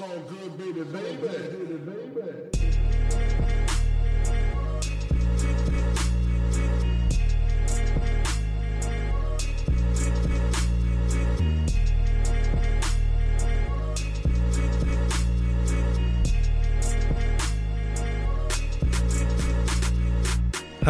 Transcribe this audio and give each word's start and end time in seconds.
So 0.00 0.06
good, 0.30 0.56
baby, 0.56 0.82
baby, 0.84 1.76
baby. 1.84 3.69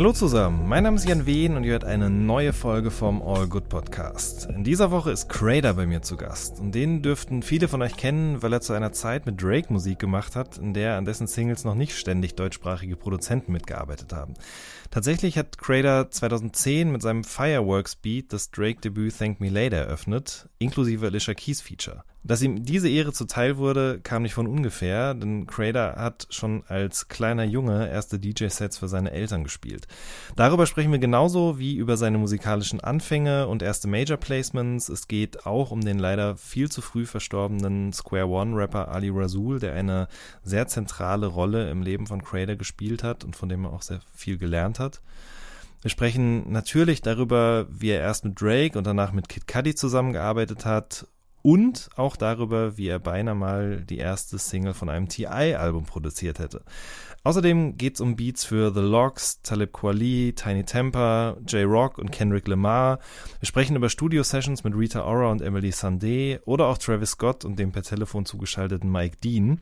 Hallo 0.01 0.15
zusammen, 0.15 0.67
mein 0.67 0.85
Name 0.85 0.97
ist 0.97 1.07
Jan 1.07 1.27
Wehn 1.27 1.59
und 1.59 1.65
ihr 1.65 1.73
hört 1.73 1.85
eine 1.85 2.09
neue 2.09 2.55
Folge 2.55 2.91
vom 2.91 3.21
All 3.21 3.47
Good 3.47 3.69
Podcast. 3.69 4.47
In 4.47 4.65
dieser 4.65 4.91
Woche 4.91 5.11
ist 5.11 5.29
Crader 5.29 5.75
bei 5.75 5.87
mir 5.87 6.01
zu 6.01 6.17
Gast 6.17 6.59
und 6.59 6.75
den 6.75 7.03
dürften 7.03 7.43
viele 7.43 7.69
von 7.69 7.83
euch 7.83 7.99
kennen, 7.99 8.43
weil 8.43 8.55
er 8.55 8.63
zu 8.63 8.73
einer 8.73 8.93
Zeit 8.93 9.27
mit 9.27 9.43
Drake 9.43 9.71
Musik 9.71 9.99
gemacht 9.99 10.37
hat, 10.37 10.57
in 10.57 10.73
der 10.73 10.97
an 10.97 11.05
dessen 11.05 11.27
Singles 11.27 11.65
noch 11.65 11.75
nicht 11.75 11.95
ständig 11.99 12.35
deutschsprachige 12.35 12.97
Produzenten 12.97 13.53
mitgearbeitet 13.53 14.15
haben. 14.15 14.33
Tatsächlich 14.91 15.37
hat 15.37 15.59
Crader 15.59 16.11
2010 16.11 16.91
mit 16.91 17.03
seinem 17.03 17.23
Fireworks 17.23 17.95
Beat 17.95 18.33
das 18.33 18.51
Drake-Debüt 18.51 19.19
Thank 19.19 19.41
Me 19.41 19.51
Later 19.51 19.77
eröffnet, 19.77 20.49
inklusive 20.59 21.09
Alicia 21.09 21.35
Keys 21.35 21.61
Feature. 21.61 22.05
Dass 22.23 22.43
ihm 22.43 22.65
diese 22.65 22.89
Ehre 22.89 23.15
zuteil 23.15 23.57
wurde, 23.57 23.99
kam 24.03 24.23
nicht 24.23 24.35
von 24.35 24.47
ungefähr, 24.47 25.15
denn 25.15 25.47
Crader 25.47 25.97
hat 25.97 26.27
schon 26.29 26.63
als 26.69 27.09
kleiner 27.09 27.45
Junge 27.45 27.89
erste 27.89 28.19
DJ-Sets 28.19 28.77
für 28.77 28.89
seine 28.89 29.11
Eltern 29.11 29.43
gespielt. 29.43 29.89
Darüber 30.37 30.67
sprechen 30.67 30.93
wir 30.93 30.99
genauso 30.99 31.59
wie 31.59 31.77
über 31.77 31.97
seine 31.97 32.19
musikalischen 32.19 32.81
Anfänge 32.81 33.49
und 33.49 33.63
erste 33.63 33.89
Major-Placements. 33.89 34.91
Es 34.91 35.09
geht 35.09 35.47
auch 35.47 35.71
um 35.71 35.81
den 35.81 35.99
leider 35.99 36.37
viel 36.37 36.71
zu 36.71 36.83
früh 36.83 37.07
verstorbenen 37.07 37.95
Square 37.95 38.29
One-Rapper 38.29 38.89
Ali 38.89 39.09
Rasul, 39.09 39.59
der 39.59 39.73
eine 39.73 40.07
sehr 40.43 40.69
zentrale 40.69 41.27
Rolle 41.27 41.71
im 41.71 41.81
Leben 41.81 42.07
von 42.07 42.23
Crader 42.23 42.57
gespielt 42.57 43.03
hat 43.03 43.25
und 43.25 43.35
von 43.35 43.49
dem 43.49 43.65
er 43.65 43.73
auch 43.73 43.83
sehr 43.83 44.01
viel 44.15 44.37
gelernt 44.37 44.79
hat. 44.79 45.01
Wir 45.81 45.91
sprechen 45.91 46.53
natürlich 46.53 47.01
darüber, 47.01 47.67
wie 47.71 47.89
er 47.89 48.01
erst 48.01 48.27
mit 48.27 48.39
Drake 48.39 48.77
und 48.77 48.87
danach 48.87 49.13
mit 49.13 49.31
Kid 49.31 49.49
Cudi 49.49 49.75
zusammengearbeitet 49.75 50.67
hat 50.67 51.07
und 51.43 51.89
auch 51.97 52.17
darüber, 52.17 52.77
wie 52.77 52.89
er 52.89 52.99
beinahe 52.99 53.35
mal 53.35 53.81
die 53.83 53.99
erste 53.99 54.39
Single 54.39 54.75
von 54.75 54.89
einem 54.89 55.09
TI-Album 55.09 55.85
produziert 55.85 56.39
hätte. 56.39 56.63
Außerdem 57.23 57.77
geht's 57.77 58.01
um 58.01 58.17
Beats 58.17 58.45
für 58.45 58.73
The 58.73 58.81
Logs, 58.81 59.43
Talib 59.43 59.75
Kweli, 59.75 60.33
Tiny 60.35 60.65
Temper, 60.65 61.37
J-Rock 61.47 61.99
und 61.99 62.11
Kendrick 62.11 62.49
Lamar. 62.49 62.99
Wir 63.41 63.47
sprechen 63.47 63.77
über 63.77 63.91
Studio-Sessions 63.91 64.65
mit 64.65 64.75
Rita 64.75 65.05
Ora 65.05 65.31
und 65.31 65.43
Emily 65.43 65.69
Sandé 65.69 66.41
oder 66.47 66.67
auch 66.67 66.79
Travis 66.79 67.11
Scott 67.11 67.45
und 67.45 67.59
dem 67.59 67.73
per 67.73 67.83
Telefon 67.83 68.25
zugeschalteten 68.25 68.91
Mike 68.91 69.19
Dean. 69.23 69.61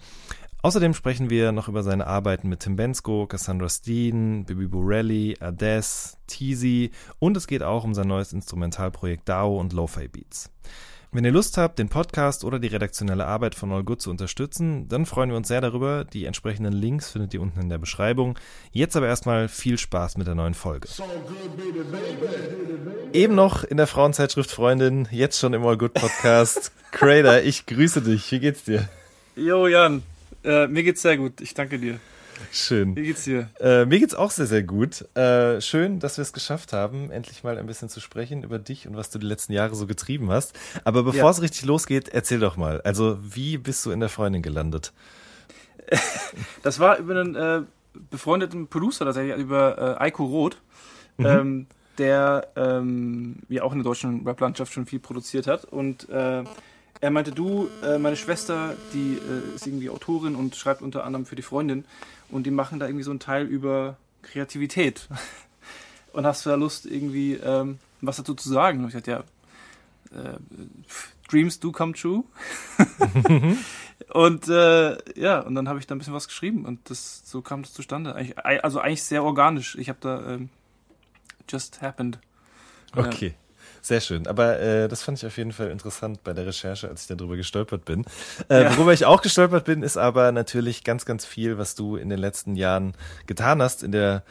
Außerdem 0.61 0.93
sprechen 0.93 1.31
wir 1.31 1.53
noch 1.53 1.69
über 1.69 1.84
seine 1.84 2.06
Arbeiten 2.06 2.49
mit 2.49 2.61
Tim 2.61 2.75
Bensko, 2.75 3.27
Cassandra 3.27 3.69
Steen, 3.69 4.45
Bibi 4.45 4.67
Borelli, 4.67 5.37
Ades, 5.39 6.19
Teasy 6.27 6.91
und 7.21 7.37
es 7.37 7.47
geht 7.47 7.62
auch 7.62 7.84
um 7.84 7.95
sein 7.95 8.09
neues 8.09 8.33
Instrumentalprojekt 8.33 9.29
DAO 9.29 9.59
und 9.59 9.73
Lo-Fi 9.73 10.09
Beats. 10.09 10.51
Wenn 11.11 11.25
ihr 11.25 11.31
Lust 11.31 11.56
habt, 11.56 11.78
den 11.78 11.89
Podcast 11.89 12.45
oder 12.45 12.59
die 12.59 12.67
redaktionelle 12.67 13.25
Arbeit 13.25 13.55
von 13.55 13.73
All 13.73 13.83
Good 13.83 14.03
zu 14.03 14.11
unterstützen, 14.11 14.89
dann 14.89 15.06
freuen 15.06 15.31
wir 15.31 15.39
uns 15.39 15.48
sehr 15.48 15.62
darüber. 15.62 16.05
Die 16.05 16.27
entsprechenden 16.27 16.75
Links 16.75 17.09
findet 17.11 17.33
ihr 17.33 17.41
unten 17.41 17.61
in 17.61 17.70
der 17.70 17.78
Beschreibung. 17.78 18.39
Jetzt 18.73 18.95
aber 18.95 19.06
erstmal 19.06 19.48
viel 19.48 19.78
Spaß 19.78 20.19
mit 20.19 20.27
der 20.27 20.34
neuen 20.34 20.53
Folge. 20.53 20.87
Eben 23.15 23.34
noch 23.34 23.65
in 23.65 23.78
der 23.78 23.87
Frauenzeitschrift 23.87 24.50
Freundin, 24.50 25.09
jetzt 25.11 25.39
schon 25.39 25.55
im 25.55 25.65
All 25.65 25.78
Good 25.78 25.95
Podcast. 25.95 26.73
Crader, 26.92 27.43
ich 27.43 27.65
grüße 27.65 28.03
dich. 28.03 28.31
Wie 28.31 28.41
geht's 28.41 28.65
dir? 28.65 28.87
Jo, 29.34 29.67
Jan. 29.67 30.03
Äh, 30.45 30.67
mir 30.67 30.83
geht's 30.83 31.00
sehr 31.00 31.17
gut. 31.17 31.41
Ich 31.41 31.55
danke 31.55 31.78
dir. 31.78 31.98
Schön. 32.53 32.97
Wie 32.97 33.03
geht's 33.03 33.25
dir? 33.25 33.49
Äh, 33.61 33.85
mir 33.85 33.99
geht's 33.99 34.15
auch 34.15 34.31
sehr, 34.31 34.47
sehr 34.47 34.63
gut. 34.63 35.05
Äh, 35.17 35.61
schön, 35.61 35.99
dass 36.01 36.17
wir 36.17 36.23
es 36.23 36.33
geschafft 36.33 36.73
haben, 36.73 37.11
endlich 37.11 37.45
mal 37.45 37.59
ein 37.59 37.67
bisschen 37.67 37.89
zu 37.89 38.00
sprechen 38.00 38.43
über 38.43 38.59
dich 38.59 38.89
und 38.89 38.97
was 38.97 39.11
du 39.11 39.19
die 39.19 39.27
letzten 39.27 39.53
Jahre 39.53 39.75
so 39.75 39.87
getrieben 39.87 40.31
hast. 40.31 40.55
Aber 40.84 41.03
bevor 41.03 41.25
Ja. 41.25 41.31
es 41.31 41.43
richtig 41.43 41.65
losgeht, 41.65 42.09
erzähl 42.09 42.41
doch 42.41 42.56
mal. 42.56 42.81
Also, 42.83 43.19
wie 43.22 43.59
bist 43.59 43.84
du 43.87 43.91
in 43.91 44.00
der 44.00 44.09
Freundin 44.09 44.43
gelandet? 44.43 44.93
Das 46.62 46.78
war 46.81 46.99
über 46.99 47.19
einen 47.19 47.34
äh, 47.34 47.62
befreundeten 48.11 48.69
Producer, 48.69 49.05
tatsächlich 49.06 49.37
über 49.37 49.97
äh, 49.99 50.03
Eiko 50.05 50.25
Roth, 50.27 50.59
ähm, 51.19 51.67
der 51.97 52.47
ähm, 52.56 53.37
ja 53.49 53.62
auch 53.62 53.72
in 53.72 53.78
der 53.78 53.84
deutschen 53.84 54.27
Rap-Landschaft 54.27 54.72
schon 54.72 54.87
viel 54.87 54.99
produziert 55.01 55.47
hat. 55.47 55.65
Und 55.65 56.09
äh, 56.11 56.45
er 57.00 57.10
meinte, 57.10 57.32
du, 57.32 57.69
äh, 57.82 57.98
meine 57.98 58.16
Schwester, 58.16 58.75
die 58.92 59.14
äh, 59.14 59.54
ist 59.54 59.66
irgendwie 59.66 59.91
Autorin 59.91 60.34
und 60.34 60.56
schreibt 60.56 60.82
unter 60.82 61.04
anderem 61.04 61.26
für 61.26 61.36
die 61.36 61.42
Freundin. 61.42 61.84
Und 62.31 62.44
die 62.44 62.50
machen 62.50 62.78
da 62.78 62.86
irgendwie 62.86 63.04
so 63.04 63.10
einen 63.10 63.20
Teil 63.20 63.47
über 63.47 63.97
Kreativität. 64.22 65.09
Und 66.12 66.26
hast 66.26 66.44
du 66.44 66.50
da 66.50 66.56
Lust, 66.56 66.86
irgendwie 66.86 67.34
ähm, 67.34 67.78
was 68.00 68.16
dazu 68.16 68.34
zu 68.34 68.48
sagen? 68.48 68.81
Und 68.81 68.88
ich 68.88 68.94
dachte, 68.94 69.10
ja, 69.10 69.19
äh, 70.19 70.38
Dreams 71.28 71.60
do 71.60 71.70
come 71.70 71.92
true. 71.92 72.25
und 74.15 74.48
äh, 74.48 75.20
ja, 75.20 75.41
und 75.41 75.54
dann 75.54 75.69
habe 75.69 75.78
ich 75.78 75.86
da 75.86 75.94
ein 75.94 75.98
bisschen 75.98 76.15
was 76.15 76.26
geschrieben 76.26 76.65
und 76.65 76.88
das 76.91 77.22
so 77.25 77.42
kam 77.42 77.62
das 77.62 77.75
zustande. 77.75 78.15
Eigentlich, 78.15 78.38
also 78.65 78.80
eigentlich 78.80 79.03
sehr 79.03 79.22
organisch. 79.22 79.76
Ich 79.76 79.91
habe 79.91 79.98
da 80.00 80.34
ähm, 80.34 80.48
just 81.48 81.82
happened. 81.82 82.19
Okay. 82.97 83.34
Sehr 83.88 84.03
schön. 84.03 84.26
Aber 84.26 84.60
äh, 84.60 84.87
das 84.87 85.03
fand 85.03 85.16
ich 85.16 85.25
auf 85.25 85.38
jeden 85.38 85.50
Fall 85.50 85.71
interessant 85.71 86.22
bei 86.22 86.34
der 86.34 86.44
Recherche, 86.44 86.91
als 86.91 87.09
ich 87.09 87.16
darüber 87.16 87.37
gestolpert 87.37 87.87
bin. 87.87 88.04
Äh, 88.50 88.65
Ja. 88.65 88.76
Worüber 88.76 88.93
ich 88.93 89.06
auch 89.06 89.22
gestolpert 89.22 89.65
bin, 89.65 89.82
ist 89.82 89.97
aber 89.97 90.31
natürlich 90.31 90.84
ganz, 90.84 91.06
ganz 91.06 91.25
viel, 91.25 91.56
was 91.56 91.75
du 91.75 91.97
in 91.97 92.10
den 92.10 92.19
letzten 92.19 92.54
Jahren 92.54 92.93
getan 93.27 93.62
hast 93.62 93.82
in 93.82 93.93
der 93.93 94.25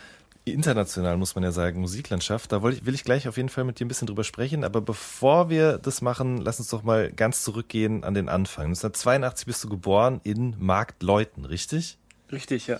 international, 0.46 1.18
muss 1.18 1.34
man 1.34 1.44
ja 1.44 1.52
sagen, 1.52 1.82
Musiklandschaft. 1.82 2.52
Da 2.52 2.64
ich, 2.70 2.86
will 2.86 2.94
ich 2.94 3.04
gleich 3.04 3.28
auf 3.28 3.36
jeden 3.36 3.50
Fall 3.50 3.64
mit 3.64 3.80
dir 3.80 3.86
ein 3.86 3.88
bisschen 3.88 4.06
drüber 4.06 4.24
sprechen. 4.24 4.64
Aber 4.64 4.80
bevor 4.80 5.50
wir 5.50 5.80
das 5.80 6.04
machen, 6.04 6.38
lass 6.38 6.60
uns 6.60 6.70
doch 6.70 6.84
mal 6.84 7.12
ganz 7.12 7.42
zurückgehen 7.42 8.04
an 8.04 8.14
den 8.14 8.30
Anfang. 8.30 8.66
1982 8.68 9.48
bist 9.48 9.64
du 9.64 9.70
geboren 9.70 10.22
in 10.24 10.54
Marktleuten, 10.60 11.46
richtig? 11.46 11.98
Richtig, 12.32 12.68
ja. 12.68 12.80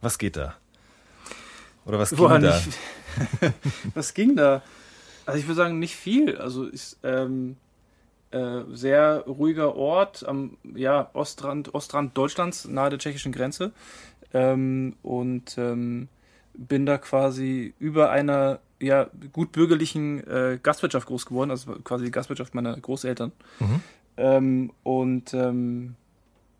Was 0.00 0.18
geht 0.18 0.36
da? 0.36 0.54
Oder 1.86 1.98
was 1.98 2.10
ging 2.10 2.18
Woran 2.20 2.42
da? 2.42 2.62
was 3.94 4.14
ging 4.14 4.36
da? 4.36 4.62
Also 5.26 5.38
ich 5.38 5.46
würde 5.46 5.56
sagen, 5.56 5.78
nicht 5.78 5.96
viel. 5.96 6.36
Also 6.36 6.64
ist 6.64 6.98
ähm, 7.02 7.56
äh, 8.30 8.62
sehr 8.72 9.24
ruhiger 9.26 9.76
Ort 9.76 10.26
am 10.26 10.56
ja, 10.74 11.10
Ostrand, 11.12 11.74
Ostrand 11.74 12.16
Deutschlands, 12.16 12.66
nahe 12.66 12.90
der 12.90 12.98
tschechischen 12.98 13.32
Grenze. 13.32 13.72
Ähm, 14.32 14.96
und 15.02 15.56
ähm, 15.58 16.08
bin 16.54 16.86
da 16.86 16.98
quasi 16.98 17.74
über 17.78 18.10
einer 18.10 18.60
ja, 18.80 19.08
gut 19.32 19.52
bürgerlichen 19.52 20.26
äh, 20.26 20.58
Gastwirtschaft 20.62 21.06
groß 21.06 21.26
geworden, 21.26 21.50
also 21.50 21.72
quasi 21.84 22.06
die 22.06 22.10
Gastwirtschaft 22.10 22.54
meiner 22.54 22.76
Großeltern. 22.78 23.32
Mhm. 23.60 23.80
Ähm, 24.16 24.72
und 24.82 25.34
ähm, 25.34 25.94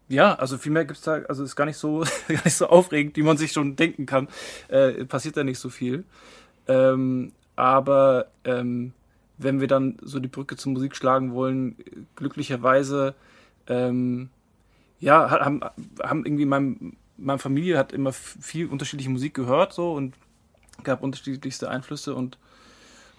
ja, 0.08 0.34
also 0.34 0.58
viel 0.58 0.72
mehr 0.72 0.84
gibt's 0.84 1.02
da, 1.02 1.22
also 1.28 1.44
ist 1.44 1.56
gar 1.56 1.64
nicht 1.64 1.76
so, 1.76 2.00
gar 2.28 2.44
nicht 2.44 2.56
so 2.56 2.68
aufregend, 2.68 3.16
wie 3.16 3.22
man 3.22 3.36
sich 3.36 3.52
schon 3.52 3.76
denken 3.76 4.06
kann. 4.06 4.28
Äh, 4.68 5.04
passiert 5.04 5.36
da 5.36 5.44
nicht 5.44 5.58
so 5.58 5.68
viel. 5.68 6.04
Ähm, 6.66 7.32
aber 7.56 8.26
ähm, 8.44 8.92
wenn 9.38 9.60
wir 9.60 9.68
dann 9.68 9.96
so 10.02 10.20
die 10.20 10.28
Brücke 10.28 10.56
zur 10.56 10.72
Musik 10.72 10.94
schlagen 10.96 11.32
wollen, 11.34 11.76
glücklicherweise, 12.16 13.14
ähm, 13.66 14.28
ja, 15.00 15.30
ha- 15.30 15.44
haben, 15.44 15.60
haben 16.02 16.24
irgendwie 16.24 16.46
mein, 16.46 16.96
meine 17.16 17.38
Familie 17.38 17.78
hat 17.78 17.92
immer 17.92 18.12
viel 18.12 18.66
unterschiedliche 18.68 19.10
Musik 19.10 19.34
gehört 19.34 19.72
so 19.72 19.92
und 19.92 20.14
gab 20.82 21.02
unterschiedlichste 21.02 21.68
Einflüsse 21.70 22.14
und 22.14 22.38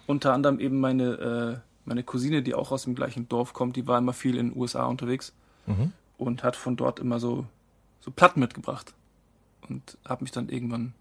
unter 0.08 0.34
anderem 0.34 0.60
eben 0.60 0.80
meine, 0.80 1.04
äh, 1.14 1.58
meine 1.86 2.04
Cousine, 2.04 2.42
die 2.44 2.54
auch 2.56 2.72
aus 2.72 2.84
dem 2.84 2.96
gleichen 2.96 3.28
Dorf 3.30 3.54
kommt, 3.54 3.76
die 3.76 3.88
war 3.88 3.98
immer 3.98 4.14
viel 4.14 4.38
in 4.38 4.50
den 4.52 4.60
USA 4.60 4.86
unterwegs 4.86 5.34
Mhm. 5.68 5.94
und 6.20 6.44
hat 6.44 6.56
von 6.56 6.76
dort 6.76 7.00
immer 7.00 7.20
so, 7.20 7.46
so 8.00 8.12
Platten 8.12 8.40
mitgebracht. 8.40 8.94
Und 9.68 9.98
hat 10.06 10.22
mich 10.22 10.30
dann 10.32 10.48
irgendwann. 10.50 10.94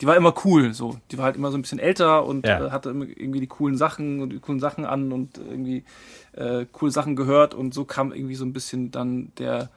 Die 0.00 0.06
war 0.06 0.16
immer 0.16 0.32
cool, 0.44 0.72
so. 0.74 0.98
Die 1.10 1.18
war 1.18 1.24
halt 1.24 1.36
immer 1.36 1.50
so 1.50 1.58
ein 1.58 1.62
bisschen 1.62 1.80
älter 1.80 2.24
und 2.24 2.46
Ja. 2.46 2.66
äh, 2.66 2.70
hatte 2.70 2.90
irgendwie 2.90 3.40
die 3.40 3.46
coolen 3.48 3.76
Sachen 3.76 4.20
und 4.20 4.30
die 4.30 4.38
coolen 4.38 4.60
Sachen 4.60 4.84
an 4.84 5.10
und 5.12 5.38
irgendwie 5.38 5.84
äh, 6.32 6.66
coole 6.72 6.92
Sachen 6.92 7.16
gehört 7.16 7.54
und 7.54 7.74
so 7.74 7.84
kam 7.84 8.12
irgendwie 8.12 8.36
so 8.36 8.44
ein 8.44 8.52
bisschen 8.52 8.90
dann 8.92 9.32
der, 9.38 9.70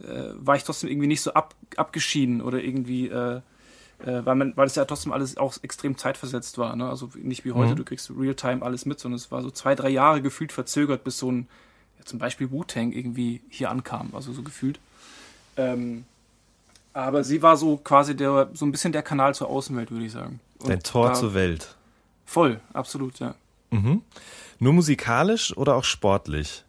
äh, 0.00 0.30
war 0.34 0.56
ich 0.56 0.64
trotzdem 0.64 0.90
irgendwie 0.90 1.06
nicht 1.06 1.22
so 1.22 1.32
ab, 1.32 1.54
abgeschieden 1.76 2.42
oder 2.42 2.62
irgendwie, 2.62 3.08
äh, 3.08 3.40
äh, 4.04 4.26
weil 4.26 4.34
man, 4.34 4.54
weil 4.56 4.66
es 4.66 4.74
ja 4.74 4.84
trotzdem 4.84 5.12
alles 5.12 5.36
auch 5.38 5.56
extrem 5.62 5.96
zeitversetzt 5.96 6.58
war, 6.58 6.76
ne? 6.76 6.88
Also 6.90 7.08
nicht 7.14 7.44
wie 7.46 7.52
heute, 7.52 7.72
Mhm. 7.72 7.76
du 7.76 7.84
kriegst 7.84 8.10
Realtime 8.14 8.62
alles 8.62 8.84
mit, 8.84 9.00
sondern 9.00 9.16
es 9.16 9.30
war 9.30 9.40
so 9.42 9.50
zwei, 9.50 9.74
drei 9.74 9.88
Jahre 9.90 10.20
gefühlt 10.20 10.52
verzögert, 10.52 11.02
bis 11.04 11.16
so 11.18 11.30
ein, 11.32 11.46
ja, 11.98 12.04
zum 12.04 12.18
Beispiel 12.18 12.50
Wu-Tang 12.50 12.92
irgendwie 12.92 13.40
hier 13.48 13.70
ankam, 13.70 14.10
also 14.12 14.32
so 14.32 14.42
gefühlt. 14.42 14.80
Ähm, 15.56 16.04
aber 16.92 17.24
sie 17.24 17.42
war 17.42 17.56
so 17.56 17.76
quasi 17.76 18.16
der, 18.16 18.50
so 18.54 18.64
ein 18.66 18.72
bisschen 18.72 18.92
der 18.92 19.02
Kanal 19.02 19.34
zur 19.34 19.48
Außenwelt, 19.48 19.90
würde 19.90 20.04
ich 20.04 20.12
sagen. 20.12 20.40
Und 20.60 20.68
Dein 20.70 20.82
Tor 20.82 21.14
zur 21.14 21.34
Welt. 21.34 21.74
Voll, 22.24 22.60
absolut, 22.72 23.18
ja. 23.18 23.34
Mhm. 23.70 24.02
Nur 24.58 24.72
musikalisch 24.72 25.56
oder 25.56 25.74
auch 25.74 25.84
sportlich? 25.84 26.64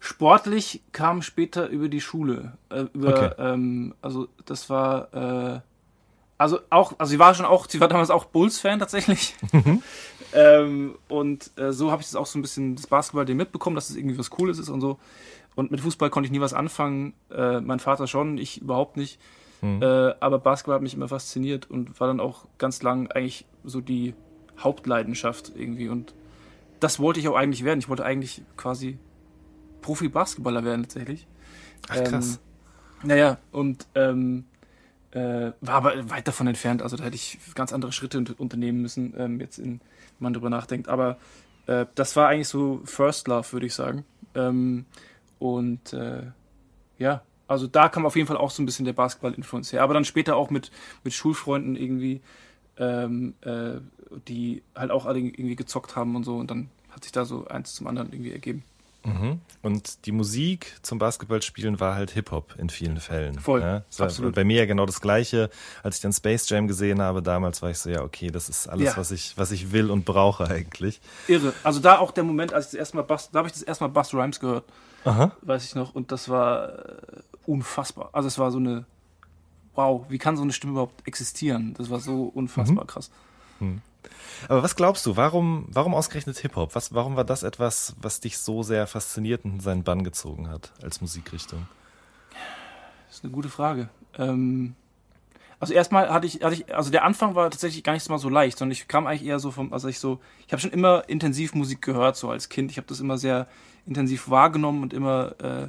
sportlich 0.00 0.80
kam 0.92 1.22
später 1.22 1.68
über 1.68 1.88
die 1.88 2.00
Schule. 2.00 2.52
Äh, 2.70 2.84
über, 2.94 3.08
Okay. 3.08 3.30
ähm, 3.38 3.94
also 4.00 4.28
das 4.46 4.70
war, 4.70 5.12
äh, 5.12 5.60
also 6.38 6.60
auch, 6.70 6.94
also 6.98 7.10
sie 7.10 7.18
war 7.18 7.34
schon 7.34 7.44
auch, 7.44 7.68
sie 7.68 7.80
war 7.80 7.88
damals 7.88 8.10
auch 8.10 8.24
Bulls-Fan 8.24 8.78
tatsächlich. 8.78 9.34
ähm, 10.32 10.96
und 11.08 11.50
äh, 11.56 11.72
so 11.72 11.90
habe 11.90 12.00
ich 12.00 12.08
das 12.08 12.14
auch 12.14 12.26
so 12.26 12.38
ein 12.38 12.42
bisschen 12.42 12.76
das 12.76 12.86
Basketball 12.86 13.26
mitbekommen, 13.34 13.74
dass 13.74 13.90
es 13.90 13.96
irgendwie 13.96 14.16
was 14.16 14.30
Cooles 14.30 14.58
ist 14.58 14.68
und 14.68 14.80
so. 14.80 14.98
Und 15.56 15.72
mit 15.72 15.80
Fußball 15.80 16.10
konnte 16.10 16.28
ich 16.28 16.30
nie 16.30 16.40
was 16.40 16.54
anfangen. 16.54 17.14
Äh, 17.30 17.60
mein 17.60 17.80
Vater 17.80 18.06
schon, 18.06 18.38
ich 18.38 18.62
überhaupt 18.62 18.96
nicht. 18.96 19.20
Mhm. 19.60 19.82
Äh, 19.82 20.14
aber 20.20 20.38
Basketball 20.38 20.76
hat 20.76 20.82
mich 20.82 20.94
immer 20.94 21.08
fasziniert 21.08 21.68
und 21.68 21.98
war 21.98 22.06
dann 22.06 22.20
auch 22.20 22.46
ganz 22.58 22.82
lang 22.82 23.10
eigentlich 23.10 23.44
so 23.64 23.80
die 23.80 24.14
Hauptleidenschaft 24.60 25.52
irgendwie. 25.56 25.88
Und 25.88 26.14
das 26.78 27.00
wollte 27.00 27.18
ich 27.18 27.26
auch 27.26 27.34
eigentlich 27.34 27.64
werden. 27.64 27.80
Ich 27.80 27.88
wollte 27.88 28.04
eigentlich 28.04 28.42
quasi 28.56 28.98
Profi-Basketballer 29.82 30.64
werden 30.64 30.82
tatsächlich. 30.82 31.26
Ach 31.88 32.04
krass. 32.04 32.38
Ähm, 33.02 33.08
naja, 33.08 33.38
und 33.50 33.88
ähm, 33.96 34.44
äh, 35.12 35.52
war 35.60 35.74
aber 35.74 36.10
weit 36.10 36.28
davon 36.28 36.46
entfernt. 36.46 36.82
Also 36.82 36.96
da 36.96 37.04
hätte 37.04 37.16
ich 37.16 37.38
ganz 37.54 37.72
andere 37.72 37.92
Schritte 37.92 38.18
unt- 38.18 38.38
unternehmen 38.38 38.82
müssen, 38.82 39.14
ähm, 39.16 39.40
jetzt 39.40 39.58
in, 39.58 39.80
wenn 39.80 39.80
man 40.18 40.32
drüber 40.34 40.50
nachdenkt. 40.50 40.88
Aber 40.88 41.16
äh, 41.66 41.86
das 41.94 42.16
war 42.16 42.28
eigentlich 42.28 42.48
so 42.48 42.80
First 42.84 43.28
Love, 43.28 43.52
würde 43.52 43.66
ich 43.66 43.74
sagen. 43.74 44.04
Ähm, 44.34 44.84
und 45.38 45.92
äh, 45.92 46.22
ja, 46.98 47.22
also 47.46 47.66
da 47.66 47.88
kam 47.88 48.04
auf 48.04 48.16
jeden 48.16 48.28
Fall 48.28 48.36
auch 48.36 48.50
so 48.50 48.62
ein 48.62 48.66
bisschen 48.66 48.84
der 48.84 48.92
Basketball-Influence 48.92 49.72
her. 49.72 49.82
Aber 49.82 49.94
dann 49.94 50.04
später 50.04 50.36
auch 50.36 50.50
mit, 50.50 50.70
mit 51.04 51.14
Schulfreunden 51.14 51.76
irgendwie, 51.76 52.20
ähm, 52.76 53.34
äh, 53.40 53.80
die 54.28 54.62
halt 54.74 54.90
auch 54.90 55.06
alle 55.06 55.20
irgendwie 55.20 55.56
gezockt 55.56 55.96
haben 55.96 56.16
und 56.16 56.24
so. 56.24 56.36
Und 56.36 56.50
dann 56.50 56.68
hat 56.90 57.04
sich 57.04 57.12
da 57.12 57.24
so 57.24 57.46
eins 57.46 57.74
zum 57.74 57.86
anderen 57.86 58.12
irgendwie 58.12 58.32
ergeben. 58.32 58.64
Mhm. 59.04 59.40
Und 59.62 60.06
die 60.06 60.12
Musik 60.12 60.76
zum 60.82 60.98
Basketballspielen 60.98 61.80
war 61.80 61.94
halt 61.94 62.10
Hip-Hop 62.10 62.54
in 62.58 62.68
vielen 62.68 62.98
Fällen. 63.00 63.38
Voll, 63.38 63.60
Ja? 63.60 63.84
War 63.96 64.06
absolut. 64.06 64.34
Bei 64.34 64.44
mir 64.44 64.58
ja 64.58 64.66
genau 64.66 64.86
das 64.86 65.00
Gleiche. 65.00 65.50
Als 65.82 65.96
ich 65.96 66.02
dann 66.02 66.12
Space 66.12 66.48
Jam 66.48 66.66
gesehen 66.68 67.00
habe, 67.00 67.22
damals 67.22 67.62
war 67.62 67.70
ich 67.70 67.78
so, 67.78 67.90
ja, 67.90 68.02
okay, 68.02 68.30
das 68.30 68.48
ist 68.48 68.68
alles, 68.68 68.86
Ja. 68.86 68.96
was, 68.96 69.10
ich, 69.10 69.36
was 69.36 69.50
ich 69.52 69.72
will 69.72 69.90
und 69.90 70.04
brauche 70.04 70.46
eigentlich. 70.48 71.00
Irre. 71.28 71.52
Also 71.62 71.80
da 71.80 71.98
auch 71.98 72.10
der 72.10 72.24
Moment, 72.24 72.52
als 72.52 72.66
ich 72.66 72.70
das 72.72 72.78
erste 72.78 72.96
Mal 72.96 73.02
Bust, 73.02 73.30
da 73.32 73.38
habe 73.38 73.48
ich 73.48 73.52
das 73.54 73.62
erste 73.62 73.84
Mal 73.84 73.88
Bust 73.88 74.12
Rhymes 74.14 74.40
gehört, 74.40 74.64
Aha. 75.04 75.32
weiß 75.42 75.64
ich 75.64 75.74
noch. 75.74 75.94
Und 75.94 76.12
das 76.12 76.28
war 76.28 76.68
äh, 76.70 76.96
unfassbar. 77.46 78.10
Also 78.12 78.26
es 78.28 78.38
war 78.38 78.50
so 78.50 78.58
eine, 78.58 78.84
wow, 79.74 80.04
wie 80.08 80.18
kann 80.18 80.36
so 80.36 80.42
eine 80.42 80.52
Stimme 80.52 80.72
überhaupt 80.72 81.06
existieren? 81.06 81.74
Das 81.78 81.88
war 81.88 82.00
so 82.00 82.24
unfassbar 82.24 82.84
krass. 82.86 83.10
Aber 84.48 84.62
was 84.62 84.76
glaubst 84.76 85.04
du, 85.06 85.16
warum, 85.16 85.66
warum 85.70 85.94
ausgerechnet 85.94 86.38
Hip-Hop? 86.38 86.72
Warum 86.90 87.16
war 87.16 87.24
das 87.24 87.42
etwas, 87.42 87.96
was 88.00 88.20
dich 88.20 88.38
so 88.38 88.62
sehr 88.62 88.86
fasziniert 88.86 89.44
und 89.44 89.54
in 89.54 89.60
seinen 89.60 89.82
Bann 89.82 90.04
gezogen 90.04 90.48
hat 90.48 90.72
als 90.82 91.00
Musikrichtung? 91.00 91.66
Das 93.08 93.16
ist 93.16 93.24
eine 93.24 93.32
gute 93.32 93.48
Frage. 93.48 93.88
Ähm, 94.16 94.74
also 95.60 95.74
erstmal 95.74 96.10
hatte 96.10 96.26
ich, 96.26 96.42
hatte 96.42 96.54
ich, 96.54 96.74
also 96.74 96.90
der 96.90 97.04
Anfang 97.04 97.34
war 97.34 97.50
tatsächlich 97.50 97.82
gar 97.82 97.92
nicht 97.92 98.08
mal 98.08 98.18
so 98.18 98.28
leicht, 98.28 98.58
sondern 98.58 98.72
ich 98.72 98.86
kam 98.86 99.06
eigentlich 99.06 99.28
eher 99.28 99.40
so 99.40 99.50
vom, 99.50 99.72
also 99.72 99.88
ich 99.88 99.98
so, 99.98 100.20
ich 100.46 100.52
habe 100.52 100.60
schon 100.60 100.70
immer 100.70 101.08
intensiv 101.08 101.54
Musik 101.54 101.82
gehört, 101.82 102.16
so 102.16 102.30
als 102.30 102.48
Kind. 102.48 102.70
Ich 102.70 102.76
habe 102.76 102.86
das 102.86 103.00
immer 103.00 103.18
sehr 103.18 103.48
intensiv 103.84 104.30
wahrgenommen 104.30 104.82
und 104.82 104.92
immer 104.92 105.34
äh, 105.42 105.64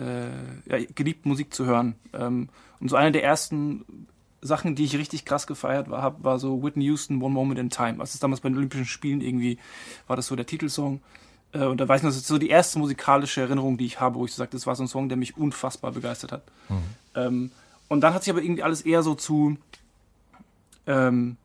äh, 0.00 0.30
ja, 0.66 0.86
geliebt, 0.94 1.26
Musik 1.26 1.54
zu 1.54 1.64
hören. 1.64 1.94
Ähm, 2.12 2.48
und 2.80 2.88
so 2.88 2.96
eine 2.96 3.12
der 3.12 3.22
ersten 3.22 4.08
Sachen, 4.44 4.74
die 4.74 4.84
ich 4.84 4.96
richtig 4.96 5.24
krass 5.24 5.46
gefeiert 5.46 5.88
war, 5.88 6.02
hab, 6.02 6.22
war 6.22 6.38
so 6.38 6.62
Whitney 6.62 6.84
Houston, 6.84 7.22
One 7.22 7.32
Moment 7.32 7.58
in 7.58 7.70
Time. 7.70 7.92
Also 7.92 8.02
das 8.02 8.14
ist 8.14 8.22
damals 8.22 8.42
bei 8.42 8.50
den 8.50 8.58
Olympischen 8.58 8.84
Spielen 8.84 9.22
irgendwie, 9.22 9.58
war 10.06 10.16
das 10.16 10.26
so 10.26 10.36
der 10.36 10.44
Titelsong. 10.44 11.00
Äh, 11.52 11.64
und 11.64 11.80
da 11.80 11.88
weiß 11.88 12.00
ich 12.00 12.04
noch, 12.04 12.10
das 12.10 12.18
ist 12.18 12.26
so 12.26 12.36
die 12.36 12.50
erste 12.50 12.78
musikalische 12.78 13.40
Erinnerung, 13.40 13.78
die 13.78 13.86
ich 13.86 14.00
habe, 14.00 14.16
wo 14.16 14.26
ich 14.26 14.32
so 14.32 14.36
sage, 14.36 14.50
das 14.52 14.66
war 14.66 14.76
so 14.76 14.84
ein 14.84 14.88
Song, 14.88 15.08
der 15.08 15.16
mich 15.16 15.38
unfassbar 15.38 15.92
begeistert 15.92 16.32
hat. 16.32 16.42
Ähm, 17.14 17.50
und 17.88 18.02
dann 18.02 18.12
hat 18.12 18.22
sich 18.22 18.32
aber 18.32 18.42
irgendwie 18.42 18.62
alles 18.62 18.82
eher 18.82 19.02
so 19.02 19.14
zu, 19.14 19.56
ähm, 20.86 21.36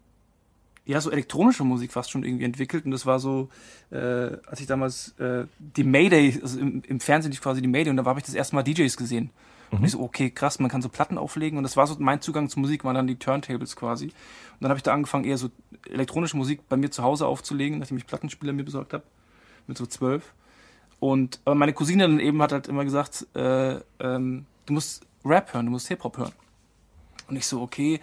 ja, 0.86 1.00
so 1.00 1.10
elektronische 1.10 1.64
Musik 1.64 1.94
fast 1.94 2.12
schon 2.12 2.26
irgendwie 2.26 2.44
entwickelt. 2.44 2.84
Und 2.84 2.92
das 2.92 3.06
war 3.06 3.20
so, 3.20 3.48
äh, 3.92 3.98
als 4.46 4.60
ich 4.60 4.68
damals 4.68 5.18
äh, 5.20 5.46
die 5.58 5.86
Mayday, 5.86 6.38
also 6.42 6.60
im, 6.60 6.84
im 6.86 7.00
Fernsehen 7.00 7.32
lief 7.32 7.42
quasi 7.42 7.62
die 7.62 7.68
Mayday 7.70 7.92
und 7.92 7.98
da 7.98 8.04
habe 8.04 8.20
ich 8.20 8.26
das 8.26 8.36
erste 8.36 8.56
Mal 8.56 8.64
DJs 8.64 8.98
gesehen. 8.98 9.30
Und 9.72 9.84
ich 9.84 9.92
so, 9.92 10.00
okay, 10.00 10.32
krass, 10.32 10.60
man 10.60 10.70
kann 10.70 10.82
so 10.82 10.90
Platten 10.90 11.18
auflegen 11.18 11.58
und 11.58 11.64
das 11.64 11.78
war 11.78 11.86
so 11.86 11.96
mein 12.00 12.22
Zugang 12.22 12.50
zur 12.50 12.62
Musik, 12.62 12.84
waren 12.84 12.96
dann 12.96 13.08
die 13.08 13.18
Turntables 13.18 13.76
quasi. 13.76 14.06
Und 14.06 14.14
dann 14.62 14.70
habe 14.70 14.78
ich 14.78 14.84
da 14.84 14.94
angefangen, 14.94 15.26
eher 15.26 15.38
so 15.38 15.50
elektronische 15.88 16.38
Musik 16.38 16.68
bei 16.68 16.76
mir 16.76 16.90
zu 16.90 17.04
Hause 17.04 17.28
aufzulegen, 17.28 17.80
nachdem 17.80 17.98
ich 17.98 18.08
Plattenspieler 18.08 18.54
mir 18.54 18.64
besorgt 18.64 18.94
habe, 18.94 19.04
mit 19.68 19.78
so 19.78 19.86
zwölf. 19.86 20.34
Und 21.00 21.40
aber 21.46 21.56
meine 21.56 21.74
Cousine 21.74 22.04
dann 22.04 22.20
eben 22.20 22.42
hat 22.42 22.52
halt 22.52 22.68
immer 22.68 22.84
gesagt, 22.84 23.28
äh, 23.36 23.76
ähm, 24.00 24.46
du 24.66 24.74
musst 24.74 25.06
Rap 25.24 25.54
hören, 25.54 25.68
du 25.68 25.72
musst 25.72 25.88
Hip-Hop 25.88 26.18
hören. 26.18 26.34
Und 27.28 27.36
ich 27.36 27.46
so, 27.46 27.62
okay. 27.62 28.00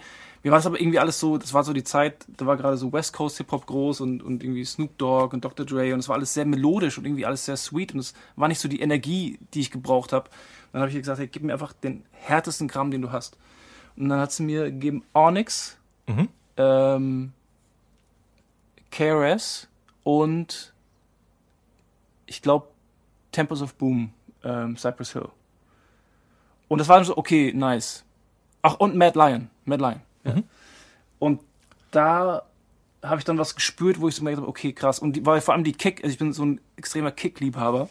Mir 0.47 0.51
war 0.51 0.59
das 0.59 0.65
aber 0.65 0.79
irgendwie 0.79 0.97
alles 0.97 1.19
so, 1.19 1.37
das 1.37 1.53
war 1.53 1.65
so 1.65 1.73
die 1.73 1.83
Zeit, 1.83 2.25
da 2.37 2.45
war 2.45 2.55
gerade 2.55 2.77
so 2.77 2.93
West 2.93 3.11
Coast 3.11 3.35
Hip-Hop 3.35 3.65
groß 3.65 3.99
und, 3.99 4.23
und 4.23 4.41
irgendwie 4.41 4.63
Snoop 4.63 4.97
Dogg 4.97 5.33
und 5.33 5.43
Dr. 5.43 5.65
Dre 5.65 5.93
und 5.93 5.99
es 5.99 6.07
war 6.07 6.15
alles 6.15 6.33
sehr 6.33 6.45
melodisch 6.45 6.97
und 6.97 7.03
irgendwie 7.03 7.25
alles 7.25 7.43
sehr 7.43 7.57
sweet 7.57 7.93
und 7.93 7.99
es 7.99 8.13
war 8.37 8.47
nicht 8.47 8.61
so 8.61 8.69
die 8.69 8.79
Energie, 8.79 9.39
die 9.53 9.59
ich 9.59 9.71
gebraucht 9.71 10.13
habe. 10.13 10.29
Dann 10.71 10.79
habe 10.79 10.87
ich 10.89 10.95
ihr 10.95 11.01
gesagt, 11.01 11.19
hey, 11.19 11.27
gib 11.27 11.43
mir 11.43 11.51
einfach 11.51 11.73
den 11.73 12.05
härtesten 12.13 12.69
Kram, 12.69 12.91
den 12.91 13.01
du 13.01 13.11
hast. 13.11 13.35
Und 13.97 14.07
dann 14.07 14.21
hat 14.21 14.31
sie 14.31 14.43
mir 14.43 14.71
gegeben 14.71 15.03
Onyx, 15.13 15.77
Mhm. 16.07 16.29
ähm, 16.55 17.33
KRS 18.89 19.67
und 20.05 20.73
ich 22.25 22.41
glaube 22.41 22.69
Temples 23.33 23.61
of 23.61 23.73
Boom, 23.73 24.13
ähm, 24.45 24.77
Cypress 24.77 25.11
Hill. 25.11 25.27
Und 26.69 26.77
das 26.77 26.87
war 26.87 26.95
dann 26.95 27.05
so, 27.05 27.17
okay, 27.17 27.51
nice. 27.53 28.05
Ach, 28.61 28.75
und 28.75 28.95
Mad 28.95 29.19
Lion. 29.19 29.49
Mad 29.65 29.83
Lion. 29.83 30.06
Ja. 30.35 30.43
Und 31.19 31.41
da 31.91 32.43
habe 33.03 33.19
ich 33.19 33.25
dann 33.25 33.37
was 33.37 33.55
gespürt, 33.55 34.01
wo 34.01 34.07
ich 34.07 34.15
so 34.15 34.21
gemerkt 34.21 34.37
habe, 34.37 34.47
okay, 34.47 34.73
krass. 34.73 34.99
Und 34.99 35.15
die, 35.15 35.25
weil 35.25 35.41
vor 35.41 35.53
allem 35.53 35.63
die 35.63 35.73
Kick, 35.73 36.03
also 36.03 36.11
ich 36.11 36.17
bin 36.17 36.33
so 36.33 36.45
ein 36.45 36.61
extremer 36.75 37.11
Kick-Liebhaber. 37.11 37.89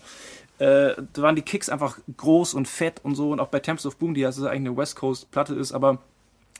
Äh, 0.59 0.95
da 1.13 1.23
waren 1.23 1.37
die 1.37 1.43
Kicks 1.43 1.69
einfach 1.69 1.99
groß 2.17 2.55
und 2.55 2.67
fett 2.67 3.01
und 3.05 3.15
so. 3.15 3.31
Und 3.31 3.41
auch 3.41 3.49
bei 3.49 3.61
Temples 3.61 3.87
of 3.87 3.97
Boom, 3.97 4.15
die 4.15 4.25
also 4.25 4.47
eigentlich 4.47 4.69
eine 4.69 4.77
West 4.77 4.97
Coast-Platte 4.97 5.55
ist, 5.55 5.73
aber 5.73 5.99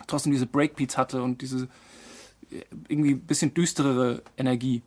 trotzdem 0.07 0.33
diese 0.33 0.47
Breakbeats 0.47 0.97
hatte 0.97 1.23
und 1.23 1.43
diese 1.43 1.69
äh, 2.51 2.63
irgendwie 2.89 3.13
ein 3.13 3.21
bisschen 3.21 3.55
düsterere 3.55 4.23
Energie. 4.37 4.83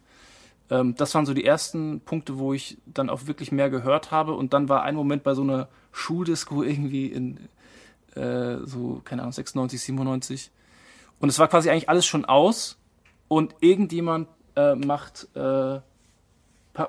Ähm, 0.69 0.95
das 0.95 1.13
waren 1.15 1.25
so 1.25 1.33
die 1.33 1.45
ersten 1.45 2.01
Punkte, 2.01 2.37
wo 2.37 2.53
ich 2.53 2.77
dann 2.85 3.09
auch 3.09 3.27
wirklich 3.27 3.51
mehr 3.51 3.69
gehört 3.69 4.11
habe. 4.11 4.33
Und 4.33 4.53
dann 4.53 4.69
war 4.69 4.83
ein 4.83 4.95
Moment 4.95 5.23
bei 5.23 5.33
so 5.33 5.41
einer 5.41 5.67
Schuldisco 5.91 6.63
irgendwie 6.63 7.07
in 7.07 7.39
äh, 8.15 8.57
so, 8.65 9.01
keine 9.03 9.23
Ahnung, 9.23 9.33
96, 9.33 9.81
97. 9.81 10.51
Und 11.19 11.29
es 11.29 11.39
war 11.39 11.47
quasi 11.47 11.69
eigentlich 11.69 11.89
alles 11.89 12.05
schon 12.05 12.25
aus. 12.25 12.77
Und 13.27 13.55
irgendjemand 13.59 14.27
äh, 14.55 14.75
macht, 14.75 15.27
äh, 15.35 15.79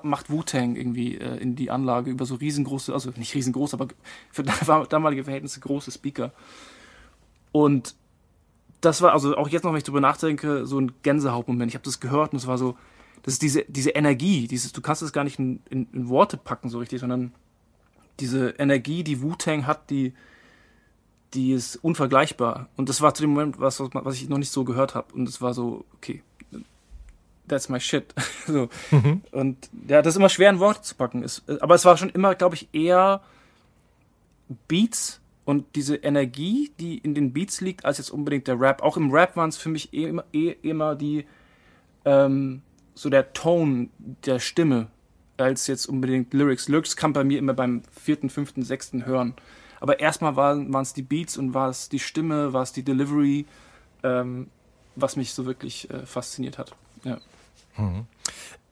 macht 0.02 0.30
Wu-Tang 0.30 0.76
irgendwie 0.76 1.16
äh, 1.16 1.36
in 1.36 1.56
die 1.56 1.70
Anlage 1.70 2.10
über 2.10 2.24
so 2.24 2.36
riesengroße, 2.36 2.92
also 2.92 3.10
nicht 3.16 3.34
riesengroß, 3.34 3.74
aber 3.74 3.88
für 4.30 4.42
damalige 4.88 5.24
Verhältnisse 5.24 5.60
große 5.60 5.90
Speaker. 5.90 6.32
Und 7.52 7.94
das 8.80 9.02
war, 9.02 9.12
also 9.12 9.36
auch 9.36 9.48
jetzt 9.48 9.64
noch, 9.64 9.72
wenn 9.72 9.78
ich 9.78 9.84
drüber 9.84 10.00
nachdenke, 10.00 10.66
so 10.66 10.80
ein 10.80 10.92
Gänsehautmoment. 11.02 11.70
Ich 11.70 11.74
habe 11.74 11.84
das 11.84 12.00
gehört 12.00 12.32
und 12.32 12.38
es 12.38 12.46
war 12.46 12.56
so, 12.56 12.76
das 13.22 13.34
ist 13.34 13.42
diese, 13.42 13.64
diese 13.68 13.90
Energie, 13.90 14.46
dieses, 14.46 14.72
du 14.72 14.80
kannst 14.80 15.02
es 15.02 15.12
gar 15.12 15.24
nicht 15.24 15.38
in, 15.38 15.60
in, 15.68 15.86
in 15.92 16.08
Worte 16.08 16.36
packen 16.38 16.70
so 16.70 16.78
richtig, 16.78 17.00
sondern 17.00 17.32
diese 18.18 18.50
Energie, 18.50 19.04
die 19.04 19.22
Wu-Tang 19.22 19.66
hat, 19.66 19.90
die, 19.90 20.14
die 21.34 21.52
ist 21.52 21.76
unvergleichbar. 21.76 22.68
Und 22.76 22.88
das 22.88 23.00
war 23.00 23.14
zu 23.14 23.22
dem 23.22 23.30
Moment 23.30 23.60
was, 23.60 23.80
was, 23.80 24.16
ich 24.16 24.28
noch 24.28 24.38
nicht 24.38 24.50
so 24.50 24.64
gehört 24.64 24.94
habe. 24.94 25.12
Und 25.14 25.28
es 25.28 25.40
war 25.40 25.54
so, 25.54 25.84
okay, 25.94 26.22
that's 27.48 27.68
my 27.68 27.80
shit. 27.80 28.14
so. 28.46 28.68
Und 29.30 29.70
ja, 29.88 30.02
das 30.02 30.14
ist 30.14 30.18
immer 30.18 30.28
schwer 30.28 30.50
in 30.50 30.60
Worte 30.60 30.82
zu 30.82 30.94
packen. 30.94 31.22
Es, 31.22 31.42
aber 31.60 31.74
es 31.74 31.84
war 31.84 31.96
schon 31.96 32.10
immer, 32.10 32.34
glaube 32.34 32.56
ich, 32.56 32.68
eher 32.72 33.20
Beats 34.68 35.20
und 35.44 35.74
diese 35.74 35.96
Energie, 35.96 36.72
die 36.78 36.98
in 36.98 37.14
den 37.14 37.32
Beats 37.32 37.60
liegt, 37.60 37.84
als 37.84 37.98
jetzt 37.98 38.10
unbedingt 38.10 38.46
der 38.46 38.60
Rap. 38.60 38.82
Auch 38.82 38.96
im 38.96 39.10
Rap 39.10 39.36
waren 39.36 39.48
es 39.48 39.56
für 39.56 39.68
mich 39.68 39.92
eh 39.92 40.04
immer, 40.04 40.24
eh 40.32 40.54
immer 40.62 40.94
die, 40.94 41.26
ähm, 42.04 42.62
so 42.94 43.10
der 43.10 43.32
Ton 43.32 43.90
der 44.24 44.38
Stimme, 44.38 44.88
als 45.36 45.66
jetzt 45.66 45.86
unbedingt 45.86 46.34
Lyrics. 46.34 46.68
Lyrics 46.68 46.96
kam 46.96 47.12
bei 47.12 47.24
mir 47.24 47.38
immer 47.38 47.54
beim 47.54 47.82
vierten, 47.90 48.30
fünften, 48.30 48.62
sechsten 48.62 49.06
Hören. 49.06 49.34
Aber 49.80 49.98
erstmal 49.98 50.36
waren 50.36 50.74
es 50.74 50.92
die 50.92 51.02
Beats 51.02 51.36
und 51.36 51.54
war 51.54 51.68
es 51.68 51.88
die 51.88 51.98
Stimme, 51.98 52.52
war 52.52 52.62
es 52.62 52.72
die 52.72 52.82
Delivery, 52.82 53.46
ähm, 54.02 54.48
was 54.94 55.16
mich 55.16 55.32
so 55.32 55.46
wirklich 55.46 55.90
äh, 55.90 56.04
fasziniert 56.06 56.58
hat. 56.58 56.74
Ja. 57.02 57.18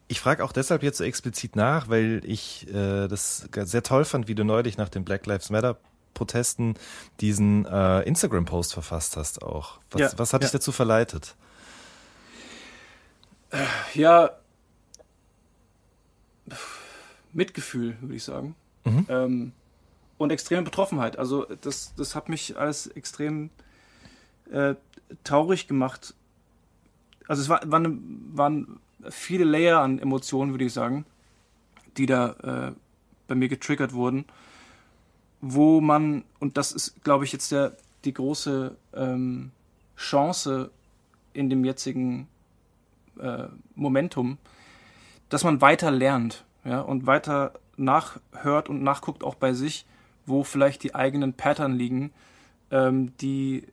Ich 0.08 0.20
frage 0.20 0.44
auch 0.44 0.52
deshalb 0.52 0.82
jetzt 0.82 0.98
so 0.98 1.04
explizit 1.04 1.56
nach, 1.56 1.88
weil 1.88 2.20
ich 2.24 2.68
äh, 2.68 3.08
das 3.08 3.48
sehr 3.52 3.82
toll 3.82 4.04
fand, 4.04 4.28
wie 4.28 4.34
du 4.34 4.44
neulich 4.44 4.76
nach 4.76 4.90
den 4.90 5.04
Black 5.04 5.24
Lives 5.26 5.50
Matter 5.50 5.78
Protesten 6.12 6.74
diesen 7.20 7.64
äh, 7.64 8.02
Instagram-Post 8.02 8.74
verfasst 8.74 9.16
hast 9.16 9.42
auch. 9.42 9.78
Was, 9.90 10.00
Ja, 10.00 10.18
was 10.18 10.32
hat 10.32 10.42
dich 10.42 10.52
ja. 10.52 10.58
dazu 10.58 10.72
verleitet? 10.72 11.36
Ja, 13.94 14.30
Mitgefühl, 17.32 17.96
würde 18.00 18.14
ich 18.14 18.24
sagen. 18.24 18.54
Mhm. 18.84 19.06
Ähm, 19.08 19.52
und 20.18 20.30
extreme 20.30 20.62
Betroffenheit. 20.62 21.18
Also 21.18 21.46
das, 21.62 21.94
das 21.94 22.14
hat 22.14 22.28
mich 22.28 22.58
alles 22.58 22.88
extrem 22.88 23.50
äh, 24.50 24.74
traurig 25.24 25.68
gemacht. 25.68 26.14
Also 27.26 27.42
es 27.42 27.48
war, 27.48 27.60
waren, 27.70 28.30
waren 28.34 28.80
viele 29.08 29.44
Layer 29.44 29.80
an 29.80 29.98
Emotionen, 29.98 30.52
würde 30.52 30.64
ich 30.64 30.72
sagen, 30.72 31.06
die 31.96 32.06
da 32.06 32.70
äh, 32.70 32.72
bei 33.28 33.34
mir 33.34 33.48
getriggert 33.48 33.92
wurden, 33.92 34.24
wo 35.40 35.80
man, 35.80 36.24
und 36.40 36.56
das 36.56 36.72
ist, 36.72 37.02
glaube 37.04 37.24
ich, 37.24 37.32
jetzt 37.32 37.52
der, 37.52 37.76
die 38.04 38.12
große 38.12 38.76
ähm, 38.94 39.52
Chance 39.96 40.70
in 41.32 41.50
dem 41.50 41.64
jetzigen 41.64 42.28
äh, 43.20 43.44
Momentum, 43.74 44.38
dass 45.28 45.44
man 45.44 45.60
weiter 45.60 45.90
lernt 45.90 46.44
ja, 46.64 46.80
und 46.80 47.06
weiter 47.06 47.52
nachhört 47.76 48.68
und 48.68 48.82
nachguckt 48.82 49.22
auch 49.22 49.34
bei 49.34 49.52
sich, 49.52 49.86
wo 50.28 50.44
vielleicht 50.44 50.82
die 50.82 50.94
eigenen 50.94 51.32
Pattern 51.32 51.76
liegen, 51.76 52.12
ähm, 52.70 53.12
die, 53.18 53.64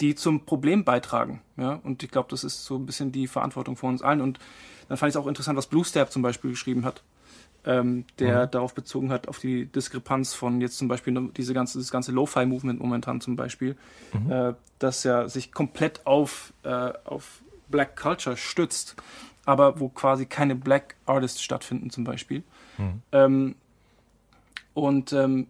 die 0.00 0.14
zum 0.14 0.44
Problem 0.44 0.84
beitragen. 0.84 1.40
Ja? 1.56 1.80
Und 1.82 2.02
ich 2.02 2.10
glaube, 2.10 2.28
das 2.30 2.44
ist 2.44 2.64
so 2.64 2.76
ein 2.76 2.86
bisschen 2.86 3.12
die 3.12 3.26
Verantwortung 3.26 3.76
von 3.76 3.90
uns 3.90 4.02
allen. 4.02 4.20
Und 4.20 4.38
dann 4.88 4.98
fand 4.98 5.08
ich 5.10 5.16
es 5.16 5.22
auch 5.22 5.26
interessant, 5.26 5.56
was 5.56 5.66
Blue 5.66 5.84
Step 5.84 6.10
zum 6.10 6.22
Beispiel 6.22 6.50
geschrieben 6.50 6.84
hat, 6.84 7.02
ähm, 7.64 8.04
der 8.18 8.46
Mhm. 8.46 8.50
darauf 8.50 8.74
bezogen 8.74 9.10
hat, 9.10 9.28
auf 9.28 9.38
die 9.38 9.66
Diskrepanz 9.66 10.34
von 10.34 10.60
jetzt 10.60 10.78
zum 10.78 10.88
Beispiel 10.88 11.30
diese 11.36 11.54
ganze, 11.54 11.78
das 11.78 11.90
ganze 11.90 12.12
Lo-Fi-Movement 12.12 12.80
momentan 12.80 13.20
zum 13.20 13.36
Beispiel, 13.36 13.76
Mhm. 14.12 14.30
äh, 14.30 14.54
das 14.78 15.04
ja 15.04 15.28
sich 15.28 15.52
komplett 15.52 16.06
auf, 16.06 16.52
äh, 16.62 16.92
auf 17.04 17.42
Black 17.68 17.96
Culture 17.96 18.36
stützt, 18.36 18.94
aber 19.44 19.80
wo 19.80 19.88
quasi 19.88 20.26
keine 20.26 20.54
Black 20.54 20.96
Artists 21.06 21.42
stattfinden 21.42 21.90
zum 21.90 22.04
Beispiel. 22.04 22.42
Mhm. 22.78 23.02
Ähm, 23.12 23.54
und 24.76 25.14
ähm, 25.14 25.46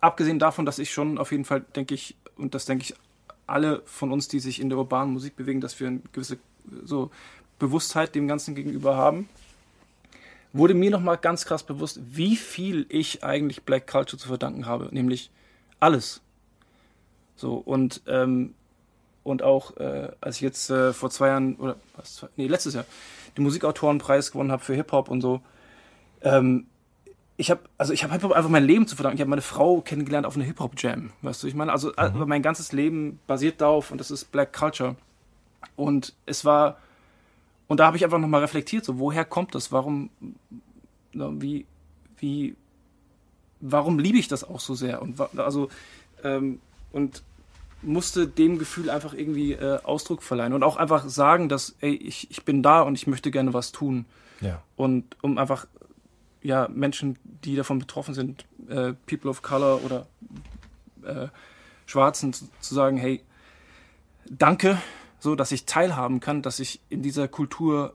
abgesehen 0.00 0.40
davon, 0.40 0.66
dass 0.66 0.80
ich 0.80 0.90
schon 0.90 1.18
auf 1.18 1.30
jeden 1.30 1.44
Fall 1.44 1.60
denke 1.60 1.94
ich, 1.94 2.16
und 2.36 2.52
das 2.52 2.64
denke 2.64 2.82
ich 2.82 2.94
alle 3.46 3.80
von 3.84 4.10
uns, 4.10 4.26
die 4.26 4.40
sich 4.40 4.60
in 4.60 4.70
der 4.70 4.78
urbanen 4.78 5.12
Musik 5.12 5.36
bewegen, 5.36 5.60
dass 5.60 5.78
wir 5.78 5.86
eine 5.86 6.00
gewisse 6.10 6.38
so 6.82 7.12
Bewusstheit 7.60 8.16
dem 8.16 8.26
Ganzen 8.26 8.56
gegenüber 8.56 8.96
haben, 8.96 9.28
wurde 10.52 10.74
mir 10.74 10.90
nochmal 10.90 11.16
ganz 11.16 11.46
krass 11.46 11.62
bewusst, 11.62 12.00
wie 12.04 12.34
viel 12.34 12.86
ich 12.88 13.22
eigentlich 13.22 13.62
Black 13.62 13.86
Culture 13.86 14.20
zu 14.20 14.26
verdanken 14.26 14.66
habe, 14.66 14.88
nämlich 14.90 15.30
alles. 15.78 16.22
So, 17.36 17.54
und, 17.54 18.02
ähm, 18.08 18.54
und 19.22 19.44
auch, 19.44 19.76
äh, 19.76 20.10
als 20.20 20.36
ich 20.36 20.42
jetzt 20.42 20.70
äh, 20.70 20.92
vor 20.92 21.10
zwei 21.10 21.28
Jahren, 21.28 21.54
oder 21.54 21.76
was, 21.96 22.26
nee, 22.34 22.48
letztes 22.48 22.74
Jahr, 22.74 22.84
den 23.36 23.44
Musikautorenpreis 23.44 24.32
gewonnen 24.32 24.50
habe 24.50 24.64
für 24.64 24.74
Hip-Hop 24.74 25.08
und 25.08 25.20
so, 25.20 25.40
ähm, 26.22 26.66
ich 27.36 27.50
habe 27.50 27.62
also 27.78 27.92
ich 27.92 28.04
habe 28.04 28.12
einfach 28.12 28.48
mein 28.48 28.64
Leben 28.64 28.86
zu 28.86 28.96
verdanken. 28.96 29.16
Ich 29.16 29.20
habe 29.20 29.30
meine 29.30 29.42
Frau 29.42 29.80
kennengelernt 29.80 30.26
auf 30.26 30.36
einer 30.36 30.44
Hip-Hop-Jam, 30.44 31.10
weißt 31.22 31.42
du, 31.42 31.46
ich 31.46 31.54
meine, 31.54 31.72
also 31.72 31.92
äh, 31.94 32.10
mein 32.10 32.42
ganzes 32.42 32.72
Leben 32.72 33.18
basiert 33.26 33.60
darauf 33.60 33.90
und 33.90 33.98
das 33.98 34.10
ist 34.10 34.30
Black 34.30 34.52
Culture. 34.52 34.96
Und 35.76 36.14
es 36.26 36.44
war, 36.44 36.78
und 37.68 37.80
da 37.80 37.86
habe 37.86 37.96
ich 37.96 38.04
einfach 38.04 38.18
nochmal 38.18 38.42
reflektiert, 38.42 38.84
so, 38.84 38.98
woher 38.98 39.24
kommt 39.24 39.54
das? 39.54 39.72
Warum, 39.72 40.10
wie, 41.12 41.66
wie, 42.18 42.54
warum 43.60 43.98
liebe 43.98 44.18
ich 44.18 44.28
das 44.28 44.44
auch 44.44 44.60
so 44.60 44.74
sehr? 44.74 45.02
Und 45.02 45.18
also, 45.38 45.68
ähm, 46.22 46.60
und 46.92 47.22
musste 47.82 48.26
dem 48.26 48.58
Gefühl 48.58 48.88
einfach 48.88 49.14
irgendwie 49.14 49.52
äh, 49.52 49.78
Ausdruck 49.82 50.22
verleihen 50.22 50.52
und 50.52 50.62
auch 50.62 50.76
einfach 50.76 51.08
sagen, 51.08 51.48
dass, 51.48 51.76
ey, 51.80 51.94
ich, 51.94 52.30
ich 52.30 52.44
bin 52.44 52.62
da 52.62 52.82
und 52.82 52.94
ich 52.94 53.06
möchte 53.06 53.30
gerne 53.30 53.52
was 53.52 53.72
tun. 53.72 54.06
Ja. 54.40 54.62
Und 54.76 55.16
um 55.22 55.38
einfach, 55.38 55.66
ja, 56.44 56.68
Menschen, 56.68 57.18
die 57.44 57.56
davon 57.56 57.80
betroffen 57.80 58.14
sind, 58.14 58.44
äh, 58.68 58.92
People 59.06 59.30
of 59.30 59.42
Color 59.42 59.82
oder 59.84 60.06
äh, 61.04 61.28
Schwarzen, 61.86 62.32
zu, 62.32 62.46
zu 62.60 62.74
sagen, 62.74 62.96
hey, 62.96 63.22
danke, 64.30 64.78
so, 65.18 65.34
dass 65.34 65.50
ich 65.50 65.64
teilhaben 65.64 66.20
kann, 66.20 66.42
dass 66.42 66.60
ich 66.60 66.80
in 66.90 67.02
dieser 67.02 67.26
Kultur 67.26 67.94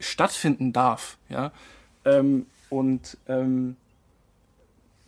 stattfinden 0.00 0.72
darf, 0.72 1.18
ja. 1.28 1.52
Ähm, 2.04 2.46
und 2.70 3.18
ähm, 3.26 3.76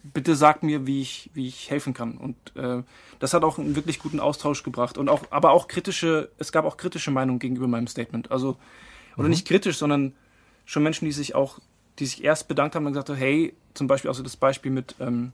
bitte 0.02 0.35
sagt 0.35 0.62
mir, 0.62 0.87
wie 0.87 1.00
ich, 1.00 1.30
wie 1.35 1.47
ich 1.47 1.71
helfen 1.71 1.95
kann. 1.95 2.16
Und 2.16 2.37
äh, 2.57 2.83
das 3.19 3.35
hat 3.35 3.45
auch 3.45 3.59
einen 3.59 3.76
wirklich 3.76 3.99
guten 3.99 4.21
Austausch 4.21 4.62
gebracht. 4.62 4.99
Und 4.99 5.09
auch, 5.09 5.23
aber 5.30 5.50
auch 5.52 5.69
kritische, 5.69 6.30
es 6.38 6.52
gab 6.52 6.64
auch 6.64 6.76
kritische 6.76 7.11
Meinungen 7.11 7.38
gegenüber 7.38 7.69
meinem 7.69 7.87
Statement. 7.87 8.30
Also, 8.30 8.57
oder 9.16 9.28
nicht 9.28 9.47
kritisch, 9.47 9.76
sondern 9.76 10.14
schon 10.64 10.83
Menschen, 10.83 11.04
die 11.04 11.12
sich 11.12 11.35
auch, 11.35 11.59
die 12.00 12.07
sich 12.07 12.25
erst 12.25 12.49
bedankt 12.49 12.75
haben 12.75 12.87
und 12.87 12.92
gesagt 12.92 13.11
haben, 13.11 13.16
hey, 13.16 13.54
zum 13.75 13.87
Beispiel, 13.87 14.09
also 14.09 14.23
das 14.23 14.37
Beispiel 14.37 14.73
mit, 14.73 14.97
ähm, 15.00 15.33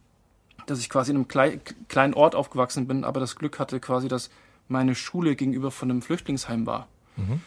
dass 0.66 0.80
ich 0.80 0.90
quasi 0.90 1.12
in 1.12 1.16
einem 1.16 1.28
klei 1.28 1.60
kleinen 1.88 2.14
Ort 2.14 2.34
aufgewachsen 2.34 2.86
bin, 2.86 3.04
aber 3.04 3.20
das 3.20 3.36
Glück 3.36 3.58
hatte 3.58 3.80
quasi, 3.80 4.08
dass 4.08 4.30
meine 4.68 4.94
Schule 4.94 5.36
gegenüber 5.36 5.70
von 5.70 5.90
einem 5.90 6.02
Flüchtlingsheim 6.02 6.66
war. 6.66 6.88
Mhm. 7.16 7.40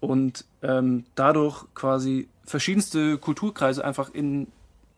Und 0.00 0.44
ähm, 0.62 1.04
dadurch 1.14 1.64
quasi 1.74 2.28
verschiedenste 2.44 3.16
Kulturkreise 3.16 3.84
einfach 3.84 4.12
in, 4.12 4.48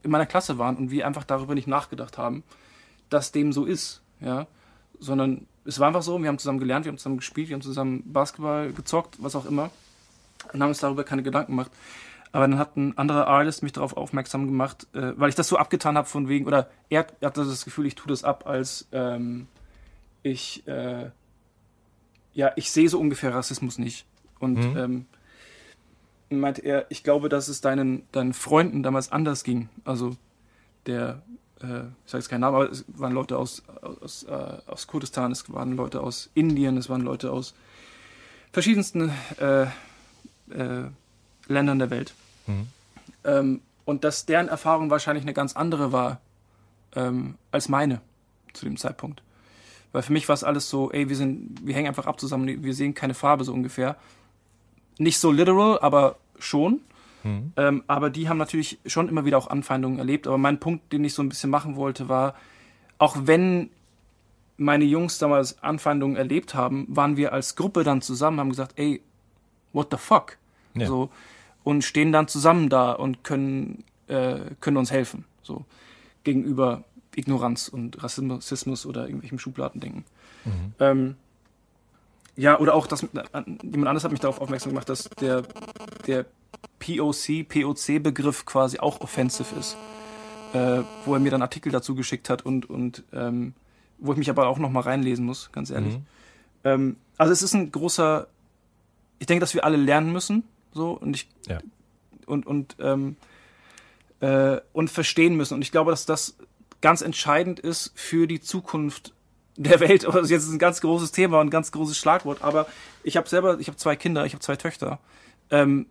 in 0.03 0.11
meiner 0.11 0.27
Klasse 0.27 0.59
waren 0.59 0.77
und 0.77 0.91
wir 0.91 1.07
einfach 1.07 1.25
darüber 1.25 1.55
nicht 1.55 1.69
nachgedacht 1.69 2.19
haben, 2.19 2.43
dass 3.11 3.31
dem 3.31 3.53
so 3.53 3.65
ist, 3.67 4.01
ja. 4.21 4.47
Sondern 4.99 5.47
es 5.67 5.79
war 5.79 5.89
einfach 5.89 6.03
so, 6.03 6.21
wir 6.21 6.29
haben 6.29 6.39
zusammen 6.39 6.59
gelernt, 6.59 6.87
wir 6.87 6.91
haben 6.91 6.99
zusammen 6.99 7.19
gespielt, 7.19 7.49
wir 7.51 7.55
haben 7.55 7.63
zusammen 7.63 8.03
Basketball 8.07 8.73
gezockt, 8.73 9.23
was 9.23 9.37
auch 9.37 9.45
immer 9.45 9.71
und 10.53 10.63
haben 10.63 10.69
uns 10.69 10.81
darüber 10.81 11.05
keine 11.05 11.23
Gedanken 11.23 11.53
gemacht. 11.53 11.71
Aber 12.33 12.47
dann 12.47 12.59
hat 12.59 12.77
ein 12.77 12.97
anderer 12.99 13.27
Artist 13.29 13.63
mich 13.63 13.73
darauf 13.73 13.97
aufmerksam 13.97 14.47
gemacht, 14.47 14.87
äh, 14.95 15.13
weil 15.17 15.29
ich 15.29 15.35
das 15.35 15.49
so 15.49 15.57
abgetan 15.57 15.97
habe 15.97 16.09
von 16.09 16.29
wegen, 16.29 16.47
oder 16.47 16.69
er, 16.91 17.07
er 17.21 17.29
hatte 17.29 17.45
das 17.45 17.65
Gefühl, 17.65 17.87
ich 17.87 17.95
tue 17.95 18.09
das 18.09 18.25
ab, 18.25 18.47
als 18.47 18.89
ähm, 18.93 19.47
ich, 20.23 20.67
äh, 20.67 21.11
ja, 22.35 22.53
ich 22.57 22.71
sehe 22.71 22.89
so 22.89 22.99
ungefähr 22.99 23.33
Rassismus 23.35 23.79
nicht. 23.79 24.07
Und 24.39 24.59
Mhm. 24.59 24.77
ähm, 24.77 25.07
meinte 26.29 26.61
er, 26.63 26.87
ich 26.91 27.05
glaube, 27.05 27.29
dass 27.29 27.49
es 27.49 27.61
deinen, 27.61 28.03
deinen 28.13 28.35
Freunden 28.35 28.83
damals 28.83 29.13
anders 29.13 29.45
ging. 29.45 29.69
Also 29.85 30.17
der, 30.87 31.23
äh, 31.63 31.85
ich 32.05 32.11
sage 32.11 32.19
jetzt 32.23 32.29
keinen 32.29 32.41
Namen, 32.41 32.57
aber 32.57 32.71
es 32.71 32.85
waren 32.89 33.13
Leute 33.13 33.39
aus, 33.39 33.63
aus, 34.03 34.25
äh, 34.25 34.33
aus 34.67 34.87
Kurdistan, 34.89 35.33
es 35.33 35.51
waren 35.53 35.77
Leute 35.77 36.01
aus 36.01 36.31
Indien, 36.35 36.77
es 36.77 36.91
waren 36.91 37.03
Leute 37.03 37.31
aus 37.31 37.55
verschiedensten 38.53 39.11
äh, 39.39 39.63
äh, 40.51 40.91
Ländern 41.49 41.79
der 41.79 41.91
Welt. 41.91 42.15
Mhm. 42.47 42.69
Ähm, 43.25 43.61
und 43.85 44.05
dass 44.05 44.27
deren 44.27 44.49
Erfahrung 44.49 44.91
wahrscheinlich 44.91 45.25
eine 45.25 45.35
ganz 45.35 45.55
andere 45.55 45.93
war 45.93 46.21
ähm, 46.95 47.37
als 47.53 47.69
meine 47.69 48.01
zu 48.53 48.65
dem 48.65 48.77
Zeitpunkt. 48.77 49.23
Weil 49.93 50.03
für 50.03 50.13
mich 50.13 50.29
war 50.29 50.35
es 50.35 50.45
alles 50.45 50.69
so, 50.69 50.91
ey, 50.91 51.09
wir 51.09 51.17
sind, 51.17 51.61
wir 51.65 51.75
hängen 51.75 51.89
einfach 51.89 52.07
ab 52.07 52.21
zusammen, 52.21 52.63
wir 52.63 52.75
sehen 52.75 52.95
keine 52.95 53.15
Farbe 53.15 53.45
so 53.45 53.53
ungefähr. 53.53 53.97
Nicht 54.99 55.19
so 55.19 55.31
literal, 55.31 55.79
aber 55.81 56.17
schon. 56.39 56.81
Mhm. 57.23 57.53
Ähm, 57.57 57.85
aber 57.87 58.11
die 58.11 58.29
haben 58.29 58.39
natürlich 58.39 58.79
schon 58.87 59.09
immer 59.09 59.25
wieder 59.25 59.39
auch 59.39 59.49
Anfeindungen 59.49 59.99
erlebt. 59.99 60.27
Aber 60.27 60.39
mein 60.39 60.59
Punkt, 60.59 60.93
den 60.93 61.05
ich 61.05 61.15
so 61.15 61.23
ein 61.23 61.29
bisschen 61.29 61.51
machen 61.51 61.77
wollte, 61.77 62.09
war, 62.09 62.35
auch 62.99 63.17
wenn 63.23 63.71
meine 64.59 64.85
Jungs 64.85 65.19
damals 65.19 65.63
Anfeindungen 65.63 66.17
erlebt 66.17 66.55
haben, 66.55 66.87
waren 66.89 67.17
wir 67.17 67.33
als 67.33 67.57
Gruppe 67.57 67.85
dann 67.85 68.01
zusammen, 68.01 68.41
haben 68.41 68.51
gesagt, 68.51 68.73
ey, 68.77 69.03
what 69.73 69.89
the 69.91 69.99
fuck? 69.99 70.39
Ja. 70.75 70.87
So, 70.87 71.11
und 71.67 71.83
stehen 71.83 72.13
dann 72.13 72.29
zusammen 72.29 72.69
da 72.69 72.93
und 72.93 73.25
können, 73.25 73.83
äh, 74.07 74.39
können 74.61 74.77
uns 74.77 74.93
helfen. 74.93 75.25
So, 75.43 75.65
gegenüber 76.23 76.85
Ignoranz 77.17 77.67
und 77.67 78.05
Rassismus 78.05 78.87
oder 78.87 79.07
irgendwelchem 79.07 79.41
Schubladendenken. 79.41 80.05
Mhm. 80.45 80.75
Ähm, 80.79 81.17
ja, 82.37 82.61
oder 82.61 82.73
auch, 82.73 82.87
dass 82.87 83.03
äh, 83.03 83.09
jemand 83.33 83.89
anderes 83.89 84.05
hat 84.05 84.13
mich 84.13 84.21
darauf 84.21 84.41
aufmerksam 84.41 84.71
gemacht, 84.71 84.89
dass 84.89 85.09
der, 85.21 85.43
der 86.07 86.27
POC, 86.79 87.49
POC-Begriff 87.49 88.47
quasi 88.47 88.79
auch 88.79 89.01
offensive 89.01 89.53
ist. 89.59 89.77
Äh, 90.53 90.85
wo 91.05 91.15
er 91.15 91.21
mir 91.21 91.33
dann 91.33 91.43
Artikel 91.43 91.73
dazu 91.73 91.97
geschickt 91.97 92.31
hat 92.31 92.43
und, 92.47 92.71
und 92.71 93.03
ähm, 93.13 93.55
wo 93.99 94.13
ich 94.13 94.19
mich 94.19 94.31
aber 94.31 94.47
auch 94.47 94.59
nochmal 94.59 94.85
reinlesen 94.85 95.27
muss, 95.27 95.51
ganz 95.51 95.71
ehrlich. 95.71 95.95
Mhm. 95.95 96.07
Ähm, 96.63 96.97
also 97.19 97.33
es 97.33 97.43
ist 97.43 97.55
ein 97.55 97.73
großer, 97.73 98.29
ich 99.19 99.27
denke, 99.27 99.41
dass 99.41 99.53
wir 99.53 99.65
alle 99.65 99.77
lernen 99.77 100.13
müssen, 100.13 100.45
so 100.77 100.93
und 100.93 101.17
ich 101.17 101.29
Ja. 101.49 101.59
und 102.27 102.47
und 102.47 102.77
ähm, 102.81 103.17
äh, 104.21 104.61
und 104.73 104.91
verstehen 104.91 105.37
müssen. 105.37 105.55
Und 105.55 105.63
ich 105.63 105.73
glaube, 105.73 105.91
dass 105.91 106.07
das 106.07 106.37
ganz 106.81 107.03
entscheidend 107.03 107.61
ist 107.61 107.93
für 107.95 108.27
die 108.27 108.41
Zukunft 108.41 109.13
der 109.57 109.81
Welt. 109.81 110.05
Also 110.07 110.33
jetzt 110.33 110.45
ist 110.45 110.53
ein 110.53 110.59
ganz 110.59 110.81
großes 110.81 111.13
Thema 111.13 111.41
und 111.41 111.49
ein 111.49 111.51
ganz 111.51 111.73
großes 111.73 111.97
Schlagwort. 111.99 112.43
Aber 112.43 112.67
ich 113.03 113.17
habe 113.17 113.29
selber, 113.29 113.59
ich 113.59 113.69
habe 113.69 113.77
zwei 113.77 113.97
Kinder, 113.97 114.25
ich 114.25 114.33
habe 114.33 114.43
zwei 114.43 114.57
Töchter. 114.57 114.99
Ähm, 115.51 115.87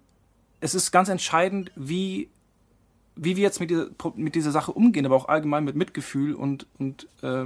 es 0.62 0.74
ist 0.74 0.92
ganz 0.92 1.10
entscheidend, 1.10 1.72
wie 1.76 2.30
wie 3.16 3.36
wir 3.36 3.44
jetzt 3.44 3.60
mit 3.60 3.70
dieser, 3.70 3.88
mit 4.16 4.36
dieser 4.36 4.52
Sache 4.52 4.74
umgehen, 4.74 5.06
aber 5.06 5.16
auch 5.16 5.30
allgemein 5.30 5.64
mit 5.64 5.76
Mitgefühl 5.76 6.34
und, 6.34 6.68
und 6.78 7.08
äh, 7.24 7.46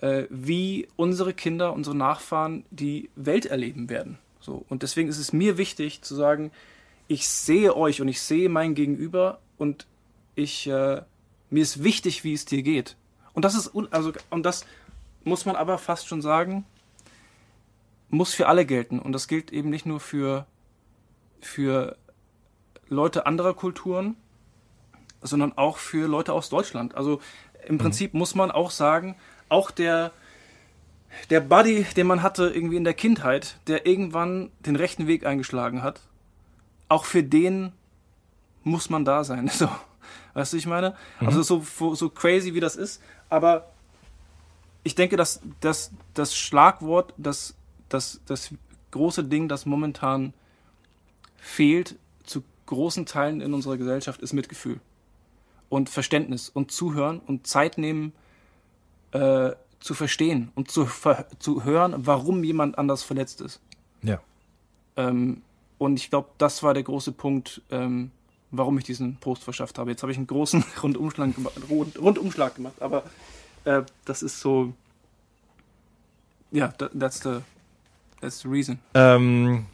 äh, 0.00 0.26
wie 0.28 0.88
unsere 0.96 1.32
Kinder, 1.32 1.72
unsere 1.72 1.96
Nachfahren 1.96 2.64
die 2.70 3.08
Welt 3.16 3.46
erleben 3.46 3.88
werden. 3.88 4.18
So. 4.44 4.64
Und 4.68 4.82
deswegen 4.82 5.08
ist 5.08 5.18
es 5.18 5.32
mir 5.32 5.56
wichtig 5.56 6.02
zu 6.02 6.14
sagen, 6.14 6.52
ich 7.08 7.28
sehe 7.28 7.74
euch 7.74 8.00
und 8.02 8.08
ich 8.08 8.20
sehe 8.20 8.48
mein 8.48 8.74
Gegenüber 8.74 9.40
und 9.56 9.86
ich, 10.34 10.66
äh, 10.66 11.02
mir 11.50 11.62
ist 11.62 11.82
wichtig, 11.82 12.24
wie 12.24 12.34
es 12.34 12.44
dir 12.44 12.62
geht. 12.62 12.96
Und 13.32 13.44
das 13.44 13.54
ist, 13.54 13.74
un 13.74 13.88
also, 13.90 14.12
und 14.28 14.44
das 14.44 14.66
muss 15.24 15.46
man 15.46 15.56
aber 15.56 15.78
fast 15.78 16.08
schon 16.08 16.20
sagen, 16.20 16.66
muss 18.10 18.34
für 18.34 18.46
alle 18.46 18.66
gelten. 18.66 18.98
Und 18.98 19.12
das 19.12 19.28
gilt 19.28 19.50
eben 19.50 19.70
nicht 19.70 19.86
nur 19.86 19.98
für, 19.98 20.46
für 21.40 21.96
Leute 22.88 23.24
anderer 23.24 23.54
Kulturen, 23.54 24.14
sondern 25.22 25.56
auch 25.56 25.78
für 25.78 26.06
Leute 26.06 26.34
aus 26.34 26.50
Deutschland. 26.50 26.94
Also 26.96 27.20
im 27.66 27.78
Prinzip 27.78 28.12
muss 28.12 28.34
man 28.34 28.50
auch 28.50 28.70
sagen, 28.70 29.16
auch 29.48 29.70
der, 29.70 30.12
der 31.30 31.40
Buddy, 31.40 31.84
den 31.96 32.06
man 32.06 32.22
hatte 32.22 32.48
irgendwie 32.48 32.76
in 32.76 32.84
der 32.84 32.94
Kindheit, 32.94 33.56
der 33.66 33.86
irgendwann 33.86 34.50
den 34.60 34.76
rechten 34.76 35.06
Weg 35.06 35.26
eingeschlagen 35.26 35.82
hat, 35.82 36.00
auch 36.88 37.04
für 37.04 37.22
den 37.22 37.72
muss 38.62 38.90
man 38.90 39.04
da 39.04 39.24
sein. 39.24 39.50
So, 39.54 39.68
weißt 40.34 40.52
du, 40.52 40.56
ich 40.56 40.66
meine? 40.66 40.96
Also 41.20 41.42
so, 41.42 41.94
so 41.94 42.10
crazy 42.10 42.54
wie 42.54 42.60
das 42.60 42.76
ist, 42.76 43.00
aber 43.30 43.70
ich 44.82 44.94
denke, 44.94 45.16
dass, 45.16 45.40
dass 45.60 45.92
das 46.12 46.36
Schlagwort, 46.36 47.14
das, 47.16 47.54
das, 47.88 48.20
das 48.26 48.50
große 48.90 49.24
Ding, 49.24 49.48
das 49.48 49.64
momentan 49.64 50.34
fehlt 51.36 51.96
zu 52.24 52.42
großen 52.66 53.06
Teilen 53.06 53.40
in 53.40 53.54
unserer 53.54 53.76
Gesellschaft, 53.76 54.20
ist 54.20 54.32
Mitgefühl 54.32 54.80
und 55.68 55.88
Verständnis 55.88 56.48
und 56.48 56.70
Zuhören 56.70 57.20
und 57.20 57.46
Zeit 57.46 57.78
nehmen, 57.78 58.12
äh, 59.12 59.52
zu 59.84 59.92
verstehen 59.92 60.50
und 60.54 60.70
zu, 60.70 60.88
zu 61.38 61.62
hören, 61.62 61.94
warum 62.06 62.42
jemand 62.42 62.78
anders 62.78 63.02
verletzt 63.02 63.42
ist. 63.42 63.60
Ja. 64.00 64.18
Ähm, 64.96 65.42
und 65.76 65.98
ich 65.98 66.08
glaube, 66.08 66.30
das 66.38 66.62
war 66.62 66.72
der 66.72 66.84
große 66.84 67.12
Punkt, 67.12 67.60
ähm, 67.70 68.10
warum 68.50 68.78
ich 68.78 68.84
diesen 68.84 69.16
Post 69.16 69.44
verschafft 69.44 69.78
habe. 69.78 69.90
Jetzt 69.90 70.02
habe 70.02 70.10
ich 70.10 70.16
einen 70.16 70.26
großen 70.26 70.64
Rundumschlag, 70.82 71.34
gema 71.34 71.50
Rund 71.68 72.00
Rundumschlag 72.00 72.54
gemacht, 72.54 72.80
aber 72.80 73.02
äh, 73.64 73.82
das 74.06 74.22
ist 74.22 74.40
so. 74.40 74.72
Ja, 76.50 76.68
that, 76.68 76.92
that's 76.98 77.22
the 77.22 77.40
that's 78.22 78.40
the 78.40 78.48
reason. 78.48 78.78
Ähm, 78.94 79.66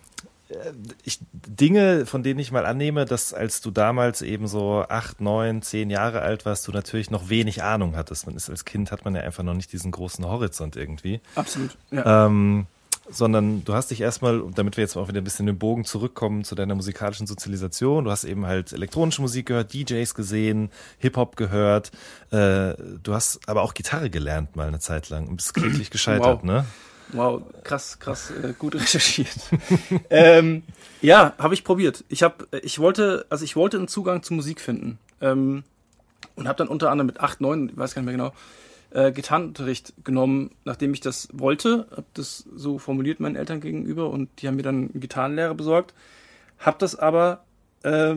ich, 1.05 1.19
Dinge, 1.33 2.07
von 2.07 2.23
denen 2.23 2.41
ich 2.41 2.53
mal 2.53 2.67
annehme, 2.67 3.05
dass 3.05 3.33
als 3.33 3.61
du 3.61 3.71
damals 3.71 4.23
eben 4.23 4.47
so 4.47 4.85
acht, 4.89 5.21
neun, 5.21 5.63
zehn 5.63 5.91
Jahre 5.91 6.23
alt 6.23 6.47
warst, 6.47 6.67
du 6.69 6.73
natürlich 6.73 7.11
noch 7.11 7.29
wenig 7.29 7.63
Ahnung 7.63 7.97
hattest. 7.97 8.27
Man 8.27 8.37
ist 8.37 8.51
als 8.51 8.65
Kind 8.65 8.93
hat 8.93 9.05
man 9.05 9.15
ja 9.15 9.23
einfach 9.23 9.43
noch 9.43 9.55
nicht 9.55 9.73
diesen 9.73 9.91
großen 9.91 10.25
Horizont 10.27 10.77
irgendwie. 10.77 11.21
Absolut. 11.35 11.77
Ja. 11.91 12.27
Ähm, 12.27 12.67
sondern 13.13 13.65
du 13.65 13.75
hast 13.75 13.91
dich 13.91 14.01
erstmal, 14.01 14.43
damit 14.55 14.77
wir 14.77 14.83
jetzt 14.83 14.97
auch 14.97 15.09
wieder 15.09 15.21
ein 15.21 15.25
bisschen 15.25 15.47
den 15.47 15.59
Bogen 15.59 15.85
zurückkommen 15.85 16.45
zu 16.45 16.55
deiner 16.55 16.75
musikalischen 16.75 17.27
Sozialisation, 17.27 18.05
du 18.05 18.11
hast 18.11 18.25
eben 18.25 18.47
halt 18.47 18.73
elektronische 18.73 19.21
Musik 19.21 19.47
gehört, 19.47 19.75
DJs 19.75 20.15
gesehen, 20.15 20.71
Hip-Hop 20.99 21.37
gehört, 21.37 21.91
äh, 22.31 22.75
du 23.03 23.13
hast 23.13 23.41
aber 23.49 23.63
auch 23.63 23.75
Gitarre 23.75 24.11
gelernt 24.11 24.55
mal 24.55 24.69
eine 24.69 24.79
Zeit 24.79 25.09
lang 25.09 25.27
und 25.27 25.37
bist 25.37 25.55
glücklich 25.55 25.91
gescheitert, 25.91 26.43
Wow. 26.43 26.45
ne? 26.45 26.65
Wow, 27.13 27.43
krass, 27.65 27.99
krass, 27.99 28.31
äh, 28.31 28.55
gut 28.59 28.75
recherchiert. 28.81 29.37
ähm, 30.11 30.63
ja, 31.01 31.35
habe 31.39 31.55
ich 31.55 31.65
probiert. 31.65 32.05
Ich 32.09 32.23
habe, 32.23 32.47
ich 32.63 32.79
wollte, 32.79 33.27
also 33.31 33.45
ich 33.45 33.57
wollte 33.57 33.79
einen 33.79 33.89
Zugang 33.89 34.23
zu 34.23 34.35
Musik 34.35 34.61
finden 34.61 34.99
ähm, 35.21 35.65
und 36.37 36.47
habe 36.47 36.59
dann 36.59 36.69
unter 36.69 36.91
anderem 36.91 37.07
mit 37.07 37.21
8, 37.21 37.41
9, 37.41 37.71
ich 37.71 37.77
weiß 37.77 37.95
gar 37.95 38.03
nicht 38.03 38.07
mehr 38.07 38.17
genau, 38.17 38.33
äh, 38.91 39.13
Gitarrenunterricht 39.13 39.95
genommen, 40.05 40.51
nachdem 40.65 40.93
ich 40.93 41.01
das 41.01 41.29
wollte. 41.33 41.87
Habe 41.91 42.07
das 42.15 42.45
so 42.55 42.79
formuliert 42.79 43.21
meinen 43.21 43.37
Eltern 43.37 43.61
gegenüber 43.61 44.11
und 44.11 44.29
die 44.41 44.49
haben 44.49 44.57
mir 44.57 44.63
dann 44.63 44.91
einen 44.91 45.01
Gitarrenlehrer 45.01 45.55
besorgt. 45.55 45.95
Hab 46.59 46.79
das 46.79 46.97
aber, 46.97 47.45
äh, 47.83 48.17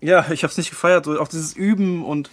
ja, 0.00 0.26
ich 0.32 0.42
habe 0.42 0.50
es 0.50 0.58
nicht 0.58 0.70
gefeiert. 0.70 1.04
So, 1.04 1.20
auch 1.20 1.28
dieses 1.28 1.54
Üben 1.54 2.04
und 2.04 2.30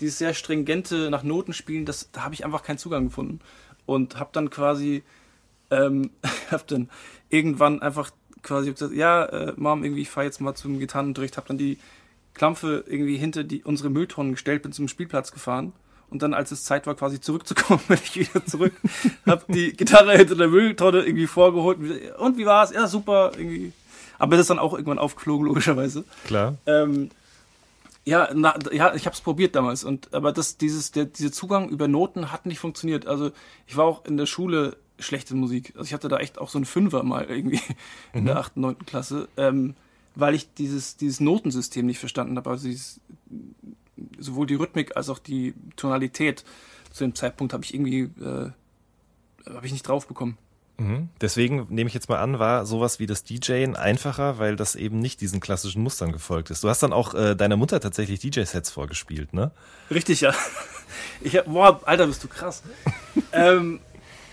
dieses 0.00 0.18
sehr 0.18 0.34
stringente 0.34 1.10
nach 1.10 1.22
Noten 1.24 1.52
spielen, 1.52 1.84
das, 1.84 2.10
da 2.12 2.22
habe 2.22 2.34
ich 2.34 2.44
einfach 2.44 2.62
keinen 2.62 2.78
Zugang 2.78 3.06
gefunden 3.06 3.40
und 3.84 4.18
habe 4.18 4.30
dann 4.32 4.48
quasi 4.50 5.02
ähm, 5.70 6.10
hab 6.50 6.66
dann 6.66 6.88
irgendwann 7.30 7.82
einfach 7.82 8.10
quasi 8.42 8.72
gesagt, 8.72 8.94
ja, 8.94 9.24
äh, 9.26 9.52
Mom, 9.56 9.84
irgendwie 9.84 10.02
ich 10.02 10.10
fahr 10.10 10.24
jetzt 10.24 10.40
mal 10.40 10.54
zum 10.54 10.78
Gitarrenunterricht, 10.78 11.36
hab 11.36 11.46
dann 11.46 11.58
die 11.58 11.78
Klampfe 12.34 12.84
irgendwie 12.86 13.16
hinter 13.16 13.44
die 13.44 13.64
unsere 13.64 13.90
Mülltonnen 13.90 14.32
gestellt, 14.32 14.62
bin 14.62 14.72
zum 14.72 14.88
Spielplatz 14.88 15.32
gefahren 15.32 15.72
und 16.10 16.22
dann, 16.22 16.34
als 16.34 16.50
es 16.52 16.64
Zeit 16.64 16.86
war, 16.86 16.94
quasi 16.94 17.20
zurückzukommen, 17.20 17.80
bin 17.88 17.98
ich 18.02 18.16
wieder 18.16 18.44
zurück, 18.46 18.72
hab 19.26 19.46
die 19.48 19.72
Gitarre 19.72 20.16
hinter 20.16 20.36
der 20.36 20.48
Mülltonne 20.48 21.02
irgendwie 21.02 21.26
vorgeholt 21.26 21.78
und 22.18 22.38
wie 22.38 22.46
war's? 22.46 22.72
Ja, 22.72 22.86
super, 22.86 23.32
irgendwie. 23.36 23.72
Aber 24.18 24.32
das 24.32 24.42
ist 24.42 24.50
dann 24.50 24.58
auch 24.58 24.72
irgendwann 24.72 24.98
aufgeflogen, 24.98 25.46
logischerweise. 25.46 26.04
Klar. 26.24 26.56
Ähm, 26.66 27.10
ja, 28.04 28.30
na, 28.34 28.54
ja, 28.72 28.94
ich 28.94 29.04
habe 29.04 29.14
es 29.14 29.20
probiert 29.20 29.54
damals 29.54 29.84
und 29.84 30.14
aber 30.14 30.32
das 30.32 30.56
dieses 30.56 30.92
der 30.92 31.04
dieser 31.04 31.30
Zugang 31.30 31.68
über 31.68 31.88
Noten 31.88 32.32
hat 32.32 32.46
nicht 32.46 32.58
funktioniert. 32.58 33.06
Also 33.06 33.32
ich 33.66 33.76
war 33.76 33.84
auch 33.84 34.06
in 34.06 34.16
der 34.16 34.24
Schule 34.24 34.78
schlechte 34.98 35.34
Musik. 35.34 35.72
Also 35.76 35.86
ich 35.86 35.94
hatte 35.94 36.08
da 36.08 36.18
echt 36.18 36.38
auch 36.38 36.48
so 36.48 36.58
einen 36.58 36.64
Fünfer 36.64 37.02
mal 37.02 37.24
irgendwie 37.24 37.60
in 38.12 38.26
der 38.26 38.38
achten, 38.38 38.60
neunten 38.60 38.86
Klasse, 38.86 39.28
ähm, 39.36 39.74
weil 40.14 40.34
ich 40.34 40.52
dieses 40.54 40.96
dieses 40.96 41.20
Notensystem 41.20 41.86
nicht 41.86 41.98
verstanden 41.98 42.36
habe. 42.36 42.50
Also 42.50 42.68
dieses, 42.68 43.00
sowohl 44.18 44.46
die 44.46 44.54
Rhythmik 44.54 44.96
als 44.96 45.08
auch 45.08 45.18
die 45.18 45.54
Tonalität 45.76 46.44
zu 46.90 47.04
dem 47.04 47.14
Zeitpunkt 47.14 47.52
habe 47.52 47.64
ich 47.64 47.74
irgendwie 47.74 48.10
äh, 48.20 48.50
habe 49.46 49.66
ich 49.66 49.72
nicht 49.72 49.86
drauf 49.86 50.06
bekommen. 50.06 50.38
Mhm. 50.78 51.08
Deswegen 51.20 51.66
nehme 51.70 51.88
ich 51.88 51.94
jetzt 51.94 52.08
mal 52.08 52.20
an, 52.20 52.38
war 52.38 52.64
sowas 52.64 53.00
wie 53.00 53.06
das 53.06 53.24
DJen 53.24 53.74
einfacher, 53.74 54.38
weil 54.38 54.54
das 54.54 54.76
eben 54.76 55.00
nicht 55.00 55.20
diesen 55.20 55.40
klassischen 55.40 55.82
Mustern 55.82 56.12
gefolgt 56.12 56.50
ist. 56.50 56.62
Du 56.62 56.68
hast 56.68 56.82
dann 56.84 56.92
auch 56.92 57.14
äh, 57.14 57.34
deiner 57.34 57.56
Mutter 57.56 57.80
tatsächlich 57.80 58.20
DJ-Sets 58.20 58.70
vorgespielt, 58.70 59.34
ne? 59.34 59.50
Richtig, 59.90 60.20
ja. 60.20 60.32
Ich 61.20 61.36
hab, 61.36 61.44
boah, 61.46 61.80
Alter, 61.84 62.06
bist 62.06 62.24
du 62.24 62.28
krass. 62.28 62.62
ähm, 63.32 63.80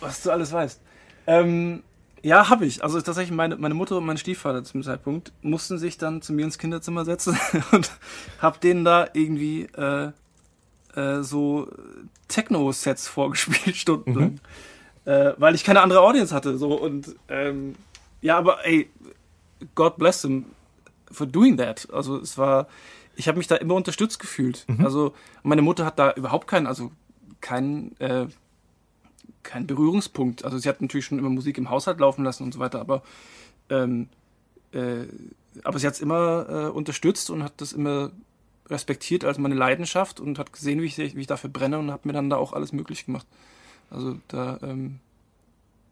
was 0.06 0.22
du 0.22 0.32
alles 0.32 0.52
weißt. 0.52 0.82
Ähm, 1.28 1.84
ja, 2.22 2.50
habe 2.50 2.66
ich. 2.66 2.84
Also 2.84 3.00
tatsächlich, 3.02 3.36
meine, 3.36 3.56
meine 3.58 3.76
Mutter 3.76 3.98
und 3.98 4.06
mein 4.06 4.18
Stiefvater 4.18 4.64
zum 4.64 4.82
Zeitpunkt 4.84 5.32
mussten 5.42 5.78
sich 5.78 5.98
dann 5.98 6.22
zu 6.22 6.34
mir 6.34 6.46
ins 6.46 6.58
Kinderzimmer 6.58 7.06
setzen 7.06 7.38
und 7.72 7.92
hab 8.42 8.62
denen 8.62 8.84
da 8.84 9.08
irgendwie 9.14 9.64
äh, 9.78 10.12
äh, 10.96 11.22
so 11.22 11.68
Techno-Sets 12.28 13.08
vorgespielt, 13.08 13.76
stundenlang. 13.76 14.40
Äh, 15.06 15.34
weil 15.38 15.54
ich 15.54 15.64
keine 15.64 15.82
andere 15.82 16.02
Audience 16.02 16.34
hatte. 16.34 16.58
So 16.58 16.74
und 16.74 17.16
ähm, 17.30 17.76
ja, 18.22 18.38
aber 18.38 18.66
ey, 18.66 18.90
God 19.76 19.98
bless 19.98 20.24
him 20.24 20.46
for 21.12 21.28
doing 21.28 21.58
that. 21.58 21.88
Also 21.94 22.18
es 22.18 22.38
war, 22.40 22.68
ich 23.16 23.28
habe 23.28 23.38
mich 23.38 23.48
da 23.48 23.56
immer 23.56 23.76
unterstützt 23.76 24.20
gefühlt. 24.20 24.66
Also 24.84 25.14
meine 25.44 25.62
Mutter 25.62 25.86
hat 25.86 26.00
da 26.00 26.12
überhaupt 26.14 26.48
keinen, 26.48 26.66
also 26.66 26.92
keinen, 27.40 27.96
äh, 28.00 28.26
keinen 29.46 29.68
Berührungspunkt. 29.68 30.44
Also 30.44 30.58
sie 30.58 30.68
hat 30.68 30.82
natürlich 30.82 31.06
schon 31.06 31.20
immer 31.20 31.30
Musik 31.30 31.58
im 31.58 31.70
Haushalt 31.70 32.00
laufen 32.00 32.24
lassen 32.24 32.44
und 32.44 32.54
so 32.54 32.60
weiter, 32.60 32.82
aber 32.82 33.02
ähm, 33.70 34.10
äh, 34.74 35.06
aber 35.64 35.80
sie 35.80 35.88
hat 35.88 35.94
es 35.94 36.02
immer 36.02 36.48
äh, 36.50 36.70
unterstützt 36.70 37.30
und 37.30 37.44
hat 37.44 37.54
das 37.58 37.72
immer 37.72 38.12
respektiert 38.68 39.24
als 39.24 39.38
meine 39.38 39.56
Leidenschaft 39.56 40.20
und 40.20 40.38
hat 40.40 40.52
gesehen, 40.52 40.82
wie 40.82 40.86
ich, 40.86 40.98
wie 40.98 41.22
ich 41.22 41.28
dafür 41.28 41.50
brenne 41.50 41.80
und 41.80 41.92
hat 41.92 42.06
mir 42.06 42.14
dann 42.14 42.30
da 42.30 42.36
auch 42.36 42.54
alles 42.54 42.74
möglich 42.74 43.06
gemacht. 43.06 43.28
Also 43.90 44.18
da 44.28 44.60
ähm, 44.64 45.00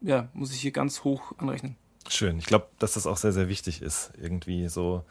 ja, 0.00 0.28
muss 0.34 0.52
ich 0.52 0.60
hier 0.60 0.72
ganz 0.72 1.04
hoch 1.04 1.32
anrechnen. 1.38 1.76
Schön. 2.08 2.38
Ich 2.38 2.44
glaube, 2.46 2.66
dass 2.78 2.92
das 2.94 3.06
auch 3.06 3.16
sehr, 3.16 3.32
sehr 3.32 3.48
wichtig 3.48 3.80
ist, 3.80 4.10
irgendwie 4.20 4.68
so 4.68 5.04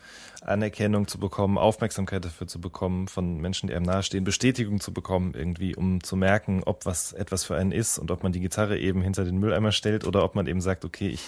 Anerkennung 0.46 1.08
zu 1.08 1.18
bekommen, 1.18 1.58
Aufmerksamkeit 1.58 2.24
dafür 2.24 2.48
zu 2.48 2.62
bekommen, 2.62 3.08
von 3.08 3.38
Menschen, 3.38 3.68
die 3.68 3.74
einem 3.74 3.86
nahestehen, 3.86 4.24
Bestätigung 4.24 4.80
zu 4.80 4.94
bekommen, 4.94 5.34
irgendwie, 5.36 5.76
um 5.76 6.04
zu 6.04 6.16
merken, 6.16 6.62
ob 6.66 6.86
was 6.86 7.14
etwas 7.14 7.44
für 7.46 7.56
einen 7.56 7.72
ist 7.72 7.98
und 7.98 8.12
ob 8.12 8.22
man 8.24 8.32
die 8.32 8.40
Gitarre 8.42 8.78
eben 8.78 9.02
hinter 9.02 9.26
den 9.26 9.38
Mülleimer 9.38 9.72
stellt 9.72 10.06
oder 10.06 10.24
ob 10.24 10.36
man 10.36 10.46
eben 10.48 10.62
sagt, 10.62 10.86
okay, 10.86 11.08
ich 11.08 11.22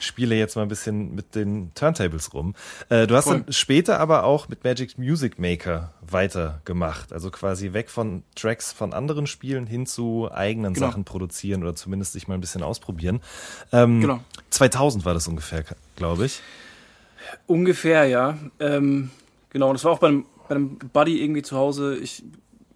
spiele 0.00 0.36
jetzt 0.36 0.54
mal 0.56 0.62
ein 0.62 0.68
bisschen 0.68 1.14
mit 1.14 1.34
den 1.34 1.72
Turntables 1.74 2.32
rum. 2.34 2.54
Äh, 2.88 3.06
du 3.06 3.16
hast 3.16 3.24
Voll. 3.24 3.40
dann 3.42 3.52
später 3.52 3.98
aber 4.00 4.24
auch 4.24 4.48
mit 4.48 4.62
Magic 4.62 4.98
Music 4.98 5.38
Maker 5.38 5.92
weitergemacht, 6.02 7.12
also 7.12 7.30
quasi 7.30 7.72
weg 7.72 7.90
von 7.90 8.22
Tracks 8.34 8.72
von 8.72 8.92
anderen 8.92 9.26
Spielen 9.26 9.66
hin 9.66 9.86
zu 9.86 10.30
eigenen 10.30 10.74
Genau. 10.74 10.86
Sachen 10.86 11.04
produzieren 11.04 11.62
oder 11.62 11.74
zumindest 11.74 12.12
sich 12.12 12.28
mal 12.28 12.34
ein 12.34 12.40
bisschen 12.40 12.62
ausprobieren. 12.62 13.20
Ähm, 13.72 14.00
Genau. 14.00 14.20
2000 14.50 14.97
war 15.04 15.14
das 15.14 15.28
ungefähr, 15.28 15.64
glaube 15.96 16.26
ich. 16.26 16.40
Ungefähr, 17.46 18.06
ja. 18.06 18.38
Ähm, 18.60 19.10
genau, 19.50 19.72
das 19.72 19.84
war 19.84 19.92
auch 19.92 19.98
bei 19.98 20.08
einem, 20.08 20.26
bei 20.48 20.54
einem 20.54 20.78
Buddy 20.78 21.22
irgendwie 21.22 21.42
zu 21.42 21.56
Hause. 21.56 21.96
Ich, 21.96 22.22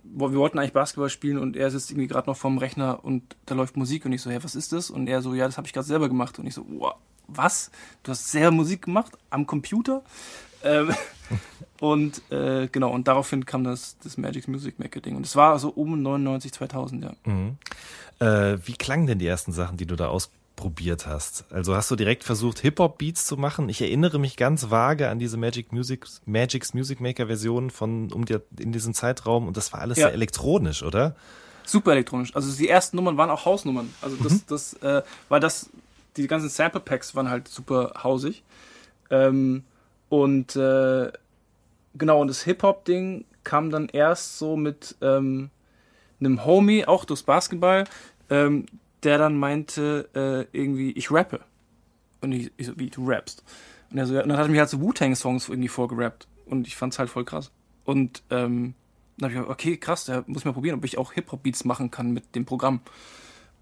wir 0.05 0.35
wollten 0.35 0.59
eigentlich 0.59 0.73
Basketball 0.73 1.09
spielen 1.09 1.39
und 1.39 1.57
er 1.57 1.71
sitzt 1.71 1.91
irgendwie 1.91 2.09
gerade 2.09 2.29
noch 2.29 2.37
vorm 2.37 2.59
Rechner 2.59 3.05
und 3.05 3.37
da 3.47 3.55
läuft 3.55 3.77
Musik 3.77 4.05
und 4.05 4.13
ich 4.13 4.23
so, 4.23 4.31
hey, 4.31 4.43
was 4.43 4.55
ist 4.55 4.73
das? 4.73 4.91
Und 4.91 5.09
er 5.09 5.23
so, 5.23 5.35
ja, 5.35 5.47
das 5.47 5.57
habe 5.57 5.67
ich 5.67 5.73
gerade 5.73 5.87
selber 5.87 6.09
gemacht. 6.09 6.39
Und 6.39 6.47
ich 6.47 6.55
so, 6.55 6.67
wow, 6.69 6.95
was? 7.29 7.71
Du 8.03 8.11
hast 8.11 8.31
selber 8.31 8.51
Musik 8.51 8.83
gemacht 8.83 9.13
am 9.31 9.47
Computer? 9.47 10.03
Ähm, 10.65 10.95
und 11.81 12.23
äh, 12.31 12.69
genau, 12.69 12.91
und 12.91 13.09
daraufhin 13.09 13.47
kam 13.47 13.65
das, 13.65 13.97
das 14.03 14.19
Magic 14.19 14.49
Music 14.49 14.79
Maker 14.79 15.01
Ding. 15.01 15.17
Und 15.17 15.27
es 15.27 15.37
war 15.37 15.59
so 15.59 15.71
um 15.71 16.03
99, 16.03 16.53
2000, 16.53 17.05
ja. 17.05 17.13
Mhm. 17.25 17.57
Äh, 18.19 18.59
wie 18.67 18.75
klangen 18.75 19.07
denn 19.07 19.19
die 19.19 19.27
ersten 19.27 19.53
Sachen, 19.53 19.77
die 19.77 19.87
du 19.87 19.97
da 19.97 20.09
ausprobiert 20.09 20.42
probiert 20.63 21.09
hast. 21.09 21.45
Also 21.51 21.75
hast 21.75 21.91
du 21.91 21.97
direkt 21.97 22.23
versucht, 22.23 22.61
Hip-Hop-Beats 22.61 23.27
zu 23.27 23.37
machen? 23.37 23.69
Ich 23.69 23.83
erinnere 23.83 24.21
mich 24.21 24.37
ganz 24.37 24.71
vage 24.71 25.09
an 25.09 25.19
diese 25.19 25.37
Magic 25.37 25.73
Music, 25.73 26.07
Magic's 26.25 26.73
Music 26.73 27.01
Maker 27.01 27.27
Version 27.27 27.71
von 27.71 28.13
um 28.13 28.25
die, 28.27 28.39
in 28.61 28.71
diesem 28.71 28.95
Zeitraum 28.95 29.49
und 29.49 29.57
das 29.57 29.73
war 29.73 29.81
alles 29.81 29.99
Ja. 29.99 30.07
sehr 30.07 30.15
elektronisch, 30.15 30.85
oder? 30.85 31.17
Super 31.65 31.91
elektronisch. 31.93 32.35
Also 32.37 32.55
die 32.57 32.69
ersten 32.69 32.97
Nummern 32.97 33.17
waren 33.17 33.29
auch 33.31 33.45
Hausnummern. 33.45 33.93
Also 34.01 34.15
das, 34.23 34.33
Mhm. 34.35 34.43
das, 34.47 34.75
äh, 34.75 35.03
weil 35.29 35.41
das, 35.41 35.69
die 36.17 36.29
ganzen 36.29 36.49
Sample 36.49 36.81
Packs 36.81 37.17
waren 37.17 37.29
halt 37.29 37.49
super 37.49 37.95
hausig. 38.05 38.45
Ähm, 39.11 39.65
und 40.11 40.55
äh, 40.55 41.11
genau, 41.95 42.21
und 42.21 42.29
das 42.29 42.43
Hip-Hop-Ding 42.45 43.25
kam 43.43 43.71
dann 43.71 43.89
erst 43.89 44.39
so 44.39 44.57
mit 44.57 44.95
ähm, 45.03 45.51
einem 46.21 46.45
Homie, 46.45 46.85
auch 46.87 47.05
durchs 47.05 47.25
Basketball, 47.25 47.83
ähm, 48.31 48.67
der 49.03 49.19
dann 49.19 49.37
meinte, 49.39 50.09
äh, 50.15 50.57
irgendwie, 50.57 50.93
ich 50.93 51.11
rappe. 51.11 51.41
Und 52.21 52.33
ich, 52.33 52.53
ich 52.57 52.67
so, 52.67 52.79
wie, 52.79 52.91
du 52.91 53.07
rappst? 53.07 53.43
Und, 53.91 53.99
er 53.99 54.07
so, 54.07 54.15
ja, 54.15 54.23
und 54.23 54.29
dann 54.29 54.39
hat 54.39 54.47
er 54.47 54.51
mir 54.51 54.61
halt 54.61 54.71
so 54.71 54.81
Wu-Tang-Songs 54.81 55.49
irgendwie 55.49 55.69
vorgerappt. 55.69 56.29
Und 56.47 56.67
ich 56.67 56.77
fand's 56.77 56.99
halt 56.99 57.11
voll 57.11 57.25
krass. 57.25 57.51
Und 57.85 58.23
ähm, 58.31 58.75
dann 59.19 59.31
habe 59.31 59.33
ich 59.33 59.41
gedacht, 59.41 59.53
okay, 59.53 59.77
krass, 59.77 60.05
der 60.05 60.25
muss 60.27 60.45
mal 60.45 60.53
probieren, 60.53 60.79
ob 60.79 60.85
ich 60.85 60.99
auch 60.99 61.13
Hip-Hop-Beats 61.13 61.65
machen 61.65 61.91
kann 61.91 62.13
mit 62.13 62.35
dem 62.35 62.45
Programm. 62.45 62.81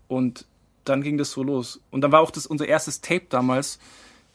Und 0.09 0.46
dann 0.85 1.03
ging 1.03 1.18
das 1.18 1.31
so 1.31 1.42
los. 1.42 1.81
Und 1.90 2.03
dann 2.03 2.12
war 2.12 2.20
auch 2.20 2.31
das 2.31 2.46
unser 2.46 2.66
erstes 2.66 3.00
Tape 3.00 3.26
damals 3.29 3.79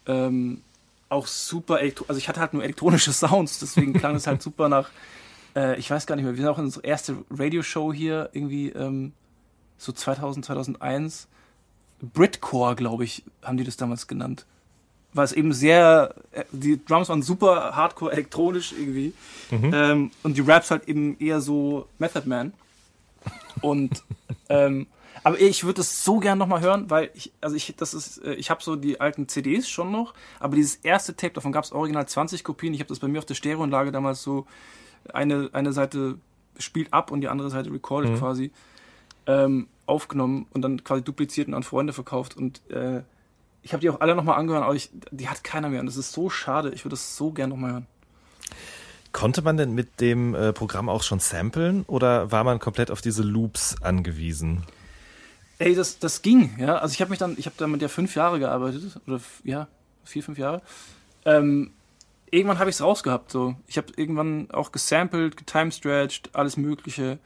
ähm, 0.07 0.61
auch 1.09 1.27
super 1.27 1.79
elektro 1.79 2.05
also 2.07 2.17
ich 2.17 2.27
hatte 2.27 2.39
halt 2.39 2.53
nur 2.53 2.63
elektronische 2.63 3.13
Sounds, 3.13 3.59
deswegen 3.59 3.93
klang 3.93 4.15
es 4.15 4.27
halt 4.27 4.41
super 4.41 4.69
nach, 4.69 4.89
äh, 5.55 5.77
ich 5.79 5.89
weiß 5.89 6.05
gar 6.05 6.15
nicht 6.15 6.25
mehr, 6.25 6.35
wir 6.35 6.41
sind 6.41 6.49
auch 6.49 6.57
in 6.57 6.65
unsere 6.65 6.85
erste 6.85 7.17
Radioshow 7.29 7.93
hier 7.93 8.29
irgendwie 8.33 8.69
ähm, 8.69 9.13
so 9.77 9.91
2000, 9.91 10.45
2001. 10.45 11.27
Britcore, 12.01 12.75
glaube 12.75 13.03
ich, 13.03 13.23
haben 13.41 13.57
die 13.57 13.63
das 13.63 13.77
damals 13.77 14.07
genannt. 14.07 14.45
Weil 15.13 15.25
es 15.25 15.31
eben 15.31 15.53
sehr, 15.53 16.13
äh, 16.31 16.43
die 16.51 16.83
Drums 16.83 17.09
waren 17.09 17.21
super 17.21 17.75
hardcore 17.75 18.11
elektronisch 18.11 18.73
irgendwie. 18.77 19.13
Ähm, 19.51 20.11
und 20.23 20.37
die 20.37 20.41
Raps 20.41 20.71
halt 20.71 20.87
eben 20.87 21.17
eher 21.19 21.39
so 21.39 21.87
Method 21.99 22.27
Man. 22.27 22.53
Und 23.61 24.03
ähm, 24.49 24.87
aber 25.23 25.39
ich 25.39 25.63
würde 25.63 25.81
es 25.81 26.03
so 26.03 26.19
gern 26.19 26.37
nochmal 26.37 26.61
hören, 26.61 26.89
weil 26.91 27.09
ich, 27.15 27.31
also 27.41 27.55
ich, 27.55 27.73
das 27.75 27.95
ist, 27.95 28.23
äh, 28.23 28.35
ich 28.35 28.51
habe 28.51 28.61
so 28.61 28.75
die 28.75 29.01
alten 29.01 29.27
CDs 29.27 29.67
schon 29.67 29.91
noch, 29.91 30.13
aber 30.39 30.55
dieses 30.55 30.75
erste 30.75 31.15
Tape, 31.15 31.33
davon 31.33 31.51
gab 31.51 31.63
es 31.63 31.71
original 31.71 32.07
20 32.07 32.43
Kopien. 32.43 32.75
Ich 32.75 32.79
habe 32.79 32.89
das 32.89 32.99
bei 32.99 33.07
mir 33.07 33.17
auf 33.17 33.25
der 33.25 33.33
Stereoanlage 33.33 33.91
damals 33.91 34.21
so, 34.21 34.45
eine, 35.13 35.49
eine 35.53 35.73
Seite 35.73 36.19
spielt 36.57 36.93
ab 36.93 37.11
und 37.11 37.21
die 37.21 37.27
andere 37.27 37.49
Seite 37.49 37.71
recorded 37.71 38.17
quasi, 38.19 38.51
ähm, 39.27 39.67
aufgenommen 39.85 40.47
und 40.53 40.61
dann 40.61 40.83
quasi 40.83 41.03
dupliziert 41.03 41.47
und 41.47 41.53
an 41.53 41.63
Freunde 41.63 41.93
verkauft. 41.93 42.35
Und 42.37 42.61
äh, 42.69 43.01
ich 43.61 43.73
habe 43.73 43.81
die 43.81 43.89
auch 43.89 44.01
alle 44.01 44.15
nochmal 44.15 44.37
angehört, 44.37 44.63
aber 44.63 44.75
ich, 44.75 44.89
die 45.11 45.27
hat 45.29 45.43
keiner 45.43 45.69
mehr. 45.69 45.79
Und 45.79 45.87
das 45.87 45.97
ist 45.97 46.11
so 46.11 46.29
schade. 46.29 46.71
Ich 46.71 46.85
würde 46.85 46.93
das 46.93 47.15
so 47.15 47.31
gern 47.31 47.49
nochmal 47.49 47.71
hören. 47.71 47.87
Konnte 49.11 49.41
man 49.41 49.55
denn 49.55 49.73
mit 49.73 50.01
dem 50.01 50.35
äh, 50.35 50.51
Programm 50.51 50.89
auch 50.89 51.01
schon 51.01 51.19
samplen 51.19 51.83
oder 51.87 52.31
war 52.31 52.43
man 52.43 52.59
komplett 52.59 52.91
auf 52.91 53.01
diese 53.01 53.23
Loops 53.23 53.81
angewiesen? 53.81 54.63
Ey, 55.57 55.73
das, 55.73 55.99
das 55.99 56.21
ging, 56.21 56.53
ja. 56.59 56.79
Also 56.79 56.93
ich 56.93 56.99
habe 56.99 57.11
mich 57.11 57.19
dann, 57.19 57.35
ich 57.37 57.45
habe 57.45 57.55
damit 57.57 57.81
ja 57.81 57.87
fünf 57.87 58.13
Jahre 58.15 58.39
gearbeitet, 58.39 58.99
oder 59.07 59.21
ja, 59.45 59.69
vier, 60.03 60.21
fünf 60.21 60.37
Jahre. 60.37 60.61
Ähm, 61.23 61.71
irgendwann 62.29 62.59
habe 62.59 62.69
ich 62.69 62.75
es 62.75 62.81
rausgehabt, 62.81 63.31
so. 63.31 63.55
Ich 63.67 63.77
habe 63.77 63.87
irgendwann 63.95 64.51
auch 64.51 64.73
gesampelt, 64.73 65.37
getimestretched, 65.37 66.31
alles 66.33 66.57
Mögliche. 66.57 67.19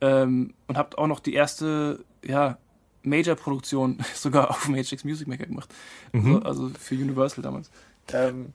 Ähm, 0.00 0.54
und 0.66 0.76
habe 0.76 0.98
auch 0.98 1.06
noch 1.06 1.20
die 1.20 1.34
erste, 1.34 2.04
ja, 2.24 2.58
Major-Produktion 3.02 3.98
sogar 4.14 4.50
auf 4.50 4.68
Matrix 4.68 5.04
Music 5.04 5.28
Maker 5.28 5.46
gemacht. 5.46 5.72
Also, 6.12 6.42
also 6.42 6.70
für 6.78 6.94
Universal 6.94 7.42
damals. 7.42 7.70
Ähm, 8.12 8.52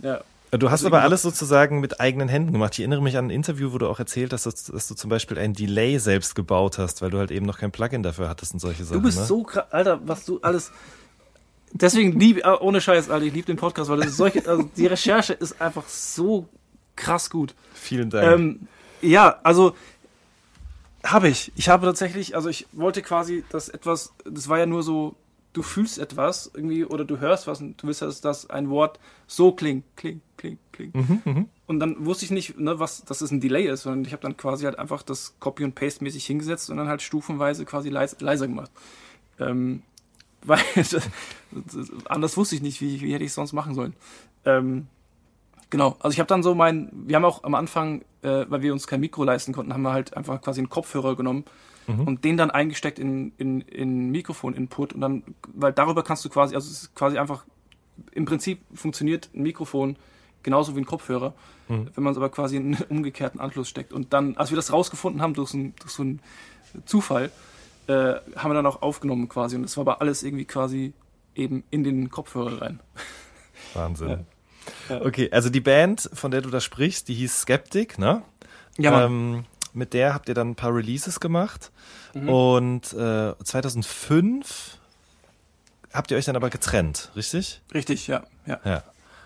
ja. 0.00 0.20
Du 0.50 0.70
hast 0.70 0.80
Also 0.80 0.86
aber 0.86 1.02
alles 1.02 1.20
sozusagen 1.20 1.80
mit 1.80 2.00
eigenen 2.00 2.28
Händen 2.28 2.52
gemacht. 2.52 2.72
Ich 2.72 2.80
erinnere 2.80 3.02
mich 3.02 3.18
an 3.18 3.26
ein 3.26 3.30
Interview, 3.30 3.72
wo 3.74 3.78
du 3.78 3.86
auch 3.86 3.98
erzählt 3.98 4.32
hast, 4.32 4.46
dass, 4.46 4.64
dass 4.64 4.88
du 4.88 4.94
zum 4.94 5.10
Beispiel 5.10 5.38
ein 5.38 5.52
Delay 5.52 5.98
selbst 5.98 6.34
gebaut 6.34 6.78
hast, 6.78 7.02
weil 7.02 7.10
du 7.10 7.18
halt 7.18 7.30
eben 7.30 7.44
noch 7.44 7.58
kein 7.58 7.70
Plugin 7.70 8.02
dafür 8.02 8.30
hattest 8.30 8.54
und 8.54 8.60
solche 8.60 8.84
Sachen. 8.84 8.98
Du 8.98 9.02
bist 9.02 9.18
ne? 9.18 9.24
so 9.26 9.42
krass, 9.42 9.66
Alter, 9.70 10.00
was 10.06 10.24
du 10.24 10.40
alles. 10.40 10.72
Deswegen 11.72 12.18
lieb, 12.18 12.38
äh, 12.46 12.48
ohne 12.48 12.80
Scheiß, 12.80 13.10
Alter, 13.10 13.26
ich 13.26 13.34
liebe 13.34 13.46
den 13.46 13.56
Podcast, 13.56 13.90
weil 13.90 13.98
das 13.98 14.06
ist 14.06 14.16
solche, 14.16 14.46
also 14.48 14.62
die 14.74 14.86
Recherche 14.86 15.34
ist 15.34 15.60
einfach 15.60 15.86
so 15.86 16.48
krass 16.96 17.28
gut. 17.28 17.54
Vielen 17.74 18.08
Dank. 18.08 18.32
Ähm, 18.32 18.60
ja, 19.02 19.38
also 19.42 19.74
habe 21.04 21.28
ich. 21.28 21.52
Ich 21.56 21.68
habe 21.68 21.86
tatsächlich, 21.86 22.34
also 22.34 22.48
ich 22.48 22.66
wollte 22.72 23.02
quasi, 23.02 23.44
dass 23.50 23.68
etwas, 23.68 24.12
das 24.24 24.48
war 24.48 24.58
ja 24.58 24.66
nur 24.66 24.82
so, 24.82 25.14
du 25.52 25.62
fühlst 25.62 25.98
etwas 25.98 26.50
irgendwie 26.54 26.84
oder 26.84 27.04
du 27.04 27.18
hörst 27.18 27.46
was 27.46 27.60
und 27.60 27.82
du 27.82 27.86
willst, 27.86 28.02
dass 28.02 28.20
das 28.20 28.50
ein 28.50 28.68
Wort 28.70 28.98
so 29.26 29.52
klingt, 29.52 29.84
klingt, 29.96 30.22
klingt, 30.36 30.60
klingt. 30.72 30.94
Und 31.66 31.80
dann 31.80 32.04
wusste 32.04 32.24
ich 32.24 32.30
nicht, 32.30 32.58
ne, 32.58 32.78
was, 32.78 33.04
dass 33.04 33.20
es 33.20 33.30
ein 33.30 33.40
Delay 33.40 33.66
ist, 33.68 33.82
sondern 33.82 34.04
ich 34.04 34.12
habe 34.12 34.22
dann 34.22 34.36
quasi 34.36 34.64
halt 34.64 34.78
einfach 34.78 35.02
das 35.02 35.38
Copy 35.40 35.64
und 35.64 35.74
Paste 35.74 36.04
mäßig 36.04 36.26
hingesetzt 36.26 36.70
und 36.70 36.76
dann 36.76 36.88
halt 36.88 37.02
stufenweise 37.02 37.64
quasi 37.64 37.88
leis, 37.88 38.16
leiser 38.20 38.46
gemacht. 38.46 38.70
Ähm, 39.38 39.82
weil 40.42 40.60
anders 42.04 42.36
wusste 42.36 42.54
ich 42.54 42.62
nicht, 42.62 42.80
wie, 42.80 43.00
wie 43.00 43.12
hätte 43.12 43.24
ich 43.24 43.30
es 43.30 43.34
sonst 43.34 43.52
machen 43.52 43.74
sollen. 43.74 43.94
Ähm, 44.44 44.86
genau, 45.70 45.96
also 46.00 46.12
ich 46.12 46.20
habe 46.20 46.28
dann 46.28 46.42
so 46.42 46.54
mein, 46.54 46.90
wir 46.92 47.16
haben 47.16 47.24
auch 47.24 47.44
am 47.44 47.54
Anfang, 47.54 48.02
äh, 48.22 48.46
weil 48.48 48.62
wir 48.62 48.72
uns 48.72 48.86
kein 48.86 49.00
Mikro 49.00 49.24
leisten 49.24 49.52
konnten, 49.52 49.72
haben 49.72 49.82
wir 49.82 49.92
halt 49.92 50.16
einfach 50.16 50.40
quasi 50.40 50.60
einen 50.60 50.68
Kopfhörer 50.68 51.16
genommen 51.16 51.44
und 51.88 52.24
den 52.24 52.36
dann 52.36 52.50
eingesteckt 52.50 52.98
in, 52.98 53.32
in, 53.38 53.62
in 53.62 54.10
Mikrofon-Input 54.10 54.92
und 54.92 55.00
dann, 55.00 55.22
weil 55.54 55.72
darüber 55.72 56.02
kannst 56.02 56.22
du 56.22 56.28
quasi, 56.28 56.54
also 56.54 56.70
es 56.70 56.82
ist 56.82 56.94
quasi 56.94 57.16
einfach, 57.16 57.46
im 58.12 58.26
Prinzip 58.26 58.60
funktioniert 58.74 59.30
ein 59.34 59.42
Mikrofon 59.42 59.96
genauso 60.42 60.76
wie 60.76 60.80
ein 60.80 60.84
Kopfhörer, 60.84 61.32
wenn 61.94 62.04
man 62.04 62.12
es 62.12 62.18
aber 62.18 62.28
quasi 62.28 62.56
in 62.56 62.74
einen 62.74 62.82
umgekehrten 62.90 63.40
Anschluss 63.40 63.68
steckt. 63.68 63.92
Und 63.94 64.12
dann, 64.12 64.36
als 64.36 64.50
wir 64.50 64.56
das 64.56 64.72
rausgefunden 64.72 65.22
haben 65.22 65.32
durch 65.32 65.50
so, 65.50 65.58
ein, 65.58 65.74
durch 65.80 65.92
so 65.92 66.02
einen 66.02 66.20
Zufall, 66.84 67.30
äh, 67.86 68.14
haben 68.36 68.50
wir 68.50 68.54
dann 68.54 68.66
auch 68.66 68.82
aufgenommen 68.82 69.30
quasi 69.30 69.56
und 69.56 69.62
das 69.62 69.76
war 69.78 69.82
aber 69.82 70.02
alles 70.02 70.22
irgendwie 70.22 70.44
quasi 70.44 70.92
eben 71.34 71.64
in 71.70 71.84
den 71.84 72.10
Kopfhörer 72.10 72.60
rein. 72.60 72.80
Wahnsinn. 73.72 74.08
Ja. 74.08 74.18
Okay, 74.90 75.30
also 75.30 75.50
die 75.50 75.60
Band, 75.60 76.08
von 76.12 76.30
der 76.30 76.40
du 76.40 76.50
da 76.50 76.60
sprichst, 76.60 77.08
die 77.08 77.14
hieß 77.14 77.42
Skeptic, 77.42 77.98
ne? 77.98 78.22
Ja, 78.76 79.04
ähm, 79.04 79.44
mit 79.72 79.92
der 79.92 80.14
habt 80.14 80.28
ihr 80.28 80.34
dann 80.34 80.50
ein 80.50 80.54
paar 80.54 80.74
Releases 80.74 81.20
gemacht. 81.20 81.70
Mhm. 82.14 82.28
Und 82.28 82.92
äh, 82.94 83.34
2005 83.42 84.78
habt 85.92 86.10
ihr 86.10 86.16
euch 86.16 86.24
dann 86.24 86.36
aber 86.36 86.50
getrennt, 86.50 87.10
richtig? 87.16 87.60
Richtig, 87.72 88.06
ja, 88.06 88.24
ja. 88.46 88.60
Ja. 88.64 88.82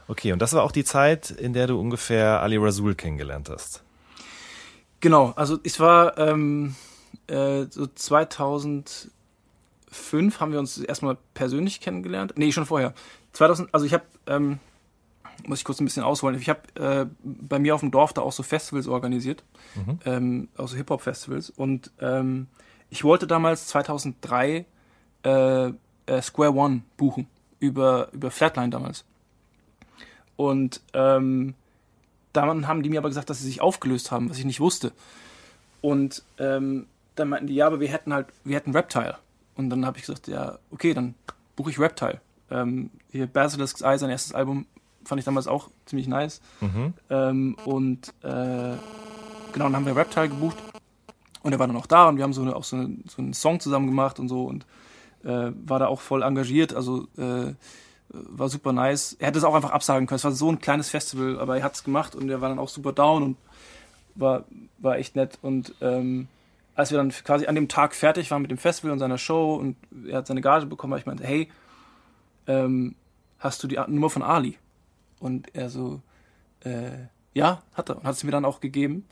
Okay, 0.08 0.32
und 0.32 0.40
das 0.42 0.52
war 0.52 0.62
auch 0.62 0.72
die 0.72 0.84
Zeit, 0.84 1.30
in 1.30 1.52
der 1.52 1.66
du 1.66 1.78
ungefähr 1.78 2.42
Ali 2.42 2.56
Rasul 2.56 2.94
kennengelernt 2.94 3.48
hast. 3.48 3.82
Genau, 5.00 5.32
also 5.36 5.58
es 5.64 5.80
war 5.80 6.18
ähm, 6.18 6.76
äh, 7.28 7.64
so 7.70 7.86
2005 7.86 9.10
haben 10.40 10.52
wir 10.52 10.58
uns 10.58 10.78
erstmal 10.78 11.16
persönlich 11.34 11.80
kennengelernt. 11.80 12.34
Nee, 12.36 12.52
schon 12.52 12.66
vorher. 12.66 12.94
2000, 13.32 13.72
also 13.72 13.86
ich 13.86 13.94
habe, 13.94 14.04
ähm, 14.26 14.58
muss 15.46 15.58
ich 15.58 15.64
kurz 15.64 15.80
ein 15.80 15.84
bisschen 15.84 16.02
ausholen, 16.02 16.38
ich 16.38 16.48
habe 16.48 16.60
äh, 16.74 17.06
bei 17.22 17.58
mir 17.58 17.74
auf 17.74 17.80
dem 17.80 17.90
Dorf 17.90 18.12
da 18.12 18.22
auch 18.22 18.32
so 18.32 18.42
Festivals 18.42 18.86
organisiert, 18.86 19.44
ähm, 20.04 20.48
also 20.56 20.76
Hip-Hop-Festivals. 20.76 21.50
Und 21.50 21.90
ähm, 22.00 22.46
ich 22.90 23.04
wollte 23.04 23.26
damals 23.26 23.66
2003 23.68 24.66
äh, 25.24 25.66
äh, 25.68 25.72
Square 26.22 26.54
One 26.54 26.82
buchen, 26.96 27.26
über, 27.60 28.08
über 28.12 28.30
Flatline 28.30 28.70
damals. 28.70 29.04
Und 30.36 30.80
ähm, 30.92 31.54
dann 32.32 32.66
haben 32.66 32.82
die 32.82 32.90
mir 32.90 32.98
aber 32.98 33.08
gesagt, 33.08 33.30
dass 33.30 33.38
sie 33.40 33.46
sich 33.46 33.60
aufgelöst 33.60 34.10
haben, 34.10 34.30
was 34.30 34.38
ich 34.38 34.44
nicht 34.44 34.60
wusste. 34.60 34.92
Und 35.80 36.22
ähm, 36.38 36.86
dann 37.14 37.28
meinten 37.28 37.46
die, 37.46 37.54
ja, 37.54 37.66
aber 37.66 37.80
wir 37.80 37.88
hätten 37.88 38.12
halt, 38.12 38.28
wir 38.44 38.56
hätten 38.56 38.72
Reptile. 38.74 39.18
Und 39.54 39.70
dann 39.70 39.84
habe 39.84 39.98
ich 39.98 40.06
gesagt, 40.06 40.28
ja, 40.28 40.58
okay, 40.70 40.94
dann 40.94 41.14
buche 41.56 41.70
ich 41.70 41.78
Reptile. 41.78 42.20
Ähm, 42.50 42.90
hier 43.10 43.26
Basilisk's 43.26 43.82
Eye, 43.82 43.98
sein 43.98 44.10
erstes 44.10 44.34
Album, 44.34 44.66
fand 45.04 45.18
ich 45.18 45.24
damals 45.24 45.46
auch 45.46 45.70
ziemlich 45.86 46.08
nice. 46.08 46.40
Ähm, 47.10 47.56
und 47.64 48.08
äh, 48.22 48.76
genau, 49.52 49.64
dann 49.64 49.76
haben 49.76 49.86
wir 49.86 49.96
Reptile 49.96 50.28
gebucht. 50.28 50.56
Und 51.42 51.52
er 51.52 51.58
war 51.58 51.66
dann 51.66 51.76
auch 51.76 51.86
da 51.86 52.08
und 52.08 52.16
wir 52.16 52.24
haben 52.24 52.32
so, 52.32 52.42
eine, 52.42 52.54
auch 52.54 52.64
so, 52.64 52.76
eine, 52.76 52.96
so 53.08 53.20
einen 53.20 53.34
Song 53.34 53.58
zusammen 53.58 53.88
gemacht 53.88 54.20
und 54.20 54.28
so 54.28 54.44
und 54.44 54.64
äh, 55.24 55.50
war 55.66 55.78
da 55.80 55.88
auch 55.88 56.00
voll 56.00 56.22
engagiert. 56.22 56.72
Also 56.72 57.08
äh, 57.18 57.54
war 58.12 58.48
super 58.48 58.72
nice. 58.72 59.16
Er 59.18 59.28
hätte 59.28 59.38
es 59.38 59.44
auch 59.44 59.54
einfach 59.54 59.70
absagen 59.70 60.06
können. 60.06 60.16
Es 60.16 60.24
war 60.24 60.32
so 60.32 60.50
ein 60.50 60.60
kleines 60.60 60.90
Festival, 60.90 61.40
aber 61.40 61.56
er 61.56 61.64
hat 61.64 61.74
es 61.74 61.84
gemacht 61.84 62.14
und 62.14 62.28
er 62.28 62.40
war 62.40 62.48
dann 62.48 62.58
auch 62.58 62.68
super 62.68 62.92
down 62.92 63.22
und 63.22 63.36
war, 64.14 64.44
war 64.78 64.98
echt 64.98 65.16
nett. 65.16 65.38
Und 65.42 65.74
ähm, 65.80 66.28
als 66.74 66.90
wir 66.90 66.98
dann 66.98 67.10
quasi 67.10 67.46
an 67.46 67.54
dem 67.54 67.68
Tag 67.68 67.94
fertig 67.94 68.30
waren 68.30 68.42
mit 68.42 68.50
dem 68.50 68.58
Festival 68.58 68.92
und 68.92 68.98
seiner 68.98 69.18
Show 69.18 69.54
und 69.54 69.76
er 70.06 70.18
hat 70.18 70.26
seine 70.26 70.40
Gage 70.42 70.66
bekommen, 70.66 70.92
habe 70.92 71.00
ich 71.00 71.06
meinte, 71.06 71.24
hey, 71.24 71.48
ähm, 72.46 72.94
hast 73.38 73.62
du 73.62 73.68
die 73.68 73.78
Nummer 73.88 74.10
von 74.10 74.22
Ali? 74.22 74.58
Und 75.22 75.54
er 75.54 75.70
so, 75.70 76.00
äh, 76.64 77.06
ja, 77.32 77.62
hat 77.74 77.88
er. 77.88 77.96
Und 77.96 78.04
hat 78.04 78.16
es 78.16 78.24
mir 78.24 78.32
dann 78.32 78.44
auch 78.44 78.60
gegeben. 78.60 79.06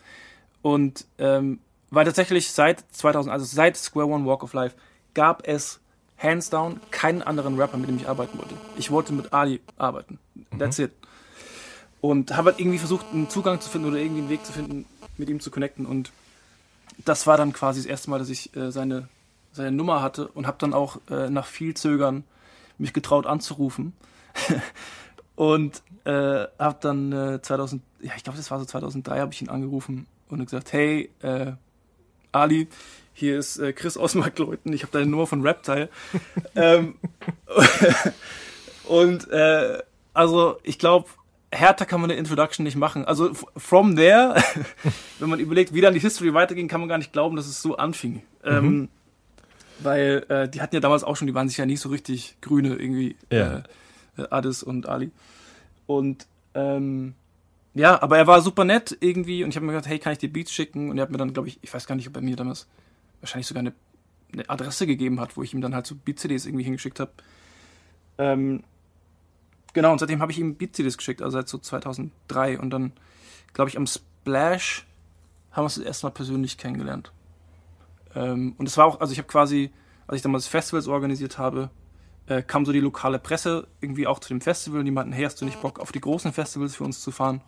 Und 0.61 1.07
ähm, 1.19 1.61
weil 1.91 2.05
tatsächlich 2.05 2.51
seit 2.53 2.85
2000, 2.93 3.33
also 3.33 3.45
seit 3.45 3.77
Square 3.77 4.07
One 4.07 4.27
Walk 4.27 4.43
of 4.43 4.53
Life, 4.53 4.77
gab 5.15 5.47
es 5.47 5.81
hands 6.19 6.51
down 6.51 6.81
keinen 6.91 7.23
anderen 7.23 7.59
Rapper, 7.59 7.79
mit 7.79 7.89
dem 7.89 7.97
ich 7.97 8.09
arbeiten 8.09 8.39
wollte. 8.39 8.55
Ich 8.77 8.91
wollte 8.91 9.13
mit 9.13 9.33
Ali 9.33 9.61
arbeiten. 9.77 10.19
That's 10.59 10.79
it. 10.79 10.93
Und 12.01 12.37
habe 12.37 12.51
halt 12.51 12.61
irgendwie 12.61 12.79
versucht, 12.79 13.07
einen 13.13 13.29
Zugang 13.29 13.61
zu 13.61 13.69
finden 13.71 13.89
oder 13.89 13.99
irgendwie 13.99 14.21
einen 14.21 14.31
Weg 14.31 14.45
zu 14.45 14.53
finden, 14.53 14.85
mit 15.17 15.29
ihm 15.29 15.41
zu 15.41 15.51
connecten. 15.51 15.87
Und 15.87 16.13
das 17.05 17.27
war 17.27 17.37
dann 17.37 17.53
quasi 17.53 17.81
das 17.81 17.87
erste 17.87 18.11
Mal, 18.11 18.19
dass 18.19 18.29
ich 18.29 18.55
äh, 18.57 18.71
seine, 18.71 19.09
seine 19.53 19.73
Nummer 19.73 20.03
hatte 20.03 20.29
und 20.29 20.47
habe 20.47 20.59
dann 20.59 20.75
auch 20.75 20.99
äh, 21.11 21.31
nach 21.31 21.47
viel 21.47 21.75
Zögern 21.75 22.25
mich 22.79 22.93
getraut 22.93 23.27
anzurufen. 23.27 23.93
und 25.37 25.83
äh, 26.11 26.47
habe 26.59 26.79
dann 26.81 27.13
äh, 27.13 27.41
2000, 27.43 27.83
ja, 28.01 28.13
ich 28.17 28.25
glaube, 28.25 28.37
das 28.37 28.51
war 28.51 28.59
so 28.59 28.65
2003, 28.65 29.21
habe 29.21 29.33
ich 29.33 29.43
ihn 29.43 29.49
angerufen 29.49 30.07
und 30.29 30.45
gesagt, 30.45 30.73
hey, 30.73 31.11
äh, 31.23 31.53
Ali, 32.33 32.69
hier 33.13 33.39
ist 33.39 33.59
äh, 33.59 33.73
Chris 33.73 33.97
aus 33.97 34.15
Markleuten, 34.15 34.73
ich 34.73 34.83
habe 34.83 34.93
deine 34.93 35.07
Nummer 35.11 35.27
von 35.27 35.43
Reptile. 35.43 35.89
ähm, 36.57 36.95
und 38.87 39.29
äh, 39.31 39.79
also 40.15 40.59
ich 40.63 40.79
glaube, 40.79 41.09
härter 41.53 41.87
kann 41.87 42.01
man 42.01 42.11
eine 42.11 42.19
Introduction 42.19 42.65
nicht 42.65 42.77
machen. 42.77 43.05
Also 43.05 43.33
from 43.57 43.97
there, 43.97 44.35
wenn 45.19 45.29
man 45.29 45.41
überlegt, 45.41 45.75
wie 45.75 45.81
dann 45.81 45.95
die 45.95 46.01
History 46.01 46.33
weiterging, 46.35 46.69
kann 46.69 46.81
man 46.81 46.89
gar 46.89 46.99
nicht 46.99 47.13
glauben, 47.13 47.37
dass 47.37 47.47
es 47.47 47.61
so 47.63 47.77
anfing. 47.77 48.23
Ähm, 48.45 48.89
weil 49.81 50.25
äh, 50.29 50.49
die 50.49 50.61
hatten 50.61 50.75
ja 50.75 50.81
damals 50.81 51.05
auch 51.05 51.17
schon, 51.17 51.27
die 51.27 51.35
waren 51.35 51.49
sich 51.49 51.59
ja 51.59 51.67
nicht 51.67 51.81
so 51.81 51.89
richtig 51.89 52.37
grüne 52.41 52.75
irgendwie, 52.77 53.17
Ja. 53.33 53.63
äh, 54.19 54.25
Adis 54.31 54.63
und 54.63 54.89
Ali. 54.89 55.11
Und 55.91 56.29
ähm, 56.55 57.15
ja, 57.75 58.01
aber 58.01 58.17
er 58.17 58.29
war 58.29 58.41
super 58.43 58.65
nett 58.65 58.97
irgendwie 59.01 59.43
und 59.43 59.51
ich 59.51 59.57
habe 59.57 59.67
mir 59.67 59.73
gedacht, 59.73 59.89
hey, 59.89 59.99
kann 59.99 60.13
ich 60.13 60.19
dir 60.19 60.33
Beats 60.33 60.53
schicken? 60.53 60.89
Und 60.89 60.99
er 60.99 61.03
hat 61.03 61.11
mir 61.11 61.19
dann, 61.19 61.33
glaube 61.33 61.49
ich, 61.49 61.59
ich 61.63 61.75
weiß 61.75 61.89
gar 61.89 61.97
nicht, 61.97 62.07
ob 62.07 62.15
er 62.15 62.23
mir 62.23 62.37
damals 62.37 62.69
wahrscheinlich 63.21 63.49
sogar 63.49 63.63
eine, 63.63 63.73
eine 64.33 64.49
Adresse 64.49 64.87
gegeben 64.87 65.19
hat, 65.19 65.37
wo 65.37 65.43
ich 65.43 65.53
ihm 65.53 65.61
dann 65.61 65.75
halt 65.75 65.89
so 65.89 65.97
Beat-CDs 65.97 66.47
irgendwie 66.47 66.63
hingeschickt 66.63 67.01
habe. 67.01 67.11
Ähm, 68.19 68.63
genau, 69.73 69.91
und 69.91 69.99
seitdem 69.99 70.23
habe 70.23 70.31
ich 70.31 70.39
ihm 70.39 70.55
Beat-CDs 70.55 70.97
geschickt, 70.97 71.23
also 71.23 71.37
seit 71.37 71.49
so 71.49 71.59
2003. 71.59 72.61
Und 72.61 72.71
dann, 72.71 72.93
glaube 73.53 73.69
ich, 73.69 73.77
am 73.77 73.89
Splash 73.89 74.87
haben 75.51 75.63
wir 75.63 75.65
uns 75.65 75.75
das 75.75 75.85
erste 75.85 76.07
Mal 76.07 76.13
persönlich 76.13 76.57
kennengelernt. 76.57 77.11
Ähm, 78.15 78.55
und 78.59 78.69
es 78.69 78.77
war 78.77 78.87
auch, 78.87 79.01
also 79.01 79.13
ich 79.13 79.19
habe 79.19 79.27
quasi, 79.27 79.73
als 80.07 80.19
ich 80.19 80.23
damals 80.23 80.47
Festivals 80.47 80.87
organisiert 80.87 81.39
habe, 81.39 81.69
äh, 82.31 82.43
kam 82.43 82.65
so 82.65 82.73
die 82.73 82.81
lokale 82.81 83.19
Presse 83.19 83.67
irgendwie 83.81 84.07
auch 84.07 84.21
zu 84.21 84.29
dem 84.29 84.41
Festival 84.41 84.79
und 84.79 84.85
die 84.85 84.93
meinten, 84.93 85.13
hey, 85.13 85.25
hast 85.25 85.41
du 85.41 85.45
nicht 85.45 85.61
Bock 85.61 85.81
auf 85.81 85.91
die 85.91 86.01
großen 86.01 86.33
Festivals 86.33 86.77
für 86.77 86.85
uns 86.85 87.01
zu 87.01 87.11
fahren? 87.11 87.41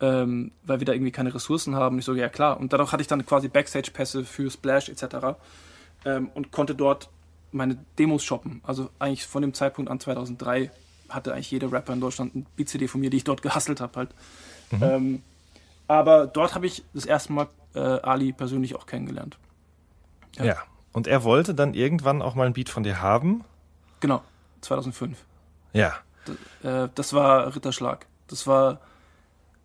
Ähm, 0.00 0.52
weil 0.64 0.80
wir 0.80 0.84
da 0.84 0.92
irgendwie 0.92 1.12
keine 1.12 1.34
Ressourcen 1.34 1.74
haben. 1.74 1.98
Ich 1.98 2.04
so, 2.04 2.14
ja 2.14 2.28
klar. 2.28 2.60
Und 2.60 2.72
dadurch 2.72 2.92
hatte 2.92 3.00
ich 3.00 3.08
dann 3.08 3.24
quasi 3.24 3.48
Backstage-Pässe 3.48 4.24
für 4.24 4.50
Splash 4.50 4.90
etc. 4.90 5.38
Ähm, 6.04 6.30
und 6.34 6.50
konnte 6.50 6.74
dort 6.74 7.08
meine 7.52 7.78
Demos 7.98 8.22
shoppen. 8.22 8.60
Also 8.64 8.90
eigentlich 8.98 9.26
von 9.26 9.40
dem 9.40 9.54
Zeitpunkt 9.54 9.90
an 9.90 9.98
2003 9.98 10.70
hatte 11.08 11.32
eigentlich 11.32 11.50
jeder 11.50 11.72
Rapper 11.72 11.94
in 11.94 12.00
Deutschland 12.00 12.34
ein 12.34 12.46
Beat-CD 12.56 12.88
von 12.88 13.00
mir, 13.00 13.08
die 13.08 13.18
ich 13.18 13.24
dort 13.24 13.40
gehustelt 13.42 13.80
habe 13.80 13.96
halt. 13.96 14.10
Ähm, 14.80 15.22
aber 15.88 16.26
dort 16.26 16.54
habe 16.54 16.66
ich 16.66 16.84
das 16.92 17.06
erste 17.06 17.32
Mal 17.32 17.48
äh, 17.74 17.78
Ali 17.78 18.32
persönlich 18.32 18.74
auch 18.74 18.86
kennengelernt. 18.86 19.38
Ja. 20.36 20.44
Ja. 20.44 20.56
Und 20.92 21.06
er 21.06 21.24
wollte 21.24 21.54
dann 21.54 21.72
irgendwann 21.72 22.20
auch 22.20 22.34
mal 22.34 22.46
ein 22.46 22.52
Beat 22.52 22.68
von 22.68 22.82
dir 22.82 23.00
haben. 23.00 23.44
Genau, 24.02 24.20
2005. 24.62 25.16
Ja. 25.72 25.94
Äh, 26.64 26.88
das 26.94 27.12
war 27.12 27.54
Ritterschlag. 27.54 28.04
Das 28.26 28.48
war 28.48 28.80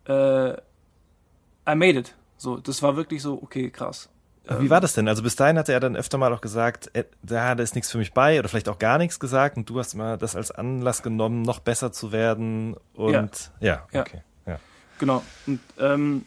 äh, 0.07 0.51
I 0.53 1.75
made 1.75 1.97
it. 1.99 2.13
So, 2.37 2.57
das 2.57 2.83
war 2.83 2.95
wirklich 2.95 3.23
so, 3.23 3.41
okay, 3.41 3.71
krass. 3.71 4.09
Aber 4.47 4.61
Wie 4.61 4.69
war 4.69 4.79
das 4.79 4.93
denn? 4.93 5.07
Also 5.07 5.23
bis 5.23 5.35
dahin 5.35 5.57
hat 5.57 5.69
er 5.69 5.79
dann 5.79 5.95
öfter 5.95 6.19
mal 6.19 6.31
auch 6.31 6.39
gesagt, 6.39 6.91
äh, 6.95 7.05
da 7.23 7.55
da 7.55 7.63
ist 7.63 7.73
nichts 7.73 7.91
für 7.91 7.97
mich 7.97 8.13
bei 8.13 8.37
oder 8.39 8.47
vielleicht 8.47 8.69
auch 8.69 8.77
gar 8.77 8.99
nichts 8.99 9.19
gesagt 9.19 9.57
und 9.57 9.67
du 9.67 9.79
hast 9.79 9.95
mal 9.95 10.19
das 10.19 10.35
als 10.35 10.51
Anlass 10.51 11.01
genommen, 11.01 11.41
noch 11.41 11.59
besser 11.59 11.91
zu 11.91 12.11
werden 12.11 12.75
und 12.93 13.51
ja, 13.59 13.85
Ja. 13.91 14.01
okay. 14.03 14.21
Ja. 14.45 14.59
Genau. 14.99 15.23
Und 15.47 15.59
ähm, 15.79 16.25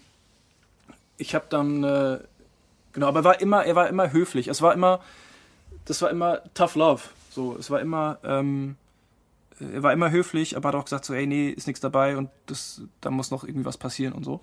ich 1.16 1.36
habe 1.36 1.46
dann 1.48 1.84
äh, 1.84 2.18
genau, 2.92 3.06
aber 3.06 3.20
er 3.20 3.24
war 3.24 3.40
immer, 3.40 3.64
er 3.64 3.76
war 3.76 3.88
immer 3.88 4.10
höflich. 4.12 4.48
Es 4.48 4.60
war 4.62 4.74
immer, 4.74 4.98
das 5.84 6.02
war 6.02 6.10
immer 6.10 6.42
tough 6.54 6.74
love. 6.74 7.02
So, 7.30 7.56
es 7.56 7.70
war 7.70 7.80
immer, 7.80 8.18
ähm, 8.24 8.76
er 9.58 9.82
war 9.82 9.92
immer 9.92 10.10
höflich, 10.10 10.56
aber 10.56 10.68
hat 10.68 10.74
auch 10.74 10.84
gesagt 10.84 11.04
so, 11.06 11.14
ey, 11.14 11.26
nee, 11.26 11.48
ist 11.50 11.66
nichts 11.66 11.80
dabei 11.80 12.16
und 12.16 12.28
das, 12.46 12.82
da 13.00 13.10
muss 13.10 13.30
noch 13.30 13.44
irgendwie 13.44 13.64
was 13.64 13.78
passieren 13.78 14.12
und 14.12 14.24
so. 14.24 14.40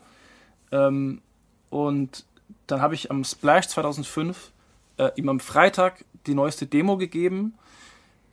Ähm, 0.72 1.22
und 1.70 2.26
dann 2.66 2.82
habe 2.82 2.96
ich 2.96 3.12
am 3.12 3.24
Splash 3.24 3.68
2005 3.68 4.52
äh, 4.98 5.12
ihm 5.16 5.30
am 5.30 5.40
Freitag 5.40 6.06
die 6.26 6.34
neueste 6.34 6.66
Demo 6.66 6.98
gegeben. 6.98 7.54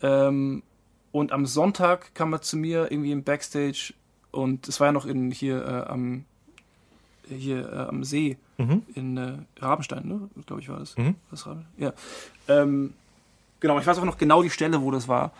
Ähm, 0.02 0.62
und 1.12 1.32
am 1.32 1.46
Sonntag 1.46 2.14
kam 2.14 2.32
er 2.32 2.42
zu 2.42 2.56
mir 2.56 2.90
irgendwie 2.90 3.12
im 3.12 3.22
Backstage 3.24 3.94
und 4.30 4.66
es 4.68 4.80
war 4.80 4.88
ja 4.88 4.92
noch 4.92 5.06
in 5.06 5.30
hier 5.30 5.64
äh, 5.64 5.90
am 5.90 6.24
hier 7.28 7.72
äh, 7.72 7.76
am 7.88 8.04
See 8.04 8.36
Mhm. 8.56 8.82
in 8.94 9.16
äh, 9.16 9.32
Rabenstein, 9.58 10.06
ne? 10.06 10.28
Glaube 10.46 10.62
ich 10.62 10.68
war 10.68 10.78
das. 10.78 10.96
Mhm. 10.96 11.16
das 11.32 11.44
Raben? 11.44 11.66
Ja. 11.76 11.92
Ähm, 12.46 12.94
genau, 13.64 13.78
ich 13.78 13.86
weiß 13.86 13.96
auch 13.98 14.04
noch 14.04 14.18
genau 14.18 14.42
die 14.42 14.50
Stelle, 14.50 14.82
wo 14.82 14.90
das 14.90 15.08
war. 15.08 15.32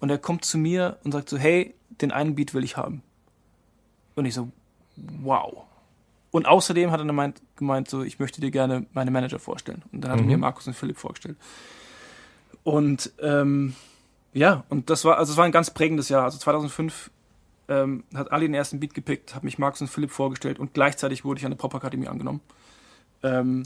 Und 0.00 0.10
er 0.10 0.18
kommt 0.18 0.44
zu 0.44 0.58
mir 0.58 0.98
und 1.02 1.12
sagt 1.12 1.30
so, 1.30 1.38
hey, 1.38 1.74
den 1.88 2.12
einen 2.12 2.34
Beat 2.34 2.52
will 2.52 2.62
ich 2.62 2.76
haben. 2.76 3.02
Und 4.16 4.26
ich 4.26 4.34
so, 4.34 4.50
wow. 4.96 5.64
Und 6.30 6.46
außerdem 6.46 6.90
hat 6.90 7.00
er 7.00 7.06
gemeint, 7.06 7.40
gemeint 7.56 7.88
so, 7.88 8.02
ich 8.02 8.18
möchte 8.18 8.42
dir 8.42 8.50
gerne 8.50 8.84
meine 8.92 9.10
Manager 9.10 9.38
vorstellen. 9.38 9.82
Und 9.92 10.02
dann 10.02 10.10
hat 10.10 10.18
er 10.18 10.22
Mhm. 10.24 10.28
mir 10.28 10.36
Markus 10.36 10.66
und 10.66 10.74
Philipp 10.74 10.98
vorgestellt. 10.98 11.38
Und 12.64 13.12
ähm, 13.22 13.74
ja, 14.34 14.64
und 14.68 14.90
das 14.90 15.06
war, 15.06 15.16
also 15.16 15.32
es 15.32 15.38
war 15.38 15.46
ein 15.46 15.52
ganz 15.52 15.70
prägendes 15.70 16.10
Jahr. 16.10 16.24
Also 16.24 16.36
2005 16.36 17.10
ähm, 17.68 18.04
hat 18.14 18.30
Ali 18.30 18.44
den 18.46 18.54
ersten 18.54 18.78
Beat 18.78 18.92
gepickt, 18.92 19.34
hat 19.34 19.42
mich 19.42 19.58
Markus 19.58 19.80
und 19.80 19.88
Philipp 19.88 20.10
vorgestellt 20.10 20.58
und 20.58 20.74
gleichzeitig 20.74 21.24
wurde 21.24 21.38
ich 21.38 21.46
an 21.46 21.52
der 21.52 21.56
Popakademie 21.56 22.08
angenommen. 22.08 22.40
Ähm, 23.22 23.62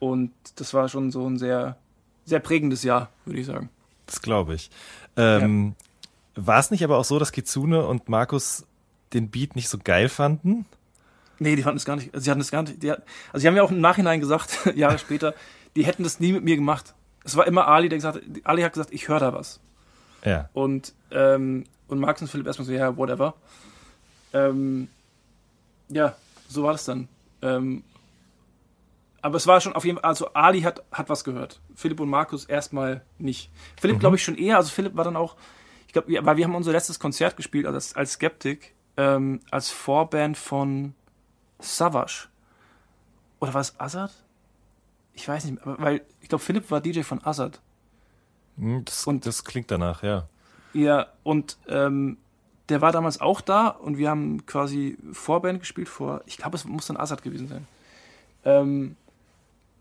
und 0.00 0.32
das 0.56 0.74
war 0.74 0.88
schon 0.88 1.12
so 1.12 1.24
ein 1.28 1.38
sehr, 1.38 1.76
sehr 2.24 2.40
prägendes 2.40 2.82
Jahr, 2.82 3.10
würde 3.24 3.40
ich 3.40 3.46
sagen. 3.46 3.68
Das 4.06 4.22
glaube 4.22 4.54
ich. 4.54 4.70
Ähm, 5.16 5.74
War 6.34 6.58
es 6.58 6.70
nicht 6.70 6.84
aber 6.84 6.98
auch 6.98 7.04
so, 7.04 7.18
dass 7.18 7.32
Kitsune 7.32 7.86
und 7.86 8.08
Markus 8.08 8.64
den 9.12 9.28
Beat 9.28 9.56
nicht 9.56 9.68
so 9.68 9.78
geil 9.82 10.08
fanden? 10.08 10.66
Nee, 11.38 11.56
die 11.56 11.62
fanden 11.62 11.76
es 11.76 11.84
gar 11.84 11.96
nicht. 11.96 12.14
Also 12.14 12.24
sie 12.24 12.30
hatten 12.30 12.40
es 12.40 12.50
gar 12.50 12.62
nicht. 12.62 12.82
Die, 12.82 12.90
also 12.90 13.02
sie 13.34 13.46
haben 13.46 13.56
ja 13.56 13.62
auch 13.62 13.70
im 13.70 13.80
Nachhinein 13.80 14.20
gesagt, 14.20 14.66
Jahre 14.74 14.98
später, 14.98 15.34
die 15.76 15.84
hätten 15.84 16.04
das 16.04 16.20
nie 16.20 16.32
mit 16.32 16.44
mir 16.44 16.56
gemacht. 16.56 16.94
Es 17.24 17.36
war 17.36 17.46
immer 17.46 17.68
Ali, 17.68 17.88
der 17.88 17.98
gesagt 17.98 18.16
hat, 18.16 18.22
Ali 18.44 18.62
hat 18.62 18.72
gesagt, 18.72 18.92
ich 18.92 19.08
höre 19.08 19.20
da 19.20 19.32
was. 19.32 19.60
Ja. 20.24 20.48
Und, 20.52 20.92
ähm, 21.10 21.64
und 21.88 21.98
Markus 21.98 22.22
und 22.22 22.28
Philipp 22.28 22.46
erstmal 22.46 22.66
so, 22.66 22.72
ja, 22.72 22.96
whatever. 22.96 23.34
Ähm, 24.32 24.88
ja, 25.88 26.16
so 26.48 26.62
war 26.62 26.72
das 26.72 26.84
dann. 26.84 27.08
Ähm, 27.42 27.82
aber 29.22 29.36
es 29.36 29.46
war 29.46 29.60
schon 29.60 29.72
auf 29.74 29.84
jeden 29.84 29.98
Fall, 29.98 30.08
also 30.08 30.32
Ali 30.34 30.60
hat, 30.62 30.82
hat 30.92 31.08
was 31.08 31.24
gehört. 31.24 31.60
Philipp 31.74 32.00
und 32.00 32.08
Markus 32.10 32.44
erstmal 32.44 33.02
nicht. 33.18 33.50
Philipp 33.80 34.00
glaube 34.00 34.16
ich 34.16 34.24
schon 34.24 34.36
eher, 34.36 34.56
also 34.56 34.70
Philipp 34.70 34.96
war 34.96 35.04
dann 35.04 35.16
auch, 35.16 35.36
ich 35.86 35.92
glaube, 35.92 36.12
weil 36.24 36.36
wir 36.36 36.44
haben 36.44 36.54
unser 36.54 36.72
letztes 36.72 36.98
Konzert 36.98 37.36
gespielt 37.36 37.64
also 37.66 37.76
als, 37.76 37.94
als 37.96 38.12
Skeptic, 38.12 38.74
ähm, 38.96 39.40
als 39.50 39.70
Vorband 39.70 40.36
von 40.36 40.94
Savage. 41.60 42.28
Oder 43.40 43.54
war 43.54 43.60
es 43.60 43.78
Azad? 43.80 44.12
Ich 45.14 45.26
weiß 45.28 45.44
nicht, 45.46 45.62
aber 45.62 45.78
weil 45.78 46.02
ich 46.20 46.28
glaube, 46.28 46.42
Philipp 46.44 46.70
war 46.70 46.80
DJ 46.80 47.02
von 47.02 47.22
Azad. 47.24 47.60
Hm, 48.56 48.84
Das, 48.84 49.06
Und- 49.06 49.26
das 49.26 49.44
klingt 49.44 49.70
danach, 49.70 50.02
ja. 50.02 50.28
Ja, 50.74 51.08
und 51.22 51.58
ähm, 51.68 52.16
der 52.70 52.80
war 52.80 52.92
damals 52.92 53.20
auch 53.20 53.42
da 53.42 53.68
und 53.68 53.98
wir 53.98 54.08
haben 54.08 54.46
quasi 54.46 54.96
Vorband 55.12 55.60
gespielt 55.60 55.88
vor, 55.88 56.22
ich 56.26 56.38
glaube, 56.38 56.56
es 56.56 56.64
muss 56.64 56.86
dann 56.86 56.96
Assad 56.96 57.22
gewesen 57.22 57.46
sein. 57.48 57.66
Ähm, 58.44 58.96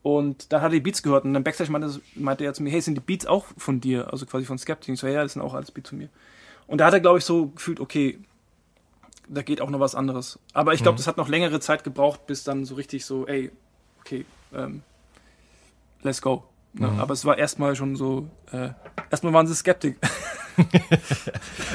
und 0.03 0.51
dann 0.51 0.61
hat 0.61 0.71
er 0.71 0.75
die 0.75 0.79
Beats 0.79 1.03
gehört 1.03 1.25
und 1.25 1.33
dann 1.33 1.43
Backstage 1.43 1.71
meinte, 1.71 2.01
meinte 2.15 2.43
er 2.43 2.53
zu 2.53 2.63
mir, 2.63 2.71
hey, 2.71 2.81
sind 2.81 2.95
die 2.95 3.01
Beats 3.01 3.25
auch 3.25 3.45
von 3.57 3.79
dir? 3.79 4.11
Also 4.11 4.25
quasi 4.25 4.45
von 4.45 4.57
Skeptic. 4.57 4.93
Ich 4.93 4.99
so, 4.99 5.07
ja, 5.07 5.21
das 5.23 5.33
sind 5.33 5.41
auch 5.41 5.53
alles 5.53 5.71
Beats 5.71 5.89
von 5.89 5.99
mir. 5.99 6.09
Und 6.67 6.79
da 6.79 6.85
hat 6.85 6.93
er, 6.93 6.99
glaube 6.99 7.19
ich, 7.19 7.25
so 7.25 7.47
gefühlt, 7.47 7.79
okay, 7.79 8.19
da 9.27 9.41
geht 9.43 9.61
auch 9.61 9.69
noch 9.69 9.79
was 9.79 9.95
anderes. 9.95 10.39
Aber 10.53 10.73
ich 10.73 10.81
glaube, 10.81 10.97
das 10.97 11.07
hat 11.07 11.17
noch 11.17 11.29
längere 11.29 11.59
Zeit 11.59 11.83
gebraucht, 11.83 12.25
bis 12.27 12.43
dann 12.43 12.65
so 12.65 12.75
richtig 12.75 13.05
so, 13.05 13.27
ey, 13.27 13.51
okay, 13.99 14.25
ähm, 14.53 14.81
let's 16.01 16.21
go. 16.21 16.43
Ne? 16.73 16.89
Aber 16.99 17.13
es 17.13 17.25
war 17.25 17.37
erstmal 17.37 17.75
schon 17.75 17.95
so, 17.95 18.29
äh, 18.51 18.69
erstmal 19.09 19.33
waren 19.33 19.47
sie 19.47 19.55
Skeptik. 19.55 19.97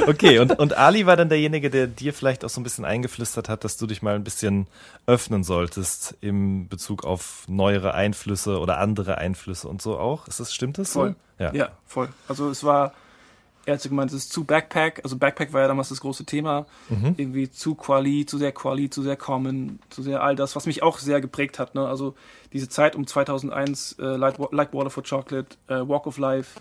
Okay, 0.07 0.39
und, 0.39 0.59
und 0.59 0.77
Ali 0.77 1.07
war 1.07 1.17
dann 1.17 1.29
derjenige, 1.29 1.71
der 1.71 1.87
dir 1.87 2.13
vielleicht 2.13 2.45
auch 2.45 2.49
so 2.49 2.61
ein 2.61 2.65
bisschen 2.65 2.85
eingeflüstert 2.85 3.49
hat, 3.49 3.65
dass 3.65 3.77
du 3.77 3.87
dich 3.87 4.03
mal 4.03 4.15
ein 4.15 4.23
bisschen 4.25 4.67
öffnen 5.07 5.45
solltest 5.45 6.17
im 6.21 6.69
Bezug 6.69 7.05
auf 7.05 7.45
neuere 7.49 7.95
Einflüsse 7.95 8.59
oder 8.61 8.79
andere 8.79 9.19
Einflüsse 9.19 9.69
und 9.69 9.83
so 9.83 9.99
auch. 9.99 10.29
Ist 10.29 10.41
das, 10.41 10.55
stimmt 10.55 10.79
das 10.79 10.93
Voll. 10.93 11.17
so? 11.39 11.45
Ja. 11.45 11.55
Ja, 11.55 11.69
voll. 11.87 12.09
Also 12.29 12.51
es 12.51 12.65
war, 12.65 12.93
er 13.67 13.75
hat 13.75 13.83
so 13.83 13.89
gemeint, 13.89 14.13
es 14.13 14.17
ist 14.17 14.33
zu 14.33 14.45
Backpack. 14.45 15.01
Also 15.03 15.19
Backpack 15.19 15.53
war 15.53 15.61
ja 15.61 15.69
damals 15.69 15.89
das 15.89 16.01
große 16.01 16.25
Thema. 16.25 16.67
Irgendwie 17.17 17.51
zu 17.51 17.75
Quali, 17.75 18.25
zu 18.25 18.39
sehr 18.39 18.53
Quali, 18.53 18.89
zu 18.89 19.03
sehr 19.03 19.17
Common, 19.17 19.81
zu 19.91 20.03
sehr 20.03 20.23
all 20.23 20.37
das, 20.37 20.55
was 20.55 20.67
mich 20.67 20.85
auch 20.85 20.99
sehr 20.99 21.21
geprägt 21.21 21.59
hat. 21.59 21.75
Ne? 21.75 21.87
Also 21.87 22.15
diese 22.53 22.69
Zeit 22.69 22.95
um 22.95 23.07
2001, 23.07 23.97
äh, 23.99 24.05
like, 24.05 24.39
like 24.53 24.73
Water 24.73 24.91
for 24.91 25.03
Chocolate, 25.03 25.57
äh, 25.67 25.81
Walk 25.87 26.07
of 26.07 26.17
Life, 26.19 26.61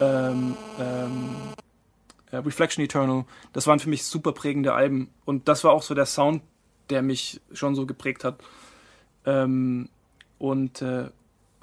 ähm, 0.00 0.56
ähm, 0.80 1.36
äh, 2.30 2.36
Reflection 2.38 2.82
Eternal, 2.82 3.26
das 3.52 3.66
waren 3.66 3.78
für 3.78 3.90
mich 3.90 4.04
super 4.04 4.32
prägende 4.32 4.72
Alben. 4.72 5.10
Und 5.26 5.46
das 5.46 5.62
war 5.62 5.72
auch 5.72 5.82
so 5.82 5.94
der 5.94 6.06
Sound, 6.06 6.42
der 6.88 7.02
mich 7.02 7.42
schon 7.52 7.74
so 7.74 7.84
geprägt 7.84 8.24
hat. 8.24 8.40
Ähm, 9.26 9.90
und 10.38 10.80
äh, 10.80 11.10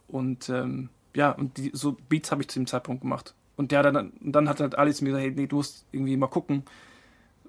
und 0.07 0.49
ähm, 0.49 0.89
ja, 1.15 1.31
und 1.31 1.57
die, 1.57 1.71
so 1.73 1.97
Beats 2.09 2.31
habe 2.31 2.43
ich 2.43 2.47
zu 2.47 2.59
dem 2.59 2.67
Zeitpunkt 2.67 3.01
gemacht. 3.01 3.33
Und 3.57 3.71
der 3.71 3.83
dann, 3.83 4.13
dann 4.21 4.47
hat 4.47 4.59
halt 4.59 4.77
Alice 4.77 5.01
mir 5.01 5.09
gesagt, 5.09 5.25
hey, 5.25 5.33
nee, 5.35 5.47
du 5.47 5.57
musst 5.57 5.85
irgendwie 5.91 6.15
mal 6.15 6.27
gucken. 6.27 6.63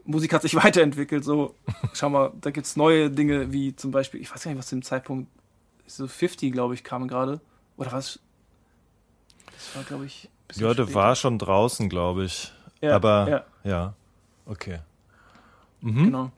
Musik 0.04 0.32
hat 0.32 0.42
sich 0.42 0.54
weiterentwickelt, 0.64 1.22
so, 1.22 1.54
schau 1.92 2.08
mal, 2.08 2.32
da 2.40 2.50
gibt 2.50 2.66
es 2.66 2.76
neue 2.76 3.10
Dinge, 3.10 3.52
wie 3.52 3.76
zum 3.76 3.90
Beispiel, 3.90 4.20
ich 4.20 4.34
weiß 4.34 4.42
gar 4.42 4.50
nicht, 4.50 4.58
was 4.58 4.68
zu 4.68 4.76
dem 4.76 4.82
Zeitpunkt, 4.82 5.30
so 5.86 6.08
50, 6.08 6.52
glaube 6.52 6.74
ich, 6.74 6.82
kam 6.82 7.06
gerade. 7.08 7.40
Oder 7.76 7.92
was? 7.92 8.18
Das 9.46 9.76
war, 9.76 9.84
glaube 9.84 10.06
ich, 10.06 10.28
Ja, 10.54 10.72
der 10.74 10.92
war 10.94 11.14
schon 11.14 11.38
draußen, 11.38 11.88
glaube 11.88 12.24
ich. 12.24 12.52
Ja, 12.80 12.96
Aber, 12.96 13.28
ja. 13.64 13.70
ja. 13.70 13.94
Okay. 14.46 14.78
Mhm. 15.80 16.04
Genau. 16.04 16.30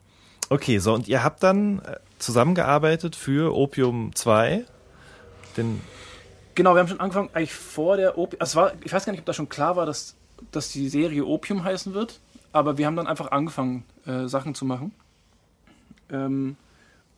Okay, 0.48 0.78
so, 0.78 0.94
und 0.94 1.06
ihr 1.06 1.22
habt 1.22 1.42
dann 1.44 1.78
äh, 1.80 1.96
zusammengearbeitet 2.18 3.14
für 3.14 3.54
Opium 3.54 4.14
2, 4.14 4.64
den 5.56 5.80
Genau, 6.54 6.74
wir 6.74 6.80
haben 6.80 6.88
schon 6.88 7.00
angefangen, 7.00 7.30
eigentlich 7.32 7.54
vor 7.54 7.96
der 7.96 8.18
Opium. 8.18 8.40
Also 8.40 8.60
war, 8.60 8.72
ich 8.84 8.92
weiß 8.92 9.04
gar 9.04 9.12
nicht, 9.12 9.20
ob 9.20 9.26
da 9.26 9.32
schon 9.32 9.48
klar 9.48 9.76
war, 9.76 9.86
dass, 9.86 10.16
dass 10.50 10.70
die 10.70 10.88
Serie 10.88 11.24
Opium 11.24 11.64
heißen 11.64 11.94
wird, 11.94 12.20
aber 12.52 12.78
wir 12.78 12.86
haben 12.86 12.96
dann 12.96 13.06
einfach 13.06 13.30
angefangen, 13.30 13.84
äh, 14.06 14.26
Sachen 14.26 14.54
zu 14.54 14.64
machen. 14.64 14.92
Ähm, 16.10 16.56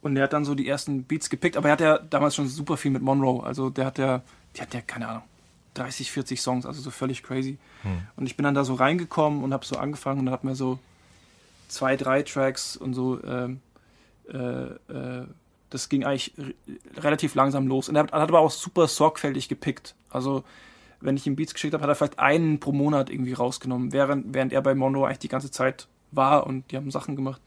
und 0.03 0.17
er 0.17 0.25
hat 0.25 0.33
dann 0.33 0.45
so 0.45 0.55
die 0.55 0.69
ersten 0.69 1.05
Beats 1.05 1.31
gepickt, 1.31 1.57
aber 1.57 1.69
er 1.69 1.73
hat 1.73 1.81
ja 1.81 1.99
damals 1.99 2.35
schon 2.35 2.49
super 2.49 2.77
viel 2.77 2.91
mit 2.91 3.03
Monroe. 3.03 3.43
Also 3.45 3.71
der 3.71 3.87
hat 3.87 3.99
ja, 3.99 4.23
die 4.57 4.61
hat 4.61 4.75
ja, 4.75 4.81
keine 4.81 5.09
Ahnung, 5.09 5.23
30, 5.75 6.11
40 6.11 6.41
Songs, 6.41 6.67
also 6.67 6.83
so 6.83 6.91
völlig 6.91 7.23
crazy. 7.23 7.59
Hm. 7.83 8.03
Und 8.17 8.27
ich 8.27 8.37
bin 8.37 8.45
dann 8.45 8.55
da 8.55 8.65
so 8.65 8.75
reingekommen 8.75 9.43
und 9.45 9.53
habe 9.53 9.65
so 9.65 9.77
angefangen 9.77 10.21
und 10.21 10.27
dann 10.27 10.35
hatten 10.35 10.49
wir 10.49 10.57
so 10.57 10.79
zwei, 11.69 11.97
drei 11.97 12.23
Tracks 12.23 12.77
und 12.77 12.95
so 12.95 13.23
ähm, 13.25 13.61
äh, 14.29 14.39
äh, 14.39 15.27
das 15.73 15.89
ging 15.89 16.05
eigentlich 16.05 16.35
relativ 16.97 17.35
langsam 17.35 17.67
los. 17.67 17.89
Und 17.89 17.97
er 17.97 18.03
hat, 18.03 18.13
aber 18.13 18.41
auch 18.41 18.51
super 18.51 18.87
sorgfältig 18.87 19.49
gepickt. 19.49 19.95
Also, 20.11 20.45
wenn 21.01 21.17
ich 21.17 21.27
ihm 21.27 21.35
Beats 21.35 21.55
geschickt 21.55 21.73
habe, 21.73 21.83
hat 21.83 21.91
er 21.91 21.95
vielleicht 21.95 22.19
einen 22.19 22.61
pro 22.61 22.73
Monat 22.73 23.09
irgendwie 23.09 23.33
rausgenommen, 23.33 23.93
während, 23.93 24.35
während 24.35 24.53
er 24.53 24.61
bei 24.63 24.75
Mono 24.75 25.05
eigentlich 25.05 25.19
die 25.21 25.29
ganze 25.29 25.51
Zeit 25.51 25.89
war 26.11 26.47
und 26.47 26.71
die 26.71 26.77
haben 26.77 26.91
Sachen 26.91 27.17
gemacht. 27.17 27.41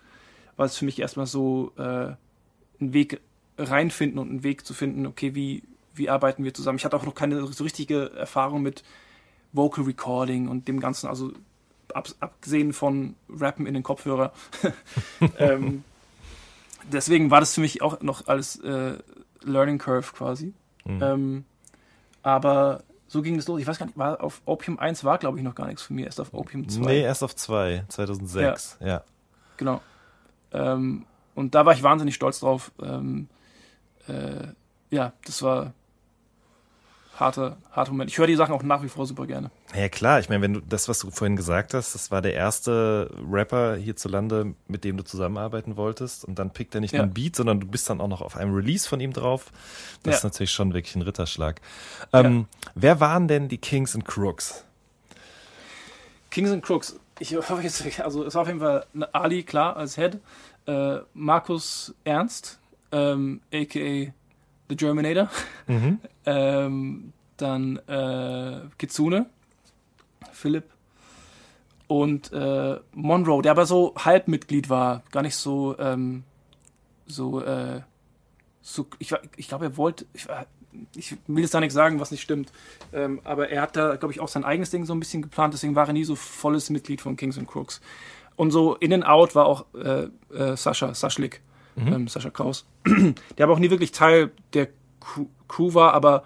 War 0.57 0.65
es 0.65 0.75
für 0.75 0.85
mich 0.85 0.99
erstmal 0.99 1.27
so 1.27 1.71
äh, 1.77 1.81
einen 1.81 2.17
Weg 2.79 3.21
reinfinden 3.57 4.19
und 4.19 4.29
einen 4.29 4.43
Weg 4.43 4.65
zu 4.65 4.73
finden, 4.73 5.05
okay, 5.05 5.35
wie, 5.35 5.63
wie 5.93 6.09
arbeiten 6.09 6.43
wir 6.43 6.53
zusammen. 6.53 6.77
Ich 6.77 6.85
hatte 6.85 6.97
auch 6.97 7.05
noch 7.05 7.15
keine 7.15 7.45
so 7.45 7.63
richtige 7.63 8.11
Erfahrung 8.11 8.63
mit 8.63 8.83
Vocal 9.53 9.85
Recording 9.85 10.47
und 10.47 10.67
dem 10.67 10.79
Ganzen, 10.79 11.07
also 11.07 11.31
ab, 11.93 12.09
abgesehen 12.19 12.73
von 12.73 13.15
Rappen 13.29 13.67
in 13.67 13.75
den 13.75 13.83
Kopfhörer. 13.83 14.33
ähm, 15.37 15.83
deswegen 16.91 17.31
war 17.31 17.39
das 17.39 17.53
für 17.53 17.61
mich 17.61 17.81
auch 17.81 18.01
noch 18.01 18.27
alles 18.27 18.57
äh, 18.61 18.97
Learning 19.43 19.77
Curve 19.77 20.13
quasi. 20.13 20.53
Mhm. 20.85 21.03
Ähm, 21.03 21.45
aber 22.23 22.83
so 23.07 23.21
ging 23.21 23.35
es 23.35 23.47
los. 23.47 23.61
Ich 23.61 23.67
weiß 23.67 23.77
gar 23.77 23.85
nicht, 23.85 23.97
war 23.97 24.23
auf 24.23 24.41
Opium 24.45 24.79
1 24.79 25.03
war, 25.03 25.17
glaube 25.17 25.37
ich, 25.37 25.43
noch 25.43 25.55
gar 25.55 25.67
nichts 25.67 25.83
für 25.83 25.93
mich. 25.93 26.05
Erst 26.05 26.19
auf 26.19 26.33
Opium 26.33 26.67
2. 26.67 26.79
Nee, 26.81 27.01
erst 27.01 27.23
auf 27.23 27.35
2, 27.35 27.85
2006, 27.87 28.77
ja. 28.79 28.87
ja. 28.87 29.03
Genau. 29.57 29.81
Ähm, 30.51 31.05
und 31.35 31.55
da 31.55 31.65
war 31.65 31.73
ich 31.73 31.83
wahnsinnig 31.83 32.15
stolz 32.15 32.39
drauf. 32.39 32.71
Ähm, 32.81 33.27
äh, 34.07 34.47
ja, 34.89 35.13
das 35.25 35.41
war 35.41 35.73
harter, 37.15 37.57
harter 37.71 37.91
Moment. 37.91 38.11
Ich 38.11 38.17
höre 38.17 38.27
die 38.27 38.35
Sachen 38.35 38.53
auch 38.53 38.63
nach 38.63 38.83
wie 38.83 38.89
vor 38.89 39.05
super 39.05 39.25
gerne. 39.25 39.49
Ja 39.75 39.89
klar, 39.89 40.19
ich 40.19 40.29
meine, 40.29 40.41
wenn 40.41 40.53
du 40.53 40.61
das, 40.61 40.87
was 40.89 40.99
du 40.99 41.11
vorhin 41.11 41.35
gesagt 41.35 41.73
hast, 41.73 41.95
das 41.95 42.11
war 42.11 42.21
der 42.21 42.33
erste 42.33 43.09
Rapper 43.31 43.75
hierzulande, 43.75 44.53
mit 44.67 44.83
dem 44.83 44.97
du 44.97 45.03
zusammenarbeiten 45.03 45.77
wolltest 45.77 46.25
und 46.25 46.37
dann 46.39 46.51
pickt 46.51 46.75
er 46.75 46.81
nicht 46.81 46.93
ja. 46.93 46.99
nur 46.99 47.07
ein 47.07 47.13
Beat, 47.13 47.35
sondern 47.35 47.59
du 47.59 47.67
bist 47.67 47.89
dann 47.89 48.01
auch 48.01 48.07
noch 48.07 48.21
auf 48.21 48.35
einem 48.35 48.53
Release 48.53 48.87
von 48.87 48.99
ihm 48.99 49.13
drauf. 49.13 49.51
Das 50.03 50.13
ja. 50.13 50.17
ist 50.17 50.23
natürlich 50.23 50.51
schon 50.51 50.73
wirklich 50.73 50.95
ein 50.95 51.01
Ritterschlag. 51.01 51.61
Ähm, 52.13 52.47
ja. 52.65 52.71
Wer 52.75 52.99
waren 52.99 53.27
denn 53.27 53.47
die 53.47 53.57
Kings 53.57 53.95
and 53.95 54.05
Crooks? 54.05 54.63
Kings 56.31 56.51
and 56.51 56.63
Crooks, 56.63 56.99
ich 57.19 57.35
hoffe 57.35 57.61
jetzt, 57.61 57.99
also 58.01 58.25
es 58.25 58.35
war 58.35 58.41
auf 58.41 58.47
jeden 58.47 58.59
Fall 58.59 58.85
Ali, 59.13 59.43
klar, 59.43 59.77
als 59.77 59.95
Head, 59.95 60.19
äh, 60.67 60.97
Markus 61.13 61.93
Ernst, 62.03 62.59
ähm, 62.91 63.39
aka 63.53 64.11
The 64.69 64.75
Germinator. 64.75 65.29
Mhm. 65.67 65.99
ähm, 66.25 67.13
dann 67.37 67.77
äh, 67.87 68.61
Kitsune, 68.77 69.27
Philipp 70.31 70.65
und 71.87 72.31
äh, 72.33 72.79
Monroe, 72.93 73.41
der 73.41 73.51
aber 73.51 73.65
so 73.65 73.93
Halbmitglied 73.97 74.69
war, 74.69 75.03
gar 75.11 75.21
nicht 75.21 75.35
so, 75.35 75.77
ähm, 75.77 76.23
so, 77.05 77.41
äh, 77.41 77.81
so 78.61 78.87
ich, 78.99 79.13
ich 79.35 79.47
glaube, 79.47 79.65
er 79.65 79.77
wollte, 79.77 80.05
ich, 80.13 80.27
ich, 80.95 81.17
will 81.27 81.43
jetzt 81.43 81.53
da 81.53 81.59
nichts 81.59 81.75
sagen, 81.75 81.99
was 81.99 82.11
nicht 82.11 82.21
stimmt, 82.21 82.51
ähm, 82.91 83.21
aber 83.23 83.49
er 83.49 83.61
hat 83.61 83.75
da, 83.75 83.95
glaube 83.97 84.13
ich, 84.13 84.19
auch 84.19 84.27
sein 84.27 84.45
eigenes 84.45 84.71
Ding 84.71 84.85
so 84.85 84.93
ein 84.93 84.99
bisschen 84.99 85.21
geplant, 85.21 85.53
deswegen 85.53 85.75
war 85.75 85.87
er 85.87 85.93
nie 85.93 86.05
so 86.05 86.15
volles 86.15 86.69
Mitglied 86.69 87.01
von 87.01 87.17
Kings 87.17 87.37
and 87.37 87.47
Crooks. 87.47 87.81
Und 88.35 88.51
so 88.51 88.75
in 88.75 88.91
and 88.91 89.05
out 89.05 89.35
war 89.35 89.45
auch 89.45 89.65
äh, 89.75 90.07
äh, 90.33 90.57
Sascha, 90.57 90.93
Saschlik, 90.93 91.41
mhm. 91.75 91.93
ähm, 91.93 92.07
Sascha 92.07 92.29
Kraus, 92.29 92.65
der 93.37 93.43
aber 93.43 93.53
auch 93.53 93.59
nie 93.59 93.69
wirklich 93.69 93.91
Teil 93.91 94.31
der 94.53 94.69
Crew 95.47 95.73
war, 95.73 95.93
aber 95.93 96.23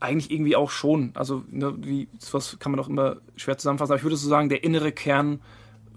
eigentlich 0.00 0.30
irgendwie 0.30 0.56
auch 0.56 0.70
schon. 0.70 1.12
Also, 1.14 1.44
ne, 1.50 1.74
wie, 1.78 2.08
was 2.32 2.58
kann 2.58 2.72
man 2.72 2.80
auch 2.80 2.88
immer 2.88 3.16
schwer 3.36 3.58
zusammenfassen. 3.58 3.92
Aber 3.92 3.98
ich 3.98 4.04
würde 4.04 4.16
so 4.16 4.28
sagen, 4.28 4.48
der 4.48 4.64
innere 4.64 4.92
Kern 4.92 5.40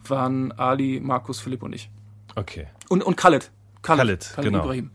waren 0.07 0.51
Ali, 0.53 0.99
Markus, 1.01 1.39
Philipp 1.39 1.63
und 1.63 1.73
ich. 1.73 1.89
Okay. 2.35 2.67
Und, 2.89 3.03
und 3.03 3.15
Khaled. 3.15 3.51
Khaled, 3.81 3.97
Khaled, 3.97 4.31
Khaled 4.35 4.51
genau. 4.51 4.63
Ibrahim. 4.63 4.91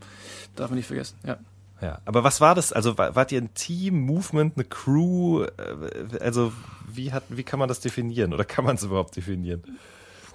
Darf 0.55 0.69
man 0.69 0.77
nicht 0.77 0.87
vergessen, 0.87 1.17
ja. 1.25 1.37
Ja, 1.81 2.01
aber 2.03 2.25
was 2.25 2.41
war 2.41 2.55
das? 2.55 2.73
Also 2.73 2.97
wart 2.97 3.31
ihr 3.31 3.41
ein 3.41 3.53
Team, 3.53 4.01
Movement, 4.01 4.55
eine 4.57 4.65
Crew? 4.65 5.43
Äh, 5.43 6.19
also 6.19 6.51
wie 6.91 7.13
hat, 7.13 7.23
wie 7.29 7.43
kann 7.43 7.57
man 7.57 7.69
das 7.69 7.79
definieren 7.79 8.33
oder 8.33 8.43
kann 8.43 8.65
man 8.65 8.75
es 8.75 8.83
überhaupt 8.83 9.15
definieren? 9.15 9.63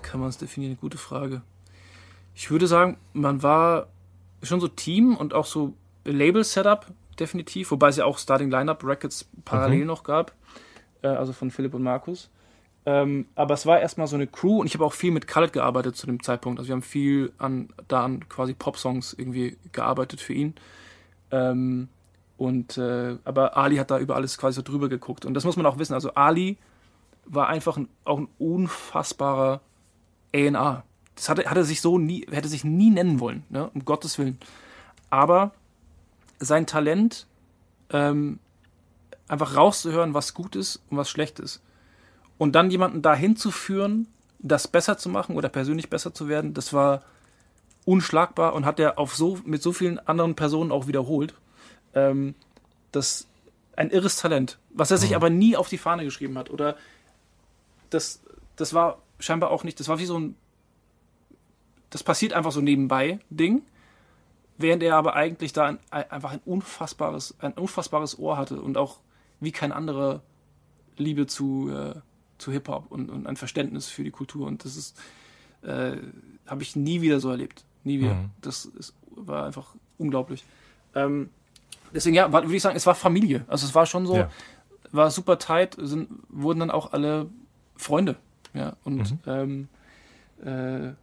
Kann 0.00 0.20
man 0.20 0.30
es 0.30 0.38
definieren? 0.38 0.78
Gute 0.80 0.96
Frage. 0.96 1.42
Ich 2.34 2.50
würde 2.50 2.66
sagen, 2.66 2.98
man 3.12 3.42
war 3.42 3.88
schon 4.42 4.60
so 4.60 4.68
Team 4.68 5.16
und 5.16 5.34
auch 5.34 5.46
so 5.46 5.74
Label-Setup, 6.04 6.86
definitiv, 7.18 7.70
wobei 7.70 7.88
es 7.88 7.96
ja 7.96 8.04
auch 8.04 8.18
Starting 8.18 8.50
Lineup 8.50 8.84
Records 8.84 9.28
parallel 9.44 9.80
mhm. 9.80 9.86
noch 9.86 10.02
gab, 10.02 10.32
äh, 11.02 11.08
also 11.08 11.32
von 11.32 11.50
Philipp 11.50 11.74
und 11.74 11.82
Markus. 11.82 12.30
Ähm, 12.86 13.26
aber 13.34 13.54
es 13.54 13.64
war 13.64 13.80
erstmal 13.80 14.06
so 14.06 14.16
eine 14.16 14.26
Crew 14.26 14.60
und 14.60 14.66
ich 14.66 14.74
habe 14.74 14.84
auch 14.84 14.92
viel 14.92 15.10
mit 15.10 15.26
Khaled 15.26 15.52
gearbeitet 15.52 15.96
zu 15.96 16.06
dem 16.06 16.22
Zeitpunkt. 16.22 16.58
Also 16.58 16.68
wir 16.68 16.74
haben 16.74 16.82
viel 16.82 17.32
an, 17.38 17.68
da 17.88 18.04
an 18.04 18.28
quasi 18.28 18.52
Pop-Songs 18.52 19.14
irgendwie 19.14 19.56
gearbeitet 19.72 20.20
für 20.20 20.34
ihn. 20.34 20.54
Ähm, 21.30 21.88
und 22.36 22.76
äh, 22.76 23.16
aber 23.24 23.56
Ali 23.56 23.76
hat 23.76 23.90
da 23.90 23.98
über 23.98 24.16
alles 24.16 24.36
quasi 24.36 24.56
so 24.56 24.62
drüber 24.62 24.88
geguckt. 24.88 25.24
Und 25.24 25.34
das 25.34 25.44
muss 25.44 25.56
man 25.56 25.64
auch 25.64 25.78
wissen. 25.78 25.94
Also 25.94 26.12
Ali 26.14 26.58
war 27.24 27.48
einfach 27.48 27.78
ein, 27.78 27.88
auch 28.04 28.18
ein 28.18 28.28
unfassbarer 28.38 29.62
A&R. 30.34 30.84
Das 31.16 31.28
hatte, 31.28 31.48
hatte 31.48 31.64
sich 31.64 31.80
so 31.80 31.98
nie, 31.98 32.26
hätte 32.30 32.48
sich 32.48 32.64
nie 32.64 32.90
nennen 32.90 33.20
wollen, 33.20 33.44
ne? 33.48 33.70
um 33.74 33.84
Gottes 33.84 34.18
Willen. 34.18 34.38
Aber 35.10 35.52
sein 36.40 36.66
Talent, 36.66 37.26
ähm, 37.90 38.38
einfach 39.28 39.56
rauszuhören, 39.56 40.14
was 40.14 40.34
gut 40.34 40.56
ist 40.56 40.82
und 40.90 40.96
was 40.96 41.08
schlecht 41.08 41.38
ist. 41.38 41.62
Und 42.36 42.52
dann 42.54 42.70
jemanden 42.70 43.00
dahin 43.00 43.36
zu 43.36 43.50
führen, 43.50 44.08
das 44.38 44.68
besser 44.68 44.98
zu 44.98 45.08
machen 45.08 45.36
oder 45.36 45.48
persönlich 45.48 45.88
besser 45.88 46.12
zu 46.12 46.28
werden, 46.28 46.52
das 46.52 46.72
war 46.72 47.02
unschlagbar 47.84 48.54
und 48.54 48.66
hat 48.66 48.80
er 48.80 48.98
auf 48.98 49.14
so, 49.14 49.38
mit 49.44 49.62
so 49.62 49.72
vielen 49.72 49.98
anderen 49.98 50.34
Personen 50.34 50.72
auch 50.72 50.86
wiederholt. 50.86 51.34
Ähm, 51.94 52.34
das 52.92 53.26
ein 53.76 53.90
irres 53.90 54.16
Talent, 54.16 54.58
was 54.70 54.90
er 54.90 54.98
sich 54.98 55.10
mhm. 55.10 55.16
aber 55.16 55.30
nie 55.30 55.56
auf 55.56 55.68
die 55.68 55.78
Fahne 55.78 56.04
geschrieben 56.04 56.38
hat. 56.38 56.50
Oder 56.50 56.76
das, 57.90 58.22
das 58.56 58.74
war 58.74 58.98
scheinbar 59.18 59.50
auch 59.50 59.64
nicht, 59.64 59.80
das 59.80 59.88
war 59.88 59.98
wie 59.98 60.06
so 60.06 60.18
ein, 60.18 60.36
das 61.94 62.02
passiert 62.02 62.32
einfach 62.32 62.50
so 62.52 62.60
nebenbei 62.60 63.20
Ding 63.30 63.62
während 64.56 64.82
er 64.82 64.96
aber 64.96 65.14
eigentlich 65.14 65.52
da 65.52 65.66
ein, 65.66 65.78
einfach 65.90 66.32
ein 66.32 66.40
unfassbares, 66.44 67.34
ein 67.40 67.52
unfassbares 67.52 68.18
Ohr 68.18 68.36
hatte 68.36 68.60
und 68.60 68.76
auch 68.76 68.98
wie 69.40 69.52
kein 69.52 69.72
anderer 69.72 70.22
Liebe 70.96 71.26
zu, 71.26 71.70
äh, 71.70 71.94
zu 72.38 72.52
Hip-Hop 72.52 72.86
und, 72.90 73.10
und 73.10 73.26
ein 73.26 73.36
Verständnis 73.36 73.88
für 73.88 74.04
die 74.04 74.10
Kultur. 74.10 74.46
Und 74.46 74.64
das 74.64 74.76
ist, 74.76 75.00
äh, 75.62 75.96
habe 76.46 76.62
ich 76.62 76.76
nie 76.76 77.00
wieder 77.00 77.20
so 77.20 77.30
erlebt. 77.30 77.64
Nie 77.82 78.00
wieder. 78.00 78.14
Mhm. 78.14 78.30
Das 78.40 78.64
ist, 78.64 78.94
war 79.10 79.46
einfach 79.46 79.74
unglaublich. 79.98 80.44
Ähm, 80.94 81.30
deswegen, 81.92 82.14
ja, 82.14 82.32
würde 82.32 82.54
ich 82.54 82.62
sagen, 82.62 82.76
es 82.76 82.86
war 82.86 82.94
Familie. 82.94 83.44
Also 83.48 83.66
es 83.66 83.74
war 83.74 83.86
schon 83.86 84.06
so, 84.06 84.16
ja. 84.16 84.30
war 84.92 85.10
super 85.10 85.38
tight, 85.38 85.76
sind, 85.78 86.08
wurden 86.28 86.60
dann 86.60 86.70
auch 86.70 86.92
alle 86.92 87.28
Freunde. 87.76 88.16
Ja, 88.54 88.76
und 88.84 89.10
mhm. 89.10 89.18
ähm, 89.26 89.68
äh, 90.44 90.94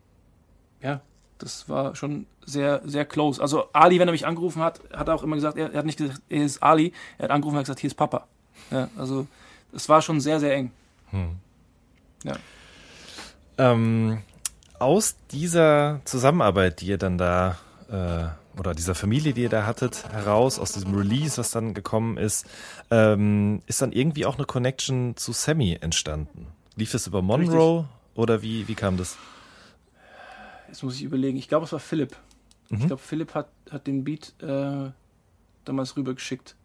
ja, 0.82 1.02
das 1.38 1.70
war 1.70 1.96
schon 1.96 2.26
sehr, 2.46 2.82
sehr 2.86 3.06
close. 3.06 3.42
Also 3.42 3.66
Ali, 3.74 4.00
wenn 4.00 4.08
er 4.08 4.12
mich 4.12 4.26
angerufen 4.26 4.62
hat, 4.62 4.82
hat 4.94 5.08
er 5.08 5.16
auch 5.16 5.24
immer 5.24 5.36
gesagt, 5.36 5.58
er, 5.58 5.72
er 5.72 5.80
hat 5.80 5.86
nicht 5.86 5.98
gesagt, 5.98 6.22
er 6.30 6.44
ist 6.44 6.62
Ali, 6.62 6.94
er 7.18 7.26
hat 7.26 7.32
angerufen 7.32 7.58
und 7.58 7.64
gesagt, 7.64 7.80
hier 7.80 7.90
ist 7.90 7.96
Papa. 7.96 8.28
Ja, 8.70 8.90
also 8.98 9.28
es 9.74 9.90
war 9.90 10.02
schon 10.02 10.20
sehr, 10.20 10.40
sehr 10.40 10.54
eng. 10.56 10.72
Ja. 12.24 12.36
Ähm, 13.58 14.22
aus 14.80 15.16
dieser 15.32 16.02
Zusammenarbeit, 16.06 16.82
die 16.82 16.88
ihr 16.88 16.98
dann 16.98 17.18
da, 17.18 17.58
äh, 17.90 18.60
oder 18.60 18.74
dieser 18.74 18.96
Familie, 18.96 19.34
die 19.34 19.44
ihr 19.44 19.50
da 19.50 19.66
hattet, 19.66 20.04
heraus, 20.12 20.60
aus 20.60 20.74
diesem 20.74 20.94
Release, 20.96 21.38
was 21.38 21.52
dann 21.52 21.74
gekommen 21.74 22.18
ist, 22.18 22.46
ähm, 22.90 23.62
ist 23.68 23.82
dann 23.82 23.92
irgendwie 23.92 24.26
auch 24.26 24.38
eine 24.38 24.46
Connection 24.46 25.16
zu 25.16 25.32
Sammy 25.32 25.78
entstanden. 25.80 26.48
Lief 26.76 26.92
das 26.92 27.08
über 27.08 27.22
Monroe 27.22 27.86
oder 28.16 28.42
wie, 28.42 28.68
wie 28.68 28.76
kam 28.76 28.98
das? 28.98 29.18
Jetzt 30.72 30.84
muss 30.84 30.96
ich 30.96 31.04
überlegen. 31.04 31.38
Ich 31.38 31.50
glaube, 31.50 31.66
es 31.66 31.74
war 31.74 31.80
Philipp. 31.80 32.16
Mhm. 32.70 32.80
Ich 32.80 32.88
glaube, 32.88 33.02
Philipp 33.02 33.36
hat, 33.36 33.50
hat 33.70 33.88
den 33.88 34.06
Beat 34.06 34.34
äh, 34.42 34.90
damals 35.66 35.98
rübergeschickt. 35.98 36.56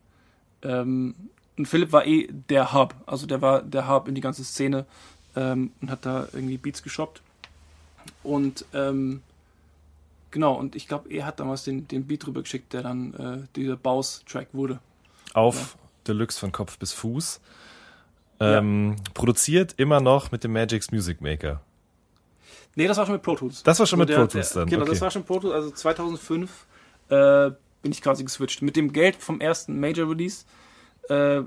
Ähm, 0.63 1.17
und 1.59 1.67
Philipp 1.67 1.91
war 1.91 2.07
eh 2.07 2.29
der 2.49 2.73
Hub. 2.73 2.95
Also 3.05 3.27
der 3.27 3.43
war 3.43 3.63
der 3.63 3.89
Hub 3.89 4.07
in 4.07 4.15
die 4.15 4.21
ganze 4.21 4.45
Szene 4.45 4.87
ähm, 5.35 5.73
und 5.81 5.91
hat 5.91 6.07
da 6.07 6.29
irgendwie 6.33 6.57
Beats 6.57 6.85
geshoppt. 6.85 7.21
Und 8.23 8.65
ähm, 8.73 9.23
genau, 10.31 10.55
und 10.55 10.77
ich 10.77 10.87
glaube, 10.87 11.13
er 11.13 11.27
hat 11.27 11.41
damals 11.41 11.65
den, 11.65 11.89
den 11.89 12.07
Beat 12.07 12.29
rübergeschickt, 12.29 12.73
der 12.75 12.83
dann 12.83 13.15
äh, 13.15 13.39
dieser 13.57 13.77
Baus-Track 13.77 14.51
wurde. 14.53 14.79
Auf 15.35 15.77
Deluxe 16.07 16.39
von 16.39 16.53
Kopf 16.53 16.79
bis 16.79 16.93
Fuß. 16.93 17.41
Ähm, 18.39 18.95
Produziert 19.15 19.75
immer 19.79 20.01
noch 20.01 20.31
mit 20.31 20.45
dem 20.45 20.53
Magix 20.53 20.93
Music 20.93 21.21
Maker. 21.21 21.61
Nee, 22.77 22.87
das 22.87 22.97
war 22.99 23.07
schon 23.07 23.15
mit 23.15 23.23
Pro 23.23 23.35
Tools. 23.35 23.63
Das 23.65 23.79
war 23.81 23.87
schon 23.87 23.99
mit 23.99 24.09
der- 24.11 24.17
Pro 24.19 24.27
Tools 24.27 24.51
der, 24.51 24.61
dann, 24.63 24.69
Genau, 24.71 24.83
okay. 24.83 24.93
das 24.93 25.01
war 25.01 25.11
schon 25.11 25.25
Pro 25.25 25.41
Tools. 25.41 25.53
Also 25.55 25.71
2005 25.71 26.51
äh, 27.09 27.51
bin 27.83 27.91
ich 27.93 28.03
quasi 28.03 28.23
geswitcht. 28.23 28.63
Mit 28.63 28.77
dem 28.77 28.93
Geld 28.93 29.17
vom 29.17 29.41
ersten 29.41 29.81
Major 29.81 30.09
Release, 30.09 30.45
äh, 31.09 31.43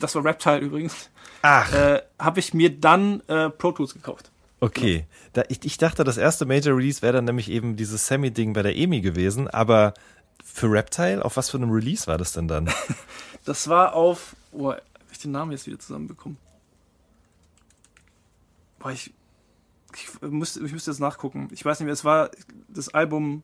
das 0.00 0.14
war 0.14 0.24
Reptile 0.24 0.58
übrigens, 0.58 1.10
Ach, 1.42 1.72
äh, 1.72 2.02
habe 2.18 2.40
ich 2.40 2.54
mir 2.54 2.70
dann 2.70 3.20
äh, 3.28 3.50
Pro 3.50 3.72
Tools 3.72 3.92
gekauft. 3.94 4.30
okay. 4.60 5.06
Da, 5.34 5.42
ich, 5.48 5.62
ich 5.64 5.76
dachte, 5.76 6.02
das 6.04 6.16
erste 6.16 6.46
Major 6.46 6.74
Release 6.76 7.02
wäre 7.02 7.12
dann 7.14 7.26
nämlich 7.26 7.50
eben 7.50 7.76
dieses 7.76 8.06
Sammy-Ding 8.06 8.54
bei 8.54 8.62
der 8.62 8.74
EMI 8.76 9.02
gewesen, 9.02 9.48
aber 9.48 9.92
für 10.42 10.70
Reptile, 10.72 11.22
auf 11.22 11.36
was 11.36 11.50
für 11.50 11.58
einem 11.58 11.70
Release 11.70 12.06
war 12.06 12.16
das 12.18 12.32
denn 12.32 12.48
dann? 12.48 12.70
Das 13.44 13.68
war 13.68 13.94
auf. 13.94 14.34
Oh, 14.50 14.72
hab 14.72 14.80
ich 15.12 15.18
den 15.20 15.30
Namen 15.30 15.52
jetzt 15.52 15.66
wieder 15.68 15.78
zusammenbekommen? 15.78 16.36
Boah, 18.80 18.90
ich. 18.90 19.12
Ich 19.94 20.20
müsste, 20.20 20.64
ich 20.64 20.72
müsste 20.72 20.90
jetzt 20.90 21.00
nachgucken. 21.00 21.48
Ich 21.52 21.64
weiß 21.64 21.80
nicht 21.80 21.86
mehr, 21.86 21.92
es 21.92 22.04
war 22.04 22.30
das 22.68 22.92
Album, 22.92 23.42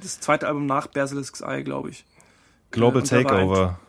das 0.00 0.20
zweite 0.20 0.46
Album 0.46 0.66
nach 0.66 0.86
Basilisks 0.86 1.40
Eye, 1.40 1.62
glaube 1.62 1.90
ich. 1.90 2.04
Global 2.70 3.02
war 3.02 3.08
Takeover. 3.08 3.80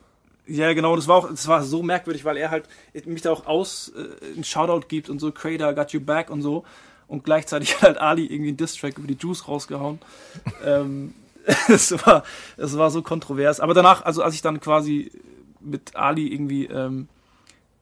Ja, 0.45 0.73
genau, 0.73 0.95
das 0.95 1.07
war 1.07 1.15
auch, 1.15 1.29
das 1.29 1.47
war 1.47 1.63
so 1.63 1.83
merkwürdig, 1.83 2.25
weil 2.25 2.35
er 2.35 2.51
halt 2.51 2.67
mich 3.05 3.21
da 3.21 3.31
auch 3.31 3.45
aus 3.45 3.93
äh, 3.95 4.33
einen 4.33 4.43
Shoutout 4.43 4.87
gibt 4.87 5.09
und 5.09 5.19
so, 5.19 5.31
Crater, 5.31 5.73
got 5.73 5.91
you 5.91 6.01
back 6.01 6.29
und 6.29 6.41
so. 6.41 6.65
Und 7.07 7.23
gleichzeitig 7.23 7.75
hat 7.81 7.83
halt 7.83 7.97
Ali 7.99 8.25
irgendwie 8.25 8.49
einen 8.49 8.57
Distrack 8.57 8.97
über 8.97 9.07
die 9.07 9.17
Juice 9.17 9.47
rausgehauen. 9.47 9.99
ähm, 10.65 11.13
es 11.67 11.91
war, 12.05 12.23
es 12.57 12.77
war 12.77 12.89
so 12.89 13.01
kontrovers. 13.01 13.59
Aber 13.59 13.73
danach, 13.73 14.03
also 14.05 14.21
als 14.21 14.35
ich 14.35 14.41
dann 14.41 14.59
quasi 14.59 15.11
mit 15.59 15.95
Ali 15.95 16.27
irgendwie 16.27 16.65
ähm, 16.65 17.07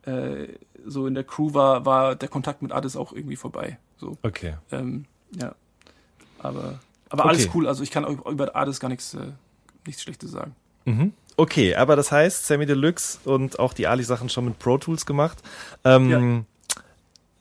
äh, 0.06 0.48
so 0.86 1.08
in 1.08 1.14
der 1.14 1.24
Crew 1.24 1.54
war, 1.54 1.86
war 1.86 2.16
der 2.16 2.30
Kontakt 2.30 2.62
mit 2.62 2.72
Addis 2.72 2.96
auch 2.96 3.14
irgendwie 3.14 3.36
vorbei. 3.36 3.78
So, 3.98 4.18
Okay. 4.24 4.56
ähm, 4.72 5.06
ja. 5.36 5.54
Aber, 6.40 6.80
aber 7.10 7.26
alles 7.26 7.44
Okay. 7.44 7.52
cool. 7.56 7.68
Also 7.68 7.84
ich 7.84 7.92
kann 7.92 8.06
auch 8.06 8.26
über 8.26 8.56
Addis 8.56 8.80
gar 8.80 8.90
nichts, 8.90 9.14
äh, 9.14 9.32
nichts 9.86 10.02
Schlechtes 10.02 10.32
sagen. 10.32 10.56
Mhm. 10.86 11.14
Okay, 11.38 11.76
aber 11.76 11.96
das 11.96 12.12
heißt, 12.12 12.46
Sammy 12.48 12.66
Deluxe 12.66 13.20
und 13.24 13.60
auch 13.60 13.74
die 13.74 13.88
Ali-Sachen 13.88 14.30
schon 14.30 14.46
mit 14.46 14.60
Pro 14.60 14.78
Tools 14.78 15.06
gemacht. 15.06 15.38
Ähm, 15.84 16.46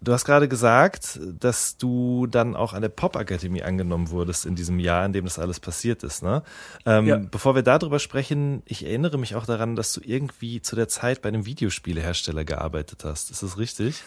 Du 0.03 0.13
hast 0.13 0.25
gerade 0.25 0.49
gesagt, 0.49 1.21
dass 1.39 1.77
du 1.77 2.27
dann 2.27 2.57
auch 2.57 2.73
an 2.73 2.81
der 2.81 2.89
Pop-Akademie 2.89 3.63
angenommen 3.63 4.11
wurdest 4.11 4.47
in 4.47 4.55
diesem 4.55 4.79
Jahr, 4.79 5.05
in 5.05 5.13
dem 5.13 5.27
das 5.27 5.39
alles 5.39 5.61
passiert 5.61 6.03
ist. 6.05 6.23
Ne? 6.23 6.43
Ähm, 6.87 7.07
Ja. 7.07 7.17
Bevor 7.19 7.55
wir 7.55 7.63
darüber 7.63 7.99
sprechen, 7.99 8.63
ich 8.65 8.87
erinnere 8.87 9.19
mich 9.19 9.35
auch 9.35 9.45
daran, 9.45 9.77
dass 9.77 9.93
du 9.93 10.01
irgendwie 10.03 10.63
zu 10.63 10.75
der 10.75 10.89
Zeit 10.89 11.21
bei 11.21 11.29
einem 11.29 11.45
Videospielehersteller 11.45 12.45
gearbeitet 12.45 13.05
hast. 13.05 13.31
Ist 13.31 13.43
das 13.43 13.59
richtig? 13.59 14.03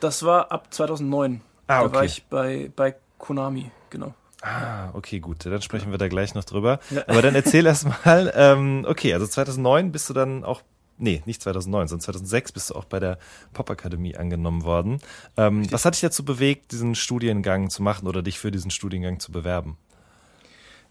Das 0.00 0.24
war 0.24 0.50
ab 0.50 0.72
2009. 0.74 1.40
Ah, 1.68 1.80
Da 1.80 1.84
okay. 1.86 1.94
war 1.94 2.04
ich 2.04 2.24
bei, 2.24 2.70
bei 2.74 2.96
Konami, 3.18 3.70
genau. 3.90 4.14
Ah, 4.42 4.90
okay, 4.94 5.20
gut. 5.20 5.44
Dann 5.46 5.62
sprechen 5.62 5.90
wir 5.90 5.98
da 5.98 6.08
gleich 6.08 6.34
noch 6.34 6.44
drüber. 6.44 6.78
Ja. 6.90 7.02
Aber 7.08 7.22
dann 7.22 7.34
erzähl 7.34 7.66
erst 7.66 7.86
mal, 8.04 8.32
ähm, 8.36 8.84
okay, 8.88 9.12
also 9.14 9.26
2009 9.26 9.92
bist 9.92 10.08
du 10.10 10.14
dann 10.14 10.42
auch, 10.44 10.62
nee, 10.98 11.22
nicht 11.26 11.42
2009, 11.42 11.88
sondern 11.88 12.02
2006 12.02 12.52
bist 12.52 12.70
du 12.70 12.74
auch 12.74 12.84
bei 12.84 13.00
der 13.00 13.18
Popakademie 13.52 14.16
angenommen 14.16 14.64
worden. 14.64 15.00
Ähm, 15.36 15.70
was 15.72 15.84
hat 15.84 15.94
dich 15.94 16.00
dazu 16.00 16.24
bewegt, 16.24 16.72
diesen 16.72 16.94
Studiengang 16.94 17.70
zu 17.70 17.82
machen 17.82 18.06
oder 18.06 18.22
dich 18.22 18.38
für 18.38 18.50
diesen 18.50 18.70
Studiengang 18.70 19.20
zu 19.20 19.32
bewerben? 19.32 19.76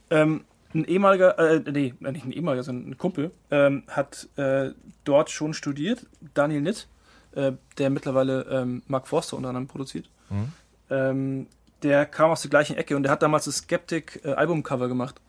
Ähm, 0.09 0.45
ein 0.73 0.85
ehemaliger, 0.85 1.37
äh, 1.39 1.61
nee, 1.71 1.93
nicht 1.99 2.25
ein 2.25 2.31
ehemaliger, 2.31 2.63
sondern 2.63 2.91
ein 2.91 2.97
Kumpel, 2.97 3.31
ähm, 3.51 3.83
hat 3.87 4.27
äh, 4.37 4.71
dort 5.03 5.29
schon 5.29 5.53
studiert, 5.53 6.05
Daniel 6.33 6.61
Nitt, 6.61 6.87
äh, 7.35 7.53
der 7.77 7.89
mittlerweile 7.89 8.43
ähm, 8.49 8.83
Mark 8.87 9.07
Forster 9.07 9.37
unter 9.37 9.49
anderem 9.49 9.67
produziert. 9.67 10.09
Mhm. 10.29 10.51
Ähm, 10.89 11.47
der 11.83 12.05
kam 12.05 12.31
aus 12.31 12.41
der 12.41 12.49
gleichen 12.49 12.75
Ecke 12.75 12.95
und 12.95 13.03
der 13.03 13.11
hat 13.11 13.21
damals 13.21 13.45
das 13.45 13.57
Skeptic 13.57 14.21
äh, 14.23 14.31
Albumcover 14.33 14.87
gemacht. 14.87 15.21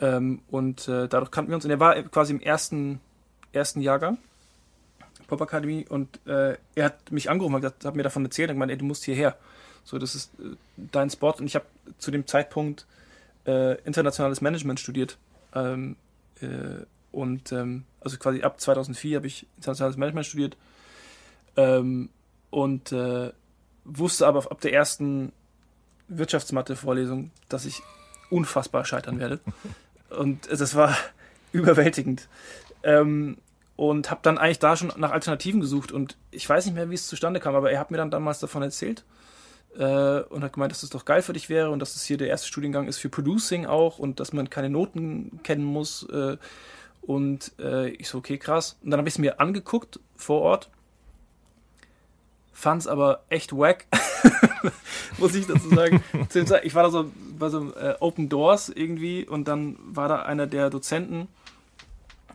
Ähm, 0.00 0.40
und 0.50 0.88
äh, 0.88 1.08
dadurch 1.08 1.30
kannten 1.30 1.50
wir 1.50 1.56
uns. 1.56 1.64
Und 1.64 1.70
er 1.70 1.80
war 1.80 1.94
quasi 2.02 2.32
im 2.32 2.40
ersten, 2.40 3.00
ersten 3.54 3.80
Jahrgang 3.80 4.18
Pop 5.26 5.40
Academy 5.40 5.86
und 5.88 6.20
äh, 6.26 6.56
er 6.74 6.84
hat 6.84 7.10
mich 7.10 7.30
angerufen 7.30 7.54
und 7.54 7.60
gesagt, 7.62 7.84
hat 7.84 7.94
mir 7.94 8.02
davon 8.02 8.24
erzählt 8.24 8.50
und 8.50 8.56
gemeint, 8.56 8.70
ey, 8.70 8.78
du 8.78 8.84
musst 8.84 9.04
hierher. 9.04 9.36
So, 9.84 9.98
das 9.98 10.14
ist 10.14 10.30
äh, 10.40 10.56
dein 10.76 11.10
Spot. 11.10 11.34
Und 11.38 11.46
ich 11.46 11.54
habe 11.54 11.66
zu 11.98 12.10
dem 12.10 12.26
Zeitpunkt 12.26 12.86
äh, 13.46 13.80
internationales 13.82 14.40
Management 14.40 14.80
studiert. 14.80 15.18
Ähm, 15.54 15.96
äh, 16.40 16.84
und 17.12 17.52
ähm, 17.52 17.84
also 18.00 18.16
quasi 18.18 18.42
ab 18.42 18.60
2004 18.60 19.16
habe 19.16 19.26
ich 19.26 19.46
internationales 19.56 19.96
Management 19.96 20.26
studiert. 20.26 20.56
Ähm, 21.56 22.08
und 22.50 22.92
äh, 22.92 23.32
wusste 23.84 24.26
aber 24.26 24.50
ab 24.50 24.60
der 24.60 24.72
ersten 24.72 25.32
Wirtschaftsmathe-Vorlesung, 26.08 27.30
dass 27.48 27.64
ich 27.64 27.82
unfassbar 28.30 28.84
scheitern 28.84 29.18
werde. 29.18 29.40
Und 30.10 30.48
das 30.50 30.74
war 30.74 30.96
überwältigend. 31.52 32.28
Ähm, 32.82 33.38
und 33.76 34.10
habe 34.10 34.20
dann 34.22 34.38
eigentlich 34.38 34.58
da 34.58 34.76
schon 34.76 34.92
nach 34.96 35.10
Alternativen 35.10 35.60
gesucht. 35.60 35.92
Und 35.92 36.16
ich 36.30 36.48
weiß 36.48 36.66
nicht 36.66 36.74
mehr, 36.74 36.90
wie 36.90 36.94
es 36.94 37.08
zustande 37.08 37.40
kam, 37.40 37.54
aber 37.54 37.70
er 37.70 37.80
hat 37.80 37.90
mir 37.90 37.96
dann 37.96 38.10
damals 38.10 38.38
davon 38.38 38.62
erzählt 38.62 39.04
äh, 39.76 40.20
und 40.20 40.44
hat 40.44 40.52
gemeint, 40.52 40.72
dass 40.72 40.82
das 40.82 40.90
doch 40.90 41.04
geil 41.04 41.22
für 41.22 41.32
dich 41.32 41.48
wäre 41.48 41.70
und 41.70 41.80
dass 41.80 41.94
das 41.94 42.04
hier 42.04 42.16
der 42.16 42.28
erste 42.28 42.48
Studiengang 42.48 42.86
ist 42.86 42.98
für 42.98 43.08
Producing 43.08 43.66
auch 43.66 43.98
und 43.98 44.20
dass 44.20 44.32
man 44.32 44.50
keine 44.50 44.70
Noten 44.70 45.40
kennen 45.42 45.64
muss. 45.64 46.08
Äh, 46.10 46.36
und 47.02 47.52
äh, 47.58 47.88
ich 47.90 48.08
so, 48.08 48.18
okay, 48.18 48.38
krass. 48.38 48.76
Und 48.82 48.90
dann 48.90 48.98
habe 48.98 49.08
ich 49.08 49.14
es 49.14 49.18
mir 49.18 49.40
angeguckt 49.40 50.00
vor 50.16 50.40
Ort. 50.42 50.70
Fand 52.52 52.82
es 52.82 52.86
aber 52.86 53.24
echt 53.30 53.52
wack, 53.52 53.86
muss 55.18 55.34
ich 55.34 55.46
dazu 55.46 55.68
sagen. 55.70 56.02
Ich 56.62 56.74
war 56.74 56.84
da 56.84 56.90
so 56.90 57.10
bei 57.36 57.48
so 57.48 57.74
äh, 57.74 57.96
Open 57.98 58.28
Doors 58.28 58.68
irgendwie 58.68 59.26
und 59.26 59.48
dann 59.48 59.76
war 59.84 60.08
da 60.08 60.22
einer 60.22 60.46
der 60.46 60.70
Dozenten, 60.70 61.26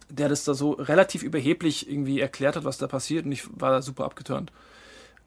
der 0.10 0.30
das 0.30 0.44
da 0.44 0.54
so 0.54 0.72
relativ 0.72 1.24
überheblich 1.24 1.90
irgendwie 1.90 2.20
erklärt 2.20 2.56
hat, 2.56 2.66
was 2.66 2.78
da 2.78 2.88
passiert 2.88 3.26
und 3.26 3.32
ich 3.32 3.48
war 3.60 3.72
da 3.72 3.82
super 3.82 4.06
abgeturnt. 4.06 4.52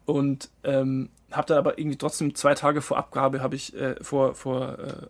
Und 0.05 0.49
ähm, 0.63 1.09
habe 1.31 1.47
dann 1.47 1.57
aber 1.57 1.79
irgendwie 1.79 1.97
trotzdem 1.97 2.35
zwei 2.35 2.53
Tage 2.55 2.81
vor 2.81 2.97
Abgabe 2.97 3.41
habe 3.41 3.55
ich 3.55 3.73
äh, 3.75 3.95
vor, 4.03 4.35
vor 4.35 4.77
äh, 4.79 5.07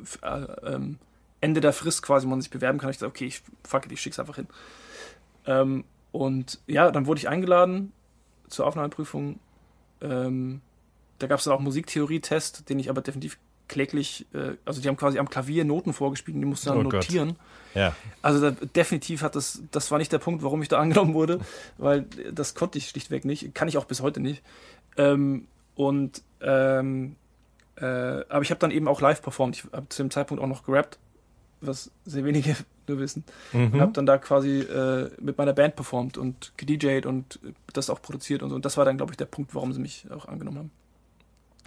f- 0.00 0.20
äh, 0.22 0.74
ähm, 0.74 0.98
Ende 1.40 1.60
der 1.60 1.72
Frist 1.72 2.02
quasi, 2.02 2.26
wo 2.26 2.30
man 2.30 2.40
sich 2.40 2.50
bewerben 2.50 2.78
kann, 2.78 2.90
ich 2.90 2.98
gesagt, 2.98 3.10
okay, 3.10 3.26
ich 3.26 3.42
fuck 3.64 3.84
it, 3.86 3.92
ich 3.92 4.00
schick's 4.00 4.20
einfach 4.20 4.36
hin. 4.36 4.46
Ähm, 5.46 5.84
und 6.12 6.60
ja, 6.66 6.90
dann 6.90 7.06
wurde 7.06 7.18
ich 7.18 7.28
eingeladen 7.28 7.92
zur 8.48 8.66
Aufnahmeprüfung. 8.66 9.40
Ähm, 10.00 10.60
da 11.18 11.26
gab 11.26 11.40
es 11.40 11.44
dann 11.44 11.54
auch 11.54 11.60
Musiktheorie-Test, 11.60 12.68
den 12.68 12.78
ich 12.78 12.88
aber 12.88 13.00
definitiv 13.00 13.38
kläglich, 13.68 14.26
äh, 14.34 14.56
also 14.64 14.80
die 14.80 14.88
haben 14.88 14.96
quasi 14.96 15.18
am 15.18 15.28
Klavier 15.28 15.64
Noten 15.64 15.92
vorgespielt 15.92 16.34
und 16.34 16.40
die 16.42 16.46
mussten 16.48 16.68
dann 16.68 16.78
Oh 16.78 16.82
notieren. 16.82 17.36
Ja. 17.74 17.94
Also 18.22 18.40
da, 18.40 18.50
definitiv 18.52 19.22
hat 19.22 19.34
das, 19.34 19.62
das 19.72 19.90
war 19.90 19.98
nicht 19.98 20.12
der 20.12 20.18
Punkt, 20.18 20.42
warum 20.42 20.62
ich 20.62 20.68
da 20.68 20.78
angenommen 20.80 21.14
wurde, 21.14 21.40
weil 21.78 22.06
das 22.32 22.54
konnte 22.54 22.78
ich 22.78 22.88
schlichtweg 22.88 23.24
nicht, 23.24 23.54
kann 23.54 23.68
ich 23.68 23.76
auch 23.78 23.84
bis 23.86 24.00
heute 24.00 24.20
nicht. 24.20 24.42
Ähm, 24.96 25.46
und 25.74 26.22
ähm, 26.40 27.16
äh, 27.76 27.84
aber 27.84 28.42
ich 28.42 28.50
habe 28.50 28.60
dann 28.60 28.70
eben 28.70 28.86
auch 28.86 29.00
live 29.00 29.22
performt. 29.22 29.56
Ich 29.56 29.64
habe 29.72 29.88
zu 29.88 30.02
dem 30.02 30.10
Zeitpunkt 30.10 30.42
auch 30.42 30.46
noch 30.46 30.64
gerappt, 30.64 30.98
was 31.60 31.90
sehr 32.04 32.24
wenige 32.24 32.54
nur 32.86 32.98
wissen. 32.98 33.24
Und 33.52 33.74
habe 33.80 33.86
Mhm. 33.88 33.92
dann 33.94 34.06
da 34.06 34.18
quasi 34.18 34.60
äh, 34.60 35.10
mit 35.20 35.38
meiner 35.38 35.52
Band 35.52 35.74
performt 35.74 36.16
und 36.18 36.52
gedjed 36.56 37.06
und 37.06 37.40
das 37.72 37.90
auch 37.90 38.00
produziert 38.00 38.42
und 38.42 38.50
so. 38.50 38.54
Und 38.56 38.64
das 38.64 38.76
war 38.76 38.84
dann, 38.84 38.98
glaube 38.98 39.12
ich, 39.12 39.16
der 39.16 39.24
Punkt, 39.24 39.54
warum 39.54 39.72
sie 39.72 39.80
mich 39.80 40.06
auch 40.10 40.26
angenommen 40.28 40.58
haben. 40.58 40.70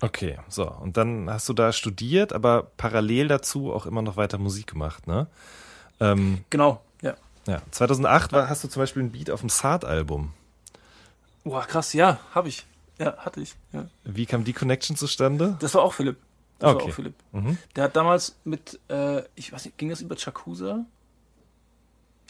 Okay, 0.01 0.37
so. 0.47 0.69
Und 0.69 0.95
dann 0.97 1.29
hast 1.29 1.49
du 1.49 1.53
da 1.53 1.71
studiert, 1.71 2.31
aber 2.33 2.67
parallel 2.77 3.27
dazu 3.27 3.73
auch 3.73 3.85
immer 3.85 4.01
noch 4.01 4.15
weiter 4.17 4.37
Musik 4.37 4.67
gemacht, 4.67 5.07
ne? 5.07 5.27
Ähm, 5.99 6.43
Genau, 6.51 6.81
ja. 7.01 7.15
ja. 7.47 7.61
2008 7.71 8.31
war, 8.31 8.49
hast 8.49 8.63
du 8.63 8.67
zum 8.67 8.81
Beispiel 8.83 9.03
ein 9.03 9.11
Beat 9.11 9.31
auf 9.31 9.39
dem 9.39 9.49
Saat-Album 9.49 10.33
Boah, 11.43 11.65
krass, 11.65 11.93
ja, 11.93 12.19
habe 12.35 12.49
ich. 12.49 12.65
Ja, 12.99 13.15
hatte 13.17 13.39
ich. 13.41 13.55
Ja. 13.71 13.87
Wie 14.03 14.25
kam 14.25 14.43
die 14.43 14.51
Connection 14.53 14.95
zustande? 14.97 15.55
Das 15.61 15.73
war 15.75 15.81
auch 15.81 15.93
Philipp. 15.93 16.17
Das 16.59 16.73
Okay. 16.73 16.83
war 16.83 16.89
auch 16.89 16.93
Philipp. 16.95 17.13
Mhm. 17.31 17.57
Der 17.75 17.85
hat 17.85 17.95
damals 17.95 18.35
mit, 18.43 18.79
äh, 18.89 19.21
ich 19.35 19.51
weiß 19.53 19.63
nicht, 19.65 19.77
ging 19.77 19.87
das 19.89 20.01
über 20.01 20.15
Chakusa? 20.17 20.85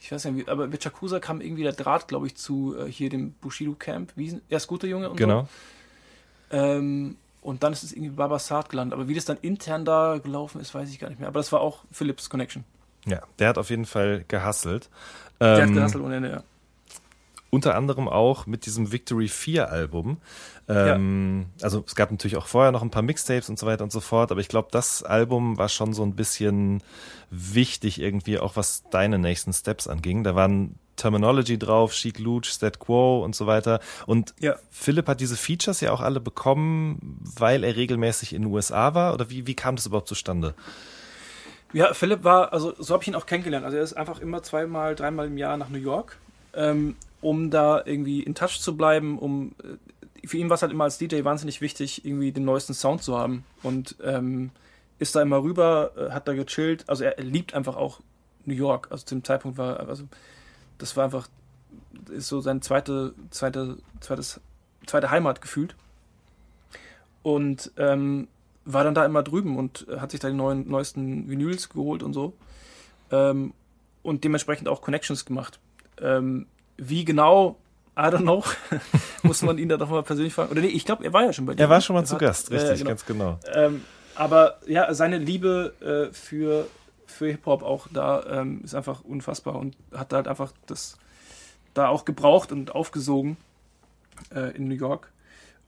Ich 0.01 0.11
weiß 0.11 0.25
nicht, 0.25 0.47
aber 0.49 0.67
mit 0.67 0.83
Chakusa 0.83 1.19
kam 1.19 1.41
irgendwie 1.41 1.63
der 1.63 1.73
Draht, 1.73 2.07
glaube 2.07 2.27
ich, 2.27 2.35
zu 2.35 2.75
äh, 2.77 2.85
hier 2.91 3.09
dem 3.09 3.31
Bushido 3.33 3.73
Camp. 3.73 4.11
Wie 4.15 4.29
hieß- 4.29 4.41
Er 4.49 4.57
ist 4.57 4.67
guter 4.67 4.87
Junge 4.87 5.09
und 5.09 5.17
Genau. 5.17 5.47
so. 6.51 6.57
Ähm, 6.57 7.15
und 7.47 7.63
dann 7.63 7.71
ist 7.71 7.83
es 7.83 7.93
irgendwie 7.93 8.09
Babasat 8.11 8.67
gelandet. 8.69 8.93
Aber 8.99 9.07
wie 9.07 9.13
das 9.15 9.23
dann 9.23 9.37
intern 9.37 9.85
da 9.85 10.17
gelaufen 10.21 10.59
ist, 10.59 10.75
weiß 10.75 10.89
ich 10.89 10.99
gar 10.99 11.07
nicht 11.09 11.19
mehr. 11.19 11.29
Aber 11.29 11.39
das 11.39 11.51
war 11.53 11.61
auch 11.61 11.85
Philipps 11.91 12.29
Connection. 12.29 12.65
Ja, 13.05 13.21
der 13.39 13.47
hat 13.47 13.57
auf 13.57 13.69
jeden 13.69 13.85
Fall 13.85 14.25
gehustelt. 14.27 14.89
Der 15.39 15.59
Ähm, 15.59 15.69
hat 15.69 15.73
gehasselt 15.73 16.03
ohne 16.03 16.17
Ende, 16.17 16.29
ja. 16.29 16.43
unter 17.49 17.75
anderem 17.75 18.09
auch 18.09 18.47
mit 18.47 18.65
diesem 18.65 18.91
Victory 18.91 19.29
4 19.29 19.71
Album. 19.71 20.17
Ähm, 20.67 21.45
Also 21.61 21.85
es 21.87 21.95
gab 21.95 22.11
natürlich 22.11 22.35
auch 22.35 22.47
vorher 22.47 22.73
noch 22.73 22.81
ein 22.81 22.91
paar 22.91 23.01
Mixtapes 23.01 23.49
und 23.49 23.57
so 23.57 23.65
weiter 23.65 23.85
und 23.85 23.93
so 23.93 24.01
fort, 24.01 24.31
aber 24.33 24.41
ich 24.41 24.49
glaube, 24.49 24.67
das 24.71 25.03
Album 25.03 25.57
war 25.57 25.69
schon 25.69 25.93
so 25.93 26.03
ein 26.03 26.15
bisschen 26.15 26.83
wichtig 27.31 28.01
irgendwie, 28.01 28.39
auch 28.39 28.57
was 28.57 28.83
deine 28.89 29.19
nächsten 29.19 29.53
Steps 29.53 29.87
anging. 29.87 30.25
Da 30.25 30.35
waren 30.35 30.75
Terminology 30.97 31.57
drauf, 31.57 31.93
Chic 31.93 32.19
Luch, 32.19 32.43
Stat 32.43 32.79
Quo 32.79 33.23
und 33.23 33.35
so 33.35 33.47
weiter. 33.47 33.79
Und 34.05 34.33
Ja. 34.39 34.55
Philipp 34.69 35.07
hat 35.07 35.21
diese 35.21 35.37
Features 35.37 35.79
ja 35.81 35.91
auch 35.91 36.01
alle 36.01 36.19
bekommen, 36.19 37.21
weil 37.37 37.63
er 37.63 37.75
regelmäßig 37.75 38.33
in 38.33 38.41
den 38.43 38.51
USA 38.51 38.93
war? 38.93 39.13
Oder 39.13 39.29
wie, 39.29 39.47
wie 39.47 39.55
kam 39.55 39.75
das 39.77 39.85
überhaupt 39.85 40.07
zustande? 40.09 40.53
Ja, 41.73 41.93
Philipp 41.93 42.23
war, 42.23 42.53
also 42.53 42.73
so 42.77 42.93
habe 42.93 43.03
ich 43.03 43.07
ihn 43.07 43.15
auch 43.15 43.25
kennengelernt. 43.25 43.65
Also 43.65 43.77
er 43.77 43.83
ist 43.83 43.93
einfach 43.93 44.19
immer 44.19 44.41
zweimal, 44.43 44.95
dreimal 44.95 45.27
im 45.27 45.37
Jahr 45.37 45.57
nach 45.57 45.69
New 45.69 45.79
York, 45.79 46.17
ähm, 46.53 46.95
um 47.21 47.49
da 47.49 47.81
irgendwie 47.85 48.21
in 48.23 48.35
Touch 48.35 48.59
zu 48.59 48.77
bleiben, 48.77 49.19
um 49.19 49.53
äh, 49.63 50.27
für 50.27 50.37
ihn 50.37 50.49
war 50.49 50.55
es 50.55 50.61
halt 50.61 50.71
immer 50.71 50.83
als 50.85 50.97
DJ 50.97 51.23
wahnsinnig 51.23 51.61
wichtig, 51.61 52.05
irgendwie 52.05 52.31
den 52.31 52.45
neuesten 52.45 52.73
Sound 52.73 53.03
zu 53.03 53.17
haben. 53.17 53.43
Und 53.63 53.95
ähm, 54.03 54.51
ist 54.99 55.15
da 55.15 55.21
immer 55.21 55.41
rüber, 55.41 55.91
äh, 55.97 56.11
hat 56.11 56.27
da 56.27 56.33
gechillt. 56.33 56.85
Also 56.87 57.03
er, 57.03 57.17
er 57.17 57.23
liebt 57.23 57.53
einfach 57.53 57.75
auch 57.75 57.99
New 58.45 58.55
York. 58.55 58.87
Also 58.89 59.05
zu 59.05 59.15
dem 59.15 59.23
Zeitpunkt 59.23 59.57
war, 59.57 59.79
also 59.87 60.05
das 60.77 60.95
war 60.97 61.03
einfach, 61.05 61.27
ist 62.09 62.27
so 62.27 62.41
seine 62.41 62.59
zweite, 62.61 63.13
zweite, 63.31 63.77
zweites, 63.99 64.39
zweite 64.85 65.11
Heimat 65.11 65.41
gefühlt. 65.41 65.75
Und 67.23 67.71
ähm, 67.77 68.27
war 68.65 68.83
dann 68.83 68.93
da 68.93 69.05
immer 69.05 69.23
drüben 69.23 69.57
und 69.57 69.85
äh, 69.89 69.99
hat 69.99 70.11
sich 70.11 70.19
da 70.19 70.29
die 70.29 70.35
neuen, 70.35 70.69
neuesten 70.69 71.29
Vinyls 71.29 71.69
geholt 71.69 72.03
und 72.03 72.13
so. 72.13 72.33
Ähm, 73.11 73.53
und 74.03 74.23
dementsprechend 74.23 74.67
auch 74.69 74.81
Connections 74.81 75.25
gemacht. 75.25 75.59
Ähm, 76.01 76.45
wie 76.77 77.03
genau, 77.05 77.57
I 77.97 78.01
don't 78.03 78.21
know, 78.21 78.43
muss 79.23 79.41
man 79.41 79.57
ihn 79.57 79.69
da 79.69 79.77
doch 79.77 79.89
mal 79.89 80.03
persönlich 80.03 80.33
fragen. 80.33 80.51
Oder 80.51 80.61
nee, 80.61 80.67
ich 80.67 80.85
glaube, 80.85 81.03
er 81.03 81.11
war 81.13 81.23
ja 81.23 81.33
schon 81.33 81.45
bei 81.45 81.55
dir. 81.55 81.63
Er 81.63 81.69
war 81.69 81.81
schon 81.81 81.95
mal 81.95 82.01
Er 82.01 82.05
zu 82.05 82.13
hat- 82.15 82.21
Gast, 82.21 82.51
äh, 82.51 82.55
richtig, 82.55 82.77
genau. 82.79 82.89
ganz 82.89 83.05
genau. 83.05 83.39
Ähm, 83.53 83.81
aber 84.15 84.59
ja, 84.67 84.93
seine 84.93 85.17
Liebe 85.17 85.73
äh, 86.09 86.13
für, 86.13 86.67
für 87.07 87.27
Hip-Hop 87.27 87.63
auch 87.63 87.87
da 87.91 88.41
ähm, 88.41 88.61
ist 88.63 88.75
einfach 88.75 89.03
unfassbar 89.03 89.55
und 89.55 89.75
hat 89.93 90.13
halt 90.13 90.27
einfach 90.27 90.53
das 90.65 90.97
da 91.73 91.89
auch 91.89 92.05
gebraucht 92.05 92.51
und 92.51 92.73
aufgesogen 92.75 93.37
äh, 94.33 94.55
in 94.55 94.67
New 94.67 94.75
York 94.75 95.11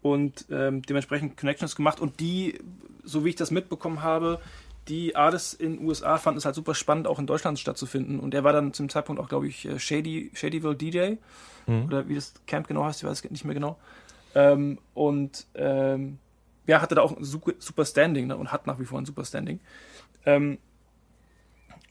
und 0.02 0.46
ähm, 0.50 0.82
dementsprechend 0.82 1.38
Connections 1.38 1.76
gemacht 1.76 2.00
und 2.00 2.20
die, 2.20 2.60
so 3.04 3.26
wie 3.26 3.30
ich 3.30 3.36
das 3.36 3.52
mitbekommen 3.52 4.02
habe, 4.02 4.40
die 4.88 5.16
Artists 5.16 5.54
in 5.54 5.86
USA 5.86 6.18
fanden 6.18 6.40
es 6.40 6.46
halt 6.46 6.56
super 6.56 6.74
spannend, 6.74 7.08
auch 7.08 7.20
in 7.20 7.28
Deutschland 7.28 7.60
stattzufinden 7.60 8.20
und 8.20 8.34
er 8.34 8.44
war 8.44 8.54
dann 8.54 8.74
zum 8.74 8.90
Zeitpunkt 8.90 9.22
auch, 9.22 9.30
glaube 9.30 9.48
ich, 9.48 9.66
äh, 9.66 9.80
Shady, 9.80 10.32
Shadyville 10.34 10.76
DJ 10.76 11.16
Mhm. 11.70 11.86
oder 11.86 12.08
wie 12.10 12.16
das 12.16 12.34
Camp 12.48 12.68
genau 12.68 12.84
heißt, 12.84 13.04
ich 13.04 13.08
weiß 13.08 13.24
es 13.24 13.32
nicht 13.32 13.46
mehr 13.46 13.54
genau. 13.54 13.78
Ähm, 14.36 14.80
und 14.94 15.46
ähm, 15.56 16.18
ja, 16.68 16.82
hatte 16.82 16.96
da 16.96 17.02
auch 17.02 17.16
ein 17.16 17.24
super, 17.24 17.54
super 17.60 17.86
Standing 17.86 18.28
ne, 18.28 18.38
und 18.38 18.52
hat 18.52 18.68
nach 18.68 18.80
wie 18.80 18.86
vor 18.86 19.00
ein 19.00 19.06
super 19.06 19.24
Standing. 19.26 19.60
Ähm, 20.26 20.58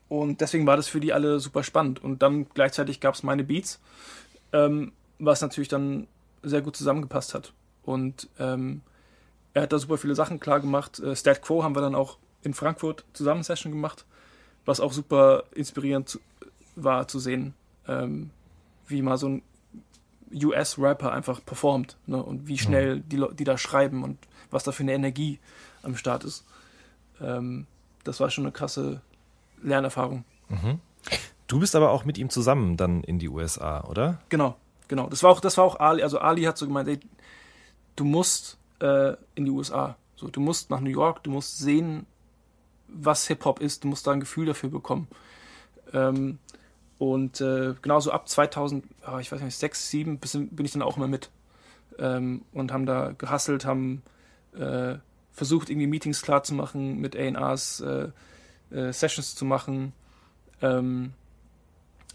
und 0.09 0.41
deswegen 0.41 0.67
war 0.67 0.77
das 0.77 0.89
für 0.89 1.01
die 1.01 1.13
alle 1.13 1.41
super 1.41 1.63
spannend. 1.63 2.03
Und 2.03 2.23
dann 2.23 2.49
gleichzeitig 2.55 3.01
gab 3.01 3.15
es 3.15 3.23
meine 3.23 3.45
Beats, 3.45 3.81
ähm, 4.53 4.93
was 5.19 5.41
natürlich 5.41 5.69
dann 5.69 6.07
sehr 6.43 6.63
gut 6.63 6.77
zusammengepasst 6.77 7.35
hat. 7.35 7.53
Und 7.83 8.29
ähm, 8.39 8.83
er 9.55 9.63
hat 9.63 9.73
da 9.73 9.79
super 9.79 9.99
viele 9.99 10.15
Sachen 10.15 10.41
klar 10.41 10.61
gemacht. 10.61 10.99
Äh, 11.01 11.17
Stat 11.17 11.43
Quo 11.43 11.63
haben 11.63 11.75
wir 11.75 11.81
dann 11.83 11.95
auch 11.95 12.19
in 12.43 12.55
Frankfurt 12.55 13.05
zusammen 13.13 13.43
Session 13.43 13.73
gemacht, 13.73 14.05
was 14.65 14.81
auch 14.81 14.93
super 14.93 15.45
inspirierend 15.55 16.09
zu, 16.09 16.21
war 16.77 17.09
zu 17.09 17.19
sehen, 17.19 17.55
ähm, 17.87 18.31
wie 18.87 19.03
mal 19.03 19.19
so 19.19 19.29
ein 19.29 19.43
US-Rapper 20.33 21.11
einfach 21.13 21.45
performt 21.45 21.97
ne? 22.07 22.23
und 22.23 22.47
wie 22.47 22.59
schnell 22.59 23.01
die, 23.01 23.17
Leu- 23.17 23.33
die 23.33 23.45
da 23.45 23.57
schreiben 23.59 24.05
und 24.05 24.19
was 24.51 24.63
da 24.63 24.73
für 24.73 24.83
eine 24.83 24.93
Energie 24.93 25.39
am 25.83 25.97
Start 25.97 26.25
ist. 26.25 26.45
Ähm, 27.21 27.67
das 28.05 28.21
war 28.21 28.31
schon 28.31 28.45
eine 28.45 28.53
krasse 28.53 29.01
Lernerfahrung. 29.63 30.25
Du 31.47 31.61
bist 31.61 31.75
aber 31.75 31.91
auch 31.91 32.05
mit 32.05 32.19
ihm 32.19 32.31
zusammen 32.31 32.77
dann 32.77 33.03
in 33.03 33.19
die 33.19 33.29
USA, 33.29 33.83
oder? 33.85 34.21
Genau, 34.29 34.57
genau. 34.87 35.09
Das 35.09 35.23
war 35.23 35.31
auch, 35.31 35.41
das 35.41 35.57
war 35.57 35.65
auch 35.65 35.81
Ali. 35.81 36.03
Also 36.03 36.19
Ali 36.19 36.43
hat 36.43 36.59
so 36.59 36.67
gemeint, 36.67 36.89
ey, 36.89 37.01
du 37.97 38.05
musst 38.05 38.59
äh, 38.81 39.15
in 39.35 39.45
die 39.47 39.51
USA. 39.51 39.97
So, 40.17 40.29
du 40.29 40.41
musst 40.41 40.71
nach 40.71 40.81
New 40.81 40.91
York, 40.91 41.23
du 41.23 41.31
musst 41.31 41.59
sehen, 41.59 42.07
was 42.89 43.27
Hip-Hop 43.29 43.61
ist, 43.61 43.85
du 43.85 43.89
musst 43.89 44.07
da 44.07 44.13
ein 44.13 44.21
Gefühl 44.21 44.47
dafür 44.47 44.71
bekommen. 44.71 45.09
Ähm, 45.93 46.39
und 46.99 47.41
äh, 47.41 47.75
genauso 47.81 48.11
ab 48.11 48.29
2000, 48.29 48.85
ah, 49.05 49.21
ich 49.21 49.31
weiß 49.31 49.41
nicht, 49.41 49.57
6, 49.57 49.91
7 49.91 50.19
bisschen, 50.19 50.49
bin 50.49 50.67
ich 50.67 50.73
dann 50.73 50.83
auch 50.83 50.97
immer 50.97 51.07
mit. 51.07 51.31
Ähm, 51.99 52.43
und 52.53 52.73
haben 52.73 52.87
da 52.87 53.13
gehustelt, 53.17 53.65
haben 53.65 54.03
äh, 54.57 54.97
versucht, 55.33 55.71
irgendwie 55.71 55.87
Meetings 55.87 56.23
klar 56.23 56.43
zu 56.43 56.55
machen, 56.55 56.99
mit 56.99 57.17
A&Rs 57.17 57.81
äh, 57.81 58.09
äh, 58.71 58.93
Sessions 58.93 59.35
zu 59.35 59.45
machen. 59.45 59.93
Ähm, 60.63 61.13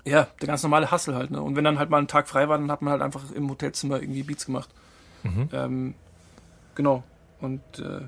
ja, 0.06 0.28
der 0.41 0.47
ganz 0.47 0.64
normale 0.64 0.91
Hustle 0.91 1.16
halt. 1.16 1.32
Ne? 1.32 1.41
Und 1.41 1.56
wenn 1.56 1.64
dann 1.64 1.80
halt 1.80 1.89
mal 1.89 1.97
ein 1.97 2.08
Tag 2.08 2.28
frei 2.28 2.49
war, 2.49 2.58
dann 2.58 2.72
hat 2.72 2.82
man 2.82 2.91
halt 2.91 3.01
einfach 3.01 3.32
im 3.32 3.49
Hotelzimmer 3.49 4.01
irgendwie 4.01 4.24
Beats 4.24 4.45
gemacht. 4.45 4.70
Mhm. 5.24 5.49
Ähm, 5.54 5.95
genau. 6.76 7.04
Und 7.39 7.62
äh, 7.80 8.01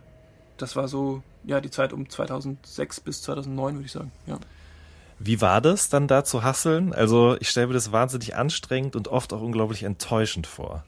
das 0.57 0.75
war 0.75 0.87
so, 0.87 1.23
ja, 1.43 1.61
die 1.61 1.71
Zeit 1.71 1.93
um 1.93 2.09
2006 2.09 2.99
bis 3.01 3.21
2009, 3.23 3.75
würde 3.75 3.85
ich 3.85 3.91
sagen. 3.91 4.11
Ja. 4.25 4.39
Wie 5.19 5.39
war 5.39 5.61
das 5.61 5.89
dann 5.89 6.07
da 6.07 6.25
zu 6.25 6.43
hasseln? 6.43 6.93
Also 6.93 7.37
ich 7.39 7.49
stelle 7.49 7.67
mir 7.67 7.73
das 7.73 7.91
wahnsinnig 7.91 8.35
anstrengend 8.35 8.95
und 8.95 9.07
oft 9.07 9.31
auch 9.31 9.41
unglaublich 9.41 9.83
enttäuschend 9.83 10.47
vor. 10.47 10.83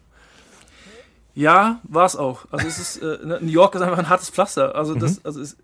Ja, 1.33 1.79
war 1.83 2.05
es 2.05 2.15
auch. 2.15 2.45
Also 2.51 2.67
es 2.67 2.79
ist, 2.79 2.97
äh, 2.97 3.25
ne, 3.25 3.39
New 3.41 3.51
York 3.51 3.75
ist 3.75 3.81
einfach 3.81 3.99
ein 3.99 4.09
hartes 4.09 4.29
Pflaster. 4.29 4.75
Also 4.75 4.95
das, 4.95 5.23
also 5.23 5.39
es, 5.39 5.55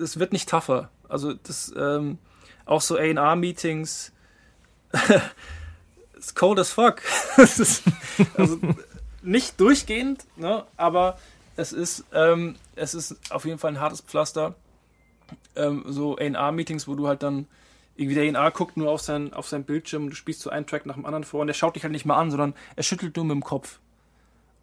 es 0.00 0.18
wird 0.18 0.32
nicht 0.32 0.48
tougher. 0.48 0.90
Also 1.08 1.34
das, 1.34 1.72
ähm, 1.76 2.18
auch 2.66 2.80
so 2.80 2.96
A&R-Meetings, 2.96 4.12
it's 6.16 6.34
cold 6.34 6.58
as 6.58 6.70
fuck. 6.70 7.02
Ist, 7.36 7.82
also 8.36 8.58
nicht 9.22 9.60
durchgehend, 9.60 10.24
ne, 10.36 10.64
aber 10.76 11.18
es 11.56 11.72
ist, 11.72 12.04
ähm, 12.12 12.56
es 12.74 12.94
ist 12.94 13.16
auf 13.30 13.44
jeden 13.44 13.58
Fall 13.58 13.72
ein 13.72 13.80
hartes 13.80 14.00
Pflaster. 14.00 14.54
Ähm, 15.56 15.84
so 15.86 16.16
A&R-Meetings, 16.16 16.88
wo 16.88 16.94
du 16.94 17.08
halt 17.08 17.22
dann 17.22 17.46
irgendwie 17.96 18.14
der 18.16 18.38
A&R 18.38 18.50
guckt 18.50 18.76
nur 18.76 18.90
auf 18.90 19.00
sein, 19.00 19.32
auf 19.32 19.48
sein 19.48 19.64
Bildschirm 19.64 20.04
und 20.04 20.10
du 20.10 20.16
spielst 20.16 20.40
so 20.40 20.50
einen 20.50 20.66
Track 20.66 20.84
nach 20.84 20.96
dem 20.96 21.06
anderen 21.06 21.24
vor 21.24 21.40
und 21.40 21.46
der 21.46 21.54
schaut 21.54 21.76
dich 21.76 21.84
halt 21.84 21.92
nicht 21.92 22.04
mal 22.04 22.16
an, 22.16 22.30
sondern 22.30 22.54
er 22.76 22.82
schüttelt 22.82 23.16
nur 23.16 23.24
mit 23.24 23.34
dem 23.34 23.44
Kopf. 23.44 23.78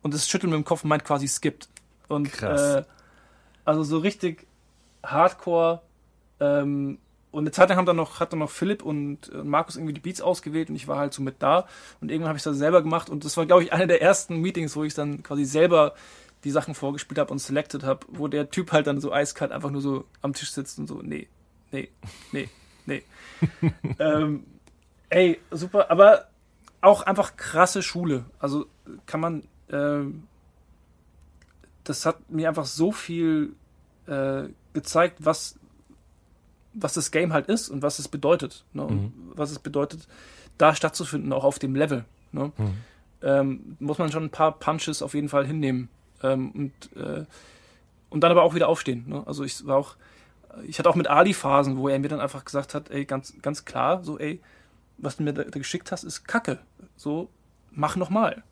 Und 0.01 0.13
das 0.13 0.27
Schütteln 0.27 0.51
mit 0.51 0.57
dem 0.57 0.65
Kopf 0.65 0.83
meint 0.83 1.05
quasi 1.05 1.27
skippt. 1.27 1.69
Und 2.07 2.31
Krass. 2.31 2.75
Äh, 2.75 2.83
also 3.63 3.83
so 3.83 3.99
richtig 3.99 4.47
Hardcore. 5.03 5.81
Ähm, 6.39 6.99
und 7.31 7.43
eine 7.43 7.51
Zeit 7.51 7.69
lang 7.69 7.77
haben 7.77 7.85
dann 7.85 7.95
noch, 7.95 8.19
hat 8.19 8.33
dann 8.33 8.39
noch 8.39 8.49
Philipp 8.49 8.83
und 8.83 9.31
Markus 9.43 9.77
irgendwie 9.77 9.93
die 9.93 10.01
Beats 10.01 10.21
ausgewählt 10.21 10.69
und 10.69 10.75
ich 10.75 10.87
war 10.87 10.97
halt 10.97 11.13
so 11.13 11.21
mit 11.21 11.35
da. 11.39 11.65
Und 12.01 12.11
irgendwann 12.11 12.29
habe 12.29 12.37
ich 12.37 12.43
das 12.43 12.57
selber 12.57 12.81
gemacht 12.81 13.09
und 13.09 13.23
das 13.23 13.37
war, 13.37 13.45
glaube 13.45 13.63
ich, 13.63 13.71
eine 13.71 13.87
der 13.87 14.01
ersten 14.01 14.37
Meetings, 14.37 14.75
wo 14.75 14.83
ich 14.83 14.93
dann 14.93 15.23
quasi 15.23 15.45
selber 15.45 15.93
die 16.43 16.51
Sachen 16.51 16.75
vorgespielt 16.75 17.19
habe 17.19 17.31
und 17.31 17.39
selected 17.39 17.83
habe, 17.83 18.05
wo 18.09 18.27
der 18.27 18.49
Typ 18.49 18.71
halt 18.73 18.87
dann 18.87 18.99
so 18.99 19.13
eiskalt 19.13 19.51
einfach 19.51 19.69
nur 19.69 19.81
so 19.81 20.05
am 20.21 20.33
Tisch 20.33 20.51
sitzt 20.51 20.77
und 20.79 20.87
so, 20.87 21.01
nee, 21.01 21.27
nee, 21.71 21.89
nee, 22.31 22.49
nee. 22.85 23.03
ähm, 23.99 24.45
ey, 25.09 25.39
super, 25.51 25.89
aber 25.89 26.27
auch 26.81 27.03
einfach 27.03 27.37
krasse 27.37 27.81
Schule. 27.83 28.25
Also 28.39 28.65
kann 29.05 29.19
man, 29.19 29.43
ähm, 29.69 30.27
das 31.83 32.05
hat 32.05 32.29
mir 32.29 32.49
einfach 32.49 32.65
so 32.65 32.91
viel 32.91 33.53
äh, 34.07 34.43
gezeigt, 34.73 35.17
was, 35.19 35.55
was 36.73 36.93
das 36.93 37.11
Game 37.11 37.33
halt 37.33 37.47
ist 37.47 37.69
und 37.69 37.81
was 37.81 37.99
es 37.99 38.07
bedeutet. 38.07 38.63
Ne? 38.73 38.83
Und 38.83 39.13
was 39.35 39.51
es 39.51 39.59
bedeutet, 39.59 40.07
da 40.57 40.75
stattzufinden, 40.75 41.33
auch 41.33 41.43
auf 41.43 41.59
dem 41.59 41.75
Level. 41.75 42.05
Ne? 42.31 42.51
Ähm, 43.21 43.77
muss 43.79 43.97
man 43.97 44.11
schon 44.11 44.23
ein 44.25 44.29
paar 44.29 44.57
Punches 44.57 45.01
auf 45.01 45.13
jeden 45.13 45.29
Fall 45.29 45.45
hinnehmen. 45.45 45.89
Ähm, 46.23 46.51
und, 46.51 47.01
äh, 47.01 47.25
und 48.09 48.21
dann 48.21 48.31
aber 48.31 48.43
auch 48.43 48.55
wieder 48.55 48.67
aufstehen. 48.67 49.05
Ne? 49.07 49.23
Also 49.25 49.43
ich 49.43 49.65
war 49.65 49.77
auch, 49.77 49.95
ich 50.67 50.79
hatte 50.79 50.89
auch 50.89 50.95
mit 50.95 51.07
Ali 51.07 51.33
Phasen, 51.33 51.77
wo 51.77 51.87
er 51.87 51.99
mir 51.99 52.09
dann 52.09 52.19
einfach 52.19 52.45
gesagt 52.45 52.73
hat, 52.73 52.89
ey, 52.89 53.05
ganz, 53.05 53.33
ganz 53.41 53.65
klar, 53.65 54.03
so, 54.03 54.19
ey, 54.19 54.41
was 54.97 55.17
du 55.17 55.23
mir 55.23 55.33
da, 55.33 55.43
da 55.43 55.59
geschickt 55.59 55.91
hast, 55.91 56.03
ist 56.03 56.27
Kacke. 56.27 56.59
So, 56.95 57.29
mach 57.71 57.95
nochmal. 57.95 58.43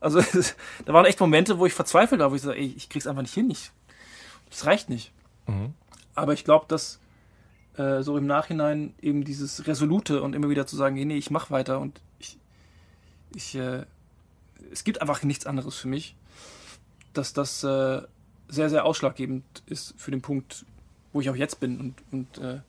Also 0.00 0.20
da 0.84 0.92
waren 0.92 1.06
echt 1.06 1.20
Momente, 1.20 1.58
wo 1.58 1.66
ich 1.66 1.74
verzweifelt 1.74 2.20
war, 2.20 2.30
wo 2.30 2.34
ich 2.34 2.42
so, 2.42 2.52
ey, 2.52 2.74
ich 2.76 2.88
krieg's 2.88 3.06
einfach 3.06 3.22
nicht 3.22 3.34
hin. 3.34 3.50
Ich, 3.50 3.70
das 4.50 4.66
reicht 4.66 4.90
nicht. 4.90 5.12
Mhm. 5.46 5.74
Aber 6.14 6.32
ich 6.32 6.44
glaube, 6.44 6.66
dass 6.68 6.98
äh, 7.76 8.02
so 8.02 8.16
im 8.18 8.26
Nachhinein 8.26 8.94
eben 9.00 9.24
dieses 9.24 9.66
Resolute 9.66 10.22
und 10.22 10.34
immer 10.34 10.48
wieder 10.50 10.66
zu 10.66 10.76
sagen, 10.76 10.94
nee, 10.96 11.16
ich 11.16 11.30
mach 11.30 11.50
weiter 11.50 11.80
und 11.80 12.00
ich, 12.18 12.38
ich 13.34 13.54
äh, 13.54 13.84
es 14.70 14.84
gibt 14.84 15.00
einfach 15.00 15.22
nichts 15.22 15.46
anderes 15.46 15.76
für 15.76 15.88
mich, 15.88 16.16
dass 17.14 17.32
das 17.32 17.62
äh, 17.64 18.02
sehr, 18.48 18.70
sehr 18.70 18.84
ausschlaggebend 18.84 19.44
ist 19.66 19.94
für 19.96 20.10
den 20.10 20.22
Punkt, 20.22 20.64
wo 21.12 21.20
ich 21.20 21.30
auch 21.30 21.36
jetzt 21.36 21.60
bin. 21.60 21.80
Und, 21.80 21.94
und 22.10 22.38
äh, 22.38 22.60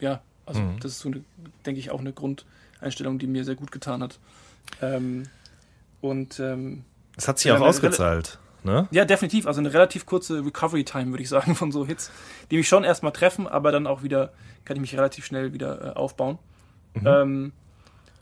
ja, 0.00 0.22
also 0.46 0.60
Mhm. 0.60 0.78
das 0.80 0.92
ist 0.92 0.98
so, 1.00 1.08
eine, 1.08 1.24
denke 1.66 1.80
ich, 1.80 1.90
auch 1.90 2.00
eine 2.00 2.12
Grundeinstellung, 2.12 3.18
die 3.18 3.26
mir 3.26 3.44
sehr 3.44 3.54
gut 3.56 3.72
getan 3.72 4.02
hat. 4.02 4.18
Ähm, 4.82 5.24
und 6.00 6.38
ähm, 6.40 6.84
Es 7.16 7.28
hat 7.28 7.38
sich 7.38 7.46
Ja, 7.46 7.54
auch 7.54 7.62
eine 7.62 7.66
ne? 8.64 8.88
ja, 8.90 9.04
definitiv. 9.04 9.46
Also 9.46 9.60
eine 9.60 9.72
relativ 9.72 10.06
kurze 10.06 10.44
Recovery-Time, 10.44 11.10
würde 11.10 11.22
ich 11.22 11.28
sagen, 11.28 11.54
von 11.54 11.72
so 11.72 11.86
Hits, 11.86 12.10
die 12.50 12.56
mich 12.56 12.68
schon 12.68 12.84
erstmal 12.84 13.12
treffen, 13.12 13.46
aber 13.46 13.72
dann 13.72 13.86
auch 13.86 14.02
wieder, 14.02 14.32
kann 14.64 14.76
ich 14.76 14.80
mich 14.80 14.96
relativ 14.96 15.24
schnell 15.24 15.52
wieder 15.52 15.92
äh, 15.92 15.96
aufbauen. 15.96 16.38
Mhm. 16.94 17.06
Ähm, 17.06 17.52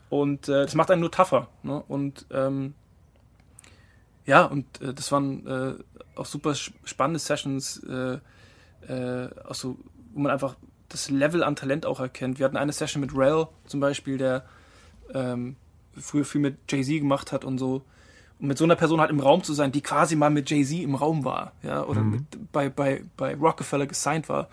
und 0.09 0.47
äh, 0.47 0.63
das 0.63 0.75
macht 0.75 0.91
einen 0.91 1.01
nur 1.01 1.11
tougher. 1.11 1.47
Ne? 1.63 1.81
Und 1.87 2.27
ähm, 2.31 2.75
ja, 4.25 4.45
und 4.45 4.81
äh, 4.81 4.93
das 4.93 5.11
waren 5.11 5.47
äh, 5.47 5.73
auch 6.15 6.25
super 6.25 6.55
spannende 6.55 7.19
Sessions, 7.19 7.81
äh, 7.83 8.19
äh, 8.87 9.29
auch 9.45 9.55
so, 9.55 9.77
wo 10.13 10.21
man 10.21 10.31
einfach 10.31 10.55
das 10.89 11.09
Level 11.09 11.43
an 11.43 11.55
Talent 11.55 11.85
auch 11.85 11.99
erkennt. 11.99 12.39
Wir 12.39 12.45
hatten 12.45 12.57
eine 12.57 12.71
Session 12.71 13.01
mit 13.01 13.15
Rel 13.15 13.47
zum 13.65 13.79
Beispiel, 13.79 14.17
der 14.17 14.45
ähm, 15.13 15.55
früher 15.99 16.25
viel 16.25 16.41
mit 16.41 16.57
Jay-Z 16.69 16.99
gemacht 16.99 17.31
hat 17.31 17.43
und 17.43 17.57
so. 17.57 17.83
Und 18.43 18.49
mit 18.49 18.57
so 18.57 18.65
einer 18.65 18.75
Person 18.75 18.99
halt 18.99 19.09
im 19.09 19.21
Raum 19.21 19.41
zu 19.41 19.53
sein, 19.53 19.71
die 19.71 19.79
quasi 19.79 20.17
mal 20.17 20.29
mit 20.29 20.49
Jay-Z 20.49 20.81
im 20.81 20.95
Raum 20.95 21.23
war, 21.23 21.53
ja, 21.63 21.85
oder 21.85 22.01
mit, 22.01 22.51
bei, 22.51 22.67
bei, 22.67 23.05
bei 23.15 23.35
Rockefeller 23.35 23.87
gesigned 23.87 24.27
war, 24.27 24.49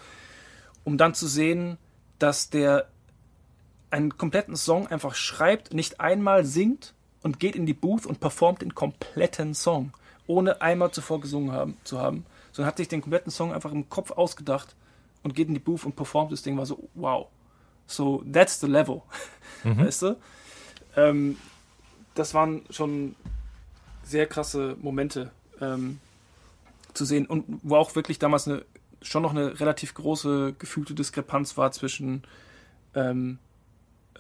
um 0.85 0.97
dann 0.97 1.13
zu 1.13 1.27
sehen, 1.27 1.77
dass 2.21 2.51
der 2.51 2.87
einen 3.91 4.17
kompletten 4.17 4.55
Song 4.55 4.87
einfach 4.87 5.17
schreibt, 5.17 5.75
nicht 5.75 5.99
einmal 5.99 6.45
singt 6.45 6.95
und 7.25 7.41
geht 7.41 7.57
in 7.57 7.67
die 7.67 7.75
Booth 7.75 8.07
und 8.07 8.21
performt 8.21 8.63
den 8.63 8.77
kompletten 8.77 9.55
Song, 9.55 9.91
ohne 10.29 10.63
einmal 10.63 10.93
zuvor 10.93 11.21
gesungen 11.21 11.51
haben, 11.51 11.77
zu 11.83 11.99
haben, 11.99 12.25
sondern 12.53 12.69
hat 12.69 12.77
sich 12.77 12.87
den 12.87 13.01
kompletten 13.01 13.33
Song 13.33 13.53
einfach 13.53 13.73
im 13.73 13.89
Kopf 13.89 14.13
ausgedacht 14.13 14.77
und 15.25 15.35
geht 15.35 15.49
in 15.49 15.55
die 15.55 15.59
Booth 15.59 15.85
und 15.85 15.97
performt 15.97 16.31
das 16.31 16.43
Ding, 16.43 16.57
war 16.57 16.65
so, 16.65 16.89
wow. 16.95 17.27
So, 17.89 18.23
that's 18.33 18.61
the 18.61 18.69
level. 18.69 19.03
Weißt 19.65 20.03
du? 20.03 20.17
Ähm, 20.95 21.39
das 22.15 22.35
waren 22.35 22.63
schon 22.71 23.17
sehr 24.11 24.27
krasse 24.27 24.77
Momente 24.81 25.31
ähm, 25.61 25.99
zu 26.95 27.05
sehen 27.05 27.27
und 27.27 27.45
wo 27.63 27.77
auch 27.77 27.95
wirklich 27.95 28.19
damals 28.19 28.47
eine, 28.49 28.65
schon 29.03 29.23
noch 29.23 29.31
eine 29.31 29.59
relativ 29.61 29.95
große 29.95 30.55
gefühlte 30.59 30.95
Diskrepanz 30.95 31.57
war 31.57 31.71
zwischen 31.73 32.23
ähm, 32.95 33.39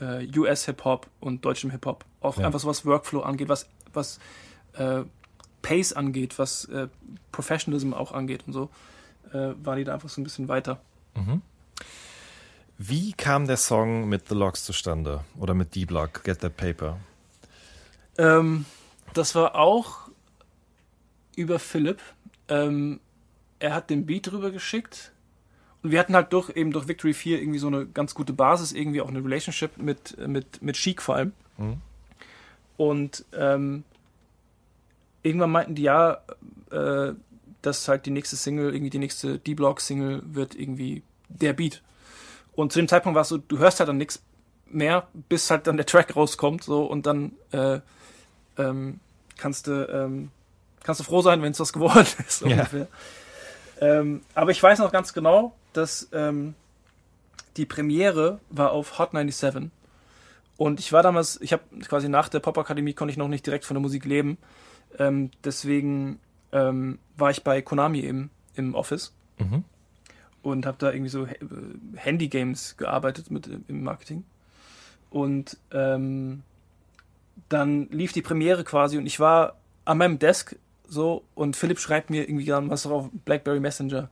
äh, 0.00 0.26
US-Hip-Hop 0.38 1.08
und 1.20 1.44
deutschem 1.44 1.70
Hip-Hop. 1.70 2.04
Auch 2.20 2.38
Ja. 2.38 2.46
einfach 2.46 2.60
so 2.60 2.68
was 2.68 2.86
Workflow 2.86 3.20
angeht, 3.22 3.48
was, 3.48 3.68
was 3.92 4.18
äh, 4.74 5.02
Pace 5.62 5.92
angeht, 5.92 6.38
was 6.38 6.64
äh, 6.66 6.88
Professionalism 7.32 7.92
auch 7.92 8.12
angeht 8.12 8.44
und 8.46 8.52
so, 8.52 8.70
äh, 9.32 9.52
waren 9.62 9.76
die 9.78 9.84
da 9.84 9.94
einfach 9.94 10.08
so 10.08 10.20
ein 10.20 10.24
bisschen 10.24 10.48
weiter. 10.48 10.80
Wie 12.78 13.12
kam 13.12 13.46
der 13.46 13.56
Song 13.58 14.08
mit 14.08 14.28
The 14.28 14.34
Logs 14.34 14.64
zustande? 14.64 15.24
Oder 15.38 15.52
mit 15.54 15.74
D-Block, 15.74 16.24
Get 16.24 16.40
That 16.40 16.56
Paper? 16.56 16.98
Ähm, 18.16 18.64
das 19.14 19.34
war 19.34 19.54
auch 19.54 20.08
über 21.36 21.58
Philipp. 21.58 22.00
Ähm, 22.48 23.00
er 23.58 23.74
hat 23.74 23.90
den 23.90 24.06
Beat 24.06 24.30
drüber 24.30 24.50
geschickt. 24.50 25.12
Und 25.82 25.92
wir 25.92 25.98
hatten 25.98 26.14
halt 26.14 26.32
durch, 26.32 26.50
eben 26.50 26.72
durch 26.72 26.88
Victory 26.88 27.14
4 27.14 27.40
irgendwie 27.40 27.58
so 27.58 27.68
eine 27.68 27.86
ganz 27.86 28.14
gute 28.14 28.32
Basis, 28.32 28.72
irgendwie 28.72 29.00
auch 29.00 29.08
eine 29.08 29.24
Relationship 29.24 29.78
mit, 29.78 30.16
mit, 30.26 30.60
mit 30.60 30.76
Chic 30.76 31.00
vor 31.00 31.16
allem. 31.16 31.32
Mhm. 31.56 31.80
Und 32.76 33.24
ähm, 33.32 33.84
irgendwann 35.22 35.50
meinten 35.50 35.74
die 35.74 35.82
ja, 35.82 36.22
äh, 36.70 37.12
dass 37.62 37.88
halt 37.88 38.06
die 38.06 38.10
nächste 38.10 38.36
Single, 38.36 38.74
irgendwie 38.74 38.90
die 38.90 38.98
nächste 38.98 39.38
D-Block-Single 39.38 40.22
wird 40.26 40.54
irgendwie 40.54 41.02
der 41.28 41.52
Beat. 41.52 41.82
Und 42.52 42.72
zu 42.72 42.78
dem 42.78 42.88
Zeitpunkt 42.88 43.14
war 43.14 43.22
es 43.22 43.28
so, 43.28 43.38
du 43.38 43.58
hörst 43.58 43.80
halt 43.80 43.88
dann 43.88 43.98
nichts 43.98 44.22
mehr, 44.66 45.08
bis 45.28 45.50
halt 45.50 45.66
dann 45.66 45.76
der 45.76 45.86
Track 45.86 46.16
rauskommt, 46.16 46.64
so 46.64 46.84
und 46.84 47.06
dann 47.06 47.32
äh, 47.52 47.80
ähm, 48.60 49.00
kannst 49.36 49.66
du 49.66 49.88
ähm, 49.88 50.30
kannst 50.82 51.00
du 51.00 51.04
froh 51.04 51.22
sein, 51.22 51.42
wenn 51.42 51.52
es 51.52 51.60
was 51.60 51.72
geworden 51.72 52.06
ist 52.28 52.40
Ja. 52.42 52.48
ungefähr. 52.48 52.86
Ähm, 53.80 54.22
aber 54.34 54.50
ich 54.50 54.62
weiß 54.62 54.78
noch 54.80 54.92
ganz 54.92 55.12
genau, 55.12 55.54
dass 55.72 56.08
ähm, 56.12 56.54
die 57.56 57.66
Premiere 57.66 58.40
war 58.50 58.72
auf 58.72 58.98
Hot 58.98 59.10
97 59.12 59.70
und 60.56 60.78
ich 60.80 60.92
war 60.92 61.02
damals, 61.02 61.40
ich 61.40 61.52
habe 61.52 61.62
quasi 61.88 62.08
nach 62.08 62.28
der 62.28 62.40
Popakademie 62.40 62.92
konnte 62.92 63.10
ich 63.12 63.16
noch 63.18 63.28
nicht 63.28 63.46
direkt 63.46 63.64
von 63.64 63.74
der 63.74 63.80
Musik 63.82 64.04
leben, 64.04 64.36
ähm, 64.98 65.30
deswegen 65.44 66.18
war 66.52 67.30
ich 67.30 67.44
bei 67.44 67.62
Konami 67.62 68.00
im, 68.00 68.28
im 68.56 68.74
Office 68.74 69.12
Mhm. 69.38 69.62
und 70.42 70.66
habe 70.66 70.78
da 70.80 70.90
irgendwie 70.90 71.08
so 71.10 71.26
äh, 71.26 71.36
Handy-Games 71.94 72.76
gearbeitet 72.76 73.30
mit 73.30 73.48
im 73.68 73.84
Marketing. 73.84 74.24
Und 75.10 75.56
ähm, 75.72 76.42
dann 77.48 77.88
lief 77.90 78.12
die 78.12 78.22
Premiere 78.22 78.64
quasi 78.64 78.98
und 78.98 79.06
ich 79.06 79.20
war 79.20 79.56
an 79.84 79.98
meinem 79.98 80.18
Desk 80.18 80.56
so 80.88 81.24
und 81.34 81.56
Philipp 81.56 81.78
schreibt 81.78 82.10
mir 82.10 82.28
irgendwie 82.28 82.44
dann 82.46 82.70
was 82.70 82.86
auf 82.86 83.08
Blackberry 83.24 83.60
Messenger. 83.60 84.08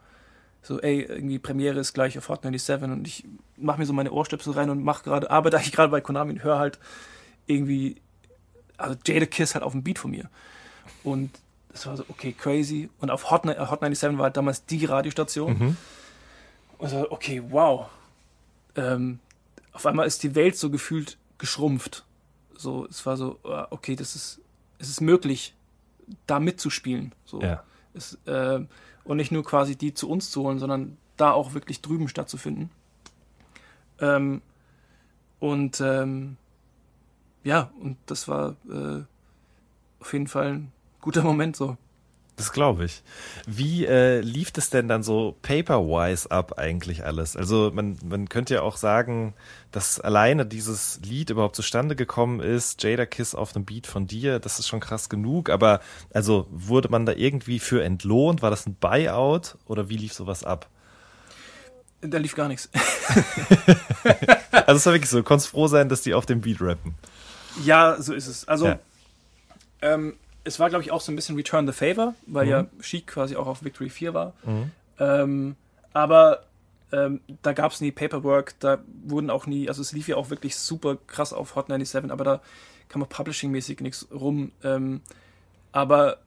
So, 0.62 0.81
ey, 0.81 1.03
irgendwie 1.03 1.39
Premiere 1.39 1.79
ist 1.79 1.93
gleich 1.93 2.18
auf 2.18 2.29
Hot 2.29 2.43
97 2.43 2.91
und 2.91 3.07
ich 3.07 3.24
mache 3.57 3.79
mir 3.79 3.87
so 3.87 3.93
meine 3.93 4.11
Ohrstöpsel 4.12 4.53
rein 4.53 4.70
und 4.70 4.83
mache 4.83 5.05
gerade, 5.05 5.31
arbeite 5.31 5.57
eigentlich 5.57 5.72
gerade 5.72 5.91
bei 5.91 6.01
Konami 6.01 6.33
und 6.33 6.43
höre 6.45 6.59
halt 6.59 6.79
irgendwie, 7.47 7.97
also 8.76 8.97
Jada 9.07 9.26
Kiss 9.26 9.55
halt 9.55 9.64
auf 9.64 9.72
dem 9.72 9.83
Beat 9.83 9.99
von 9.99 10.11
mir. 10.11 10.29
Und 11.05 11.31
das 11.72 11.87
war 11.87 11.97
so, 11.97 12.05
okay, 12.09 12.33
crazy. 12.33 12.91
Und 13.01 13.11
auf 13.11 13.31
Hot, 13.31 13.45
Ni- 13.45 13.55
Hot 13.57 13.81
97 13.81 14.18
war 14.18 14.24
halt 14.24 14.37
damals 14.37 14.64
die 14.66 14.85
Radiostation. 14.85 15.59
Mhm. 15.59 15.76
Und 16.79 16.89
so, 16.89 17.11
okay, 17.11 17.43
wow. 17.51 17.87
Ähm, 18.76 19.20
auf 19.72 19.87
einmal 19.87 20.07
ist 20.07 20.22
die 20.22 20.35
Welt 20.35 20.57
so 20.57 20.70
gefühlt 20.70 21.16
geschrumpft. 21.39 22.05
So, 22.59 22.87
es 22.87 23.07
war 23.07 23.17
so, 23.17 23.39
ah, 23.45 23.69
okay, 23.71 23.95
das 23.95 24.17
ist, 24.17 24.41
es 24.79 24.89
ist 24.89 25.01
möglich, 25.01 25.55
da 26.27 26.41
mitzuspielen. 26.41 27.15
So. 27.25 27.41
Ja. 27.41 27.63
Es, 27.95 28.19
äh, 28.27 28.61
und 29.05 29.17
nicht 29.17 29.33
nur 29.33 29.45
quasi 29.45 29.77
die 29.77 29.95
zu 29.95 30.11
uns 30.11 30.31
zu 30.31 30.43
holen, 30.43 30.59
sondern 30.59 30.99
da 31.17 31.33
auch 31.33 31.55
wirklich 31.55 31.81
drüben 31.81 32.09
stattzufinden. 32.09 32.71
Ähm, 34.01 34.43
und 35.41 35.81
ähm, 35.81 36.37
ja, 37.45 37.71
und 37.81 37.97
das 38.07 38.29
war 38.29 38.57
äh, 38.69 39.03
auf 40.01 40.13
jeden 40.13 40.27
Fall 40.27 40.47
ein 40.47 40.73
guter 41.01 41.23
Moment 41.25 41.57
so. 41.57 41.77
Das 42.39 42.53
glaube 42.53 42.84
ich. 42.84 43.03
Wie 43.47 43.84
äh, 43.84 44.20
lief 44.20 44.53
das 44.53 44.70
denn 44.70 44.86
dann 44.89 45.03
so 45.03 45.36
paperwise 45.43 46.30
ab 46.30 46.57
eigentlich 46.57 47.05
alles? 47.05 47.36
Also 47.36 47.70
man, 47.74 47.99
man 48.09 48.28
könnte 48.28 48.55
ja 48.55 48.62
auch 48.62 48.76
sagen, 48.76 49.34
dass 49.72 50.01
alleine 50.01 50.47
dieses 50.47 51.01
Lied 51.03 51.30
überhaupt 51.30 51.57
zustande 51.57 51.97
gekommen 51.97 52.39
ist, 52.41 52.82
Jada 52.82 53.05
Kiss 53.07 53.34
auf 53.34 53.55
einem 53.55 53.64
Beat 53.64 53.86
von 53.89 54.07
dir, 54.07 54.39
das 54.39 54.59
ist 54.61 54.68
schon 54.68 54.78
krass 54.80 55.09
genug, 55.09 55.51
aber 55.51 55.80
also 56.14 56.47
wurde 56.51 56.89
man 56.89 57.05
da 57.07 57.12
irgendwie 57.12 57.59
für 57.59 57.82
entlohnt? 57.82 58.41
War 58.41 58.51
das 58.51 58.66
ein 58.66 58.76
Buyout 58.76 59.57
oder 59.66 59.89
wie 59.89 59.97
lief 59.97 60.12
sowas 60.14 60.45
ab? 60.45 60.68
Da 62.01 62.18
lief 62.18 62.34
gar 62.36 62.49
nichts. 62.49 62.70
Also 64.53 64.76
es 64.78 64.86
war 64.86 64.93
wirklich 64.93 65.11
so, 65.11 65.18
du 65.18 65.24
konntest 65.24 65.51
froh 65.51 65.66
sein, 65.66 65.89
dass 65.89 66.03
die 66.03 66.14
auf 66.14 66.26
dem 66.26 66.41
Beat 66.41 66.61
rappen. 66.61 66.95
Ja, 67.64 68.01
so 68.01 68.12
ist 68.12 68.26
es. 68.26 68.47
Also, 68.47 68.66
Ja. 68.66 68.78
ähm, 69.82 70.14
es 70.49 70.59
war, 70.59 70.68
glaube 70.68 70.82
ich, 70.82 70.90
auch 70.90 71.01
so 71.01 71.12
ein 71.12 71.16
bisschen 71.16 71.36
Return 71.36 71.66
the 71.66 71.72
Favor, 71.72 72.14
weil 72.26 72.46
Mhm. 72.46 72.51
ja 72.51 72.66
Chic 72.80 73.07
quasi 73.07 73.36
auch 73.36 73.46
auf 73.46 73.62
Victory 73.62 73.88
4 73.90 74.14
war. 74.14 74.32
Ähm, 74.99 75.55
aber 75.92 76.44
ähm, 76.90 77.20
da 77.42 77.53
gab 77.53 77.72
es 77.72 77.80
nie 77.80 77.92
Paperwork, 77.92 78.55
da 78.61 78.78
wurden 79.05 79.30
auch 79.30 79.46
nie, 79.46 79.68
also 79.68 79.82
es 79.82 79.92
lief 79.92 80.09
ja 80.09 80.16
auch 80.16 80.30
wirklich 80.30 80.57
super 80.57 80.96
krass 81.07 81.32
auf 81.32 81.55
Hot 81.55 81.66
97, 81.68 82.11
aber 82.11 82.24
da 82.24 82.40
kam 82.88 83.03
auch 83.03 83.09
publishing-mäßig 83.09 83.80
nichts 83.82 84.09
rum. 84.11 84.53
Ähm, 84.64 85.03
aber 85.72 86.18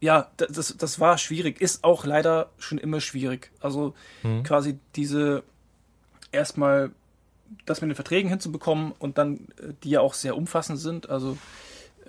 ja, 0.00 0.30
da- 0.36 0.46
das, 0.46 0.76
das 0.76 1.00
war 1.00 1.16
schwierig, 1.16 1.60
ist 1.60 1.82
auch 1.84 2.04
leider 2.04 2.50
schon 2.58 2.76
immer 2.78 3.00
schwierig. 3.00 3.50
Also 3.60 3.94
quasi 4.42 4.78
diese 4.96 5.42
erstmal 6.30 6.90
das 7.66 7.80
mit 7.80 7.90
den 7.90 7.94
Verträgen 7.94 8.28
hinzubekommen 8.30 8.92
und 8.98 9.18
dann, 9.18 9.48
äh, 9.58 9.72
die 9.84 9.90
ja 9.90 10.00
auch 10.00 10.14
sehr 10.14 10.36
umfassend 10.36 10.78
sind. 10.78 11.08
Also 11.10 11.36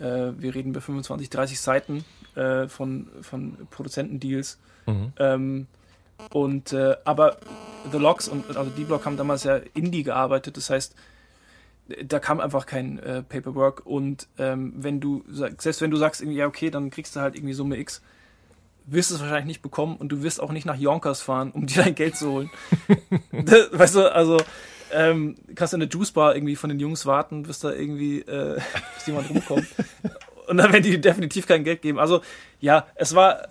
wir 0.04 0.56
reden 0.56 0.70
über 0.70 0.82
25, 0.82 1.30
30 1.30 1.60
Seiten 1.60 2.06
äh, 2.36 2.68
von, 2.68 3.08
von 3.22 3.58
Produzentendeals. 3.70 4.60
Mhm. 4.86 5.14
Ähm, 5.18 5.68
und 6.32 6.74
äh, 6.74 6.96
aber 7.06 7.38
The 7.92 7.98
Logs 7.98 8.28
und 8.28 8.56
also 8.56 8.70
D-Block 8.70 9.06
haben 9.06 9.18
damals 9.18 9.44
ja 9.44 9.60
Indie 9.74 10.04
gearbeitet, 10.04 10.58
das 10.58 10.70
heißt, 10.70 10.96
da 12.06 12.20
kam 12.20 12.40
einfach 12.40 12.66
kein 12.66 13.00
äh, 13.00 13.24
Paperwork 13.24 13.86
und 13.86 14.28
ähm, 14.38 14.74
wenn 14.78 15.00
du 15.00 15.24
selbst 15.28 15.82
wenn 15.82 15.92
du 15.92 15.98
sagst 15.98 16.22
irgendwie 16.22 16.38
ja 16.38 16.48
okay 16.48 16.70
dann 16.70 16.90
kriegst 16.90 17.16
du 17.16 17.20
halt 17.20 17.36
irgendwie 17.36 17.54
Summe 17.54 17.78
X 17.78 18.02
wirst 18.86 19.12
du 19.12 19.16
es 19.16 19.22
wahrscheinlich 19.22 19.48
nicht 19.48 19.62
bekommen 19.62 19.98
und 19.98 20.10
du 20.10 20.24
wirst 20.24 20.42
auch 20.42 20.52
nicht 20.52 20.66
nach 20.66 20.78
Yonkers 20.78 21.22
fahren 21.22 21.52
um 21.52 21.66
dir 21.68 21.84
dein 21.84 21.96
Geld 21.96 22.16
zu 22.16 22.32
holen 22.32 22.50
das, 23.32 23.68
weißt 23.72 23.96
du 23.96 24.14
also 24.14 24.38
ähm, 24.92 25.36
kannst 25.56 25.74
du 25.74 25.78
in 25.78 25.82
der 25.82 25.90
Juice-Bar 25.90 26.36
irgendwie 26.36 26.56
von 26.56 26.70
den 26.70 26.80
Jungs 26.80 27.06
warten, 27.06 27.44
bis 27.44 27.60
da 27.60 27.72
irgendwie 27.72 28.20
äh, 28.20 28.60
bis 28.96 29.08
jemand 29.08 29.30
rumkommt. 29.30 29.68
Und 30.48 30.58
dann 30.58 30.72
werden 30.72 30.84
die 30.84 31.00
definitiv 31.00 31.48
kein 31.48 31.64
Geld 31.64 31.82
geben. 31.82 32.00
Also, 32.00 32.22
ja, 32.60 32.88
es 32.96 33.16
war, 33.16 33.48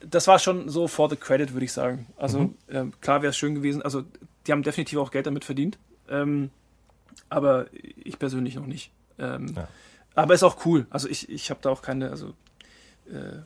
das 0.00 0.26
war 0.26 0.38
schon 0.38 0.68
so 0.68 0.88
for 0.88 1.10
the 1.10 1.16
credit, 1.16 1.52
würde 1.52 1.64
ich 1.64 1.72
sagen. 1.72 2.06
Also, 2.16 2.38
mhm. 2.40 2.54
ähm, 2.70 2.92
klar 3.00 3.22
wäre 3.22 3.30
es 3.30 3.36
schön 3.36 3.54
gewesen. 3.54 3.82
Also, 3.82 4.02
die 4.46 4.52
haben 4.52 4.62
definitiv 4.62 4.98
auch 4.98 5.10
Geld 5.10 5.26
damit 5.26 5.44
verdient. 5.44 5.78
Ähm, 6.08 6.50
aber 7.28 7.66
ich 7.72 8.18
persönlich 8.18 8.54
noch 8.54 8.66
nicht. 8.66 8.92
Ähm, 9.18 9.52
ja. 9.54 9.68
Aber 10.14 10.34
ist 10.34 10.42
auch 10.42 10.64
cool. 10.64 10.86
Also, 10.90 11.08
ich, 11.08 11.28
ich 11.28 11.50
habe 11.50 11.60
da 11.62 11.70
auch 11.70 11.82
keine, 11.82 12.10
also, 12.10 12.28
äh, 13.10 13.40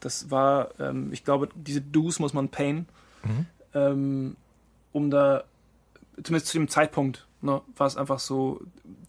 das 0.00 0.30
war, 0.30 0.70
ähm, 0.78 1.12
ich 1.12 1.24
glaube, 1.24 1.48
diese 1.54 1.80
Dues 1.80 2.18
muss 2.18 2.32
man 2.32 2.48
payen, 2.48 2.86
mhm. 3.24 3.46
Ähm, 3.74 4.36
um 4.92 5.10
da 5.10 5.44
zumindest 6.22 6.46
zu 6.46 6.58
dem 6.58 6.68
Zeitpunkt, 6.68 7.26
ne, 7.40 7.60
war 7.76 7.86
es 7.86 7.96
einfach 7.96 8.18
so, 8.18 8.60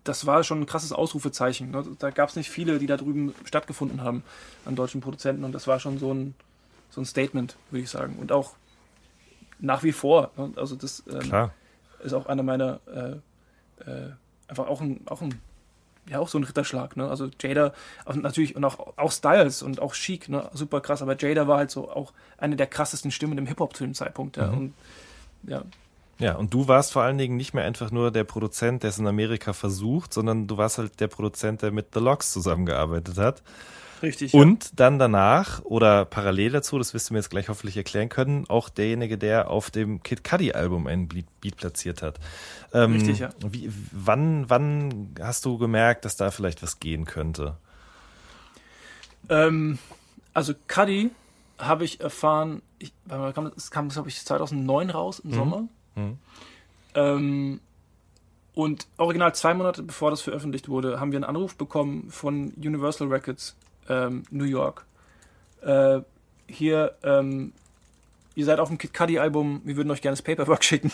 das 0.04 0.26
war 0.26 0.44
schon 0.44 0.62
ein 0.62 0.66
krasses 0.66 0.92
Ausrufezeichen. 0.92 1.72
Ne? 1.72 1.86
Da 2.00 2.10
gab 2.12 2.30
es 2.30 2.36
nicht 2.36 2.50
viele, 2.50 2.80
die 2.80 2.88
da 2.88 2.98
drüben 2.98 3.34
stattgefunden 3.46 4.02
haben 4.02 4.24
an 4.66 4.76
deutschen 4.76 5.02
Produzenten 5.02 5.44
und 5.44 5.52
das 5.54 5.68
war 5.68 5.80
schon 5.80 6.00
so 6.00 6.14
ein, 6.14 6.36
so 6.90 7.02
ein 7.02 7.06
Statement, 7.06 7.58
würde 7.72 7.84
ich 7.84 7.90
sagen. 7.90 8.18
Und 8.20 8.32
auch 8.32 8.56
nach 9.60 9.84
wie 9.84 9.92
vor. 9.92 10.32
Ne? 10.38 10.52
Also 10.56 10.76
das 10.76 11.04
ähm, 11.10 11.50
ist 12.04 12.14
auch 12.14 12.26
einer 12.26 12.44
meiner 12.44 12.80
äh, 12.88 13.90
äh, 13.90 14.12
einfach 14.48 14.68
auch 14.68 14.82
ein, 14.82 15.02
auch 15.08 15.22
ein 15.22 15.40
ja 16.10 16.20
auch 16.20 16.28
so 16.28 16.40
ein 16.40 16.44
Ritterschlag, 16.44 16.98
ne? 16.98 17.08
Also 17.08 17.30
Jada 17.40 17.74
und 18.06 18.24
natürlich 18.24 18.56
und 18.56 18.64
auch, 18.66 18.98
auch 18.98 19.12
Styles 19.12 19.62
und 19.62 19.80
auch 19.80 19.94
Chic, 19.94 20.28
ne? 20.28 20.50
Super 20.54 20.82
krass, 20.82 21.02
aber 21.02 21.16
Jada 21.18 21.48
war 21.48 21.58
halt 21.58 21.72
so 21.72 21.90
auch 21.90 22.14
eine 22.38 22.56
der 22.56 22.68
krassesten 22.68 23.12
Stimmen 23.12 23.38
im 23.38 23.46
Hip-Hop 23.46 23.76
zu 23.76 23.84
dem 23.84 23.94
Zeitpunkt, 23.94 24.38
ja. 24.38 24.48
Mhm. 24.48 24.58
Und 24.58 24.74
ja, 25.44 25.64
ja, 26.20 26.36
und 26.36 26.54
du 26.54 26.68
warst 26.68 26.92
vor 26.92 27.02
allen 27.02 27.18
Dingen 27.18 27.38
nicht 27.38 27.54
mehr 27.54 27.64
einfach 27.64 27.92
nur 27.92 28.12
der 28.12 28.26
Produzent, 28.26 28.84
der 28.84 28.90
es 28.90 28.98
in 28.98 29.08
Amerika 29.08 29.54
versucht, 29.54 30.14
sondern 30.14 30.48
du 30.48 30.58
warst 30.58 30.78
halt 30.78 31.00
der 31.00 31.08
Produzent, 31.08 31.62
der 31.62 31.72
mit 31.72 31.94
The 31.94 32.02
Locks 32.02 32.34
zusammengearbeitet 32.34 33.18
hat. 33.18 33.42
Richtig. 34.02 34.34
Und 34.34 34.66
ja. 34.66 34.70
dann 34.76 35.00
danach 35.00 35.64
oder 35.64 36.06
parallel 36.06 36.52
dazu, 36.52 36.78
das 36.78 36.94
wirst 36.94 37.10
du 37.10 37.14
mir 37.14 37.20
jetzt 37.20 37.30
gleich 37.30 37.50
hoffentlich 37.50 37.78
erklären 37.78 38.10
können, 38.10 38.46
auch 38.50 38.70
derjenige, 38.70 39.18
der 39.18 39.50
auf 39.50 39.72
dem 39.72 40.04
Kid 40.04 40.24
Cudi 40.24 40.52
Album 40.52 40.88
einen 40.88 41.08
Beat 41.08 41.56
platziert 41.58 42.02
hat. 42.02 42.20
Ähm, 42.74 42.94
Richtig, 42.94 43.20
ja. 43.20 43.30
Wie, 43.46 43.72
wann, 43.92 44.50
wann 44.50 45.16
hast 45.22 45.46
du 45.46 45.58
gemerkt, 45.58 46.06
dass 46.06 46.18
da 46.18 46.32
vielleicht 46.32 46.62
was 46.64 46.80
gehen 46.80 47.06
könnte? 47.06 47.58
Ähm, 49.30 49.80
also 50.34 50.54
Cudi 50.68 51.12
habe 51.58 51.84
ich 51.84 52.00
erfahren, 52.00 52.62
ich, 52.78 52.94
es 53.56 53.72
kam, 53.72 53.90
glaube 53.90 54.10
ich, 54.10 54.24
2009 54.24 54.90
raus 54.90 55.20
im 55.20 55.32
mhm. 55.32 55.36
Sommer. 55.36 55.68
Mhm. 56.00 56.18
Ähm, 56.96 57.60
und 58.54 58.88
original 58.98 59.34
zwei 59.36 59.54
Monate 59.54 59.84
bevor 59.84 60.10
das 60.10 60.22
veröffentlicht 60.22 60.68
wurde, 60.70 61.00
haben 61.00 61.12
wir 61.12 61.18
einen 61.18 61.24
Anruf 61.24 61.56
bekommen 61.56 62.10
von 62.10 62.52
Universal 62.58 63.08
Records 63.08 63.56
ähm, 63.88 64.24
New 64.32 64.44
York. 64.44 64.86
Äh, 65.62 66.02
hier, 66.48 66.96
ähm, 67.04 67.54
ihr 68.36 68.46
seid 68.46 68.60
auf 68.60 68.70
dem 68.70 68.78
Kid 68.78 68.94
Cudi 68.94 69.20
Album, 69.20 69.62
wir 69.64 69.78
würden 69.78 69.92
euch 69.92 70.02
gerne 70.02 70.14
das 70.14 70.22
Paperwork 70.22 70.64
schicken. 70.66 70.92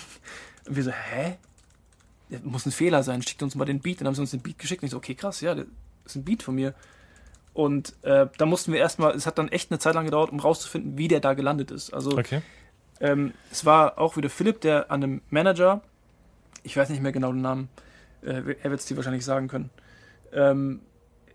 Und 0.67 0.75
wir 0.75 0.83
so, 0.83 0.91
hä? 0.91 1.37
Das 2.29 2.43
muss 2.43 2.65
ein 2.65 2.71
Fehler 2.71 3.03
sein, 3.03 3.21
schickt 3.21 3.43
uns 3.43 3.55
mal 3.55 3.65
den 3.65 3.79
Beat. 3.79 4.01
Dann 4.01 4.07
haben 4.07 4.15
sie 4.15 4.21
uns 4.21 4.31
den 4.31 4.41
Beat 4.41 4.59
geschickt 4.59 4.81
und 4.81 4.87
ich 4.87 4.91
so, 4.91 4.97
okay, 4.97 5.15
krass, 5.15 5.41
ja, 5.41 5.55
das 5.55 5.65
ist 6.05 6.15
ein 6.15 6.23
Beat 6.23 6.43
von 6.43 6.55
mir. 6.55 6.73
Und 7.53 7.95
äh, 8.03 8.27
da 8.37 8.45
mussten 8.45 8.73
wir 8.73 8.79
erstmal, 8.79 9.15
es 9.15 9.25
hat 9.25 9.37
dann 9.37 9.47
echt 9.47 9.71
eine 9.71 9.79
Zeit 9.79 9.95
lang 9.95 10.05
gedauert, 10.05 10.31
um 10.31 10.39
rauszufinden, 10.39 10.97
wie 10.97 11.07
der 11.07 11.19
da 11.19 11.33
gelandet 11.33 11.71
ist. 11.71 11.93
Also 11.93 12.11
okay. 12.11 12.41
Ähm, 12.99 13.33
es 13.51 13.65
war 13.65 13.97
auch 13.97 14.17
wieder 14.17 14.29
Philipp, 14.29 14.61
der 14.61 14.91
an 14.91 15.03
einem 15.03 15.21
Manager, 15.29 15.81
ich 16.63 16.77
weiß 16.77 16.89
nicht 16.89 17.01
mehr 17.01 17.11
genau 17.11 17.31
den 17.31 17.41
Namen, 17.41 17.69
äh, 18.21 18.55
er 18.61 18.71
wird 18.71 18.79
es 18.79 18.85
dir 18.85 18.95
wahrscheinlich 18.95 19.25
sagen 19.25 19.47
können, 19.47 19.69
ähm, 20.33 20.81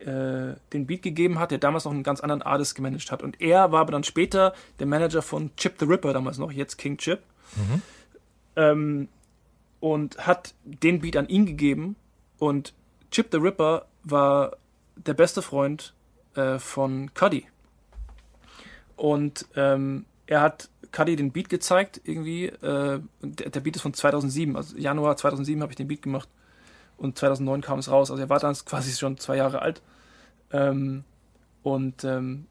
äh, 0.00 0.54
den 0.72 0.86
Beat 0.86 1.02
gegeben 1.02 1.38
hat, 1.38 1.50
der 1.50 1.58
damals 1.58 1.84
noch 1.84 1.92
einen 1.92 2.02
ganz 2.02 2.20
anderen 2.20 2.42
Artist 2.42 2.74
gemanagt 2.74 3.12
hat. 3.12 3.22
Und 3.22 3.40
er 3.40 3.72
war 3.72 3.80
aber 3.80 3.92
dann 3.92 4.04
später 4.04 4.54
der 4.78 4.86
Manager 4.86 5.22
von 5.22 5.54
Chip 5.56 5.74
the 5.78 5.84
Ripper, 5.84 6.12
damals 6.12 6.38
noch, 6.38 6.52
jetzt 6.52 6.78
King 6.78 6.96
Chip. 6.96 7.20
Mhm. 7.56 7.82
Ähm, 8.56 9.08
und 9.80 10.26
hat 10.26 10.54
den 10.64 11.00
Beat 11.00 11.16
an 11.16 11.28
ihn 11.28 11.46
gegeben. 11.46 11.96
Und 12.38 12.74
Chip 13.10 13.28
the 13.30 13.38
Ripper 13.38 13.86
war 14.02 14.56
der 14.96 15.14
beste 15.14 15.42
Freund 15.42 15.94
äh, 16.34 16.58
von 16.58 17.12
Cuddy. 17.14 17.46
Und 18.96 19.46
ähm, 19.56 20.04
er 20.30 20.40
hat 20.40 20.70
Cuddy 20.92 21.16
den 21.16 21.32
Beat 21.32 21.48
gezeigt, 21.48 22.00
irgendwie. 22.04 22.46
Äh, 22.46 23.00
der, 23.20 23.50
der, 23.50 23.60
Beat 23.60 23.76
ist 23.76 23.82
von 23.82 23.92
2007, 23.92 24.56
also 24.56 24.76
Januar 24.78 25.16
2007 25.16 25.60
habe 25.60 25.72
ich 25.72 25.76
den 25.76 25.88
Beat 25.88 26.02
gemacht 26.02 26.28
und 26.96 27.18
2009 27.18 27.60
kam 27.62 27.80
es 27.80 27.90
raus. 27.90 28.12
Also 28.12 28.22
er 28.22 28.28
war 28.28 28.38
dann 28.38 28.54
quasi 28.64 28.96
schon 28.96 29.18
zwei 29.18 29.36
Jahre 29.36 29.60
alt. 29.60 29.82
Ähm, 30.52 31.02
und 31.64 32.04
ähm, 32.04 32.46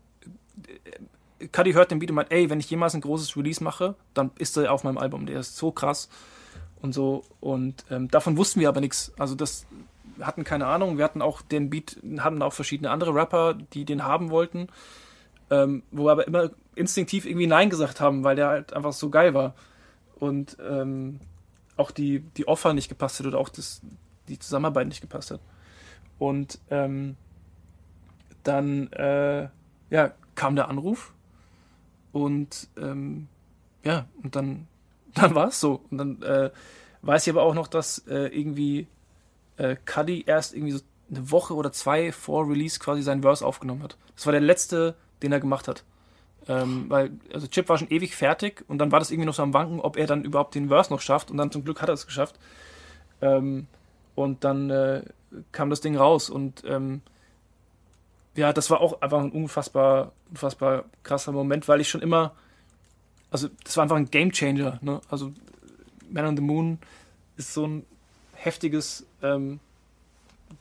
Cuddy 1.54 1.72
hört 1.72 1.92
den 1.92 2.00
Beat 2.00 2.10
und 2.10 2.18
meint, 2.18 2.34
ey, 2.34 2.50
wenn 2.50 2.60
ich 2.60 2.70
jemals 2.70 2.96
ein 2.96 3.02
großes 3.02 3.38
Release 3.38 3.64
mache, 3.64 3.96
dann 4.14 4.32
ist 4.38 4.58
er 4.58 4.74
auf 4.74 4.84
meinem 4.84 4.98
Album. 4.98 5.26
Der 5.26 5.40
ist 5.40 5.56
so 5.56 5.72
krass 5.72 6.10
und 6.82 6.94
so. 6.94 7.24
Und 7.40 7.86
ähm, 7.90 8.10
davon 8.10 8.36
wussten 8.36 8.60
wir 8.60 8.68
aber 8.68 8.82
nichts. 8.82 9.14
Also 9.18 9.36
das 9.36 9.66
hatten 10.20 10.44
keine 10.44 10.66
Ahnung. 10.66 10.98
Wir 10.98 11.06
hatten 11.06 11.22
auch 11.22 11.42
den 11.42 11.70
Beat, 11.70 11.98
hatten 12.18 12.42
auch 12.42 12.52
verschiedene 12.52 12.92
andere 12.92 13.16
Rapper, 13.16 13.54
die 13.54 13.86
den 13.86 14.04
haben 14.04 14.32
wollten. 14.32 14.68
Ähm, 15.50 15.84
wo 15.92 16.10
aber 16.10 16.28
immer 16.28 16.52
instinktiv 16.80 17.26
irgendwie 17.26 17.48
Nein 17.48 17.70
gesagt 17.70 18.02
haben, 18.02 18.24
weil 18.24 18.36
der 18.36 18.48
halt 18.48 18.74
einfach 18.74 18.94
so 18.94 19.10
geil 19.10 19.34
war. 19.34 19.54
Und 20.20 20.58
ähm, 20.68 21.20
auch 21.78 21.92
die, 21.92 22.20
die 22.20 22.48
Offer 22.48 22.74
nicht 22.74 22.90
gepasst 22.90 23.20
hat 23.20 23.28
oder 23.28 23.38
auch 23.38 23.50
das, 23.50 23.82
die 24.28 24.40
Zusammenarbeit 24.40 24.88
nicht 24.88 25.02
gepasst 25.02 25.32
hat. 25.32 25.42
Und 26.18 26.60
ähm, 26.70 27.16
dann 28.44 28.92
äh, 28.94 29.50
ja, 29.90 30.12
kam 30.36 30.56
der 30.56 30.68
Anruf 30.68 31.14
und 32.12 32.68
ähm, 32.78 33.28
ja, 33.84 34.08
und 34.24 34.36
dann, 34.36 34.68
dann 35.14 35.36
war 35.36 35.48
es 35.50 35.60
so. 35.60 35.82
Und 35.90 35.98
dann 35.98 36.22
äh, 36.22 36.52
weiß 37.02 37.28
ich 37.28 37.34
aber 37.34 37.44
auch 37.44 37.54
noch, 37.54 37.68
dass 37.68 38.00
äh, 38.08 38.28
irgendwie 38.28 38.88
äh, 39.58 39.76
Cuddy 39.86 40.24
erst 40.26 40.54
irgendwie 40.54 40.74
so 40.74 40.82
eine 41.10 41.32
Woche 41.32 41.56
oder 41.56 41.72
zwei 41.72 42.12
vor 42.12 42.48
Release 42.50 42.80
quasi 42.80 43.02
seinen 43.02 43.22
Verse 43.22 43.46
aufgenommen 43.46 43.84
hat. 43.84 43.98
Das 44.16 44.26
war 44.26 44.32
der 44.32 44.42
letzte, 44.42 44.96
den 45.22 45.32
er 45.32 45.40
gemacht 45.40 45.68
hat. 45.68 45.84
Ähm, 46.50 46.86
weil, 46.90 47.12
also 47.32 47.46
Chip 47.46 47.70
war 47.70 47.78
schon 47.78 47.92
ewig 47.92 48.16
fertig 48.16 48.66
und 48.68 48.80
dann 48.80 48.92
war 48.92 48.98
das 48.98 49.12
irgendwie 49.12 49.28
noch 49.28 49.36
so 49.36 49.44
am 49.44 49.54
Wanken, 49.54 49.80
ob 49.80 49.98
er 49.98 50.08
dann 50.08 50.24
überhaupt 50.24 50.56
den 50.56 50.70
Verse 50.70 50.92
noch 50.92 51.00
schafft 51.00 51.30
und 51.30 51.38
dann 51.38 51.52
zum 51.52 51.64
Glück 51.64 51.80
hat 51.80 51.90
er 51.90 51.94
es 51.94 52.08
geschafft. 52.08 52.40
Ähm, 53.22 53.68
und 54.16 54.44
dann 54.44 54.72
äh, 54.72 55.04
kam 55.52 55.70
das 55.70 55.80
Ding 55.80 55.96
raus 55.96 56.28
und 56.28 56.64
ähm, 56.66 57.02
ja, 58.36 58.52
das 58.52 58.72
war 58.72 58.82
auch 58.82 59.00
einfach 59.02 59.20
ein 59.20 59.32
unfassbar, 59.32 60.12
unfassbar 60.32 60.86
krasser 61.04 61.32
Moment, 61.32 61.68
weil 61.68 61.82
ich 61.82 61.90
schon 61.90 62.02
immer, 62.02 62.34
also 63.30 63.48
das 63.64 63.78
war 63.78 63.84
einfach 63.84 63.98
ein 63.98 64.10
Game 64.10 64.32
Changer. 64.32 64.80
Ne? 64.82 65.02
Also 65.08 65.32
Man 66.10 66.26
on 66.26 66.36
the 66.36 66.42
Moon 66.42 66.80
ist 67.38 67.54
so 67.54 67.68
ein 67.68 67.86
heftiges 68.34 69.06
ähm, 69.22 69.60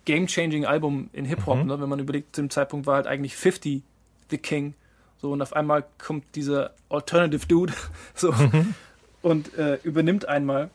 Game 0.05 0.27
Changing 0.27 0.67
Album 0.67 1.09
in 1.15 1.25
Hip 1.25 1.47
Hop. 1.47 1.59
Mhm. 1.59 1.67
Ne? 1.67 1.81
Wenn 1.81 1.89
man 1.89 1.99
überlegt, 1.99 2.37
zu 2.37 2.43
dem 2.43 2.51
Zeitpunkt 2.51 2.87
war 2.87 2.97
halt 2.97 3.07
eigentlich 3.07 3.37
50 3.37 3.83
The 4.31 4.39
King 4.39 4.75
so, 5.21 5.33
und 5.33 5.43
auf 5.43 5.53
einmal 5.53 5.85
kommt 5.99 6.25
dieser 6.35 6.73
Alternative 6.89 7.47
Dude 7.47 7.73
so 8.15 8.33
mhm. 8.33 8.75
und 9.23 9.57
äh, 9.59 9.77
übernimmt 9.83 10.27
einmal 10.27 10.71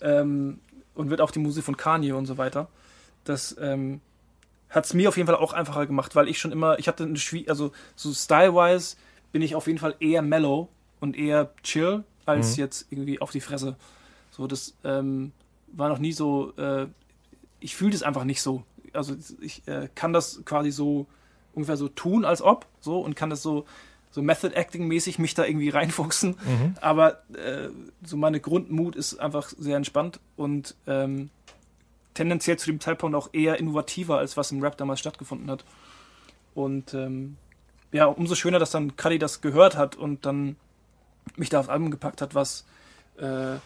ähm, 0.00 0.60
und 0.94 1.10
wird 1.10 1.20
auch 1.20 1.30
die 1.30 1.38
Musik 1.38 1.64
von 1.64 1.76
Kanye 1.76 2.12
und 2.12 2.26
so 2.26 2.38
weiter. 2.38 2.68
Das 3.24 3.56
ähm, 3.60 4.00
hat 4.68 4.84
es 4.84 4.94
mir 4.94 5.08
auf 5.08 5.16
jeden 5.16 5.26
Fall 5.26 5.36
auch 5.36 5.52
einfacher 5.52 5.86
gemacht, 5.86 6.16
weil 6.16 6.28
ich 6.28 6.38
schon 6.38 6.50
immer, 6.50 6.78
ich 6.78 6.88
hatte 6.88 7.04
eine 7.04 7.16
Schwierigkeit, 7.16 7.50
also 7.50 7.72
so 7.94 8.12
style-wise 8.12 8.96
bin 9.30 9.42
ich 9.42 9.54
auf 9.54 9.66
jeden 9.66 9.78
Fall 9.78 9.94
eher 10.00 10.22
mellow 10.22 10.68
und 11.00 11.16
eher 11.16 11.52
chill, 11.62 12.04
als 12.26 12.56
mhm. 12.56 12.62
jetzt 12.62 12.86
irgendwie 12.90 13.20
auf 13.20 13.30
die 13.30 13.40
Fresse. 13.40 13.76
So, 14.30 14.46
das 14.46 14.74
ähm, 14.84 15.32
war 15.68 15.88
noch 15.88 15.98
nie 15.98 16.12
so, 16.12 16.52
äh, 16.56 16.86
ich 17.60 17.76
fühle 17.76 17.92
das 17.92 18.02
einfach 18.02 18.24
nicht 18.24 18.42
so. 18.42 18.64
Also 18.92 19.14
ich 19.40 19.66
äh, 19.66 19.88
kann 19.94 20.12
das 20.12 20.42
quasi 20.44 20.70
so 20.70 21.06
ungefähr 21.54 21.76
so 21.76 21.88
tun, 21.88 22.24
als 22.24 22.42
ob, 22.42 22.66
so 22.80 23.00
und 23.00 23.16
kann 23.16 23.30
das 23.30 23.42
so 23.42 23.64
so 24.14 24.20
Method 24.20 24.54
Acting 24.54 24.86
mäßig 24.88 25.18
mich 25.18 25.32
da 25.34 25.44
irgendwie 25.46 25.68
reinfuchsen. 25.70 26.36
Mhm. 26.44 26.74
Aber 26.82 27.22
äh, 27.34 27.70
so 28.04 28.18
meine 28.18 28.40
Grundmut 28.40 28.94
ist 28.94 29.18
einfach 29.18 29.48
sehr 29.58 29.76
entspannt 29.78 30.20
und 30.36 30.74
ähm, 30.86 31.30
tendenziell 32.12 32.58
zu 32.58 32.66
dem 32.66 32.78
Zeitpunkt 32.78 33.16
auch 33.16 33.30
eher 33.32 33.58
innovativer, 33.58 34.18
als 34.18 34.36
was 34.36 34.52
im 34.52 34.60
Rap 34.62 34.76
damals 34.76 35.00
stattgefunden 35.00 35.50
hat. 35.50 35.64
Und 36.54 36.92
ähm, 36.92 37.38
ja, 37.90 38.04
umso 38.04 38.34
schöner, 38.34 38.58
dass 38.58 38.70
dann 38.70 38.96
Cuddy 38.96 39.18
das 39.18 39.40
gehört 39.40 39.78
hat 39.78 39.96
und 39.96 40.26
dann 40.26 40.56
mich 41.36 41.48
da 41.48 41.60
aufs 41.60 41.70
Album 41.70 41.90
gepackt 41.90 42.20
hat, 42.20 42.34
was, 42.34 42.66
äh, 43.16 43.56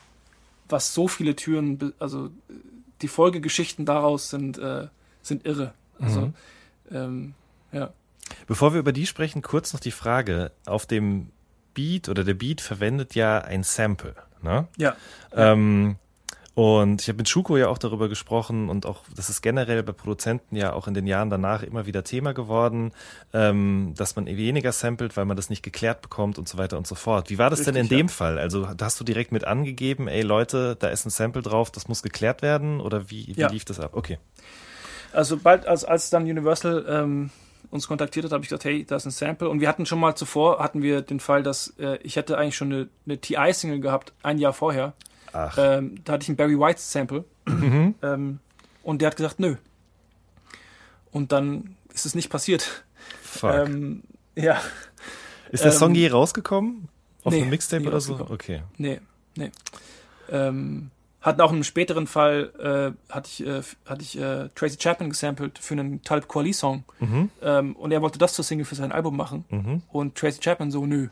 was 0.69 0.95
so 0.95 1.09
viele 1.09 1.35
Türen, 1.35 1.93
also 1.99 2.31
die 3.03 3.09
Folgegeschichten 3.09 3.85
daraus 3.85 4.31
sind, 4.31 4.59
äh, 4.59 4.87
sind 5.23 5.45
irre. 5.45 5.75
Also, 5.99 6.21
Mhm. 6.21 6.35
ähm, 6.93 7.35
ja. 7.77 7.93
Bevor 8.47 8.73
wir 8.73 8.81
über 8.81 8.93
die 8.93 9.07
sprechen, 9.07 9.43
kurz 9.43 9.73
noch 9.73 9.81
die 9.81 9.93
Frage. 9.93 10.51
Auf 10.67 10.87
dem 10.87 11.31
Beat 11.75 12.09
oder 12.09 12.25
der 12.25 12.35
Beat 12.35 12.61
verwendet 12.61 13.15
ja 13.15 13.39
ein 13.39 13.63
Sample. 13.63 14.15
Ne? 14.43 14.67
Ja. 14.77 14.97
Ähm, 15.33 15.97
und 16.55 17.03
ich 17.03 17.09
habe 17.09 17.19
mit 17.19 17.29
Schuko 17.29 17.59
ja 17.59 17.69
auch 17.69 17.77
darüber 17.77 18.09
gesprochen 18.09 18.71
und 18.71 18.87
auch, 18.87 19.03
das 19.15 19.29
ist 19.29 19.43
generell 19.43 19.83
bei 19.83 19.93
Produzenten 19.93 20.57
ja 20.57 20.73
auch 20.73 20.89
in 20.89 20.95
den 20.95 21.07
Jahren 21.07 21.29
danach 21.29 21.63
immer 21.63 21.85
wieder 21.85 22.03
Thema 22.03 22.33
geworden, 22.33 22.93
ähm, 23.35 23.93
dass 23.95 24.17
man 24.17 24.25
weniger 24.25 24.73
samplet, 24.73 25.19
weil 25.19 25.27
man 25.27 25.37
das 25.37 25.51
nicht 25.51 25.63
geklärt 25.63 26.01
bekommt 26.01 26.39
und 26.39 26.49
so 26.49 26.57
weiter 26.57 26.79
und 26.79 26.87
so 26.87 26.95
fort. 26.95 27.29
Wie 27.29 27.37
war 27.37 27.51
das 27.51 27.63
denn 27.65 27.75
in 27.75 27.83
Richtig, 27.83 27.99
dem 27.99 28.07
ja. 28.07 28.13
Fall? 28.13 28.39
Also 28.39 28.69
hast 28.81 28.99
du 28.99 29.05
direkt 29.05 29.33
mit 29.33 29.45
angegeben, 29.45 30.09
ey 30.09 30.23
Leute, 30.23 30.77
da 30.79 30.89
ist 30.89 31.05
ein 31.05 31.11
Sample 31.11 31.43
drauf, 31.43 31.71
das 31.71 31.89
muss 31.89 32.03
geklärt 32.03 32.41
werden 32.41 32.81
oder 32.81 33.11
wie, 33.11 33.37
wie 33.37 33.41
Ja. 33.41 33.51
lief 33.51 33.67
das 33.67 33.79
ab? 33.79 33.91
Okay. 33.93 34.19
Also 35.13 35.37
bald, 35.37 35.67
als, 35.67 35.85
als 35.85 36.09
dann 36.09 36.23
Universal 36.23 36.87
ähm, 36.89 37.31
uns 37.71 37.89
kontaktiert 37.89 38.25
hat, 38.25 38.33
habe 38.33 38.43
ich 38.43 38.49
gesagt, 38.49 38.65
hey, 38.65 38.85
da 38.85 38.97
ist 38.97 39.07
ein 39.07 39.11
Sample. 39.11 39.49
Und 39.49 39.61
wir 39.61 39.69
hatten 39.69 39.87
schon 39.87 40.01
mal 40.01 40.15
zuvor, 40.15 40.59
hatten 40.59 40.83
wir 40.83 41.03
den 41.03 41.21
Fall, 41.21 41.43
dass 41.43 41.75
äh, 41.79 41.99
ich 42.03 42.17
hätte 42.17 42.39
eigentlich 42.39 42.57
schon 42.57 42.73
eine, 42.73 42.89
eine 43.07 43.19
TI-Single 43.19 43.81
gehabt, 43.81 44.13
ein 44.23 44.39
Jahr 44.39 44.53
vorher. 44.53 44.95
Ach, 45.33 45.57
Ähm, 45.59 45.97
da 46.05 46.15
hatte 46.15 46.25
ich 46.25 46.29
ein 46.29 46.37
Barry 46.37 46.59
White 46.59 46.81
Sample. 46.81 47.25
mhm. 47.47 47.95
Ähm, 48.03 48.39
und 48.83 49.03
der 49.03 49.09
hat 49.09 49.17
gesagt, 49.17 49.41
nö. 49.41 49.57
Und 51.11 51.33
dann 51.33 51.77
ist 51.93 52.07
es 52.07 52.15
nicht 52.15 52.31
passiert. 52.31 52.85
fuck. 53.23 53.53
Ähm, 53.53 54.03
ja, 54.35 54.61
ist 55.51 55.65
der 55.65 55.73
Song 55.73 55.91
ähm, 55.91 55.97
je 55.97 56.09
rausgekommen? 56.09 56.89
Auf 57.25 57.33
nee, 57.33 57.41
einem 57.41 57.51
Mixtape 57.51 57.87
oder 57.87 58.01
so? 58.01 58.15
Okay. 58.31 58.63
nee, 58.79 59.01
nee. 59.37 59.51
Ähm, 60.31 60.91
hatten 61.27 61.41
auch 61.41 61.53
einem 61.53 61.65
späteren 61.65 62.07
Fall, 62.07 62.95
äh, 63.09 63.13
hatte 63.13 63.29
ich, 63.31 63.47
äh, 63.47 63.63
hatte 63.85 64.03
ich 64.03 64.19
äh, 64.19 64.49
Tracy 64.55 64.77
Chapman 64.79 65.11
gesampelt 65.11 65.59
für 65.59 65.75
einen 65.75 66.03
Talib 66.03 66.29
Kweli 66.29 66.53
Song. 66.53 66.85
Mhm. 67.01 67.31
Ähm, 67.43 67.77
und 67.77 67.93
er 67.93 68.01
wollte 68.01 68.19
das 68.19 68.33
zur 68.35 68.45
Single 68.45 68.65
für 68.65 68.77
sein 68.77 68.93
Album 68.93 69.17
machen. 69.17 69.45
Mhm. 69.51 69.83
Und 69.93 70.15
Tracy 70.15 70.41
Chapman 70.41 70.71
so, 70.71 70.87
nö. 70.87 71.09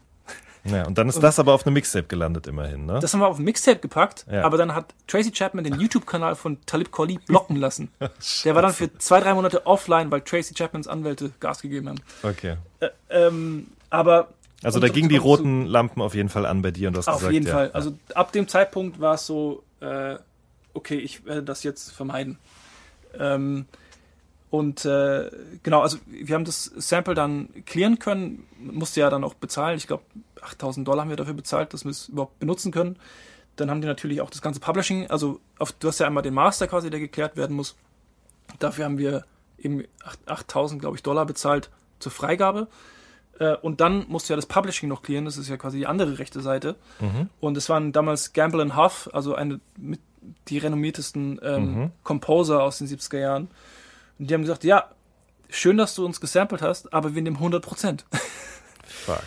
Ja, 0.66 0.86
und 0.86 0.96
dann 0.96 1.10
ist 1.10 1.22
das 1.22 1.38
aber 1.38 1.52
auf 1.52 1.66
einem 1.66 1.74
Mixtape 1.74 2.06
gelandet 2.06 2.46
immerhin, 2.46 2.86
ne? 2.86 2.98
Das 2.98 3.12
haben 3.12 3.20
wir 3.20 3.28
auf 3.28 3.38
ein 3.38 3.44
Mixtape 3.44 3.80
gepackt, 3.80 4.24
Ja. 4.32 4.44
aber 4.44 4.56
dann 4.56 4.74
hat 4.74 4.94
Tracy 5.06 5.30
Chapman 5.30 5.62
den 5.62 5.78
YouTube-Kanal 5.78 6.36
von 6.36 6.56
Talib 6.64 6.90
Kweli 6.90 7.18
blocken 7.18 7.56
lassen. 7.56 7.90
Der 8.44 8.54
war 8.54 8.62
dann 8.62 8.72
für 8.72 8.96
zwei, 8.96 9.20
drei 9.20 9.34
Monate 9.34 9.66
offline, 9.66 10.10
weil 10.10 10.22
Tracy 10.22 10.54
Chapmans 10.54 10.88
Anwälte 10.88 11.32
Gas 11.38 11.60
gegeben 11.60 11.90
haben. 11.90 12.00
Okay. 12.22 12.56
Äh, 12.80 12.88
ähm, 13.10 13.66
aber 13.90 14.28
Also 14.62 14.78
Und 14.78 14.82
da 14.82 14.88
gingen 14.88 15.10
die 15.10 15.18
roten 15.18 15.66
Lampen 15.66 16.00
auf 16.00 16.14
jeden 16.14 16.30
Fall 16.30 16.46
an 16.46 16.62
bei 16.62 16.70
dir 16.70 16.88
und 16.88 16.94
du 16.94 16.98
hast 16.98 17.08
auf 17.08 17.16
gesagt, 17.18 17.34
jeden 17.34 17.46
ja, 17.46 17.52
Fall. 17.52 17.70
Also 17.72 17.92
ab 18.14 18.32
dem 18.32 18.48
Zeitpunkt 18.48 19.00
war 19.00 19.14
es 19.16 19.26
so, 19.26 19.62
äh, 19.80 20.16
okay, 20.74 20.96
ich 20.96 21.24
werde 21.24 21.42
das 21.42 21.62
jetzt 21.62 21.92
vermeiden. 21.92 22.38
Ähm, 23.18 23.66
und 24.50 24.84
äh, 24.84 25.30
genau, 25.62 25.80
also 25.80 25.98
wir 26.06 26.34
haben 26.34 26.44
das 26.44 26.64
Sample 26.64 27.14
dann 27.14 27.48
clearen 27.66 27.98
können, 27.98 28.46
musste 28.58 29.00
ja 29.00 29.10
dann 29.10 29.24
auch 29.24 29.34
bezahlen. 29.34 29.76
Ich 29.76 29.86
glaube, 29.86 30.04
8000 30.42 30.86
Dollar 30.86 31.02
haben 31.02 31.10
wir 31.10 31.16
dafür 31.16 31.34
bezahlt, 31.34 31.72
dass 31.74 31.84
wir 31.84 31.90
es 31.90 32.08
überhaupt 32.08 32.38
benutzen 32.38 32.70
können. 32.70 32.96
Dann 33.56 33.70
haben 33.70 33.80
die 33.80 33.86
natürlich 33.86 34.20
auch 34.20 34.30
das 34.30 34.42
ganze 34.42 34.60
Publishing, 34.60 35.10
also 35.10 35.40
auf, 35.58 35.72
du 35.72 35.88
hast 35.88 36.00
ja 36.00 36.06
einmal 36.06 36.22
den 36.22 36.34
Master 36.34 36.66
quasi, 36.66 36.90
der 36.90 37.00
geklärt 37.00 37.36
werden 37.36 37.56
muss. 37.56 37.76
Dafür 38.58 38.84
haben 38.84 38.98
wir 38.98 39.24
eben 39.58 39.84
8 40.04 40.28
8000, 40.28 40.80
glaube 40.80 40.96
ich, 40.96 41.02
Dollar 41.02 41.26
bezahlt 41.26 41.70
zur 41.98 42.12
Freigabe. 42.12 42.68
Äh, 43.40 43.56
Und 43.56 43.80
dann 43.80 44.06
musste 44.08 44.32
ja 44.32 44.36
das 44.36 44.46
Publishing 44.46 44.88
noch 44.88 45.02
clearen, 45.02 45.24
das 45.24 45.36
ist 45.36 45.48
ja 45.48 45.56
quasi 45.56 45.78
die 45.78 45.86
andere 45.86 46.18
rechte 46.18 46.40
Seite. 46.40 46.76
Mhm. 47.00 47.28
Und 47.40 47.56
es 47.56 47.68
waren 47.68 47.92
damals 47.92 48.32
Gamble 48.32 48.62
and 48.62 48.76
Huff, 48.76 49.08
also 49.12 49.34
eine 49.34 49.60
mit 49.76 50.00
die 50.48 50.58
renommiertesten 50.58 51.38
ähm, 51.42 51.74
Mhm. 51.74 51.90
Composer 52.02 52.62
aus 52.62 52.78
den 52.78 52.86
70er 52.88 53.18
Jahren. 53.18 53.48
Und 54.18 54.30
die 54.30 54.34
haben 54.34 54.40
gesagt, 54.42 54.64
ja, 54.64 54.88
schön, 55.50 55.76
dass 55.76 55.94
du 55.94 56.04
uns 56.04 56.20
gesampelt 56.20 56.62
hast, 56.62 56.94
aber 56.94 57.14
wir 57.14 57.20
nehmen 57.22 57.36
100 57.36 57.62
Prozent. 57.62 58.04
Fuck. 58.86 59.22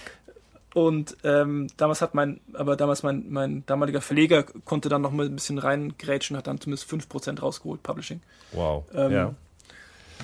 Und 0.73 1.17
ähm, 1.23 1.67
damals 1.77 2.01
hat 2.01 2.13
mein, 2.13 2.39
aber 2.53 2.75
damals 2.75 3.01
mein, 3.03 3.25
mein 3.29 3.63
damaliger 3.65 4.01
Verleger 4.01 4.43
konnte 4.43 4.89
dann 4.89 5.01
noch 5.01 5.11
mal 5.11 5.25
ein 5.25 5.35
bisschen 5.35 5.57
reingrätschen, 5.57 6.37
hat 6.37 6.47
dann 6.47 6.59
zumindest 6.61 6.89
5% 6.91 7.39
rausgeholt, 7.39 7.81
Publishing. 7.83 8.21
Wow. 8.51 8.83
Ähm, 8.93 9.11
ja. 9.11 9.33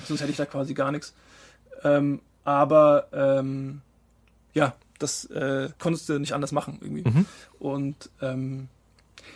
Sonst 0.06 0.20
hätte 0.20 0.30
ich 0.30 0.36
da 0.36 0.46
quasi 0.46 0.74
gar 0.74 0.92
nichts. 0.92 1.12
Ähm, 1.82 2.20
aber 2.44 3.08
ähm, 3.12 3.80
ja, 4.52 4.74
das 4.98 5.24
äh, 5.26 5.70
konntest 5.78 6.08
du 6.08 6.18
nicht 6.18 6.32
anders 6.32 6.52
machen 6.52 6.78
irgendwie. 6.80 7.08
Mhm. 7.08 7.26
Und 7.58 8.10
ähm, 8.20 8.68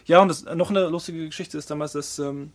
ja, 0.07 0.21
und 0.21 0.29
das, 0.29 0.45
noch 0.45 0.71
eine 0.71 0.89
lustige 0.89 1.27
Geschichte 1.27 1.59
ist 1.59 1.71
damals, 1.71 1.93
dass 1.93 2.19
ähm, 2.19 2.53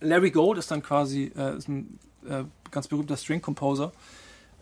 Larry 0.00 0.30
Gold 0.30 0.58
ist 0.58 0.70
dann 0.70 0.82
quasi 0.82 1.32
äh, 1.36 1.56
ist 1.56 1.68
ein 1.68 1.98
äh, 2.28 2.44
ganz 2.70 2.88
berühmter 2.88 3.16
String 3.16 3.42
Composer. 3.42 3.92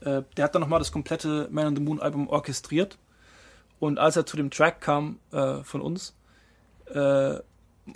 Äh, 0.01 0.23
der 0.37 0.45
hat 0.45 0.55
dann 0.55 0.63
nochmal 0.63 0.79
das 0.79 0.93
komplette 0.93 1.49
Man 1.51 1.67
on 1.67 1.77
the 1.77 1.83
Moon 1.83 2.01
Album 2.01 2.29
orchestriert. 2.29 2.99
Und 3.79 3.99
als 3.99 4.17
er 4.17 4.25
zu 4.25 4.37
dem 4.37 4.51
Track 4.51 4.81
kam 4.81 5.19
äh, 5.33 5.63
von 5.65 5.81
uns, 5.81 6.15
äh, 6.95 7.35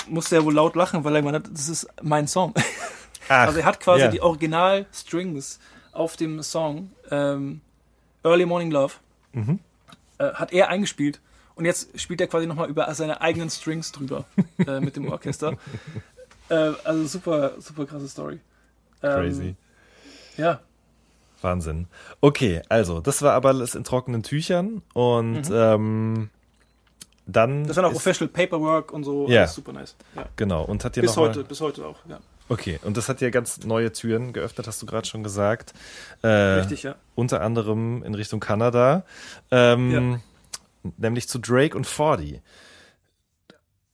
musste 0.09 0.37
er 0.37 0.45
wohl 0.45 0.55
laut 0.55 0.75
lachen, 0.75 1.05
weil 1.05 1.15
er 1.15 1.23
gemeint 1.23 1.47
hat, 1.47 1.53
das 1.53 1.69
ist 1.69 1.87
mein 2.03 2.27
Song. 2.27 2.55
Ach, 2.57 2.63
Also 3.47 3.59
er 3.59 3.65
hat 3.65 3.81
quasi 3.81 4.03
ja. 4.03 4.09
die 4.09 4.21
Original-Strings 4.21 5.59
auf 5.97 6.17
dem 6.17 6.43
Song 6.43 6.91
ähm, 7.11 7.61
Early 8.25 8.47
Morning 8.47 8.71
Love 8.71 8.95
Mhm. 9.33 9.59
äh, 10.19 10.33
hat 10.33 10.53
er 10.53 10.69
eingespielt 10.69 11.21
und 11.57 11.65
jetzt 11.67 11.99
spielt 12.01 12.21
er 12.21 12.27
quasi 12.27 12.47
nochmal 12.47 12.69
über 12.71 12.93
seine 12.95 13.21
eigenen 13.21 13.51
Strings 13.51 13.93
drüber 13.93 14.25
äh, 14.67 14.81
mit 14.81 14.97
dem 14.97 15.09
Orchester. 15.11 15.55
Äh, 16.49 16.75
also 16.85 17.05
super, 17.07 17.55
super 17.61 17.87
krasse 17.87 18.09
Story. 18.09 18.39
Ähm, 19.03 19.11
Crazy. 19.15 19.57
Ja, 20.37 20.61
Wahnsinn. 21.43 21.89
Okay, 22.21 22.63
also, 22.69 23.01
das 23.01 23.21
war 23.21 23.33
aber 23.33 23.49
alles 23.49 23.75
in 23.75 23.83
trockenen 23.83 24.23
Tüchern 24.23 24.81
und 24.95 25.49
Mhm. 25.49 25.53
ähm, 25.53 26.31
dann. 27.27 27.67
das 27.67 27.75
war 27.77 27.83
noch 27.83 27.95
Official 27.97 28.29
Paperwork 28.29 28.93
und 28.93 29.03
so. 29.03 29.27
Ja. 29.29 29.41
alles 29.41 29.55
super 29.57 29.73
nice. 29.73 29.97
Ja. 30.15 30.27
Genau, 30.37 30.63
und 30.65 30.85
hat 30.85 30.95
dir 30.95 31.01
Bis 31.01 31.17
noch 31.17 31.25
heute, 31.25 31.43
bis 31.43 31.61
heute 31.61 31.85
auch. 31.85 31.99
Ja. 32.09 32.21
Okay, 32.49 32.79
und 32.85 32.97
das 32.97 33.09
hat 33.09 33.21
dir 33.21 33.31
ganz 33.31 33.65
neue 33.65 33.93
Türen 33.93 34.33
geöffnet, 34.33 34.67
hast 34.67 34.81
du 34.81 34.87
gerade 34.87 35.07
schon 35.07 35.23
gesagt. 35.23 35.73
Äh, 36.23 36.29
Richtig, 36.29 36.85
ja. 36.85 36.95
Unter 37.15 37.41
anderem 37.41 38.03
in 38.05 38.15
Richtung 38.15 38.41
Kanada. 38.41 39.05
Ähm, 39.51 40.21
Nämlich 40.99 41.29
zu 41.29 41.39
Drake 41.39 41.77
und 41.77 41.87
40. 41.87 42.41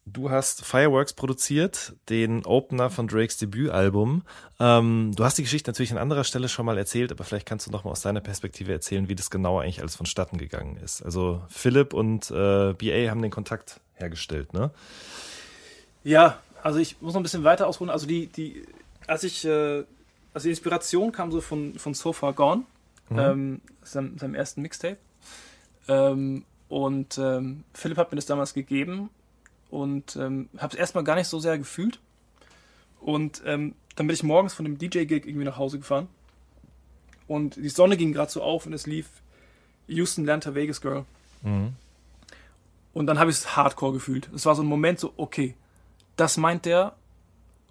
Du 0.05 0.31
hast 0.31 0.65
Fireworks 0.65 1.13
produziert, 1.13 1.95
den 2.09 2.45
Opener 2.45 2.91
von 2.91 3.07
Drakes 3.07 3.39
Debütalbum. 3.39 4.25
Ähm, 4.59 5.13
du 5.15 5.25
hast 5.25 5.39
die 5.39 5.43
Geschichte 5.43 5.71
natürlich 5.71 5.93
an 5.93 5.99
anderer 5.99 6.25
Stelle 6.25 6.49
schon 6.49 6.67
mal 6.67 6.77
erzählt, 6.77 7.13
aber 7.13 7.23
vielleicht 7.23 7.47
kannst 7.47 7.67
du 7.67 7.71
noch 7.71 7.85
mal 7.85 7.93
aus 7.93 8.03
deiner 8.03 8.21
Perspektive 8.21 8.73
erzählen, 8.73 9.09
wie 9.09 9.15
das 9.15 9.31
genau 9.31 9.61
eigentlich 9.61 9.81
alles 9.81 9.95
vonstatten 9.95 10.39
gegangen 10.39 10.77
ist. 10.77 11.03
Also 11.03 11.41
Philipp 11.49 11.95
und 11.95 12.31
äh, 12.33 12.75
BA 12.75 13.11
haben 13.11 13.23
den 13.23 13.31
Kontakt 13.31 13.81
hergestellt, 13.95 14.53
ne? 14.53 14.71
Ja, 16.03 16.41
also 16.63 16.79
ich 16.79 17.01
muss 17.01 17.15
noch 17.15 17.21
ein 17.21 17.25
bisschen 17.25 17.45
weiter 17.45 17.67
ausholen. 17.67 17.91
Also 17.91 18.07
die, 18.07 18.27
die, 18.29 18.65
als 19.07 19.25
ich, 19.25 19.45
äh, 19.45 19.85
also 20.35 20.45
die 20.45 20.51
Inspiration 20.51 21.13
kam 21.13 21.31
so 21.33 21.41
von, 21.41 21.75
von 21.79 21.95
So 21.95 22.13
Far 22.13 22.33
Gone, 22.33 22.65
Mhm. 23.11 23.19
ähm, 23.19 23.61
seinem, 23.83 24.17
seinem 24.19 24.35
ersten 24.35 24.63
Mixtape. 24.63 24.97
Ähm, 25.89 26.45
und 26.69 27.19
ähm, 27.19 27.65
Philipp 27.75 27.99
hat 27.99 28.11
mir 28.13 28.17
das 28.17 28.25
damals 28.27 28.55
gegeben 28.55 29.11
und 29.71 30.17
ähm, 30.17 30.49
habe 30.57 30.73
es 30.73 30.79
erstmal 30.79 31.05
gar 31.05 31.17
nicht 31.17 31.29
so 31.29 31.39
sehr 31.39 31.59
gefühlt. 31.59 31.99
Und 33.01 33.43
ähm, 33.45 33.75
dann 33.97 34.07
bin 34.07 34.15
ich 34.15 34.23
morgens 34.23 34.55
von 34.55 34.65
dem 34.65 34.79
DJ-Gig 34.79 35.27
irgendwie 35.27 35.45
nach 35.45 35.59
Hause 35.59 35.79
gefahren. 35.79 36.09
Und 37.27 37.57
die 37.57 37.69
Sonne 37.69 37.97
ging 37.97 38.13
gerade 38.13 38.31
so 38.31 38.43
auf 38.43 38.65
und 38.67 38.73
es 38.73 38.87
lief 38.87 39.09
Houston 39.89 40.25
Lanta 40.25 40.55
Vegas 40.55 40.81
Girl. 40.81 41.05
Mhm. 41.43 41.75
Und 42.95 43.07
dann 43.07 43.19
habe 43.19 43.31
ich 43.31 43.39
es 43.39 43.57
hardcore 43.57 43.93
gefühlt. 43.95 44.31
Es 44.35 44.47
war 44.47 44.55
so 44.55 44.63
ein 44.63 44.69
Moment 44.69 45.01
so, 45.01 45.13
okay, 45.17 45.55
das 46.17 46.37
meint 46.37 46.65
der. 46.67 46.95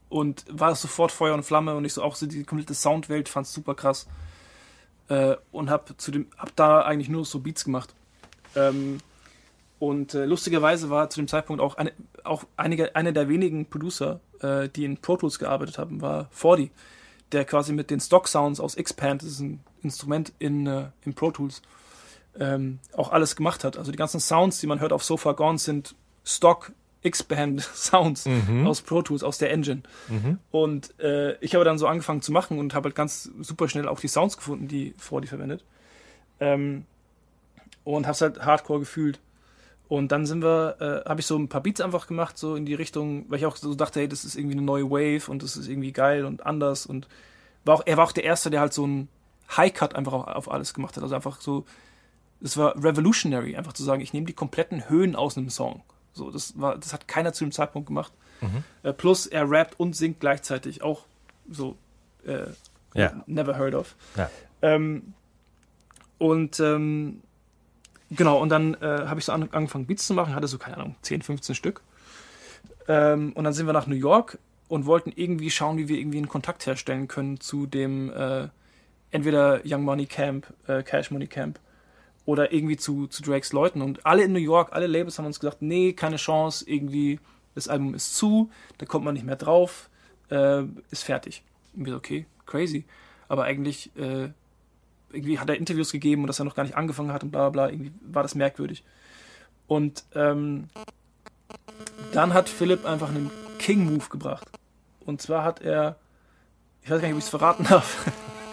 Und 0.10 0.46
war 0.50 0.76
sofort 0.76 1.12
Feuer 1.12 1.34
und 1.34 1.44
Flamme 1.44 1.74
und 1.76 1.86
ich 1.86 1.94
so 1.94 2.04
auch 2.04 2.16
so 2.16 2.26
die 2.26 2.44
komplette 2.44 2.74
Soundwelt 2.74 3.30
fand 3.30 3.48
super 3.48 3.76
krass. 3.76 4.08
Äh, 5.08 5.38
und 5.52 5.70
hab 5.70 6.00
zu 6.00 6.12
dem, 6.12 6.28
hab 6.38 6.54
da 6.56 6.82
eigentlich 6.82 7.10
nur 7.10 7.24
so 7.24 7.40
Beats 7.40 7.64
gemacht. 7.64 7.94
Ähm, 8.56 8.98
und 9.82 10.14
äh, 10.14 10.26
lustigerweise 10.26 10.90
war 10.90 11.10
zu 11.10 11.20
dem 11.20 11.28
Zeitpunkt 11.28 11.62
auch, 11.62 11.76
eine, 11.76 11.92
auch 12.24 12.44
einige, 12.56 12.96
einer 12.96 13.14
der 13.14 13.30
wenigen 13.30 13.66
Producer, 13.66 14.20
äh, 14.42 14.70
die 14.70 14.86
in 14.86 14.98
Pro 14.98 15.18
Tools 15.18 15.40
gearbeitet 15.40 15.80
haben, 15.80 16.02
war 16.02 16.28
40, 16.32 16.72
der 17.32 17.46
quasi 17.46 17.74
mit 17.74 17.90
den 17.90 18.00
Stock 18.00 18.28
Sounds 18.28 18.60
aus 18.60 18.76
Xpand, 18.76 19.24
das 19.24 19.30
ist 19.30 19.40
ein 19.40 19.64
Instrument 19.82 20.34
in, 20.38 20.68
äh, 20.68 20.90
in 21.04 21.16
Pro 21.16 21.32
Tools, 21.32 21.64
ähm, 22.40 22.78
auch 22.96 23.12
alles 23.12 23.36
gemacht 23.36 23.64
hat. 23.64 23.76
Also 23.76 23.92
die 23.92 23.98
ganzen 23.98 24.20
Sounds, 24.20 24.60
die 24.60 24.68
man 24.68 24.80
hört 24.80 24.94
auf 24.94 25.04
Sofa 25.04 25.32
Gone, 25.32 25.58
sind 25.58 25.96
Stock 26.24 26.74
X-Band 27.04 27.62
Sounds 27.62 28.26
Mhm. 28.26 28.68
aus 28.68 28.82
Pro 28.82 29.02
Tools, 29.02 29.24
aus 29.24 29.38
der 29.38 29.52
Engine. 29.52 29.82
Mhm. 30.10 30.38
Und 30.52 31.00
äh, 31.00 31.36
ich 31.40 31.56
habe 31.56 31.66
dann 31.66 31.78
so 31.78 31.88
angefangen 31.88 32.22
zu 32.22 32.32
machen 32.32 32.60
und 32.60 32.74
habe 32.74 32.86
halt 32.90 32.96
ganz 32.96 33.30
super 33.42 33.68
schnell 33.68 33.88
auch 33.88 34.00
die 34.00 34.08
Sounds 34.08 34.38
gefunden, 34.38 34.68
die 34.68 34.94
Fordy 34.98 35.28
verwendet. 35.28 35.64
Ähm, 36.40 36.86
und 37.84 38.06
habe 38.06 38.14
es 38.14 38.22
halt 38.22 38.46
hardcore 38.46 38.80
gefühlt. 38.80 39.20
Und 39.88 40.12
dann 40.12 40.26
sind 40.26 40.42
wir, 40.44 40.78
äh, 41.06 41.10
habe 41.10 41.20
ich 41.20 41.26
so 41.26 41.38
ein 41.38 41.50
paar 41.50 41.62
Beats 41.62 41.82
einfach 41.82 42.08
gemacht, 42.08 42.38
so 42.38 42.56
in 42.56 42.66
die 42.66 42.76
Richtung, 42.76 43.26
weil 43.30 43.40
ich 43.40 43.46
auch 43.46 43.58
so 43.58 43.76
dachte, 43.76 44.00
hey, 44.00 44.08
das 44.08 44.24
ist 44.24 44.36
irgendwie 44.38 44.56
eine 44.56 44.62
neue 44.66 44.90
Wave 44.90 45.30
und 45.30 45.44
das 45.44 45.58
ist 45.58 45.68
irgendwie 45.68 45.92
geil 45.92 46.24
und 46.26 46.46
anders. 46.46 46.86
Und 46.86 47.08
war 47.66 47.76
auch, 47.76 47.84
er 47.86 47.98
war 47.98 48.06
auch 48.06 48.12
der 48.14 48.24
Erste, 48.24 48.50
der 48.50 48.62
halt 48.62 48.74
so 48.74 48.88
ein 48.88 49.10
High-Cut 49.58 49.96
einfach 49.96 50.14
auf, 50.14 50.28
auf 50.28 50.52
alles 50.52 50.74
gemacht 50.74 50.96
hat. 50.96 51.04
Also 51.04 51.14
einfach 51.16 51.42
so, 51.42 51.66
es 52.42 52.56
war 52.56 52.76
revolutionary, 52.82 53.58
einfach 53.58 53.74
zu 53.74 53.84
sagen, 53.84 54.02
ich 54.02 54.14
nehme 54.14 54.26
die 54.28 54.34
kompletten 54.34 54.88
Höhen 54.90 55.16
aus 55.16 55.38
einem 55.38 55.50
Song. 55.50 55.82
So, 56.14 56.30
das 56.32 56.60
war, 56.60 56.78
das 56.78 56.94
hat 56.94 57.08
keiner 57.08 57.34
zu 57.34 57.44
dem 57.46 57.52
Zeitpunkt 57.52 57.88
gemacht. 57.88 58.12
Äh, 58.82 58.92
plus 58.94 59.28
er 59.28 59.50
rappt 59.50 59.80
und 59.80 59.96
singt 59.96 60.20
gleichzeitig 60.20 60.82
auch 60.82 61.06
so 61.50 61.78
äh, 62.26 62.48
Ja. 62.96 63.14
never 63.28 63.58
heard 63.58 63.76
of. 63.76 63.96
Ja. 64.16 64.30
Ähm, 64.64 65.14
und 66.18 66.60
ähm, 66.60 67.22
genau, 68.10 68.40
und 68.40 68.50
dann 68.50 68.74
äh, 68.76 69.06
habe 69.08 69.20
ich 69.20 69.26
so 69.26 69.32
an, 69.32 69.48
angefangen 69.52 69.86
Beats 69.86 70.08
zu 70.08 70.14
machen, 70.16 70.34
hatte 70.34 70.48
so, 70.48 70.58
keine 70.58 70.78
Ahnung, 70.78 70.96
10, 71.04 71.22
15 71.22 71.54
Stück. 71.56 71.82
Ähm, 72.88 73.32
und 73.34 73.44
dann 73.44 73.54
sind 73.54 73.68
wir 73.68 73.74
nach 73.74 73.86
New 73.88 73.96
York 73.96 74.40
und 74.68 74.86
wollten 74.88 75.12
irgendwie 75.16 75.52
schauen, 75.52 75.78
wie 75.78 75.88
wir 75.88 75.98
irgendwie 76.00 76.18
einen 76.18 76.30
Kontakt 76.30 76.66
herstellen 76.66 77.08
können 77.08 77.40
zu 77.40 77.68
dem 77.68 78.12
äh, 78.12 78.48
entweder 79.12 79.62
Young 79.66 79.84
Money 79.84 80.08
Camp, 80.08 80.48
äh, 80.68 80.82
Cash 80.82 81.12
Money 81.12 81.28
Camp 81.28 81.60
oder 82.26 82.54
irgendwie 82.54 82.78
zu, 82.78 83.08
zu 83.08 83.24
Drakes 83.24 83.54
Leuten. 83.54 83.82
Und 83.82 84.06
alle 84.06 84.24
in 84.24 84.34
New 84.34 84.40
York, 84.40 84.70
alle 84.74 84.88
Labels 84.88 85.18
haben 85.18 85.26
uns 85.26 85.40
gesagt, 85.40 85.62
nee, 85.62 85.94
keine 85.94 86.18
Chance, 86.18 86.66
irgendwie, 86.68 87.20
das 87.56 87.68
Album 87.68 87.94
ist 87.94 88.16
zu, 88.16 88.50
da 88.78 88.86
kommt 88.86 89.06
man 89.06 89.14
nicht 89.14 89.26
mehr 89.26 89.36
drauf, 89.36 89.90
äh, 90.30 90.64
ist 90.92 91.04
fertig. 91.04 91.44
Und 91.76 91.86
wir 91.86 91.94
so, 91.94 91.98
okay, 91.98 92.26
crazy. 92.46 92.86
Aber 93.28 93.44
eigentlich, 93.44 93.96
äh, 93.96 94.30
irgendwie 95.12 95.40
hat 95.40 95.50
er 95.50 95.58
Interviews 95.58 95.92
gegeben 95.92 96.24
und 96.24 96.28
dass 96.28 96.40
er 96.40 96.46
noch 96.46 96.56
gar 96.56 96.64
nicht 96.64 96.76
angefangen 96.76 97.12
hat 97.12 97.24
und 97.24 97.32
bla 97.32 97.50
bla 97.50 97.68
bla, 97.68 97.74
irgendwie 97.74 97.92
war 98.02 98.24
das 98.24 98.36
merkwürdig. 98.36 98.84
Und 99.68 100.04
ähm, 100.16 100.70
dann 102.14 102.34
hat 102.34 102.50
Philipp 102.50 102.86
einfach 102.86 103.10
einen 103.10 103.32
King-Move 103.60 104.10
gebracht. 104.10 104.48
Und 105.06 105.22
zwar 105.22 105.44
hat 105.44 105.62
er, 105.62 105.98
ich 106.84 106.90
weiß 106.90 107.02
gar 107.02 107.08
nicht, 107.08 107.14
ob 107.14 107.20
ich 107.20 107.26
es 107.26 107.30
verraten 107.30 107.64
darf, 107.64 108.06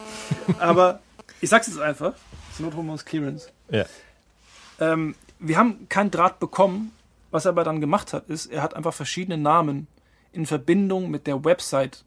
aber 0.59 1.01
ich 1.41 1.51
sag's 1.51 1.67
jetzt 1.67 1.81
einfach, 1.81 2.15
zur 2.59 2.67
Not 2.67 2.75
holen 2.77 2.87
wir 2.87 2.93
uns 2.93 3.05
Clearance. 3.05 3.49
Ja. 3.71 3.85
Ähm, 4.81 5.15
wir 5.39 5.57
haben 5.57 5.89
keinen 5.89 6.11
Draht 6.11 6.39
bekommen. 6.41 6.93
Was 7.31 7.45
er 7.45 7.51
aber 7.51 7.63
dann 7.65 7.81
gemacht 7.81 8.13
hat, 8.15 8.29
ist, 8.31 8.47
er 8.47 8.63
hat 8.63 8.75
einfach 8.75 8.95
verschiedene 8.95 9.37
Namen 9.37 9.87
in 10.33 10.47
Verbindung 10.47 11.11
mit 11.11 11.27
der 11.27 11.45
Website 11.45 12.05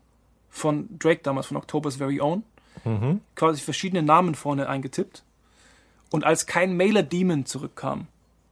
von 0.49 0.89
Drake 0.97 1.21
damals, 1.23 1.45
von 1.47 1.57
October's 1.57 1.95
Very 1.97 2.19
Own, 2.19 2.43
Mhm. 2.85 3.21
quasi 3.35 3.61
verschiedene 3.61 4.01
Namen 4.01 4.33
vorne 4.33 4.67
eingetippt. 4.67 5.21
Und 6.09 6.23
als 6.23 6.47
kein 6.47 6.75
Mailer 6.75 7.03
Demon 7.03 7.45
zurückkam, 7.45 8.07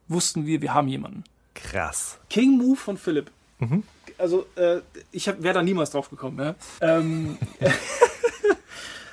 wussten 0.07 0.45
wir, 0.45 0.61
wir 0.61 0.73
haben 0.75 0.87
jemanden. 0.87 1.23
Krass. 1.55 2.19
King 2.29 2.57
Move 2.57 2.75
von 2.77 2.97
Philipp. 2.97 3.31
Also, 4.19 4.45
äh, 4.55 4.81
ich 5.11 5.25
wäre 5.27 5.53
da 5.55 5.63
niemals 5.63 5.89
drauf 5.89 6.09
gekommen. 6.09 6.37
Ja? 6.39 6.55
Ähm, 6.81 7.37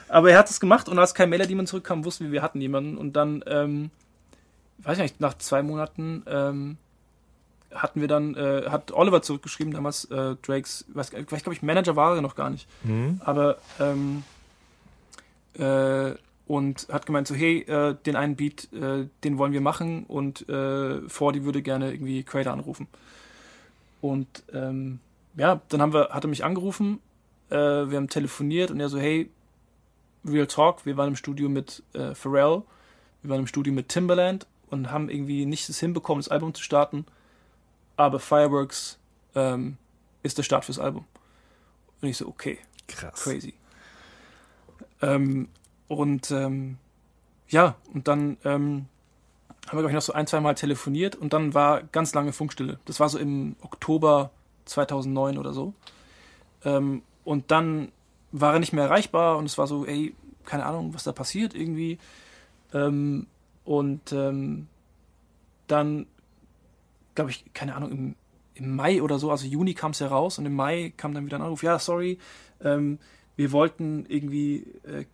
aber 0.09 0.31
er 0.31 0.39
hat 0.39 0.51
es 0.51 0.61
gemacht 0.61 0.89
und 0.89 0.99
als 0.99 1.15
kein 1.15 1.31
Mailer 1.31 1.47
Demon 1.47 1.67
zurückkam, 1.67 2.05
wussten 2.05 2.25
wir, 2.25 2.33
wir 2.33 2.43
hatten 2.43 2.61
jemanden. 2.61 2.97
Und 2.97 3.15
dann, 3.15 3.43
ähm, 3.47 3.91
weiß 4.79 4.99
ich 4.99 5.03
nicht, 5.03 5.21
nach 5.21 5.35
zwei 5.35 5.63
Monaten 5.63 6.23
ähm, 6.27 6.77
hatten 7.75 8.01
wir 8.01 8.09
dann, 8.09 8.35
äh, 8.35 8.65
hat 8.69 8.93
Oliver 8.93 9.23
zurückgeschrieben, 9.23 9.73
damals 9.73 10.05
äh, 10.07 10.37
Drakes, 10.43 10.85
weiß, 10.89 11.13
ich 11.13 11.27
glaube 11.27 11.53
ich, 11.53 11.63
Manager 11.63 11.97
war 11.97 12.15
er 12.15 12.23
noch 12.23 12.37
gar 12.37 12.51
nicht. 12.51 12.69
Mhm. 12.85 13.21
Aber 13.25 13.59
ähm, 13.81 14.23
äh, 15.59 16.15
und 16.47 16.87
hat 16.93 17.07
gemeint 17.07 17.27
so, 17.27 17.35
hey, 17.35 17.63
äh, 17.63 17.97
den 18.07 18.15
einen 18.15 18.37
Beat, 18.37 18.73
äh, 18.73 19.09
den 19.25 19.39
wollen 19.39 19.53
wir 19.53 19.61
machen 19.61 20.05
und 20.05 20.49
äh, 20.49 21.01
Fordi 21.09 21.45
würde 21.45 21.63
gerne 21.63 21.93
irgendwie 21.93 22.23
Creator 22.23 22.53
anrufen. 22.53 22.87
Und 24.01 24.45
ähm, 24.53 25.01
ja, 25.37 25.61
dann 25.69 25.83
haben 25.83 25.93
wir, 25.93 26.11
hat 26.11 26.25
er 26.25 26.29
mich 26.29 26.45
angerufen, 26.45 27.01
äh, 27.51 27.57
wir 27.57 27.97
haben 27.97 28.09
telefoniert 28.09 28.71
und 28.71 28.79
er 28.79 28.89
so, 28.89 28.99
hey, 28.99 29.29
Real 30.29 30.47
Talk, 30.47 30.87
wir 30.87 30.97
waren 30.97 31.09
im 31.09 31.16
Studio 31.16 31.49
mit 31.49 31.83
äh, 31.93 32.14
Pharrell, 32.14 32.62
wir 33.22 33.31
waren 33.31 33.41
im 33.41 33.47
Studio 33.47 33.72
mit 33.72 33.89
Timbaland 33.89 34.47
und 34.70 34.91
haben 34.91 35.09
irgendwie 35.09 35.47
nicht 35.47 35.68
es 35.68 35.81
hinbekommen, 35.81 36.20
das 36.20 36.29
Album 36.29 36.55
zu 36.55 36.62
starten, 36.62 37.07
aber 37.97 38.18
Fireworks 38.18 38.99
ähm, 39.35 39.79
ist 40.22 40.39
der 40.39 40.43
Start 40.43 40.64
fürs 40.64 40.79
Album. 40.79 41.05
Und 42.01 42.09
ich 42.09 42.16
so, 42.16 42.27
okay, 42.27 42.59
Krass. 42.89 43.22
crazy. 43.22 43.55
Ähm, 45.03 45.49
und 45.89 46.31
ähm, 46.31 46.79
ja, 47.49 47.77
und 47.93 48.09
dann 48.09 48.37
ähm, 48.45 48.87
haben 49.66 49.79
wir, 49.79 49.83
glaube 49.83 49.89
ich, 49.89 49.95
noch 49.95 50.03
so 50.03 50.12
ein, 50.12 50.27
zwei 50.27 50.41
Mal 50.41 50.55
telefoniert 50.55 51.16
und 51.16 51.33
dann 51.33 51.55
war 51.55 51.83
ganz 51.83 52.14
lange 52.14 52.33
Funkstille. 52.33 52.79
Das 52.85 53.01
war 53.01 53.09
so 53.09 53.18
im 53.18 53.57
Oktober 53.62 54.31
2009 54.64 55.39
oder 55.39 55.53
so. 55.53 55.74
Ähm, 56.64 57.03
und 57.24 57.51
dann 57.51 57.93
war 58.33 58.55
er 58.55 58.59
nicht 58.59 58.72
mehr 58.72 58.85
erreichbar 58.85 59.37
und 59.39 59.47
es 59.47 59.59
war 59.59 59.66
so, 59.66 59.87
ey, 59.87 60.14
keine 60.45 60.66
Ahnung, 60.66 60.95
was 60.95 61.05
da 61.05 61.12
passiert 61.12 61.55
irgendwie. 61.55 61.99
Ähm, 62.72 63.27
und 63.64 64.12
ähm, 64.12 64.68
dann, 65.66 66.07
glaube 67.14 67.31
ich, 67.31 67.45
keine 67.53 67.74
Ahnung, 67.74 67.91
im, 67.91 68.14
im 68.55 68.77
Mai 68.77 69.03
oder 69.03 69.18
so, 69.18 69.31
also 69.31 69.47
Juni 69.47 69.74
kam 69.74 69.91
es 69.91 69.99
ja 69.99 70.09
raus 70.09 70.39
und 70.39 70.47
im 70.47 70.55
Mai 70.55 70.93
kam 70.97 71.14
dann 71.14 71.27
wieder 71.27 71.39
ein 71.39 71.43
Anruf, 71.43 71.62
ja, 71.62 71.79
sorry, 71.79 72.18
ähm, 72.62 72.99
wir 73.37 73.53
wollten 73.53 74.07
irgendwie 74.09 74.66
äh, 74.85 75.05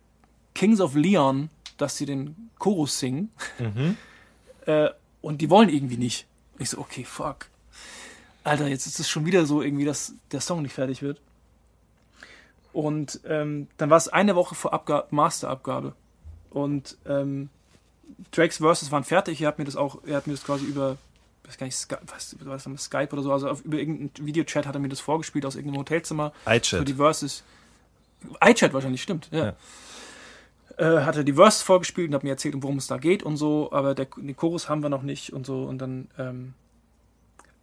Kings 0.55 0.79
of 0.79 0.95
Leon, 0.95 1.49
dass 1.77 1.97
sie 1.97 2.05
den 2.05 2.49
Chorus 2.57 2.99
singen. 2.99 3.31
Mhm. 3.59 3.97
Äh, 4.65 4.91
und 5.21 5.41
die 5.41 5.49
wollen 5.49 5.67
irgendwie 5.67 5.97
nicht. 5.97 6.25
Ich 6.57 6.69
so, 6.69 6.77
okay, 6.77 7.03
fuck. 7.03 7.47
Alter, 8.45 8.69
jetzt 8.69 8.85
ist 8.85 8.97
es 8.97 9.09
schon 9.09 9.25
wieder 9.25 9.45
so 9.45 9.61
irgendwie, 9.61 9.83
dass 9.83 10.13
der 10.31 10.39
Song 10.39 10.61
nicht 10.61 10.71
fertig 10.71 11.01
wird. 11.01 11.19
Und 12.73 13.21
ähm, 13.25 13.67
dann 13.77 13.89
war 13.89 13.97
es 13.97 14.07
eine 14.07 14.35
Woche 14.35 14.55
vor 14.55 14.73
Abga 14.73 15.05
Masterabgabe. 15.11 15.93
Und 16.49 16.97
ähm, 17.05 17.49
Drakes 18.31 18.57
Verses 18.57 18.91
waren 18.91 19.03
fertig. 19.03 19.41
Er 19.41 19.47
hat 19.47 19.59
mir 19.59 19.65
das 19.65 19.75
auch, 19.75 20.03
er 20.05 20.17
hat 20.17 20.27
mir 20.27 20.33
das 20.33 20.43
quasi 20.43 20.65
über, 20.65 20.97
weiß 21.45 21.57
gar 21.57 21.65
nicht, 21.65 21.75
Sky, 21.75 21.95
was, 22.07 22.35
was 22.39 22.65
war 22.65 22.73
das, 22.73 22.83
Skype 22.83 23.09
oder 23.13 23.21
so, 23.21 23.31
also 23.31 23.49
auf, 23.49 23.61
über 23.61 23.77
irgendeinen 23.77 24.25
Videochat 24.25 24.65
hat 24.65 24.75
er 24.75 24.79
mir 24.79 24.89
das 24.89 24.99
vorgespielt 24.99 25.45
aus 25.45 25.55
irgendeinem 25.55 25.79
Hotelzimmer 25.79 26.33
iChat. 26.47 26.87
die 26.87 26.95
Verses. 26.95 27.43
iChat 28.43 28.73
wahrscheinlich, 28.73 29.01
stimmt, 29.01 29.29
ja. 29.31 29.45
Ja. 29.45 29.55
Äh, 30.77 31.05
hat 31.05 31.15
er 31.15 31.23
die 31.23 31.33
Verses 31.33 31.61
vorgespielt 31.61 32.09
und 32.09 32.15
hat 32.15 32.23
mir 32.23 32.31
erzählt, 32.31 32.55
worum 32.57 32.77
es 32.77 32.87
da 32.87 32.97
geht 32.97 33.21
und 33.21 33.37
so, 33.37 33.71
aber 33.71 33.93
der, 33.93 34.07
den 34.17 34.35
Chorus 34.35 34.69
haben 34.69 34.81
wir 34.81 34.89
noch 34.89 35.03
nicht 35.03 35.31
und 35.31 35.45
so. 35.45 35.63
Und 35.63 35.77
dann 35.77 36.07
ähm, 36.17 36.53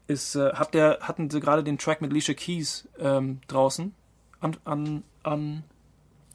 ist, 0.06 0.36
äh, 0.36 0.52
hat 0.52 0.74
der, 0.74 0.98
hatten 1.00 1.30
sie 1.30 1.40
gerade 1.40 1.64
den 1.64 1.78
Track 1.78 2.00
mit 2.00 2.10
Alicia 2.10 2.34
Keys 2.34 2.88
ähm, 3.00 3.40
draußen. 3.48 3.94
An, 4.40 5.02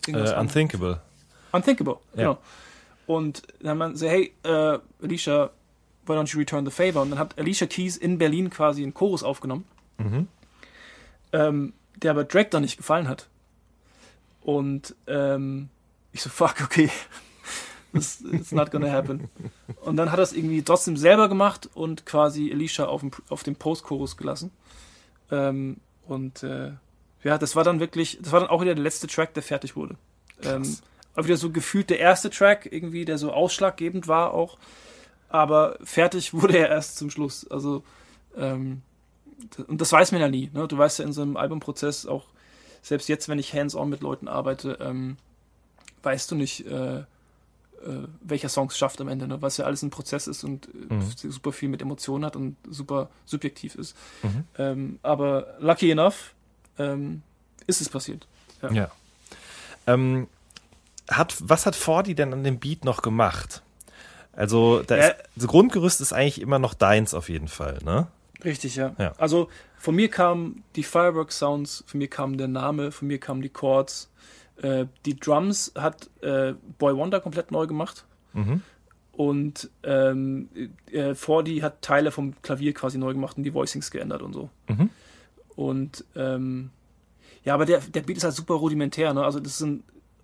irgendwas 0.07 0.31
Äh, 0.31 0.33
an- 0.35 0.41
unthinkable. 0.47 1.01
Unthinkable, 1.51 1.97
Ja. 2.13 2.17
genau. 2.17 2.37
Und 3.07 3.43
dann 3.59 3.69
haben 3.71 3.77
man 3.77 3.95
so, 3.95 4.07
hey, 4.07 4.33
äh, 4.43 4.79
Alicia, 5.01 5.49
why 6.05 6.13
don't 6.13 6.31
you 6.33 6.39
return 6.39 6.65
the 6.65 6.71
favor? 6.71 7.01
Und 7.01 7.11
dann 7.11 7.19
hat 7.19 7.37
Alicia 7.39 7.67
Keys 7.67 7.97
in 7.97 8.17
Berlin 8.17 8.49
quasi 8.49 8.83
einen 8.83 8.93
Chorus 8.93 9.23
aufgenommen, 9.23 9.65
Mhm. 9.97 10.27
ähm, 11.33 11.73
der 11.97 12.11
aber 12.11 12.23
Drake 12.25 12.49
dann 12.49 12.61
nicht 12.63 12.77
gefallen 12.77 13.07
hat. 13.07 13.27
Und 14.41 14.95
ähm, 15.07 15.69
ich 16.11 16.21
so, 16.21 16.29
fuck, 16.29 16.55
okay, 16.63 16.89
this, 17.93 18.21
it's 18.31 18.51
not 18.51 18.71
gonna 18.71 18.91
happen. 18.91 19.29
Und 19.81 19.97
dann 19.97 20.11
hat 20.11 20.19
er 20.19 20.23
es 20.23 20.33
irgendwie 20.33 20.61
trotzdem 20.61 20.97
selber 20.97 21.29
gemacht 21.29 21.69
und 21.73 22.05
quasi 22.05 22.51
Alicia 22.51 22.85
auf 22.85 23.01
dem, 23.01 23.11
auf 23.29 23.43
dem 23.43 23.55
Post-Chorus 23.55 24.17
gelassen. 24.17 24.51
Ähm, 25.31 25.77
und 26.07 26.43
äh, 26.43 26.71
ja, 27.25 27.37
das 27.39 27.55
war 27.55 27.63
dann 27.63 27.79
wirklich, 27.79 28.19
das 28.21 28.31
war 28.31 28.39
dann 28.39 28.49
auch 28.49 28.61
wieder 28.61 28.75
der 28.75 28.83
letzte 28.83 29.07
Track, 29.07 29.33
der 29.33 29.43
fertig 29.43 29.75
wurde. 29.75 29.95
Ähm, 30.43 30.77
auch 31.15 31.25
wieder 31.25 31.37
so 31.37 31.49
gefühlt 31.49 31.89
der 31.89 31.99
erste 31.99 32.29
Track, 32.29 32.69
irgendwie, 32.71 33.03
der 33.03 33.17
so 33.17 33.31
ausschlaggebend 33.33 34.07
war 34.07 34.33
auch. 34.33 34.57
Aber 35.29 35.77
fertig 35.83 36.33
wurde 36.39 36.57
er 36.59 36.69
erst 36.69 36.97
zum 36.97 37.09
Schluss. 37.09 37.47
Also, 37.49 37.83
ähm, 38.37 38.83
und 39.67 39.81
das 39.81 39.91
weiß 39.91 40.11
man 40.11 40.21
ja 40.21 40.29
nie. 40.29 40.51
Ne? 40.53 40.67
Du 40.67 40.77
weißt 40.77 40.99
ja 40.99 41.05
in 41.05 41.13
so 41.13 41.23
einem 41.23 41.35
Albumprozess 41.35 42.05
auch, 42.05 42.25
selbst 42.83 43.09
jetzt, 43.09 43.27
wenn 43.27 43.39
ich 43.39 43.53
hands-on 43.53 43.89
mit 43.89 44.01
Leuten 44.01 44.27
arbeite, 44.27 44.77
ähm, 44.79 45.17
weißt 46.03 46.29
du 46.29 46.35
nicht, 46.35 46.67
äh, 46.67 46.99
äh, 46.99 47.03
welcher 48.21 48.49
Song 48.49 48.67
es 48.67 48.77
schafft 48.77 49.01
am 49.01 49.07
Ende, 49.07 49.27
ne? 49.27 49.41
was 49.41 49.57
ja 49.57 49.65
alles 49.65 49.81
ein 49.81 49.89
Prozess 49.89 50.27
ist 50.27 50.43
und 50.43 50.67
äh, 50.67 50.93
Mhm. 50.93 51.01
super 51.31 51.51
viel 51.51 51.69
mit 51.69 51.81
Emotionen 51.81 52.23
hat 52.23 52.35
und 52.35 52.55
super 52.69 53.09
subjektiv 53.25 53.73
ist. 53.75 53.97
Mhm. 54.21 54.43
Ähm, 54.59 54.99
aber 55.01 55.55
lucky 55.59 55.89
enough 55.89 56.35
ähm, 56.79 57.21
ist 57.67 57.81
es 57.81 57.89
passiert. 57.89 58.27
Ja. 58.71 58.89
Ähm, 59.87 60.27
hat, 61.09 61.35
was 61.39 61.65
hat 61.65 61.75
Fordi 61.75 62.15
denn 62.15 62.33
an 62.33 62.43
dem 62.43 62.59
Beat 62.59 62.83
noch 62.85 63.01
gemacht? 63.01 63.61
Also, 64.33 64.81
da 64.81 64.97
Ja. 64.97 65.07
ist, 65.07 65.15
das 65.35 65.47
Grundgerüst 65.47 66.01
ist 66.01 66.13
eigentlich 66.13 66.41
immer 66.41 66.59
noch 66.59 66.73
deins 66.73 67.13
auf 67.13 67.29
jeden 67.29 67.47
Fall, 67.47 67.79
ne? 67.85 68.07
Richtig, 68.43 68.75
ja. 68.75 68.95
Ja. 68.97 69.13
Also 69.17 69.49
von 69.77 69.95
mir 69.95 70.09
kamen 70.09 70.63
die 70.75 70.83
Fireworks 70.83 71.39
Sounds, 71.39 71.83
von 71.87 71.99
mir 71.99 72.07
kam 72.09 72.37
der 72.37 72.47
Name, 72.47 72.91
von 72.91 73.07
mir 73.07 73.19
kamen 73.19 73.41
die 73.41 73.49
Chords. 73.49 74.09
Äh, 74.61 74.85
die 75.05 75.17
Drums 75.19 75.71
hat 75.75 76.09
äh, 76.21 76.53
Boy 76.77 76.95
Wonder 76.95 77.19
komplett 77.21 77.51
neu 77.51 77.65
gemacht. 77.67 78.05
Mhm. 78.33 78.61
Und 79.13 79.69
ähm, 79.83 80.49
äh, 80.91 81.15
Fordy 81.15 81.59
hat 81.59 81.81
Teile 81.81 82.11
vom 82.11 82.39
Klavier 82.41 82.73
quasi 82.73 82.97
neu 82.97 83.13
gemacht 83.13 83.37
und 83.37 83.43
die 83.43 83.53
Voicings 83.53 83.89
geändert 83.89 84.21
und 84.21 84.33
so. 84.33 84.49
Mhm. 84.67 84.89
Und 85.55 86.03
ähm, 86.15 86.71
ja, 87.43 87.53
aber 87.53 87.65
der, 87.65 87.79
der 87.79 88.01
Beat 88.01 88.17
ist 88.17 88.23
halt 88.23 88.33
super 88.33 88.55
rudimentär. 88.55 89.13
Ne? 89.13 89.23
Also 89.23 89.39
das 89.39 89.57
sind, 89.57 89.83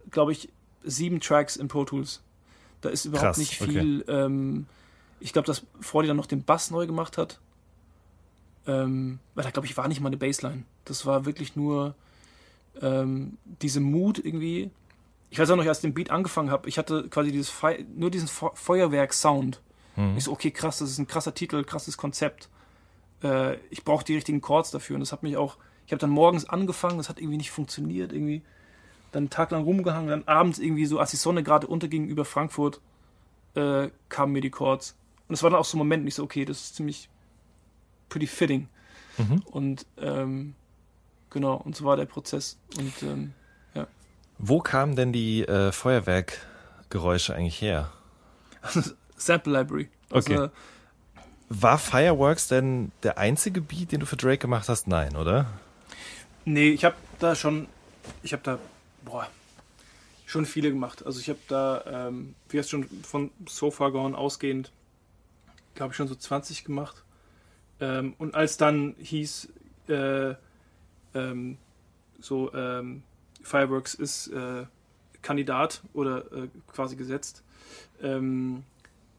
glaube 0.10 0.32
ich, 0.32 0.50
sieben 0.84 1.20
Tracks 1.20 1.56
in 1.56 1.68
Pro 1.68 1.86
Tools. 1.86 2.22
Da 2.82 2.90
ist 2.90 3.06
überhaupt 3.06 3.28
Krass, 3.28 3.38
nicht 3.38 3.62
okay. 3.62 3.72
viel. 3.72 4.06
Ähm, 4.08 4.66
ich 5.20 5.34
glaube, 5.34 5.46
dass 5.46 5.64
Fordy 5.80 6.08
dann 6.08 6.18
noch 6.18 6.26
den 6.26 6.44
Bass 6.44 6.72
neu 6.72 6.88
gemacht 6.88 7.18
hat. 7.18 7.40
Ähm, 8.68 9.20
weil 9.36 9.44
da, 9.44 9.52
glaube 9.52 9.68
ich, 9.68 9.78
war 9.78 9.88
nicht 9.88 10.02
mal 10.02 10.08
eine 10.08 10.18
Bassline. 10.18 10.64
Das 10.86 11.06
war 11.06 11.26
wirklich 11.26 11.56
nur 11.56 11.96
ähm, 12.82 13.38
diese 13.62 13.80
Mut 13.80 14.24
irgendwie. 14.24 14.72
Ich 15.30 15.40
weiß 15.40 15.50
auch 15.52 15.56
noch, 15.56 15.66
als 15.66 15.80
ich 15.80 15.84
den 15.84 15.94
Beat 15.94 16.10
angefangen 16.10 16.52
habe, 16.52 16.68
ich 16.68 16.78
hatte 16.78 17.08
quasi 17.10 17.32
dieses 17.32 17.50
Fe 17.50 17.86
nur 17.96 18.12
diesen 18.12 18.28
Fe 18.28 18.50
Feuerwerk-Sound. 18.54 19.62
Mhm. 19.96 20.18
Ich 20.18 20.26
so, 20.26 20.32
okay, 20.32 20.52
krass, 20.52 20.80
das 20.80 20.90
ist 20.90 20.98
ein 20.98 21.08
krasser 21.08 21.34
Titel, 21.34 21.64
krasses 21.64 21.98
Konzept. 21.98 22.50
Äh, 23.24 23.58
ich 23.70 23.84
brauche 23.84 24.04
die 24.04 24.16
richtigen 24.16 24.42
Chords 24.42 24.72
dafür. 24.72 24.96
Und 24.96 25.02
das 25.02 25.12
hat 25.12 25.24
mich 25.24 25.38
auch, 25.38 25.58
ich 25.86 25.92
habe 25.92 26.00
dann 26.00 26.10
morgens 26.10 26.46
angefangen, 26.48 26.98
das 26.98 27.10
hat 27.10 27.20
irgendwie 27.20 27.38
nicht 27.38 27.52
funktioniert, 27.52 28.12
irgendwie. 28.14 28.42
Dann 29.12 29.24
einen 29.24 29.30
Tag 29.30 29.52
lang 29.52 29.64
rumgehangen, 29.64 30.10
dann 30.10 30.24
abends 30.26 30.58
irgendwie 30.60 30.86
so, 30.86 31.00
als 31.00 31.12
die 31.12 31.18
Sonne 31.18 31.44
gerade 31.44 31.68
unterging 31.68 32.08
über 32.08 32.24
Frankfurt, 32.24 32.80
äh, 33.56 33.90
kamen 34.08 34.32
mir 34.32 34.42
die 34.42 34.50
Chords. 34.50 34.96
Und 35.28 35.34
es 35.34 35.44
war 35.44 35.50
dann 35.50 35.60
auch 35.60 35.66
so 35.66 35.76
ein 35.78 35.80
Moment, 35.80 36.06
nicht 36.06 36.16
so, 36.16 36.24
okay, 36.24 36.46
das 36.46 36.62
ist 36.62 36.76
ziemlich 36.76 37.10
pretty 38.10 38.28
fitting. 38.28 38.70
Mhm. 39.18 39.42
Und 39.46 39.86
ähm, 39.98 40.56
genau, 41.30 41.56
und 41.56 41.76
so 41.76 41.84
war 41.84 41.98
der 41.98 42.06
Prozess. 42.06 42.58
Und 42.78 43.04
ähm, 43.04 43.34
Wo 44.44 44.60
kamen 44.60 44.96
denn 44.96 45.14
die 45.14 45.44
äh, 45.44 45.72
Feuerwerkgeräusche 45.72 47.36
eigentlich 47.36 47.62
her? 47.62 47.92
Sample 49.16 49.54
Library. 49.54 49.90
Also, 50.10 50.34
Okay. 50.34 50.50
War 51.54 51.78
Fireworks 51.78 52.48
denn 52.48 52.94
der 53.04 53.18
einzige 53.18 53.60
Beat, 53.60 53.92
den 53.92 54.00
du 54.00 54.06
für 54.06 54.16
Drake 54.16 54.38
gemacht 54.38 54.70
hast? 54.70 54.88
Nein, 54.88 55.18
oder? 55.18 55.48
Nee, 56.46 56.70
ich 56.70 56.86
habe 56.86 56.96
da 57.20 57.36
schon, 57.36 57.68
ich 58.24 58.32
habe 58.32 58.42
da, 58.42 58.58
boah, 59.04 59.28
schon 60.26 60.46
viele 60.46 60.70
gemacht. 60.70 61.06
Also 61.06 61.20
ich 61.20 61.28
habe 61.28 61.40
da, 61.50 62.08
ähm, 62.08 62.36
wie 62.48 62.56
jetzt 62.56 62.70
schon 62.70 62.88
von 63.04 63.32
So 63.50 63.70
Far 63.70 63.92
Gone 63.92 64.18
ausgehend, 64.18 64.72
glaube 65.76 65.92
ich 65.92 65.98
schon 65.98 66.08
so 66.08 66.16
20 66.16 66.64
gemacht. 66.64 67.04
Ähm, 67.82 68.14
und 68.18 68.34
als 68.34 68.56
dann 68.56 68.96
hieß, 69.00 69.50
äh, 69.90 70.36
ähm, 71.14 71.58
so 72.22 72.54
ähm, 72.54 73.04
Fireworks 73.44 73.94
ist 73.94 74.28
äh, 74.28 74.68
Kandidat 75.22 75.82
oder 75.94 76.20
äh, 76.32 76.48
quasi 76.72 76.96
gesetzt, 76.96 77.44
ähm, 78.02 78.64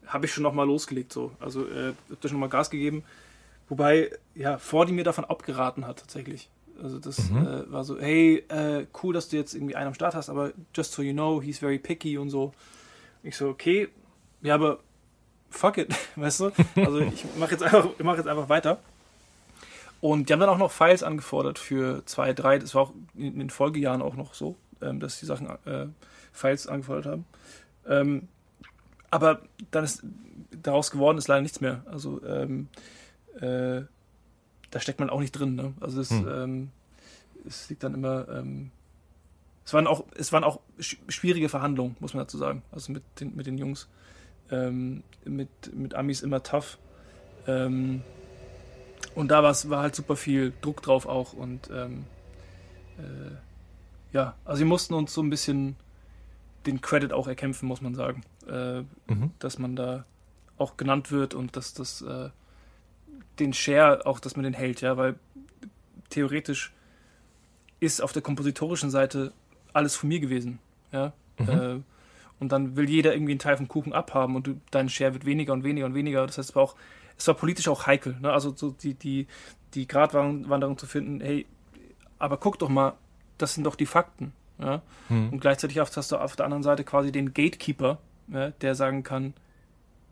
habe 0.07 0.25
ich 0.25 0.33
schon 0.33 0.43
nochmal 0.43 0.67
losgelegt 0.67 1.11
so. 1.13 1.31
Also 1.39 1.65
äh, 1.67 1.87
habe 1.87 2.17
da 2.21 2.29
schon 2.29 2.39
mal 2.39 2.49
Gas 2.49 2.69
gegeben. 2.69 3.03
Wobei, 3.69 4.11
ja, 4.35 4.57
Fordi 4.57 4.91
mir 4.91 5.03
davon 5.03 5.25
abgeraten 5.25 5.87
hat 5.87 5.99
tatsächlich. 5.99 6.49
Also 6.81 6.99
das 6.99 7.29
Mhm. 7.29 7.47
äh, 7.47 7.71
war 7.71 7.83
so, 7.83 7.99
hey, 7.99 8.43
äh, 8.49 8.85
cool, 9.01 9.13
dass 9.13 9.29
du 9.29 9.37
jetzt 9.37 9.53
irgendwie 9.55 9.75
einen 9.75 9.87
am 9.87 9.93
Start 9.93 10.15
hast, 10.15 10.29
aber 10.29 10.51
just 10.75 10.91
so 10.91 11.01
you 11.01 11.13
know, 11.13 11.41
he's 11.41 11.59
very 11.59 11.79
picky 11.79 12.17
und 12.17 12.29
so. 12.29 12.53
Ich 13.23 13.37
so, 13.37 13.47
okay, 13.49 13.87
ja, 14.41 14.55
aber 14.55 14.79
fuck 15.49 15.77
it, 15.77 15.95
weißt 16.15 16.41
du? 16.41 16.51
Also 16.75 16.99
ich 16.99 17.25
mache 17.37 17.51
jetzt 17.51 17.63
einfach, 17.63 17.87
ich 17.97 18.03
mache 18.03 18.17
jetzt 18.17 18.27
einfach 18.27 18.49
weiter. 18.49 18.79
Und 20.01 20.27
die 20.27 20.33
haben 20.33 20.41
dann 20.41 20.49
auch 20.49 20.57
noch 20.57 20.71
Files 20.71 21.01
angefordert 21.03 21.57
für 21.59 22.05
zwei, 22.05 22.33
drei. 22.33 22.59
Das 22.59 22.75
war 22.75 22.81
auch 22.81 22.93
in 23.15 23.39
den 23.39 23.49
Folgejahren 23.49 24.01
auch 24.01 24.15
noch 24.15 24.33
so, 24.33 24.57
ähm, 24.81 24.99
dass 24.99 25.19
die 25.21 25.25
Sachen 25.25 25.47
äh, 25.65 25.85
Files 26.33 26.67
angefordert 26.67 27.05
haben. 27.05 27.25
Ähm, 27.87 28.27
aber 29.13 29.41
dann 29.71 29.83
ist 29.83 30.03
daraus 30.61 30.91
geworden 30.91 31.17
ist 31.17 31.27
leider 31.27 31.41
nichts 31.41 31.61
mehr. 31.61 31.83
Also 31.85 32.23
ähm, 32.25 32.67
äh, 33.39 33.81
da 34.71 34.79
steckt 34.79 34.99
man 34.99 35.09
auch 35.09 35.19
nicht 35.19 35.31
drin. 35.31 35.55
Ne? 35.55 35.73
Also 35.79 36.01
es, 36.01 36.09
Hm. 36.09 36.27
ähm, 36.27 36.71
es 37.45 37.69
liegt 37.69 37.83
dann 37.83 37.93
immer. 37.93 38.27
Ähm, 38.29 38.71
es 39.65 39.73
waren 39.73 39.87
auch, 39.87 40.05
es 40.17 40.31
waren 40.33 40.43
auch 40.43 40.59
sch- 40.79 40.97
schwierige 41.07 41.47
Verhandlungen, 41.47 41.95
muss 41.99 42.13
man 42.13 42.23
dazu 42.23 42.37
sagen. 42.37 42.63
Also 42.71 42.91
mit 42.91 43.03
den, 43.19 43.35
mit 43.35 43.45
den 43.45 43.57
Jungs. 43.57 43.87
Ähm, 44.51 45.03
mit, 45.25 45.49
mit 45.73 45.93
Amis 45.95 46.21
immer 46.21 46.43
tough. 46.43 46.77
Ähm, 47.47 48.01
und 49.15 49.29
da 49.29 49.41
war 49.43 49.81
halt 49.81 49.95
super 49.95 50.15
viel 50.15 50.53
Druck 50.61 50.81
drauf 50.81 51.05
auch. 51.05 51.33
Und 51.33 51.69
ähm, 51.73 52.05
äh, 52.97 53.35
ja, 54.11 54.35
also 54.43 54.59
sie 54.59 54.65
mussten 54.65 54.93
uns 54.95 55.13
so 55.13 55.21
ein 55.21 55.29
bisschen 55.29 55.75
den 56.65 56.81
Credit 56.81 57.13
auch 57.13 57.27
erkämpfen, 57.27 57.67
muss 57.67 57.81
man 57.81 57.95
sagen. 57.95 58.23
Äh, 58.47 58.81
Mhm. 59.11 59.31
dass 59.39 59.57
man 59.59 59.75
da 59.75 60.05
auch 60.57 60.75
genannt 60.77 61.11
wird 61.11 61.33
und 61.33 61.55
dass 61.55 61.73
das 61.73 62.01
äh, 62.01 62.29
den 63.39 63.53
Share 63.53 64.05
auch, 64.05 64.19
dass 64.19 64.35
man 64.35 64.43
den 64.43 64.53
hält, 64.53 64.81
ja, 64.81 64.97
weil 64.97 65.15
theoretisch 66.09 66.71
ist 67.79 68.01
auf 68.01 68.13
der 68.13 68.21
kompositorischen 68.21 68.89
Seite 68.89 69.33
alles 69.73 69.95
von 69.95 70.09
mir 70.09 70.19
gewesen, 70.19 70.59
ja. 70.91 71.13
Mhm. 71.39 71.49
Äh, 71.49 71.79
und 72.39 72.51
dann 72.51 72.75
will 72.75 72.89
jeder 72.89 73.13
irgendwie 73.13 73.31
einen 73.31 73.39
Teil 73.39 73.55
vom 73.57 73.67
Kuchen 73.67 73.93
abhaben 73.93 74.35
und 74.35 74.47
du, 74.47 74.59
dein 74.71 74.89
Share 74.89 75.13
wird 75.13 75.25
weniger 75.25 75.53
und 75.53 75.63
weniger 75.63 75.85
und 75.85 75.93
weniger. 75.95 76.25
Das 76.27 76.37
heißt, 76.37 76.49
es 76.49 76.55
war 76.55 76.63
auch, 76.63 76.75
es 77.17 77.25
war 77.27 77.35
politisch 77.35 77.67
auch 77.67 77.87
heikel, 77.87 78.17
ne? 78.21 78.31
Also 78.33 78.53
so 78.55 78.71
die, 78.71 78.93
die, 78.95 79.27
die 79.73 79.87
Gratwanderung 79.87 80.77
zu 80.77 80.85
finden, 80.85 81.21
hey, 81.21 81.45
aber 82.19 82.37
guck 82.37 82.59
doch 82.59 82.69
mal, 82.69 82.93
das 83.37 83.53
sind 83.53 83.63
doch 83.63 83.75
die 83.75 83.85
Fakten, 83.85 84.33
ja. 84.59 84.81
Mhm. 85.09 85.29
Und 85.29 85.39
gleichzeitig 85.39 85.79
hast 85.79 86.11
du 86.11 86.17
auf 86.17 86.35
der 86.35 86.45
anderen 86.45 86.63
Seite 86.63 86.83
quasi 86.83 87.11
den 87.11 87.33
Gatekeeper, 87.33 87.99
ja, 88.27 88.51
der 88.51 88.75
sagen 88.75 89.03
kann, 89.03 89.33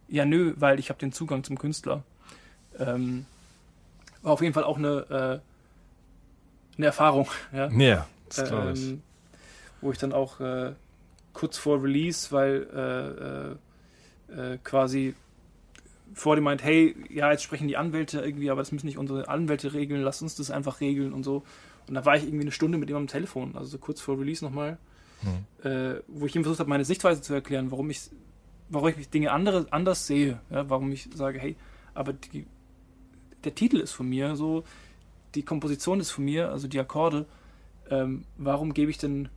ja 0.07 0.25
nö, 0.25 0.53
weil 0.57 0.79
ich 0.79 0.89
habe 0.89 0.99
den 0.99 1.11
Zugang 1.11 1.43
zum 1.43 1.57
Künstler. 1.57 2.03
Ähm, 2.79 3.25
war 4.21 4.33
auf 4.33 4.41
jeden 4.41 4.53
Fall 4.53 4.63
auch 4.63 4.77
eine, 4.77 5.41
äh, 5.41 6.77
eine 6.77 6.85
Erfahrung, 6.85 7.27
ja, 7.53 7.69
Ja, 7.69 8.07
das 8.29 8.47
glaube 8.49 8.71
ich. 8.73 8.89
ähm, 8.89 9.01
wo 9.81 9.91
ich 9.91 9.97
dann 9.97 10.13
auch 10.13 10.39
äh, 10.39 10.73
kurz 11.33 11.57
vor 11.57 11.81
Release, 11.81 12.31
weil 12.31 13.57
äh, 14.29 14.37
äh, 14.39 14.53
äh, 14.53 14.57
quasi 14.63 15.15
vor 16.13 16.35
dem 16.35 16.43
meint, 16.43 16.63
hey, 16.63 16.95
ja, 17.09 17.31
jetzt 17.31 17.43
sprechen 17.43 17.67
die 17.67 17.77
Anwälte 17.77 18.19
irgendwie, 18.19 18.51
aber 18.51 18.61
das 18.61 18.71
müssen 18.71 18.87
nicht 18.87 18.97
unsere 18.97 19.29
Anwälte 19.29 19.73
regeln, 19.73 20.01
lass 20.01 20.21
uns 20.21 20.35
das 20.35 20.51
einfach 20.51 20.81
regeln 20.81 21.13
und 21.13 21.23
so. 21.23 21.43
Und 21.91 21.95
da 21.95 22.05
war 22.05 22.15
ich 22.15 22.23
irgendwie 22.23 22.43
eine 22.43 22.53
Stunde 22.53 22.77
mit 22.77 22.89
ihm 22.89 22.95
am 22.95 23.07
Telefon, 23.07 23.51
also 23.53 23.65
so 23.67 23.77
kurz 23.77 23.99
vor 23.99 24.17
Release 24.17 24.41
nochmal, 24.45 24.77
Mhm. 25.23 25.69
äh, 25.69 25.95
wo 26.07 26.25
ich 26.25 26.33
ihm 26.37 26.43
versucht 26.43 26.61
habe, 26.61 26.69
meine 26.69 26.85
Sichtweise 26.85 27.21
zu 27.21 27.33
erklären, 27.33 27.69
warum 27.69 27.89
ich, 27.89 27.99
warum 28.69 28.87
ich 28.97 29.09
Dinge 29.09 29.31
andere, 29.33 29.67
anders 29.71 30.07
sehe, 30.07 30.39
ja, 30.49 30.69
warum 30.69 30.89
ich 30.93 31.09
sage, 31.13 31.37
hey, 31.37 31.57
aber 31.93 32.13
die, 32.13 32.45
der 33.43 33.53
Titel 33.53 33.81
ist 33.81 33.91
von 33.91 34.07
mir, 34.07 34.37
so, 34.37 34.63
die 35.35 35.43
Komposition 35.43 35.99
ist 35.99 36.11
von 36.11 36.23
mir, 36.23 36.49
also 36.49 36.69
die 36.69 36.79
Akkorde, 36.79 37.25
ähm, 37.89 38.23
warum 38.37 38.73
gebe 38.73 38.89
ich 38.89 38.97
denn, 38.99 39.27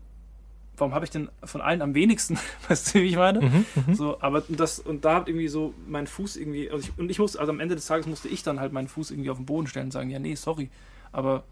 warum 0.77 0.95
habe 0.95 1.05
ich 1.05 1.11
denn 1.11 1.29
von 1.43 1.61
allen 1.61 1.83
am 1.83 1.95
wenigsten, 1.97 2.39
weißt 2.69 2.95
du, 2.95 3.01
wie 3.01 3.07
ich 3.07 3.16
meine? 3.16 3.41
Mhm. 3.41 3.66
Mhm. 3.89 3.95
So, 3.97 4.20
aber 4.20 4.43
das, 4.49 4.78
und 4.78 5.05
da 5.05 5.16
hat 5.16 5.28
irgendwie 5.28 5.49
so 5.49 5.74
mein 5.89 6.07
Fuß 6.07 6.37
irgendwie, 6.37 6.70
also 6.70 6.89
ich, 6.89 6.97
und 6.99 7.11
ich 7.11 7.19
muss, 7.19 7.37
also 7.37 7.51
am 7.51 7.59
Ende 7.59 7.74
des 7.74 7.87
Tages 7.87 8.07
musste 8.07 8.28
ich 8.28 8.45
dann 8.45 8.61
halt 8.61 8.73
meinen 8.73 8.87
Fuß 8.89 9.11
irgendwie 9.11 9.31
auf 9.31 9.39
den 9.39 9.45
Boden 9.47 9.66
stellen 9.66 9.87
und 9.87 9.93
sagen, 9.93 10.09
ja, 10.09 10.20
nee, 10.20 10.37
sorry, 10.37 10.70
aber 11.11 11.43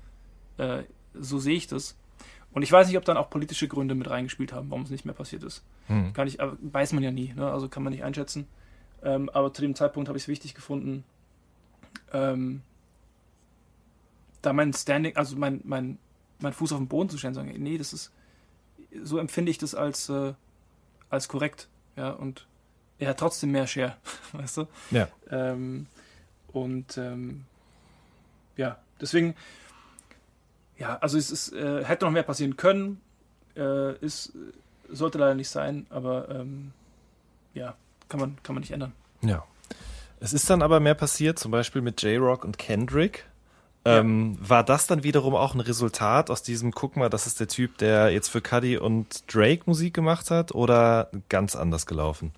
äh, 0.58 0.84
so 1.14 1.38
sehe 1.38 1.56
ich 1.56 1.66
das. 1.66 1.96
Und 2.52 2.62
ich 2.62 2.70
weiß 2.70 2.86
nicht, 2.86 2.98
ob 2.98 3.04
dann 3.04 3.16
auch 3.16 3.30
politische 3.30 3.66
Gründe 3.66 3.94
mit 3.94 4.10
reingespielt 4.10 4.52
haben, 4.52 4.70
warum 4.70 4.82
es 4.82 4.90
nicht 4.90 5.04
mehr 5.04 5.14
passiert 5.14 5.42
ist. 5.42 5.64
Mhm. 5.88 6.12
Kann 6.12 6.28
ich, 6.28 6.38
weiß 6.38 6.92
man 6.92 7.02
ja 7.02 7.10
nie, 7.10 7.32
ne? 7.34 7.50
also 7.50 7.68
kann 7.68 7.82
man 7.82 7.92
nicht 7.92 8.04
einschätzen. 8.04 8.46
Ähm, 9.02 9.30
aber 9.30 9.52
zu 9.52 9.62
dem 9.62 9.74
Zeitpunkt 9.74 10.08
habe 10.08 10.18
ich 10.18 10.24
es 10.24 10.28
wichtig 10.28 10.54
gefunden, 10.54 11.04
ähm, 12.12 12.62
da 14.42 14.52
mein 14.52 14.72
Standing, 14.72 15.16
also 15.16 15.36
mein, 15.36 15.60
mein, 15.64 15.98
mein 16.40 16.52
Fuß 16.52 16.72
auf 16.72 16.78
den 16.78 16.88
Boden 16.88 17.08
zu 17.08 17.18
stellen, 17.18 17.34
sagen, 17.34 17.52
nee, 17.58 17.78
das 17.78 17.92
ist, 17.92 18.12
so 19.02 19.18
empfinde 19.18 19.50
ich 19.50 19.58
das 19.58 19.74
als, 19.74 20.08
äh, 20.08 20.34
als 21.08 21.28
korrekt, 21.28 21.68
ja, 21.96 22.10
und 22.10 22.46
er 22.98 23.10
hat 23.10 23.18
trotzdem 23.18 23.52
mehr 23.52 23.66
Share, 23.66 23.96
weißt 24.32 24.58
du? 24.58 24.66
Ja. 24.90 25.08
Ähm, 25.30 25.86
und 26.48 26.98
ähm, 26.98 27.44
ja, 28.56 28.78
deswegen, 29.00 29.34
ja, 30.82 30.98
also 31.00 31.16
es 31.16 31.30
ist, 31.30 31.52
äh, 31.52 31.84
hätte 31.84 32.04
noch 32.04 32.10
mehr 32.10 32.24
passieren 32.24 32.56
können, 32.56 33.00
äh, 33.56 33.94
ist, 33.98 34.32
sollte 34.90 35.16
leider 35.16 35.36
nicht 35.36 35.48
sein, 35.48 35.86
aber 35.90 36.28
ähm, 36.28 36.72
ja, 37.54 37.76
kann 38.08 38.18
man, 38.18 38.36
kann 38.42 38.56
man 38.56 38.62
nicht 38.62 38.72
ändern. 38.72 38.92
Ja. 39.20 39.44
Es 40.18 40.32
ist 40.32 40.50
dann 40.50 40.60
aber 40.60 40.80
mehr 40.80 40.96
passiert, 40.96 41.38
zum 41.38 41.52
Beispiel 41.52 41.82
mit 41.82 42.02
J-Rock 42.02 42.44
und 42.44 42.58
Kendrick. 42.58 43.26
Ja. 43.86 43.98
Ähm, 43.98 44.36
war 44.40 44.64
das 44.64 44.88
dann 44.88 45.04
wiederum 45.04 45.36
auch 45.36 45.54
ein 45.54 45.60
Resultat 45.60 46.30
aus 46.30 46.42
diesem, 46.42 46.72
guck 46.72 46.96
mal, 46.96 47.08
das 47.08 47.28
ist 47.28 47.38
der 47.38 47.46
Typ, 47.46 47.78
der 47.78 48.10
jetzt 48.10 48.28
für 48.28 48.40
Cuddy 48.40 48.76
und 48.76 49.32
Drake 49.32 49.62
Musik 49.66 49.94
gemacht 49.94 50.32
hat 50.32 50.52
oder 50.52 51.10
ganz 51.28 51.54
anders 51.54 51.86
gelaufen? 51.86 52.32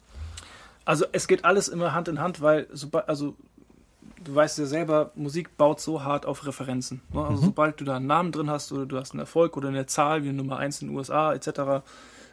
Also 0.84 1.06
es 1.12 1.28
geht 1.28 1.46
alles 1.46 1.68
immer 1.68 1.94
Hand 1.94 2.08
in 2.08 2.20
Hand, 2.20 2.42
weil 2.42 2.66
sobald, 2.72 3.08
also 3.08 3.36
du 4.24 4.34
weißt 4.34 4.58
ja 4.58 4.66
selber, 4.66 5.12
Musik 5.14 5.56
baut 5.56 5.80
so 5.80 6.02
hart 6.02 6.26
auf 6.26 6.46
Referenzen. 6.46 7.00
Ne? 7.12 7.22
Also 7.24 7.42
Mhm. 7.42 7.46
sobald 7.46 7.80
du 7.80 7.84
da 7.84 7.96
einen 7.96 8.06
Namen 8.06 8.32
drin 8.32 8.50
hast 8.50 8.72
oder 8.72 8.86
du 8.86 8.98
hast 8.98 9.12
einen 9.12 9.20
Erfolg 9.20 9.56
oder 9.56 9.68
eine 9.68 9.86
Zahl 9.86 10.24
wie 10.24 10.32
Nummer 10.32 10.56
1 10.58 10.82
in 10.82 10.88
den 10.88 10.96
USA 10.96 11.32
etc., 11.34 11.82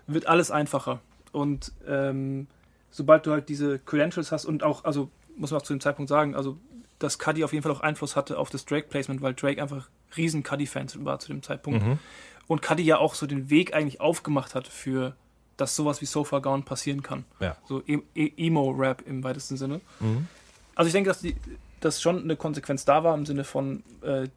wird 0.08 0.26
alles 0.28 0.52
einfacher. 0.52 1.00
Und 1.32 1.72
ähm, 1.88 2.48
sobald 2.90 3.26
du 3.26 3.32
halt 3.32 3.48
diese 3.50 3.80
Credentials 3.80 4.32
hast 4.32 4.46
und 4.46 4.64
auch, 4.64 4.84
also 4.84 5.10
muss 5.38 5.52
man 5.52 5.60
auch 5.62 5.66
zu 5.66 5.74
dem 5.74 5.80
Zeitpunkt 5.80 6.10
sagen, 6.10 6.36
also 6.36 6.58
dass 7.00 7.18
Cuddy 7.18 7.44
auf 7.44 7.52
jeden 7.54 7.64
Fall 7.64 7.72
auch 7.72 7.80
Einfluss 7.82 8.16
hatte 8.16 8.38
auf 8.38 8.50
das 8.50 8.66
Drake-Placement, 8.66 9.22
weil 9.22 9.34
Drake 9.34 9.62
einfach 9.62 9.90
riesen 10.18 10.44
Cuddy-Fans 10.44 11.04
war 11.04 11.20
zu 11.20 11.30
dem 11.30 11.42
Zeitpunkt. 11.42 11.84
Mhm. 11.84 12.00
Und 12.48 12.62
Cuddy 12.62 12.84
ja 12.84 12.98
auch 12.98 13.16
so 13.16 13.26
den 13.28 13.50
Weg 13.50 13.74
eigentlich 13.74 14.02
aufgemacht 14.02 14.54
hat 14.56 14.68
für, 14.68 15.16
dass 15.58 15.76
sowas 15.76 16.02
wie 16.02 16.06
So 16.06 16.24
Far 16.24 16.42
Gone 16.42 16.64
passieren 16.64 17.02
kann. 17.02 17.24
Ja. 17.40 17.56
So 17.68 17.82
E- 17.88 18.02
E- 18.14 18.34
Emo-Rap 18.38 19.04
im 19.08 19.24
weitesten 19.24 19.58
Sinne. 19.58 19.82
Mhm. 20.00 20.28
Also 20.76 20.88
ich 20.88 20.94
denke, 20.94 21.10
dass, 21.10 21.22
die, 21.22 21.36
dass 21.82 22.02
schon 22.02 22.24
eine 22.24 22.36
Konsequenz 22.36 22.86
da 22.86 23.04
war 23.04 23.16
im 23.16 23.26
Sinne 23.26 23.44
von 23.44 23.84
äh, 24.02 24.28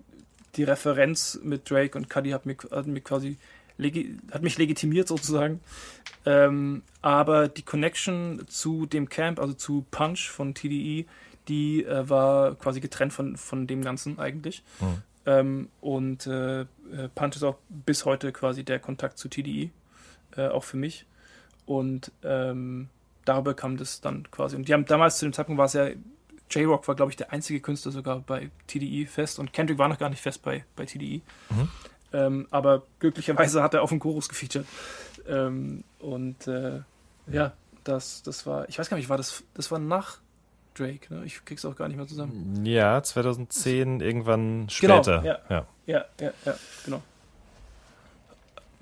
die 0.57 0.65
Referenz 0.65 1.39
mit 1.43 1.71
Drake 1.71 1.97
und 1.97 2.11
Cuddy 2.11 2.31
hat 2.31 2.47
mir, 2.47 2.57
hat 2.71 2.87
mir 2.87 3.01
quasi 3.01 3.39
hat 4.31 4.43
mich 4.43 4.59
legitimiert 4.59 5.09
sozusagen. 5.09 5.61
Ähm, 6.27 6.83
aber 7.03 7.49
die 7.49 7.63
Connection 7.63 8.45
zu 8.49 8.87
dem 8.87 9.09
Camp, 9.09 9.41
also 9.41 9.53
zu 9.53 9.85
Punch 9.91 10.31
von 10.31 10.55
TDE, 10.55 11.07
die 11.49 11.85
äh, 11.85 12.09
war 12.09 12.55
quasi 12.55 12.81
getrennt 12.81 13.13
von, 13.13 13.37
von 13.37 13.67
dem 13.67 13.83
Ganzen 13.83 14.19
eigentlich. 14.19 14.63
Mhm. 14.81 15.03
Ähm, 15.27 15.69
und 15.81 16.27
äh, 16.27 16.61
äh, 16.63 16.67
Punch 17.15 17.37
ist 17.37 17.43
auch 17.43 17.57
bis 17.69 18.05
heute 18.05 18.33
quasi 18.33 18.65
der 18.65 18.79
Kontakt 18.79 19.19
zu 19.19 19.29
TDE, 19.29 19.71
äh, 20.37 20.49
auch 20.49 20.65
für 20.65 20.77
mich. 20.77 21.07
Und 21.67 22.13
ähm, 22.23 22.89
darüber 23.25 23.55
kam 23.55 23.77
das 23.77 24.01
dann 24.01 24.31
quasi. 24.31 24.57
Und 24.57 24.69
die 24.69 24.75
haben 24.75 24.85
damals 24.85 25.19
zu 25.19 25.27
dem 25.27 25.33
Zeitpunkt 25.33 25.59
war 25.59 25.67
es 25.67 25.73
ja, 25.73 25.89
J-Rock 26.51 26.87
war, 26.89 26.95
glaube 26.95 27.11
ich, 27.11 27.17
der 27.17 27.33
einzige 27.33 27.61
Künstler 27.61 27.93
sogar 27.93 28.21
bei 28.21 28.51
TDE 28.67 29.07
fest 29.07 29.39
und 29.39 29.53
Kendrick 29.53 29.79
war 29.79 29.89
noch 29.89 29.99
gar 29.99 30.11
nicht 30.11 30.23
fest 30.23 30.43
bei, 30.43 30.65
bei 30.77 30.85
TDE. 30.85 31.21
Mhm. 31.51 31.69
Ähm, 32.13 32.47
aber 32.51 32.83
glücklicherweise 33.01 33.63
hat 33.63 33.75
er 33.75 33.83
auf 33.83 33.91
dem 33.91 33.99
Chorus 33.99 34.29
gefeatured. 34.29 34.67
Ähm, 35.29 35.83
und 35.99 36.47
äh, 36.47 36.81
ja, 37.27 37.53
das, 37.83 38.23
das 38.23 38.47
war, 38.47 38.69
ich 38.69 38.79
weiß 38.79 38.89
gar 38.89 38.97
nicht, 38.97 39.09
war 39.09 39.17
das, 39.17 39.43
das 39.55 39.71
war 39.71 39.79
nach 39.79 40.19
Drake, 40.75 41.13
ne? 41.13 41.25
Ich 41.25 41.45
krieg's 41.45 41.65
auch 41.65 41.77
gar 41.77 41.89
nicht 41.89 41.97
mehr 41.97 42.07
zusammen. 42.07 42.65
Ja, 42.65 43.03
2010, 43.03 44.01
irgendwann 44.01 44.69
später. 44.69 45.21
Genau, 45.21 45.23
ja. 45.25 45.39
ja. 45.49 45.67
Ja, 45.87 46.05
ja, 46.21 46.31
ja, 46.45 46.55
genau. 46.85 47.03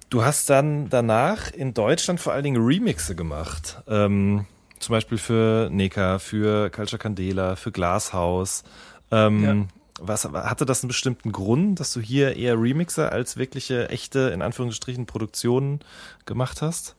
Du 0.08 0.24
hast 0.24 0.50
dann 0.50 0.88
danach 0.90 1.50
in 1.50 1.74
Deutschland 1.74 2.20
vor 2.20 2.32
allen 2.32 2.44
Dingen 2.44 2.62
Remixe 2.62 3.14
gemacht. 3.14 3.82
Ähm, 3.88 4.46
zum 4.82 4.92
Beispiel 4.94 5.18
für 5.18 5.68
Neka, 5.70 6.18
für 6.18 6.70
Culture 6.70 6.98
Candela, 6.98 7.56
für 7.56 7.72
Glashaus. 7.72 8.64
Ähm, 9.10 9.42
Ja. 9.44 9.66
was, 10.00 10.24
hatte 10.24 10.66
das 10.66 10.82
einen 10.82 10.88
bestimmten 10.88 11.32
Grund, 11.32 11.78
dass 11.80 11.92
du 11.92 12.00
hier 12.00 12.36
eher 12.36 12.60
Remixe 12.60 13.12
als 13.12 13.36
wirkliche, 13.36 13.88
echte, 13.90 14.30
in 14.34 14.42
Anführungsstrichen, 14.42 15.06
Produktionen 15.06 15.80
gemacht 16.26 16.62
hast? 16.62 16.96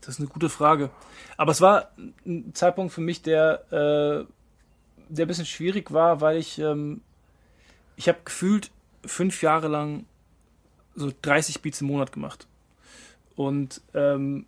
Das 0.00 0.14
ist 0.14 0.20
eine 0.20 0.28
gute 0.28 0.48
Frage. 0.48 0.90
Aber 1.36 1.52
es 1.52 1.60
war 1.60 1.90
ein 2.26 2.52
Zeitpunkt 2.54 2.92
für 2.92 3.00
mich, 3.00 3.22
der, 3.22 3.64
äh, 3.72 4.24
der 5.08 5.24
ein 5.26 5.28
bisschen 5.28 5.46
schwierig 5.46 5.92
war, 5.92 6.20
weil 6.20 6.36
ich, 6.38 6.58
ähm, 6.58 7.00
ich 7.96 8.08
habe 8.08 8.18
gefühlt 8.24 8.70
fünf 9.04 9.42
Jahre 9.42 9.68
lang 9.68 10.04
so 10.94 11.10
30 11.22 11.62
Beats 11.62 11.80
im 11.80 11.88
Monat 11.88 12.12
gemacht. 12.12 12.46
Und 13.36 13.80
ähm, 13.94 14.46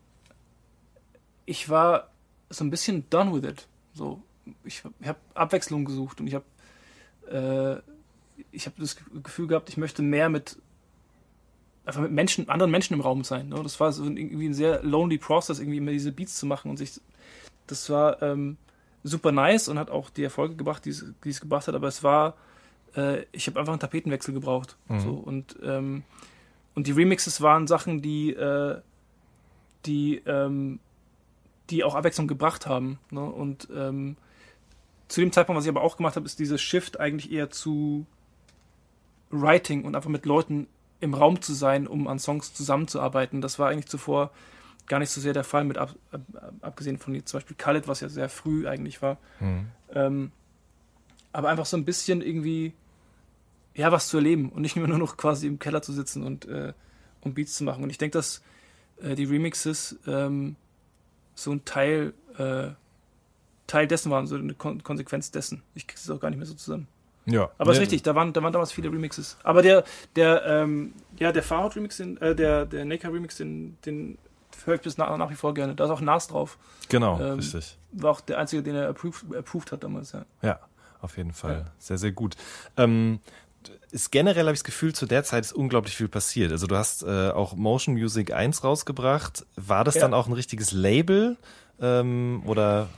ich 1.44 1.68
war 1.68 2.10
so 2.56 2.64
ein 2.64 2.70
bisschen 2.70 3.08
done 3.10 3.32
with 3.32 3.48
it. 3.48 3.66
So, 3.92 4.22
ich 4.64 4.82
habe 4.84 5.18
Abwechslung 5.34 5.84
gesucht 5.84 6.20
und 6.20 6.26
ich 6.26 6.34
habe 6.34 6.44
äh, 7.30 7.80
ich 8.52 8.66
habe 8.66 8.76
das 8.78 8.96
Gefühl 9.22 9.46
gehabt, 9.46 9.68
ich 9.68 9.76
möchte 9.76 10.02
mehr 10.02 10.28
mit 10.28 10.58
einfach 11.86 12.02
mit 12.02 12.10
Menschen, 12.10 12.48
anderen 12.48 12.70
Menschen 12.70 12.94
im 12.94 13.00
Raum 13.00 13.24
sein. 13.24 13.48
Ne? 13.48 13.60
Das 13.62 13.78
war 13.78 13.92
so 13.92 14.04
ein, 14.04 14.16
irgendwie 14.16 14.48
ein 14.48 14.54
sehr 14.54 14.82
lonely 14.82 15.18
Process, 15.18 15.60
irgendwie 15.60 15.78
immer 15.78 15.92
diese 15.92 16.12
Beats 16.12 16.36
zu 16.36 16.46
machen 16.46 16.70
und 16.70 16.76
sich. 16.76 17.00
Das 17.68 17.88
war 17.90 18.20
ähm, 18.22 18.56
super 19.02 19.32
nice 19.32 19.68
und 19.68 19.78
hat 19.78 19.90
auch 19.90 20.10
die 20.10 20.24
Erfolge 20.24 20.56
gebracht, 20.56 20.84
die 20.84 20.90
es, 20.90 21.40
gebracht 21.40 21.68
hat, 21.68 21.74
aber 21.74 21.88
es 21.88 22.02
war, 22.02 22.34
äh, 22.96 23.24
ich 23.32 23.46
habe 23.46 23.58
einfach 23.58 23.72
einen 23.72 23.80
Tapetenwechsel 23.80 24.34
gebraucht. 24.34 24.76
Mhm. 24.88 25.00
So, 25.00 25.14
und, 25.14 25.56
ähm, 25.62 26.02
und 26.74 26.86
die 26.86 26.92
Remixes 26.92 27.40
waren 27.40 27.66
Sachen, 27.66 28.02
die, 28.02 28.32
äh, 28.32 28.80
die, 29.86 30.22
ähm, 30.26 30.80
die 31.70 31.84
auch 31.84 31.94
Abwechslung 31.94 32.28
gebracht 32.28 32.66
haben. 32.66 32.98
Ne? 33.10 33.24
Und 33.24 33.68
ähm, 33.74 34.16
zu 35.08 35.20
dem 35.20 35.32
Zeitpunkt, 35.32 35.58
was 35.58 35.64
ich 35.64 35.70
aber 35.70 35.82
auch 35.82 35.96
gemacht 35.96 36.16
habe, 36.16 36.26
ist 36.26 36.38
dieser 36.38 36.58
Shift 36.58 36.98
eigentlich 37.00 37.30
eher 37.30 37.50
zu 37.50 38.06
Writing 39.30 39.84
und 39.84 39.94
einfach 39.94 40.10
mit 40.10 40.26
Leuten 40.26 40.68
im 41.00 41.14
Raum 41.14 41.40
zu 41.40 41.52
sein, 41.52 41.86
um 41.86 42.08
an 42.08 42.18
Songs 42.18 42.54
zusammenzuarbeiten. 42.54 43.40
Das 43.40 43.58
war 43.58 43.68
eigentlich 43.68 43.86
zuvor 43.86 44.30
gar 44.86 44.98
nicht 44.98 45.10
so 45.10 45.20
sehr 45.20 45.32
der 45.32 45.44
Fall, 45.44 45.64
mit 45.64 45.78
ab, 45.78 45.94
ab, 46.12 46.20
abgesehen 46.60 46.98
von 46.98 47.14
jetzt 47.14 47.30
zum 47.30 47.38
Beispiel 47.38 47.56
Khaled, 47.56 47.88
was 47.88 48.00
ja 48.00 48.08
sehr 48.08 48.28
früh 48.28 48.68
eigentlich 48.68 49.02
war. 49.02 49.18
Mhm. 49.40 49.66
Ähm, 49.92 50.32
aber 51.32 51.48
einfach 51.48 51.66
so 51.66 51.76
ein 51.76 51.84
bisschen 51.84 52.22
irgendwie, 52.22 52.72
ja, 53.74 53.92
was 53.92 54.08
zu 54.08 54.16
erleben 54.16 54.50
und 54.50 54.62
nicht 54.62 54.76
immer 54.76 54.88
nur 54.88 54.98
noch 54.98 55.16
quasi 55.16 55.46
im 55.46 55.58
Keller 55.58 55.82
zu 55.82 55.92
sitzen 55.92 56.22
und, 56.22 56.46
äh, 56.46 56.72
und 57.20 57.34
Beats 57.34 57.54
zu 57.54 57.64
machen. 57.64 57.82
Und 57.82 57.90
ich 57.90 57.98
denke, 57.98 58.16
dass 58.16 58.42
äh, 59.02 59.14
die 59.14 59.24
Remixes 59.24 59.98
ähm, 60.06 60.56
so 61.36 61.52
ein 61.52 61.64
Teil, 61.64 62.12
äh, 62.38 62.70
Teil 63.68 63.86
dessen 63.86 64.10
waren, 64.10 64.26
so 64.26 64.34
eine 64.34 64.54
Kon 64.54 64.82
Konsequenz 64.82 65.30
dessen. 65.30 65.62
Ich 65.74 65.86
krieg's 65.86 66.10
auch 66.10 66.18
gar 66.18 66.30
nicht 66.30 66.38
mehr 66.38 66.46
so 66.46 66.54
zusammen. 66.54 66.88
Ja. 67.26 67.50
Aber 67.58 67.70
ist 67.72 67.78
Ja. 67.78 67.82
richtig, 67.82 68.02
da 68.02 68.14
waren, 68.14 68.32
da 68.32 68.42
waren 68.42 68.52
damals 68.52 68.72
viele 68.72 68.88
Remixes. 68.90 69.36
Aber 69.44 69.60
der, 69.62 69.84
der, 70.16 70.44
ähm, 70.46 70.94
ja, 71.18 71.30
der 71.32 71.42
Farhout 71.42 71.74
Remix, 71.76 71.96
den, 71.98 72.16
äh, 72.20 72.34
der, 72.34 72.66
der 72.66 72.84
Neka 72.84 73.08
Remix, 73.08 73.36
den, 73.36 73.76
den 73.84 74.18
höre 74.64 74.76
ich 74.76 74.80
bis 74.80 74.96
nach, 74.96 75.16
nach 75.18 75.30
wie 75.30 75.34
vor 75.34 75.52
gerne. 75.52 75.74
Da 75.74 75.84
ist 75.84 75.90
auch 75.90 76.00
Nas 76.00 76.28
drauf. 76.28 76.56
Genau, 76.88 77.20
Ähm, 77.20 77.34
richtig. 77.34 77.76
War 77.92 78.12
auch 78.12 78.20
der 78.20 78.38
einzige, 78.38 78.62
den 78.62 78.74
er 78.76 78.88
approved, 78.88 79.34
approved 79.34 79.72
hat 79.72 79.82
damals, 79.84 80.12
ja. 80.12 80.24
Ja, 80.42 80.60
auf 81.00 81.16
jeden 81.16 81.32
Fall. 81.32 81.64
Ja. 81.66 81.72
Sehr, 81.78 81.98
sehr 81.98 82.12
gut. 82.12 82.36
Ähm, 82.76 83.18
ist 83.96 84.12
generell 84.12 84.44
habe 84.44 84.52
ich 84.52 84.58
das 84.60 84.64
Gefühl, 84.64 84.94
zu 84.94 85.06
der 85.06 85.24
Zeit 85.24 85.44
ist 85.46 85.52
unglaublich 85.54 85.96
viel 85.96 86.08
passiert. 86.08 86.52
Also 86.52 86.66
du 86.66 86.76
hast 86.76 87.02
äh, 87.02 87.30
auch 87.30 87.56
Motion 87.56 87.94
Music 87.94 88.30
1 88.32 88.62
rausgebracht. 88.62 89.46
War 89.56 89.84
das 89.84 89.94
Ja. 89.94 90.02
dann 90.02 90.12
auch 90.14 90.26
ein 90.26 90.34
richtiges 90.34 90.72
Label? 90.72 91.36
Ähm, 91.80 92.42
oder 92.44 92.88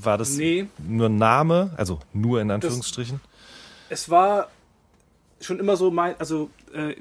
war 0.00 0.18
das 0.18 0.36
Nee. 0.36 0.66
nur 0.78 1.08
ein 1.08 1.16
Name? 1.16 1.70
Also 1.78 1.98
nur 2.12 2.40
in 2.42 2.50
Anführungsstrichen? 2.50 3.20
es 3.88 4.08
war 4.08 4.48
schon 5.40 5.58
immer 5.58 5.76
so 5.76 5.90
mein, 5.90 6.14
also 6.18 6.48
äh, 6.74 6.94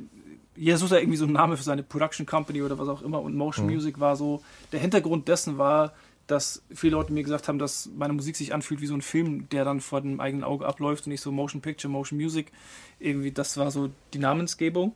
sucht 0.77 0.91
ja 0.91 0.97
irgendwie 0.97 1.17
so 1.17 1.23
einen 1.25 1.33
Namen 1.33 1.55
für 1.57 1.63
seine 1.63 1.83
Production 1.83 2.25
Company 2.25 2.61
oder 2.61 2.77
was 2.79 2.88
auch 2.89 3.01
immer 3.01 3.21
und 3.21 3.35
Motion 3.35 3.65
Mhm. 3.67 3.73
Music 3.73 3.99
war 3.99 4.15
so, 4.15 4.41
der 4.71 4.79
Hintergrund 4.79 5.27
dessen 5.27 5.57
war, 5.57 5.93
dass 6.31 6.63
viele 6.73 6.93
Leute 6.93 7.11
mir 7.13 7.23
gesagt 7.23 7.47
haben, 7.47 7.59
dass 7.59 7.89
meine 7.95 8.13
Musik 8.13 8.35
sich 8.35 8.53
anfühlt 8.53 8.81
wie 8.81 8.87
so 8.87 8.95
ein 8.95 9.01
Film, 9.01 9.49
der 9.49 9.65
dann 9.65 9.81
vor 9.81 10.01
dem 10.01 10.19
eigenen 10.19 10.43
Auge 10.43 10.65
abläuft 10.65 11.05
und 11.05 11.11
nicht 11.11 11.21
so 11.21 11.31
Motion 11.31 11.61
Picture, 11.61 11.91
Motion 11.91 12.17
Music. 12.17 12.51
Irgendwie, 12.99 13.31
das 13.31 13.57
war 13.57 13.69
so 13.69 13.89
die 14.13 14.19
Namensgebung. 14.19 14.93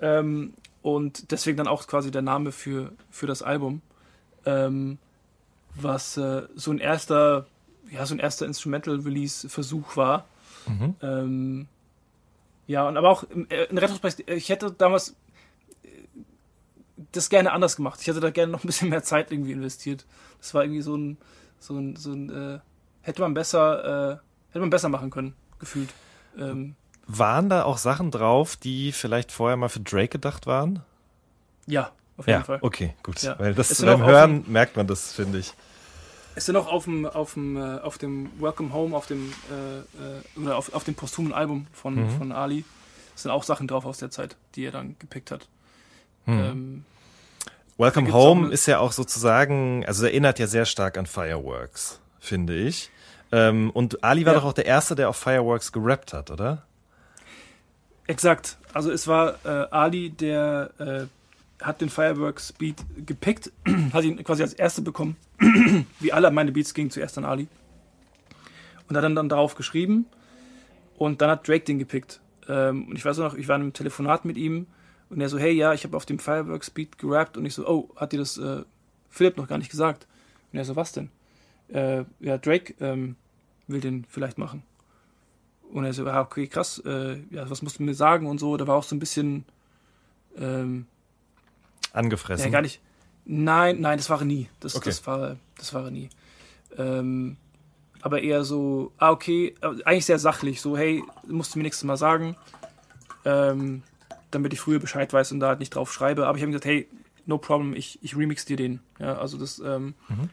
Ähm, 0.00 0.52
und 0.82 1.30
deswegen 1.32 1.56
dann 1.56 1.66
auch 1.66 1.86
quasi 1.86 2.10
der 2.10 2.22
Name 2.22 2.52
für, 2.52 2.92
für 3.10 3.26
das 3.26 3.42
Album. 3.42 3.82
Ähm, 4.44 4.98
was 5.74 6.16
äh, 6.16 6.42
so 6.54 6.70
ein 6.70 6.78
erster, 6.78 7.46
ja, 7.90 8.06
so 8.06 8.14
ein 8.14 8.18
erster 8.20 8.46
Instrumental-Release-Versuch 8.46 9.96
war. 9.96 10.26
Mhm. 10.66 10.94
Ähm, 11.02 11.66
ja, 12.66 12.86
und 12.86 12.96
aber 12.96 13.08
auch 13.10 13.24
im- 13.24 13.48
äh, 13.50 13.64
in 13.64 13.78
Retrospekt, 13.78 14.28
ich 14.30 14.48
hätte 14.48 14.72
damals 14.72 15.14
das 17.12 17.30
gerne 17.30 17.52
anders 17.52 17.76
gemacht. 17.76 18.00
Ich 18.00 18.06
hätte 18.06 18.20
da 18.20 18.30
gerne 18.30 18.52
noch 18.52 18.64
ein 18.64 18.66
bisschen 18.66 18.88
mehr 18.90 19.02
Zeit 19.02 19.30
irgendwie 19.32 19.52
investiert. 19.52 20.04
Das 20.40 20.54
war 20.54 20.62
irgendwie 20.64 20.82
so 20.82 20.96
ein, 20.96 21.18
so 21.58 21.76
ein, 21.78 21.96
so 21.96 22.12
ein 22.12 22.30
äh, 22.30 22.58
hätte 23.02 23.22
man 23.22 23.34
besser, 23.34 24.12
äh, 24.12 24.16
hätte 24.50 24.60
man 24.60 24.70
besser 24.70 24.88
machen 24.88 25.10
können, 25.10 25.34
gefühlt. 25.58 25.90
Ähm, 26.38 26.74
Waren 27.06 27.48
da 27.48 27.64
auch 27.64 27.78
Sachen 27.78 28.10
drauf, 28.10 28.56
die 28.56 28.92
vielleicht 28.92 29.32
vorher 29.32 29.56
mal 29.56 29.68
für 29.68 29.80
Drake 29.80 30.08
gedacht 30.08 30.46
waren? 30.46 30.82
ja, 31.66 31.92
auf 32.16 32.26
jeden 32.26 32.40
Ja, 32.40 32.44
Fall. 32.44 32.58
okay, 32.62 32.94
gut. 33.02 33.22
Ja. 33.22 33.38
Weil 33.38 33.54
das 33.54 33.80
beim 33.82 34.04
Hören 34.04 34.44
merkt 34.46 34.76
man 34.76 34.86
das, 34.86 35.12
finde 35.12 35.38
ich. 35.38 35.54
Es 36.34 36.46
sind 36.46 36.56
auch 36.56 36.68
auf 36.68 36.84
dem, 36.84 37.06
auf 37.06 37.34
dem, 37.34 37.56
äh, 37.56 37.78
auf 37.80 37.98
dem 37.98 38.30
Welcome 38.40 38.72
Home, 38.72 38.96
auf 38.96 39.06
dem, 39.06 39.32
äh, 39.50 39.78
äh, 39.78 40.40
oder 40.42 40.56
auf, 40.56 40.72
auf 40.74 40.84
dem 40.84 40.94
posthumen 40.94 41.32
Album 41.32 41.66
von, 41.72 41.94
Mhm. 41.94 42.10
von 42.18 42.32
Ali, 42.32 42.64
sind 43.16 43.30
auch 43.30 43.42
Sachen 43.42 43.66
drauf 43.68 43.84
aus 43.84 43.98
der 43.98 44.10
Zeit, 44.10 44.36
die 44.54 44.64
er 44.64 44.72
dann 44.72 44.96
gepickt 44.98 45.30
hat. 45.30 45.48
Mhm. 46.26 46.38
Ähm, 46.38 46.84
Welcome 47.80 48.12
Home 48.12 48.52
ist 48.52 48.66
ja 48.66 48.78
auch 48.78 48.92
sozusagen, 48.92 49.86
also 49.86 50.04
erinnert 50.04 50.38
ja 50.38 50.46
sehr 50.46 50.66
stark 50.66 50.98
an 50.98 51.06
Fireworks, 51.06 51.98
finde 52.18 52.54
ich. 52.54 52.90
Ähm, 53.32 53.70
und 53.70 54.04
Ali 54.04 54.26
war 54.26 54.34
Ja. 54.34 54.40
doch 54.40 54.46
auch 54.48 54.52
der 54.52 54.66
Erste, 54.66 54.94
der 54.94 55.08
auf 55.08 55.16
Fireworks 55.16 55.72
gerappt 55.72 56.12
hat, 56.12 56.30
oder? 56.30 56.62
Exakt. 58.06 58.58
Also 58.74 58.90
es 58.90 59.08
war 59.08 59.36
äh, 59.46 59.66
Ali, 59.70 60.10
der 60.10 60.70
äh, 60.78 61.64
hat 61.64 61.80
den 61.80 61.88
Fireworks 61.88 62.52
Beat 62.52 62.84
gepickt, 63.06 63.50
hat 63.94 64.04
ihn 64.04 64.22
quasi 64.24 64.42
als 64.42 64.52
Erste 64.52 64.82
bekommen. 64.82 65.16
Wie 66.00 66.12
alle 66.12 66.30
meine 66.30 66.52
Beats 66.52 66.74
gingen 66.74 66.90
zuerst 66.90 67.16
an 67.16 67.24
Ali. 67.24 67.48
Und 68.90 68.96
hat 68.96 69.04
dann, 69.04 69.14
dann 69.14 69.30
darauf 69.30 69.54
geschrieben. 69.54 70.04
Und 70.98 71.22
dann 71.22 71.30
hat 71.30 71.48
Drake 71.48 71.64
den 71.64 71.78
gepickt. 71.78 72.20
Ähm, 72.46 72.88
und 72.88 72.96
ich 72.96 73.04
weiß 73.06 73.18
auch 73.20 73.32
noch, 73.32 73.34
ich 73.38 73.48
war 73.48 73.56
in 73.56 73.62
einem 73.62 73.72
Telefonat 73.72 74.26
mit 74.26 74.36
ihm 74.36 74.66
und 75.10 75.20
er 75.20 75.28
so, 75.28 75.38
hey, 75.38 75.52
ja, 75.52 75.74
ich 75.74 75.84
habe 75.84 75.96
auf 75.96 76.06
dem 76.06 76.18
Fireworks 76.18 76.70
Beat 76.70 76.96
gerappt. 76.98 77.36
Und 77.36 77.44
ich 77.44 77.54
so, 77.54 77.66
oh, 77.68 77.90
hat 77.96 78.12
dir 78.12 78.18
das 78.18 78.38
äh, 78.38 78.62
Philipp 79.10 79.36
noch 79.36 79.48
gar 79.48 79.58
nicht 79.58 79.70
gesagt? 79.70 80.06
Und 80.52 80.58
er 80.58 80.64
so, 80.64 80.76
was 80.76 80.92
denn? 80.92 81.10
Äh, 81.68 82.04
ja, 82.20 82.38
Drake 82.38 82.74
ähm, 82.80 83.16
will 83.66 83.80
den 83.80 84.04
vielleicht 84.08 84.38
machen. 84.38 84.62
Und 85.72 85.84
er 85.84 85.92
so, 85.92 86.06
ja, 86.06 86.20
okay, 86.20 86.46
krass, 86.46 86.80
äh, 86.84 87.18
ja, 87.30 87.48
was 87.50 87.62
musst 87.62 87.78
du 87.78 87.82
mir 87.82 87.94
sagen 87.94 88.26
und 88.26 88.38
so. 88.38 88.56
Da 88.56 88.66
war 88.66 88.76
auch 88.76 88.84
so 88.84 88.94
ein 88.96 89.00
bisschen, 89.00 89.44
ähm, 90.36 90.86
Angefressen. 91.92 92.44
ja, 92.46 92.50
gar 92.50 92.62
nicht. 92.62 92.80
Nein, 93.24 93.80
nein, 93.80 93.98
das 93.98 94.08
war 94.10 94.24
nie. 94.24 94.48
Das, 94.60 94.76
Okay. 94.76 94.88
das 94.90 95.06
war, 95.06 95.36
das 95.58 95.74
war 95.74 95.84
er 95.84 95.90
nie. 95.90 96.08
Ähm, 96.76 97.36
aber 98.00 98.22
eher 98.22 98.44
so, 98.44 98.92
ah, 98.98 99.10
okay, 99.10 99.54
eigentlich 99.84 100.06
sehr 100.06 100.18
sachlich, 100.18 100.60
so, 100.60 100.76
hey, 100.76 101.02
musst 101.26 101.54
du 101.54 101.58
mir 101.58 101.64
nächstes 101.64 101.84
Mal 101.84 101.96
sagen, 101.96 102.36
ähm, 103.24 103.82
damit 104.30 104.52
ich 104.52 104.60
früher 104.60 104.78
Bescheid 104.78 105.12
weiß 105.12 105.32
und 105.32 105.40
da 105.40 105.48
halt 105.48 105.60
nicht 105.60 105.74
drauf 105.74 105.92
schreibe. 105.92 106.26
Aber 106.26 106.36
ich 106.36 106.42
habe 106.42 106.52
gesagt, 106.52 106.64
hey, 106.66 106.88
no 107.26 107.38
problem, 107.38 107.74
ich, 107.74 107.98
ich 108.02 108.16
remix 108.16 108.44
dir 108.44 108.56
den. 108.56 108.80
Ja, 108.98 109.18
also 109.18 109.38
das 109.38 109.58
ähm, 109.58 109.94
Mhm. 110.08 110.30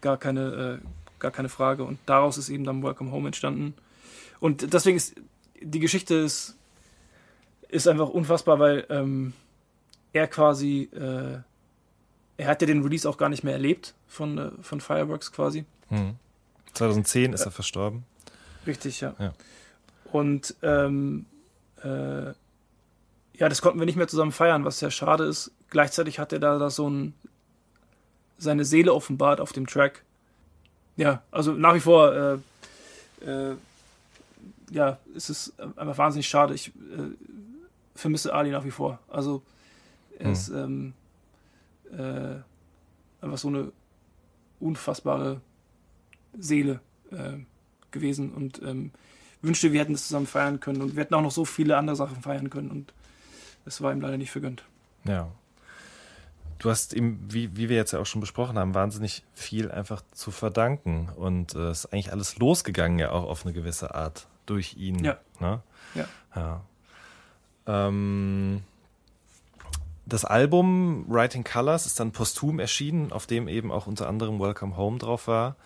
gar 0.00 0.16
keine, 0.16 0.80
äh, 0.82 0.86
gar 1.18 1.30
keine 1.30 1.48
Frage. 1.48 1.84
Und 1.84 1.98
daraus 2.06 2.38
ist 2.38 2.48
eben 2.48 2.64
dann 2.64 2.82
Welcome 2.82 3.10
Home 3.12 3.28
entstanden. 3.28 3.74
Und 4.40 4.72
deswegen 4.72 4.96
ist 4.96 5.14
die 5.60 5.78
Geschichte 5.78 6.14
ist, 6.16 6.56
ist 7.68 7.86
einfach 7.88 8.08
unfassbar, 8.08 8.58
weil 8.58 8.84
ähm, 8.90 9.32
er 10.12 10.26
quasi, 10.26 10.90
äh, 10.92 11.38
er 12.36 12.46
hat 12.48 12.60
ja 12.60 12.66
den 12.66 12.82
Release 12.82 13.08
auch 13.08 13.16
gar 13.16 13.28
nicht 13.28 13.44
mehr 13.44 13.52
erlebt 13.54 13.94
von, 14.08 14.38
äh, 14.38 14.50
von 14.60 14.80
Fireworks 14.80 15.30
quasi. 15.32 15.64
Mhm. 15.90 16.16
2010 16.74 17.32
ist 17.32 17.44
er 17.44 17.50
verstorben. 17.52 18.04
Richtig, 18.66 19.00
ja. 19.00 19.14
Ja. 19.18 19.32
Und 20.10 20.54
ähm, 20.62 21.26
äh, 21.82 22.32
ja, 23.34 23.48
das 23.48 23.62
konnten 23.62 23.78
wir 23.78 23.86
nicht 23.86 23.96
mehr 23.96 24.08
zusammen 24.08 24.32
feiern, 24.32 24.64
was 24.64 24.78
sehr 24.78 24.90
schade 24.90 25.24
ist. 25.24 25.50
Gleichzeitig 25.70 26.18
hat 26.18 26.32
er 26.32 26.38
da, 26.38 26.58
da 26.58 26.70
so 26.70 26.88
ein 26.88 27.14
seine 28.38 28.64
Seele 28.64 28.92
offenbart 28.92 29.40
auf 29.40 29.52
dem 29.52 29.66
Track. 29.66 30.02
Ja, 30.96 31.22
also 31.30 31.52
nach 31.52 31.74
wie 31.74 31.80
vor 31.80 32.12
äh, 32.12 32.38
äh, 33.24 33.56
ja, 34.70 34.98
es 35.14 35.30
ist 35.30 35.58
einfach 35.60 35.98
wahnsinnig 35.98 36.28
schade. 36.28 36.54
Ich 36.54 36.68
äh, 36.68 36.70
vermisse 37.94 38.34
Ali 38.34 38.50
nach 38.50 38.64
wie 38.64 38.70
vor. 38.70 38.98
Also 39.08 39.42
er 40.18 40.26
Hm. 40.26 40.32
ist 40.32 40.48
ähm, 40.48 40.92
äh, 41.92 42.36
einfach 43.24 43.38
so 43.38 43.48
eine 43.48 43.72
unfassbare 44.60 45.40
Seele 46.38 46.80
äh, 47.10 47.38
gewesen 47.90 48.32
und 48.32 48.62
ähm, 48.62 48.90
wünschte, 49.42 49.72
wir 49.72 49.80
hätten 49.80 49.92
das 49.92 50.06
zusammen 50.06 50.26
feiern 50.26 50.60
können 50.60 50.82
und 50.82 50.96
wir 50.96 51.02
hätten 51.02 51.14
auch 51.14 51.22
noch 51.22 51.30
so 51.32 51.44
viele 51.44 51.76
andere 51.76 51.96
Sachen 51.96 52.22
feiern 52.22 52.50
können 52.50 52.70
und 52.70 52.92
es 53.64 53.80
war 53.80 53.92
ihm 53.92 54.00
leider 54.00 54.18
nicht 54.18 54.30
vergönnt. 54.30 54.64
Ja. 55.04 55.28
Du 56.58 56.70
hast 56.70 56.92
ihm, 56.92 57.18
wie, 57.28 57.56
wie 57.56 57.68
wir 57.68 57.76
jetzt 57.76 57.92
ja 57.92 57.98
auch 57.98 58.06
schon 58.06 58.20
besprochen 58.20 58.56
haben, 58.56 58.74
wahnsinnig 58.74 59.24
viel 59.32 59.70
einfach 59.70 60.02
zu 60.12 60.30
verdanken. 60.30 61.08
Und 61.16 61.54
äh, 61.54 61.70
es 61.70 61.84
ist 61.84 61.92
eigentlich 61.92 62.12
alles 62.12 62.38
losgegangen 62.38 62.98
ja 62.98 63.10
auch 63.10 63.24
auf 63.24 63.44
eine 63.44 63.52
gewisse 63.52 63.94
Art 63.94 64.28
durch 64.46 64.76
ihn. 64.76 65.02
Ja. 65.04 65.18
Ne? 65.40 65.60
Ja. 65.94 66.04
ja. 66.36 66.60
Ähm, 67.66 68.62
das 70.06 70.24
Album 70.24 71.04
Writing 71.08 71.44
Colors 71.44 71.86
ist 71.86 71.98
dann 71.98 72.12
posthum 72.12 72.58
erschienen, 72.58 73.12
auf 73.12 73.26
dem 73.26 73.48
eben 73.48 73.72
auch 73.72 73.86
unter 73.86 74.08
anderem 74.08 74.40
Welcome 74.40 74.76
Home 74.76 74.98
drauf 74.98 75.26
war. 75.26 75.56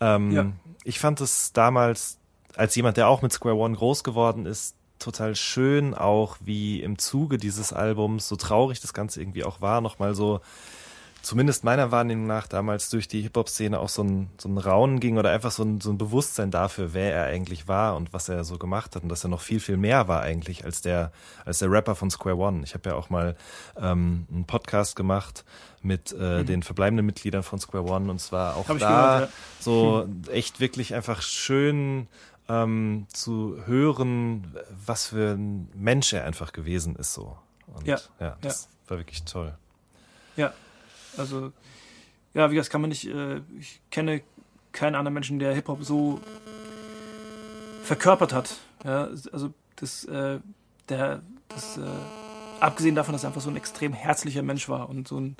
Ähm, 0.00 0.30
Ja. 0.30 0.52
Ich 0.84 1.00
fand 1.00 1.20
es 1.20 1.52
damals, 1.52 2.18
als 2.54 2.74
jemand, 2.76 2.96
der 2.96 3.08
auch 3.08 3.22
mit 3.22 3.32
Square 3.32 3.56
One 3.56 3.76
groß 3.76 4.04
geworden 4.04 4.46
ist, 4.46 4.75
total 4.98 5.36
schön, 5.36 5.94
auch 5.94 6.36
wie 6.40 6.82
im 6.82 6.98
Zuge 6.98 7.38
dieses 7.38 7.72
Albums, 7.72 8.28
so 8.28 8.36
traurig 8.36 8.80
das 8.80 8.94
Ganze 8.94 9.20
irgendwie 9.20 9.44
auch 9.44 9.60
war, 9.60 9.80
nochmal 9.80 10.14
so, 10.14 10.40
zumindest 11.26 11.64
meiner 11.64 11.90
Wahrnehmung 11.90 12.28
nach, 12.28 12.46
damals 12.46 12.88
durch 12.88 13.08
die 13.08 13.20
Hip-Hop-Szene 13.22 13.80
auch 13.80 13.88
so 13.88 14.04
ein, 14.04 14.30
so 14.38 14.48
ein 14.48 14.58
Raunen 14.58 15.00
ging 15.00 15.18
oder 15.18 15.30
einfach 15.30 15.50
so 15.50 15.64
ein, 15.64 15.80
so 15.80 15.90
ein 15.90 15.98
Bewusstsein 15.98 16.52
dafür, 16.52 16.94
wer 16.94 17.12
er 17.12 17.24
eigentlich 17.24 17.66
war 17.66 17.96
und 17.96 18.12
was 18.12 18.28
er 18.28 18.44
so 18.44 18.58
gemacht 18.58 18.94
hat 18.94 19.02
und 19.02 19.08
dass 19.08 19.24
er 19.24 19.30
noch 19.30 19.40
viel, 19.40 19.58
viel 19.58 19.76
mehr 19.76 20.06
war 20.06 20.22
eigentlich 20.22 20.64
als 20.64 20.82
der, 20.82 21.10
als 21.44 21.58
der 21.58 21.70
Rapper 21.70 21.96
von 21.96 22.10
Square 22.10 22.36
One. 22.36 22.62
Ich 22.62 22.74
habe 22.74 22.90
ja 22.90 22.94
auch 22.94 23.10
mal 23.10 23.34
ähm, 23.76 24.26
einen 24.32 24.44
Podcast 24.44 24.94
gemacht 24.94 25.44
mit 25.82 26.12
äh, 26.12 26.44
den 26.44 26.62
verbleibenden 26.62 27.04
Mitgliedern 27.04 27.42
von 27.42 27.58
Square 27.58 27.90
One 27.90 28.08
und 28.08 28.20
zwar 28.20 28.56
auch 28.56 28.68
Mhm. 28.68 28.74
Hab 28.74 28.78
da 28.78 29.14
gehört, 29.14 29.32
so 29.58 30.08
echt 30.30 30.60
wirklich 30.60 30.94
einfach 30.94 31.22
schön 31.22 32.06
ähm, 32.48 33.06
zu 33.12 33.60
hören, 33.66 34.56
was 34.84 35.08
für 35.08 35.32
ein 35.34 35.68
Mensch 35.74 36.12
er 36.12 36.24
einfach 36.24 36.52
gewesen 36.52 36.96
ist 36.96 37.14
so. 37.14 37.36
Und 37.66 37.86
Ja, 37.86 37.98
ja 38.20 38.36
das 38.40 38.68
war 38.88 38.98
wirklich 38.98 39.24
toll. 39.24 39.56
Ja, 40.36 40.52
also, 41.16 41.52
ja, 42.34 42.50
wie 42.50 42.54
gesagt, 42.54 42.70
kann 42.70 42.80
man 42.80 42.90
nicht, 42.90 43.06
äh, 43.06 43.40
ich 43.58 43.80
kenne 43.90 44.22
keinen 44.72 44.94
anderen 44.94 45.14
Menschen, 45.14 45.38
der 45.38 45.54
Hip-Hop 45.54 45.82
so 45.82 46.20
verkörpert 47.82 48.32
hat. 48.32 48.56
Ja, 48.84 49.08
also, 49.32 49.52
das, 49.76 50.04
äh, 50.04 50.40
der, 50.88 51.22
das, 51.48 51.78
äh, 51.78 51.82
abgesehen 52.60 52.94
davon, 52.94 53.12
dass 53.12 53.24
er 53.24 53.28
einfach 53.28 53.40
so 53.40 53.50
ein 53.50 53.56
extrem 53.56 53.92
herzlicher 53.92 54.42
Mensch 54.42 54.68
war 54.68 54.88
und 54.88 55.08
so 55.08 55.18
ein, 55.18 55.36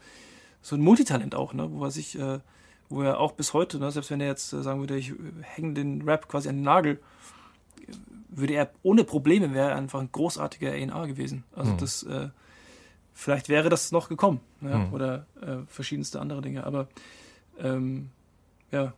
so 0.62 0.74
ein 0.76 0.80
Multitalent 0.80 1.34
auch, 1.34 1.52
ne, 1.52 1.70
wo 1.70 1.84
er 1.84 1.90
sich, 1.90 2.18
äh, 2.18 2.40
wo 2.88 3.02
er 3.02 3.18
auch 3.20 3.32
bis 3.32 3.52
heute, 3.52 3.78
ne, 3.78 3.90
selbst 3.90 4.10
wenn 4.10 4.20
er 4.20 4.28
jetzt 4.28 4.52
äh, 4.52 4.62
sagen 4.62 4.80
würde, 4.80 4.96
ich 4.96 5.12
hänge 5.42 5.74
den 5.74 6.02
Rap 6.02 6.28
quasi 6.28 6.48
an 6.48 6.56
den 6.56 6.62
Nagel, 6.64 7.00
würde 8.28 8.54
er 8.54 8.70
ohne 8.82 9.04
Probleme, 9.04 9.54
wäre 9.54 9.74
einfach 9.74 10.00
ein 10.00 10.10
großartiger 10.12 10.70
A&R 10.72 11.06
gewesen. 11.06 11.44
Also 11.54 11.72
Hm. 11.72 11.78
das, 11.78 12.02
äh, 12.04 12.28
vielleicht 13.14 13.48
wäre 13.48 13.68
das 13.70 13.92
noch 13.92 14.08
gekommen, 14.08 14.40
ja, 14.60 14.74
Hm. 14.74 14.92
oder 14.92 15.26
äh, 15.40 15.56
verschiedenste 15.68 16.20
andere 16.20 16.42
Dinge, 16.42 16.64
aber 16.64 16.88
ähm, 17.58 18.10
ja, 18.70 18.92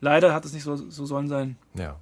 leider 0.00 0.34
hat 0.34 0.44
es 0.44 0.52
nicht 0.52 0.64
so, 0.64 0.76
so 0.76 1.06
sollen 1.06 1.28
sein. 1.28 1.56
Ja. 1.74 1.96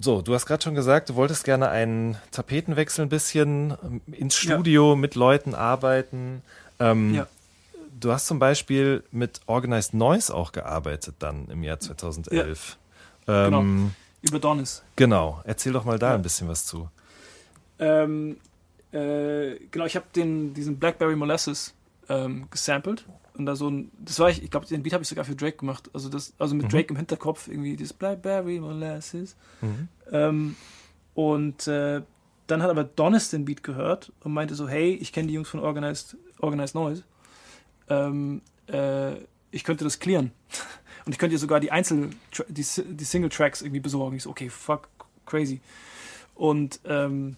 So, 0.00 0.22
du 0.22 0.32
hast 0.34 0.46
gerade 0.46 0.62
schon 0.62 0.74
gesagt, 0.76 1.08
du 1.08 1.16
wolltest 1.16 1.44
gerne 1.44 1.68
einen 1.70 2.16
Tapetenwechsel 2.30 3.04
ein 3.04 3.08
bisschen 3.08 3.74
ähm, 3.82 4.00
ins 4.12 4.40
Ja. 4.44 4.54
Studio 4.54 4.94
mit 4.94 5.14
Leuten 5.16 5.54
arbeiten. 5.54 6.42
Ähm, 6.78 7.14
Ja. 7.14 7.26
Du 8.00 8.12
hast 8.12 8.26
zum 8.26 8.38
Beispiel 8.38 9.02
mit 9.10 9.40
Organized 9.46 9.94
Noise 9.94 10.34
auch 10.34 10.52
gearbeitet 10.52 11.16
dann 11.18 11.46
im 11.48 11.62
Jahr 11.62 11.80
2011. 11.80 12.78
Ähm, 13.26 13.92
Über 14.22 14.38
Donis. 14.38 14.82
genau. 14.96 15.40
Erzähl 15.44 15.72
doch 15.72 15.84
mal 15.84 15.98
da 15.98 16.10
Ja. 16.10 16.14
ein 16.14 16.22
bisschen 16.22 16.48
was 16.48 16.64
zu. 16.66 16.88
Ähm, 17.78 18.36
äh, 18.92 19.56
genau, 19.70 19.84
ich 19.86 19.96
habe 19.96 20.06
diesen 20.14 20.78
Blackberry 20.78 21.16
Molasses 21.16 21.74
ähm, 22.08 22.46
gesampelt 22.50 23.04
und 23.36 23.46
da 23.46 23.54
so 23.54 23.68
ein, 23.68 23.90
das 23.98 24.18
war 24.18 24.30
ich, 24.30 24.42
ich 24.42 24.50
glaube, 24.50 24.66
den 24.66 24.82
Beat 24.82 24.92
habe 24.94 25.02
ich 25.02 25.08
sogar 25.08 25.24
für 25.24 25.36
Drake 25.36 25.58
gemacht, 25.58 25.90
also 25.92 26.08
das, 26.08 26.32
also 26.38 26.54
mit 26.54 26.64
Mhm. 26.66 26.70
Drake 26.70 26.88
im 26.90 26.96
Hinterkopf 26.96 27.48
irgendwie 27.48 27.76
dieses 27.76 27.92
Blackberry 27.92 28.58
Molasses. 28.60 29.36
Mhm. 29.60 29.88
Ähm, 30.10 30.56
und 31.14 31.66
äh, 31.68 32.02
dann 32.46 32.62
hat 32.62 32.70
aber 32.70 32.84
Donis 32.84 33.30
den 33.30 33.44
Beat 33.44 33.62
gehört 33.62 34.10
und 34.24 34.32
meinte 34.32 34.54
so, 34.54 34.68
hey, 34.68 34.94
ich 34.94 35.12
kenne 35.12 35.28
die 35.28 35.34
Jungs 35.34 35.48
von 35.48 35.60
Organized, 35.60 36.16
Organized 36.40 36.74
Noise. 36.74 37.04
Ähm, 37.88 38.42
äh, 38.66 39.14
ich 39.50 39.64
könnte 39.64 39.84
das 39.84 39.98
clearen. 39.98 40.32
Und 41.06 41.12
ich 41.12 41.18
könnte 41.18 41.34
dir 41.34 41.38
sogar 41.38 41.60
die 41.60 41.72
Einzel 41.72 42.10
die, 42.48 42.64
die 42.64 43.04
Single-Tracks 43.04 43.62
irgendwie 43.62 43.80
besorgen. 43.80 44.16
Ich 44.16 44.24
so, 44.24 44.30
okay, 44.30 44.50
fuck, 44.50 44.88
crazy. 45.24 45.60
Und 46.34 46.80
ähm, 46.84 47.36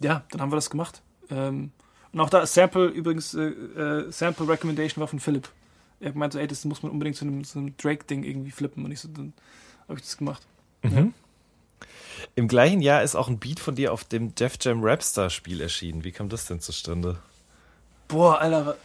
ja, 0.00 0.24
dann 0.30 0.40
haben 0.40 0.50
wir 0.50 0.56
das 0.56 0.70
gemacht. 0.70 1.02
Ähm, 1.30 1.72
und 2.12 2.20
auch 2.20 2.30
da 2.30 2.46
Sample, 2.46 2.86
übrigens, 2.86 3.34
äh, 3.34 3.48
äh, 3.48 4.10
Sample 4.10 4.48
Recommendation 4.48 5.00
war 5.00 5.08
von 5.08 5.20
Philipp. 5.20 5.50
Er 6.00 6.14
meinte 6.14 6.34
so, 6.34 6.40
ey, 6.40 6.46
das 6.46 6.64
muss 6.64 6.82
man 6.82 6.90
unbedingt 6.90 7.16
zu 7.16 7.26
einem, 7.26 7.42
einem 7.54 7.76
Drake-Ding 7.76 8.24
irgendwie 8.24 8.52
flippen. 8.52 8.84
Und 8.84 8.92
ich 8.92 9.00
so, 9.00 9.08
dann 9.08 9.34
habe 9.86 9.98
ich 9.98 10.04
das 10.04 10.16
gemacht. 10.16 10.46
Mhm. 10.82 11.12
Im 12.34 12.48
gleichen 12.48 12.80
Jahr 12.80 13.02
ist 13.02 13.16
auch 13.16 13.28
ein 13.28 13.38
Beat 13.38 13.60
von 13.60 13.74
dir 13.74 13.92
auf 13.92 14.04
dem 14.04 14.34
Def 14.34 14.56
Jam 14.60 14.82
Rapstar 14.82 15.30
Spiel 15.30 15.60
erschienen. 15.60 16.04
Wie 16.04 16.12
kam 16.12 16.28
das 16.28 16.46
denn 16.46 16.60
zustande? 16.60 17.18
Boah, 18.06 18.40
Alter, 18.40 18.76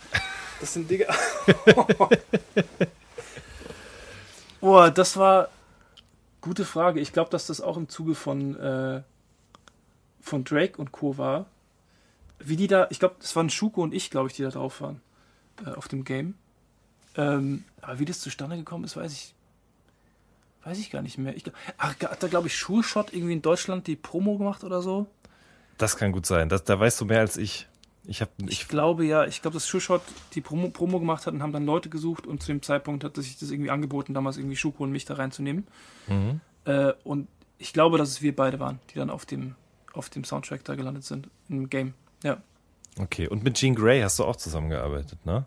das 0.63 0.73
sind 0.73 0.89
Digga. 0.89 1.13
Boah, 4.61 4.89
das 4.89 5.17
war 5.17 5.49
gute 6.39 6.63
Frage. 6.63 7.01
Ich 7.01 7.11
glaube, 7.11 7.29
dass 7.29 7.47
das 7.47 7.59
auch 7.59 7.75
im 7.75 7.89
Zuge 7.89 8.15
von, 8.15 8.55
äh, 8.57 9.01
von 10.21 10.45
Drake 10.45 10.77
und 10.77 10.93
Co. 10.93 11.17
war. 11.17 11.47
Wie 12.39 12.55
die 12.55 12.67
da, 12.67 12.87
ich 12.91 12.99
glaube, 12.99 13.15
das 13.19 13.35
waren 13.35 13.49
Schuko 13.49 13.81
und 13.83 13.93
ich, 13.93 14.09
glaube 14.09 14.29
ich, 14.29 14.35
die 14.35 14.43
da 14.43 14.49
drauf 14.49 14.79
waren. 14.79 15.01
Äh, 15.65 15.71
auf 15.71 15.89
dem 15.89 16.05
Game. 16.05 16.35
Ähm, 17.15 17.65
aber 17.81 17.99
wie 17.99 18.05
das 18.05 18.21
zustande 18.21 18.55
gekommen 18.55 18.85
ist, 18.85 18.95
weiß 18.95 19.11
ich. 19.11 19.33
Weiß 20.63 20.79
ich 20.79 20.91
gar 20.91 21.01
nicht 21.01 21.17
mehr. 21.17 21.35
Ich, 21.35 21.43
glaub- 21.43 21.55
ach, 21.77 21.93
hat 21.99 22.23
da, 22.23 22.27
glaube 22.29 22.47
ich, 22.47 22.55
Schulshot 22.57 23.11
irgendwie 23.11 23.33
in 23.33 23.41
Deutschland 23.41 23.85
die 23.87 23.97
Promo 23.97 24.37
gemacht 24.37 24.63
oder 24.63 24.81
so? 24.81 25.07
Das 25.77 25.97
kann 25.97 26.13
gut 26.13 26.25
sein. 26.25 26.47
Das, 26.47 26.63
da 26.63 26.79
weißt 26.79 27.01
du 27.01 27.05
mehr 27.05 27.19
als 27.19 27.35
ich. 27.35 27.67
Ich 28.05 28.21
habe 28.21 28.31
Ich 28.47 28.61
ich, 28.61 28.67
glaube 28.67 29.05
ja, 29.05 29.25
ich 29.25 29.41
glaube, 29.41 29.55
dass 29.55 29.67
Schuhshot 29.67 30.01
die 30.33 30.41
Promo, 30.41 30.69
Promo 30.69 30.99
gemacht 30.99 31.25
hat 31.25 31.33
und 31.33 31.41
haben 31.41 31.53
dann 31.53 31.65
Leute 31.65 31.89
gesucht 31.89 32.27
und 32.27 32.41
zu 32.41 32.47
dem 32.47 32.61
Zeitpunkt 32.61 33.03
hat 33.03 33.15
sich 33.15 33.39
das 33.39 33.49
irgendwie 33.49 33.69
angeboten, 33.69 34.13
damals 34.13 34.37
irgendwie 34.37 34.57
Schuko 34.57 34.83
und 34.83 34.91
mich 34.91 35.05
da 35.05 35.15
reinzunehmen. 35.15 35.67
mhm. 36.07 36.41
Äh, 36.65 36.93
und 37.03 37.27
ich 37.57 37.73
glaube, 37.73 37.97
dass 37.97 38.09
es 38.09 38.21
wir 38.21 38.35
beide 38.35 38.59
waren, 38.59 38.79
die 38.89 38.95
dann 38.95 39.09
auf 39.09 39.25
dem, 39.25 39.55
auf 39.93 40.09
dem 40.09 40.23
Soundtrack 40.23 40.63
da 40.63 40.75
gelandet 40.75 41.03
sind, 41.03 41.29
im 41.49 41.69
Game. 41.69 41.93
Ja. 42.23 42.37
Okay, 42.99 43.27
und 43.27 43.43
mit 43.43 43.55
Jean 43.55 43.75
Grey 43.75 44.01
hast 44.01 44.19
du 44.19 44.25
auch 44.25 44.35
zusammengearbeitet, 44.35 45.25
ne? 45.25 45.45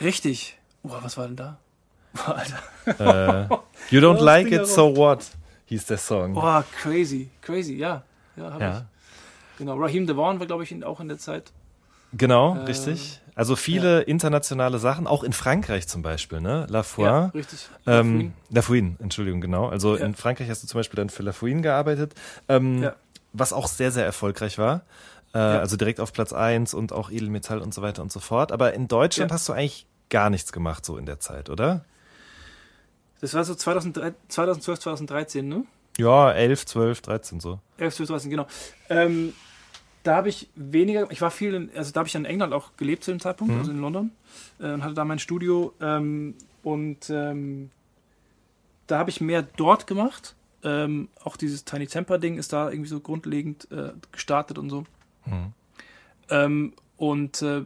Richtig. 0.00 0.58
Boah, 0.82 1.02
was 1.02 1.16
war 1.16 1.26
denn 1.26 1.36
da? 1.36 1.58
Boah, 2.12 2.36
Alter. 2.36 3.48
Äh, 3.50 3.54
you 3.90 4.00
don't 4.00 4.20
like 4.20 4.50
it, 4.50 4.66
so 4.66 4.96
what? 4.96 5.24
Hieß 5.66 5.86
der 5.86 5.98
Song. 5.98 6.34
Boah, 6.34 6.64
crazy. 6.82 7.30
Crazy, 7.40 7.74
ja. 7.74 8.02
Ja, 8.36 8.52
hab 8.52 8.60
ja. 8.60 8.78
ich. 8.78 8.93
Genau. 9.56 9.76
Raheem 9.76 10.06
Devon 10.06 10.38
war, 10.40 10.46
glaube 10.46 10.64
ich, 10.64 10.84
auch 10.84 11.00
in 11.00 11.08
der 11.08 11.18
Zeit. 11.18 11.52
Genau, 12.12 12.54
Äh, 12.54 12.58
richtig. 12.66 13.20
Also 13.34 13.56
viele 13.56 14.02
internationale 14.02 14.78
Sachen, 14.78 15.08
auch 15.08 15.24
in 15.24 15.32
Frankreich 15.32 15.88
zum 15.88 16.02
Beispiel, 16.02 16.40
ne? 16.40 16.66
La 16.70 16.84
Foi. 16.84 17.04
Ja, 17.04 17.26
richtig. 17.34 17.68
Ähm, 17.86 18.32
La 18.50 18.62
Fouine, 18.62 18.96
Entschuldigung, 19.00 19.40
genau. 19.40 19.68
Also 19.68 19.96
Ja. 19.96 20.06
in 20.06 20.14
Frankreich 20.14 20.48
hast 20.48 20.62
du 20.62 20.68
zum 20.68 20.78
Beispiel 20.78 20.96
dann 20.96 21.10
für 21.10 21.24
La 21.24 21.32
Fouine 21.32 21.60
gearbeitet, 21.62 22.14
ähm, 22.48 22.82
Ja. 22.84 22.94
was 23.32 23.52
auch 23.52 23.66
sehr, 23.66 23.90
sehr 23.90 24.04
erfolgreich 24.04 24.58
war. 24.58 24.82
Äh, 25.32 25.38
Also 25.38 25.76
direkt 25.76 25.98
auf 25.98 26.12
Platz 26.12 26.32
1 26.32 26.74
und 26.74 26.92
auch 26.92 27.10
Edelmetall 27.10 27.60
und 27.60 27.74
so 27.74 27.82
weiter 27.82 28.02
und 28.02 28.12
so 28.12 28.20
fort. 28.20 28.52
Aber 28.52 28.72
in 28.74 28.86
Deutschland 28.86 29.32
Ja. 29.32 29.34
hast 29.34 29.48
du 29.48 29.52
eigentlich 29.52 29.86
gar 30.10 30.30
nichts 30.30 30.52
gemacht 30.52 30.86
so 30.86 30.96
in 30.96 31.06
der 31.06 31.18
Zeit, 31.18 31.50
oder? 31.50 31.84
Das 33.20 33.34
war 33.34 33.42
so 33.44 33.56
2003, 33.56 34.14
2012, 34.28 34.78
2013, 34.78 35.48
ne? 35.48 35.64
Ja, 35.98 36.30
11, 36.30 36.66
12, 36.66 37.00
13 37.00 37.40
so. 37.40 37.58
11, 37.78 37.96
12, 37.96 38.08
13, 38.10 38.30
genau. 38.30 38.46
Ähm, 38.88 39.32
da 40.04 40.16
habe 40.16 40.28
ich 40.28 40.48
weniger, 40.54 41.10
ich 41.10 41.20
war 41.20 41.30
viel, 41.32 41.54
in, 41.54 41.70
also 41.76 41.90
da 41.92 42.00
habe 42.00 42.08
ich 42.08 42.14
in 42.14 42.24
England 42.24 42.52
auch 42.52 42.76
gelebt 42.76 43.02
zu 43.04 43.10
dem 43.10 43.18
Zeitpunkt, 43.20 43.52
Mhm. 43.52 43.58
also 43.58 43.70
in 43.72 43.80
London, 43.80 44.10
äh, 44.60 44.72
und 44.72 44.84
hatte 44.84 44.94
da 44.94 45.04
mein 45.04 45.18
Studio. 45.18 45.72
Ähm, 45.80 46.34
und 46.62 47.10
ähm, 47.10 47.70
da 48.86 48.98
habe 48.98 49.10
ich 49.10 49.20
mehr 49.20 49.42
dort 49.42 49.86
gemacht. 49.86 50.34
Ähm, 50.62 51.08
auch 51.22 51.36
dieses 51.36 51.64
Tiny 51.64 51.86
Temper 51.86 52.18
Ding 52.18 52.38
ist 52.38 52.52
da 52.52 52.70
irgendwie 52.70 52.88
so 52.88 53.00
grundlegend 53.00 53.70
äh, 53.72 53.92
gestartet 54.12 54.58
und 54.58 54.70
so. 54.70 54.84
Mhm. 55.26 55.52
Ähm, 56.30 56.72
und 56.96 57.42
äh, 57.42 57.64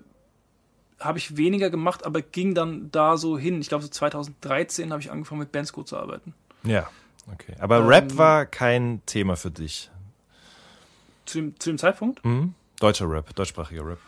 habe 1.01 1.19
ich 1.19 1.37
weniger 1.37 1.71
gemacht, 1.71 2.05
aber 2.05 2.23
ging 2.23 2.55
dann 2.55 2.91
da 2.91 3.17
so 3.17 3.39
hin. 3.39 3.61
Ich 3.61 3.69
glaube, 3.69 3.85
so 3.85 3.89
2013 3.91 4.91
habe 4.91 5.01
ich 5.01 5.11
angefangen 5.13 5.41
mit 5.41 5.53
Bandsco 5.53 5.85
zu 5.85 5.97
arbeiten. 5.97 6.35
Ja, 6.65 6.89
okay. 7.33 7.55
Aber 7.61 7.79
Ähm, 7.79 7.87
Rap 7.87 8.17
war 8.17 8.47
kein 8.47 9.01
Thema 9.07 9.37
für 9.37 9.51
dich. 9.53 9.91
Zu 11.29 11.39
dem, 11.39 11.61
zu 11.61 11.71
dem 11.71 11.79
Zeitpunkt. 11.79 12.25
Mhm. 12.25 12.55
Deutscher 12.81 13.11
Rap, 13.11 13.35
deutschsprachiger 13.35 13.85
Rap. 13.87 13.99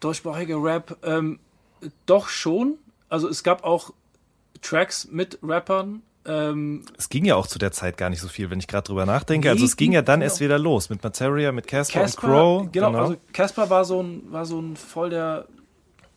Deutschsprachiger 0.00 0.62
Rap, 0.62 0.96
ähm, 1.02 1.40
doch 2.06 2.28
schon. 2.28 2.74
Also 3.08 3.28
es 3.28 3.42
gab 3.42 3.64
auch 3.64 3.92
Tracks 4.62 5.08
mit 5.10 5.38
Rappern. 5.42 6.02
Ähm, 6.24 6.84
Es 6.96 7.08
ging 7.08 7.24
ja 7.24 7.36
auch 7.36 7.46
zu 7.46 7.58
der 7.58 7.72
Zeit 7.72 7.96
gar 7.96 8.10
nicht 8.10 8.20
so 8.20 8.28
viel, 8.28 8.50
wenn 8.50 8.58
ich 8.58 8.66
gerade 8.66 8.84
drüber 8.86 9.06
nachdenke. 9.06 9.50
Also 9.50 9.64
es 9.64 9.76
ging 9.76 9.92
ja 9.92 10.02
dann 10.02 10.20
genau. 10.20 10.30
erst 10.30 10.40
wieder 10.40 10.58
los 10.58 10.90
mit 10.90 11.02
Materia, 11.02 11.52
mit 11.52 11.66
Casper 11.66 12.02
und 12.02 12.16
Crow. 12.16 12.68
genau, 12.72 12.92
also 12.94 13.16
Casper 13.32 13.70
war 13.70 13.84
so 13.84 14.02
ein, 14.02 14.30
war 14.30 14.44
so 14.46 14.60
ein 14.60 14.76
voll 14.76 15.10
der, 15.10 15.46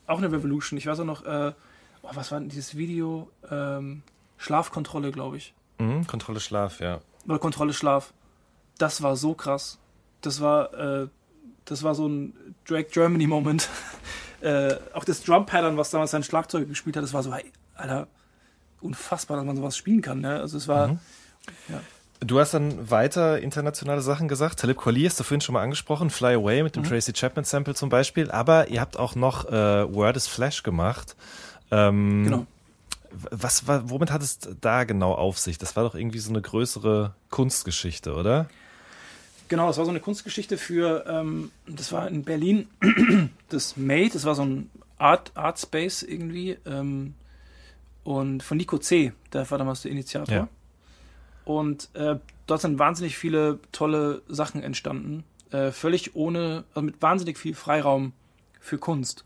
auch 0.08 0.18
eine 0.18 0.32
Revolution. 0.32 0.78
Ich 0.78 0.86
weiß 0.88 1.00
auch 1.02 1.06
noch, 1.06 1.26
äh, 1.26 1.54
oh, 2.04 2.10
was 2.14 2.32
war 2.32 2.40
denn 2.40 2.50
dieses 2.50 2.76
Video? 2.78 3.30
Ähm, 3.50 4.04
Schlafkontrolle, 4.38 5.12
glaube 5.12 5.38
ich. 5.38 5.54
mhm, 5.80 6.06
Kontrolle 6.08 6.40
Schlaf, 6.40 6.80
ja. 6.82 7.00
Oder 7.28 7.40
Kontrolle 7.40 7.74
Schlaf. 7.74 8.14
Das 8.78 9.02
war 9.04 9.16
so 9.16 9.34
krass. 9.36 9.78
Das 10.22 10.42
war, 10.42 10.74
äh, 10.74 11.08
das 11.66 11.84
war 11.84 11.96
so 11.96 12.08
ein 12.08 12.34
Drake 12.68 12.90
Germany 12.92 13.28
Moment. 13.28 13.70
äh, 14.42 14.76
auch 14.94 15.04
das 15.04 15.24
Drum 15.24 15.46
Pattern, 15.46 15.78
was 15.78 15.90
damals 15.92 16.12
sein 16.12 16.24
Schlagzeug 16.24 16.68
gespielt 16.68 16.96
hat, 16.96 17.04
das 17.04 17.14
war 17.14 17.24
so, 17.24 17.34
hey, 17.34 17.46
Alter, 17.76 18.08
unfassbar, 18.82 19.38
dass 19.38 19.46
man 19.46 19.56
sowas 19.56 19.78
spielen 19.78 20.02
kann. 20.02 20.22
Ne? 20.22 20.40
Also 20.40 20.58
es 20.58 20.68
war, 20.68 20.88
Mhm. 20.90 21.00
Du 22.24 22.40
hast 22.40 22.54
dann 22.54 22.92
weiter 22.92 23.40
internationale 23.40 24.02
Sachen 24.02 24.28
gesagt. 24.28 24.60
Talib 24.60 24.78
Kweli 24.78 25.06
hast 25.06 25.20
du 25.20 25.24
vorhin 25.24 25.42
schon 25.42 25.54
mal 25.54 25.64
angesprochen. 25.64 26.12
Fly 26.12 26.36
Away 26.36 26.62
mit 26.62 26.76
dem 26.76 26.84
Mhm. 26.84 26.88
Tracy 26.90 27.14
Chapman 27.14 27.46
Sample 27.46 27.74
zum 27.74 27.90
Beispiel. 27.90 28.30
Aber 28.30 28.68
ihr 28.68 28.80
habt 28.80 28.96
auch 29.00 29.16
noch 29.16 29.46
äh, 29.52 29.92
Word 29.92 30.18
is 30.18 30.28
Flash 30.28 30.62
gemacht. 30.62 31.16
Ähm, 31.72 32.24
genau. 32.26 32.46
Was 33.32 33.68
war, 33.68 33.90
womit 33.90 34.12
hat 34.12 34.22
es 34.22 34.38
da 34.62 34.84
genau 34.84 35.14
auf 35.16 35.40
sich? 35.40 35.58
Das 35.58 35.76
war 35.76 35.84
doch 35.84 35.96
irgendwie 35.96 36.20
so 36.20 36.30
eine 36.30 36.42
größere 36.44 37.16
Kunstgeschichte, 37.32 38.14
oder? 38.14 38.48
Genau, 39.52 39.68
das 39.68 39.78
war 39.78 39.84
so 39.84 39.92
eine 39.92 40.00
Kunstgeschichte 40.00 40.58
für, 40.58 41.06
ähm, 41.10 41.52
das 41.68 41.92
war 41.92 42.08
in 42.08 42.24
Berlin, 42.24 42.70
das 43.50 43.76
Made, 43.76 44.12
das 44.14 44.24
war 44.24 44.34
so 44.34 44.46
ein 44.46 44.70
Art, 44.98 45.34
Art 45.36 45.60
Space 45.60 46.04
irgendwie. 46.04 46.58
Ähm, 46.66 47.16
und 48.06 48.44
von 48.44 48.56
Nico 48.56 48.78
C., 48.78 49.12
der 49.34 49.52
war 49.52 49.58
damals 49.58 49.82
der 49.82 49.92
Initiator. 49.92 50.34
Ja. 50.34 50.48
Und 51.44 51.90
äh, 51.96 52.16
dort 52.48 52.62
sind 52.62 52.80
wahnsinnig 52.80 53.18
viele 53.18 53.60
tolle 53.74 54.22
Sachen 54.30 54.64
entstanden. 54.64 55.26
Äh, 55.52 55.72
völlig 55.72 56.16
ohne, 56.16 56.64
also 56.70 56.86
mit 56.86 57.02
wahnsinnig 57.02 57.38
viel 57.38 57.54
Freiraum 57.54 58.14
für 58.62 58.78
Kunst. 58.78 59.26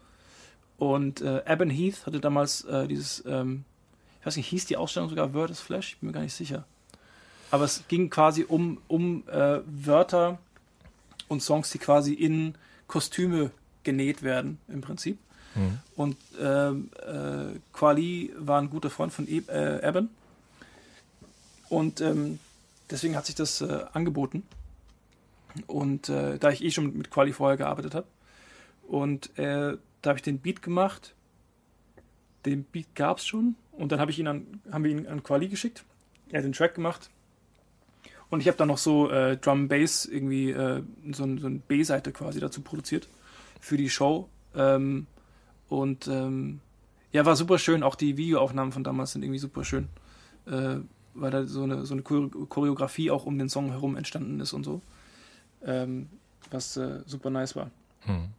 Und 0.77 1.21
äh, 1.21 1.43
Eben 1.47 1.69
Heath 1.69 2.07
hatte 2.07 2.19
damals 2.19 2.63
äh, 2.63 2.87
dieses, 2.87 3.23
ähm, 3.27 3.63
ich 4.21 4.25
weiß 4.25 4.37
nicht, 4.37 4.47
hieß 4.47 4.65
die 4.65 4.77
Ausstellung 4.77 5.07
sogar 5.07 5.35
Word 5.35 5.51
is 5.51 5.59
Flash? 5.59 5.89
Ich 5.89 5.99
bin 5.99 6.07
mir 6.07 6.13
gar 6.13 6.21
nicht 6.21 6.33
sicher. 6.33 6.65
Aber 7.51 7.65
es 7.65 7.83
ging 7.87 8.09
quasi 8.09 8.43
um, 8.43 8.79
um 8.87 9.23
äh, 9.27 9.59
Wörter 9.65 10.39
und 11.27 11.41
Songs, 11.41 11.69
die 11.71 11.77
quasi 11.77 12.13
in 12.13 12.55
Kostüme 12.87 13.51
genäht 13.83 14.23
werden, 14.23 14.59
im 14.67 14.81
Prinzip. 14.81 15.17
Mhm. 15.55 15.79
Und 15.95 16.17
ähm, 16.39 16.89
äh, 17.05 17.57
Quali 17.73 18.33
war 18.37 18.61
ein 18.61 18.69
guter 18.69 18.89
Freund 18.89 19.13
von 19.13 19.27
e 19.27 19.41
äh, 19.47 19.87
Eben. 19.87 20.09
Und 21.69 22.01
ähm, 22.01 22.39
deswegen 22.89 23.15
hat 23.15 23.25
sich 23.25 23.35
das 23.35 23.61
äh, 23.61 23.85
angeboten. 23.93 24.43
Und 25.67 26.09
äh, 26.09 26.37
da 26.37 26.51
ich 26.51 26.63
eh 26.63 26.71
schon 26.71 26.97
mit 26.97 27.09
Quali 27.09 27.31
vorher 27.31 27.57
gearbeitet 27.57 27.95
habe. 27.95 28.07
Und 28.87 29.37
äh, 29.39 29.77
da 30.01 30.09
habe 30.09 30.19
ich 30.19 30.23
den 30.23 30.39
Beat 30.39 30.61
gemacht. 30.61 31.15
Den 32.45 32.63
Beat 32.65 32.93
gab 32.95 33.17
es 33.17 33.25
schon. 33.25 33.55
Und 33.71 33.91
dann 33.91 33.99
hab 33.99 34.09
ich 34.09 34.19
ihn 34.19 34.27
an, 34.27 34.61
haben 34.71 34.83
wir 34.83 34.91
ihn 34.91 35.07
an 35.07 35.23
Quali 35.23 35.47
geschickt. 35.47 35.83
Er 36.29 36.39
hat 36.39 36.45
den 36.45 36.53
Track 36.53 36.75
gemacht. 36.75 37.09
Und 38.29 38.39
ich 38.41 38.47
habe 38.47 38.57
dann 38.57 38.67
noch 38.67 38.77
so 38.77 39.09
äh, 39.09 39.37
Drum 39.37 39.67
Bass 39.67 40.05
irgendwie, 40.05 40.51
äh, 40.51 40.81
so, 41.11 41.37
so 41.37 41.47
eine 41.47 41.59
B-Seite 41.59 42.11
quasi 42.11 42.39
dazu 42.39 42.61
produziert 42.61 43.07
für 43.59 43.77
die 43.77 43.89
Show. 43.89 44.29
Ähm, 44.55 45.07
und 45.69 46.07
ähm, 46.07 46.59
ja, 47.11 47.25
war 47.25 47.35
super 47.35 47.57
schön. 47.59 47.83
Auch 47.83 47.95
die 47.95 48.17
Videoaufnahmen 48.17 48.71
von 48.71 48.83
damals 48.83 49.11
sind 49.11 49.23
irgendwie 49.23 49.39
super 49.39 49.63
schön. 49.63 49.87
Äh, 50.47 50.77
weil 51.13 51.31
da 51.31 51.45
so 51.45 51.63
eine, 51.63 51.85
so 51.85 51.93
eine 51.93 52.01
Chore- 52.01 52.29
Choreografie 52.47 53.09
auch 53.09 53.25
um 53.25 53.37
den 53.37 53.49
Song 53.49 53.69
herum 53.69 53.95
entstanden 53.95 54.39
ist 54.41 54.53
und 54.53 54.63
so. 54.63 54.81
Ähm, 55.63 56.09
was 56.51 56.77
äh, 56.77 57.01
super 57.05 57.29
nice 57.29 57.55
war. 57.55 57.71
Hm. 58.01 58.29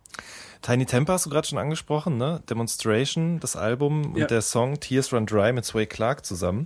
Tiny 0.67 0.85
Temper 0.85 1.13
hast 1.13 1.27
du 1.27 1.31
gerade 1.31 1.47
schon 1.47 1.59
angesprochen, 1.59 2.17
ne? 2.17 2.43
Demonstration, 2.51 3.39
das 3.39 3.55
Album 3.55 4.17
Ja. 4.17 4.25
und 4.25 4.31
der 4.33 4.43
Song 4.43 4.81
Tears 4.81 5.13
Run 5.13 5.25
Dry 5.25 5.53
mit 5.53 5.65
Sway 5.65 5.87
Clark 5.87 6.27
zusammen. 6.27 6.65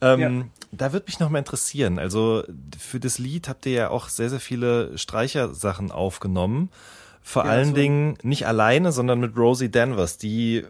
Ähm, 0.00 0.20
Ja. 0.20 0.44
Da 0.72 0.92
würde 0.92 1.06
mich 1.08 1.18
noch 1.18 1.30
mal 1.30 1.40
interessieren. 1.40 1.98
Also 1.98 2.44
für 2.78 3.00
das 3.00 3.18
Lied 3.18 3.48
habt 3.48 3.66
ihr 3.66 3.72
ja 3.72 3.88
auch 3.90 4.08
sehr, 4.08 4.30
sehr 4.30 4.38
viele 4.38 4.96
Streichersachen 4.96 5.90
aufgenommen. 5.90 6.68
Vor 7.24 7.44
Ja, 7.44 7.50
allen 7.50 7.70
so- 7.70 7.74
Dingen 7.74 8.16
nicht 8.22 8.46
alleine, 8.46 8.92
sondern 8.92 9.18
mit 9.18 9.36
Rosie 9.36 9.68
Danvers, 9.68 10.16
die 10.16 10.64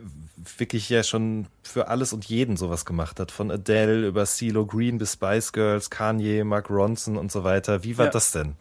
wirklich 0.56 0.88
ja 0.88 1.02
schon 1.02 1.48
für 1.62 1.88
alles 1.88 2.14
und 2.14 2.24
jeden 2.24 2.56
sowas 2.56 2.86
gemacht 2.86 3.20
hat. 3.20 3.30
Von 3.30 3.50
Adele 3.50 4.06
über 4.06 4.24
CeeLo 4.24 4.64
Green 4.64 4.96
bis 4.96 5.12
Spice 5.12 5.52
Girls, 5.52 5.90
Kanye, 5.90 6.44
Mark 6.44 6.70
Ronson 6.70 7.18
und 7.18 7.30
so 7.30 7.44
weiter. 7.44 7.84
Wie 7.84 7.98
war 7.98 8.08
das 8.08 8.32
denn? 8.32 8.54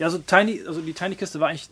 Ja, 0.00 0.06
also 0.06 0.18
Tiny, 0.18 0.62
also 0.66 0.80
die 0.80 0.92
Tiny-Kiste 0.92 1.38
war 1.40 1.48
eigentlich 1.48 1.70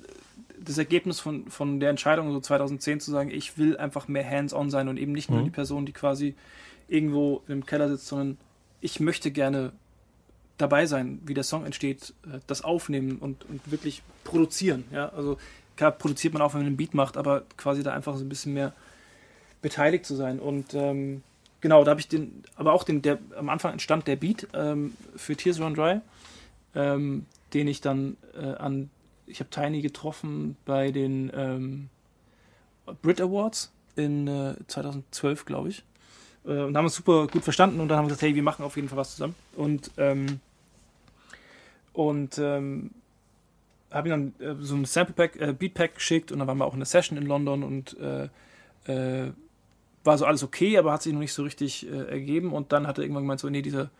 das 0.65 0.79
Ergebnis 0.79 1.21
von, 1.21 1.49
von 1.51 1.81
der 1.81 1.91
Entscheidung, 1.91 2.33
so 2.33 2.41
2010 2.41 3.01
zu 3.01 3.11
sagen, 3.11 3.31
ich 3.31 3.59
will 3.59 3.77
einfach 3.77 4.09
mehr 4.09 4.29
hands-on 4.29 4.71
sein 4.71 4.89
und 4.89 4.97
eben 4.99 5.13
nicht 5.13 5.31
nur 5.31 5.41
Mhm. 5.41 5.45
die 5.45 5.51
Person, 5.51 5.87
die 5.87 5.93
quasi 5.93 6.35
irgendwo 6.89 7.43
im 7.49 7.67
Keller 7.67 7.89
sitzt, 7.89 8.07
sondern 8.07 8.39
ich 8.81 9.01
möchte 9.01 9.31
gerne 9.31 9.73
dabei 10.59 10.87
sein, 10.87 11.21
wie 11.25 11.35
der 11.35 11.45
Song 11.45 11.65
entsteht, 11.65 12.15
äh, 12.27 12.39
das 12.47 12.63
aufnehmen 12.63 13.19
und, 13.19 13.45
und 13.45 13.71
wirklich 13.71 14.03
produzieren. 14.25 14.85
Ja? 14.93 15.09
Also 15.11 15.39
klar 15.77 15.91
produziert 15.91 16.33
man 16.35 16.43
auch, 16.43 16.55
wenn 16.55 16.61
man 16.61 16.69
einen 16.69 16.77
Beat 16.77 16.95
macht, 16.95 17.17
aber 17.17 17.43
quasi 17.57 17.83
da 17.83 17.93
einfach 17.93 18.17
so 18.17 18.25
ein 18.25 18.29
bisschen 18.29 18.55
mehr 18.55 18.73
beteiligt 19.63 20.05
zu 20.07 20.15
sein. 20.15 20.39
Und 20.39 20.75
ähm, 20.75 21.23
genau, 21.61 21.85
da 21.85 21.91
habe 21.93 22.01
ich 22.01 22.09
den, 22.09 22.45
aber 22.57 22.73
auch 22.73 22.85
den, 22.85 23.03
der 23.03 23.19
am 23.37 23.49
Anfang 23.49 23.73
entstand 23.73 24.07
der 24.07 24.17
Beat 24.17 24.47
ähm, 24.55 24.95
für 25.17 25.35
Tears 25.37 25.61
Run 25.61 25.75
Dry, 25.75 26.01
ähm, 26.75 27.27
den 27.55 27.67
ich 27.67 27.81
dann 27.81 28.17
äh, 28.37 28.55
an, 28.55 28.91
ich 29.27 29.41
habe 29.41 29.51
Tiny 29.51 29.81
getroffen 29.81 30.57
bei 30.65 30.91
den 30.91 31.31
ähm, 31.35 31.89
Brit 33.03 33.21
Awards 33.21 33.73
in 33.97 34.29
äh, 34.29 34.55
2012, 34.67 35.45
glaube 35.45 35.71
ich. 35.71 35.85
Äh, 36.45 36.63
und 36.63 36.77
haben 36.77 36.85
uns 36.85 36.95
super 36.95 37.27
gut 37.27 37.45
verstanden 37.45 37.81
und 37.81 37.89
dann 37.89 37.99
haben 37.99 38.05
wir 38.05 38.09
gesagt, 38.09 38.23
hey, 38.23 38.35
wir 38.35 38.43
machen 38.43 38.65
auf 38.65 38.77
jeden 38.77 38.89
Fall 38.89 38.99
was 38.99 39.13
zusammen. 39.13 39.35
Und 39.57 39.91
ähm, 39.97 40.41
und 41.93 42.39
ähm, 42.39 42.91
habe 43.91 44.09
ihm 44.09 44.35
dann 44.39 44.47
äh, 44.47 44.57
so 44.61 44.75
ein 44.75 44.85
Sample 44.85 45.15
Pack, 45.15 45.41
äh, 45.41 45.53
Beat 45.53 45.75
Pack 45.75 45.95
geschickt 45.95 46.33
und 46.33 46.41
dann 46.41 46.49
waren 46.49 46.59
wir 46.59 46.67
auch 46.67 46.73
in 46.75 46.79
einer 46.79 46.87
Session 46.87 47.17
in 47.17 47.27
London 47.27 47.63
und 47.63 47.97
äh, 47.99 48.29
äh, 48.87 49.31
war 50.03 50.19
so 50.19 50.27
alles 50.27 50.43
okay, 50.43 50.77
aber 50.77 50.93
hat 50.93 51.03
sich 51.03 51.13
noch 51.13 51.21
nicht 51.21 51.33
so 51.33 51.45
richtig 51.45 51.89
äh, 51.89 52.11
ergeben 52.11 52.53
und 52.53 52.73
dann 52.73 52.87
hat 52.87 52.99
er 52.99 53.05
irgendwann 53.05 53.23
gemeint 53.23 53.41
so, 53.41 53.49
nee, 53.49 53.63
dieser, 53.63 53.91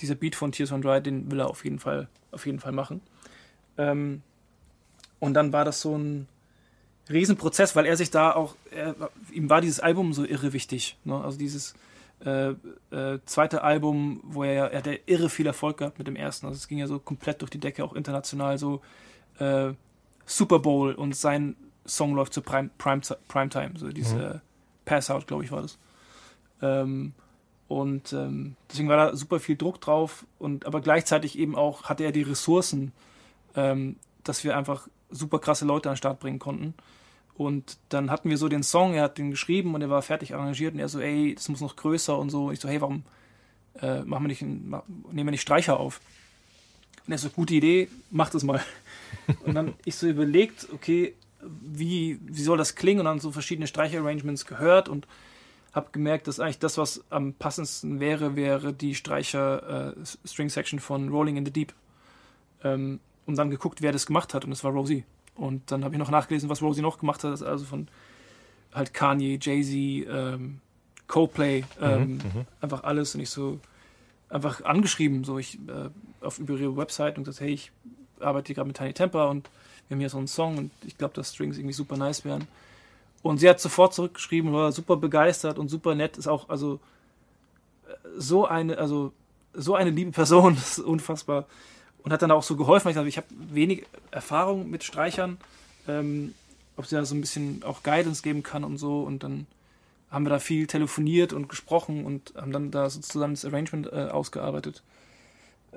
dieser 0.00 0.14
Beat 0.14 0.36
von 0.36 0.52
Tears 0.52 0.72
on 0.72 0.80
Dry, 0.80 1.02
den 1.02 1.30
will 1.30 1.40
er 1.40 1.50
auf 1.50 1.64
jeden 1.64 1.80
Fall, 1.80 2.08
auf 2.30 2.46
jeden 2.46 2.60
Fall 2.60 2.72
machen. 2.72 3.02
Ähm, 3.78 4.22
und 5.20 5.34
dann 5.34 5.52
war 5.52 5.64
das 5.64 5.80
so 5.80 5.96
ein 5.96 6.26
Riesenprozess, 7.08 7.76
weil 7.76 7.86
er 7.86 7.96
sich 7.96 8.10
da 8.10 8.32
auch, 8.32 8.56
er, 8.70 8.94
ihm 9.32 9.50
war 9.50 9.60
dieses 9.60 9.80
Album 9.80 10.12
so 10.12 10.24
irre 10.24 10.52
wichtig. 10.52 10.96
Ne? 11.04 11.22
Also 11.22 11.38
dieses 11.38 11.74
äh, 12.24 12.50
äh, 12.90 13.18
zweite 13.26 13.62
Album, 13.62 14.20
wo 14.22 14.44
er, 14.44 14.70
er 14.72 14.78
hat 14.78 14.86
ja 14.86 14.94
irre 15.06 15.28
viel 15.28 15.46
Erfolg 15.46 15.78
gehabt 15.78 15.98
mit 15.98 16.06
dem 16.06 16.16
ersten. 16.16 16.46
Also 16.46 16.56
es 16.56 16.68
ging 16.68 16.78
ja 16.78 16.86
so 16.86 16.98
komplett 16.98 17.40
durch 17.40 17.50
die 17.50 17.58
Decke, 17.58 17.84
auch 17.84 17.94
international 17.94 18.58
so 18.58 18.80
äh, 19.38 19.72
Super 20.24 20.60
Bowl 20.60 20.94
und 20.94 21.16
sein 21.16 21.56
Song 21.84 22.14
läuft 22.14 22.32
zur 22.32 22.44
Prime, 22.44 22.70
Prime, 22.78 23.02
Primetime, 23.26 23.72
so 23.76 23.88
diese 23.88 24.16
mhm. 24.16 24.40
Pass 24.84 25.10
Out, 25.10 25.26
glaube 25.26 25.44
ich, 25.44 25.50
war 25.50 25.62
das. 25.62 25.78
Ähm, 26.60 27.12
und 27.66 28.12
ähm, 28.12 28.54
deswegen 28.70 28.88
war 28.88 28.96
da 28.96 29.16
super 29.16 29.40
viel 29.40 29.56
Druck 29.56 29.80
drauf 29.80 30.26
und 30.38 30.66
aber 30.66 30.80
gleichzeitig 30.80 31.38
eben 31.38 31.56
auch 31.56 31.84
hatte 31.84 32.04
er 32.04 32.12
die 32.12 32.22
Ressourcen, 32.22 32.92
ähm, 33.56 33.96
dass 34.24 34.44
wir 34.44 34.56
einfach 34.56 34.88
super 35.10 35.38
krasse 35.38 35.64
Leute 35.64 35.88
an 35.88 35.94
den 35.94 35.98
Start 35.98 36.20
bringen 36.20 36.38
konnten. 36.38 36.74
Und 37.34 37.78
dann 37.88 38.10
hatten 38.10 38.30
wir 38.30 38.36
so 38.36 38.48
den 38.48 38.62
Song, 38.62 38.94
er 38.94 39.04
hat 39.04 39.18
den 39.18 39.30
geschrieben 39.30 39.74
und 39.74 39.82
er 39.82 39.90
war 39.90 40.02
fertig 40.02 40.34
arrangiert 40.34 40.74
und 40.74 40.80
er 40.80 40.88
so, 40.88 41.00
ey, 41.00 41.34
das 41.34 41.48
muss 41.48 41.60
noch 41.60 41.76
größer 41.76 42.18
und 42.18 42.30
so. 42.30 42.46
Und 42.46 42.54
ich 42.54 42.60
so, 42.60 42.68
hey, 42.68 42.80
warum 42.80 43.04
äh, 43.80 44.02
machen 44.02 44.24
wir 44.24 44.28
nicht, 44.28 44.42
nehmen 44.42 44.82
wir 45.12 45.24
nicht 45.24 45.40
Streicher 45.40 45.80
auf? 45.80 46.00
Und 47.06 47.12
er 47.12 47.18
so, 47.18 47.30
gute 47.30 47.54
Idee, 47.54 47.88
mach 48.10 48.30
das 48.30 48.44
mal. 48.44 48.62
und 49.44 49.54
dann 49.54 49.74
ich 49.84 49.96
so 49.96 50.06
überlegt, 50.06 50.68
okay, 50.72 51.14
wie, 51.40 52.20
wie 52.22 52.42
soll 52.42 52.58
das 52.58 52.74
klingen? 52.74 53.00
Und 53.00 53.06
dann 53.06 53.20
so 53.20 53.32
verschiedene 53.32 53.66
Streicher-Arrangements 53.66 54.46
gehört 54.46 54.88
und 54.88 55.08
habe 55.72 55.88
gemerkt, 55.90 56.28
dass 56.28 56.38
eigentlich 56.38 56.58
das, 56.58 56.76
was 56.76 57.02
am 57.10 57.32
passendsten 57.32 57.98
wäre, 57.98 58.36
wäre 58.36 58.72
die 58.72 58.94
Streicher-String-Section 58.94 60.78
äh, 60.78 60.82
von 60.82 61.08
Rolling 61.08 61.38
in 61.38 61.46
the 61.46 61.52
Deep. 61.52 61.72
Ähm, 62.62 63.00
und 63.26 63.36
dann 63.36 63.50
geguckt, 63.50 63.82
wer 63.82 63.92
das 63.92 64.06
gemacht 64.06 64.34
hat 64.34 64.44
und 64.44 64.52
es 64.52 64.64
war 64.64 64.72
Rosie. 64.72 65.04
Und 65.34 65.70
dann 65.70 65.84
habe 65.84 65.94
ich 65.94 65.98
noch 65.98 66.10
nachgelesen, 66.10 66.48
was 66.48 66.62
Rosie 66.62 66.82
noch 66.82 66.98
gemacht 66.98 67.24
hat, 67.24 67.42
also 67.42 67.64
von 67.64 67.88
halt 68.74 68.92
Kanye, 68.94 69.38
Jay-Z, 69.40 70.08
ähm, 70.10 70.60
Coldplay, 71.06 71.64
ähm, 71.80 72.02
mhm, 72.02 72.14
mhm. 72.14 72.46
einfach 72.60 72.84
alles 72.84 73.14
und 73.14 73.20
ich 73.20 73.30
so 73.30 73.58
einfach 74.28 74.64
angeschrieben, 74.64 75.24
so 75.24 75.38
ich 75.38 75.58
äh, 75.68 75.90
auf 76.24 76.38
über 76.38 76.54
ihre 76.54 76.76
Website 76.76 77.18
und 77.18 77.24
gesagt, 77.24 77.42
hey, 77.42 77.52
ich 77.52 77.72
arbeite 78.20 78.48
hier 78.48 78.56
gerade 78.56 78.68
mit 78.68 78.76
Tiny 78.76 78.92
Temper 78.92 79.28
und 79.28 79.48
wir 79.88 79.96
haben 79.96 80.00
hier 80.00 80.08
so 80.08 80.18
einen 80.18 80.28
Song 80.28 80.56
und 80.56 80.70
ich 80.86 80.96
glaube, 80.96 81.14
dass 81.14 81.34
Strings 81.34 81.58
irgendwie 81.58 81.74
super 81.74 81.96
nice 81.96 82.24
wären. 82.24 82.46
Und 83.22 83.38
sie 83.38 83.48
hat 83.48 83.60
sofort 83.60 83.94
zurückgeschrieben, 83.94 84.52
war 84.52 84.72
super 84.72 84.96
begeistert 84.96 85.58
und 85.58 85.68
super 85.68 85.94
nett, 85.94 86.16
ist 86.16 86.28
auch, 86.28 86.48
also 86.48 86.80
so 88.16 88.46
eine, 88.46 88.78
also 88.78 89.12
so 89.52 89.74
eine 89.74 89.90
liebe 89.90 90.10
Person, 90.10 90.54
das 90.54 90.78
ist 90.78 90.84
unfassbar. 90.84 91.46
Und 92.02 92.12
hat 92.12 92.22
dann 92.22 92.30
auch 92.30 92.42
so 92.42 92.56
geholfen, 92.56 92.94
weil 92.94 93.06
ich, 93.06 93.14
ich 93.14 93.16
habe 93.16 93.28
wenig 93.30 93.84
Erfahrung 94.10 94.68
mit 94.70 94.82
Streichern, 94.82 95.38
ähm, 95.86 96.34
ob 96.76 96.86
sie 96.86 96.96
da 96.96 97.04
so 97.04 97.14
ein 97.14 97.20
bisschen 97.20 97.62
auch 97.62 97.82
Guidance 97.82 98.22
geben 98.22 98.42
kann 98.42 98.64
und 98.64 98.78
so. 98.78 99.02
Und 99.02 99.22
dann 99.22 99.46
haben 100.10 100.26
wir 100.26 100.30
da 100.30 100.38
viel 100.38 100.66
telefoniert 100.66 101.32
und 101.32 101.48
gesprochen 101.48 102.04
und 102.04 102.34
haben 102.36 102.52
dann 102.52 102.70
da 102.70 102.90
so 102.90 103.00
zusammen 103.00 103.34
das 103.34 103.44
Arrangement 103.44 103.86
äh, 103.86 104.08
ausgearbeitet. 104.10 104.82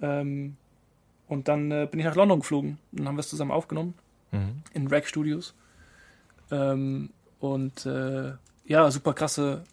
Ähm, 0.02 0.58
und 1.28 1.48
dann 1.48 1.72
äh, 1.72 1.88
bin 1.90 2.00
ich 2.00 2.06
nach 2.06 2.16
London 2.16 2.40
geflogen 2.40 2.78
und 2.92 3.00
dann 3.00 3.08
haben 3.08 3.16
wir 3.16 3.22
es 3.22 3.30
zusammen 3.30 3.52
aufgenommen 3.52 3.94
mhm. 4.32 4.62
in 4.74 4.88
Rack 4.88 5.08
Studios. 5.08 5.54
Ähm, 6.52 7.10
und 7.40 7.86
äh, 7.86 8.34
ja, 8.66 8.92
super 8.92 9.14
krasse 9.14 9.64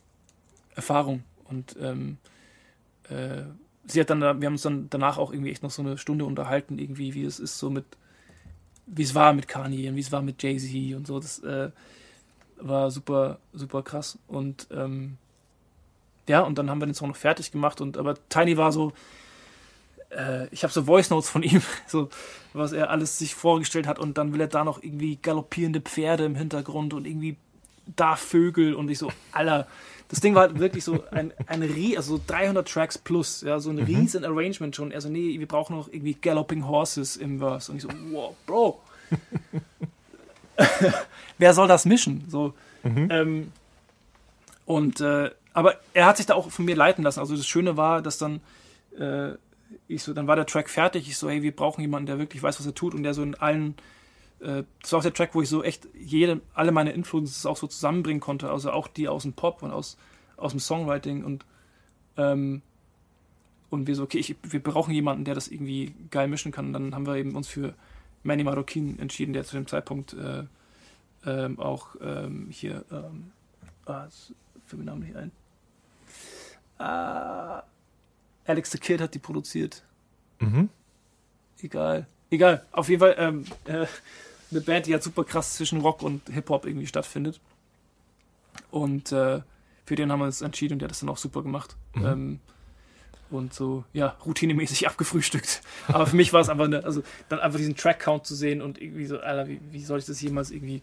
Erfahrung. 0.75 1.23
Und 1.45 1.77
ähm, 1.81 2.19
äh, 3.09 3.43
sie 3.87 4.01
hat 4.01 4.11
dann, 4.11 4.21
wir 4.21 4.29
haben 4.29 4.55
uns 4.55 4.63
dann 4.63 4.89
danach 4.91 5.19
auch 5.19 5.33
irgendwie 5.33 5.51
echt 5.51 5.63
noch 5.63 5.71
so 5.71 5.83
eine 5.83 5.99
Stunde 5.99 6.25
unterhalten, 6.25 6.79
irgendwie, 6.79 7.15
wie 7.15 7.25
es 7.25 7.39
ist 7.41 7.59
so 7.59 7.71
mit, 7.71 7.85
wie 8.87 9.03
es 9.03 9.15
war 9.15 9.33
mit 9.33 9.49
Kanye 9.49 9.89
und 9.89 9.97
wie 9.97 10.01
es 10.01 10.13
war 10.13 10.23
mit 10.23 10.43
Jay-Z 10.43 10.97
und 10.97 11.07
so. 11.07 11.19
Das 11.19 11.41
äh, 11.41 11.71
war 12.59 12.91
super, 12.91 13.39
super 13.53 13.83
krass. 13.83 14.19
Und 14.29 14.69
ähm, 14.71 15.17
ja, 16.29 16.41
und 16.41 16.59
dann 16.59 16.71
haben 16.71 16.81
wir 16.81 16.87
den 16.87 16.95
Song 16.95 17.09
noch 17.09 17.17
fertig 17.17 17.51
gemacht. 17.53 17.81
Und 17.81 17.97
aber 17.97 18.15
Tiny 18.29 18.57
war 18.57 18.73
so, 18.73 18.93
äh, 20.11 20.47
ich 20.49 20.63
habe 20.63 20.73
so 20.73 20.85
Voice 20.85 21.11
Notes 21.11 21.29
von 21.29 21.43
ihm, 21.43 21.63
so 21.87 22.09
was 22.53 22.73
er 22.73 22.91
alles 22.91 23.19
sich 23.19 23.35
vorgestellt 23.35 23.87
hat. 23.87 23.99
Und 23.99 24.19
dann 24.19 24.33
will 24.33 24.41
er 24.41 24.49
da 24.49 24.65
noch 24.65 24.83
irgendwie 24.83 25.17
galoppierende 25.17 25.81
Pferde 25.81 26.25
im 26.25 26.35
Hintergrund 26.35 26.95
und 26.95 27.07
irgendwie 27.07 27.37
da 27.97 28.15
Vögel 28.15 28.75
und 28.75 28.89
ich 28.91 28.99
so, 28.99 29.11
Alter, 29.33 29.67
das 30.13 30.21
Ding 30.21 30.35
war 30.35 30.43
halt 30.43 30.59
wirklich 30.59 30.85
so 30.85 31.03
ein, 31.11 31.33
ein 31.47 31.97
also 31.97 32.21
300 32.27 32.69
Tracks 32.69 32.99
plus, 32.99 33.41
ja, 33.41 33.59
so 33.59 33.71
ein 33.71 33.77
mhm. 33.77 33.85
riesen 33.85 34.27
Arrangement 34.27 34.77
schon. 34.77 34.91
Er 34.91 35.01
so, 35.01 35.09
nee, 35.09 35.41
wir 35.41 35.49
brauchen 35.49 35.75
noch 35.75 35.89
irgendwie 35.89 36.13
Galloping 36.13 36.69
Horses 36.69 37.17
im 37.17 37.39
Verse. 37.39 37.73
Und 37.73 37.79
ich 37.79 37.83
so, 37.85 37.89
wow, 38.11 38.35
Bro. 38.45 38.79
Wer 41.39 41.55
soll 41.55 41.67
das 41.67 41.87
mischen? 41.87 42.27
So, 42.29 42.53
mhm. 42.83 43.09
ähm, 43.11 43.53
und, 44.67 45.01
äh, 45.01 45.31
aber 45.55 45.77
er 45.95 46.05
hat 46.05 46.19
sich 46.19 46.27
da 46.27 46.35
auch 46.35 46.51
von 46.51 46.67
mir 46.67 46.77
leiten 46.77 47.03
lassen. 47.03 47.21
Also 47.21 47.35
das 47.35 47.47
Schöne 47.47 47.79
war, 47.79 48.03
dass 48.03 48.19
dann, 48.19 48.43
äh, 48.99 49.31
ich 49.89 50.03
so, 50.03 50.13
dann 50.13 50.27
war 50.27 50.37
der 50.37 50.45
Track 50.45 50.69
fertig. 50.69 51.09
Ich 51.09 51.17
so, 51.17 51.31
hey, 51.31 51.43
wir 51.43 51.57
brauchen 51.57 51.81
jemanden, 51.81 52.05
der 52.05 52.19
wirklich 52.19 52.43
weiß, 52.43 52.59
was 52.59 52.67
er 52.67 52.75
tut 52.75 52.93
und 52.93 53.03
der 53.03 53.15
so 53.15 53.23
in 53.23 53.35
allen 53.37 53.77
äh, 54.43 54.65
das 54.81 54.93
war 54.93 54.99
auch 54.99 55.03
der 55.03 55.15
Track, 55.15 55.35
wo 55.35 55.43
ich 55.43 55.49
so 55.49 55.63
echt 55.63 55.89
jede, 55.99 56.41
alle 56.55 56.73
meine 56.73 56.93
Influences 56.93 57.47
auch 57.47 57.57
so 57.57 57.67
zusammenbringen 57.67 58.21
konnte, 58.21 58.51
also 58.51 58.71
auch 58.71 58.89
die 58.89 59.09
aus 59.09 59.23
dem 59.23 59.33
Pop 59.33 59.63
und 59.63 59.71
aus, 59.71 59.97
aus 60.37 60.53
dem 60.53 60.61
Songwriting 60.61 61.25
und 61.25 61.45
ähm, 62.17 62.63
und 63.73 63.87
wir 63.87 63.97
so, 63.97 64.03
okay, 64.03 64.19
ich, 64.19 64.37
wir 64.43 64.63
brauchen 64.63 64.93
jemanden, 64.93 65.25
der 65.25 65.35
das 65.35 65.49
irgendwie 65.49 65.95
geil 66.11 66.29
mischen 66.29 66.53
kann. 66.53 66.67
Und 66.67 66.73
dann 66.75 66.95
haben 66.95 67.07
wir 67.07 67.17
eben 67.17 67.35
uns 67.35 67.49
für 67.49 67.73
Manny 68.23 68.45
Marroquin 68.45 68.99
entschieden, 68.99 69.33
der 69.33 69.45
zu 69.45 69.57
dem 69.57 69.67
Zeitpunkt 69.67 70.13
äh, 70.13 70.45
ähm, 71.25 71.59
auch 71.59 71.97
ähm, 72.03 72.49
hier, 72.51 72.85
ähm, 72.93 73.33
ah, 73.87 74.09
für 74.67 74.77
den 74.77 74.85
Namen 74.85 75.01
nicht 75.01 75.17
ein. 75.17 75.33
Ah, 76.79 77.63
Alex 78.45 78.73
the 78.73 78.79
Kid 78.79 79.01
hat 79.01 79.15
die 79.15 79.19
produziert. 79.19 79.83
Mhm. 80.41 80.69
Egal. 81.63 82.07
Egal. 82.31 82.67
Auf 82.73 82.91
jeden 82.91 83.01
Fall, 83.01 83.15
ähm, 83.17 83.47
äh, 83.65 83.87
eine 84.53 84.61
Band, 84.61 84.87
die 84.87 84.93
halt 84.93 85.03
super 85.03 85.25
krass 85.25 85.57
zwischen 85.57 85.81
Rock 85.81 86.03
und 86.03 86.23
Hip-Hop 86.29 86.67
irgendwie 86.67 86.87
stattfindet. 86.87 87.41
Und 88.71 89.13
äh, 89.13 89.41
für 89.85 89.97
den 89.97 90.13
haben 90.13 90.21
wir 90.21 90.27
uns 90.27 90.43
entschieden 90.43 90.75
und 90.75 90.79
der 90.79 90.87
hat 90.87 90.93
das 90.93 91.01
dann 91.01 91.09
auch 91.09 91.19
super 91.19 91.43
gemacht. 91.43 91.77
Mhm. 91.95 92.07
Ähm, 92.07 92.41
und 93.31 93.55
so, 93.55 93.85
ja, 93.93 94.17
routinemäßig 94.25 94.87
abgefrühstückt. 94.89 95.63
Aber 95.89 96.07
für 96.07 96.17
mich 96.17 96.33
war 96.33 96.41
es 96.41 96.49
einfach 96.49 96.67
eine, 96.67 96.85
also 96.85 97.03
dann 97.29 97.41
einfach 97.41 97.59
diesen 97.59 97.77
Track-Count 97.77 98.27
zu 98.27 98.35
sehen 98.35 98.63
und 98.63 98.81
irgendwie 98.81 99.07
so, 99.07 99.19
Alter, 99.19 99.49
wie, 99.49 99.61
wie 99.71 99.85
soll 99.85 99.99
ich 99.99 100.05
das 100.05 100.21
jemals 100.21 100.51
irgendwie 100.51 100.83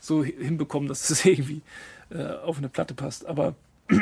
so 0.00 0.24
hinbekommen, 0.24 0.88
dass 0.88 1.08
das 1.08 1.24
irgendwie 1.24 1.62
äh, 2.10 2.24
auf 2.24 2.58
eine 2.58 2.68
Platte 2.68 2.94
passt. 2.94 3.26
Aber 3.26 3.54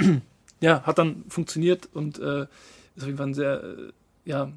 ja, 0.60 0.82
hat 0.82 0.98
dann 0.98 1.24
funktioniert 1.28 1.88
und 1.92 2.18
äh, 2.18 2.42
ist 2.96 3.02
auf 3.02 3.06
jeden 3.06 3.18
Fall 3.18 3.28
ein 3.28 3.34
sehr, 3.34 3.62
äh, 3.62 3.92
ja, 4.24 4.52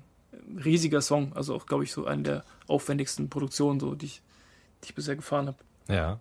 riesiger 0.63 1.01
Song. 1.01 1.33
Also 1.33 1.55
auch, 1.55 1.65
glaube 1.65 1.83
ich, 1.83 1.91
so 1.91 2.05
eine 2.05 2.23
der 2.23 2.43
aufwendigsten 2.67 3.29
Produktionen, 3.29 3.79
so, 3.79 3.95
die 3.95 4.05
ich 4.05 4.21
die 4.83 4.89
ich 4.89 4.95
bisher 4.95 5.15
gefahren 5.15 5.47
habe. 5.47 5.57
Ja. 5.87 6.19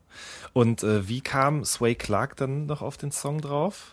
Und 0.53 0.83
äh, 0.83 1.09
wie 1.09 1.21
kam 1.21 1.65
Sway 1.65 1.95
Clark 1.95 2.37
dann 2.37 2.67
noch 2.67 2.83
auf 2.83 2.97
den 2.97 3.11
Song 3.11 3.41
drauf? 3.41 3.93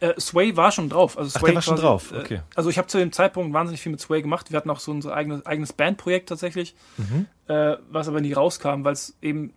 Äh, 0.00 0.18
Sway 0.20 0.56
war 0.56 0.70
schon 0.70 0.88
drauf. 0.88 1.18
Also 1.18 1.30
Sway 1.30 1.40
Ach, 1.40 1.46
der 1.46 1.54
war 1.56 1.62
schon 1.62 1.74
quasi, 1.74 1.86
drauf, 1.86 2.12
äh, 2.12 2.18
okay. 2.18 2.34
Äh, 2.36 2.40
also 2.54 2.70
ich 2.70 2.78
habe 2.78 2.88
zu 2.88 2.98
dem 2.98 3.12
Zeitpunkt 3.12 3.52
wahnsinnig 3.52 3.80
viel 3.80 3.92
mit 3.92 4.00
Sway 4.00 4.22
gemacht. 4.22 4.50
Wir 4.50 4.56
hatten 4.56 4.70
auch 4.70 4.80
so 4.80 4.92
unser 4.92 5.14
eigenes, 5.14 5.44
eigenes 5.44 5.72
Bandprojekt 5.72 6.28
tatsächlich, 6.28 6.74
mhm. 6.96 7.26
äh, 7.48 7.76
was 7.90 8.08
aber 8.08 8.20
nie 8.20 8.32
rauskam, 8.32 8.84
weil 8.84 8.92
es 8.92 9.16
eben, 9.20 9.52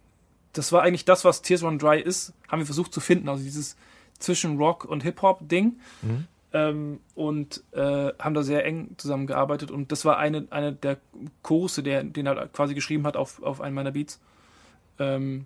das 0.54 0.72
war 0.72 0.82
eigentlich 0.82 1.06
das, 1.06 1.24
was 1.24 1.42
Tears 1.42 1.64
Run 1.64 1.80
Dry 1.80 2.02
ist, 2.02 2.34
haben 2.48 2.60
wir 2.60 2.66
versucht 2.66 2.94
zu 2.94 3.00
finden. 3.00 3.30
Also 3.30 3.44
dieses 3.44 3.76
zwischen 4.20 4.58
Rock 4.58 4.86
und 4.86 5.04
Hip-Hop-Ding. 5.04 5.80
Mhm. 6.02 6.28
Ähm, 6.54 7.00
und 7.16 7.64
äh, 7.72 8.12
haben 8.20 8.34
da 8.34 8.44
sehr 8.44 8.66
eng 8.66 8.96
zusammengearbeitet 8.98 9.72
und 9.72 9.94
das 9.94 10.04
war 10.04 10.18
eine, 10.18 10.48
eine 10.50 10.74
der 10.74 10.98
Kurse, 11.44 11.82
der, 11.82 12.04
den 12.04 12.26
er 12.26 12.48
quasi 12.50 12.74
geschrieben 12.76 13.08
hat 13.08 13.16
auf, 13.16 13.42
auf 13.42 13.62
einen 13.62 13.74
meiner 13.74 13.92
Beats. 13.92 14.20
Ähm, 15.00 15.46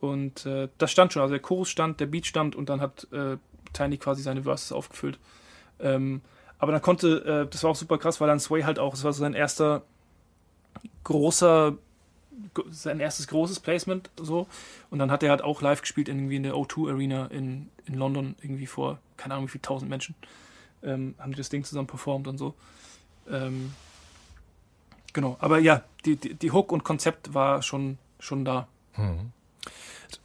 und 0.00 0.46
äh, 0.46 0.68
das 0.78 0.92
stand 0.92 1.12
schon, 1.12 1.22
also 1.22 1.32
der 1.32 1.42
Chorus 1.42 1.70
stand, 1.70 1.98
der 1.98 2.06
Beat 2.06 2.26
stand 2.26 2.54
und 2.54 2.68
dann 2.68 2.80
hat 2.80 3.08
äh, 3.12 3.36
Tiny 3.72 3.98
quasi 3.98 4.22
seine 4.22 4.44
Verses 4.44 4.70
aufgefüllt. 4.70 5.18
Ähm, 5.80 6.20
aber 6.58 6.72
dann 6.72 6.82
konnte, 6.82 7.46
äh, 7.46 7.50
das 7.50 7.64
war 7.64 7.70
auch 7.70 7.76
super 7.76 7.98
krass, 7.98 8.20
weil 8.20 8.28
dann 8.28 8.40
Sway 8.40 8.62
halt 8.62 8.78
auch, 8.78 8.92
das 8.92 9.04
war 9.04 9.12
so 9.12 9.20
sein 9.20 9.34
erster 9.34 9.82
großer, 11.04 11.76
sein 12.70 13.00
erstes 13.00 13.28
großes 13.28 13.60
Placement 13.60 14.10
so. 14.16 14.46
Und 14.90 14.98
dann 14.98 15.10
hat 15.10 15.22
er 15.22 15.30
halt 15.30 15.42
auch 15.42 15.62
live 15.62 15.82
gespielt 15.82 16.08
irgendwie 16.08 16.36
in 16.36 16.42
der 16.42 16.54
O2 16.54 16.90
Arena 16.90 17.26
in, 17.26 17.70
in 17.86 17.94
London, 17.94 18.36
irgendwie 18.40 18.66
vor, 18.66 18.98
keine 19.16 19.34
Ahnung 19.34 19.46
wie 19.48 19.52
viel 19.52 19.60
tausend 19.60 19.90
Menschen 19.90 20.14
ähm, 20.84 21.14
haben 21.18 21.32
die 21.32 21.38
das 21.38 21.48
Ding 21.48 21.64
zusammen 21.64 21.86
performt 21.86 22.28
und 22.28 22.38
so. 22.38 22.54
Ähm, 23.30 23.72
genau, 25.12 25.36
aber 25.40 25.58
ja, 25.58 25.82
die, 26.04 26.16
die, 26.16 26.34
die, 26.34 26.50
Hook 26.50 26.72
und 26.72 26.84
Konzept 26.84 27.34
war 27.34 27.62
schon, 27.62 27.98
schon 28.18 28.44
da. 28.44 28.68
Hm. 28.92 29.32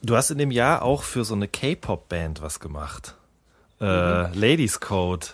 Du 0.02 0.16
hast 0.16 0.30
in 0.30 0.38
dem 0.38 0.52
Jahr 0.52 0.82
auch 0.84 1.04
für 1.04 1.24
so 1.24 1.34
eine 1.34 1.48
K-Pop-Band 1.48 2.42
was 2.42 2.60
gemacht. 2.60 3.16
Äh, 3.80 4.28
mhm. 4.28 4.34
Ladies 4.34 4.80
Code. 4.80 5.28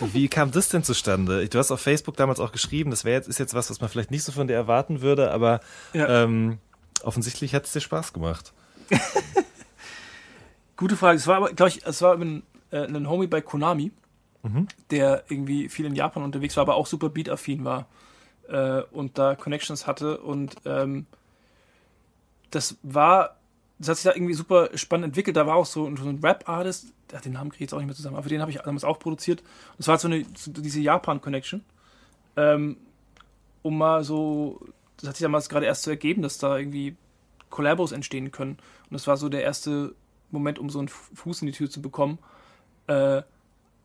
Wie 0.00 0.28
kam 0.28 0.50
das 0.50 0.68
denn 0.68 0.82
zustande? 0.82 1.48
Du 1.48 1.58
hast 1.58 1.70
auf 1.70 1.80
Facebook 1.80 2.16
damals 2.16 2.40
auch 2.40 2.50
geschrieben, 2.50 2.90
das 2.90 3.04
wäre 3.04 3.16
jetzt, 3.16 3.28
ist 3.28 3.38
jetzt 3.38 3.54
was, 3.54 3.70
was 3.70 3.80
man 3.80 3.88
vielleicht 3.88 4.10
nicht 4.10 4.24
so 4.24 4.32
von 4.32 4.48
dir 4.48 4.54
erwarten 4.54 5.00
würde, 5.00 5.30
aber 5.30 5.60
ja. 5.92 6.24
ähm, 6.24 6.58
offensichtlich 7.04 7.54
hat 7.54 7.66
es 7.66 7.72
dir 7.72 7.80
Spaß 7.80 8.12
gemacht. 8.12 8.52
Gute 10.76 10.96
Frage. 10.96 11.18
Es 11.18 11.26
war 11.28 11.36
aber, 11.36 11.52
glaube 11.52 11.68
ich, 11.68 11.86
es 11.86 12.02
war 12.02 12.16
ein, 12.16 12.42
äh, 12.72 12.78
ein 12.78 13.08
Homie 13.08 13.28
bei 13.28 13.40
Konami, 13.40 13.92
Mhm. 14.42 14.68
der 14.90 15.24
irgendwie 15.28 15.68
viel 15.68 15.84
in 15.84 15.94
Japan 15.94 16.22
unterwegs 16.22 16.56
war, 16.56 16.62
aber 16.62 16.76
auch 16.76 16.86
super 16.86 17.10
beat-affin 17.10 17.64
war 17.64 17.86
äh, 18.48 18.82
und 18.90 19.18
da 19.18 19.34
Connections 19.34 19.86
hatte. 19.86 20.18
Und 20.18 20.56
ähm, 20.64 21.06
das 22.50 22.78
war, 22.82 23.36
das 23.78 23.90
hat 23.90 23.96
sich 23.96 24.04
da 24.04 24.14
irgendwie 24.14 24.34
super 24.34 24.70
spannend 24.74 25.06
entwickelt. 25.06 25.36
Da 25.36 25.46
war 25.46 25.56
auch 25.56 25.66
so, 25.66 25.94
so 25.94 26.08
ein 26.08 26.20
Rap-Artist, 26.22 26.92
den 27.24 27.32
Namen 27.32 27.50
kriege 27.50 27.64
ich 27.64 27.70
jetzt 27.70 27.74
auch 27.74 27.78
nicht 27.78 27.86
mehr 27.86 27.96
zusammen, 27.96 28.16
aber 28.16 28.28
den 28.28 28.40
habe 28.40 28.50
ich 28.50 28.58
damals 28.58 28.84
auch 28.84 28.98
produziert. 28.98 29.40
Und 29.40 29.80
es 29.80 29.88
war 29.88 29.98
so 29.98 30.08
eine, 30.08 30.24
so 30.36 30.50
diese 30.52 30.80
Japan-Connection. 30.80 31.62
Ähm, 32.36 32.76
um 33.62 33.76
mal 33.76 34.04
so, 34.04 34.60
das 34.96 35.08
hat 35.08 35.16
sich 35.16 35.24
damals 35.24 35.48
gerade 35.48 35.66
erst 35.66 35.82
so 35.82 35.90
ergeben, 35.90 36.22
dass 36.22 36.38
da 36.38 36.56
irgendwie 36.56 36.96
Collabos 37.50 37.92
entstehen 37.92 38.30
können. 38.30 38.52
Und 38.52 38.92
das 38.92 39.06
war 39.06 39.16
so 39.16 39.28
der 39.28 39.42
erste 39.42 39.94
Moment, 40.30 40.58
um 40.58 40.70
so 40.70 40.78
einen 40.78 40.88
Fuß 40.88 41.42
in 41.42 41.46
die 41.46 41.52
Tür 41.52 41.68
zu 41.68 41.82
bekommen. 41.82 42.18
Äh, 42.86 43.22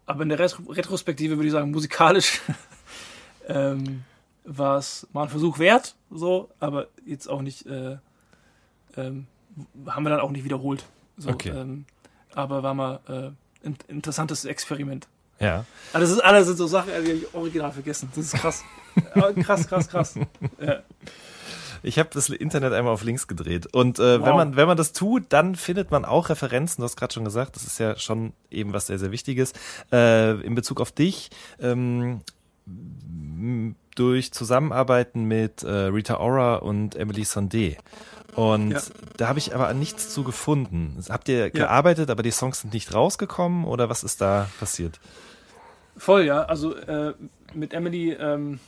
aber 0.05 0.23
in 0.23 0.29
der 0.29 0.39
Retro 0.39 0.63
Retrospektive 0.71 1.35
würde 1.37 1.47
ich 1.47 1.51
sagen, 1.53 1.71
musikalisch 1.71 2.41
ähm, 3.47 4.03
war 4.43 4.77
es 4.77 5.07
mal 5.13 5.23
ein 5.23 5.29
Versuch 5.29 5.59
wert, 5.59 5.95
so, 6.11 6.49
aber 6.59 6.87
jetzt 7.05 7.27
auch 7.27 7.41
nicht, 7.41 7.65
äh, 7.65 7.97
ähm, 8.97 9.27
haben 9.87 10.03
wir 10.03 10.09
dann 10.09 10.19
auch 10.19 10.31
nicht 10.31 10.43
wiederholt. 10.43 10.85
So, 11.17 11.29
Okay. 11.29 11.49
ähm, 11.49 11.85
aber 12.33 12.61
war 12.63 12.73
mal 12.73 12.99
äh, 13.07 13.67
ein 13.67 13.77
interessantes 13.87 14.45
Experiment. 14.45 15.07
Ja. 15.39 15.65
Also 15.93 16.05
das 16.07 16.11
ist, 16.11 16.19
alles 16.23 16.47
sind 16.47 16.57
so 16.57 16.67
Sachen, 16.67 16.89
die 16.89 16.95
habe 16.95 17.07
ich 17.09 17.33
original 17.33 17.71
vergessen. 17.71 18.09
Das 18.15 18.25
ist 18.25 18.33
krass. 18.35 18.63
Aber 19.13 19.33
krass, 19.43 19.67
krass, 19.67 19.87
krass. 19.89 20.15
Ja. 20.59 20.81
Ich 21.85 21.99
habe 21.99 22.09
das 22.11 22.29
Internet 22.29 22.73
einmal 22.73 22.93
auf 22.93 23.03
links 23.03 23.27
gedreht. 23.27 23.67
Und 23.73 23.99
äh, 23.99 24.19
Wow. 24.19 24.25
wenn, 24.27 24.35
man, 24.35 24.55
wenn 24.55 24.67
man 24.67 24.77
das 24.77 24.91
tut, 24.93 25.25
dann 25.29 25.55
findet 25.55 25.91
man 25.91 26.03
auch 26.05 26.29
Referenzen. 26.29 26.81
Du 26.81 26.85
hast 26.85 26.95
gerade 26.97 27.13
schon 27.13 27.23
gesagt, 27.25 27.55
das 27.55 27.63
ist 27.63 27.79
ja 27.79 27.95
schon 27.97 28.33
eben 28.49 28.73
was 28.73 28.87
sehr, 28.87 28.97
sehr 28.99 29.11
Wichtiges. 29.11 29.53
Äh, 29.91 30.31
in 30.41 30.55
Bezug 30.55 30.81
auf 30.81 30.91
dich, 30.91 31.29
ähm, 31.59 32.21
durch 33.95 34.33
Zusammenarbeiten 34.33 35.23
mit 35.25 35.63
äh, 35.63 35.69
Rita 35.69 36.17
Ora 36.17 36.55
und 36.55 36.95
Emily 36.95 37.21
Sondé. 37.21 37.77
Und 38.35 38.71
Ja. 38.71 38.81
da 39.17 39.27
habe 39.29 39.39
ich 39.39 39.55
aber 39.55 39.73
nichts 39.73 40.09
zu 40.13 40.23
gefunden. 40.23 40.97
Habt 41.09 41.29
ihr 41.29 41.49
gearbeitet, 41.51 42.09
aber 42.09 42.23
die 42.23 42.31
Songs 42.31 42.61
sind 42.61 42.73
nicht 42.73 42.93
rausgekommen 42.93 43.63
oder 43.65 43.89
was 43.89 44.03
ist 44.03 44.19
da 44.21 44.49
passiert? 44.59 44.99
Voll, 45.95 46.23
ja. 46.25 46.41
Also 46.43 46.75
äh, 46.75 47.13
mit 47.53 47.73
Emily 47.73 48.11
ähm, 48.11 48.59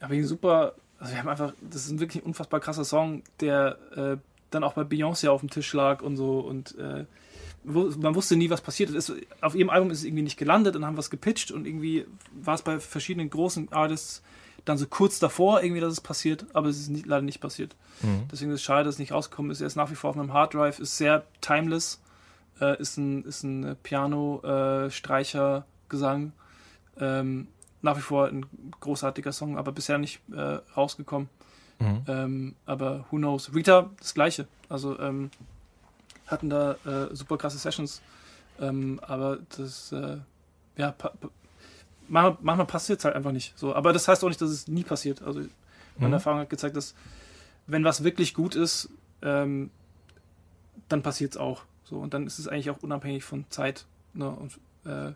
habe 0.00 0.14
ich 0.14 0.18
einen 0.20 0.28
super, 0.28 0.74
also 1.00 1.12
wir 1.12 1.18
haben 1.18 1.28
einfach, 1.28 1.54
das 1.60 1.86
ist 1.86 1.90
ein 1.90 2.00
wirklich 2.00 2.24
unfassbar 2.24 2.60
krasser 2.60 2.84
Song, 2.84 3.22
der 3.40 3.78
äh, 3.96 4.16
dann 4.50 4.64
auch 4.64 4.74
bei 4.74 4.82
Beyoncé 4.82 5.28
auf 5.28 5.40
dem 5.40 5.50
Tisch 5.50 5.72
lag 5.72 6.02
und 6.02 6.16
so 6.16 6.40
und 6.40 6.76
äh, 6.78 7.06
man 7.62 8.14
wusste 8.14 8.36
nie, 8.36 8.48
was 8.48 8.62
passiert 8.62 8.90
ist. 8.90 9.12
Auf 9.42 9.54
ihrem 9.54 9.68
Album 9.68 9.90
ist 9.90 9.98
es 9.98 10.04
irgendwie 10.04 10.22
nicht 10.22 10.38
gelandet 10.38 10.76
und 10.76 10.86
haben 10.86 10.96
was 10.96 11.10
gepitcht 11.10 11.50
und 11.50 11.66
irgendwie 11.66 12.06
war 12.32 12.54
es 12.54 12.62
bei 12.62 12.80
verschiedenen 12.80 13.28
großen 13.28 13.70
Artists 13.72 14.22
dann 14.64 14.78
so 14.78 14.86
kurz 14.86 15.18
davor 15.18 15.62
irgendwie, 15.62 15.80
dass 15.80 15.92
es 15.92 16.00
passiert, 16.00 16.46
aber 16.52 16.68
es 16.68 16.78
ist 16.78 16.88
nicht, 16.88 17.06
leider 17.06 17.22
nicht 17.22 17.40
passiert. 17.40 17.76
Mhm. 18.02 18.28
Deswegen 18.30 18.50
ist 18.50 18.60
es 18.60 18.62
schade, 18.62 18.84
dass 18.84 18.94
es 18.94 18.98
nicht 18.98 19.12
rausgekommen 19.12 19.50
ist. 19.50 19.60
Er 19.60 19.66
ist 19.66 19.76
nach 19.76 19.90
wie 19.90 19.94
vor 19.94 20.10
auf 20.10 20.18
einem 20.18 20.32
Harddrive, 20.32 20.80
ist 20.80 20.96
sehr 20.96 21.24
timeless, 21.40 22.00
äh, 22.60 22.80
ist 22.80 22.96
ein, 22.96 23.24
ist 23.24 23.42
ein 23.42 23.64
äh, 23.64 23.74
Piano-Streicher, 23.82 25.64
Gesang. 25.88 26.32
Ähm, 26.98 27.48
nach 27.82 27.96
wie 27.96 28.02
vor 28.02 28.26
ein 28.28 28.46
großartiger 28.80 29.32
Song, 29.32 29.56
aber 29.56 29.72
bisher 29.72 29.98
nicht 29.98 30.20
äh, 30.32 30.58
rausgekommen. 30.76 31.28
Mhm. 31.78 32.02
Ähm, 32.06 32.54
aber 32.66 33.06
who 33.10 33.16
knows? 33.16 33.54
Rita, 33.54 33.90
das 33.98 34.14
gleiche. 34.14 34.46
Also 34.68 34.98
ähm, 34.98 35.30
hatten 36.26 36.50
da 36.50 36.72
äh, 36.84 37.14
super 37.14 37.38
krasse 37.38 37.58
Sessions. 37.58 38.02
Ähm, 38.60 39.00
aber 39.02 39.38
das, 39.56 39.90
äh, 39.92 40.18
ja, 40.76 40.94
manchmal, 42.08 42.36
manchmal 42.42 42.66
passiert 42.66 42.98
es 42.98 43.04
halt 43.04 43.16
einfach 43.16 43.32
nicht. 43.32 43.58
So, 43.58 43.74
aber 43.74 43.92
das 43.92 44.06
heißt 44.06 44.22
auch 44.22 44.28
nicht, 44.28 44.40
dass 44.40 44.50
es 44.50 44.68
nie 44.68 44.84
passiert. 44.84 45.22
Also 45.22 45.40
meine 45.96 46.08
Mhm. 46.08 46.12
Erfahrung 46.14 46.40
hat 46.40 46.50
gezeigt, 46.50 46.76
dass 46.76 46.94
wenn 47.66 47.84
was 47.84 48.04
wirklich 48.04 48.34
gut 48.34 48.54
ist, 48.54 48.90
ähm, 49.22 49.70
dann 50.88 51.02
passiert 51.02 51.32
es 51.32 51.36
auch. 51.38 51.62
So, 51.84 51.98
und 51.98 52.12
dann 52.14 52.26
ist 52.26 52.38
es 52.38 52.46
eigentlich 52.48 52.70
auch 52.70 52.82
unabhängig 52.82 53.24
von 53.24 53.44
Zeit. 53.48 53.86
Ne? 54.12 54.28
Und 54.28 54.58
äh, 54.84 55.12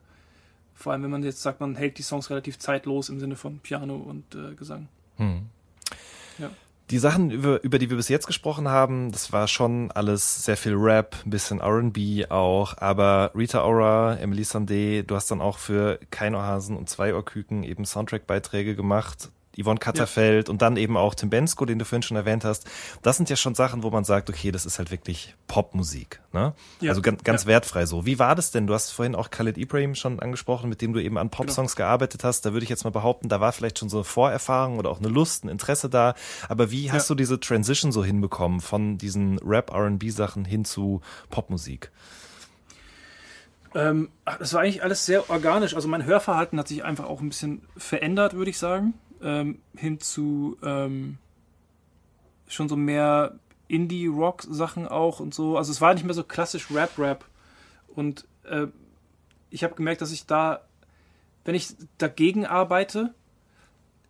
vor 0.75 0.93
allem, 0.93 1.03
wenn 1.05 1.11
man 1.11 1.23
jetzt 1.23 1.43
sagt, 1.43 1.61
man 1.61 1.77
hält 1.77 1.99
die 1.99 2.03
Songs 2.03 2.31
relativ 2.31 2.59
zeitlos 2.59 3.09
im 3.09 3.21
Sinne 3.21 3.37
von 3.37 3.59
Piano 3.61 3.97
und 3.97 4.35
äh, 4.35 4.55
Gesang. 4.55 4.89
Hm. 5.17 5.47
Ja. 6.39 6.51
Die 6.91 6.99
Sachen, 6.99 7.31
über, 7.31 7.63
über 7.65 7.79
die 7.79 7.89
wir 7.89 7.97
bis 7.97 8.09
jetzt 8.09 8.27
gesprochen 8.27 8.69
haben, 8.69 9.11
das 9.11 9.33
war 9.33 9.49
schon 9.49 9.91
alles 9.93 10.45
sehr 10.45 10.59
viel 10.59 10.75
Rap, 10.75 11.17
ein 11.25 11.31
bisschen 11.31 11.63
RB 11.63 12.31
auch, 12.31 12.77
aber 12.77 13.31
Rita 13.35 13.65
Ora, 13.65 14.17
Emily 14.17 14.43
Sandé, 14.43 15.03
du 15.03 15.15
hast 15.15 15.31
dann 15.31 15.41
auch 15.41 15.57
für 15.57 15.99
Kein 16.11 16.35
Ohrhasen 16.35 16.77
und 16.77 16.91
zwei 16.91 17.15
Ohrküken 17.15 17.63
eben 17.63 17.87
Soundtrack-Beiträge 17.87 18.77
gemacht. 18.77 19.31
Yvonne 19.61 19.79
Katterfeld 19.79 20.49
und 20.49 20.63
dann 20.63 20.77
eben 20.77 20.97
auch 20.97 21.15
Tim 21.15 21.31
Bensko, 21.31 21.65
den 21.65 21.79
du 21.79 21.85
vorhin 21.85 22.03
schon 22.03 22.17
erwähnt 22.17 22.45
hast. 22.45 22.67
Das 23.03 23.17
sind 23.17 23.31
ja 23.31 23.37
schon 23.37 23.55
Sachen, 23.55 23.83
wo 23.83 23.91
man 23.91 24.05
sagt, 24.05 24.29
okay, 24.31 24.51
das 24.51 24.67
ist 24.67 24.79
halt 24.79 24.91
wirklich 24.91 25.35
Popmusik. 25.47 26.21
Ne? 26.33 26.55
Ja. 26.81 26.91
Also 26.91 27.03
ganz, 27.03 27.23
ganz 27.25 27.43
Ja. 27.43 27.49
wertfrei 27.49 27.87
so. 27.87 28.05
Wie 28.07 28.19
war 28.19 28.35
das 28.35 28.51
denn? 28.51 28.67
Du 28.67 28.75
hast 28.75 28.91
vorhin 28.91 29.15
auch 29.15 29.31
Khaled 29.31 29.57
Ibrahim 29.59 29.95
schon 29.95 30.19
angesprochen, 30.21 30.69
mit 30.69 30.83
dem 30.83 30.93
du 30.93 31.01
eben 31.03 31.17
an 31.19 31.31
Popsongs 31.31 31.77
gearbeitet 31.77 32.25
hast. 32.25 32.45
Da 32.47 32.53
würde 32.53 32.65
ich 32.65 32.71
jetzt 32.71 32.85
mal 32.85 32.91
behaupten, 32.91 33.29
da 33.29 33.41
war 33.41 33.53
vielleicht 33.53 33.79
schon 33.79 33.89
so 33.89 33.99
eine 33.99 34.05
Vorerfahrung 34.05 34.79
oder 34.79 34.91
auch 34.91 34.99
eine 34.99 35.09
Lust, 35.09 35.45
ein 35.45 35.49
Interesse 35.49 35.89
da. 35.89 36.15
Aber 36.49 36.71
wie 36.71 36.91
hast 36.91 37.09
Ja. 37.09 37.15
du 37.15 37.19
diese 37.19 37.39
Transition 37.39 37.93
so 37.93 38.05
hinbekommen 38.05 38.61
von 38.61 38.99
diesen 38.99 39.39
Rap-R&B-Sachen 39.39 40.45
hin 40.45 40.65
zu 40.65 41.01
Popmusik? 41.31 41.91
Ähm, 43.75 44.09
das 44.25 44.53
war 44.55 44.61
eigentlich 44.63 44.83
alles 44.83 45.05
sehr 45.05 45.29
organisch. 45.31 45.75
Also 45.75 45.89
mein 45.89 46.05
Hörverhalten 46.05 46.59
hat 46.59 46.69
sich 46.69 46.85
einfach 46.85 47.07
auch 47.07 47.21
ein 47.21 47.29
bisschen 47.29 47.63
verändert, 47.77 48.35
würde 48.35 48.51
ich 48.51 48.59
sagen. 48.59 48.95
Ähm, 49.23 49.61
hin 49.77 50.01
zu 50.01 50.59
ähm, 50.63 51.19
schon 52.47 52.69
so 52.69 52.77
mehr 52.77 53.39
Indie-Rock-Sachen 53.69 54.87
auch 54.87 55.21
und 55.21 55.35
so. 55.35 55.57
Also 55.57 55.73
es 55.73 55.81
war 55.81 55.95
nicht 55.95 56.05
mehr 56.05 56.15
so 56.15 56.25
klassisch 56.25 56.71
Rap-Rap. 56.71 57.25
Und 57.95 58.27
äh, 58.45 58.67
ich 59.51 59.65
habe 59.65 59.75
gemerkt, 59.75 60.03
dass 60.03 60.13
ich 60.13 60.27
da, 60.27 60.61
wenn 61.45 61.55
ich 61.55 61.75
dagegen 61.99 62.45
arbeite, 62.45 63.15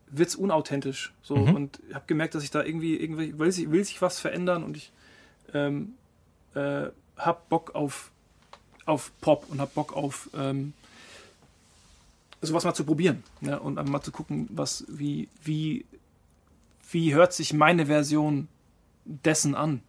wird 0.09 0.29
es 0.29 0.37
unauthentisch. 0.37 1.13
So. 1.23 1.37
Mhm. 1.37 1.55
Und 1.55 1.81
habe 1.93 2.05
gemerkt, 2.07 2.35
dass 2.35 2.43
ich 2.43 2.51
da 2.51 2.63
irgendwie, 2.63 2.97
irgendwie 2.97 3.39
will, 3.39 3.53
sich, 3.53 3.71
will 3.71 3.85
sich 3.85 4.03
was 4.03 4.19
verändern 4.21 4.65
und 4.65 4.77
ich 4.77 4.93
ähm, 5.53 5.95
äh, 6.55 6.87
habe 7.17 7.41
Bock 7.49 7.75
auf 7.75 8.11
auf 8.87 9.13
Pop 9.21 9.47
und 9.51 9.61
hab 9.61 9.75
Bock 9.75 9.97
auf 9.97 10.29
ähm, 10.35 10.75
sowas 12.45 12.65
mal 12.65 12.75
zu 12.75 12.85
probieren 12.85 13.23
ne? 13.41 13.59
und 13.59 13.75
mal 13.89 14.01
zu 14.01 14.12
gucken, 14.12 14.49
was 14.51 14.85
wie 14.89 15.29
wie 15.43 15.85
wie 16.91 17.15
hört 17.15 17.33
sich 17.33 17.53
meine 17.53 17.87
Version 17.87 18.49
dessen 19.05 19.55
an. 19.55 19.83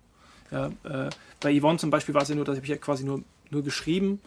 Ja, 0.51 0.67
äh, 0.83 1.09
bei 1.41 1.59
Yvonne 1.59 1.79
zum 1.79 1.89
Beispiel 1.89 2.13
war 2.13 2.21
es 2.21 2.29
ja 2.29 2.35
nur, 2.35 2.45
dass 2.45 2.57
ich 2.57 2.67
ja 2.67 2.77
quasi 2.77 3.03
nur 3.03 3.23
nur 3.51 3.63
geschrieben, 3.63 4.21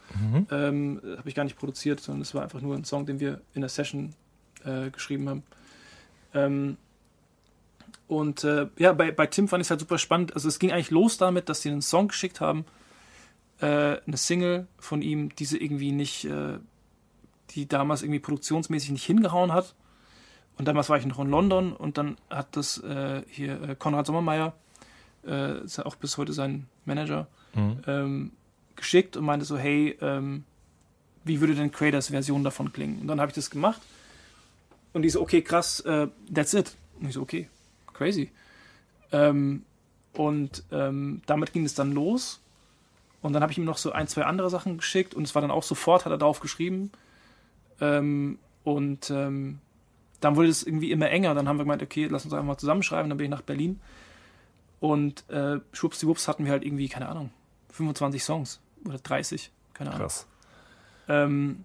ähm, 0.50 1.00
habe 1.18 1.28
ich 1.28 1.34
gar 1.34 1.44
nicht 1.44 1.59
produziert, 1.59 2.00
sondern 2.00 2.22
es 2.22 2.34
war 2.34 2.42
einfach 2.42 2.60
nur 2.60 2.76
ein 2.76 2.84
Song, 2.84 3.05
den 3.05 3.18
wir 3.18 3.40
in 3.52 3.62
der 3.62 3.68
Session 3.68 4.14
äh, 4.64 4.90
geschrieben 4.90 5.28
haben. 5.28 5.42
Ähm, 6.34 6.76
und 8.06 8.44
äh, 8.44 8.68
ja, 8.78 8.92
bei, 8.92 9.12
bei 9.12 9.26
Tim 9.26 9.48
fand 9.48 9.60
ich 9.60 9.66
es 9.66 9.70
halt 9.70 9.80
super 9.80 9.98
spannend. 9.98 10.34
Also 10.34 10.48
es 10.48 10.59
ging 10.59 10.72
eigentlich 10.72 10.90
los 10.90 11.18
damit, 11.18 11.48
dass 11.48 11.62
sie 11.62 11.70
einen 11.70 11.82
Song 11.82 12.09
geschickt 12.09 12.40
haben, 12.40 12.64
äh, 13.60 13.66
eine 14.06 14.16
Single 14.16 14.66
von 14.78 15.02
ihm, 15.02 15.34
die 15.36 15.44
sie 15.44 15.59
irgendwie 15.59 15.92
nicht, 15.92 16.24
äh, 16.24 16.59
die 17.50 17.66
damals 17.66 18.02
irgendwie 18.02 18.20
produktionsmäßig 18.20 18.90
nicht 18.90 19.04
hingehauen 19.04 19.52
hat. 19.52 19.74
Und 20.56 20.66
damals 20.66 20.88
war 20.88 20.98
ich 20.98 21.06
noch 21.06 21.20
in 21.20 21.30
London 21.30 21.72
und 21.72 21.98
dann 21.98 22.16
hat 22.30 22.56
das 22.56 22.78
äh, 22.78 23.22
hier 23.28 23.62
äh, 23.62 23.76
Konrad 23.76 24.06
Sommermeier, 24.06 24.54
äh, 25.26 25.60
ist 25.64 25.78
ja 25.78 25.86
auch 25.86 25.94
bis 25.94 26.16
heute 26.18 26.32
sein 26.32 26.66
Manager, 26.84 27.26
Mhm. 27.54 27.82
ähm, 27.86 28.30
geschickt 28.76 29.16
und 29.16 29.24
meinte 29.24 29.46
so, 29.46 29.56
hey, 29.56 29.96
ähm, 30.02 30.44
wie 31.24 31.40
würde 31.40 31.54
denn 31.54 31.72
Creators 31.72 32.08
Version 32.08 32.44
davon 32.44 32.72
klingen? 32.72 33.00
Und 33.00 33.08
dann 33.08 33.20
habe 33.20 33.30
ich 33.30 33.34
das 33.34 33.50
gemacht 33.50 33.80
und 34.92 35.02
die 35.02 35.10
so, 35.10 35.20
okay, 35.20 35.42
krass, 35.42 35.80
äh, 35.80 36.08
that's 36.32 36.54
it. 36.54 36.76
Und 37.00 37.08
ich 37.08 37.14
so, 37.14 37.22
okay, 37.22 37.48
crazy. 37.94 38.30
Ähm, 39.12 39.64
und 40.12 40.62
ähm, 40.72 41.22
damit 41.26 41.52
ging 41.52 41.64
es 41.64 41.74
dann 41.74 41.92
los. 41.92 42.40
Und 43.22 43.32
dann 43.32 43.42
habe 43.42 43.50
ich 43.52 43.58
ihm 43.58 43.64
noch 43.64 43.78
so 43.78 43.92
ein, 43.92 44.08
zwei 44.08 44.24
andere 44.24 44.50
Sachen 44.50 44.76
geschickt 44.78 45.14
und 45.14 45.24
es 45.24 45.34
war 45.34 45.42
dann 45.42 45.50
auch 45.50 45.62
sofort, 45.62 46.04
hat 46.04 46.12
er 46.12 46.18
darauf 46.18 46.40
geschrieben. 46.40 46.90
Ähm, 47.80 48.38
und 48.64 49.10
ähm, 49.10 49.59
dann 50.20 50.36
wurde 50.36 50.48
es 50.48 50.62
irgendwie 50.62 50.90
immer 50.90 51.10
enger. 51.10 51.34
Dann 51.34 51.48
haben 51.48 51.59
wir 51.59 51.64
gemeint, 51.64 51.82
okay, 51.82 52.06
lass 52.10 52.24
uns 52.24 52.34
einfach 52.34 52.46
mal 52.46 52.59
zusammenschreiben. 52.59 53.09
Dann 53.09 53.18
bin 53.18 53.26
ich 53.26 53.30
nach 53.30 53.42
Berlin. 53.42 53.80
Und 54.80 55.28
äh, 55.30 55.60
schwuppsdiwupps 55.72 56.28
hatten 56.28 56.44
wir 56.44 56.52
halt 56.52 56.64
irgendwie, 56.64 56.88
keine 56.88 57.09
Ahnung, 57.09 57.30
25 57.70 58.22
Songs 58.22 58.60
oder 58.84 58.98
30, 58.98 59.50
keine 59.74 59.90
Ahnung. 59.90 60.02
Krass. 60.02 60.26
Ähm, 61.09 61.64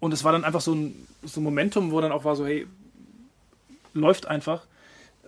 und 0.00 0.12
es 0.12 0.24
war 0.24 0.32
dann 0.32 0.44
einfach 0.44 0.60
so 0.60 0.74
ein, 0.74 1.06
so 1.22 1.40
ein 1.40 1.44
Momentum, 1.44 1.92
wo 1.92 2.00
dann 2.00 2.10
auch 2.10 2.24
war 2.24 2.34
so, 2.34 2.44
hey, 2.44 2.66
läuft 3.94 4.26
einfach. 4.26 4.66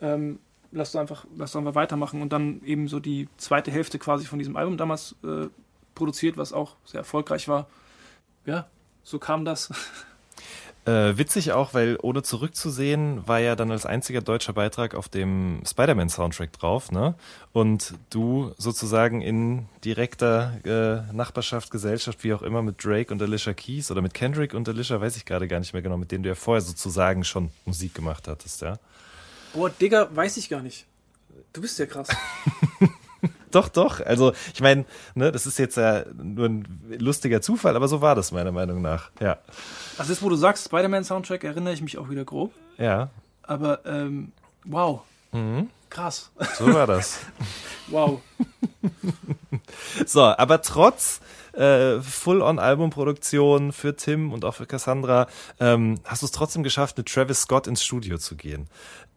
Ähm, 0.01 0.40
lass 0.72 0.92
doch 0.92 1.01
einfach, 1.01 1.26
lass 1.36 1.55
einfach 1.55 1.76
weitermachen 1.76 2.20
und 2.22 2.32
dann 2.32 2.60
eben 2.64 2.88
so 2.88 2.98
die 2.98 3.28
zweite 3.36 3.70
Hälfte 3.70 3.98
quasi 3.98 4.26
von 4.26 4.38
diesem 4.38 4.56
Album 4.56 4.76
damals 4.76 5.14
äh, 5.22 5.46
produziert, 5.94 6.36
was 6.36 6.52
auch 6.52 6.76
sehr 6.84 6.98
erfolgreich 6.98 7.46
war. 7.46 7.68
Ja, 8.46 8.66
so 9.05 9.18
kam 9.18 9.44
das. 9.44 9.70
Äh, 10.86 11.16
witzig 11.16 11.52
auch, 11.52 11.72
weil 11.72 11.97
ohne 12.02 12.22
zurückzusehen 12.22 13.26
war 13.26 13.39
ja 13.39 13.56
dann 13.56 13.70
als 13.70 13.86
einziger 13.86 14.20
deutscher 14.20 14.52
Beitrag 14.52 14.94
auf 14.94 15.09
dem 15.09 15.62
Spider-Man-Soundtrack 15.66 16.52
drauf, 16.52 16.93
ne? 16.93 17.14
Und 17.55 17.94
du 18.10 18.52
sozusagen 18.59 19.22
in 19.22 19.66
direkter 19.82 20.60
äh, 20.66 21.14
Nachbarschaft, 21.14 21.70
Gesellschaft, 21.70 22.22
wie 22.22 22.35
auch 22.35 22.43
immer, 22.43 22.60
mit 22.60 22.85
Drake 22.85 23.10
und 23.14 23.22
Alicia 23.22 23.55
Keys 23.55 23.90
oder 23.90 24.02
mit 24.02 24.12
Kendrick 24.12 24.52
und 24.52 24.68
Alicia, 24.68 25.01
weiß 25.01 25.16
ich 25.16 25.24
gerade 25.24 25.48
gar 25.48 25.59
nicht 25.59 25.72
mehr 25.72 25.81
genau, 25.81 25.97
mit 25.97 26.12
denen 26.12 26.22
du 26.22 26.28
ja 26.28 26.35
vorher 26.35 26.60
sozusagen 26.60 27.24
schon 27.24 27.51
Musik 27.64 27.94
gemacht 27.94 28.28
hattest, 28.28 28.60
ja? 28.60 28.78
Boah, 29.55 29.70
Digga, 29.70 30.14
weiß 30.14 30.36
ich 30.36 30.51
gar 30.51 30.60
nicht. 30.60 30.85
Du 31.55 31.62
bist 31.62 31.78
ja 31.78 31.86
krass. 31.86 32.09
Doch, 33.51 33.68
doch. 33.68 34.01
Also 34.05 34.32
ich 34.52 34.60
meine, 34.60 34.84
ne, 35.14 35.30
das 35.30 35.46
ist 35.46 35.59
jetzt 35.60 35.76
ja 35.76 36.05
nur 36.14 36.46
ein 36.46 36.66
lustiger 36.98 37.40
Zufall, 37.40 37.76
aber 37.76 37.86
so 37.86 38.01
war 38.01 38.14
das 38.16 38.32
meiner 38.32 38.51
Meinung 38.52 38.82
nach. 38.82 39.10
Ja. 39.20 39.38
Also 39.96 40.12
das, 40.12 40.22
wo 40.22 40.28
du 40.28 40.34
sagst, 40.36 40.64
Spider-Man-Soundtrack, 40.66 41.44
erinnere 41.44 41.72
ich 41.72 41.80
mich 41.82 41.96
auch 41.98 42.10
wieder 42.10 42.24
grob. 42.24 42.52
Ja. 42.78 43.10
Aber 43.44 43.86
ähm, 43.86 44.32
wow. 44.64 45.02
Mhm. 45.32 45.70
Krass. 45.88 46.32
So 46.59 46.74
war 46.74 46.88
das. 46.88 47.20
wow. 47.88 48.20
so, 50.06 50.22
aber 50.22 50.60
trotz 50.62 51.20
äh, 51.52 52.01
Full-on-Albumproduktion 52.01 53.72
für 53.72 53.94
Tim 53.94 54.32
und 54.32 54.44
auch 54.44 54.55
für 54.55 54.66
Cassandra 54.66 55.28
ähm, 55.60 56.01
hast 56.05 56.22
du 56.22 56.26
es 56.26 56.32
trotzdem 56.32 56.62
geschafft, 56.64 56.96
mit 56.98 57.06
Travis 57.09 57.42
Scott 57.42 57.66
ins 57.68 57.84
Studio 57.84 58.18
zu 58.18 58.34
gehen 58.36 58.68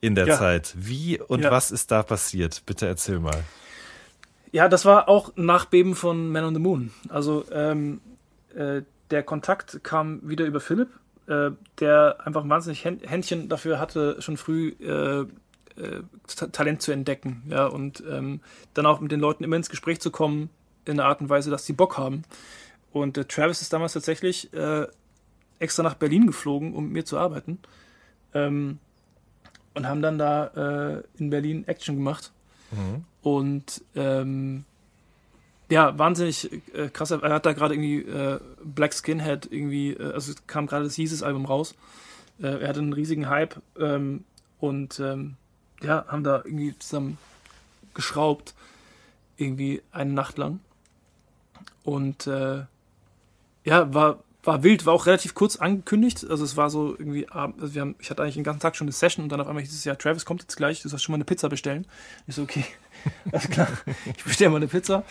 in 0.01 0.13
der 0.13 0.27
Ja. 0.27 0.37
Zeit. 0.37 0.73
Wie 0.77 1.19
und 1.19 1.41
Ja. 1.43 1.49
was 1.51 1.71
ist 1.71 1.89
da 1.89 2.03
passiert? 2.03 2.61
Bitte 2.67 2.85
erzähl 2.85 3.19
mal. 3.19 3.43
Ja, 4.51 4.69
das 4.69 4.85
war 4.85 5.09
auch 5.09 5.35
Nachbeben 5.35 5.93
von 5.95 6.31
Man 6.31 6.45
on 6.45 6.53
the 6.53 6.59
Moon. 6.61 6.91
Also 7.09 7.45
ähm, 7.51 7.99
äh, 8.55 8.81
der 9.11 9.23
Kontakt 9.23 9.83
kam 9.83 10.27
wieder 10.27 10.45
über 10.45 10.59
Philipp, 10.59 10.89
äh, 11.27 11.51
der 11.79 12.17
einfach 12.25 12.47
wahnsinnig 12.47 12.85
Hän- 12.85 13.01
Händchen 13.05 13.49
dafür 13.49 13.79
hatte, 13.79 14.21
schon 14.21 14.37
früh 14.37 14.69
äh, 14.79 15.21
äh, 15.21 15.25
Ta- 16.27 16.47
Talent 16.47 16.81
zu 16.81 16.91
entdecken. 16.91 17.43
Ja, 17.49 17.65
und 17.67 18.03
ähm, 18.09 18.39
dann 18.73 18.85
auch 18.85 18.99
mit 19.01 19.11
den 19.11 19.19
Leuten 19.19 19.43
immer 19.43 19.57
ins 19.57 19.69
Gespräch 19.69 19.99
zu 19.99 20.11
kommen, 20.11 20.49
in 20.85 20.99
einer 20.99 21.09
Art 21.09 21.21
und 21.21 21.29
Weise, 21.29 21.49
dass 21.51 21.65
sie 21.65 21.73
Bock 21.73 21.97
haben. 21.97 22.23
Und 22.93 23.17
äh, 23.17 23.25
Travis 23.25 23.61
ist 23.61 23.73
damals 23.73 23.93
tatsächlich 23.93 24.53
äh, 24.53 24.87
extra 25.59 25.83
nach 25.83 25.95
Berlin 25.95 26.25
geflogen, 26.25 26.73
um 26.73 26.85
mit 26.85 26.93
mir 26.93 27.05
zu 27.05 27.17
arbeiten. 27.17 27.59
Ähm, 28.33 28.79
und 29.73 29.87
haben 29.87 30.01
dann 30.01 30.17
da 30.17 31.03
in 31.19 31.29
Berlin 31.29 31.67
Action 31.67 31.95
gemacht. 31.97 32.31
Und 33.21 33.83
ähm, 33.95 34.65
ja, 35.69 35.97
wahnsinnig 35.97 36.49
äh, 36.73 36.89
krass. 36.89 37.11
Er 37.11 37.21
hat 37.33 37.45
da 37.45 37.53
gerade 37.53 37.75
irgendwie 37.75 37.99
äh, 37.99 38.39
Black 38.63 38.93
Skinhead 38.93 39.47
irgendwie, 39.51 39.91
äh, 39.91 40.13
also 40.13 40.33
kam 40.47 40.67
gerade 40.67 40.85
das 40.85 40.97
Jesus-Album 40.97 41.45
raus. 41.45 41.75
Äh, 42.39 42.61
er 42.61 42.69
hatte 42.69 42.79
einen 42.79 42.93
riesigen 42.93 43.29
Hype 43.29 43.61
ähm, 43.79 44.23
und 44.59 44.99
ähm, 44.99 45.35
ja, 45.81 46.05
haben 46.07 46.23
da 46.23 46.37
irgendwie 46.37 46.77
zusammen 46.79 47.17
geschraubt, 47.93 48.53
irgendwie 49.37 49.81
eine 49.91 50.13
Nacht 50.13 50.37
lang. 50.37 50.59
Und 51.83 52.27
äh, 52.27 52.63
ja, 53.65 53.93
war, 53.93 54.23
war 54.47 54.63
wild, 54.63 54.85
war 54.85 54.93
auch 54.93 55.05
relativ 55.05 55.33
kurz 55.35 55.57
angekündigt. 55.57 56.25
Also 56.29 56.45
es 56.45 56.55
war 56.55 56.69
so 56.69 56.95
irgendwie, 56.97 57.27
abend- 57.29 57.61
also 57.61 57.73
wir 57.73 57.81
haben, 57.81 57.95
ich 57.99 58.09
hatte 58.09 58.23
eigentlich 58.23 58.35
den 58.35 58.45
ganzen 58.45 58.61
Tag 58.61 58.77
schon 58.77 58.85
eine 58.85 58.93
Session 58.93 59.23
und 59.23 59.29
dann 59.29 59.41
auf 59.41 59.47
einmal 59.47 59.61
hieß 59.61 59.73
es 59.73 59.83
ja, 59.83 59.93
Travis 59.95 60.23
kommt 60.23 60.41
jetzt 60.41 60.55
gleich, 60.55 60.81
du 60.81 60.87
sollst 60.89 61.03
schon 61.03 61.11
mal 61.11 61.17
eine 61.17 61.25
Pizza 61.25 61.49
bestellen. 61.49 61.85
Ich 62.27 62.35
so, 62.35 62.43
okay, 62.43 62.63
alles 63.31 63.49
klar, 63.49 63.67
ich 64.17 64.23
bestelle 64.23 64.49
mal 64.51 64.57
eine 64.57 64.67
Pizza. 64.67 65.03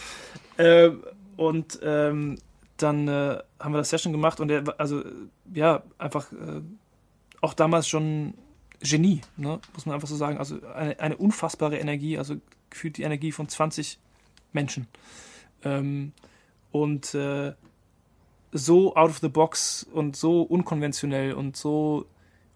Ähm, 0.57 1.03
und 1.37 1.79
ähm, 1.83 2.39
dann 2.79 3.09
äh, 3.09 3.39
haben 3.61 3.73
wir 3.73 3.79
das 3.79 3.91
Session 3.91 4.13
gemacht 4.13 4.41
und 4.41 4.51
er, 4.51 4.65
also 4.81 5.05
ja, 5.53 5.83
einfach 5.99 6.33
äh, 6.33 6.63
auch 7.43 7.53
damals 7.53 7.89
schon 7.89 8.35
Genie, 8.81 9.21
ne? 9.37 9.61
muss 9.75 9.85
man 9.85 9.95
einfach 9.95 10.09
so 10.09 10.17
sagen. 10.17 10.39
Also 10.39 10.61
eine, 10.75 10.99
eine 10.99 11.17
unfassbare 11.17 11.79
Energie, 11.79 12.17
also 12.17 12.37
gefühlt 12.71 12.97
die 12.97 13.03
Energie 13.03 13.33
von 13.33 13.49
20 13.49 13.99
Menschen. 14.53 14.89
Ähm, 15.63 16.13
und 16.73 17.15
äh, 17.15 17.53
so 18.53 18.95
out 18.97 19.11
of 19.11 19.19
the 19.19 19.29
box 19.29 19.87
und 19.93 20.17
so 20.17 20.43
unkonventionell 20.43 21.33
und 21.33 21.57
so 21.57 22.07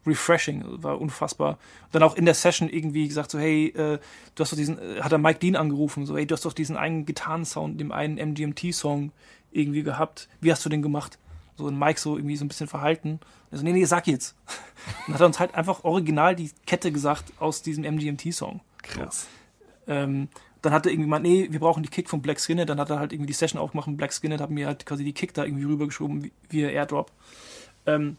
refreshing, 0.07 0.65
war 0.83 1.01
unfassbar. 1.01 1.59
Und 1.85 1.95
dann 1.95 2.03
auch 2.03 2.17
in 2.17 2.25
der 2.25 2.35
Session 2.35 2.69
irgendwie 2.69 3.07
gesagt 3.07 3.31
so, 3.31 3.39
hey, 3.39 3.69
äh, 3.69 3.99
du 4.35 4.41
hast 4.43 4.53
doch 4.53 4.57
diesen, 4.57 4.79
äh, 4.79 5.01
hat 5.01 5.13
er 5.13 5.19
Mike 5.19 5.39
Dean 5.41 5.57
angerufen, 5.57 6.07
so, 6.07 6.17
hey, 6.17 6.27
du 6.27 6.35
hast 6.35 6.45
doch 6.45 6.53
diesen 6.53 6.77
einen 6.77 7.05
Gitarrensound, 7.05 7.81
dem 7.81 7.93
einen 7.93 8.17
MGMT-Song 8.17 9.13
irgendwie 9.53 9.83
gehabt. 9.83 10.29
Wie 10.41 10.51
hast 10.51 10.65
du 10.65 10.69
den 10.69 10.83
gemacht? 10.83 11.19
So, 11.57 11.67
und 11.67 11.79
Mike 11.79 12.01
so 12.01 12.17
irgendwie 12.17 12.37
so 12.37 12.45
ein 12.45 12.49
bisschen 12.49 12.69
verhalten. 12.69 13.21
Also, 13.51 13.65
nee, 13.65 13.73
nee, 13.73 13.85
sag 13.85 14.07
jetzt. 14.07 14.35
Und 15.07 15.15
hat 15.15 15.21
er 15.21 15.27
uns 15.27 15.39
halt 15.39 15.55
einfach 15.55 15.85
original 15.85 16.35
die 16.35 16.51
Kette 16.67 16.91
gesagt 16.91 17.35
aus 17.39 17.61
diesem 17.61 17.85
MGMT-Song. 17.85 18.61
Krass. 18.83 19.27
Ähm, 19.87 20.29
dann 20.63 20.73
hat 20.73 20.87
er 20.87 20.93
irgendwie 20.93 21.09
mal, 21.09 21.21
nee, 21.21 21.49
wir 21.51 21.61
brauchen 21.61 21.83
die 21.83 21.89
Kick 21.89 22.09
von 22.09 22.21
Black 22.23 22.39
Skinhead. 22.41 22.69
Dann 22.69 22.79
hat 22.81 22.91
er 22.91 22.99
halt 22.99 23.13
irgendwie 23.13 23.29
die 23.29 23.33
Session 23.33 23.61
aufgemacht 23.61 23.89
und 23.89 23.97
Black 23.97 24.13
Skinhead 24.13 24.41
hat 24.41 24.51
mir 24.51 24.67
halt 24.67 24.85
quasi 24.87 25.05
die 25.05 25.13
Kick 25.15 25.33
da 25.35 25.45
irgendwie 25.45 25.65
rübergeschoben 25.65 26.25
wie- 26.25 26.33
via 26.49 26.69
Airdrop. 26.69 27.11
Ähm, 27.87 28.17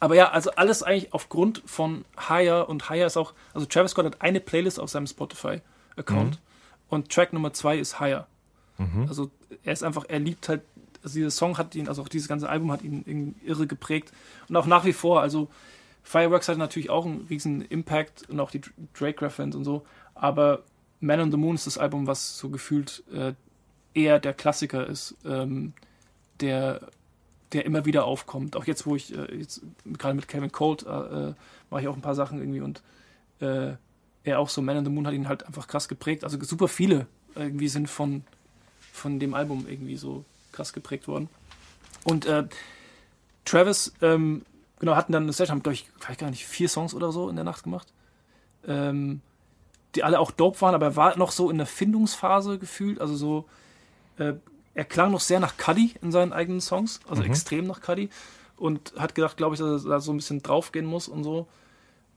aber 0.00 0.14
ja, 0.14 0.30
also 0.30 0.50
alles 0.52 0.82
eigentlich 0.82 1.12
aufgrund 1.12 1.62
von 1.66 2.04
Higher 2.28 2.68
und 2.68 2.88
Higher 2.88 3.06
ist 3.06 3.16
auch, 3.16 3.32
also 3.54 3.66
Travis 3.66 3.92
Scott 3.92 4.06
hat 4.06 4.22
eine 4.22 4.40
Playlist 4.40 4.78
auf 4.80 4.90
seinem 4.90 5.06
Spotify-Account 5.06 6.38
und 6.88 7.10
Track 7.10 7.32
Nummer 7.32 7.52
zwei 7.52 7.78
ist 7.78 8.00
Higher. 8.00 8.26
Also 9.08 9.30
er 9.64 9.72
ist 9.72 9.82
einfach, 9.82 10.04
er 10.08 10.20
liebt 10.20 10.48
halt, 10.48 10.62
also 11.02 11.14
dieser 11.14 11.30
Song 11.32 11.58
hat 11.58 11.74
ihn, 11.74 11.88
also 11.88 12.02
auch 12.02 12.08
dieses 12.08 12.28
ganze 12.28 12.48
Album 12.48 12.70
hat 12.70 12.82
ihn 12.82 13.02
irgendwie 13.06 13.34
irre 13.44 13.66
geprägt 13.66 14.12
und 14.48 14.56
auch 14.56 14.66
nach 14.66 14.84
wie 14.84 14.92
vor, 14.92 15.20
also 15.20 15.48
Fireworks 16.04 16.48
hat 16.48 16.58
natürlich 16.58 16.90
auch 16.90 17.04
einen 17.04 17.26
riesen 17.28 17.62
Impact 17.62 18.28
und 18.30 18.38
auch 18.40 18.50
die 18.52 18.60
Drake-Reference 18.96 19.56
und 19.56 19.64
so, 19.64 19.84
aber 20.14 20.62
Man 21.00 21.20
on 21.20 21.30
the 21.30 21.36
Moon 21.36 21.54
ist 21.54 21.66
das 21.66 21.78
Album, 21.78 22.06
was 22.06 22.38
so 22.38 22.48
gefühlt 22.48 23.04
äh, 23.12 23.34
eher 23.94 24.18
der 24.18 24.34
Klassiker 24.34 24.86
ist, 24.86 25.14
ähm, 25.24 25.72
der, 26.40 26.80
der 27.52 27.64
immer 27.64 27.84
wieder 27.84 28.04
aufkommt. 28.04 28.56
Auch 28.56 28.64
jetzt, 28.64 28.86
wo 28.86 28.96
ich 28.96 29.16
äh, 29.16 29.34
jetzt 29.34 29.62
gerade 29.84 30.14
mit 30.14 30.28
Kevin 30.28 30.52
Colt 30.52 30.84
äh, 30.84 30.88
äh, 30.88 31.34
mache 31.70 31.82
ich 31.82 31.88
auch 31.88 31.96
ein 31.96 32.02
paar 32.02 32.14
Sachen 32.14 32.38
irgendwie 32.38 32.60
und 32.60 32.82
äh, 33.40 33.72
er 34.24 34.38
auch 34.40 34.48
so 34.48 34.62
Man 34.62 34.76
on 34.76 34.84
the 34.84 34.90
Moon 34.90 35.06
hat 35.06 35.14
ihn 35.14 35.28
halt 35.28 35.46
einfach 35.46 35.68
krass 35.68 35.88
geprägt. 35.88 36.24
Also 36.24 36.38
super 36.42 36.68
viele 36.68 37.06
irgendwie 37.34 37.68
sind 37.68 37.88
von, 37.88 38.24
von 38.92 39.20
dem 39.20 39.34
Album 39.34 39.66
irgendwie 39.68 39.96
so 39.96 40.24
krass 40.52 40.72
geprägt 40.72 41.08
worden. 41.08 41.28
Und 42.04 42.26
äh, 42.26 42.44
Travis, 43.44 43.92
ähm, 44.02 44.44
genau, 44.78 44.96
hatten 44.96 45.12
dann 45.12 45.22
eine 45.24 45.32
Session, 45.32 45.56
haben, 45.56 45.62
glaube 45.62 45.74
ich, 45.74 45.88
weiß 46.06 46.16
gar 46.18 46.30
nicht, 46.30 46.46
vier 46.46 46.68
Songs 46.68 46.94
oder 46.94 47.12
so 47.12 47.28
in 47.28 47.36
der 47.36 47.44
Nacht 47.44 47.64
gemacht. 47.64 47.92
Ähm, 48.66 49.20
die 49.98 50.04
alle 50.04 50.20
auch 50.20 50.30
dope 50.30 50.60
waren, 50.60 50.76
aber 50.76 50.86
er 50.86 50.96
war 50.96 51.18
noch 51.18 51.32
so 51.32 51.50
in 51.50 51.58
der 51.58 51.66
Findungsphase 51.66 52.58
gefühlt. 52.58 53.00
Also 53.00 53.16
so, 53.16 53.44
äh, 54.18 54.34
er 54.74 54.84
klang 54.84 55.10
noch 55.10 55.20
sehr 55.20 55.40
nach 55.40 55.56
Cuddy 55.56 55.94
in 56.00 56.12
seinen 56.12 56.32
eigenen 56.32 56.60
Songs, 56.60 57.00
also 57.08 57.24
extrem 57.24 57.66
nach 57.66 57.80
Cuddy. 57.80 58.10
Und 58.56 58.92
hat 58.96 59.16
gedacht, 59.16 59.36
glaube 59.36 59.54
ich, 59.54 59.60
dass 59.60 59.84
er 59.84 59.90
da 59.90 60.00
so 60.00 60.12
ein 60.12 60.16
bisschen 60.16 60.40
draufgehen 60.40 60.86
muss 60.86 61.08
und 61.08 61.24
so. 61.24 61.48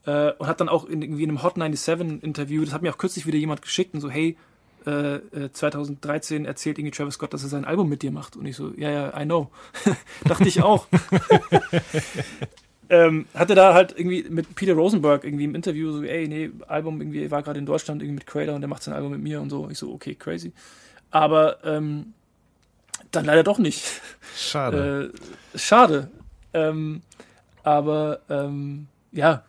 Äh, 0.05 0.33
und 0.33 0.45
hat 0.45 0.61
dann 0.61 0.69
auch 0.69 0.85
in, 0.85 1.01
irgendwie 1.01 1.23
in 1.23 1.29
einem 1.29 1.41
Hot 1.41 1.55
97 1.55 2.23
Interview, 2.23 2.63
das 2.63 2.73
hat 2.73 2.83
mir 2.83 2.91
auch 2.91 2.99
kürzlich 2.99 3.25
wieder 3.25 3.39
jemand 3.39 3.63
geschickt 3.63 3.95
und 3.95 4.01
so, 4.01 4.09
hey, 4.11 4.37
äh, 4.85 5.15
äh, 5.15 5.51
2013 5.51 6.45
erzählt 6.45 6.77
irgendwie 6.77 6.95
Travis 6.95 7.15
Scott, 7.15 7.33
dass 7.33 7.41
er 7.41 7.49
sein 7.49 7.65
Album 7.65 7.89
mit 7.89 8.03
dir 8.03 8.11
macht. 8.11 8.35
Und 8.35 8.45
ich 8.45 8.55
so, 8.55 8.71
ja, 8.77 8.91
ja, 8.91 9.19
I 9.19 9.25
know. 9.25 9.49
Dachte 10.25 10.47
ich 10.47 10.61
auch. 10.61 10.85
ähm, 12.91 13.26
hatte 13.34 13.55
da 13.55 13.73
halt 13.73 13.93
irgendwie 13.97 14.23
mit 14.30 14.53
Peter 14.53 14.73
Rosenberg 14.73 15.23
irgendwie 15.23 15.45
im 15.45 15.55
Interview 15.55 15.91
so, 15.91 16.03
ey, 16.03 16.27
nee, 16.27 16.51
Album 16.68 16.99
irgendwie, 17.01 17.23
er 17.23 17.31
war 17.31 17.41
gerade 17.41 17.57
in 17.57 17.65
Deutschland 17.65 18.01
irgendwie 18.01 18.15
mit 18.15 18.27
Creator 18.27 18.53
und 18.53 18.61
der 18.61 18.68
macht 18.68 18.84
sein 18.84 18.93
Album 18.93 19.11
mit 19.13 19.22
mir 19.22 19.39
und 19.41 19.49
so. 19.49 19.69
Ich 19.69 19.77
so, 19.77 19.91
okay, 19.93 20.13
crazy. 20.13 20.51
Aber 21.09 21.63
ähm, 21.63 22.13
dann 23.11 23.26
leider 23.26 23.43
doch 23.43 23.57
nicht. 23.57 23.84
Schade. 24.35 25.11
Äh, 25.55 25.57
schade. 25.57 26.09
Ähm, 26.53 27.01
aber 27.63 28.19
ähm, 28.30 28.88
ja, 29.13 29.43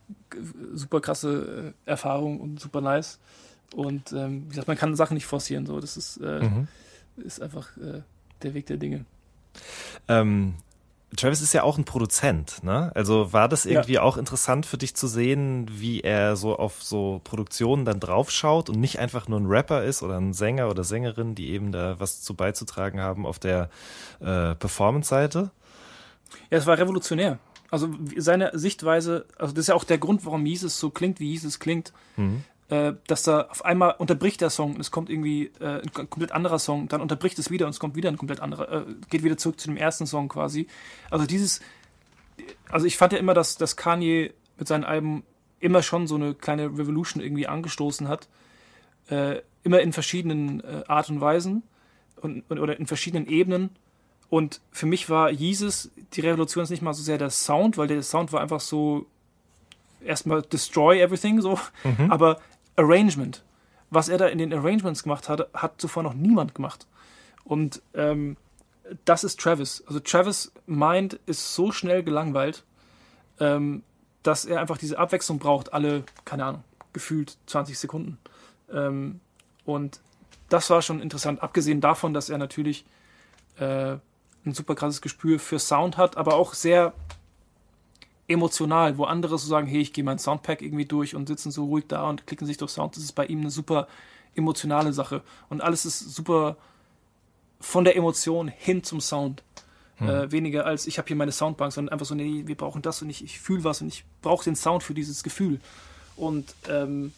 super 0.73 1.01
krasse 1.01 1.73
äh, 1.85 1.89
Erfahrung 1.89 2.39
und 2.39 2.59
super 2.61 2.79
nice. 2.81 3.19
Und 3.75 4.13
ähm, 4.13 4.43
wie 4.45 4.49
gesagt, 4.49 4.67
man 4.69 4.77
kann 4.77 4.95
Sachen 4.95 5.15
nicht 5.15 5.25
forcieren. 5.25 5.65
So, 5.65 5.79
das 5.81 5.97
ist, 5.97 6.17
äh, 6.17 6.41
Mhm. 6.43 6.67
ist 7.17 7.41
einfach 7.41 7.75
äh, 7.77 8.01
der 8.41 8.53
Weg 8.53 8.67
der 8.67 8.77
Dinge. 8.77 9.05
Ähm, 10.07 10.53
Travis 11.15 11.41
ist 11.41 11.53
ja 11.53 11.63
auch 11.63 11.77
ein 11.77 11.85
Produzent, 11.85 12.63
ne? 12.63 12.91
Also 12.95 13.33
war 13.33 13.47
das 13.49 13.63
Ja. 13.65 13.71
irgendwie 13.71 13.99
auch 13.99 14.17
interessant 14.17 14.65
für 14.65 14.77
dich 14.77 14.95
zu 14.95 15.07
sehen, 15.07 15.67
wie 15.71 16.01
er 16.01 16.35
so 16.35 16.57
auf 16.57 16.81
so 16.83 17.21
Produktionen 17.23 17.85
dann 17.85 17.99
draufschaut 17.99 18.69
und 18.69 18.79
nicht 18.79 18.99
einfach 18.99 19.27
nur 19.27 19.39
ein 19.39 19.45
Rapper 19.45 19.83
ist 19.83 20.03
oder 20.03 20.17
ein 20.17 20.33
Sänger 20.33 20.69
oder 20.69 20.83
Sängerin, 20.83 21.35
die 21.35 21.49
eben 21.51 21.71
da 21.71 21.99
was 21.99 22.21
zu 22.21 22.33
beizutragen 22.33 22.99
haben 22.99 23.25
auf 23.25 23.39
der 23.39 23.69
äh, 24.19 24.55
Performance-Seite? 24.55 25.51
Ja, 26.49 26.57
es 26.57 26.65
war 26.65 26.77
revolutionär. 26.77 27.39
Also 27.69 27.89
seine 28.17 28.51
Sichtweise, 28.57 29.25
also 29.37 29.53
das 29.53 29.63
ist 29.63 29.67
ja 29.69 29.75
auch 29.75 29.83
der 29.83 29.97
Grund, 29.97 30.25
warum 30.25 30.45
Jesus 30.45 30.79
so 30.79 30.91
klingt, 30.91 31.19
wie 31.19 31.31
Jesus 31.31 31.59
klingt. 31.59 31.91
Mhm. 32.17 32.43
Äh, 32.73 32.93
dass 33.07 33.23
da 33.23 33.41
auf 33.41 33.63
einmal 33.65 33.95
unterbricht 33.97 34.41
der 34.41 34.49
Song 34.49 34.73
und 34.73 34.81
es 34.81 34.89
kommt 34.89 35.09
irgendwie 35.09 35.51
äh, 35.59 35.81
ein 35.81 36.09
komplett 36.09 36.31
anderer 36.31 36.57
Song, 36.57 36.87
dann 36.87 37.01
unterbricht 37.01 37.37
es 37.37 37.51
wieder 37.51 37.65
und 37.67 37.71
es 37.71 37.79
kommt 37.79 37.95
wieder 37.95 38.09
ein 38.09 38.17
komplett 38.17 38.39
anderer, 38.39 38.71
äh, 38.71 38.85
geht 39.09 39.23
wieder 39.23 39.37
zurück 39.37 39.59
zu 39.59 39.67
dem 39.67 39.77
ersten 39.77 40.07
Song 40.07 40.27
quasi. 40.27 40.67
Also 41.11 41.25
dieses, 41.27 41.61
also 42.69 42.87
ich 42.87 42.97
fand 42.97 43.13
ja 43.13 43.19
immer, 43.19 43.35
dass, 43.35 43.57
dass 43.57 43.75
Kanye 43.75 44.33
mit 44.57 44.67
seinen 44.67 44.85
Alben 44.85 45.23
immer 45.59 45.83
schon 45.83 46.07
so 46.07 46.15
eine 46.15 46.33
kleine 46.33 46.65
Revolution 46.65 47.21
irgendwie 47.21 47.47
angestoßen 47.47 48.07
hat. 48.07 48.27
Äh, 49.09 49.41
immer 49.63 49.81
in 49.81 49.93
verschiedenen 49.93 50.61
äh, 50.61 50.83
Art 50.87 51.09
und 51.09 51.21
Weisen 51.21 51.63
und, 52.21 52.43
und, 52.49 52.59
oder 52.59 52.79
in 52.79 52.87
verschiedenen 52.87 53.27
Ebenen. 53.27 53.69
Und 54.29 54.61
für 54.71 54.87
mich 54.87 55.09
war 55.09 55.29
Jesus 55.29 55.91
die 56.13 56.21
Revolution 56.21 56.63
ist 56.63 56.69
nicht 56.69 56.81
mal 56.81 56.93
so 56.93 57.03
sehr 57.03 57.17
der 57.17 57.29
Sound, 57.29 57.77
weil 57.77 57.87
der 57.87 58.01
Sound 58.01 58.33
war 58.33 58.41
einfach 58.41 58.61
so 58.61 59.05
erstmal 60.03 60.41
destroy 60.41 61.01
everything 61.01 61.41
so, 61.41 61.59
Mhm. 61.83 62.11
aber 62.11 62.39
Arrangement, 62.75 63.43
was 63.89 64.09
er 64.09 64.17
da 64.17 64.27
in 64.27 64.37
den 64.37 64.53
Arrangements 64.53 65.03
gemacht 65.03 65.29
hat, 65.29 65.47
hat 65.53 65.79
zuvor 65.79 66.03
noch 66.03 66.13
niemand 66.13 66.55
gemacht. 66.55 66.87
Und 67.43 67.81
ähm, 67.93 68.37
das 69.05 69.23
ist 69.23 69.39
Travis. 69.39 69.83
Also 69.87 69.99
Travis 69.99 70.51
Mind 70.65 71.19
ist 71.25 71.53
so 71.53 71.71
schnell 71.71 72.03
gelangweilt, 72.03 72.63
ähm, 73.39 73.83
dass 74.23 74.45
er 74.45 74.61
einfach 74.61 74.77
diese 74.77 74.97
Abwechslung 74.97 75.39
braucht, 75.39 75.73
alle, 75.73 76.03
keine 76.25 76.45
Ahnung, 76.45 76.63
gefühlt 76.93 77.37
20 77.47 77.77
Sekunden. 77.77 78.17
Ähm, 78.71 79.19
und 79.65 79.99
das 80.49 80.69
war 80.69 80.81
schon 80.81 81.01
interessant, 81.01 81.41
abgesehen 81.41 81.81
davon, 81.81 82.13
dass 82.13 82.29
er 82.29 82.37
natürlich 82.37 82.85
äh, 83.57 83.97
ein 84.45 84.53
super 84.53 84.75
krasses 84.75 85.01
Gespür 85.01 85.39
für 85.39 85.59
Sound 85.59 85.97
hat, 85.97 86.17
aber 86.17 86.35
auch 86.35 86.53
sehr 86.53 86.93
emotional, 88.27 88.97
wo 88.97 89.03
andere 89.05 89.37
so 89.37 89.47
sagen, 89.47 89.67
hey, 89.67 89.81
ich 89.81 89.93
gehe 89.93 90.03
mein 90.03 90.19
Soundpack 90.19 90.61
irgendwie 90.61 90.85
durch 90.85 91.15
und 91.15 91.27
sitzen 91.27 91.51
so 91.51 91.65
ruhig 91.65 91.85
da 91.87 92.09
und 92.09 92.25
klicken 92.25 92.47
sich 92.47 92.57
durch 92.57 92.71
Sound. 92.71 92.95
Das 92.95 93.03
ist 93.03 93.13
bei 93.13 93.25
ihm 93.25 93.41
eine 93.41 93.51
super 93.51 93.87
emotionale 94.35 94.93
Sache. 94.93 95.21
Und 95.49 95.61
alles 95.61 95.85
ist 95.85 95.99
super 95.99 96.57
von 97.59 97.83
der 97.83 97.95
Emotion 97.95 98.47
hin 98.47 98.83
zum 98.83 99.01
Sound. 99.01 99.43
Äh, 99.99 100.31
weniger 100.31 100.65
als 100.65 100.85
ich 100.85 100.97
habe 100.97 101.07
hier 101.07 101.15
meine 101.15 101.31
Soundbank, 101.31 101.71
sondern 101.71 101.93
einfach 101.93 102.05
so, 102.05 102.15
nee, 102.15 102.43
wir 102.45 102.55
brauchen 102.57 102.81
das 102.81 103.01
und 103.01 103.09
ich, 103.09 103.23
ich 103.23 103.39
fühle 103.39 103.63
was 103.63 103.81
und 103.81 103.87
ich 103.87 104.03
brauche 104.21 104.43
den 104.43 104.55
Sound 104.55 104.83
für 104.83 104.93
dieses 104.93 105.23
Gefühl. 105.23 105.61
Und 106.15 106.55
ähm, 106.67 107.13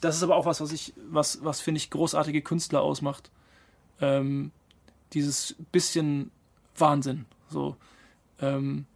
das 0.00 0.16
ist 0.16 0.22
aber 0.22 0.36
auch 0.36 0.46
was, 0.46 0.60
was 0.60 0.72
ich, 0.72 0.94
was, 1.10 1.44
was 1.44 1.60
finde 1.60 1.78
ich, 1.78 1.90
großartige 1.90 2.42
Künstler 2.42 2.82
ausmacht. 2.82 3.30
Ähm, 4.00 4.50
dieses 5.12 5.54
bisschen 5.70 6.30
Wahnsinn. 6.76 7.26
So, 7.50 7.76
ähm, 8.40 8.86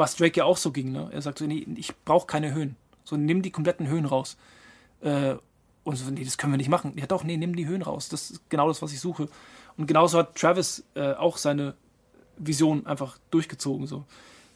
was 0.00 0.16
Drake 0.16 0.38
ja 0.38 0.44
auch 0.44 0.56
so 0.56 0.72
ging, 0.72 0.92
ne? 0.92 1.10
Er 1.12 1.20
sagt 1.20 1.38
so, 1.38 1.46
nee, 1.46 1.66
ich 1.76 1.94
brauche 2.04 2.26
keine 2.26 2.54
Höhen. 2.54 2.74
So, 3.04 3.16
nimm 3.16 3.42
die 3.42 3.50
kompletten 3.50 3.86
Höhen 3.86 4.06
raus. 4.06 4.38
Äh, 5.02 5.34
und 5.84 5.96
so, 5.96 6.10
nee, 6.10 6.24
das 6.24 6.38
können 6.38 6.52
wir 6.52 6.56
nicht 6.56 6.70
machen. 6.70 6.94
Ja 6.96 7.06
doch, 7.06 7.22
nee, 7.22 7.36
nimm 7.36 7.54
die 7.54 7.66
Höhen 7.66 7.82
raus. 7.82 8.08
Das 8.08 8.30
ist 8.30 8.48
genau 8.48 8.68
das, 8.68 8.80
was 8.80 8.92
ich 8.92 9.00
suche. 9.00 9.28
Und 9.76 9.86
genauso 9.86 10.18
hat 10.18 10.36
Travis 10.36 10.84
äh, 10.94 11.12
auch 11.12 11.36
seine 11.36 11.74
Vision 12.38 12.86
einfach 12.86 13.18
durchgezogen. 13.30 13.86
So. 13.86 14.04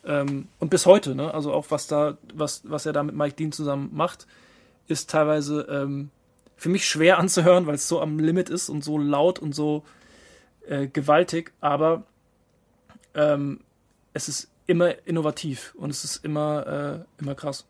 Ähm, 0.05 0.49
und 0.61 0.71
bis 0.71 0.87
heute, 0.87 1.15
ne? 1.15 1.33
Also 1.35 1.53
auch 1.53 1.67
was 1.69 1.87
da, 1.87 2.17
was, 2.33 2.63
was 2.65 2.87
er 2.87 2.95
da 2.95 3.03
mit 3.03 3.15
Mike 3.15 3.37
Dean 3.37 3.53
zusammen 3.53 3.91
macht, 3.93 4.27
ist 4.89 5.11
teilweise 5.11 5.67
ähm, 5.71 6.11
für 6.57 6.71
mich 6.71 6.87
schwer 6.89 7.19
anzuhören, 7.21 7.67
weil 7.67 7.75
es 7.75 7.87
so 7.87 8.01
am 8.01 8.19
Limit 8.19 8.49
ist 8.49 8.71
und 8.71 8.83
so 8.83 8.97
laut 8.97 9.39
und 9.39 9.55
so 9.55 9.85
äh, 10.67 10.87
gewaltig, 10.87 11.53
aber 11.61 12.05
ähm, 13.15 13.61
es 14.15 14.29
ist 14.29 14.49
immer 14.67 14.95
innovativ 15.07 15.75
und 15.77 15.91
es 15.91 16.05
ist 16.05 16.25
immer, 16.25 17.05
äh, 17.19 17.23
immer 17.23 17.35
krass. 17.35 17.67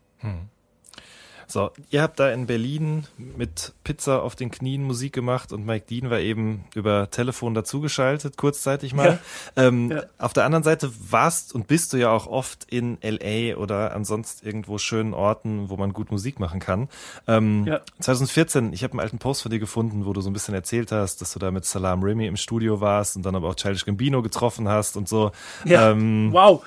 So, 1.47 1.69
ihr 1.91 2.01
habt 2.01 2.19
da 2.19 2.31
in 2.31 2.47
Berlin 2.47 3.05
mit 3.19 3.73
Pizza 3.83 4.23
auf 4.23 4.35
den 4.35 4.49
Knien 4.49 4.81
Musik 4.83 5.13
gemacht 5.13 5.53
und 5.53 5.63
Mike 5.63 5.85
Dean 5.87 6.09
war 6.09 6.19
eben 6.19 6.63
über 6.73 7.11
Telefon 7.11 7.53
dazugeschaltet, 7.53 8.35
kurzzeitig 8.35 8.95
mal. 8.95 9.19
Ähm, 9.55 9.91
Ja. 9.91 10.03
Auf 10.17 10.33
der 10.33 10.45
anderen 10.45 10.63
Seite 10.63 10.91
warst 11.11 11.53
und 11.53 11.67
bist 11.67 11.93
du 11.93 11.97
ja 11.97 12.09
auch 12.09 12.25
oft 12.25 12.63
in 12.71 12.97
LA 13.03 13.57
oder 13.57 13.93
ansonsten 13.93 14.43
irgendwo 14.43 14.79
schönen 14.79 15.13
Orten, 15.13 15.69
wo 15.69 15.77
man 15.77 15.93
gut 15.93 16.09
Musik 16.09 16.39
machen 16.39 16.59
kann. 16.59 16.89
Ähm, 17.27 17.65
Ja. 17.67 17.81
2014, 17.99 18.73
ich 18.73 18.83
habe 18.83 18.93
einen 18.93 19.01
alten 19.01 19.19
Post 19.19 19.43
von 19.43 19.51
dir 19.51 19.59
gefunden, 19.59 20.07
wo 20.07 20.13
du 20.13 20.21
so 20.21 20.31
ein 20.31 20.33
bisschen 20.33 20.55
erzählt 20.55 20.91
hast, 20.91 21.21
dass 21.21 21.33
du 21.33 21.37
da 21.37 21.51
mit 21.51 21.63
Salam 21.65 22.01
Remy 22.01 22.25
im 22.25 22.37
Studio 22.37 22.81
warst 22.81 23.17
und 23.17 23.23
dann 23.23 23.35
aber 23.35 23.49
auch 23.49 23.55
Childish 23.55 23.85
Gambino 23.85 24.23
getroffen 24.23 24.67
hast 24.67 24.97
und 24.97 25.07
so. 25.07 25.31
Ja. 25.63 25.91
Ähm, 25.91 26.29
Wow. 26.33 26.63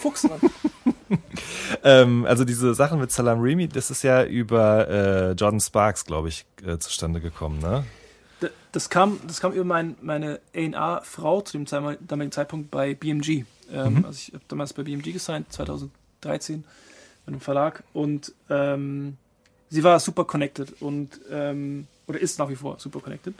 Fuchs, 0.00 0.24
Mann. 0.24 0.40
Ähm, 1.84 2.24
also 2.26 2.44
diese 2.44 2.74
Sachen 2.74 2.98
mit 3.00 3.10
Salam 3.12 3.40
Remy, 3.40 3.68
das 3.68 3.90
ist 3.90 4.02
ja 4.02 4.24
über 4.24 4.88
äh, 4.88 5.32
Jordan 5.32 5.60
Sparks, 5.60 6.04
glaube 6.04 6.28
ich, 6.28 6.44
äh, 6.64 6.78
zustande 6.78 7.20
gekommen, 7.20 7.58
ne? 7.60 7.84
D- 8.40 8.50
Das 8.72 8.88
kam, 8.88 9.20
das 9.26 9.40
kam 9.40 9.52
über 9.52 9.64
mein, 9.64 9.96
meine 10.00 10.40
A&R-Frau 10.54 11.40
zu 11.42 11.58
dem 11.58 11.66
damaligen 11.66 12.32
Zeitpunkt 12.32 12.70
bei 12.70 12.94
BMG. 12.94 13.44
Ähm, 13.72 14.04
Also 14.06 14.18
ich 14.28 14.32
habe 14.32 14.44
damals 14.48 14.72
bei 14.72 14.82
BMG 14.84 15.12
gesigned, 15.12 15.52
2013, 15.52 16.64
bei 17.26 17.32
einem 17.32 17.40
Verlag. 17.40 17.82
Und 17.92 18.32
ähm, 18.48 19.16
sie 19.68 19.82
war 19.84 19.98
super 20.00 20.24
connected 20.24 20.80
und 20.80 21.20
ähm, 21.30 21.86
oder 22.06 22.20
ist 22.20 22.38
nach 22.38 22.48
wie 22.48 22.56
vor 22.56 22.78
super 22.78 23.00
connected. 23.00 23.34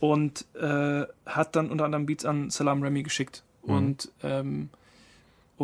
Und 0.00 0.44
äh, 0.60 1.04
hat 1.26 1.54
dann 1.54 1.70
unter 1.70 1.84
anderem 1.84 2.06
Beats 2.06 2.24
an 2.24 2.50
Salam 2.50 2.82
Remy 2.82 3.02
geschickt. 3.04 3.42
Mhm. 3.64 3.74
Und, 3.74 4.08
ähm, 4.24 4.70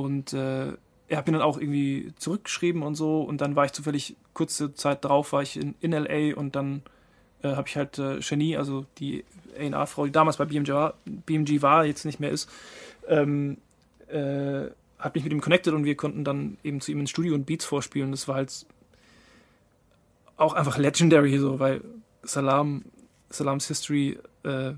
und 0.00 0.32
äh, 0.32 0.72
er 1.08 1.16
hat 1.16 1.26
mir 1.26 1.32
dann 1.32 1.42
auch 1.42 1.58
irgendwie 1.58 2.12
zurückgeschrieben 2.16 2.82
und 2.82 2.94
so. 2.94 3.22
Und 3.22 3.40
dann 3.40 3.56
war 3.56 3.64
ich 3.64 3.72
zufällig, 3.72 4.16
kurze 4.34 4.74
Zeit 4.74 5.04
drauf, 5.04 5.32
war 5.32 5.42
ich 5.42 5.56
in, 5.56 5.74
in 5.80 5.92
LA 5.92 6.36
und 6.36 6.54
dann 6.54 6.82
äh, 7.42 7.48
habe 7.48 7.66
ich 7.66 7.76
halt 7.76 7.98
äh, 7.98 8.20
Genie, 8.20 8.56
also 8.56 8.84
die 8.98 9.24
A&R-Frau, 9.56 10.04
die 10.06 10.12
damals 10.12 10.36
bei 10.36 10.44
BMG 10.44 10.68
war, 10.68 10.94
BMG 11.04 11.62
war, 11.62 11.84
jetzt 11.84 12.04
nicht 12.04 12.20
mehr 12.20 12.30
ist, 12.30 12.50
ähm, 13.08 13.58
äh, 14.08 14.66
hat 14.98 15.14
mich 15.14 15.24
mit 15.24 15.32
ihm 15.32 15.40
connected 15.40 15.72
und 15.74 15.84
wir 15.84 15.96
konnten 15.96 16.24
dann 16.24 16.58
eben 16.62 16.80
zu 16.80 16.92
ihm 16.92 17.00
ins 17.00 17.10
Studio 17.10 17.34
und 17.34 17.46
Beats 17.46 17.64
vorspielen. 17.64 18.10
Das 18.10 18.28
war 18.28 18.36
halt 18.36 18.66
auch 20.36 20.52
einfach 20.52 20.78
legendary 20.78 21.38
so, 21.38 21.58
weil 21.58 21.82
Salam, 22.22 22.84
Salams 23.30 23.68
History, 23.68 24.18
äh, 24.44 24.72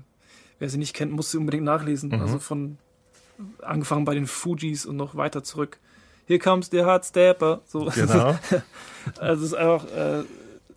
wer 0.59 0.69
sie 0.69 0.77
nicht 0.77 0.95
kennt, 0.95 1.11
muss 1.11 1.31
sie 1.31 1.37
unbedingt 1.37 1.63
nachlesen. 1.63 2.09
Mhm. 2.09 2.21
Also 2.21 2.39
von 2.39 2.77
angefangen 3.61 4.05
bei 4.05 4.13
den 4.13 4.27
Fujis 4.27 4.85
und 4.85 4.95
noch 4.97 5.15
weiter 5.15 5.43
zurück. 5.43 5.79
Here 6.27 6.39
comes 6.39 6.69
the 6.71 6.83
hard 6.83 7.05
stepper. 7.05 7.61
So. 7.67 7.85
Genau. 7.85 8.37
Also 9.19 9.45
es 9.45 9.51
ist 9.51 9.57
einfach 9.57 9.85
äh, 9.95 10.23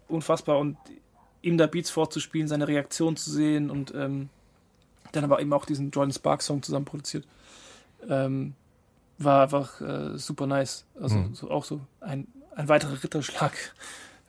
unfassbar 0.08 0.58
und 0.58 0.78
ihm 1.42 1.58
da 1.58 1.66
Beats 1.66 1.90
vorzuspielen, 1.90 2.48
seine 2.48 2.66
Reaktion 2.66 3.16
zu 3.16 3.30
sehen 3.30 3.70
und 3.70 3.92
ähm, 3.94 4.30
dann 5.12 5.24
aber 5.24 5.40
eben 5.42 5.52
auch 5.52 5.66
diesen 5.66 5.90
Jordan 5.90 6.10
Sparks 6.12 6.46
Song 6.46 6.62
zusammen 6.62 6.86
produziert. 6.86 7.26
Ähm, 8.08 8.54
war 9.18 9.42
einfach 9.42 9.78
äh, 9.82 10.16
super 10.18 10.46
nice. 10.46 10.86
Also 10.98 11.16
Mhm. 11.18 11.34
so, 11.34 11.50
auch 11.50 11.64
so 11.64 11.80
ein, 12.00 12.26
ein 12.56 12.68
weiterer 12.70 13.02
Ritterschlag, 13.04 13.52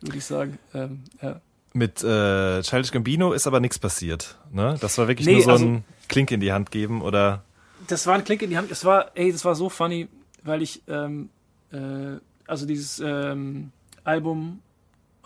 würde 0.02 0.18
ich 0.18 0.26
sagen. 0.26 0.60
Ähm, 0.74 1.04
ja. 1.22 1.40
Mit 1.72 2.04
äh, 2.04 2.62
Childish 2.64 2.92
Gambino 2.92 3.32
ist 3.32 3.48
aber 3.48 3.62
nichts 3.62 3.80
passiert, 3.80 4.38
ne? 4.52 4.78
Das 4.82 4.98
war 4.98 5.08
wirklich 5.08 5.26
Nee, 5.26 5.36
nur 5.36 5.44
so 5.44 5.52
also- 5.52 5.66
ein 5.66 5.86
Klink 6.10 6.32
in 6.32 6.42
die 6.42 6.52
Hand 6.52 6.70
geben 6.70 7.02
oder 7.02 7.45
Das 7.88 8.08
war 8.08 8.16
ein 8.16 8.24
Klick 8.24 8.42
in 8.42 8.50
die 8.50 8.58
Hand. 8.58 8.72
Es 8.72 8.86
war, 8.86 9.12
ey, 9.16 9.32
das 9.32 9.46
war 9.46 9.56
so 9.56 9.70
funny, 9.70 10.08
weil 10.44 10.62
ich, 10.62 10.82
ähm, 10.88 11.30
äh, 11.72 12.18
also 12.48 12.66
dieses 12.66 13.00
ähm, 13.00 13.72
Album 14.04 14.62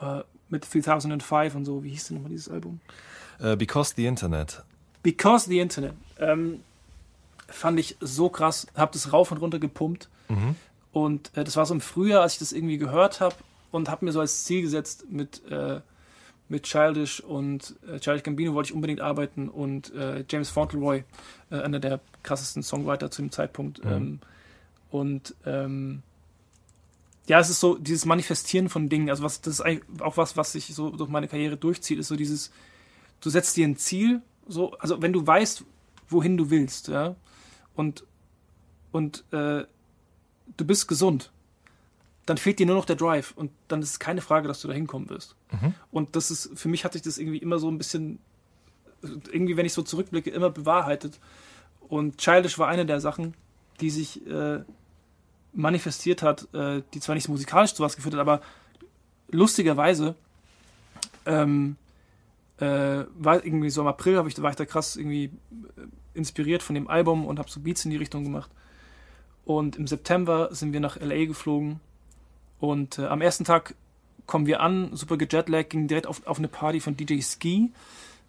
äh, 0.02 0.22
mit 0.50 0.66
3005 0.72 1.56
und 1.56 1.66
so, 1.66 1.84
wie 1.84 1.90
hieß 1.90 2.08
denn 2.08 2.18
nochmal 2.18 2.32
dieses 2.32 2.50
Album? 2.50 2.80
äh, 3.40 3.56
Because 3.56 3.94
the 3.96 4.06
Internet. 4.06 4.64
Because 5.04 5.50
the 5.50 5.60
Internet. 5.60 5.94
Ähm, 6.20 6.62
fand 7.48 7.80
ich 7.80 7.98
so 8.00 8.30
krass. 8.30 8.68
Hab 8.76 8.92
das 8.92 9.14
rauf 9.14 9.32
und 9.32 9.38
runter 9.40 9.60
gepumpt. 9.60 10.10
Mhm. 10.28 10.56
Und 10.92 11.36
äh, 11.38 11.44
das 11.44 11.56
war 11.56 11.66
so 11.66 11.74
im 11.74 11.82
Frühjahr, 11.82 12.22
als 12.22 12.34
ich 12.34 12.40
das 12.40 12.52
irgendwie 12.52 12.78
gehört 12.78 13.22
habe 13.22 13.36
und 13.72 13.90
habe 13.90 14.06
mir 14.06 14.12
so 14.12 14.20
als 14.20 14.44
Ziel 14.44 14.62
gesetzt, 14.62 15.06
mit, 15.10 15.46
äh, 15.50 15.82
mit 16.50 16.64
Childish 16.64 17.20
und 17.22 17.76
äh, 17.88 18.00
Childish 18.00 18.24
Gambino 18.24 18.54
wollte 18.54 18.70
ich 18.70 18.74
unbedingt 18.74 19.02
arbeiten 19.02 19.50
und 19.50 19.94
äh, 19.94 20.26
James 20.28 20.50
Fauntleroy, 20.50 21.04
äh, 21.52 21.56
einer 21.56 21.80
der 21.80 22.00
krassesten 22.24 22.64
Songwriter 22.64 23.12
zu 23.12 23.22
dem 23.22 23.32
Zeitpunkt. 23.32 23.84
Mhm. 23.86 23.92
Ähm, 23.92 24.20
und 24.92 25.36
ähm, 25.46 26.02
ja, 27.28 27.40
es 27.40 27.52
ist 27.52 27.60
so 27.60 27.78
dieses 27.78 28.06
Manifestieren 28.06 28.70
von 28.70 28.90
Dingen, 28.90 29.10
also 29.12 29.22
was 29.22 29.42
das 29.42 29.56
ist 29.56 29.62
eigentlich 29.62 30.02
auch 30.02 30.18
was, 30.18 30.36
was 30.36 30.52
sich 30.52 30.74
so 30.74 30.90
durch 30.90 31.10
meine 31.10 31.28
Karriere 31.28 31.58
durchzieht, 31.58 32.00
ist 32.00 32.08
so 32.08 32.16
dieses, 32.16 32.52
du 33.22 33.30
setzt 33.30 33.56
dir 33.56 33.68
ein 33.68 33.78
Ziel, 33.78 34.24
so, 34.48 34.72
also 34.80 35.04
wenn 35.04 35.14
du 35.14 35.26
weißt, 35.26 35.64
wohin 36.10 36.38
du 36.38 36.50
willst, 36.50 36.88
ja, 36.88 37.16
und, 37.76 38.04
und 38.92 39.24
äh, 39.32 39.64
du 40.58 40.66
bist 40.66 40.88
gesund, 40.88 41.32
dann 42.30 42.38
fehlt 42.38 42.60
dir 42.60 42.68
nur 42.68 42.76
noch 42.76 42.86
der 42.86 42.96
Drive 42.96 43.34
und 43.36 43.52
dann 43.68 43.82
ist 43.82 43.90
es 43.90 44.00
keine 44.00 44.22
Frage, 44.22 44.48
dass 44.48 44.62
du 44.62 44.68
da 44.68 44.74
hinkommen 44.76 45.10
wirst. 45.10 45.36
Mhm. 45.52 45.74
Und 45.92 46.16
das 46.16 46.30
ist, 46.30 46.52
für 46.54 46.68
mich 46.68 46.86
hat 46.86 46.94
sich 46.94 47.02
das 47.02 47.18
irgendwie 47.18 47.40
immer 47.40 47.58
so 47.58 47.70
ein 47.70 47.80
bisschen, 47.80 48.20
irgendwie, 49.32 49.58
wenn 49.58 49.66
ich 49.66 49.74
so 49.74 49.82
zurückblicke, 49.82 50.30
immer 50.30 50.52
bewahrheitet. 50.52 51.20
Und 51.88 52.18
Childish 52.18 52.60
war 52.60 52.68
eine 52.68 52.86
der 52.86 53.02
Sachen, 53.02 53.34
die 53.82 53.90
sich 53.90 54.28
äh, 54.28 54.60
manifestiert 55.54 56.22
hat, 56.22 56.54
äh, 56.54 56.84
die 56.94 57.00
zwar 57.00 57.16
nicht 57.16 57.30
musikalisch 57.30 57.74
zu 57.74 57.82
was 57.82 57.96
geführt 57.96 58.14
hat, 58.14 58.22
aber 58.22 58.42
lustigerweise 59.32 60.14
ähm, 61.26 61.78
äh, 62.58 63.06
war 63.18 63.44
irgendwie 63.44 63.72
so 63.72 63.82
im 63.82 63.88
April 63.88 64.24
ich, 64.28 64.40
war 64.40 64.52
ich 64.52 64.56
da 64.56 64.66
krass 64.66 64.98
irgendwie 64.98 65.26
äh, 65.26 65.30
inspiriert 66.14 66.62
von 66.62 66.76
dem 66.76 66.88
Album 66.88 67.26
und 67.26 67.40
habe 67.40 67.50
so 67.50 67.60
Beats 67.60 67.86
in 67.86 67.92
die 67.92 67.98
Richtung 67.98 68.24
gemacht. 68.24 68.52
Und 69.46 69.78
im 69.78 69.88
September 69.88 70.54
sind 70.54 70.74
wir 70.74 70.80
nach 70.80 71.00
LA 71.00 71.26
geflogen 71.26 71.80
und 72.60 73.00
äh, 73.00 73.06
am 73.06 73.22
ersten 73.22 73.44
Tag 73.44 73.76
kommen 74.26 74.46
wir 74.46 74.62
an, 74.62 74.96
super 74.96 75.18
gejetlaggt, 75.18 75.72
gingen 75.72 75.88
direkt 75.88 76.08
auf, 76.08 76.26
auf 76.28 76.38
eine 76.38 76.48
Party 76.48 76.80
von 76.80 76.96
DJ 76.96 77.22
Ski, 77.22 77.72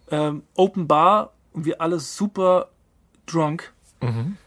ähm, 0.09 0.43
Open 0.55 0.87
Bar 0.87 1.33
und 1.53 1.65
wir 1.65 1.81
alle 1.81 1.99
super 1.99 2.69
drunk 3.25 3.71
Mhm. 4.01 4.37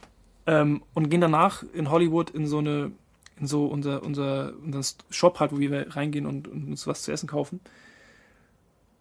ähm, 0.47 0.83
und 0.95 1.11
gehen 1.11 1.21
danach 1.21 1.63
in 1.75 1.89
Hollywood 1.91 2.31
in 2.31 2.47
so 2.49 2.59
eine, 2.59 2.91
in 3.39 3.47
so 3.47 3.67
unser, 3.67 4.03
unser, 4.03 4.53
unser 4.63 4.83
Shop 5.11 5.39
halt, 5.39 5.53
wo 5.53 5.59
wir 5.59 5.95
reingehen 5.95 6.27
und, 6.27 6.49
und 6.49 6.67
uns 6.67 6.87
was 6.87 7.03
zu 7.03 7.13
essen 7.13 7.29
kaufen. 7.29 7.61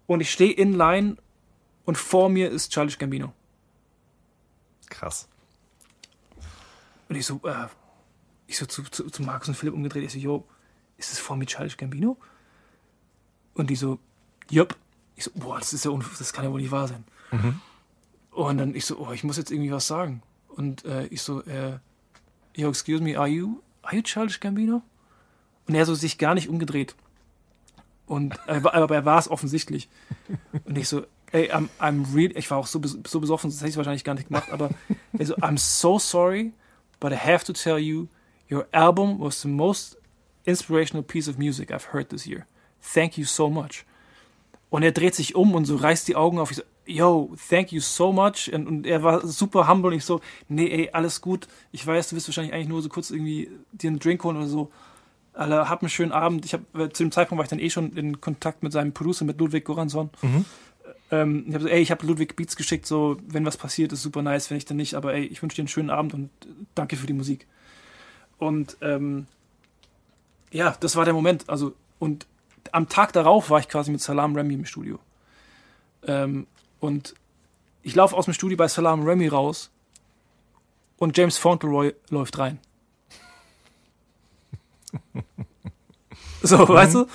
Und 0.05 0.21
ich 0.21 0.31
stehe 0.31 0.53
in 0.53 0.73
Line 0.73 1.17
und 1.85 1.97
vor 1.97 2.29
mir 2.29 2.51
ist 2.51 2.71
Charles 2.71 2.99
Gambino. 2.99 3.33
Krass. 4.89 5.27
Und 7.09 7.15
ich 7.15 7.25
so, 7.25 7.41
äh, 7.45 7.67
ich 8.47 8.57
so 8.57 8.65
zu, 8.67 8.83
zu, 8.83 9.09
zu 9.09 9.23
Markus 9.23 9.47
und 9.47 9.55
Philipp 9.55 9.73
umgedreht, 9.73 10.03
ich 10.03 10.13
so, 10.13 10.19
yo, 10.19 10.45
ist 10.97 11.11
das 11.11 11.19
vor 11.19 11.35
mir 11.35 11.45
Charles 11.45 11.77
Gambino? 11.77 12.17
Und 13.53 13.69
die 13.69 13.75
so, 13.75 13.99
jupp. 14.49 14.75
Ich 15.15 15.25
so, 15.25 15.31
boah, 15.35 15.59
das 15.59 15.73
ist 15.73 15.85
ja, 15.85 15.91
das 16.17 16.33
kann 16.33 16.43
ja 16.45 16.51
wohl 16.51 16.61
nicht 16.61 16.71
wahr 16.71 16.87
sein. 16.87 17.03
Mhm. 17.31 17.61
Und 18.31 18.57
dann 18.57 18.73
ich 18.75 18.85
so, 18.85 18.97
oh, 18.97 19.11
ich 19.11 19.23
muss 19.23 19.37
jetzt 19.37 19.51
irgendwie 19.51 19.71
was 19.71 19.85
sagen. 19.87 20.23
Und 20.49 20.85
äh, 20.85 21.05
ich 21.07 21.21
so, 21.21 21.43
äh, 21.43 21.77
yo, 22.55 22.69
excuse 22.69 23.01
me, 23.03 23.17
are 23.17 23.27
you, 23.27 23.61
are 23.83 23.95
you 23.95 24.01
Charles 24.01 24.39
Gambino? 24.39 24.81
Und 25.67 25.75
er 25.75 25.85
so 25.85 25.93
sich 25.95 26.17
gar 26.17 26.33
nicht 26.33 26.49
umgedreht. 26.49 26.95
Und 28.07 28.37
er 28.47 28.63
war- 28.63 28.73
aber 28.73 28.95
er 28.95 29.05
war 29.05 29.19
es 29.19 29.29
offensichtlich. 29.29 29.87
Und 30.65 30.77
ich 30.77 30.89
so, 30.89 31.05
ey, 31.31 31.51
I'm, 31.51 31.69
I'm 31.79 32.13
real, 32.15 32.31
ich 32.35 32.49
war 32.51 32.57
auch 32.57 32.67
so, 32.67 32.81
so 33.07 33.19
besoffen, 33.19 33.49
das 33.49 33.59
hätte 33.59 33.69
ich 33.69 33.77
wahrscheinlich 33.77 34.03
gar 34.03 34.13
nicht 34.15 34.27
gemacht, 34.27 34.51
aber 34.51 34.69
er 35.17 35.25
so, 35.25 35.35
I'm 35.37 35.57
so 35.57 35.97
sorry, 35.99 36.53
but 36.99 37.11
I 37.11 37.15
have 37.15 37.45
to 37.45 37.53
tell 37.53 37.77
you, 37.77 38.07
your 38.51 38.67
album 38.71 39.19
was 39.19 39.41
the 39.41 39.47
most 39.47 39.97
inspirational 40.45 41.03
piece 41.03 41.27
of 41.27 41.37
music 41.37 41.71
I've 41.71 41.93
heard 41.93 42.09
this 42.09 42.25
year. 42.25 42.45
Thank 42.81 43.17
you 43.17 43.25
so 43.25 43.49
much. 43.49 43.85
Und 44.69 44.83
er 44.83 44.91
dreht 44.91 45.15
sich 45.15 45.35
um 45.35 45.53
und 45.53 45.65
so 45.65 45.75
reißt 45.75 46.07
die 46.07 46.15
Augen 46.15 46.39
auf. 46.39 46.51
Ich 46.51 46.57
so, 46.57 46.63
yo, 46.85 47.33
thank 47.49 47.71
you 47.71 47.79
so 47.79 48.11
much. 48.11 48.51
Und, 48.51 48.67
und 48.67 48.87
er 48.87 49.03
war 49.03 49.25
super 49.25 49.67
humble. 49.67 49.91
Und 49.91 49.97
ich 49.97 50.05
so, 50.05 50.19
nee, 50.49 50.67
ey, 50.67 50.89
alles 50.91 51.21
gut. 51.21 51.47
Ich 51.71 51.85
weiß, 51.85 52.09
du 52.09 52.15
willst 52.15 52.27
wahrscheinlich 52.27 52.53
eigentlich 52.53 52.69
nur 52.69 52.81
so 52.81 52.89
kurz 52.89 53.11
irgendwie 53.11 53.49
dir 53.71 53.89
einen 53.89 53.99
Drink 53.99 54.23
holen 54.23 54.37
oder 54.37 54.47
so. 54.47 54.71
Alle, 55.33 55.69
hab 55.69 55.81
einen 55.81 55.89
schönen 55.89 56.11
Abend. 56.11 56.45
Ich 56.45 56.53
hab, 56.53 56.61
äh, 56.75 56.89
zu 56.89 57.03
dem 57.03 57.11
Zeitpunkt 57.11 57.37
war 57.37 57.45
ich 57.45 57.49
dann 57.49 57.59
eh 57.59 57.69
schon 57.69 57.93
in 57.93 58.19
Kontakt 58.19 58.63
mit 58.63 58.71
seinem 58.71 58.93
Producer, 58.93 59.25
mit 59.25 59.39
Ludwig 59.39 59.65
Goransson. 59.65 60.09
Mhm. 60.21 60.45
Ähm, 61.11 61.45
ich 61.47 61.53
habe 61.53 61.63
so, 61.63 61.69
ey, 61.69 61.81
ich 61.81 61.91
habe 61.91 62.05
Ludwig 62.05 62.35
Beats 62.35 62.55
geschickt, 62.55 62.85
so, 62.85 63.17
wenn 63.27 63.45
was 63.45 63.57
passiert, 63.57 63.93
ist 63.93 64.01
super 64.01 64.21
nice, 64.21 64.49
wenn 64.49 64.57
ich 64.57 64.65
dann 64.65 64.77
nicht, 64.77 64.95
aber 64.95 65.13
ey, 65.13 65.25
ich 65.25 65.41
wünsche 65.41 65.55
dir 65.55 65.61
einen 65.61 65.67
schönen 65.67 65.89
Abend 65.91 66.13
und 66.13 66.29
danke 66.73 66.95
für 66.95 67.07
die 67.07 67.13
Musik. 67.13 67.47
Und 68.39 68.77
ähm, 68.81 69.27
ja, 70.53 70.77
das 70.79 70.95
war 70.95 71.03
der 71.03 71.13
Moment. 71.13 71.49
Also, 71.49 71.73
und 71.99 72.27
am 72.71 72.87
Tag 72.87 73.11
darauf 73.11 73.49
war 73.49 73.59
ich 73.59 73.67
quasi 73.67 73.91
mit 73.91 74.01
Salam 74.01 74.35
Remy 74.35 74.53
im 74.53 74.65
Studio. 74.65 74.99
Ähm, 76.05 76.47
und 76.79 77.15
ich 77.81 77.95
laufe 77.95 78.15
aus 78.15 78.25
dem 78.25 78.33
Studio 78.33 78.57
bei 78.57 78.67
Salam 78.67 79.03
Remy 79.03 79.27
raus 79.27 79.71
und 80.97 81.17
James 81.17 81.37
Fauntleroy 81.37 81.93
läuft 82.09 82.37
rein. 82.37 82.59
So, 86.45 86.67
weißt 86.67 86.95
du? 86.95 87.05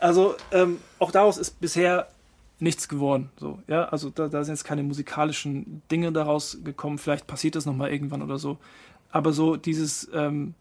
Also, 0.00 0.34
ähm, 0.50 0.78
auch 0.98 1.12
daraus 1.12 1.38
ist 1.38 1.60
bisher 1.60 2.08
nichts 2.58 2.88
geworden. 2.88 3.30
So, 3.38 3.60
ja, 3.68 3.84
also 3.84 4.10
da, 4.10 4.26
da 4.26 4.42
sind 4.42 4.54
jetzt 4.54 4.64
keine 4.64 4.82
musikalischen 4.82 5.82
Dinge 5.88 6.10
daraus 6.10 6.58
gekommen. 6.64 6.98
Vielleicht 6.98 7.28
passiert 7.28 7.54
das 7.54 7.64
nochmal 7.64 7.92
irgendwann 7.92 8.22
oder 8.22 8.38
so. 8.38 8.58
Aber 9.12 9.32
so 9.32 9.54
dieses 9.54 10.10
ähm, 10.12 10.54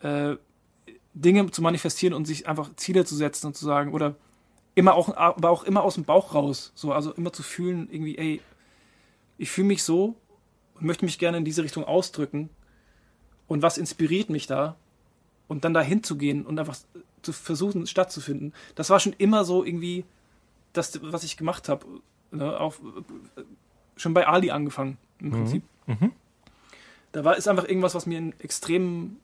äh, 0.00 0.36
Dinge 1.14 1.50
zu 1.50 1.62
manifestieren 1.62 2.12
und 2.12 2.26
sich 2.26 2.48
einfach 2.48 2.74
Ziele 2.76 3.04
zu 3.04 3.14
setzen 3.14 3.46
und 3.46 3.56
zu 3.56 3.64
sagen, 3.64 3.92
oder 3.92 4.16
immer 4.74 4.94
auch, 4.94 5.16
aber 5.16 5.50
auch 5.50 5.64
immer 5.64 5.82
aus 5.82 5.94
dem 5.94 6.04
Bauch 6.04 6.34
raus. 6.34 6.72
So, 6.74 6.92
also 6.92 7.12
immer 7.12 7.32
zu 7.32 7.42
fühlen, 7.42 7.88
irgendwie, 7.90 8.18
ey, 8.18 8.40
ich 9.38 9.50
fühle 9.50 9.68
mich 9.68 9.82
so 9.82 10.16
und 10.74 10.86
möchte 10.86 11.04
mich 11.04 11.18
gerne 11.18 11.38
in 11.38 11.44
diese 11.44 11.62
Richtung 11.62 11.84
ausdrücken. 11.84 12.50
Und 13.46 13.62
was 13.62 13.78
inspiriert 13.78 14.30
mich 14.30 14.46
da? 14.46 14.76
Und 15.46 15.64
dann 15.64 15.74
dahin 15.74 16.02
zu 16.02 16.16
gehen 16.16 16.44
und 16.44 16.58
einfach 16.58 16.76
zu 17.22 17.32
versuchen, 17.32 17.86
stattzufinden. 17.86 18.52
Das 18.74 18.90
war 18.90 18.98
schon 18.98 19.12
immer 19.12 19.44
so 19.44 19.64
irgendwie 19.64 20.04
das, 20.72 21.00
was 21.02 21.22
ich 21.22 21.36
gemacht 21.36 21.68
habe. 21.68 21.86
Ne? 22.30 22.58
Auch 22.58 22.74
schon 23.96 24.14
bei 24.14 24.26
Ali 24.26 24.50
angefangen, 24.50 24.98
im 25.20 25.30
Prinzip. 25.30 25.62
Mhm. 25.86 26.12
Da 27.12 27.24
war, 27.24 27.36
ist 27.36 27.46
einfach 27.46 27.68
irgendwas, 27.68 27.94
was 27.94 28.06
mir 28.06 28.18
einen 28.18 28.38
extremen 28.40 29.20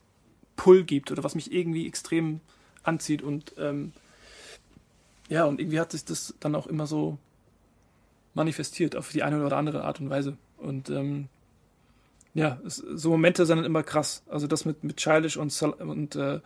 Pull 0.61 0.85
gibt 0.85 1.11
oder 1.11 1.25
was 1.25 1.35
mich 1.35 1.51
irgendwie 1.51 1.87
extrem 1.87 2.41
anzieht 2.83 3.23
und 3.23 3.55
ähm, 3.57 3.93
ja, 5.31 5.47
und 5.47 5.59
irgendwie 5.59 5.81
hat 5.81 5.93
sich 5.93 6.05
das 6.05 6.35
dann 6.39 6.55
auch 6.55 6.67
immer 6.67 6.87
so 6.87 7.17
manifestiert 8.35 8.95
auf 8.95 9.09
die 9.11 9.23
eine 9.23 9.43
oder 9.43 9.57
andere 9.57 9.85
Art 9.85 10.01
und 10.01 10.11
Weise. 10.11 10.37
Und 10.59 10.91
ähm, 10.91 11.29
ja, 12.35 12.61
es, 12.67 12.77
so 12.77 13.09
Momente 13.09 13.47
sind 13.47 13.57
dann 13.57 13.65
immer 13.65 13.83
krass. 13.83 14.23
Also 14.29 14.47
das 14.47 14.67
mit, 14.67 14.85
mit 14.85 14.99
Childish 14.99 15.39
und, 15.39 15.63
und, 15.63 16.17
äh, 16.17 16.41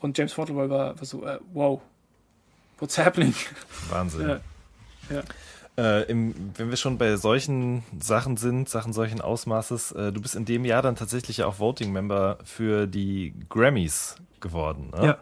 und 0.00 0.18
James 0.18 0.32
Fauntleroy 0.32 0.68
war, 0.68 0.98
war 0.98 1.04
so, 1.04 1.24
äh, 1.24 1.38
wow, 1.52 1.80
what's 2.80 2.98
happening? 2.98 3.34
Wahnsinn. 3.88 4.40
Ja. 5.10 5.16
Ja. 5.16 5.22
Äh, 5.78 6.02
im, 6.10 6.34
wenn 6.56 6.68
wir 6.68 6.76
schon 6.76 6.98
bei 6.98 7.16
solchen 7.16 7.82
Sachen 7.98 8.36
sind, 8.36 8.68
Sachen 8.68 8.92
solchen 8.92 9.22
Ausmaßes, 9.22 9.92
äh, 9.92 10.12
du 10.12 10.20
bist 10.20 10.34
in 10.34 10.44
dem 10.44 10.64
Jahr 10.66 10.82
dann 10.82 10.96
tatsächlich 10.96 11.38
ja 11.38 11.46
auch 11.46 11.58
Voting-Member 11.58 12.38
für 12.44 12.86
die 12.86 13.32
Grammys 13.48 14.16
geworden. 14.40 14.90
Ne? 14.94 15.06
Ja, 15.06 15.18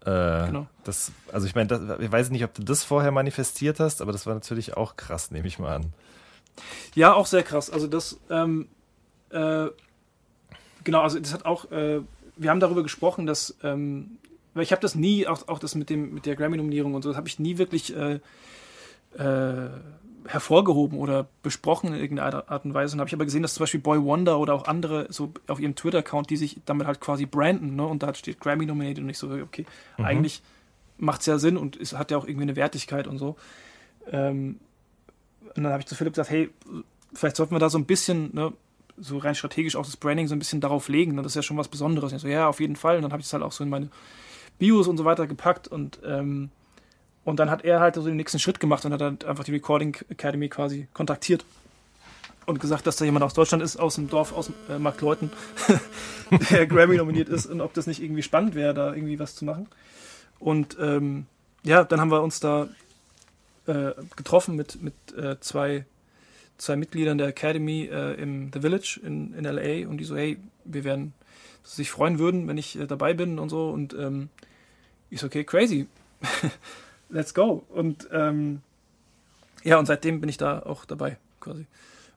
Äh, 0.00 0.46
genau. 0.48 0.66
Das, 0.82 1.12
also 1.32 1.46
ich 1.46 1.54
meine, 1.54 1.98
ich 2.00 2.10
weiß 2.10 2.30
nicht, 2.30 2.44
ob 2.44 2.52
du 2.54 2.62
das 2.62 2.82
vorher 2.84 3.12
manifestiert 3.12 3.78
hast, 3.80 4.02
aber 4.02 4.12
das 4.12 4.26
war 4.26 4.34
natürlich 4.34 4.76
auch 4.76 4.96
krass, 4.96 5.30
nehme 5.30 5.46
ich 5.46 5.58
mal 5.58 5.76
an. 5.76 5.92
Ja, 6.94 7.14
auch 7.14 7.26
sehr 7.26 7.42
krass. 7.42 7.70
Also 7.70 7.86
das, 7.86 8.18
ähm, 8.30 8.68
äh, 9.30 9.66
genau, 10.82 11.00
also 11.00 11.18
das 11.18 11.32
hat 11.32 11.46
auch, 11.46 11.70
äh, 11.70 12.00
wir 12.36 12.50
haben 12.50 12.60
darüber 12.60 12.82
gesprochen, 12.82 13.26
dass, 13.26 13.56
ähm, 13.62 14.18
weil 14.52 14.64
ich 14.64 14.72
habe 14.72 14.82
das 14.82 14.94
nie, 14.94 15.26
auch, 15.26 15.48
auch 15.48 15.58
das 15.58 15.74
mit 15.74 15.90
dem, 15.90 16.12
mit 16.12 16.26
der 16.26 16.36
Grammy-Nominierung 16.36 16.94
und 16.94 17.02
so, 17.02 17.08
das 17.08 17.16
habe 17.16 17.28
ich 17.28 17.38
nie 17.38 17.58
wirklich 17.58 17.94
äh, 19.18 19.68
hervorgehoben 20.26 20.98
oder 20.98 21.26
besprochen 21.42 21.92
in 21.92 22.00
irgendeiner 22.00 22.48
Art 22.50 22.64
und 22.64 22.74
Weise. 22.74 22.94
Und 22.94 23.00
habe 23.00 23.08
ich 23.08 23.14
aber 23.14 23.24
gesehen, 23.24 23.42
dass 23.42 23.54
zum 23.54 23.62
Beispiel 23.62 23.80
Boy 23.80 24.02
Wonder 24.02 24.38
oder 24.38 24.54
auch 24.54 24.66
andere 24.66 25.06
so 25.10 25.32
auf 25.48 25.60
ihrem 25.60 25.74
Twitter-Account, 25.74 26.30
die 26.30 26.36
sich 26.36 26.60
damit 26.64 26.86
halt 26.86 27.00
quasi 27.00 27.26
branden, 27.26 27.76
ne? 27.76 27.86
Und 27.86 28.02
da 28.02 28.14
steht 28.14 28.40
Grammy 28.40 28.66
nominated 28.66 29.04
und 29.04 29.10
ich 29.10 29.18
so, 29.18 29.30
okay, 29.30 29.66
eigentlich 29.98 30.42
macht 30.96 31.20
es 31.20 31.26
ja 31.26 31.38
Sinn 31.38 31.56
und 31.56 31.76
es 31.76 31.92
hat 31.92 32.10
ja 32.10 32.16
auch 32.16 32.26
irgendwie 32.26 32.44
eine 32.44 32.56
Wertigkeit 32.56 33.06
und 33.06 33.18
so. 33.18 33.36
Ähm, 34.10 34.60
und 35.54 35.62
dann 35.62 35.72
habe 35.72 35.80
ich 35.80 35.86
zu 35.86 35.94
Philipp 35.94 36.14
gesagt, 36.14 36.30
hey, 36.30 36.50
vielleicht 37.12 37.36
sollten 37.36 37.54
wir 37.54 37.58
da 37.58 37.68
so 37.68 37.78
ein 37.78 37.86
bisschen, 37.86 38.34
ne, 38.34 38.52
so 38.96 39.18
rein 39.18 39.34
strategisch 39.34 39.76
auch 39.76 39.84
das 39.84 39.96
Branding 39.96 40.28
so 40.28 40.34
ein 40.34 40.38
bisschen 40.38 40.60
darauf 40.60 40.88
legen. 40.88 41.14
Ne? 41.14 41.22
Das 41.22 41.32
ist 41.32 41.36
ja 41.36 41.42
schon 41.42 41.56
was 41.56 41.68
Besonderes. 41.68 42.12
Und 42.12 42.16
ich 42.16 42.22
so, 42.22 42.28
ja, 42.28 42.48
auf 42.48 42.60
jeden 42.60 42.76
Fall. 42.76 42.96
Und 42.96 43.02
dann 43.02 43.12
habe 43.12 43.20
ich 43.20 43.26
es 43.26 43.32
halt 43.32 43.42
auch 43.42 43.52
so 43.52 43.64
in 43.64 43.70
meine 43.70 43.88
Bios 44.58 44.88
und 44.88 44.96
so 44.96 45.04
weiter 45.04 45.26
gepackt 45.26 45.68
und 45.68 45.98
ähm, 46.06 46.50
und 47.24 47.38
dann 47.38 47.50
hat 47.50 47.64
er 47.64 47.80
halt 47.80 47.94
so 47.94 48.04
den 48.04 48.16
nächsten 48.16 48.38
Schritt 48.38 48.60
gemacht 48.60 48.84
und 48.84 48.92
hat 48.92 49.00
dann 49.00 49.18
einfach 49.26 49.44
die 49.44 49.52
Recording 49.52 49.96
Academy 50.08 50.48
quasi 50.48 50.88
kontaktiert 50.92 51.44
und 52.46 52.60
gesagt, 52.60 52.86
dass 52.86 52.96
da 52.96 53.04
jemand 53.04 53.24
aus 53.24 53.34
Deutschland 53.34 53.62
ist, 53.62 53.76
aus 53.76 53.94
dem 53.94 54.08
Dorf, 54.08 54.32
aus 54.32 54.50
äh, 54.68 54.78
Marktleuten, 54.78 55.30
der 56.50 56.66
Grammy 56.66 56.96
nominiert 56.96 57.28
ist 57.28 57.46
und 57.46 57.60
ob 57.60 57.72
das 57.74 57.86
nicht 57.86 58.02
irgendwie 58.02 58.22
spannend 58.22 58.54
wäre, 58.54 58.74
da 58.74 58.94
irgendwie 58.94 59.18
was 59.18 59.34
zu 59.34 59.44
machen. 59.44 59.66
Und 60.38 60.76
ähm, 60.80 61.26
ja, 61.62 61.84
dann 61.84 62.00
haben 62.00 62.10
wir 62.10 62.22
uns 62.22 62.40
da 62.40 62.68
äh, 63.66 63.92
getroffen 64.16 64.56
mit, 64.56 64.82
mit 64.82 64.94
äh, 65.16 65.40
zwei, 65.40 65.86
zwei 66.58 66.76
Mitgliedern 66.76 67.16
der 67.16 67.28
Academy 67.28 67.88
äh, 67.90 68.14
im 68.20 68.50
The 68.52 68.60
Village 68.60 69.00
in, 69.02 69.32
in 69.34 69.44
LA 69.44 69.88
und 69.88 69.96
die 69.96 70.04
so, 70.04 70.16
hey, 70.16 70.38
wir 70.64 70.84
werden 70.84 71.14
sich 71.62 71.90
freuen 71.90 72.18
würden, 72.18 72.46
wenn 72.46 72.58
ich 72.58 72.78
äh, 72.78 72.86
dabei 72.86 73.14
bin 73.14 73.38
und 73.38 73.48
so. 73.48 73.70
Und 73.70 73.94
ähm, 73.94 74.28
ich 75.08 75.20
so, 75.20 75.26
okay, 75.26 75.44
crazy. 75.44 75.86
Let's 77.08 77.34
go. 77.34 77.64
Und 77.68 78.08
ähm, 78.12 78.60
ja, 79.62 79.78
und 79.78 79.86
seitdem 79.86 80.20
bin 80.20 80.28
ich 80.28 80.36
da 80.36 80.60
auch 80.60 80.84
dabei, 80.84 81.16
quasi. 81.40 81.66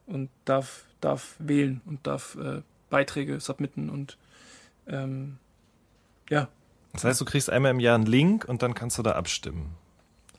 Und 0.06 0.30
darf, 0.46 0.86
darf 1.02 1.36
wählen 1.40 1.82
und 1.86 2.06
darf 2.08 2.36
äh, 2.36 2.62
Beiträge 2.90 3.40
submitten 3.40 3.90
und 3.90 4.18
ähm, 4.88 5.38
ja, 6.30 6.48
Das 6.94 7.04
heißt, 7.04 7.20
du 7.22 7.26
kriegst 7.26 7.50
einmal 7.50 7.72
im 7.72 7.80
Jahr 7.80 7.96
einen 7.96 8.06
Link 8.06 8.46
und 8.48 8.62
dann 8.64 8.74
kannst 8.74 8.98
du 8.98 9.04
da 9.04 9.12
abstimmen. 9.14 9.76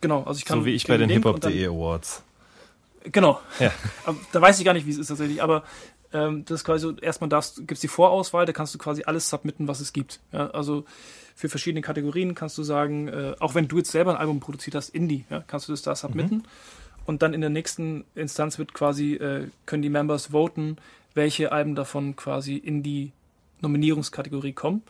genau. 0.00 0.22
Also 0.24 0.38
ich 0.38 0.44
kann 0.46 0.60
so 0.60 0.64
wie 0.66 0.72
ich 0.74 0.86
bei 0.86 0.96
den 0.96 1.10
hiphop.de 1.10 1.66
Awards. 1.66 2.22
Genau. 3.04 3.40
Ja. 3.58 3.70
Da 4.32 4.40
weiß 4.40 4.58
ich 4.58 4.64
gar 4.64 4.72
nicht, 4.72 4.86
wie 4.86 4.90
es 4.90 4.98
ist 4.98 5.08
tatsächlich. 5.08 5.42
Aber 5.42 5.62
Ähm, 6.12 6.44
das 6.44 6.60
ist 6.60 6.64
quasi 6.64 6.82
so, 6.82 6.97
erstmal 6.97 7.28
darfst, 7.28 7.56
gibt's 7.66 7.80
die 7.80 7.89
Vorauswahl, 7.89 8.47
da 8.47 8.52
kannst 8.52 8.74
du 8.74 8.78
quasi 8.78 9.05
alles 9.05 9.28
submitten, 9.28 9.68
was 9.68 9.80
es 9.80 9.93
gibt. 9.93 10.20
Ja, 10.32 10.51
also 10.51 10.85
für 11.35 11.48
verschiedene 11.48 11.82
Kategorien 11.82 12.35
kannst 12.35 12.59
du 12.59 12.62
sagen, 12.62 13.09
äh, 13.09 13.35
auch 13.40 13.55
wenn 13.55 13.68
du 13.68 13.78
jetzt 13.78 13.90
selber 13.90 14.12
ein 14.12 14.16
Album 14.16 14.40
produziert 14.40 14.74
hast, 14.74 14.90
Indie, 14.90 15.24
ja, 15.30 15.44
kannst 15.47 15.68
du 15.68 15.72
das 15.72 15.82
da 15.82 15.94
submitten. 15.94 16.44
Und 17.06 17.22
dann 17.22 17.32
in 17.32 17.40
der 17.40 17.51
nächsten 17.51 18.05
Instanz 18.14 18.59
wird 18.59 18.74
quasi, 18.74 19.14
äh, 19.14 19.48
können 19.64 19.82
die 19.82 19.89
Members 19.89 20.26
voten, 20.26 20.76
welche 21.14 21.52
Alben 21.52 21.74
davon 21.74 22.16
quasi 22.16 22.56
in 22.56 22.82
die 22.82 23.12
Nominierungskategorie 23.60 24.52
kommen. 24.52 24.82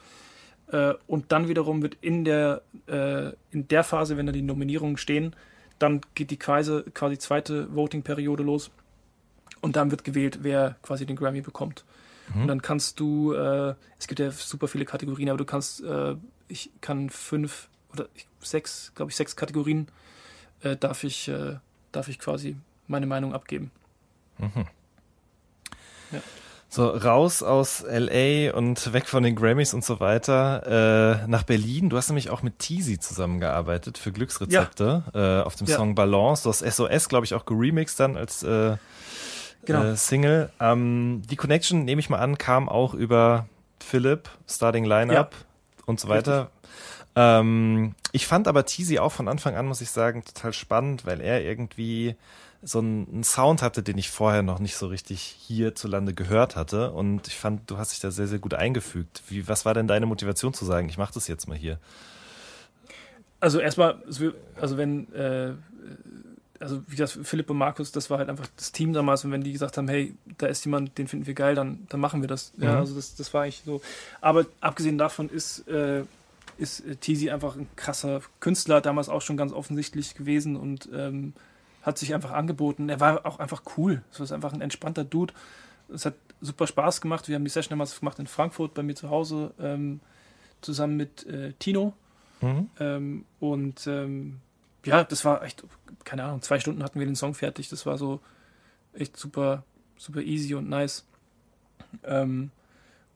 Äh, 0.72 0.94
und 1.06 1.32
dann 1.32 1.48
wiederum 1.48 1.82
wird 1.82 1.96
in 2.00 2.24
der, 2.24 2.62
äh, 2.86 3.32
in 3.50 3.68
der 3.68 3.84
Phase, 3.84 4.16
wenn 4.16 4.26
da 4.26 4.32
die 4.32 4.42
Nominierungen 4.42 4.96
stehen, 4.96 5.34
dann 5.78 6.00
geht 6.14 6.30
die 6.30 6.38
quasi, 6.38 6.82
quasi 6.92 7.18
zweite 7.18 7.74
Voting-Periode 7.74 8.42
los. 8.42 8.70
Und 9.60 9.76
dann 9.76 9.90
wird 9.90 10.04
gewählt, 10.04 10.38
wer 10.42 10.76
quasi 10.82 11.04
den 11.06 11.16
Grammy 11.16 11.40
bekommt. 11.40 11.84
Und 12.34 12.46
dann 12.46 12.60
kannst 12.60 13.00
du, 13.00 13.32
äh, 13.32 13.74
es 13.98 14.06
gibt 14.06 14.20
ja 14.20 14.30
super 14.30 14.68
viele 14.68 14.84
Kategorien, 14.84 15.30
aber 15.30 15.38
du 15.38 15.46
kannst, 15.46 15.82
äh, 15.82 16.14
ich 16.48 16.70
kann 16.82 17.08
fünf 17.08 17.68
oder 17.92 18.06
sechs, 18.40 18.92
glaube 18.94 19.10
ich, 19.10 19.16
sechs 19.16 19.34
Kategorien 19.34 19.88
äh, 20.62 20.76
darf 20.76 21.04
ich, 21.04 21.28
äh, 21.28 21.56
darf 21.90 22.08
ich 22.08 22.18
quasi 22.18 22.56
meine 22.86 23.06
Meinung 23.06 23.32
abgeben. 23.32 23.70
So, 26.70 26.86
raus 26.88 27.42
aus 27.42 27.82
LA 27.88 28.52
und 28.54 28.92
weg 28.92 29.06
von 29.06 29.22
den 29.22 29.34
Grammys 29.34 29.72
und 29.72 29.82
so 29.82 30.00
weiter, 30.00 31.22
äh, 31.24 31.26
nach 31.26 31.44
Berlin. 31.44 31.88
Du 31.88 31.96
hast 31.96 32.10
nämlich 32.10 32.28
auch 32.28 32.42
mit 32.42 32.58
Teasy 32.58 32.98
zusammengearbeitet 32.98 33.96
für 33.96 34.12
Glücksrezepte 34.12 35.02
äh, 35.14 35.46
auf 35.46 35.56
dem 35.56 35.66
Ja. 35.66 35.76
Song 35.76 35.94
Balance. 35.94 36.42
Du 36.42 36.50
hast 36.50 36.58
SOS, 36.60 37.08
glaube 37.08 37.24
ich, 37.24 37.32
auch 37.32 37.46
geremixed 37.46 37.98
dann 37.98 38.18
als 38.18 38.42
äh, 38.42 38.76
Genau. 39.64 39.84
äh, 39.84 39.96
Single. 39.96 40.50
Ähm, 40.60 41.22
die 41.28 41.36
Connection, 41.36 41.84
nehme 41.84 42.00
ich 42.00 42.10
mal 42.10 42.18
an, 42.18 42.38
kam 42.38 42.68
auch 42.68 42.94
über 42.94 43.46
Philipp, 43.80 44.28
Starting 44.48 44.84
Lineup 44.84 45.34
und 45.86 46.00
so 46.00 46.08
weiter. 46.08 46.50
Ähm, 47.16 47.94
ich 48.12 48.26
fand 48.26 48.46
aber 48.46 48.64
Teasy 48.64 48.98
auch 48.98 49.12
von 49.12 49.28
Anfang 49.28 49.56
an, 49.56 49.66
muss 49.66 49.80
ich 49.80 49.90
sagen, 49.90 50.24
total 50.24 50.52
spannend, 50.52 51.04
weil 51.04 51.20
er 51.20 51.42
irgendwie 51.42 52.14
so 52.62 52.80
einen, 52.80 53.22
Sound 53.24 53.62
hatte, 53.62 53.82
den 53.82 53.98
ich 53.98 54.10
vorher 54.10 54.42
noch 54.42 54.58
nicht 54.58 54.76
so 54.76 54.88
richtig 54.88 55.20
hierzulande 55.20 56.12
gehört 56.14 56.56
hatte. 56.56 56.92
Und 56.92 57.28
ich 57.28 57.36
fand, 57.36 57.70
du 57.70 57.78
hast 57.78 57.92
dich 57.92 58.00
da 58.00 58.10
sehr, 58.10 58.26
sehr 58.26 58.38
gut 58.38 58.54
eingefügt. 58.54 59.22
Wie, 59.28 59.48
was 59.48 59.64
war 59.64 59.74
denn 59.74 59.88
deine 59.88 60.06
Motivation 60.06 60.54
zu 60.54 60.64
sagen, 60.64 60.88
ich 60.88 60.98
mache 60.98 61.14
das 61.14 61.28
jetzt 61.28 61.48
mal 61.48 61.56
hier? 61.56 61.78
Also 63.40 63.60
erstmal, 63.60 64.02
also 64.60 64.76
wenn, 64.76 65.12
äh, 65.12 65.54
also 66.60 66.82
wie 66.86 66.96
das 66.96 67.12
Philipp 67.22 67.50
und 67.50 67.56
Markus, 67.58 67.92
das 67.92 68.10
war 68.10 68.18
halt 68.18 68.28
einfach 68.28 68.46
das 68.56 68.72
Team 68.72 68.92
damals 68.92 69.24
und 69.24 69.30
wenn 69.32 69.42
die 69.42 69.52
gesagt 69.52 69.76
haben, 69.76 69.88
hey, 69.88 70.14
da 70.38 70.46
ist 70.46 70.64
jemand, 70.64 70.98
den 70.98 71.06
finden 71.08 71.26
wir 71.26 71.34
geil, 71.34 71.54
dann, 71.54 71.86
dann 71.88 72.00
machen 72.00 72.20
wir 72.20 72.28
das. 72.28 72.52
Ja, 72.58 72.72
Mhm. 72.72 72.78
also 72.78 72.94
das, 72.94 73.14
das 73.14 73.32
war 73.34 73.42
eigentlich 73.42 73.62
so. 73.64 73.80
Aber 74.20 74.46
abgesehen 74.60 74.98
davon 74.98 75.28
ist, 75.28 75.68
äh, 75.68 76.02
ist 76.58 76.80
äh, 76.80 76.96
Teasy 76.96 77.30
einfach 77.30 77.56
ein 77.56 77.68
krasser 77.76 78.20
Künstler, 78.40 78.80
damals 78.80 79.08
auch 79.08 79.22
schon 79.22 79.36
ganz 79.36 79.52
offensichtlich 79.52 80.14
gewesen 80.14 80.56
und 80.56 80.88
ähm, 80.92 81.32
hat 81.82 81.96
sich 81.98 82.12
einfach 82.14 82.32
angeboten. 82.32 82.88
Er 82.88 82.98
war 83.00 83.24
auch 83.24 83.38
einfach 83.38 83.62
cool. 83.76 84.02
Es 84.12 84.18
ist 84.20 84.32
einfach 84.32 84.52
ein 84.52 84.60
entspannter 84.60 85.04
Dude. 85.04 85.32
Es 85.92 86.04
hat 86.04 86.14
super 86.40 86.66
Spaß 86.66 87.00
gemacht. 87.00 87.28
Wir 87.28 87.36
haben 87.36 87.44
die 87.44 87.50
Session 87.50 87.70
damals 87.70 87.98
gemacht 87.98 88.18
in 88.18 88.26
Frankfurt 88.26 88.74
bei 88.74 88.82
mir 88.82 88.94
zu 88.94 89.10
Hause 89.10 89.52
ähm, 89.60 90.00
zusammen 90.60 90.96
mit 90.96 91.24
äh, 91.26 91.52
Tino. 91.60 91.94
Mhm. 92.40 92.68
Ähm, 92.80 93.24
und 93.40 93.86
ähm, 93.86 94.40
ja, 94.84 95.04
das 95.04 95.24
war 95.24 95.42
echt, 95.42 95.64
keine 96.04 96.24
Ahnung, 96.24 96.42
zwei 96.42 96.58
Stunden 96.60 96.82
hatten 96.82 96.98
wir 96.98 97.06
den 97.06 97.16
Song 97.16 97.34
fertig. 97.34 97.68
Das 97.68 97.86
war 97.86 97.98
so 97.98 98.20
echt 98.94 99.16
super, 99.16 99.64
super 99.96 100.20
easy 100.20 100.54
und 100.54 100.68
nice. 100.68 101.04
Ähm, 102.04 102.50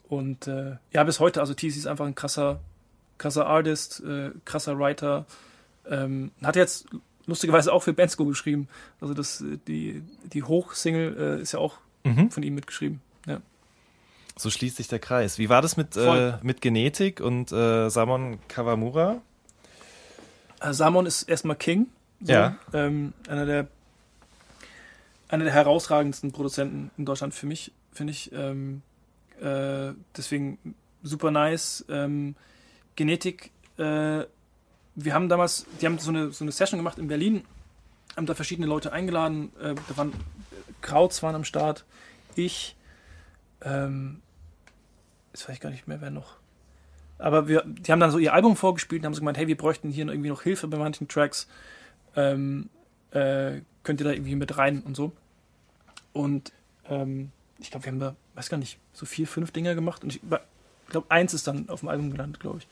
und 0.09 0.47
äh, 0.47 0.76
ja, 0.93 1.05
bis 1.05 1.20
heute, 1.20 1.40
also 1.40 1.55
TC 1.55 1.64
ist 1.76 1.86
einfach 1.86 2.06
ein 2.06 2.14
krasser, 2.14 2.60
krasser 3.18 3.47
Artist, 3.47 4.01
äh, 4.01 4.30
krasser 4.44 4.78
Writer. 4.78 5.26
Ähm, 5.89 6.30
hat 6.43 6.56
jetzt 6.56 6.86
lustigerweise 7.26 7.72
auch 7.72 7.82
für 7.82 7.93
Bandsco 7.93 8.24
geschrieben. 8.26 8.68
Also 9.01 9.14
das, 9.14 9.40
äh, 9.40 9.59
die, 9.66 10.02
die 10.24 10.43
Hochsingle 10.43 11.39
äh, 11.39 11.43
ist 11.43 11.52
ja 11.52 11.59
auch 11.59 11.78
Mhm. 12.05 12.32
von 12.32 12.43
ihm 12.43 12.56
mitgeschrieben. 12.56 13.01
Ja. 13.26 13.40
So 14.36 14.51
schließt 14.51 14.76
sich 14.76 14.89
der 14.89 14.98
Kreis. 14.98 15.39
Wie 15.39 15.48
war 15.48 15.62
das 15.62 15.76
mit, 15.76 15.97
äh, 15.97 16.32
mit 16.43 16.60
Genetik 16.60 17.20
und 17.20 17.52
äh, 17.52 17.89
Samon 17.90 18.39
Kawamura? 18.48 19.22
Äh, 20.62 20.72
Samon 20.72 21.06
ist 21.06 21.24
erstmal 21.24 21.56
King. 21.56 21.89
So, 22.20 22.32
Ja. 22.32 22.56
Ähm, 22.72 23.12
einer 23.28 23.47
der 23.47 23.68
einer 25.28 25.44
der 25.44 25.52
herausragendsten 25.55 26.30
Produzenten 26.30 26.90
in 26.98 27.06
Deutschland 27.06 27.34
für 27.34 27.47
mich, 27.47 27.72
finde 27.90 28.10
ich. 28.10 28.30
Ähm, 28.32 28.82
äh, 29.40 29.94
deswegen 30.14 30.76
super 31.02 31.30
nice. 31.30 31.84
Ähm, 31.89 32.36
Genetik, 32.97 33.51
äh, 33.78 34.24
wir 34.94 35.14
haben 35.14 35.30
damals, 35.30 35.64
die 35.80 35.86
haben 35.86 35.98
so 35.98 36.10
eine, 36.10 36.32
so 36.32 36.44
eine 36.44 36.52
Session 36.52 36.78
gemacht 36.78 36.98
in 36.98 37.09
Berlin, 37.09 37.44
haben 38.14 38.26
da 38.26 38.34
verschiedene 38.34 38.66
Leute 38.66 38.93
eingeladen. 38.93 39.51
Äh, 39.59 39.74
da 39.89 39.97
waren 39.97 40.12
Krauts 40.82 41.22
waren 41.22 41.34
am 41.34 41.44
Start, 41.44 41.86
ich, 42.34 42.76
ähm, 43.62 44.20
jetzt 45.32 45.48
weiß 45.48 45.55
ich 45.55 45.60
gar 45.60 45.70
nicht 45.70 45.89
mehr, 45.89 46.02
wer 46.02 46.10
noch. 46.10 46.36
Aber 47.23 47.47
wir, 47.47 47.62
die 47.65 47.93
haben 47.93 48.01
dann 48.01 48.11
so 48.11 48.19
ihr 48.19 48.35
Album 48.35 48.57
vorgespielt 48.57 49.03
und 49.03 49.07
haben 49.07 49.15
so 49.15 49.20
gemeint, 49.20 49.39
hey, 49.39 49.47
wir 49.47 49.57
bräuchten 49.57 49.90
hier 49.90 50.07
irgendwie 50.09 50.28
noch 50.28 50.43
Hilfe 50.43 50.66
bei 50.66 50.77
manchen 50.77 51.07
Tracks. 51.07 51.47
Ähm, 52.16 52.69
äh, 53.12 53.61
könnt 53.85 54.01
ihr 54.01 54.05
da 54.05 54.11
irgendwie 54.11 54.35
mit 54.35 54.59
rein 54.59 54.82
und 54.82 54.97
so. 54.97 55.12
Und 56.12 56.53
ähm, 56.89 57.31
ich 57.61 57.70
glaube, 57.70 57.86
wir 57.86 57.93
haben 57.93 58.01
da, 58.01 58.16
weiß 58.35 58.49
gar 58.49 58.59
nicht, 58.59 58.78
so 58.93 59.07
vier, 59.07 59.28
fünf 59.28 59.53
Dinger 59.53 59.77
gemacht. 59.77 60.03
Und 60.03 60.16
ich, 60.16 60.20
glaube, 60.89 61.07
eins 61.11 61.32
ist 61.32 61.47
dann 61.47 61.69
auf 61.69 61.81
dem 61.81 61.90
Album 61.90 62.11
gelandet, 62.11 62.40
glaube 62.40 62.59
ich. 62.59 62.66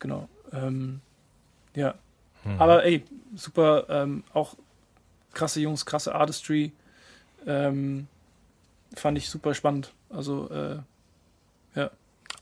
Genau. 0.00 0.28
Ähm, 0.52 1.00
ja. 1.76 1.94
Aber 2.58 2.84
ey, 2.84 3.04
super, 3.36 3.86
ähm, 3.88 4.24
auch 4.32 4.56
krasse 5.32 5.60
Jungs, 5.60 5.86
krasse 5.86 6.12
Artistry. 6.12 6.72
Ähm, 7.46 8.08
fand 8.96 9.16
ich 9.16 9.30
super 9.30 9.54
spannend. 9.54 9.92
Also, 10.08 10.50
äh. 10.50 10.78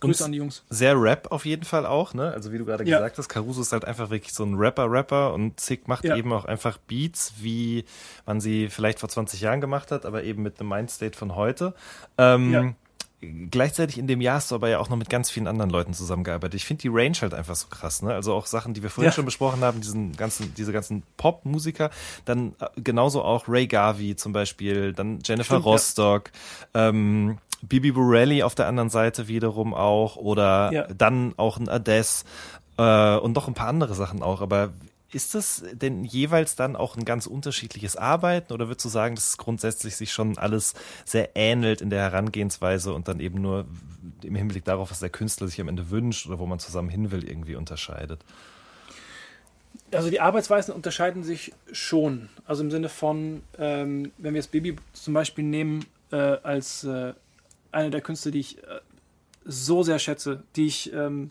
Grüße 0.00 0.24
an 0.24 0.32
die 0.32 0.38
Jungs. 0.38 0.62
Sehr 0.70 1.00
Rap 1.00 1.28
auf 1.32 1.44
jeden 1.44 1.64
Fall 1.64 1.84
auch, 1.86 2.14
ne? 2.14 2.30
Also 2.32 2.52
wie 2.52 2.58
du 2.58 2.64
gerade 2.64 2.84
Ja. 2.84 2.98
gesagt 2.98 3.18
hast, 3.18 3.28
Caruso 3.28 3.60
ist 3.62 3.72
halt 3.72 3.84
einfach 3.84 4.10
wirklich 4.10 4.32
so 4.32 4.44
ein 4.44 4.54
Rapper-Rapper 4.54 5.34
und 5.34 5.58
Zick 5.58 5.88
macht 5.88 6.04
Ja. 6.04 6.16
eben 6.16 6.32
auch 6.32 6.44
einfach 6.44 6.78
Beats, 6.78 7.34
wie 7.40 7.84
man 8.26 8.40
sie 8.40 8.68
vielleicht 8.68 9.00
vor 9.00 9.08
20 9.08 9.40
Jahren 9.40 9.60
gemacht 9.60 9.90
hat, 9.90 10.06
aber 10.06 10.22
eben 10.24 10.42
mit 10.42 10.60
einem 10.60 10.68
Mindstate 10.68 11.16
von 11.18 11.34
heute. 11.34 11.74
Ähm, 12.16 12.52
Ja. 12.52 12.72
Gleichzeitig 13.50 13.98
in 13.98 14.06
dem 14.06 14.20
Jahr 14.20 14.36
hast 14.36 14.52
du 14.52 14.54
aber 14.54 14.68
ja 14.68 14.78
auch 14.78 14.90
noch 14.90 14.96
mit 14.96 15.10
ganz 15.10 15.28
vielen 15.28 15.48
anderen 15.48 15.70
Leuten 15.70 15.92
zusammengearbeitet. 15.92 16.54
Ich 16.54 16.64
finde 16.64 16.82
die 16.82 16.88
Range 16.88 17.16
halt 17.20 17.34
einfach 17.34 17.56
so 17.56 17.66
krass, 17.66 18.00
ne? 18.00 18.14
Also 18.14 18.32
auch 18.32 18.46
Sachen, 18.46 18.74
die 18.74 18.82
wir 18.84 18.90
vorhin 18.90 19.10
Ja. 19.10 19.12
schon 19.12 19.24
besprochen 19.24 19.60
haben, 19.64 19.80
diesen 19.80 20.12
ganzen, 20.16 20.54
diese 20.54 20.70
ganzen 20.70 21.02
Pop-Musiker, 21.16 21.90
dann 22.26 22.54
äh, 22.60 22.66
genauso 22.80 23.22
auch 23.24 23.48
Ray 23.48 23.66
Garvey 23.66 24.14
zum 24.14 24.32
Beispiel, 24.32 24.92
dann 24.92 25.18
Jennifer 25.24 25.54
Stimmt, 25.56 25.64
ja. 25.66 25.70
Rostock, 25.72 26.30
ähm, 26.74 27.38
Bibi 27.62 27.92
Borelli 27.92 28.42
auf 28.42 28.54
der 28.54 28.66
anderen 28.66 28.90
Seite 28.90 29.28
wiederum 29.28 29.74
auch 29.74 30.16
oder 30.16 30.70
Ja. 30.72 30.86
dann 30.86 31.34
auch 31.36 31.58
ein 31.58 31.68
Ades 31.68 32.24
äh, 32.76 33.16
und 33.16 33.34
noch 33.34 33.48
ein 33.48 33.54
paar 33.54 33.68
andere 33.68 33.94
Sachen 33.94 34.22
auch. 34.22 34.40
Aber 34.40 34.70
ist 35.10 35.34
das 35.34 35.64
denn 35.72 36.04
jeweils 36.04 36.54
dann 36.54 36.76
auch 36.76 36.96
ein 36.96 37.04
ganz 37.04 37.26
unterschiedliches 37.26 37.96
Arbeiten 37.96 38.52
oder 38.52 38.68
würdest 38.68 38.84
du 38.84 38.90
sagen, 38.90 39.14
dass 39.14 39.28
es 39.30 39.38
grundsätzlich 39.38 39.96
sich 39.96 40.12
schon 40.12 40.36
alles 40.36 40.74
sehr 41.06 41.30
ähnelt 41.34 41.80
in 41.80 41.88
der 41.88 42.02
Herangehensweise 42.02 42.92
und 42.92 43.08
dann 43.08 43.18
eben 43.18 43.40
nur 43.40 43.64
im 44.22 44.34
Hinblick 44.34 44.64
darauf, 44.64 44.90
was 44.90 45.00
der 45.00 45.08
Künstler 45.08 45.48
sich 45.48 45.60
am 45.60 45.68
Ende 45.68 45.90
wünscht 45.90 46.26
oder 46.26 46.38
wo 46.38 46.46
man 46.46 46.58
zusammen 46.58 46.90
hin 46.90 47.10
will, 47.10 47.26
irgendwie 47.26 47.56
unterscheidet? 47.56 48.20
Also 49.92 50.10
die 50.10 50.20
Arbeitsweisen 50.20 50.74
unterscheiden 50.74 51.22
sich 51.22 51.54
schon. 51.72 52.28
Also 52.44 52.62
im 52.62 52.70
Sinne 52.70 52.90
von, 52.90 53.42
ähm, 53.58 54.12
wenn 54.18 54.34
wir 54.34 54.40
jetzt 54.40 54.52
Baby 54.52 54.76
zum 54.92 55.14
Beispiel 55.14 55.44
nehmen, 55.44 55.86
äh, 56.12 56.16
als 56.16 56.84
äh, 56.84 57.14
eine 57.72 57.90
der 57.90 58.00
Künstler, 58.00 58.32
die 58.32 58.40
ich 58.40 58.58
äh, 58.58 58.80
so 59.44 59.82
sehr 59.82 59.98
schätze, 59.98 60.42
die 60.56 60.66
ich, 60.66 60.92
ähm, 60.92 61.30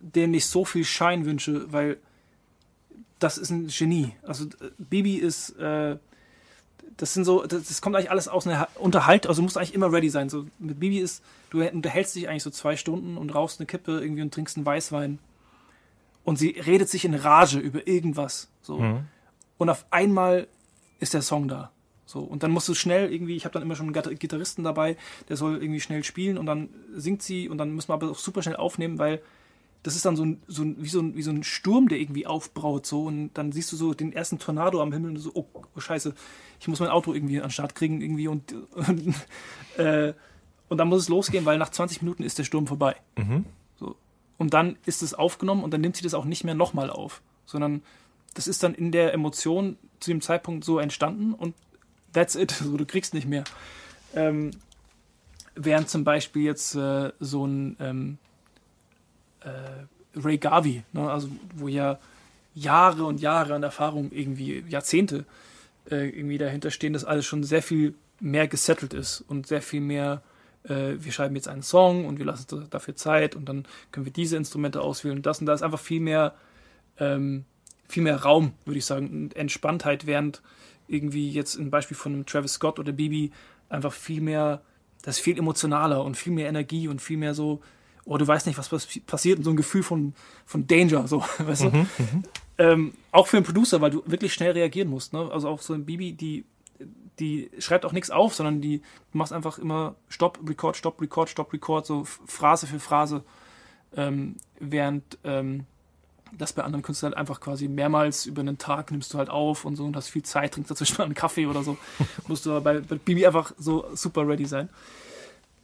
denen 0.00 0.34
ich 0.34 0.46
so 0.46 0.64
viel 0.64 0.84
Schein 0.84 1.24
wünsche, 1.24 1.72
weil 1.72 1.98
das 3.18 3.38
ist 3.38 3.50
ein 3.50 3.68
Genie. 3.68 4.12
Also 4.22 4.46
Bibi 4.78 5.16
ist, 5.16 5.50
äh, 5.58 5.96
das 6.96 7.14
sind 7.14 7.24
so, 7.24 7.44
das, 7.44 7.68
das 7.68 7.80
kommt 7.80 7.96
eigentlich 7.96 8.10
alles 8.10 8.28
aus 8.28 8.46
einer 8.46 8.68
Unterhalt, 8.74 9.26
also 9.26 9.40
du 9.40 9.44
musst 9.44 9.56
eigentlich 9.56 9.74
immer 9.74 9.90
ready 9.92 10.10
sein. 10.10 10.28
So 10.28 10.46
mit 10.58 10.80
Bibi 10.80 10.98
ist, 10.98 11.22
du 11.50 11.62
unterhältst 11.62 12.14
dich 12.14 12.28
eigentlich 12.28 12.42
so 12.42 12.50
zwei 12.50 12.76
Stunden 12.76 13.16
und 13.16 13.34
rauchst 13.34 13.60
eine 13.60 13.66
Kippe 13.66 14.00
irgendwie 14.00 14.22
und 14.22 14.32
trinkst 14.34 14.56
einen 14.56 14.66
Weißwein 14.66 15.18
und 16.24 16.38
sie 16.38 16.50
redet 16.50 16.88
sich 16.88 17.04
in 17.04 17.14
Rage 17.14 17.58
über 17.58 17.86
irgendwas. 17.86 18.48
So. 18.62 18.78
Und 19.58 19.70
auf 19.70 19.86
einmal 19.90 20.48
ist 21.00 21.14
der 21.14 21.22
Song 21.22 21.48
da. 21.48 21.70
So. 22.14 22.20
Und 22.20 22.44
dann 22.44 22.52
musst 22.52 22.68
du 22.68 22.74
schnell 22.74 23.12
irgendwie, 23.12 23.34
ich 23.34 23.44
habe 23.44 23.52
dann 23.52 23.62
immer 23.62 23.74
schon 23.74 23.86
einen 23.86 23.94
Gitar- 23.94 24.14
Gitarristen 24.14 24.62
dabei, 24.62 24.96
der 25.28 25.36
soll 25.36 25.60
irgendwie 25.60 25.80
schnell 25.80 26.04
spielen 26.04 26.38
und 26.38 26.46
dann 26.46 26.68
singt 26.94 27.22
sie 27.22 27.48
und 27.48 27.58
dann 27.58 27.74
müssen 27.74 27.88
wir 27.88 27.94
aber 27.94 28.08
auch 28.08 28.18
super 28.18 28.40
schnell 28.40 28.54
aufnehmen, 28.54 28.98
weil 28.98 29.20
das 29.82 29.96
ist 29.96 30.06
dann 30.06 30.14
so 30.14 30.24
ein, 30.24 30.40
so 30.46 30.62
ein, 30.62 30.76
wie, 30.78 30.88
so 30.88 31.00
ein, 31.00 31.16
wie 31.16 31.22
so 31.22 31.32
ein 31.32 31.42
Sturm, 31.42 31.88
der 31.88 31.98
irgendwie 31.98 32.26
aufbraut. 32.26 32.86
So. 32.86 33.02
Und 33.02 33.34
dann 33.34 33.50
siehst 33.50 33.72
du 33.72 33.76
so 33.76 33.94
den 33.94 34.12
ersten 34.12 34.38
Tornado 34.38 34.80
am 34.80 34.92
Himmel 34.92 35.10
und 35.10 35.16
so, 35.16 35.32
oh, 35.34 35.44
oh 35.52 35.80
scheiße, 35.80 36.14
ich 36.60 36.68
muss 36.68 36.78
mein 36.78 36.88
Auto 36.88 37.12
irgendwie 37.12 37.38
an 37.38 37.48
den 37.48 37.50
Start 37.50 37.74
kriegen 37.74 38.00
irgendwie 38.00 38.28
und, 38.28 38.54
und, 38.74 39.14
äh, 39.76 40.14
und 40.68 40.78
dann 40.78 40.88
muss 40.88 41.02
es 41.02 41.08
losgehen, 41.08 41.44
weil 41.44 41.58
nach 41.58 41.70
20 41.70 42.00
Minuten 42.00 42.22
ist 42.22 42.38
der 42.38 42.44
Sturm 42.44 42.68
vorbei. 42.68 42.94
Mhm. 43.16 43.44
So. 43.74 43.96
Und 44.38 44.54
dann 44.54 44.76
ist 44.86 45.02
es 45.02 45.14
aufgenommen 45.14 45.64
und 45.64 45.74
dann 45.74 45.80
nimmt 45.80 45.96
sie 45.96 46.04
das 46.04 46.14
auch 46.14 46.24
nicht 46.26 46.44
mehr 46.44 46.54
nochmal 46.54 46.90
auf, 46.90 47.22
sondern 47.44 47.82
das 48.34 48.46
ist 48.46 48.62
dann 48.62 48.74
in 48.74 48.92
der 48.92 49.12
Emotion 49.14 49.78
zu 49.98 50.10
dem 50.10 50.20
Zeitpunkt 50.20 50.64
so 50.64 50.78
entstanden 50.78 51.34
und 51.34 51.54
that's 52.14 52.34
it. 52.34 52.50
So, 52.64 52.76
du 52.76 52.86
kriegst 52.86 53.12
nicht 53.12 53.26
mehr. 53.26 53.44
Ähm, 54.14 54.52
während 55.54 55.90
zum 55.90 56.04
Beispiel 56.04 56.44
jetzt 56.44 56.74
äh, 56.74 57.12
so 57.20 57.46
ein 57.46 57.76
ähm, 57.80 58.18
äh, 59.40 60.18
Ray 60.18 60.38
Garvey, 60.38 60.82
ne, 60.92 61.10
also 61.10 61.28
wo 61.54 61.68
ja 61.68 61.98
Jahre 62.54 63.04
und 63.04 63.20
Jahre 63.20 63.54
an 63.54 63.62
Erfahrung, 63.62 64.10
irgendwie 64.12 64.64
Jahrzehnte 64.68 65.24
äh, 65.90 66.08
irgendwie 66.08 66.38
dahinter 66.38 66.70
stehen, 66.70 66.92
dass 66.92 67.04
alles 67.04 67.26
schon 67.26 67.42
sehr 67.44 67.62
viel 67.62 67.94
mehr 68.20 68.46
gesettelt 68.48 68.94
ist 68.94 69.24
und 69.26 69.46
sehr 69.46 69.60
viel 69.60 69.80
mehr, 69.80 70.22
äh, 70.64 70.94
wir 70.98 71.12
schreiben 71.12 71.34
jetzt 71.34 71.48
einen 71.48 71.62
Song 71.62 72.06
und 72.06 72.18
wir 72.18 72.26
lassen 72.26 72.68
dafür 72.70 72.94
Zeit 72.94 73.34
und 73.34 73.48
dann 73.48 73.66
können 73.90 74.06
wir 74.06 74.12
diese 74.12 74.36
Instrumente 74.36 74.80
auswählen 74.80 75.16
und 75.16 75.26
das 75.26 75.40
und 75.40 75.46
da 75.46 75.54
ist 75.54 75.62
einfach 75.62 75.80
viel 75.80 76.00
mehr, 76.00 76.34
ähm, 76.98 77.44
viel 77.88 78.02
mehr 78.02 78.22
Raum, 78.22 78.52
würde 78.64 78.78
ich 78.78 78.86
sagen, 78.86 79.30
Entspanntheit, 79.34 80.06
während 80.06 80.42
irgendwie 80.88 81.30
jetzt 81.30 81.56
ein 81.56 81.70
Beispiel 81.70 81.96
von 81.96 82.12
einem 82.12 82.26
Travis 82.26 82.54
Scott 82.54 82.78
oder 82.78 82.92
Bibi 82.92 83.32
einfach 83.68 83.92
viel 83.92 84.20
mehr, 84.20 84.62
das 85.02 85.16
ist 85.16 85.22
viel 85.24 85.38
emotionaler 85.38 86.04
und 86.04 86.16
viel 86.16 86.32
mehr 86.32 86.48
Energie 86.48 86.88
und 86.88 87.00
viel 87.00 87.16
mehr 87.16 87.34
so, 87.34 87.60
oh, 88.04 88.18
du 88.18 88.26
weißt 88.26 88.46
nicht, 88.46 88.58
was 88.58 88.68
passiert 89.06 89.38
und 89.38 89.44
so 89.44 89.50
ein 89.50 89.56
Gefühl 89.56 89.82
von, 89.82 90.14
von 90.44 90.66
Danger, 90.66 91.08
so, 91.08 91.24
weißt 91.38 91.64
du? 91.64 91.86
Ähm, 92.56 92.94
auch 93.10 93.26
für 93.26 93.36
einen 93.36 93.46
Producer, 93.46 93.80
weil 93.80 93.90
du 93.90 94.02
wirklich 94.06 94.32
schnell 94.32 94.52
reagieren 94.52 94.88
musst, 94.88 95.12
ne? 95.12 95.28
Also 95.32 95.48
auch 95.48 95.60
so 95.60 95.74
ein 95.74 95.84
Bibi, 95.84 96.12
die, 96.12 96.44
die 97.18 97.50
schreibt 97.58 97.84
auch 97.84 97.92
nichts 97.92 98.10
auf, 98.10 98.34
sondern 98.34 98.60
die 98.60 98.78
du 98.78 99.18
machst 99.18 99.32
einfach 99.32 99.58
immer 99.58 99.96
Stopp, 100.08 100.38
Record, 100.48 100.76
Stopp, 100.76 101.00
Record, 101.00 101.28
Stopp, 101.28 101.52
Record, 101.52 101.86
so 101.86 102.04
Phrase 102.04 102.66
für 102.66 102.78
Phrase, 102.78 103.24
ähm, 103.96 104.36
während 104.60 105.18
ähm, 105.24 105.64
das 106.32 106.52
bei 106.52 106.62
anderen 106.62 106.82
Künstlern 106.82 107.12
halt 107.12 107.18
einfach 107.18 107.40
quasi 107.40 107.68
mehrmals 107.68 108.26
über 108.26 108.40
einen 108.40 108.58
Tag 108.58 108.90
nimmst 108.90 109.12
du 109.14 109.18
halt 109.18 109.30
auf 109.30 109.64
und 109.64 109.76
so 109.76 109.84
und 109.84 109.96
hast 109.96 110.08
viel 110.08 110.22
Zeit, 110.22 110.54
trinkst 110.54 110.70
dazwischen 110.70 110.96
mal 110.98 111.04
einen 111.04 111.14
Kaffee 111.14 111.46
oder 111.46 111.62
so. 111.62 111.76
musst 112.26 112.46
du 112.46 112.50
aber 112.50 112.60
bei, 112.60 112.80
bei 112.80 112.96
Bibi 112.96 113.26
einfach 113.26 113.52
so 113.58 113.86
super 113.94 114.26
ready 114.26 114.46
sein. 114.46 114.68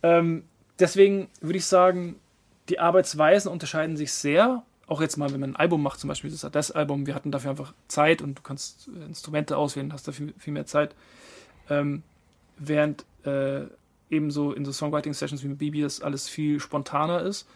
Ähm, 0.03 0.45
deswegen 0.79 1.29
würde 1.41 1.59
ich 1.59 1.67
sagen, 1.67 2.17
die 2.69 2.79
Arbeitsweisen 2.79 3.51
unterscheiden 3.51 3.97
sich 3.97 4.13
sehr. 4.13 4.63
Auch 4.87 5.01
jetzt 5.01 5.17
mal, 5.17 5.33
wenn 5.33 5.41
man 5.41 5.51
ein 5.51 5.57
Album 5.57 5.83
macht, 5.83 6.01
zum 6.01 6.09
Beispiel 6.09 6.31
das 6.31 6.45
Adess-Album, 6.45 7.07
wir 7.07 7.15
hatten 7.15 7.31
dafür 7.31 7.51
einfach 7.51 7.75
Zeit 7.89 8.23
und 8.23 8.39
du 8.39 8.43
kannst 8.43 8.89
äh, 8.89 9.05
Instrumente 9.05 9.57
auswählen, 9.57 9.93
hast 9.93 10.07
dafür 10.09 10.33
viel 10.39 10.53
mehr 10.53 10.67
Zeit. 10.67 10.95
Ähm, 11.69 12.03
während 12.59 13.05
äh, 13.25 13.67
ebenso 14.11 14.53
in 14.53 14.65
so 14.65 14.73
Songwriting-Sessions 14.73 15.43
wie 15.45 15.49
mit 15.49 15.59
Bibi 15.59 15.83
das 15.83 16.01
alles 16.01 16.29
viel 16.29 16.61
spontaner 16.61 17.23
ist. 17.23 17.47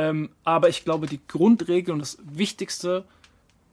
Ähm, 0.00 0.30
aber 0.44 0.70
ich 0.70 0.82
glaube, 0.82 1.06
die 1.06 1.20
Grundregel 1.28 1.92
und 1.92 1.98
das 1.98 2.16
Wichtigste 2.22 3.04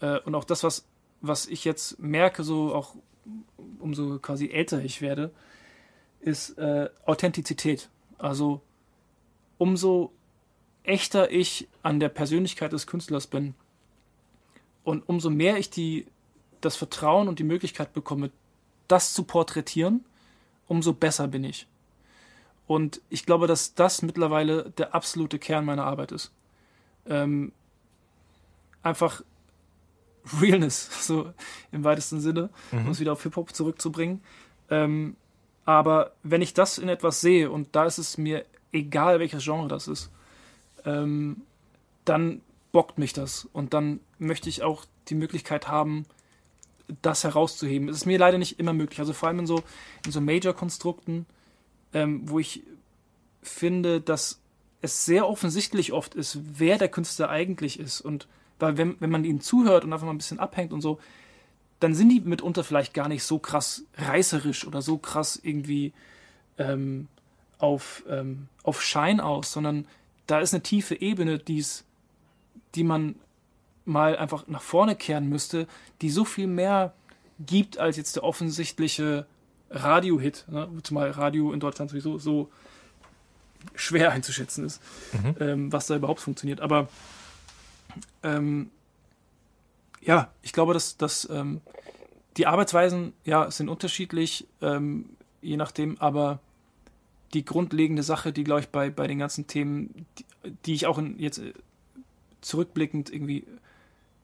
äh, 0.01 0.19
und 0.19 0.35
auch 0.35 0.43
das, 0.43 0.61
was, 0.61 0.85
was 1.21 1.47
ich 1.47 1.63
jetzt 1.63 1.99
merke, 1.99 2.43
so 2.43 2.75
auch 2.75 2.95
umso 3.79 4.19
quasi 4.19 4.49
älter 4.49 4.83
ich 4.83 5.01
werde, 5.01 5.31
ist 6.19 6.57
äh, 6.57 6.89
Authentizität. 7.05 7.87
Also 8.17 8.59
umso 9.57 10.11
echter 10.83 11.31
ich 11.31 11.69
an 11.81 12.01
der 12.01 12.09
Persönlichkeit 12.09 12.73
des 12.73 12.87
Künstlers 12.87 13.27
bin 13.27 13.53
und 14.83 15.07
umso 15.07 15.29
mehr 15.29 15.57
ich 15.57 15.69
die, 15.69 16.07
das 16.59 16.75
Vertrauen 16.75 17.29
und 17.29 17.39
die 17.39 17.45
Möglichkeit 17.45 17.93
bekomme, 17.93 18.31
das 18.89 19.13
zu 19.13 19.23
porträtieren, 19.23 20.03
umso 20.67 20.91
besser 20.91 21.29
bin 21.29 21.45
ich. 21.45 21.67
Und 22.67 23.01
ich 23.09 23.25
glaube, 23.25 23.47
dass 23.47 23.73
das 23.73 24.01
mittlerweile 24.01 24.69
der 24.71 24.93
absolute 24.93 25.39
Kern 25.39 25.65
meiner 25.65 25.85
Arbeit 25.85 26.11
ist. 26.11 26.31
Ähm, 27.07 27.53
einfach 28.83 29.23
Realness, 30.41 30.89
so 31.07 31.31
im 31.71 31.83
weitesten 31.83 32.19
Sinne, 32.19 32.49
mhm. 32.71 32.85
um 32.85 32.91
es 32.91 32.99
wieder 32.99 33.13
auf 33.13 33.23
Hip-Hop 33.23 33.55
zurückzubringen. 33.55 34.21
Ähm, 34.69 35.15
aber 35.65 36.11
wenn 36.23 36.41
ich 36.41 36.53
das 36.53 36.77
in 36.77 36.89
etwas 36.89 37.21
sehe, 37.21 37.51
und 37.51 37.75
da 37.75 37.85
ist 37.85 37.97
es 37.97 38.17
mir 38.17 38.45
egal, 38.71 39.19
welches 39.19 39.43
Genre 39.43 39.67
das 39.67 39.87
ist, 39.87 40.09
ähm, 40.85 41.41
dann 42.05 42.41
bockt 42.71 42.97
mich 42.97 43.13
das. 43.13 43.47
Und 43.53 43.73
dann 43.73 43.99
möchte 44.19 44.49
ich 44.49 44.63
auch 44.63 44.85
die 45.09 45.15
Möglichkeit 45.15 45.67
haben, 45.67 46.05
das 47.01 47.23
herauszuheben. 47.23 47.89
Es 47.89 47.97
ist 47.97 48.05
mir 48.05 48.17
leider 48.17 48.37
nicht 48.37 48.59
immer 48.59 48.73
möglich. 48.73 48.99
Also 48.99 49.13
vor 49.13 49.27
allem 49.27 49.39
in 49.39 49.47
so, 49.47 49.61
in 50.05 50.11
so 50.11 50.21
Major-Konstrukten, 50.21 51.25
ähm, 51.97 52.21
wo 52.25 52.37
ich 52.37 52.61
finde, 53.41 54.01
dass 54.01 54.39
es 54.81 55.05
sehr 55.05 55.27
offensichtlich 55.27 55.93
oft 55.93 56.13
ist, 56.13 56.37
wer 56.59 56.77
der 56.77 56.89
Künstler 56.89 57.29
eigentlich 57.29 57.79
ist. 57.79 58.01
Und 58.01 58.27
weil 58.59 58.77
wenn, 58.77 58.95
wenn 58.99 59.09
man 59.09 59.25
ihnen 59.25 59.41
zuhört 59.41 59.83
und 59.83 59.91
einfach 59.91 60.05
mal 60.05 60.13
ein 60.13 60.19
bisschen 60.19 60.39
abhängt 60.39 60.73
und 60.73 60.81
so, 60.81 60.99
dann 61.79 61.95
sind 61.95 62.09
die 62.09 62.19
mitunter 62.21 62.63
vielleicht 62.63 62.93
gar 62.93 63.07
nicht 63.07 63.23
so 63.23 63.39
krass 63.39 63.83
reißerisch 63.97 64.67
oder 64.67 64.81
so 64.83 64.97
krass 64.97 65.39
irgendwie 65.41 65.93
ähm, 66.59 67.07
auf, 67.57 68.03
ähm, 68.07 68.47
auf 68.63 68.83
Schein 68.83 69.19
aus, 69.19 69.51
sondern 69.51 69.87
da 70.27 70.39
ist 70.39 70.53
eine 70.53 70.61
tiefe 70.61 71.01
Ebene, 71.01 71.39
die's, 71.39 71.83
die 72.75 72.83
man 72.83 73.15
mal 73.85 74.17
einfach 74.17 74.47
nach 74.47 74.61
vorne 74.61 74.95
kehren 74.95 75.29
müsste, 75.29 75.67
die 76.01 76.09
so 76.11 76.25
viel 76.25 76.47
mehr 76.47 76.93
gibt 77.39 77.79
als 77.79 77.97
jetzt 77.97 78.17
der 78.17 78.23
offensichtliche 78.23 79.25
Radio-Hit, 79.69 80.45
ne? 80.49 80.69
zumal 80.83 81.11
Radio 81.11 81.51
in 81.53 81.59
Deutschland 81.59 81.91
sowieso 81.91 82.17
so 82.17 82.49
schwer 83.75 84.11
einzuschätzen 84.11 84.65
ist, 84.65 84.81
mhm. 85.13 85.35
ähm, 85.39 85.73
was 85.73 85.87
da 85.87 85.95
überhaupt 85.95 86.21
funktioniert. 86.21 86.61
Aber 86.61 86.87
ähm, 88.23 88.69
ja, 90.01 90.31
ich 90.41 90.53
glaube, 90.53 90.73
dass, 90.73 90.97
dass 90.97 91.27
ähm, 91.29 91.61
die 92.37 92.47
Arbeitsweisen 92.47 93.13
ja 93.25 93.49
sind 93.51 93.69
unterschiedlich, 93.69 94.47
ähm, 94.61 95.09
je 95.41 95.57
nachdem, 95.57 95.99
aber 95.99 96.39
die 97.33 97.43
grundlegende 97.43 98.03
Sache, 98.03 98.31
die, 98.31 98.43
glaube 98.43 98.61
ich, 98.61 98.69
bei, 98.69 98.89
bei 98.89 99.07
den 99.07 99.19
ganzen 99.19 99.47
Themen, 99.47 100.05
die, 100.17 100.25
die 100.65 100.73
ich 100.73 100.85
auch 100.85 100.97
in, 100.97 101.19
jetzt 101.19 101.39
äh, 101.39 101.53
zurückblickend 102.41 103.11
irgendwie 103.11 103.45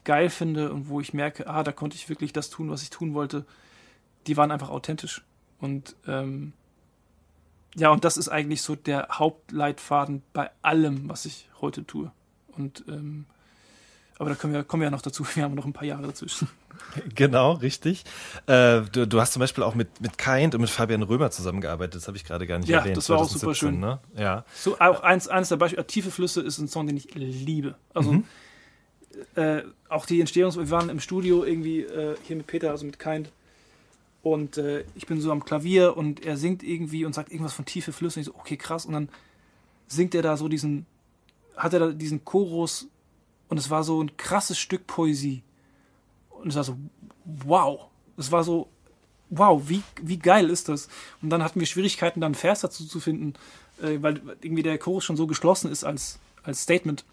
geil 0.03 0.29
finde 0.29 0.71
und 0.71 0.89
wo 0.89 1.01
ich 1.01 1.13
merke, 1.13 1.47
ah, 1.47 1.63
da 1.63 1.71
konnte 1.71 1.95
ich 1.95 2.09
wirklich 2.09 2.33
das 2.33 2.49
tun, 2.49 2.69
was 2.69 2.83
ich 2.83 2.89
tun 2.89 3.13
wollte, 3.13 3.45
die 4.27 4.37
waren 4.37 4.51
einfach 4.51 4.69
authentisch. 4.69 5.23
Und 5.63 5.95
ähm, 6.09 6.51
ja, 7.73 7.89
und 7.89 8.03
das 8.03 8.17
ist 8.17 8.27
eigentlich 8.27 8.61
so 8.61 8.75
der 8.75 9.07
Hauptleitfaden 9.13 10.21
bei 10.33 10.51
allem, 10.61 11.07
was 11.07 11.23
ich 11.23 11.47
heute 11.61 11.87
tue. 11.87 12.11
Und 12.57 12.83
ähm, 12.89 13.25
aber 14.19 14.31
da 14.31 14.35
kommen 14.35 14.53
wir, 14.53 14.65
kommen 14.65 14.81
wir 14.81 14.87
ja 14.87 14.91
noch 14.91 15.01
dazu, 15.01 15.25
wir 15.35 15.43
haben 15.43 15.55
noch 15.55 15.65
ein 15.65 15.71
paar 15.71 15.85
Jahre 15.85 16.03
dazwischen. 16.03 16.49
Genau, 17.15 17.53
richtig. 17.53 18.03
Äh, 18.45 18.81
du, 18.91 19.07
du, 19.07 19.21
hast 19.21 19.31
zum 19.31 19.39
Beispiel 19.39 19.63
auch 19.63 19.73
mit, 19.73 20.01
mit 20.01 20.17
Kind 20.17 20.53
und 20.53 20.59
mit 20.59 20.69
Fabian 20.69 21.01
Römer 21.01 21.31
zusammengearbeitet, 21.31 21.95
das 21.95 22.07
habe 22.07 22.17
ich 22.17 22.25
gerade 22.25 22.45
gar 22.45 22.59
nicht 22.59 22.67
ja, 22.67 22.79
erwähnt. 22.79 22.89
Ja, 22.89 22.95
das 22.95 23.09
war 23.09 23.19
auch 23.19 23.29
super 23.29 23.55
schön. 23.55 23.79
Ne? 23.79 23.99
Ja. 24.17 24.43
So, 24.53 24.77
auch 24.79 25.01
eins, 25.01 25.29
eines 25.29 25.47
der 25.47 25.55
Beispiele, 25.55 25.87
Tiefe 25.87 26.11
Flüsse 26.11 26.41
ist 26.41 26.57
ein 26.57 26.67
Song, 26.67 26.87
den 26.87 26.97
ich 26.97 27.15
liebe. 27.15 27.75
Also 27.93 28.11
mhm. 28.11 28.25
äh, 29.35 29.61
auch 29.87 30.05
die 30.05 30.19
Entstehungs... 30.19 30.57
Wir 30.57 30.69
waren 30.71 30.89
im 30.89 30.99
Studio 30.99 31.45
irgendwie 31.45 31.83
äh, 31.83 32.17
hier 32.23 32.35
mit 32.35 32.47
Peter, 32.47 32.71
also 32.71 32.85
mit 32.85 32.99
Kind 32.99 33.31
und 34.23 34.57
äh, 34.57 34.85
ich 34.95 35.05
bin 35.05 35.19
so 35.19 35.31
am 35.31 35.43
Klavier 35.43 35.97
und 35.97 36.25
er 36.25 36.37
singt 36.37 36.63
irgendwie 36.63 37.03
und 37.05 37.13
sagt 37.13 37.29
irgendwas 37.29 37.53
von 37.53 37.65
tiefe 37.65 37.91
Flüsse 37.91 38.19
und 38.19 38.21
ich 38.21 38.27
so, 38.27 38.35
okay, 38.35 38.55
krass. 38.55 38.85
Und 38.85 38.93
dann 38.93 39.09
singt 39.87 40.15
er 40.15 40.21
da 40.21 40.37
so 40.37 40.47
diesen, 40.47 40.85
hat 41.57 41.73
er 41.73 41.79
da 41.79 41.87
diesen 41.91 42.23
Chorus 42.23 42.87
und 43.49 43.57
es 43.57 43.69
war 43.69 43.83
so 43.83 44.01
ein 44.01 44.15
krasses 44.15 44.57
Stück 44.57 44.87
Poesie. 44.87 45.43
Und 46.29 46.47
es 46.47 46.55
war 46.55 46.63
so, 46.63 46.77
wow. 47.25 47.87
Es 48.15 48.31
war 48.31 48.45
so, 48.45 48.69
wow, 49.29 49.61
wie, 49.67 49.83
wie 50.01 50.19
geil 50.19 50.49
ist 50.49 50.69
das? 50.69 50.87
Und 51.21 51.29
dann 51.29 51.43
hatten 51.43 51.59
wir 51.59 51.67
Schwierigkeiten, 51.67 52.21
dann 52.21 52.29
einen 52.29 52.35
Vers 52.35 52.61
dazu 52.61 52.85
zu 52.85 53.01
finden, 53.01 53.33
äh, 53.81 53.97
weil 54.01 54.21
irgendwie 54.41 54.63
der 54.63 54.77
Chorus 54.77 55.03
schon 55.03 55.17
so 55.17 55.27
geschlossen 55.27 55.69
ist 55.69 55.83
als, 55.83 56.19
als 56.43 56.61
Statement. 56.61 57.03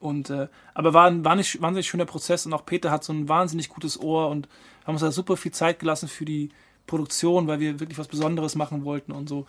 Und, 0.00 0.30
äh, 0.30 0.48
aber 0.72 0.94
war 0.94 1.08
ein 1.08 1.26
wahnsinnig, 1.26 1.60
wahnsinnig 1.60 1.88
schöner 1.88 2.06
Prozess 2.06 2.46
und 2.46 2.54
auch 2.54 2.64
Peter 2.64 2.90
hat 2.90 3.04
so 3.04 3.12
ein 3.12 3.28
wahnsinnig 3.28 3.68
gutes 3.68 4.00
Ohr 4.00 4.28
und 4.28 4.48
haben 4.86 4.94
uns 4.94 5.02
da 5.02 5.10
super 5.10 5.36
viel 5.36 5.52
Zeit 5.52 5.78
gelassen 5.78 6.08
für 6.08 6.24
die 6.24 6.50
Produktion, 6.86 7.46
weil 7.46 7.60
wir 7.60 7.80
wirklich 7.80 7.98
was 7.98 8.08
Besonderes 8.08 8.54
machen 8.54 8.84
wollten 8.84 9.12
und 9.12 9.28
so. 9.28 9.46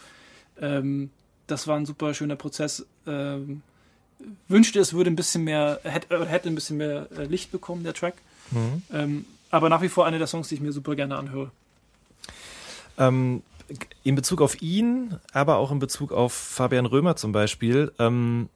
Ähm, 0.60 1.12
das 1.46 1.68
war 1.68 1.78
ein 1.78 1.86
super 1.86 2.14
schöner 2.14 2.36
Prozess. 2.36 2.86
Ähm, 3.06 3.62
wünschte, 4.48 4.80
es 4.80 4.94
würde 4.94 5.10
ein 5.10 5.16
bisschen 5.16 5.44
mehr, 5.44 5.80
hätte, 5.84 6.28
hätte 6.28 6.50
ein 6.50 6.56
bisschen 6.56 6.78
mehr 6.78 7.08
äh, 7.18 7.26
Licht 7.26 7.52
bekommen, 7.52 7.84
der 7.84 7.94
Track. 7.94 8.16
Mhm. 8.52 8.82
Ähm, 8.92 9.26
aber 9.52 9.70
nach 9.70 9.82
wie 9.82 9.90
vor 9.90 10.06
eine 10.06 10.18
der 10.18 10.28
Songs, 10.28 10.50
die 10.50 10.56
ich 10.56 10.62
mir 10.62 10.72
super 10.72 10.96
gerne 10.96 11.18
anhöre. 11.18 11.52
Ähm, 12.98 13.44
in 14.04 14.16
Bezug 14.16 14.42
auf 14.42 14.62
ihn, 14.62 15.16
aber 15.34 15.58
auch 15.58 15.72
in 15.72 15.80
Bezug 15.80 16.12
auf 16.12 16.34
Fabian 16.34 16.86
Römer 16.86 17.16
zum 17.16 17.32
Beispiel, 17.32 17.92
ähm, 18.00 18.50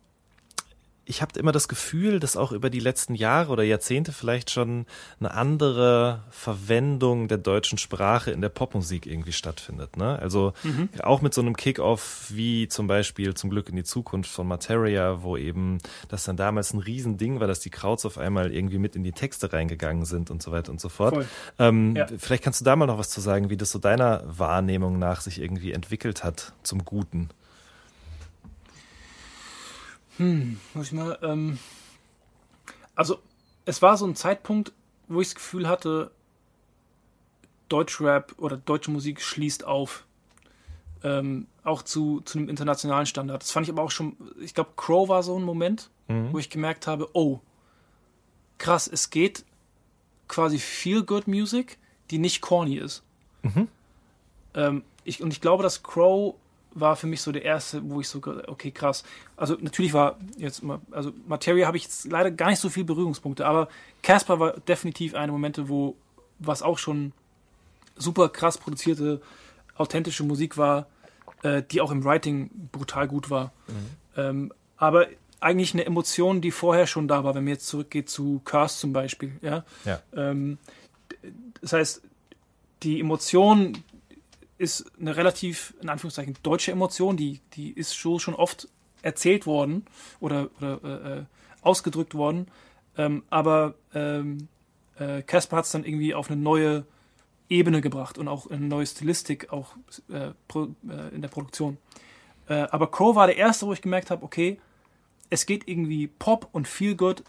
ich 1.06 1.22
habe 1.22 1.38
immer 1.40 1.52
das 1.52 1.68
Gefühl, 1.68 2.20
dass 2.20 2.38
auch 2.38 2.52
über 2.52 2.70
die 2.70 2.80
letzten 2.80 3.16
Jahre 3.16 3.52
oder 3.52 3.64
Jahrzehnte 3.64 4.12
vielleicht 4.12 4.52
schon 4.52 4.86
eine 5.20 5.32
andere 5.32 6.22
Verwendung 6.30 7.28
der 7.28 7.40
deutschen 7.40 7.80
Sprache 7.80 8.32
in 8.32 8.42
der 8.42 8.50
Popmusik 8.50 9.08
irgendwie 9.08 9.34
stattfindet. 9.34 9.98
Ne? 9.98 10.20
Also 10.20 10.54
mhm. 10.64 10.90
auch 11.02 11.22
mit 11.22 11.34
so 11.34 11.42
einem 11.42 11.58
Kick-off 11.58 12.28
wie 12.30 12.68
zum 12.68 12.86
Beispiel 12.86 13.34
zum 13.34 13.50
Glück 13.50 13.70
in 13.70 13.76
die 13.76 13.84
Zukunft 13.84 14.30
von 14.30 14.48
Materia, 14.48 15.24
wo 15.24 15.38
eben 15.38 15.80
das 16.08 16.24
dann 16.24 16.38
damals 16.38 16.74
ein 16.74 16.80
Riesending 16.80 17.40
war, 17.40 17.48
dass 17.48 17.60
die 17.60 17.72
Krauts 17.72 18.06
auf 18.06 18.20
einmal 18.20 18.54
irgendwie 18.54 18.78
mit 18.78 18.96
in 18.96 19.04
die 19.04 19.12
Texte 19.12 19.52
reingegangen 19.52 20.06
sind 20.06 20.30
und 20.30 20.44
so 20.44 20.52
weiter 20.52 20.72
und 20.72 20.80
so 20.80 20.90
fort. 20.90 21.26
Ähm, 21.58 21.96
ja. 21.96 22.06
Vielleicht 22.18 22.44
kannst 22.44 22.62
du 22.62 22.66
da 22.66 22.76
mal 22.76 22.86
noch 22.86 23.00
was 23.00 23.10
zu 23.10 23.22
sagen, 23.22 23.50
wie 23.50 23.58
das 23.58 23.72
so 23.72 23.80
deiner 23.80 24.24
Wahrnehmung 24.26 25.00
nach 25.00 25.22
sich 25.22 25.42
irgendwie 25.42 25.72
entwickelt 25.72 26.24
hat 26.24 26.54
zum 26.64 26.86
Guten. 26.86 27.30
Hm, 30.22 30.60
muss 30.76 30.88
ich 30.88 30.92
mal. 30.92 31.18
Ähm, 31.24 31.58
also, 32.94 33.18
es 33.66 33.82
war 33.82 33.98
so 33.98 34.06
ein 34.06 34.16
Zeitpunkt, 34.16 34.72
wo 35.08 35.20
ich 35.20 35.30
das 35.30 35.36
Gefühl 35.36 35.68
hatte, 35.68 36.12
Deutschrap 37.70 38.36
oder 38.38 38.56
deutsche 38.56 38.92
Musik 38.92 39.20
schließt 39.20 39.66
auf. 39.66 40.06
Ähm, 41.04 41.48
auch 41.64 41.82
zu, 41.82 42.22
zu 42.22 42.38
einem 42.38 42.50
internationalen 42.50 43.08
Standard. 43.08 43.42
Das 43.42 43.50
fand 43.50 43.66
ich 43.66 43.74
aber 43.74 43.82
auch 43.82 43.90
schon, 43.90 44.16
ich 44.40 44.54
glaube, 44.54 44.74
Crow 44.76 45.10
war 45.10 45.24
so 45.24 45.36
ein 45.36 45.44
Moment, 45.44 45.90
mhm. 46.08 46.32
wo 46.32 46.38
ich 46.38 46.52
gemerkt 46.52 46.86
habe, 46.86 47.10
oh, 47.14 47.40
krass, 48.60 48.88
es 48.88 49.10
geht 49.10 49.44
quasi 50.28 50.60
Feel 50.60 51.02
Good 51.02 51.28
Music, 51.28 51.80
die 52.12 52.20
nicht 52.20 52.42
corny 52.42 52.78
ist. 52.78 53.02
Mhm. 53.42 53.68
Ähm, 54.54 54.84
ich, 55.04 55.24
und 55.24 55.34
ich 55.34 55.42
glaube, 55.42 55.64
dass 55.64 55.82
Crow 55.82 56.36
war 56.74 56.96
für 56.96 57.08
mich 57.08 57.22
so 57.22 57.32
der 57.32 57.44
erste, 57.44 57.82
wo 57.90 58.00
ich 58.00 58.08
so, 58.08 58.22
okay, 58.48 58.72
krass. 58.72 59.04
Also 59.36 59.58
natürlich 59.60 59.94
war 59.94 60.18
jetzt 60.38 60.64
mal, 60.64 60.80
also 60.92 61.12
Materia 61.28 61.68
habe 61.68 61.78
ich 61.78 61.84
jetzt 61.84 62.06
leider 62.06 62.32
gar 62.32 62.50
nicht 62.50 62.60
so 62.60 62.70
viel 62.70 62.84
Berührungspunkte, 62.84 63.46
aber 63.46 63.68
Casper 64.02 64.40
war 64.40 64.54
definitiv 64.62 65.16
eine 65.16 65.32
Momente, 65.32 65.70
wo 65.70 65.96
was 66.40 66.62
auch 66.62 66.78
schon 66.78 67.14
super 67.96 68.30
krass 68.30 68.58
produzierte, 68.58 69.22
authentische 69.76 70.24
Musik 70.24 70.58
war, 70.58 70.88
äh, 71.44 71.62
die 71.62 71.82
auch 71.82 71.92
im 71.92 72.04
Writing 72.04 72.50
brutal 72.72 73.08
gut 73.08 73.30
war. 73.30 73.52
Mhm. 73.68 73.74
Ähm, 74.18 74.54
aber 74.78 75.08
eigentlich 75.40 75.74
eine 75.74 75.86
Emotion, 75.86 76.42
die 76.42 76.52
vorher 76.52 76.88
schon 76.88 77.08
da 77.08 77.24
war, 77.24 77.36
wenn 77.36 77.44
man 77.44 77.54
jetzt 77.54 77.68
zurückgeht 77.68 78.10
zu 78.10 78.42
Curse 78.46 78.80
zum 78.80 78.94
Beispiel. 78.94 79.34
Ja. 79.42 79.64
ja. 79.86 80.00
Ähm, 80.16 80.58
das 81.62 81.74
heißt, 81.74 82.02
die 82.84 83.00
Emotion, 83.00 83.78
ist 84.62 84.92
eine 85.00 85.18
relativ, 85.18 85.74
in 85.82 85.90
Anführungszeichen, 85.90 86.38
deutsche 86.44 86.72
Emotion, 86.72 87.18
die, 87.18 87.42
die 87.54 87.72
ist 87.72 87.96
schon, 87.96 88.20
schon 88.20 88.36
oft 88.36 88.68
erzählt 89.02 89.46
worden 89.48 89.86
oder, 90.20 90.50
oder 90.58 90.80
äh, 90.84 91.20
äh 91.20 91.24
ausgedrückt 91.64 92.16
worden. 92.16 92.48
Ähm, 92.98 93.24
aber 93.30 93.76
ähm, 93.94 94.48
äh, 94.98 95.22
Casper 95.22 95.58
hat 95.58 95.66
es 95.66 95.72
dann 95.72 95.84
irgendwie 95.84 96.16
auf 96.16 96.32
eine 96.32 96.42
neue 96.42 96.86
Ebene 97.50 97.82
gebracht 97.82 98.18
und 98.18 98.28
auch 98.28 98.50
eine 98.50 98.66
neue 98.66 98.88
Stilistik 98.88 99.54
auch 99.54 99.76
äh, 100.10 100.32
pro, 100.48 100.70
äh, 100.90 101.14
in 101.14 101.22
der 101.22 101.30
Produktion. 101.30 101.78
Äh, 102.48 102.68
aber 102.72 102.90
Crow 102.90 103.16
war 103.16 103.28
der 103.28 103.38
erste, 103.38 103.68
wo 103.68 103.74
ich 103.74 103.82
gemerkt 103.84 104.10
habe, 104.10 104.24
okay, 104.24 104.60
es 105.30 105.46
geht 105.46 105.68
irgendwie 105.68 106.08
Pop 106.08 106.50
und 106.52 106.68
Feel 106.68 106.96
Good 106.96 107.24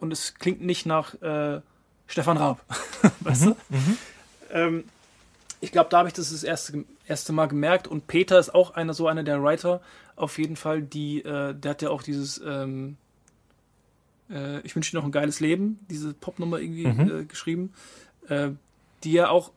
und 0.00 0.12
es 0.12 0.34
klingt 0.34 0.60
nicht 0.60 0.84
nach 0.84 1.14
Stefan 2.06 2.36
Raab. 2.36 2.62
weißt 3.20 3.46
mhm, 3.46 3.46
du? 3.46 3.76
Mhm. 3.76 3.98
Ähm, 4.50 4.84
ich 5.62 5.70
glaube, 5.70 5.88
da 5.90 5.98
habe 5.98 6.08
ich 6.08 6.14
das 6.14 6.32
das 6.32 6.42
erste, 6.42 6.84
erste 7.06 7.32
Mal 7.32 7.46
gemerkt. 7.46 7.86
Und 7.86 8.08
Peter 8.08 8.38
ist 8.38 8.52
auch 8.52 8.72
einer 8.72 8.94
so 8.94 9.06
einer 9.06 9.22
der 9.22 9.42
Writer, 9.42 9.80
auf 10.16 10.38
jeden 10.38 10.56
Fall, 10.56 10.82
die, 10.82 11.20
äh, 11.20 11.54
der 11.54 11.70
hat 11.70 11.82
ja 11.82 11.90
auch 11.90 12.02
dieses 12.02 12.42
ähm, 12.44 12.96
äh, 14.28 14.60
Ich 14.62 14.74
wünsche 14.74 14.90
dir 14.90 14.98
noch 14.98 15.04
ein 15.04 15.12
geiles 15.12 15.38
Leben, 15.38 15.78
diese 15.88 16.14
Popnummer 16.14 16.58
irgendwie 16.58 16.88
mhm. 16.88 17.20
äh, 17.20 17.24
geschrieben, 17.24 17.72
äh, 18.28 18.50
die 19.04 19.12
ja 19.12 19.28
auch 19.28 19.52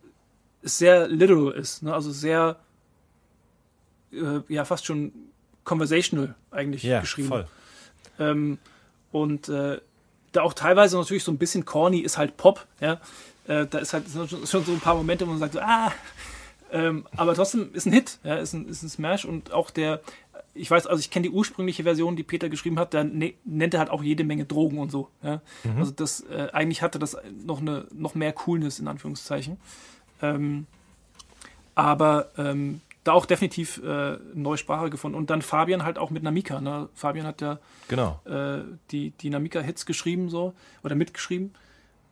sehr 0.62 1.08
literal 1.08 1.54
ist, 1.54 1.82
ne? 1.82 1.92
also 1.92 2.12
sehr, 2.12 2.60
äh, 4.14 4.42
ja, 4.48 4.64
fast 4.64 4.86
schon 4.86 5.12
conversational 5.64 6.36
eigentlich 6.52 6.84
ja, 6.84 7.02
geschrieben. 7.02 7.30
Voll. 7.30 7.48
Ähm, 8.20 8.60
und 9.12 9.50
äh, 9.50 9.82
da 10.32 10.42
auch 10.44 10.54
teilweise 10.54 10.98
natürlich 10.98 11.24
so 11.24 11.32
ein 11.32 11.40
bisschen 11.40 11.66
corny 11.66 12.00
ist 12.00 12.20
halt 12.20 12.38
Pop, 12.38 12.68
ja. 12.80 13.02
Äh, 13.48 13.68
da 13.68 13.80
ist 13.80 13.94
halt 13.94 14.06
schon 14.10 14.46
so 14.46 14.72
ein 14.72 14.80
paar 14.80 14.96
Momente, 14.96 15.26
wo 15.26 15.32
man 15.32 15.40
sagt, 15.40 15.54
so, 15.54 15.60
ah, 15.60 15.92
ähm, 16.72 17.06
aber 17.16 17.36
trotzdem 17.36 17.74
ist 17.74 17.86
ein 17.86 17.94
Hit, 17.94 18.20
ja, 18.24 18.36
ist 18.36 18.54
ein, 18.54 18.68
ist 18.68 18.84
ein 18.84 18.90
Smash 18.90 19.26
und 19.26 19.54
auch 19.54 19.70
der, 19.70 20.02
ich 20.54 20.72
weiß, 20.72 20.88
also 20.88 21.00
ich 21.00 21.12
kenne 21.12 21.24
die 21.24 21.30
ursprüngliche 21.30 21.84
Version, 21.84 22.16
die 22.16 22.24
Peter 22.24 22.50
geschrieben 22.50 22.80
hat, 22.80 22.94
da 22.94 23.04
ne, 23.04 23.36
nennt 23.44 23.74
er 23.74 23.82
halt 23.82 23.90
auch 23.90 24.02
jede 24.02 24.24
Menge 24.24 24.46
Drogen 24.46 24.80
und 24.80 24.92
so. 24.92 25.10
Ja? 25.22 25.42
Mhm. 25.64 25.78
Also 25.78 25.92
das, 25.92 26.22
äh, 26.22 26.48
eigentlich 26.54 26.82
hatte 26.82 26.98
das 26.98 27.18
noch 27.46 27.62
eine, 27.62 27.88
noch 27.94 28.16
mehr 28.16 28.34
Coolness 28.34 28.80
in 28.80 28.88
Anführungszeichen. 28.88 29.58
Ähm, 30.22 30.66
aber 31.76 32.32
ähm, 32.38 32.82
da 33.04 33.12
auch 33.12 33.26
definitiv 33.26 33.82
äh, 33.84 34.18
neue 34.34 34.58
Sprache 34.58 34.90
gefunden. 34.90 35.18
Und 35.18 35.30
dann 35.30 35.42
Fabian 35.42 35.84
halt 35.84 35.98
auch 36.00 36.10
mit 36.10 36.24
Namika. 36.24 36.60
Ne? 36.60 36.90
Fabian 36.96 37.28
hat 37.28 37.42
ja 37.42 37.60
genau. 37.88 38.20
äh, 38.26 38.64
die, 38.92 39.12
die 39.12 39.30
Namika-Hits 39.30 39.86
geschrieben 39.86 40.30
so 40.30 40.54
oder 40.84 40.96
mitgeschrieben. 40.96 41.54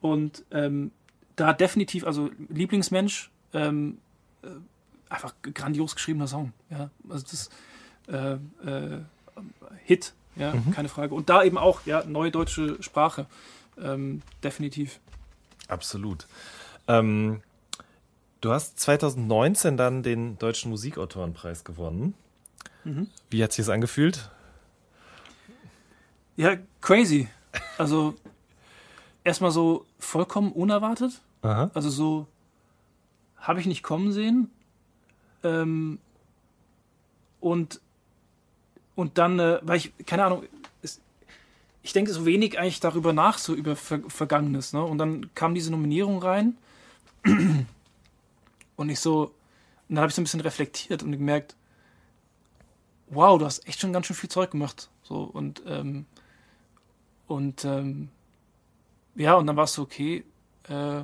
Und 0.01 0.43
ähm, 0.51 0.91
da 1.35 1.53
definitiv, 1.53 2.05
also 2.05 2.29
Lieblingsmensch, 2.49 3.31
ähm, 3.53 3.97
äh, 4.43 4.47
einfach 5.09 5.33
grandios 5.41 5.95
geschriebener 5.95 6.27
Song. 6.27 6.53
Ja, 6.69 6.89
also 7.09 7.25
das 7.29 7.49
äh, 8.07 8.33
äh, 8.67 9.01
Hit, 9.85 10.13
ja, 10.35 10.53
mhm. 10.53 10.71
keine 10.71 10.89
Frage. 10.89 11.13
Und 11.15 11.29
da 11.29 11.43
eben 11.43 11.57
auch, 11.57 11.85
ja, 11.85 12.03
neue 12.05 12.31
deutsche 12.31 12.81
Sprache, 12.81 13.27
ähm, 13.81 14.21
definitiv. 14.43 14.99
Absolut. 15.67 16.27
Ähm, 16.87 17.41
du 18.41 18.51
hast 18.51 18.79
2019 18.79 19.77
dann 19.77 20.03
den 20.03 20.37
Deutschen 20.37 20.69
Musikautorenpreis 20.69 21.63
gewonnen. 21.63 22.13
Mhm. 22.83 23.07
Wie 23.29 23.43
hat 23.43 23.53
sich 23.53 23.65
das 23.65 23.73
angefühlt? 23.73 24.29
Ja, 26.35 26.57
crazy. 26.81 27.27
Also 27.77 28.15
erstmal 29.23 29.51
so 29.51 29.85
vollkommen 29.99 30.51
unerwartet. 30.51 31.21
Aha. 31.41 31.71
Also 31.73 31.89
so 31.89 32.27
habe 33.37 33.59
ich 33.59 33.65
nicht 33.65 33.83
kommen 33.83 34.11
sehen. 34.11 34.49
Ähm, 35.43 35.99
und, 37.41 37.81
und 38.95 39.17
dann, 39.17 39.39
äh, 39.39 39.59
weil 39.63 39.77
ich, 39.77 39.93
keine 40.05 40.23
Ahnung, 40.23 40.43
ist, 40.81 41.01
ich 41.81 41.91
denke 41.91 42.13
so 42.13 42.25
wenig 42.25 42.57
eigentlich 42.57 42.79
darüber 42.79 43.11
nach, 43.11 43.37
so 43.37 43.53
über 43.53 43.75
Ver 43.75 43.99
Vergangenes. 44.07 44.71
Ne? 44.71 44.83
Und 44.83 44.97
dann 44.97 45.33
kam 45.35 45.53
diese 45.53 45.71
Nominierung 45.71 46.21
rein. 46.21 46.57
und 48.75 48.89
ich 48.89 48.99
so, 48.99 49.33
und 49.89 49.95
dann 49.95 49.99
habe 49.99 50.09
ich 50.09 50.15
so 50.15 50.21
ein 50.21 50.25
bisschen 50.25 50.41
reflektiert 50.41 51.03
und 51.03 51.11
gemerkt, 51.11 51.55
wow, 53.09 53.37
du 53.37 53.45
hast 53.45 53.67
echt 53.67 53.81
schon 53.81 53.93
ganz 53.93 54.07
schön 54.07 54.15
viel 54.15 54.29
Zeug 54.29 54.51
gemacht. 54.51 54.89
So, 55.03 55.23
und, 55.23 55.61
ähm, 55.67 56.05
und 57.27 57.65
ähm, 57.65 58.09
ja, 59.15 59.35
und 59.35 59.47
dann 59.47 59.55
war 59.55 59.65
es 59.65 59.73
so, 59.73 59.83
okay, 59.83 60.23
äh, 60.69 61.03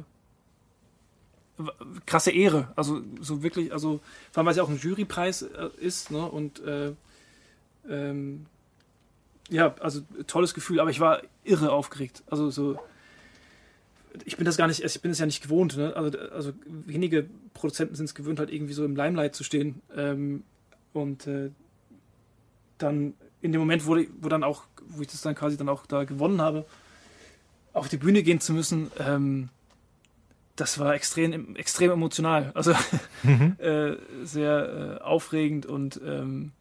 krasse 2.06 2.32
Ehre. 2.32 2.72
Also 2.76 3.02
so 3.20 3.44
wirklich, 3.44 3.72
also 3.74 4.00
vor 4.32 4.40
allem, 4.40 4.46
weil 4.46 4.52
es 4.52 4.58
ja 4.58 4.64
auch 4.64 4.70
ein 4.70 4.78
Jurypreis 4.78 5.44
äh, 5.44 5.70
ist, 5.78 6.12
ne? 6.12 6.26
Und 6.26 6.64
äh, 6.64 6.94
ähm, 7.90 8.46
ja, 9.50 9.76
also 9.80 10.02
tolles 10.28 10.54
Gefühl, 10.54 10.80
aber 10.80 10.90
ich 10.90 11.00
war 11.00 11.22
irre 11.44 11.72
aufgeregt. 11.72 12.24
Also 12.28 12.50
so, 12.50 12.80
ich 14.26 14.38
bin 14.38 14.46
das 14.46 14.58
gar 14.58 14.68
nicht, 14.68 14.84
ich 14.84 15.02
bin 15.02 15.12
es 15.12 15.20
ja 15.20 15.26
nicht 15.26 15.44
gewohnt, 15.44 15.78
ne? 15.78 15.96
Also, 15.96 16.18
also 16.30 16.54
wenige 16.66 17.28
Produzenten 17.54 17.96
sind 17.96 18.06
es 18.06 18.16
gewöhnt, 18.16 18.40
halt 18.40 18.52
irgendwie 18.52 18.74
so 18.74 18.86
im 18.86 18.96
Limelight 18.96 19.36
zu 19.36 19.44
stehen. 19.44 19.82
Ähm, 19.96 20.44
und 20.94 21.28
äh, 21.28 21.52
dann 22.78 23.14
in 23.42 23.52
dem 23.52 23.60
Moment, 23.60 23.86
wo, 23.86 23.98
wo 24.22 24.30
dann 24.30 24.44
auch, 24.44 24.64
wo 24.88 25.02
ich 25.02 25.08
das 25.08 25.22
dann 25.22 25.36
quasi 25.36 25.58
dann 25.58 25.70
auch 25.70 25.86
da 25.86 26.04
gewonnen 26.04 26.42
habe, 26.42 26.66
auf 27.74 27.88
die 27.88 27.98
Bühne 27.98 28.24
gehen 28.24 28.40
zu 28.40 28.54
müssen, 28.54 28.92
ähm, 29.00 29.50
das 30.56 30.78
war 30.78 30.94
extrem, 30.94 31.56
extrem 31.56 31.92
emotional. 31.92 32.52
Also 32.54 32.74
mhm. 33.24 33.56
äh, 33.60 33.96
sehr 34.24 35.00
äh, 35.00 35.04
aufregend 35.04 35.66
und 35.66 36.00
ähm, 36.04 36.52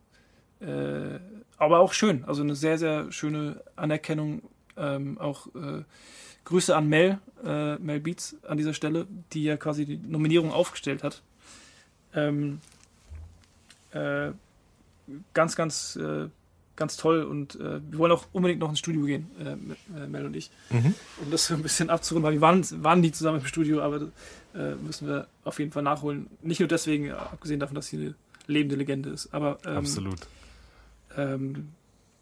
äh, 0.60 1.18
aber 1.56 1.80
auch 1.80 1.92
schön. 1.92 2.24
Also 2.24 2.42
eine 2.42 2.54
sehr, 2.54 2.78
sehr 2.78 3.10
schöne 3.10 3.62
Anerkennung. 3.76 4.42
Ähm, 4.76 5.18
auch 5.18 5.48
äh, 5.48 5.82
Grüße 6.44 6.74
an 6.74 6.88
Mel, 6.88 7.18
äh, 7.44 7.76
Mel 7.76 8.00
Beats 8.00 8.36
an 8.46 8.56
dieser 8.56 8.74
Stelle, 8.74 9.06
die 9.32 9.44
ja 9.44 9.56
quasi 9.56 9.84
die 9.84 9.98
Nominierung 9.98 10.52
aufgestellt 10.52 11.02
hat. 11.02 11.22
Ähm, 12.14 12.60
äh, 13.90 14.30
ganz, 15.34 15.56
ganz 15.56 15.98
ganz 16.78 16.96
toll 16.96 17.22
und 17.24 17.56
äh, 17.56 17.80
wir 17.90 17.98
wollen 17.98 18.12
auch 18.12 18.24
unbedingt 18.32 18.60
noch 18.60 18.70
ins 18.70 18.78
Studio 18.78 19.04
gehen, 19.04 19.30
äh, 19.38 20.02
äh, 20.02 20.06
Mel 20.06 20.24
und 20.24 20.34
ich, 20.34 20.50
mhm. 20.70 20.94
um 21.22 21.30
das 21.30 21.46
so 21.46 21.54
ein 21.54 21.62
bisschen 21.62 21.90
abzurunden, 21.90 22.26
weil 22.26 22.34
wir 22.34 22.40
waren, 22.40 22.64
waren 22.82 23.00
nie 23.00 23.12
zusammen 23.12 23.40
im 23.40 23.46
Studio, 23.46 23.82
aber 23.82 24.08
äh, 24.54 24.74
müssen 24.76 25.08
wir 25.08 25.26
auf 25.44 25.58
jeden 25.58 25.72
Fall 25.72 25.82
nachholen. 25.82 26.28
Nicht 26.40 26.60
nur 26.60 26.68
deswegen, 26.68 27.08
äh, 27.08 27.12
abgesehen 27.12 27.60
davon, 27.60 27.74
dass 27.74 27.88
sie 27.88 27.96
eine 27.96 28.14
lebende 28.46 28.76
Legende 28.76 29.10
ist, 29.10 29.34
aber 29.34 29.58
ähm, 29.66 29.76
absolut. 29.76 30.20
Ähm, 31.16 31.68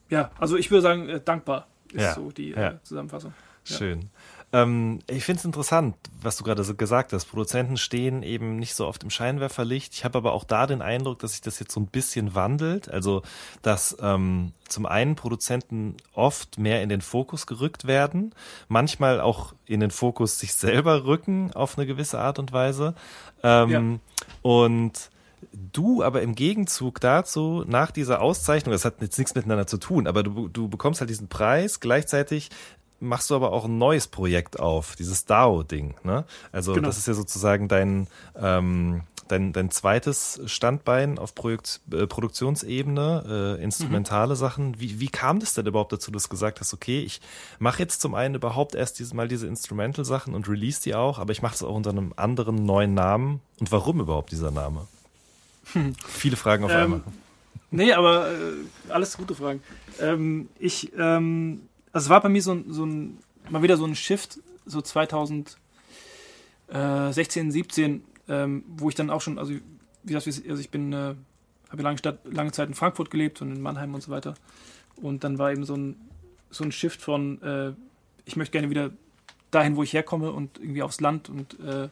ja, 0.08 0.30
also 0.38 0.56
ich 0.56 0.70
würde 0.70 0.82
sagen, 0.82 1.08
äh, 1.08 1.20
dankbar 1.24 1.66
ist 1.92 2.02
Ja, 2.02 2.14
so 2.14 2.30
die 2.30 2.50
ja. 2.50 2.80
Zusammenfassung. 2.82 3.32
Schön. 3.64 4.10
Ähm, 4.52 5.00
ich 5.08 5.24
finde 5.24 5.40
es 5.40 5.44
interessant, 5.44 5.96
was 6.22 6.36
du 6.36 6.44
gerade 6.44 6.62
so 6.64 6.74
gesagt 6.74 7.12
hast. 7.12 7.26
Produzenten 7.26 7.76
stehen 7.76 8.22
eben 8.22 8.56
nicht 8.56 8.74
so 8.74 8.86
oft 8.86 9.02
im 9.02 9.10
Scheinwerferlicht. 9.10 9.94
Ich 9.94 10.04
habe 10.04 10.18
aber 10.18 10.32
auch 10.32 10.44
da 10.44 10.66
den 10.66 10.82
Eindruck, 10.82 11.18
dass 11.18 11.32
sich 11.32 11.40
das 11.40 11.58
jetzt 11.58 11.72
so 11.72 11.80
ein 11.80 11.86
bisschen 11.86 12.34
wandelt. 12.34 12.88
Also, 12.88 13.22
dass 13.62 13.96
ähm, 14.00 14.52
zum 14.68 14.86
einen 14.86 15.16
Produzenten 15.16 15.96
oft 16.14 16.58
mehr 16.58 16.82
in 16.82 16.88
den 16.88 17.00
Fokus 17.00 17.46
gerückt 17.46 17.86
werden, 17.86 18.34
manchmal 18.68 19.20
auch 19.20 19.54
in 19.64 19.80
den 19.80 19.90
Fokus 19.90 20.38
sich 20.38 20.54
selber 20.54 21.04
rücken 21.04 21.52
auf 21.52 21.76
eine 21.76 21.86
gewisse 21.86 22.18
Art 22.18 22.38
und 22.38 22.52
Weise. 22.52 22.94
Ähm, 23.42 24.00
Und 24.42 25.10
Du 25.52 26.02
aber 26.02 26.22
im 26.22 26.34
Gegenzug 26.34 27.00
dazu, 27.00 27.64
nach 27.66 27.90
dieser 27.90 28.20
Auszeichnung, 28.20 28.72
das 28.72 28.84
hat 28.84 29.00
jetzt 29.00 29.18
nichts 29.18 29.34
miteinander 29.34 29.66
zu 29.66 29.78
tun, 29.78 30.06
aber 30.06 30.22
du, 30.22 30.48
du 30.48 30.68
bekommst 30.68 31.00
halt 31.00 31.10
diesen 31.10 31.28
Preis, 31.28 31.80
gleichzeitig 31.80 32.50
machst 33.00 33.30
du 33.30 33.34
aber 33.36 33.52
auch 33.52 33.66
ein 33.66 33.78
neues 33.78 34.06
Projekt 34.06 34.58
auf, 34.58 34.96
dieses 34.96 35.24
DAO-Ding. 35.26 35.94
Ne? 36.02 36.24
Also 36.52 36.72
Genau. 36.74 36.86
das 36.88 36.98
ist 36.98 37.06
ja 37.06 37.14
sozusagen 37.14 37.68
dein, 37.68 38.06
ähm, 38.40 39.02
dein, 39.28 39.52
dein 39.52 39.70
zweites 39.70 40.40
Standbein 40.46 41.18
auf 41.18 41.34
Projekt, 41.34 41.80
äh, 41.92 42.06
Produktionsebene, 42.06 43.56
äh, 43.58 43.62
instrumentale 43.62 44.36
Sachen. 44.36 44.80
Wie, 44.80 44.98
wie 45.00 45.08
kam 45.08 45.40
das 45.40 45.52
denn 45.54 45.66
überhaupt 45.66 45.92
dazu, 45.92 46.10
dass 46.10 46.24
du 46.24 46.28
gesagt 46.30 46.60
hast, 46.60 46.72
okay, 46.72 47.00
ich 47.00 47.20
mache 47.58 47.80
jetzt 47.82 48.00
zum 48.00 48.14
einen 48.14 48.34
überhaupt 48.36 48.74
erst 48.74 48.98
dieses 48.98 49.12
Mal 49.14 49.28
diese 49.28 49.46
Instrumental-Sachen 49.46 50.34
und 50.34 50.48
release 50.48 50.80
die 50.82 50.94
auch, 50.94 51.18
aber 51.18 51.32
ich 51.32 51.42
mache 51.42 51.52
das 51.52 51.62
auch 51.64 51.74
unter 51.74 51.90
einem 51.90 52.12
anderen 52.16 52.64
neuen 52.64 52.94
Namen. 52.94 53.40
Und 53.60 53.70
warum 53.72 54.00
überhaupt 54.00 54.32
dieser 54.32 54.50
Name? 54.50 54.86
Viele 56.06 56.36
Fragen 56.36 56.64
auf 56.64 56.70
Ähm, 56.70 56.76
einmal. 56.78 57.00
Nee, 57.72 57.92
aber 57.92 58.30
äh, 58.30 58.34
alles 58.90 59.16
gute 59.16 59.34
Fragen. 59.34 59.60
Ähm, 60.00 60.48
ich, 60.60 60.92
ähm, 60.96 61.62
also 61.96 62.08
es 62.08 62.10
war 62.10 62.20
bei 62.20 62.28
mir 62.28 62.42
so, 62.42 62.62
so 62.68 62.84
ein, 62.84 63.16
mal 63.48 63.62
wieder 63.62 63.78
so 63.78 63.86
ein 63.86 63.94
Shift, 63.94 64.38
so 64.66 64.82
2016, 64.82 65.56
17, 67.50 68.04
ähm, 68.28 68.64
wo 68.68 68.90
ich 68.90 68.94
dann 68.94 69.08
auch 69.08 69.22
schon, 69.22 69.38
also 69.38 69.54
wie 70.02 70.12
gesagt, 70.12 70.26
also 70.46 70.60
ich 70.60 70.68
bin, 70.68 70.92
äh, 70.92 71.14
habe 71.70 71.82
lange, 71.82 71.98
lange 72.24 72.52
Zeit 72.52 72.68
in 72.68 72.74
Frankfurt 72.74 73.10
gelebt 73.10 73.40
und 73.40 73.50
in 73.50 73.62
Mannheim 73.62 73.94
und 73.94 74.02
so 74.02 74.10
weiter. 74.10 74.34
Und 74.96 75.24
dann 75.24 75.38
war 75.38 75.50
eben 75.50 75.64
so 75.64 75.74
ein, 75.74 75.96
so 76.50 76.64
ein 76.64 76.72
Shift 76.72 77.00
von, 77.00 77.40
äh, 77.40 77.72
ich 78.26 78.36
möchte 78.36 78.52
gerne 78.52 78.68
wieder 78.68 78.90
dahin, 79.50 79.76
wo 79.76 79.82
ich 79.82 79.94
herkomme 79.94 80.32
und 80.32 80.58
irgendwie 80.58 80.82
aufs 80.82 81.00
Land 81.00 81.30
und 81.30 81.58
äh, 81.60 81.88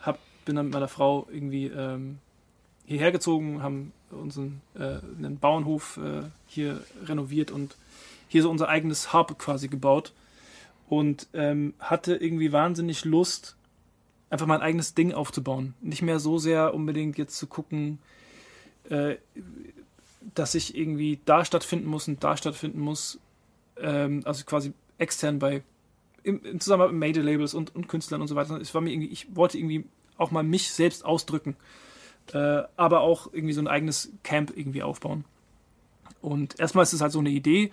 hab, 0.00 0.20
bin 0.44 0.54
dann 0.54 0.66
mit 0.66 0.74
meiner 0.74 0.86
Frau 0.86 1.26
irgendwie 1.32 1.66
ähm, 1.66 2.20
hierher 2.86 3.10
gezogen, 3.10 3.64
haben 3.64 3.92
unseren 4.12 4.60
äh, 4.76 5.00
einen 5.18 5.40
Bauernhof 5.40 5.96
äh, 5.96 6.22
hier 6.46 6.84
renoviert 7.04 7.50
und 7.50 7.76
hier 8.28 8.42
so 8.42 8.50
unser 8.50 8.68
eigenes 8.68 9.12
Hub 9.12 9.38
quasi 9.38 9.68
gebaut 9.68 10.12
und 10.88 11.28
ähm, 11.34 11.74
hatte 11.78 12.16
irgendwie 12.16 12.52
wahnsinnig 12.52 13.04
Lust, 13.04 13.56
einfach 14.30 14.46
mein 14.46 14.60
eigenes 14.60 14.94
Ding 14.94 15.12
aufzubauen. 15.12 15.74
Nicht 15.80 16.02
mehr 16.02 16.18
so 16.18 16.38
sehr 16.38 16.74
unbedingt 16.74 17.18
jetzt 17.18 17.36
zu 17.36 17.46
gucken, 17.46 17.98
äh, 18.90 19.16
dass 20.34 20.54
ich 20.54 20.76
irgendwie 20.76 21.20
da 21.24 21.44
stattfinden 21.44 21.86
muss 21.86 22.08
und 22.08 22.24
da 22.24 22.36
stattfinden 22.36 22.80
muss. 22.80 23.18
Ähm, 23.76 24.22
also 24.24 24.44
quasi 24.44 24.72
extern 24.98 25.38
bei 25.38 25.62
im, 26.22 26.42
im 26.44 26.60
Zusammenarbeit 26.60 26.94
mit 26.94 27.08
Major-Labels 27.08 27.54
und, 27.54 27.74
und 27.74 27.88
Künstlern 27.88 28.20
und 28.22 28.28
so 28.28 28.34
weiter. 28.34 28.56
Es 28.60 28.74
war 28.74 28.80
mir 28.80 28.92
irgendwie, 28.92 29.08
ich 29.08 29.34
wollte 29.36 29.58
irgendwie 29.58 29.84
auch 30.16 30.30
mal 30.30 30.42
mich 30.42 30.70
selbst 30.70 31.04
ausdrücken 31.04 31.56
äh, 32.32 32.62
aber 32.76 33.00
auch 33.00 33.28
irgendwie 33.32 33.52
so 33.52 33.60
ein 33.60 33.68
eigenes 33.68 34.12
Camp 34.22 34.52
irgendwie 34.56 34.82
aufbauen. 34.82 35.24
Und 36.22 36.58
erstmal 36.58 36.84
ist 36.84 36.92
es 36.92 37.00
halt 37.00 37.12
so 37.12 37.18
eine 37.18 37.30
Idee 37.30 37.70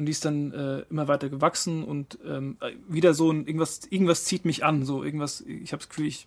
und 0.00 0.06
die 0.06 0.12
ist 0.12 0.24
dann 0.24 0.50
äh, 0.54 0.78
immer 0.88 1.08
weiter 1.08 1.28
gewachsen 1.28 1.84
und 1.84 2.18
ähm, 2.26 2.56
wieder 2.88 3.12
so 3.12 3.30
ein 3.30 3.46
irgendwas, 3.46 3.82
irgendwas 3.90 4.24
zieht 4.24 4.46
mich 4.46 4.64
an, 4.64 4.86
so 4.86 5.04
irgendwas, 5.04 5.42
ich 5.42 5.72
habe 5.72 5.80
das 5.80 5.90
Gefühl, 5.90 6.06
ich 6.06 6.26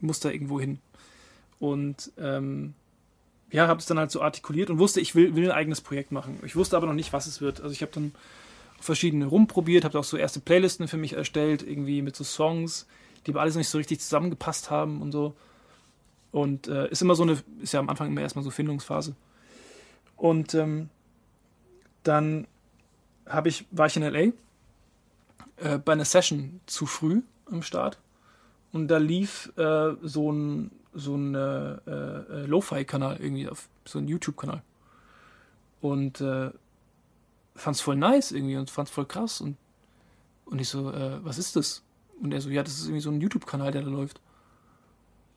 muss 0.00 0.20
da 0.20 0.30
irgendwo 0.30 0.58
hin. 0.58 0.78
Und 1.58 2.12
ähm, 2.16 2.72
ja, 3.50 3.68
habe 3.68 3.78
es 3.78 3.84
dann 3.84 3.98
halt 3.98 4.10
so 4.10 4.22
artikuliert 4.22 4.70
und 4.70 4.78
wusste, 4.78 5.02
ich 5.02 5.14
will, 5.14 5.36
will 5.36 5.44
ein 5.44 5.54
eigenes 5.54 5.82
Projekt 5.82 6.12
machen. 6.12 6.38
Ich 6.46 6.56
wusste 6.56 6.78
aber 6.78 6.86
noch 6.86 6.94
nicht, 6.94 7.12
was 7.12 7.26
es 7.26 7.42
wird. 7.42 7.60
Also 7.60 7.74
ich 7.74 7.82
habe 7.82 7.92
dann 7.92 8.14
verschiedene 8.80 9.26
rumprobiert, 9.26 9.84
habe 9.84 9.98
auch 9.98 10.04
so 10.04 10.16
erste 10.16 10.40
Playlisten 10.40 10.88
für 10.88 10.96
mich 10.96 11.12
erstellt, 11.12 11.62
irgendwie 11.62 12.00
mit 12.00 12.16
so 12.16 12.24
Songs, 12.24 12.86
die 13.26 13.32
aber 13.32 13.42
alles 13.42 13.52
noch 13.52 13.60
nicht 13.60 13.68
so 13.68 13.76
richtig 13.76 14.00
zusammengepasst 14.00 14.70
haben 14.70 15.02
und 15.02 15.12
so. 15.12 15.34
Und 16.32 16.68
äh, 16.68 16.88
ist 16.88 17.02
immer 17.02 17.14
so 17.14 17.24
eine, 17.24 17.36
ist 17.60 17.74
ja 17.74 17.80
am 17.80 17.90
Anfang 17.90 18.08
immer 18.08 18.22
erstmal 18.22 18.44
so 18.44 18.50
Findungsphase. 18.50 19.14
Und 20.16 20.54
ähm, 20.54 20.88
dann 22.02 22.46
habe 23.30 23.48
ich, 23.48 23.66
war 23.70 23.86
ich 23.86 23.96
in 23.96 24.02
LA 24.02 24.32
äh, 25.56 25.78
bei 25.78 25.92
einer 25.92 26.04
Session 26.04 26.60
zu 26.66 26.86
früh 26.86 27.22
am 27.50 27.62
Start. 27.62 27.98
Und 28.72 28.88
da 28.88 28.98
lief 28.98 29.52
äh, 29.56 29.94
so 30.02 30.30
ein, 30.30 30.70
so 30.94 31.16
ein 31.16 31.34
äh, 31.34 31.72
äh, 31.74 32.46
Lo-Fi-Kanal 32.46 33.16
irgendwie 33.20 33.48
auf 33.48 33.68
so 33.84 33.98
ein 33.98 34.08
YouTube-Kanal. 34.08 34.62
Und 35.80 36.20
äh, 36.20 36.50
fand's 37.56 37.80
voll 37.80 37.96
nice 37.96 38.32
irgendwie 38.32 38.56
und 38.56 38.70
fand's 38.70 38.90
voll 38.90 39.06
krass. 39.06 39.40
Und, 39.40 39.56
und 40.44 40.60
ich 40.60 40.68
so, 40.68 40.92
äh, 40.92 41.24
was 41.24 41.38
ist 41.38 41.56
das? 41.56 41.82
Und 42.20 42.32
er 42.32 42.40
so, 42.40 42.50
ja, 42.50 42.62
das 42.62 42.74
ist 42.74 42.84
irgendwie 42.84 43.00
so 43.00 43.10
ein 43.10 43.20
YouTube-Kanal, 43.20 43.72
der 43.72 43.82
da 43.82 43.88
läuft. 43.88 44.20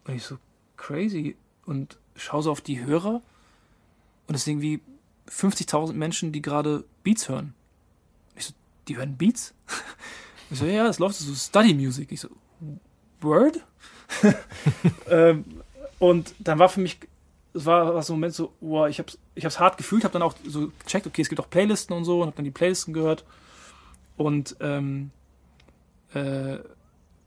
Und 0.05 0.15
ich 0.15 0.23
so, 0.23 0.37
crazy. 0.77 1.35
Und 1.65 1.97
schau 2.15 2.41
so 2.41 2.51
auf 2.51 2.61
die 2.61 2.85
Hörer 2.85 3.21
und 4.27 4.35
es 4.35 4.43
sind 4.43 4.61
irgendwie 4.61 4.81
50.000 5.29 5.93
Menschen, 5.93 6.31
die 6.31 6.41
gerade 6.41 6.83
Beats 7.03 7.29
hören. 7.29 7.53
Die 8.87 8.97
hören 8.97 9.17
Beats? 9.17 9.53
Ich 10.51 10.59
so, 10.59 10.65
ja, 10.65 10.87
es 10.87 10.99
läuft 10.99 11.15
so 11.15 11.33
Study 11.33 11.73
Music. 11.73 12.11
Ich 12.11 12.21
so, 12.21 12.29
Word? 13.21 13.65
ähm, 15.09 15.45
und 15.97 16.35
dann 16.37 16.59
war 16.59 16.69
für 16.69 16.79
mich, 16.79 16.99
es 17.55 17.65
war, 17.65 17.95
war 17.95 18.03
so 18.03 18.13
ein 18.13 18.17
Moment 18.17 18.35
so, 18.35 18.53
wow, 18.61 18.87
ich 18.87 18.99
hab's, 18.99 19.17
ich 19.33 19.45
hab's 19.45 19.59
hart 19.59 19.77
gefühlt, 19.77 20.03
hab 20.03 20.11
dann 20.11 20.21
auch 20.21 20.35
so 20.45 20.71
gecheckt, 20.83 21.07
okay, 21.07 21.23
es 21.23 21.29
gibt 21.29 21.41
auch 21.41 21.49
Playlisten 21.49 21.95
und 21.95 22.05
so 22.05 22.21
und 22.21 22.27
hab 22.27 22.35
dann 22.35 22.45
die 22.45 22.51
Playlisten 22.51 22.93
gehört 22.93 23.23
und 24.15 24.55
ähm, 24.59 25.09
äh, 26.13 26.57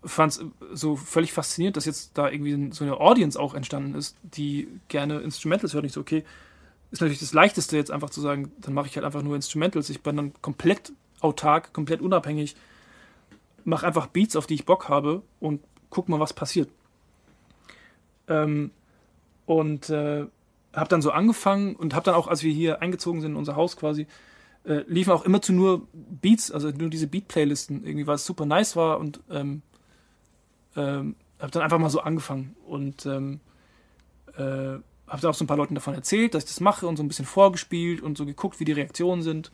fand 0.04 0.32
es 0.32 0.44
so 0.72 0.96
völlig 0.96 1.32
faszinierend, 1.32 1.76
dass 1.76 1.84
jetzt 1.84 2.12
da 2.14 2.30
irgendwie 2.30 2.72
so 2.72 2.84
eine 2.84 3.00
Audience 3.00 3.38
auch 3.38 3.54
entstanden 3.54 3.94
ist, 3.94 4.16
die 4.22 4.68
gerne 4.88 5.18
Instrumentals 5.18 5.74
hört. 5.74 5.84
Ich 5.84 5.92
so, 5.92 6.00
okay, 6.00 6.24
ist 6.90 7.00
natürlich 7.00 7.20
das 7.20 7.32
Leichteste 7.32 7.76
jetzt 7.76 7.90
einfach 7.90 8.10
zu 8.10 8.20
sagen, 8.20 8.52
dann 8.58 8.74
mache 8.74 8.86
ich 8.86 8.96
halt 8.96 9.04
einfach 9.04 9.22
nur 9.22 9.34
Instrumentals. 9.34 9.90
Ich 9.90 10.02
bin 10.02 10.16
dann 10.16 10.32
komplett 10.42 10.92
autark, 11.20 11.72
komplett 11.72 12.00
unabhängig, 12.00 12.56
mache 13.64 13.86
einfach 13.86 14.06
Beats, 14.06 14.36
auf 14.36 14.46
die 14.46 14.54
ich 14.54 14.66
Bock 14.66 14.88
habe 14.88 15.22
und 15.40 15.60
guck 15.90 16.08
mal, 16.08 16.20
was 16.20 16.32
passiert. 16.32 16.68
Ähm, 18.28 18.70
und 19.46 19.90
äh, 19.90 20.26
habe 20.72 20.88
dann 20.88 21.02
so 21.02 21.10
angefangen 21.10 21.74
und 21.76 21.94
habe 21.94 22.04
dann 22.04 22.14
auch, 22.14 22.28
als 22.28 22.42
wir 22.42 22.52
hier 22.52 22.82
eingezogen 22.82 23.20
sind 23.20 23.32
in 23.32 23.36
unser 23.36 23.56
Haus 23.56 23.76
quasi, 23.76 24.06
äh, 24.64 24.82
liefen 24.88 25.12
auch 25.12 25.24
immer 25.24 25.40
zu 25.40 25.52
nur 25.52 25.86
Beats, 25.92 26.50
also 26.50 26.70
nur 26.70 26.90
diese 26.90 27.06
Beat-Playlisten, 27.06 27.84
irgendwie, 27.84 28.06
weil 28.06 28.16
es 28.16 28.26
super 28.26 28.46
nice 28.46 28.76
war 28.76 28.98
und 28.98 29.20
ähm, 29.30 29.62
ähm, 30.76 31.16
habe 31.38 31.52
dann 31.52 31.62
einfach 31.62 31.78
mal 31.78 31.90
so 31.90 32.00
angefangen 32.00 32.56
und 32.66 33.06
ähm, 33.06 33.40
äh, 34.36 34.78
habe 35.08 35.20
dann 35.20 35.30
auch 35.30 35.34
so 35.34 35.44
ein 35.44 35.46
paar 35.46 35.56
Leuten 35.56 35.74
davon 35.74 35.94
erzählt, 35.94 36.34
dass 36.34 36.44
ich 36.44 36.50
das 36.50 36.60
mache 36.60 36.86
und 36.86 36.96
so 36.96 37.02
ein 37.02 37.08
bisschen 37.08 37.26
vorgespielt 37.26 38.00
und 38.02 38.18
so 38.18 38.26
geguckt, 38.26 38.60
wie 38.60 38.64
die 38.64 38.72
Reaktionen 38.72 39.22
sind. 39.22 39.52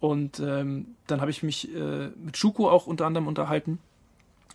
Und 0.00 0.40
ähm, 0.40 0.96
dann 1.06 1.20
habe 1.20 1.30
ich 1.30 1.42
mich 1.42 1.74
äh, 1.74 2.08
mit 2.16 2.36
Schuko 2.36 2.68
auch 2.70 2.86
unter 2.86 3.06
anderem 3.06 3.26
unterhalten. 3.26 3.78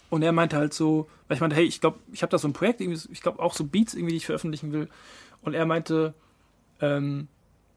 Und 0.09 0.23
er 0.23 0.34
meinte 0.34 0.57
halt 0.57 0.73
so, 0.73 1.09
weil 1.27 1.35
ich 1.35 1.41
meinte, 1.41 1.55
hey, 1.55 1.65
ich 1.65 1.81
glaube, 1.81 1.99
ich 2.11 2.22
habe 2.22 2.30
da 2.30 2.38
so 2.38 2.47
ein 2.47 2.53
Projekt, 2.53 2.81
ich 2.81 3.22
glaube 3.22 3.39
auch 3.39 3.53
so 3.53 3.63
Beats 3.63 3.93
irgendwie, 3.93 4.11
die 4.11 4.18
ich 4.18 4.26
veröffentlichen 4.26 4.72
will. 4.72 4.89
Und 5.41 5.53
er 5.53 5.65
meinte, 5.65 6.13
ähm, 6.81 7.27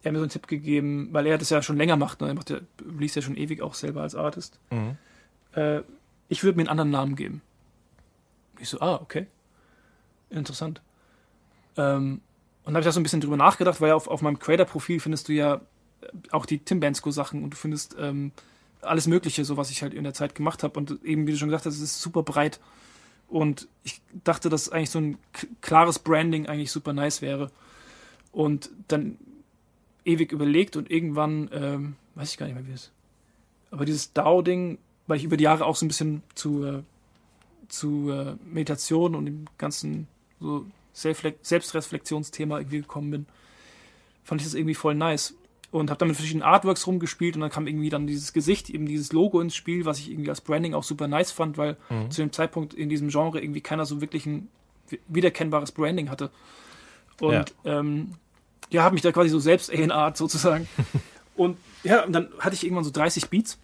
er 0.03 0.09
hat 0.09 0.13
mir 0.13 0.19
so 0.19 0.25
einen 0.25 0.31
Tipp 0.31 0.47
gegeben, 0.47 1.09
weil 1.13 1.27
er 1.27 1.39
das 1.39 1.51
ja 1.51 1.63
schon 1.63 1.77
länger 1.77 1.97
macht, 1.97 2.21
ne? 2.21 2.29
er 2.29 2.35
macht 2.35 2.51
ja, 2.51 2.59
liest 2.99 3.17
ja 3.17 3.23
schon 3.23 3.37
ewig 3.37 3.63
auch 3.63 3.75
selber 3.75 4.03
als 4.03 4.15
Artist. 4.15 4.59
Mhm. 4.71 4.97
Äh, 5.53 5.83
ich 6.29 6.43
würde 6.43 6.57
mir 6.57 6.63
einen 6.63 6.71
anderen 6.71 6.91
Namen 6.91 7.17
geben. 7.17 7.41
Ich 8.59 8.69
so, 8.69 8.81
ah, 8.81 8.97
okay. 8.97 9.27
Interessant. 10.29 10.83
Ähm, 11.77 12.21
und 12.65 12.73
dann 12.73 12.75
habe 12.75 12.81
ich 12.81 12.87
da 12.87 12.93
so 12.93 13.01
ein 13.01 13.03
bisschen 13.03 13.21
drüber 13.21 13.37
nachgedacht, 13.37 13.81
weil 13.81 13.89
ja 13.89 13.95
auf, 13.95 14.09
auf 14.09 14.23
meinem 14.23 14.39
Creator-Profil 14.39 15.01
findest 15.01 15.29
du 15.29 15.33
ja 15.33 15.61
auch 16.31 16.47
die 16.47 16.59
Tim 16.59 16.81
Bensko-Sachen 16.81 17.43
und 17.43 17.51
du 17.51 17.57
findest 17.57 17.97
ähm, 17.99 18.33
alles 18.81 19.07
Mögliche, 19.07 19.45
so 19.45 19.57
was 19.57 19.71
ich 19.71 19.83
halt 19.83 19.95
in 19.95 20.05
der 20.05 20.15
Zeit 20.15 20.35
gemacht 20.35 20.63
habe. 20.63 20.79
Und 20.79 21.05
eben, 21.05 21.27
wie 21.27 21.33
du 21.33 21.39
schon 21.39 21.49
gesagt 21.49 21.67
hast, 21.67 21.75
es 21.75 21.83
ist 21.83 22.01
super 22.01 22.23
breit. 22.23 22.61
Und 23.29 23.69
ich 23.83 24.01
dachte, 24.25 24.49
dass 24.49 24.69
eigentlich 24.69 24.91
so 24.91 25.01
ein 25.01 25.19
klares 25.61 25.99
Branding 25.99 26.47
eigentlich 26.47 26.71
super 26.71 26.93
nice 26.93 27.23
wäre. 27.23 27.51
Und 28.33 28.71
dann 28.89 29.17
ewig 30.05 30.33
überlegt 30.33 30.77
und 30.77 30.91
irgendwann, 30.91 31.49
ähm, 31.53 31.97
weiß 32.15 32.31
ich 32.31 32.39
gar 32.39 32.47
nicht 32.47 32.55
mehr, 32.55 32.67
wie 32.67 32.73
es 32.73 32.91
Aber 33.71 33.85
dieses 33.85 34.13
DAO-Ding, 34.13 34.79
weil 35.07 35.17
ich 35.17 35.25
über 35.25 35.37
die 35.37 35.45
Jahre 35.45 35.65
auch 35.65 35.77
so 35.77 35.85
ein 35.85 35.89
bisschen 35.89 36.23
zu, 36.35 36.65
äh, 36.65 36.83
zu 37.69 38.11
äh, 38.11 38.37
Meditation 38.45 39.15
und 39.15 39.27
dem 39.27 39.47
ganzen 39.59 40.07
so 40.41 40.67
Selbstrefle- 40.95 41.35
Selbstreflexionsthema 41.43 42.59
irgendwie 42.59 42.81
gekommen 42.81 43.11
bin, 43.11 43.27
fand 44.23 44.41
ich 44.41 44.47
das 44.47 44.55
irgendwie 44.55 44.75
voll 44.75 44.95
nice. 44.95 45.35
Und 45.79 45.91
habe 45.91 45.99
dann 45.99 46.09
mit 46.09 46.17
verschiedenen 46.17 46.43
Artworks 46.45 46.87
rumgespielt 46.87 47.35
und 47.35 47.41
dann 47.41 47.51
kam 47.51 47.67
irgendwie 47.67 47.89
dann 47.91 48.07
dieses 48.07 48.33
Gesicht, 48.33 48.71
eben 48.71 48.87
dieses 48.87 49.13
Logo 49.13 49.41
ins 49.41 49.55
Spiel, 49.57 49.85
was 49.85 49.99
ich 49.99 50.11
irgendwie 50.11 50.31
als 50.31 50.41
Branding 50.41 50.73
auch 50.75 50.85
super 50.85 51.09
nice 51.09 51.33
fand, 51.33 51.59
weil 51.59 51.77
Mhm. 51.91 52.11
zu 52.11 52.23
dem 52.23 52.33
Zeitpunkt 52.33 52.75
in 52.75 52.89
diesem 52.89 53.09
Genre 53.09 53.41
irgendwie 53.41 53.61
keiner 53.61 53.85
so 53.85 54.01
wirklich 54.01 54.25
ein 54.27 54.49
wi- 54.89 55.01
wiedererkennbares 55.09 55.73
Branding 55.73 56.11
hatte. 56.11 56.31
Und 57.21 57.33
ja, 57.65 57.81
ähm, 57.81 58.13
ja 58.71 58.83
habe 58.83 58.95
mich 58.95 59.03
da 59.03 59.11
quasi 59.13 59.31
so 59.31 59.39
selbst 59.41 59.73
A&Art 59.73 60.17
sozusagen. 60.17 60.69
und 61.37 61.57
ja, 61.83 62.05
und 62.05 62.13
dann 62.13 62.29
hatte 62.39 62.55
ich 62.55 62.65
irgendwann 62.65 62.85
so 62.85 62.91
30 62.93 63.29
Beats 63.29 63.59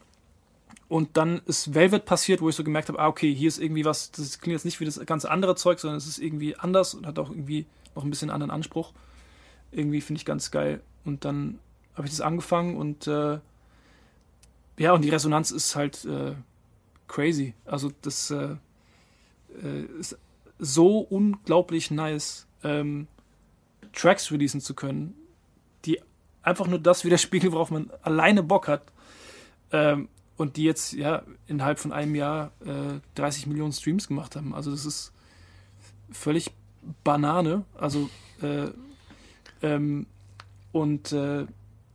und 0.89 1.17
dann 1.17 1.41
ist 1.47 1.75
Velvet 1.75 2.05
passiert, 2.05 2.41
wo 2.41 2.49
ich 2.49 2.57
so 2.57 2.65
gemerkt 2.65 2.89
habe, 2.89 2.99
ah, 2.99 3.07
okay, 3.07 3.33
hier 3.33 3.47
ist 3.49 3.59
irgendwie 3.61 3.85
was, 3.85 4.11
das 4.11 4.41
klingt 4.41 4.55
jetzt 4.55 4.65
nicht 4.65 4.81
wie 4.81 4.85
das 4.85 4.99
ganze 5.07 5.31
andere 5.31 5.55
Zeug, 5.55 5.79
sondern 5.79 5.99
es 5.99 6.07
ist 6.09 6.19
irgendwie 6.19 6.57
anders 6.57 6.95
und 6.95 7.07
hat 7.07 7.19
auch 7.21 7.31
irgendwie 7.31 7.67
noch 7.95 8.03
ein 8.03 8.11
bisschen 8.11 8.31
anderen 8.31 8.51
Anspruch. 8.51 8.93
Irgendwie 9.71 10.01
finde 10.01 10.19
ich 10.19 10.25
ganz 10.25 10.51
geil. 10.51 10.81
Und 11.05 11.25
dann 11.25 11.61
habe 12.01 12.07
ich 12.07 12.13
das 12.13 12.21
angefangen 12.23 12.77
und 12.77 13.07
äh, 13.07 13.39
ja, 14.79 14.93
und 14.95 15.03
die 15.03 15.11
Resonanz 15.11 15.51
ist 15.51 15.77
halt 15.77 16.07
äh, 16.07 16.35
crazy. 17.07 17.53
Also 17.67 17.93
das 18.01 18.31
äh, 18.31 18.57
äh, 19.63 19.83
ist 19.99 20.17
so 20.59 21.01
unglaublich 21.01 21.91
nice, 21.91 22.47
ähm, 22.65 23.07
Tracks 23.93 24.33
releasen 24.33 24.63
zu 24.63 24.75
können, 24.75 25.15
die 25.85 26.01
einfach 26.43 26.67
nur 26.67 26.79
das 26.79 27.05
widerspiegeln, 27.05 27.53
worauf 27.53 27.71
man 27.71 27.91
alleine 28.03 28.43
Bock 28.43 28.69
hat. 28.69 28.91
Ähm, 29.71 30.09
und 30.39 30.57
die 30.57 30.65
jetzt 30.65 30.95
ja 30.95 31.23
innerhalb 31.47 31.79
von 31.79 31.93
einem 31.93 32.15
Jahr 32.15 32.53
äh, 32.65 33.01
30 33.17 33.47
Millionen 33.47 33.73
Streams 33.73 34.09
gemacht 34.09 34.37
haben. 34.37 34.55
Also 34.55 34.71
das 34.71 34.87
ist 34.87 35.13
völlig 36.11 36.51
Banane. 37.05 37.67
Also 37.77 38.09
äh, 38.41 38.69
ähm, 39.61 40.07
und 40.73 41.13
äh, 41.13 41.45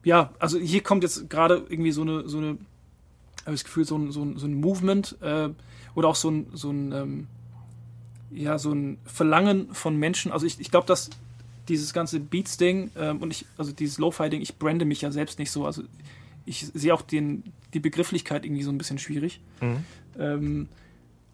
ja, 0.05 0.31
also 0.39 0.57
hier 0.59 0.81
kommt 0.81 1.03
jetzt 1.03 1.29
gerade 1.29 1.65
irgendwie 1.67 1.91
so 1.91 2.03
eine, 2.03 2.29
so 2.29 2.37
eine, 2.37 2.47
habe 3.43 3.55
ich 3.55 3.61
das 3.61 3.63
Gefühl, 3.65 3.85
so 3.85 3.97
ein, 3.97 4.11
so 4.11 4.23
ein, 4.23 4.37
so 4.37 4.45
ein 4.45 4.53
Movement 4.53 5.17
äh, 5.21 5.49
oder 5.95 6.07
auch 6.07 6.15
so 6.15 6.29
ein, 6.29 6.47
so 6.53 6.69
ein, 6.69 6.91
ähm, 6.91 7.27
ja, 8.31 8.57
so 8.59 8.71
ein 8.71 8.99
Verlangen 9.03 9.73
von 9.73 9.97
Menschen. 9.97 10.31
Also 10.31 10.45
ich, 10.45 10.59
ich 10.59 10.69
glaube, 10.69 10.85
dass 10.85 11.09
dieses 11.67 11.91
ganze 11.91 12.19
Beats-Ding 12.19 12.91
ähm, 12.95 13.17
und 13.17 13.31
ich, 13.31 13.47
also 13.57 13.71
dieses 13.71 13.97
Lo-Fi-Ding, 13.97 14.41
ich 14.41 14.57
brande 14.57 14.85
mich 14.85 15.01
ja 15.01 15.11
selbst 15.11 15.39
nicht 15.39 15.49
so. 15.49 15.65
Also 15.65 15.81
ich 16.45 16.67
sehe 16.67 16.93
auch 16.93 17.01
den, 17.01 17.43
die 17.73 17.79
Begrifflichkeit 17.79 18.45
irgendwie 18.45 18.63
so 18.63 18.71
ein 18.71 18.77
bisschen 18.77 18.99
schwierig. 18.99 19.41
Mhm. 19.59 19.83
Ähm, 20.19 20.69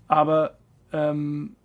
aber 0.07 0.57
ähm, 0.93 1.57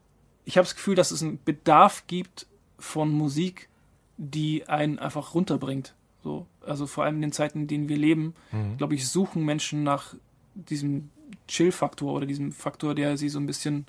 ich 0.45 0.57
habe 0.57 0.65
das 0.65 0.75
Gefühl, 0.75 0.97
dass 0.97 1.13
es 1.13 1.23
einen 1.23 1.39
Bedarf 1.45 2.09
gibt 2.09 2.47
von 2.81 3.11
Musik, 3.11 3.69
die 4.17 4.67
einen 4.69 4.99
einfach 4.99 5.35
runterbringt. 5.35 5.95
So, 6.27 6.45
also 6.61 6.89
vor 6.89 7.05
allem 7.05 7.15
in 7.17 7.23
den 7.23 7.31
Zeiten, 7.31 7.61
in 7.61 7.67
denen 7.69 7.89
wir 7.89 7.97
leben, 7.97 8.35
Mhm. 8.51 8.79
glaube 8.79 8.97
ich, 8.97 9.07
suchen 9.09 9.45
Menschen 9.45 9.85
nach 9.85 10.15
diesem 10.57 11.11
Chill-Faktor 11.47 12.13
oder 12.13 12.27
diesem 12.27 12.51
Faktor, 12.51 12.97
der 12.97 13.17
sie 13.17 13.29
so 13.29 13.39
ein 13.39 13.47
bisschen 13.47 13.87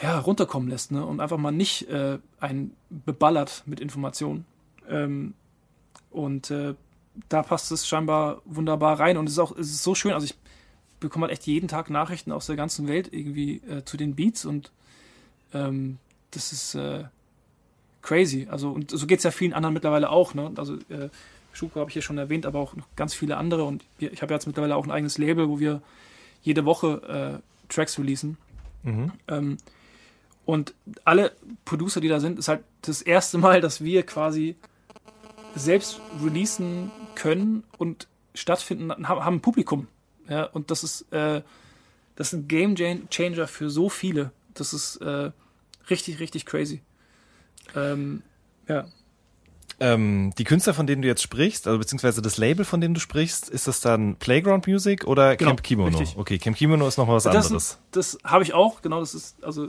ja, 0.00 0.16
runterkommen 0.20 0.68
lässt, 0.68 0.92
ne? 0.92 1.04
Und 1.04 1.18
einfach 1.18 1.38
mal 1.38 1.50
nicht 1.50 1.88
äh, 1.88 2.18
einen 2.38 2.76
beballert 2.88 3.64
mit 3.66 3.80
Informationen. 3.80 4.44
Ähm, 4.88 5.34
und 6.12 6.52
äh, 6.52 6.74
da 7.28 7.42
passt 7.42 7.72
es 7.72 7.88
scheinbar 7.88 8.40
wunderbar 8.44 9.00
rein. 9.00 9.16
Und 9.16 9.26
es 9.26 9.32
ist 9.32 9.38
auch 9.40 9.56
es 9.58 9.70
ist 9.70 9.82
so 9.82 9.96
schön. 9.96 10.12
Also 10.12 10.26
ich 10.26 10.36
bekomme 11.00 11.24
halt 11.26 11.32
echt 11.32 11.48
jeden 11.48 11.66
Tag 11.66 11.90
Nachrichten 11.90 12.30
aus 12.30 12.46
der 12.46 12.54
ganzen 12.54 12.86
Welt 12.86 13.08
irgendwie 13.12 13.56
äh, 13.68 13.84
zu 13.84 13.96
den 13.96 14.14
Beats 14.14 14.44
und 14.44 14.70
ähm, 15.52 15.98
das 16.30 16.52
ist 16.52 16.76
äh, 16.76 17.04
crazy. 18.04 18.46
Also 18.50 18.70
und 18.70 18.90
so 18.90 19.06
geht 19.06 19.18
es 19.18 19.24
ja 19.24 19.32
vielen 19.32 19.54
anderen 19.54 19.74
mittlerweile 19.74 20.10
auch. 20.10 20.34
Ne? 20.34 20.52
Also 20.56 20.74
äh, 20.90 21.08
Schuko 21.52 21.80
habe 21.80 21.90
ich 21.90 21.94
hier 21.94 22.02
schon 22.02 22.18
erwähnt, 22.18 22.46
aber 22.46 22.60
auch 22.60 22.76
noch 22.76 22.86
ganz 22.94 23.14
viele 23.14 23.36
andere. 23.36 23.64
Und 23.64 23.84
ich 23.98 24.22
habe 24.22 24.32
jetzt 24.32 24.46
mittlerweile 24.46 24.76
auch 24.76 24.84
ein 24.84 24.90
eigenes 24.90 25.18
Label, 25.18 25.48
wo 25.48 25.58
wir 25.58 25.82
jede 26.42 26.64
Woche 26.64 27.40
äh, 27.42 27.72
Tracks 27.72 27.98
releasen. 27.98 28.36
Mhm. 28.82 29.12
Ähm, 29.28 29.56
und 30.44 30.74
alle 31.04 31.32
Producer, 31.64 32.00
die 32.00 32.08
da 32.08 32.20
sind, 32.20 32.38
ist 32.38 32.48
halt 32.48 32.62
das 32.82 33.00
erste 33.00 33.38
Mal, 33.38 33.62
dass 33.62 33.82
wir 33.82 34.04
quasi 34.04 34.56
selbst 35.56 36.00
releasen 36.22 36.90
können 37.14 37.64
und 37.78 38.06
stattfinden, 38.34 38.90
haben, 39.08 39.24
haben 39.24 39.36
ein 39.36 39.40
Publikum. 39.40 39.88
Ja, 40.28 40.44
und 40.44 40.70
das 40.70 40.84
ist, 40.84 41.12
äh, 41.12 41.40
das 42.16 42.32
ist 42.32 42.32
ein 42.34 42.48
Game 42.48 42.76
Changer 43.08 43.46
für 43.46 43.70
so 43.70 43.88
viele. 43.88 44.32
Das 44.52 44.74
ist 44.74 44.96
äh, 44.96 45.30
richtig, 45.88 46.20
richtig 46.20 46.44
crazy. 46.44 46.82
Ähm, 47.74 48.22
ja. 48.68 48.86
Ähm, 49.80 50.32
die 50.38 50.44
Künstler, 50.44 50.72
von 50.72 50.86
denen 50.86 51.02
du 51.02 51.08
jetzt 51.08 51.22
sprichst, 51.22 51.66
also 51.66 51.78
beziehungsweise 51.78 52.22
das 52.22 52.38
Label, 52.38 52.64
von 52.64 52.80
dem 52.80 52.94
du 52.94 53.00
sprichst, 53.00 53.48
ist 53.48 53.66
das 53.66 53.80
dann 53.80 54.16
Playground 54.16 54.66
Music 54.66 55.04
oder 55.04 55.36
Genau, 55.36 55.50
Camp 55.50 55.62
Kimono? 55.64 55.98
richtig. 55.98 56.16
Okay, 56.16 56.38
Camp 56.38 56.56
Kimono 56.56 56.86
ist 56.86 56.96
nochmal 56.96 57.16
was 57.16 57.24
das 57.24 57.46
anderes. 57.46 57.78
das 57.90 58.18
habe 58.24 58.44
ich 58.44 58.54
auch, 58.54 58.82
genau, 58.82 59.00
das 59.00 59.14
ist, 59.14 59.42
also, 59.42 59.66
äh, 59.66 59.68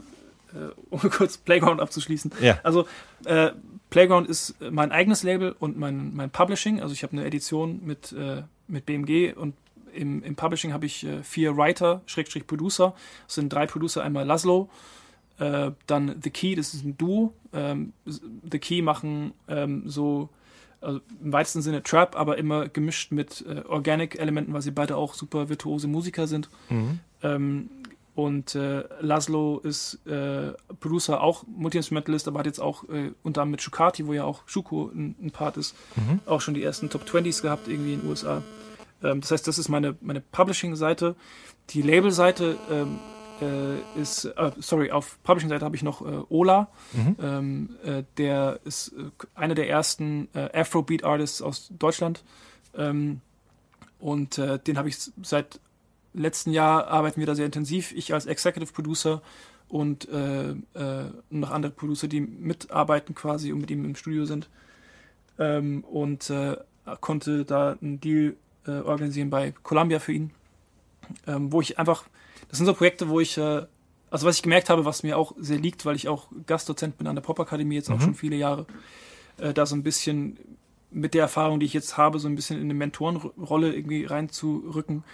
um 0.90 1.00
kurz 1.10 1.38
Playground 1.38 1.80
abzuschließen. 1.80 2.30
Ja. 2.40 2.58
Also, 2.62 2.86
äh, 3.24 3.50
Playground 3.90 4.28
ist 4.28 4.54
mein 4.70 4.92
eigenes 4.92 5.22
Label 5.22 5.54
und 5.58 5.76
mein, 5.76 6.14
mein 6.14 6.30
Publishing. 6.30 6.80
Also, 6.80 6.92
ich 6.92 7.02
habe 7.02 7.12
eine 7.14 7.24
Edition 7.24 7.80
mit, 7.84 8.12
äh, 8.12 8.42
mit 8.68 8.86
BMG 8.86 9.34
und 9.36 9.54
im, 9.92 10.22
im 10.22 10.36
Publishing 10.36 10.72
habe 10.72 10.86
ich 10.86 11.04
äh, 11.04 11.22
vier 11.22 11.56
Writer, 11.56 12.02
Schrägstrich 12.06 12.46
Producer. 12.46 12.94
Das 13.26 13.36
sind 13.36 13.52
drei 13.52 13.66
Producer, 13.66 14.02
einmal 14.02 14.24
Laszlo, 14.26 14.68
äh, 15.38 15.70
dann 15.86 16.16
The 16.22 16.30
Key, 16.30 16.54
das 16.54 16.74
ist 16.74 16.84
ein 16.84 16.96
Duo. 16.96 17.32
Ähm, 17.52 17.92
The 18.04 18.58
Key 18.58 18.82
machen 18.82 19.32
ähm, 19.48 19.82
so 19.86 20.28
also 20.80 21.00
im 21.22 21.32
weitesten 21.32 21.62
Sinne 21.62 21.82
Trap, 21.82 22.16
aber 22.16 22.38
immer 22.38 22.68
gemischt 22.68 23.10
mit 23.10 23.44
äh, 23.46 23.62
Organic-Elementen, 23.66 24.52
weil 24.52 24.62
sie 24.62 24.70
beide 24.70 24.96
auch 24.96 25.14
super 25.14 25.48
virtuose 25.48 25.88
Musiker 25.88 26.26
sind. 26.26 26.48
Mhm. 26.68 27.00
Ähm, 27.22 27.70
und 28.14 28.54
äh, 28.54 28.84
Laszlo 29.00 29.58
ist 29.58 30.06
äh, 30.06 30.52
Producer, 30.80 31.22
auch 31.22 31.44
Multi-Instrumentalist, 31.46 32.28
aber 32.28 32.38
hat 32.38 32.46
jetzt 32.46 32.60
auch 32.60 32.84
äh, 32.88 33.12
unter 33.22 33.42
anderem 33.42 33.50
mit 33.52 33.62
Shukati, 33.62 34.06
wo 34.06 34.14
ja 34.14 34.24
auch 34.24 34.42
Shuko 34.46 34.90
ein, 34.94 35.16
ein 35.20 35.30
Part 35.32 35.56
ist, 35.58 35.74
Mhm. 35.96 36.20
auch 36.24 36.40
schon 36.40 36.54
die 36.54 36.62
ersten 36.62 36.88
Top 36.88 37.02
20s 37.02 37.42
gehabt 37.42 37.68
irgendwie 37.68 37.94
in 37.94 38.00
den 38.00 38.08
USA. 38.08 38.42
Ähm, 39.02 39.20
das 39.20 39.30
heißt, 39.32 39.46
das 39.46 39.58
ist 39.58 39.68
meine, 39.68 39.96
meine 40.00 40.20
Publishing-Seite. 40.20 41.14
Die 41.70 41.82
Label-Seite 41.82 42.56
ähm, 42.70 42.98
äh, 43.40 44.00
ist, 44.00 44.24
äh, 44.24 44.50
sorry, 44.58 44.90
auf 44.90 45.18
Publishing-Seite 45.22 45.64
habe 45.64 45.76
ich 45.76 45.82
noch 45.82 46.02
äh, 46.02 46.22
Ola. 46.28 46.68
Mhm. 46.92 47.16
Ähm, 47.20 47.76
äh, 47.84 48.02
der 48.16 48.60
ist 48.64 48.88
äh, 48.88 49.10
einer 49.34 49.54
der 49.54 49.68
ersten 49.68 50.28
äh, 50.34 50.50
Afrobeat-Artists 50.58 51.42
aus 51.42 51.70
Deutschland. 51.78 52.24
Ähm, 52.76 53.20
und 53.98 54.36
den 54.36 54.76
habe 54.76 54.90
ich 54.90 54.98
seit 55.22 55.58
letzten 56.12 56.52
Jahr 56.52 56.86
arbeiten 56.86 57.18
wir 57.18 57.26
da 57.26 57.34
sehr 57.34 57.46
intensiv. 57.46 57.92
Ich 57.92 58.12
als 58.12 58.26
Executive 58.26 58.70
Producer 58.70 59.22
und 59.68 60.06
noch 60.12 61.50
andere 61.50 61.72
Producer, 61.72 62.06
die 62.06 62.20
mitarbeiten 62.20 63.14
quasi 63.14 63.52
und 63.52 63.60
mit 63.62 63.70
ihm 63.70 63.86
im 63.86 63.96
Studio 63.96 64.26
sind. 64.26 64.50
Ähm, 65.38 65.82
und 65.84 66.30
konnte 67.00 67.46
da 67.46 67.78
einen 67.80 67.98
Deal 67.98 68.36
organisieren 68.66 69.30
bei 69.30 69.54
Columbia 69.62 69.98
für 69.98 70.12
ihn. 70.12 70.30
Ähm, 71.26 71.52
wo 71.52 71.60
ich 71.60 71.78
einfach, 71.78 72.04
das 72.48 72.58
sind 72.58 72.66
so 72.66 72.74
Projekte, 72.74 73.08
wo 73.08 73.20
ich, 73.20 73.36
äh, 73.38 73.62
also 74.10 74.26
was 74.26 74.36
ich 74.36 74.42
gemerkt 74.42 74.70
habe, 74.70 74.84
was 74.84 75.02
mir 75.02 75.18
auch 75.18 75.34
sehr 75.38 75.58
liegt, 75.58 75.84
weil 75.84 75.96
ich 75.96 76.08
auch 76.08 76.28
Gastdozent 76.46 76.98
bin 76.98 77.06
an 77.06 77.16
der 77.16 77.22
Popakademie 77.22 77.74
jetzt 77.74 77.90
auch 77.90 77.96
Mhm. 77.96 78.02
schon 78.02 78.14
viele 78.14 78.36
Jahre, 78.36 78.66
äh, 79.38 79.52
da 79.52 79.66
so 79.66 79.74
ein 79.74 79.82
bisschen 79.82 80.38
mit 80.90 81.14
der 81.14 81.22
Erfahrung, 81.22 81.60
die 81.60 81.66
ich 81.66 81.74
jetzt 81.74 81.96
habe, 81.96 82.18
so 82.18 82.28
ein 82.28 82.36
bisschen 82.36 82.56
in 82.58 82.64
eine 82.64 82.74
Mentorenrolle 82.74 83.74
irgendwie 83.74 84.04
reinzurücken. 84.04 85.04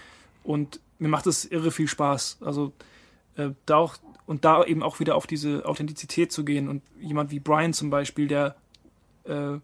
Und 0.45 0.81
mir 0.99 1.09
macht 1.09 1.27
es 1.27 1.45
irre 1.45 1.71
viel 1.71 1.89
Spaß. 1.89 2.39
Also 2.43 2.73
äh, 3.37 3.51
da 3.67 3.77
auch 3.77 3.97
und 4.27 4.45
da 4.45 4.65
eben 4.65 4.83
auch 4.83 5.01
wieder 5.01 5.17
auf 5.17 5.27
diese 5.27 5.67
Authentizität 5.67 6.31
zu 6.31 6.45
gehen 6.45 6.69
und 6.69 6.83
jemand 7.01 7.33
wie 7.33 7.41
Brian 7.41 7.73
zum 7.73 7.91
Beispiel, 7.91 8.29
der 8.29 8.55
äh, 9.25 9.59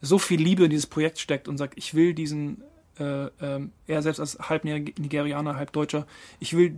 so 0.00 0.18
viel 0.18 0.40
Liebe 0.40 0.64
in 0.64 0.70
dieses 0.70 0.86
Projekt 0.86 1.18
steckt 1.18 1.48
und 1.48 1.58
sagt, 1.58 1.74
ich 1.76 1.94
will 1.94 2.14
diesen, 2.14 2.62
äh, 2.98 3.26
ähm, 3.40 3.72
er 3.86 4.02
selbst 4.02 4.20
als 4.20 4.38
halb 4.38 4.64
Nigerianer, 4.64 5.56
halb 5.56 5.72
Deutscher, 5.72 6.06
ich 6.40 6.56
will 6.56 6.76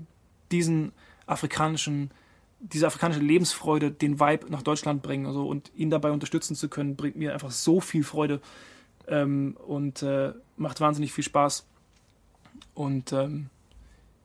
diesen 0.51 0.93
afrikanischen, 1.27 2.11
diese 2.59 2.87
afrikanische 2.87 3.21
Lebensfreude, 3.21 3.91
den 3.91 4.21
Vibe 4.21 4.51
nach 4.51 4.63
Deutschland 4.63 5.03
bringen 5.03 5.27
also, 5.27 5.47
und 5.47 5.71
ihn 5.75 5.91
dabei 5.91 6.11
unterstützen 6.11 6.55
zu 6.55 6.69
können, 6.69 6.97
bringt 6.97 7.17
mir 7.17 7.33
einfach 7.33 7.51
so 7.51 7.81
viel 7.81 8.05
Freude 8.05 8.41
ähm, 9.09 9.57
und 9.67 10.03
äh, 10.03 10.33
macht 10.57 10.81
wahnsinnig 10.81 11.13
viel 11.13 11.25
Spaß. 11.25 11.67
Und 12.75 13.13
ähm, 13.13 13.47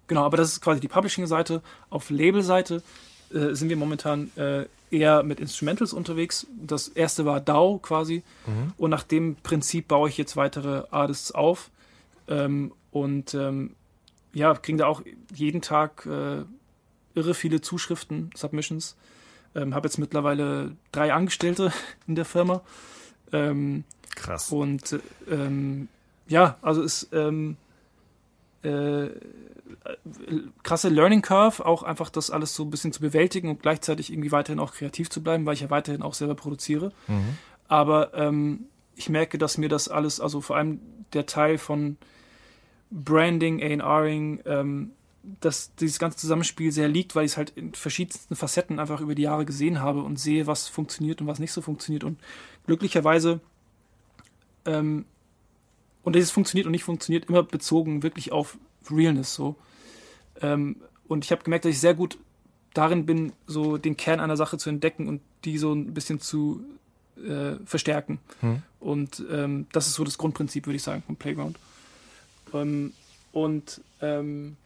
genau, 0.08 0.24
aber 0.24 0.38
das 0.38 0.54
ist 0.54 0.62
quasi 0.62 0.80
die 0.80 0.88
Publishing-Seite. 0.88 1.62
Auf 1.90 2.10
Label-Seite 2.10 2.82
äh, 3.34 3.54
sind 3.54 3.70
wir 3.70 3.78
momentan 3.78 4.32
äh, 4.36 4.66
eher 4.92 5.24
mit 5.24 5.40
Instrumentals 5.40 5.94
unterwegs. 5.94 6.48
Das 6.56 6.88
erste 6.88 7.26
war 7.26 7.40
DAO 7.40 7.80
quasi. 7.80 8.24
Mhm. 8.46 8.74
Und 8.78 8.90
nach 8.92 9.04
dem 9.04 9.36
Prinzip 9.36 9.88
baue 9.88 10.10
ich 10.10 10.18
jetzt 10.18 10.38
weitere 10.38 10.84
Artists 10.92 11.32
auf. 11.32 11.70
Ähm, 12.28 12.74
und 12.92 13.34
ähm, 13.34 13.76
ja, 14.34 14.54
kriegen 14.54 14.78
da 14.78 14.88
auch 14.88 15.02
jeden 15.34 15.62
Tag 15.62 16.06
äh, 16.06 16.44
irre 17.14 17.34
viele 17.34 17.62
Zuschriften, 17.62 18.30
Submissions. 18.36 18.96
Ähm, 19.56 19.74
Habe 19.74 19.88
jetzt 19.88 19.98
mittlerweile 19.98 20.76
drei 20.92 21.14
Angestellte 21.14 21.72
in 22.08 22.16
der 22.16 22.26
Firma. 22.26 22.62
Ähm, 23.32 23.84
Krass. 24.16 24.52
Und 24.52 24.94
äh, 24.94 25.00
ähm, 25.30 25.88
ja, 26.28 26.58
also 26.62 26.82
ist 26.82 27.10
ähm, 27.14 27.58
äh, 28.64 29.08
krasse 30.64 30.90
Learning 30.90 31.22
Curve, 31.22 31.66
auch 31.66 31.84
einfach 31.84 32.10
das 32.10 32.30
alles 32.30 32.56
so 32.56 32.64
ein 32.64 32.70
bisschen 32.70 32.92
zu 32.92 33.02
bewältigen 33.02 33.50
und 33.50 33.62
gleichzeitig 33.62 34.12
irgendwie 34.12 34.32
weiterhin 34.32 34.60
auch 34.60 34.74
kreativ 34.74 35.10
zu 35.10 35.22
bleiben, 35.22 35.46
weil 35.46 35.54
ich 35.54 35.62
ja 35.62 35.70
weiterhin 35.70 36.02
auch 36.02 36.14
selber 36.14 36.36
produziere. 36.36 36.92
Mhm. 37.08 37.38
Aber 37.68 38.14
ähm, 38.14 38.66
ich 38.96 39.10
merke, 39.10 39.38
dass 39.38 39.58
mir 39.58 39.70
das 39.70 39.88
alles, 39.88 40.20
also 40.20 40.42
vor 40.42 40.56
allem 40.56 40.80
der 41.14 41.26
Teil 41.26 41.58
von 41.58 41.98
Branding, 42.92 43.62
A&Ring, 43.82 44.42
ähm, 44.46 44.92
dass 45.42 45.74
dieses 45.76 46.00
ganze 46.00 46.18
Zusammenspiel 46.18 46.72
sehr 46.72 46.88
liegt, 46.88 47.16
weil 47.16 47.26
ich 47.26 47.32
es 47.32 47.38
halt 47.38 47.52
in 47.56 47.74
verschiedensten 47.74 48.36
Facetten 48.36 48.80
einfach 48.80 49.02
über 49.02 49.16
die 49.16 49.24
Jahre 49.24 49.46
gesehen 49.46 49.82
habe 49.82 50.04
und 50.04 50.20
sehe, 50.20 50.48
was 50.48 50.68
funktioniert 50.68 51.22
und 51.22 51.28
was 51.28 51.40
nicht 51.40 51.52
so 51.52 51.62
funktioniert. 51.62 52.04
Und 52.04 52.20
glücklicherweise, 52.68 53.40
ähm, 54.66 55.06
und 56.04 56.16
dieses 56.16 56.32
funktioniert 56.32 56.68
und 56.68 56.72
nicht 56.72 56.84
funktioniert, 56.84 57.28
immer 57.28 57.44
bezogen 57.44 58.04
wirklich 58.04 58.32
auf 58.32 58.58
Realness 58.92 59.34
so. 59.34 59.56
Ähm, 60.42 60.78
und 61.08 61.26
ich 61.26 61.32
habe 61.32 61.44
gemerkt, 61.44 61.66
dass 61.66 61.72
ich 61.72 61.80
sehr 61.80 61.96
gut 61.96 62.20
darin 62.74 63.06
bin, 63.06 63.34
so 63.48 63.78
den 63.78 63.98
Kern 63.98 64.20
einer 64.20 64.38
Sache 64.38 64.58
zu 64.58 64.70
entdecken 64.70 65.08
und 65.08 65.22
die 65.44 65.58
so 65.58 65.74
ein 65.74 65.94
bisschen 65.94 66.20
zu 66.20 66.64
äh, 67.18 67.58
verstärken. 67.66 68.20
Hm. 68.42 68.62
Und 68.80 69.24
ähm, 69.32 69.68
das 69.72 69.88
ist 69.88 69.96
so 69.96 70.04
das 70.04 70.18
Grundprinzip, 70.18 70.66
würde 70.66 70.76
ich 70.76 70.84
sagen, 70.84 71.04
vom 71.06 71.16
Playground. 71.16 71.58
Ähm, 72.54 72.94
und 73.32 73.82
ähm, 74.02 74.58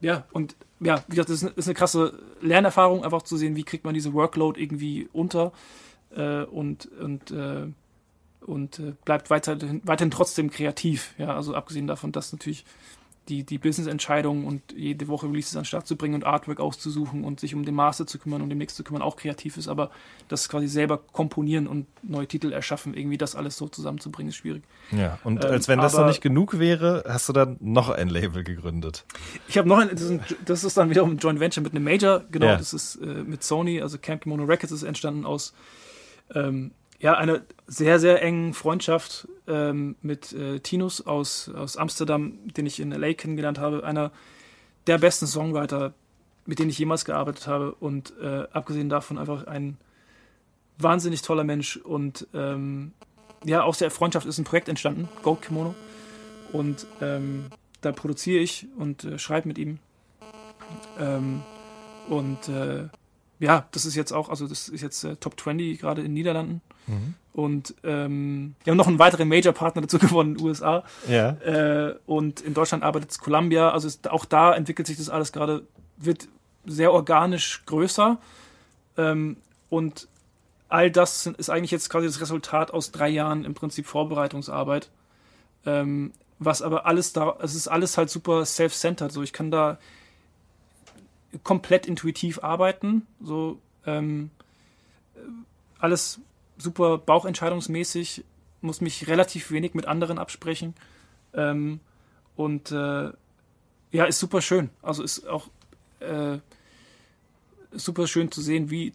ja, 0.00 0.24
und 0.32 0.56
ja, 0.80 1.04
wie 1.08 1.16
gesagt, 1.16 1.28
das 1.28 1.42
ist 1.42 1.66
eine, 1.68 1.74
krasse 1.74 2.18
Lernerfahrung, 2.40 3.04
einfach 3.04 3.22
zu 3.22 3.36
sehen, 3.36 3.56
wie 3.56 3.64
kriegt 3.64 3.84
man 3.84 3.92
diese 3.94 4.14
Workload 4.14 4.60
irgendwie 4.60 5.08
unter 5.12 5.52
äh, 6.16 6.42
und, 6.44 6.88
und, 6.98 7.30
äh, 7.30 7.66
und 8.40 8.78
äh, 8.78 8.94
bleibt 9.04 9.28
weiterhin, 9.28 9.82
weiterhin 9.84 10.10
trotzdem 10.10 10.50
kreativ. 10.50 11.14
Ja, 11.18 11.36
also 11.36 11.54
abgesehen 11.54 11.86
davon, 11.86 12.12
dass 12.12 12.32
natürlich 12.32 12.64
die, 13.30 13.44
die 13.44 13.58
Business-Entscheidungen 13.58 14.44
und 14.44 14.60
jede 14.76 15.08
Woche 15.08 15.26
Releases 15.26 15.56
an 15.56 15.62
den 15.62 15.66
Start 15.66 15.86
zu 15.86 15.96
bringen 15.96 16.16
und 16.16 16.24
Artwork 16.24 16.60
auszusuchen 16.60 17.24
und 17.24 17.40
sich 17.40 17.54
um 17.54 17.64
den 17.64 17.74
Master 17.74 18.06
zu 18.06 18.18
kümmern 18.18 18.40
und 18.40 18.44
um 18.44 18.48
demnächst 18.50 18.76
zu 18.76 18.84
kümmern 18.84 19.00
auch 19.02 19.16
kreativ 19.16 19.56
ist, 19.56 19.68
aber 19.68 19.90
das 20.28 20.48
quasi 20.48 20.66
selber 20.66 20.98
komponieren 20.98 21.66
und 21.66 21.86
neue 22.02 22.26
Titel 22.26 22.52
erschaffen, 22.52 22.94
irgendwie 22.94 23.16
das 23.16 23.34
alles 23.36 23.56
so 23.56 23.68
zusammenzubringen, 23.68 24.30
ist 24.30 24.36
schwierig. 24.36 24.62
Ja, 24.90 25.18
und 25.24 25.44
Ähm, 25.44 25.50
als 25.52 25.68
wenn 25.68 25.78
das 25.78 25.94
noch 25.94 26.06
nicht 26.06 26.20
genug 26.20 26.58
wäre, 26.58 27.04
hast 27.08 27.28
du 27.28 27.32
dann 27.32 27.56
noch 27.60 27.88
ein 27.88 28.08
Label 28.08 28.42
gegründet. 28.44 29.04
Ich 29.48 29.56
habe 29.56 29.68
noch 29.68 29.78
ein, 29.78 29.88
das 29.90 30.02
ist, 30.02 30.10
ein, 30.10 30.20
das 30.44 30.64
ist 30.64 30.76
dann 30.76 30.90
wiederum 30.90 31.12
ein 31.12 31.18
Joint 31.18 31.38
Venture 31.40 31.62
mit 31.62 31.72
einem 31.72 31.84
Major, 31.84 32.24
genau, 32.30 32.46
Ja. 32.46 32.56
das 32.56 32.74
ist 32.74 32.96
äh, 32.96 33.06
mit 33.22 33.44
Sony, 33.44 33.80
also 33.80 33.96
Camp 33.98 34.22
Kimono 34.22 34.44
Records 34.44 34.72
ist 34.72 34.82
entstanden 34.82 35.24
aus 35.24 35.54
ähm, 36.34 36.72
ja, 37.00 37.14
einer 37.14 37.40
sehr, 37.66 37.98
sehr 37.98 38.22
engen 38.22 38.52
Freundschaft 38.52 39.26
ähm, 39.48 39.96
mit 40.02 40.32
äh, 40.32 40.60
Tinus 40.60 41.06
aus, 41.06 41.48
aus 41.48 41.76
Amsterdam, 41.76 42.38
den 42.56 42.66
ich 42.66 42.78
in 42.78 42.92
LA 42.92 43.14
kennengelernt 43.14 43.58
habe, 43.58 43.84
einer 43.84 44.12
der 44.86 44.98
besten 44.98 45.26
Songwriter, 45.26 45.94
mit 46.44 46.58
denen 46.58 46.70
ich 46.70 46.78
jemals 46.78 47.06
gearbeitet 47.06 47.46
habe. 47.46 47.72
Und 47.72 48.12
äh, 48.20 48.44
abgesehen 48.52 48.90
davon 48.90 49.16
einfach 49.18 49.46
ein 49.46 49.78
wahnsinnig 50.76 51.22
toller 51.22 51.44
Mensch. 51.44 51.76
Und 51.78 52.26
ähm, 52.34 52.92
ja, 53.44 53.62
aus 53.62 53.78
der 53.78 53.90
Freundschaft 53.90 54.26
ist 54.26 54.38
ein 54.38 54.44
Projekt 54.44 54.68
entstanden, 54.68 55.08
Gold 55.22 55.40
Kimono. 55.40 55.74
Und 56.52 56.86
ähm, 57.00 57.46
da 57.80 57.92
produziere 57.92 58.42
ich 58.42 58.66
und 58.76 59.04
äh, 59.04 59.18
schreibe 59.18 59.48
mit 59.48 59.56
ihm. 59.56 59.78
Ähm, 60.98 61.42
und 62.08 62.48
äh, 62.48 62.88
ja, 63.40 63.66
das 63.72 63.84
ist 63.86 63.96
jetzt 63.96 64.12
auch, 64.12 64.28
also 64.28 64.46
das 64.46 64.68
ist 64.68 64.80
jetzt 64.82 65.02
äh, 65.04 65.16
Top 65.16 65.38
20 65.40 65.78
gerade 65.80 66.00
in 66.02 66.08
den 66.08 66.14
Niederlanden 66.14 66.60
Mhm. 66.86 67.14
und 67.34 67.74
ähm, 67.84 68.54
wir 68.64 68.70
haben 68.72 68.78
noch 68.78 68.86
einen 68.88 68.98
weiteren 68.98 69.28
Major-Partner 69.28 69.82
dazu 69.82 69.98
gewonnen 70.06 70.40
USA 70.40 70.82
Ja. 71.08 71.30
äh, 71.42 71.94
und 72.06 72.40
in 72.40 72.54
Deutschland 72.54 72.82
arbeitet 72.82 73.18
Columbia. 73.20 73.70
Also 73.70 73.86
ist, 73.86 74.08
auch 74.10 74.24
da 74.24 74.54
entwickelt 74.54 74.86
sich 74.88 74.96
das 74.96 75.08
alles 75.10 75.30
gerade, 75.32 75.62
wird 75.98 76.26
sehr 76.66 76.92
organisch 76.92 77.62
größer. 77.66 78.18
Ähm, 78.96 79.36
und 79.68 80.08
all 80.68 80.90
das 80.90 81.26
ist 81.26 81.50
eigentlich 81.50 81.70
jetzt 81.70 81.90
quasi 81.90 82.06
das 82.06 82.20
Resultat 82.20 82.72
aus 82.72 82.90
drei 82.92 83.08
Jahren 83.10 83.44
im 83.44 83.54
Prinzip 83.54 83.86
Vorbereitungsarbeit. 83.86 84.90
Ähm, 85.66 86.12
was 86.38 86.62
aber 86.62 86.86
alles 86.86 87.12
da, 87.12 87.36
es 87.42 87.54
ist 87.54 87.68
alles 87.68 87.98
halt 87.98 88.08
super 88.10 88.44
self-centered. 88.46 89.12
So, 89.12 89.22
ich 89.22 89.32
kann 89.34 89.50
da 89.50 89.78
komplett 91.44 91.86
intuitiv 91.86 92.42
arbeiten. 92.42 93.06
So, 93.20 93.60
ähm, 93.86 94.30
äh, 95.14 95.20
alles 95.78 96.20
super 96.58 96.98
bauchentscheidungsmäßig, 96.98 98.24
muss 98.60 98.80
mich 98.80 99.08
relativ 99.08 99.50
wenig 99.50 99.74
mit 99.74 99.86
anderen 99.86 100.18
absprechen. 100.18 100.74
Ähm, 101.34 101.80
und 102.36 102.72
äh, 102.72 103.10
ja, 103.92 104.04
ist 104.04 104.18
super 104.18 104.42
schön. 104.42 104.70
Also 104.82 105.02
ist 105.02 105.26
auch 105.26 105.48
äh, 106.00 106.38
super 107.72 108.06
schön 108.06 108.30
zu 108.30 108.40
sehen, 108.40 108.70
wie 108.70 108.92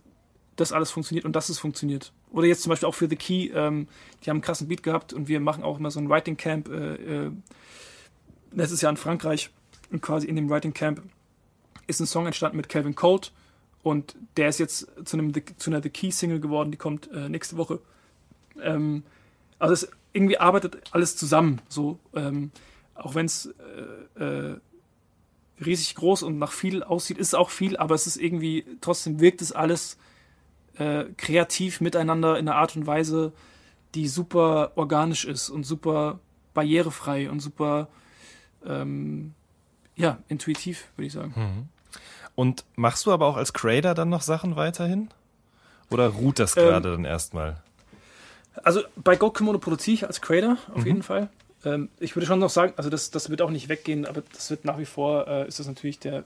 das 0.56 0.72
alles 0.72 0.92
funktioniert 0.92 1.26
und 1.26 1.36
dass 1.36 1.50
es 1.50 1.60
funktioniert. 1.60 2.12
Oder 2.32 2.48
jetzt 2.48 2.64
zum 2.64 2.70
Beispiel 2.70 2.88
auch 2.88 2.96
für 2.96 3.08
The 3.08 3.16
Key, 3.16 3.50
ähm, 3.54 3.88
die 4.24 4.30
haben 4.30 4.38
einen 4.38 4.42
krassen 4.42 4.68
Beat 4.68 4.84
gehabt 4.84 5.14
und 5.14 5.28
wir 5.28 5.40
machen 5.40 5.64
auch 5.64 5.80
immer 5.80 5.92
so 5.92 6.00
ein 6.00 6.10
Writing 6.10 6.38
Camp 6.38 6.70
äh, 6.70 7.26
äh, 7.26 7.32
letztes 8.52 8.82
Jahr 8.82 8.92
in 8.92 8.98
Frankreich 8.98 9.50
und 9.92 10.02
quasi 10.02 10.28
in 10.28 10.36
dem 10.36 10.50
Writing 10.50 10.74
Camp 10.74 11.02
ist 11.88 12.00
ein 12.00 12.08
Song 12.08 12.26
entstanden 12.26 12.58
mit 12.58 12.70
Calvin 12.70 12.96
Colt 12.96 13.32
und 13.84 14.16
der 14.38 14.50
ist 14.50 14.60
jetzt 14.60 14.88
zu, 15.06 15.18
einem, 15.18 15.34
zu 15.58 15.70
einer 15.70 15.82
The 15.82 15.90
Key 15.90 16.12
Single 16.12 16.40
geworden, 16.40 16.72
die 16.72 16.78
kommt 16.78 17.12
äh, 17.12 17.30
nächste 17.30 17.58
Woche. 17.58 17.80
Ähm, 18.62 19.04
also 19.60 19.74
es 19.74 19.92
irgendwie 20.14 20.38
arbeitet 20.38 20.82
alles 20.92 21.16
zusammen, 21.16 21.62
so 21.68 22.00
ähm, 22.14 22.52
auch 22.96 23.16
wenn 23.16 23.26
es 23.26 23.54
äh, 24.18 24.24
äh, 24.24 24.58
riesig 25.64 25.96
groß 25.96 26.24
und 26.24 26.38
nach 26.40 26.52
viel 26.52 26.84
aussieht, 26.84 27.18
ist 27.18 27.36
auch 27.36 27.50
viel, 27.50 27.78
aber 27.78 27.96
es 27.96 28.08
ist 28.08 28.18
irgendwie 28.18 28.66
trotzdem 28.82 29.20
wirkt 29.20 29.42
es 29.42 29.52
alles 29.52 29.98
äh, 30.78 31.06
kreativ 31.18 31.82
miteinander 31.82 32.40
in 32.40 32.48
einer 32.48 32.58
Art 32.58 32.76
und 32.76 32.88
Weise, 32.88 33.34
die 33.94 34.08
super 34.08 34.74
organisch 34.76 35.26
ist 35.26 35.50
und 35.50 35.64
super 35.64 36.20
barrierefrei 36.54 37.30
und 37.30 37.40
super 37.40 37.88
ähm, 38.66 39.34
ja 39.96 40.18
intuitiv, 40.28 40.88
würde 40.96 41.08
ich 41.08 41.14
sagen. 41.14 41.34
Mhm. 41.36 41.75
Und 42.36 42.66
machst 42.76 43.06
du 43.06 43.12
aber 43.12 43.26
auch 43.28 43.38
als 43.38 43.54
Creator 43.54 43.94
dann 43.94 44.10
noch 44.10 44.22
Sachen 44.22 44.56
weiterhin? 44.56 45.10
Oder 45.90 46.08
ruht 46.10 46.40
das 46.40 46.56
Ähm, 46.58 46.64
gerade 46.64 46.92
dann 46.92 47.06
erstmal? 47.06 47.58
Also 48.64 48.82
bei 48.96 49.16
Go 49.16 49.30
Kimono 49.32 49.60
produziere 49.60 49.94
ich 49.96 50.08
als 50.08 50.22
Creator 50.22 50.58
auf 50.74 50.82
Mhm. 50.82 50.88
jeden 50.88 51.04
Fall. 51.04 51.30
Ähm, 51.64 51.90
ich 52.00 52.16
würde 52.16 52.26
schon 52.26 52.40
noch 52.40 52.50
sagen, 52.50 52.74
also 52.78 52.90
das, 52.90 53.12
das 53.12 53.30
wird 53.30 53.42
auch 53.42 53.50
nicht 53.52 53.70
weggehen, 53.70 54.06
aber 54.06 54.22
das 54.34 54.50
wird 54.50 54.66
nach 54.66 54.78
wie 54.78 54.86
vor, 54.86 55.28
äh, 55.28 55.48
ist 55.48 55.60
das 55.60 55.68
natürlich 55.68 56.00
der, 56.00 56.24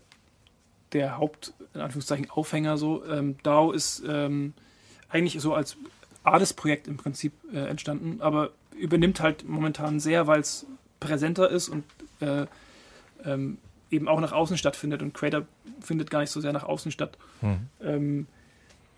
der 0.93 1.17
Haupt, 1.17 1.53
in 1.73 1.81
Anführungszeichen, 1.81 2.29
Aufhänger 2.29 2.77
so. 2.77 3.03
Ähm, 3.05 3.37
DAO 3.43 3.71
ist 3.71 4.03
ähm, 4.07 4.53
eigentlich 5.09 5.39
so 5.41 5.53
als 5.53 5.77
Artist-Projekt 6.23 6.87
im 6.87 6.97
Prinzip 6.97 7.33
äh, 7.53 7.59
entstanden, 7.67 8.21
aber 8.21 8.49
übernimmt 8.77 9.21
halt 9.21 9.47
momentan 9.47 9.99
sehr, 9.99 10.27
weil 10.27 10.39
es 10.39 10.65
präsenter 10.99 11.49
ist 11.49 11.69
und 11.69 11.83
äh, 12.21 12.45
ähm, 13.25 13.57
eben 13.91 14.07
auch 14.07 14.19
nach 14.19 14.31
außen 14.31 14.57
stattfindet 14.57 15.01
und 15.01 15.13
Creator 15.13 15.43
findet 15.81 16.11
gar 16.11 16.19
nicht 16.19 16.31
so 16.31 16.41
sehr 16.41 16.53
nach 16.53 16.63
außen 16.63 16.91
statt. 16.91 17.17
Mhm. 17.41 17.57
Ähm, 17.81 18.27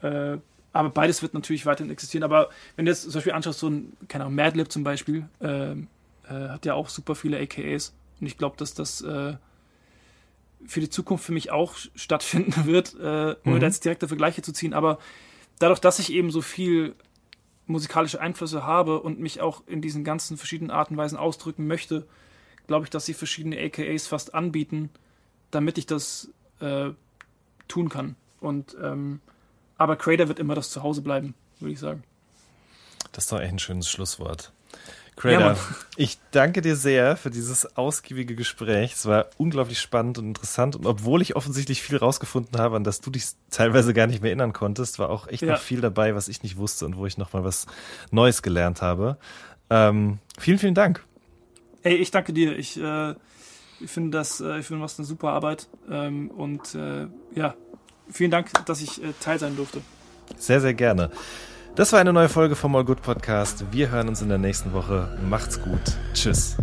äh, 0.02 0.38
aber 0.74 0.90
beides 0.90 1.22
wird 1.22 1.34
natürlich 1.34 1.66
weiterhin 1.66 1.92
existieren. 1.92 2.24
Aber 2.24 2.50
wenn 2.76 2.86
du 2.86 2.92
jetzt 2.92 3.04
zum 3.04 3.14
Beispiel 3.14 3.34
anschaust, 3.34 3.60
so 3.60 3.70
ein, 3.70 3.94
keine 4.08 4.24
Ahnung, 4.26 4.36
Madlib 4.36 4.72
zum 4.72 4.84
Beispiel, 4.84 5.28
ähm, 5.42 5.88
äh, 6.24 6.50
hat 6.50 6.66
ja 6.66 6.74
auch 6.74 6.90
super 6.90 7.16
viele 7.16 7.40
AKAs. 7.40 7.94
Und 8.20 8.28
ich 8.28 8.38
glaube, 8.38 8.56
dass 8.58 8.74
das 8.74 9.02
äh, 9.02 9.36
für 10.66 10.80
die 10.80 10.90
Zukunft 10.90 11.26
für 11.26 11.34
mich 11.34 11.52
auch 11.52 11.76
stattfinden 11.96 12.54
wird, 12.66 12.96
äh, 12.96 13.02
ohne 13.04 13.36
Mhm. 13.44 13.60
da 13.60 13.66
jetzt 13.68 13.84
direkte 13.84 14.08
Vergleiche 14.08 14.42
zu 14.42 14.54
ziehen. 14.54 14.74
Aber 14.74 14.98
dadurch, 15.60 15.80
dass 15.80 16.00
ich 16.00 16.12
eben 16.14 16.32
so 16.32 16.42
viel 16.42 16.96
musikalische 17.68 18.20
Einflüsse 18.20 18.66
habe 18.66 19.02
und 19.02 19.20
mich 19.20 19.42
auch 19.42 19.64
in 19.68 19.82
diesen 19.82 20.04
ganzen 20.04 20.38
verschiedenen 20.38 20.72
Arten 20.72 20.96
und 20.96 20.98
Weisen 20.98 21.18
ausdrücken 21.18 21.68
möchte, 21.68 22.06
glaube 22.72 22.86
ich, 22.86 22.90
dass 22.90 23.06
sie 23.06 23.14
verschiedene 23.14 23.58
AKAs 23.60 24.08
fast 24.08 24.34
anbieten, 24.34 24.90
damit 25.52 25.78
ich 25.78 25.86
das 25.86 26.30
äh, 26.62 26.92
tun 27.68 27.90
kann. 27.90 28.16
Und 28.40 28.78
ähm, 28.82 29.20
aber 29.78 29.98
Creator 29.98 30.30
wird 30.30 30.40
immer 30.40 30.56
das 30.56 30.70
Zuhause 30.70 31.02
bleiben, 31.02 31.34
würde 31.60 31.74
ich 31.74 31.80
sagen. 31.80 32.04
Das 33.12 33.26
ist 33.26 33.32
doch 33.34 33.42
echt 33.42 33.52
ein 33.52 33.60
schönes 33.60 33.90
Schlusswort. 33.90 34.54
Ja, 34.72 35.12
Creator, 35.18 35.48
Mann. 35.48 35.58
ich 35.98 36.18
danke 36.32 36.62
dir 36.62 36.78
sehr 36.78 37.18
für 37.18 37.30
dieses 37.30 37.76
ausgiebige 37.76 38.36
Gespräch. 38.36 38.94
Es 38.94 39.06
war 39.06 39.26
unglaublich 39.38 39.80
spannend 39.82 40.18
und 40.18 40.28
interessant. 40.28 40.78
Und 40.78 40.86
obwohl 40.86 41.22
ich 41.22 41.36
offensichtlich 41.36 41.82
viel 41.82 41.98
rausgefunden 41.98 42.58
habe, 42.58 42.78
an 42.78 42.86
das 42.86 43.02
du 43.02 43.10
dich 43.12 43.26
teilweise 43.50 43.94
gar 43.94 44.08
nicht 44.08 44.22
mehr 44.22 44.30
erinnern 44.30 44.54
konntest, 44.54 44.98
war 44.98 45.10
auch 45.10 45.28
echt 45.28 45.42
Ja. 45.44 45.54
noch 45.54 45.60
viel 45.60 45.82
dabei, 45.82 46.16
was 46.16 46.30
ich 46.30 46.42
nicht 46.42 46.56
wusste 46.56 46.86
und 46.86 46.96
wo 46.96 47.06
ich 47.06 47.18
nochmal 47.18 47.44
was 47.44 47.66
Neues 48.12 48.42
gelernt 48.42 48.82
habe. 48.82 49.18
Ähm, 49.70 50.20
vielen, 50.40 50.58
vielen 50.58 50.76
Dank. 50.76 51.04
Ey, 51.84 51.96
ich 51.96 52.12
danke 52.12 52.34
dir. 52.34 52.58
Ich, 52.58 52.80
äh, 52.80 53.16
ich 53.80 53.92
finde 53.92 54.18
das, 54.18 54.40
äh, 54.42 54.60
ich 54.60 54.66
finde, 54.66 54.82
machst 54.82 55.00
eine 55.00 55.06
super 55.06 55.32
Arbeit. 55.32 55.68
Ähm, 55.90 56.30
und 56.30 56.76
äh, 56.76 57.08
ja, 57.36 57.56
vielen 58.10 58.32
Dank, 58.32 58.50
dass 58.66 58.82
ich 58.82 59.04
äh, 59.04 59.14
Teil 59.20 59.40
sein 59.40 59.56
durfte. 59.56 59.82
Sehr, 60.38 60.62
sehr 60.62 60.74
gerne. 60.74 61.12
Das 61.76 61.94
war 61.94 62.00
eine 62.00 62.14
neue 62.14 62.30
Folge 62.30 62.56
vom 62.56 62.76
All 62.76 62.84
Good 62.84 63.02
Podcast. 63.02 63.66
Wir 63.72 63.90
hören 63.90 64.10
uns 64.10 64.22
in 64.22 64.30
der 64.30 64.38
nächsten 64.38 64.74
Woche. 64.74 65.18
Macht's 65.30 65.62
gut. 65.62 65.98
Tschüss. 66.14 66.58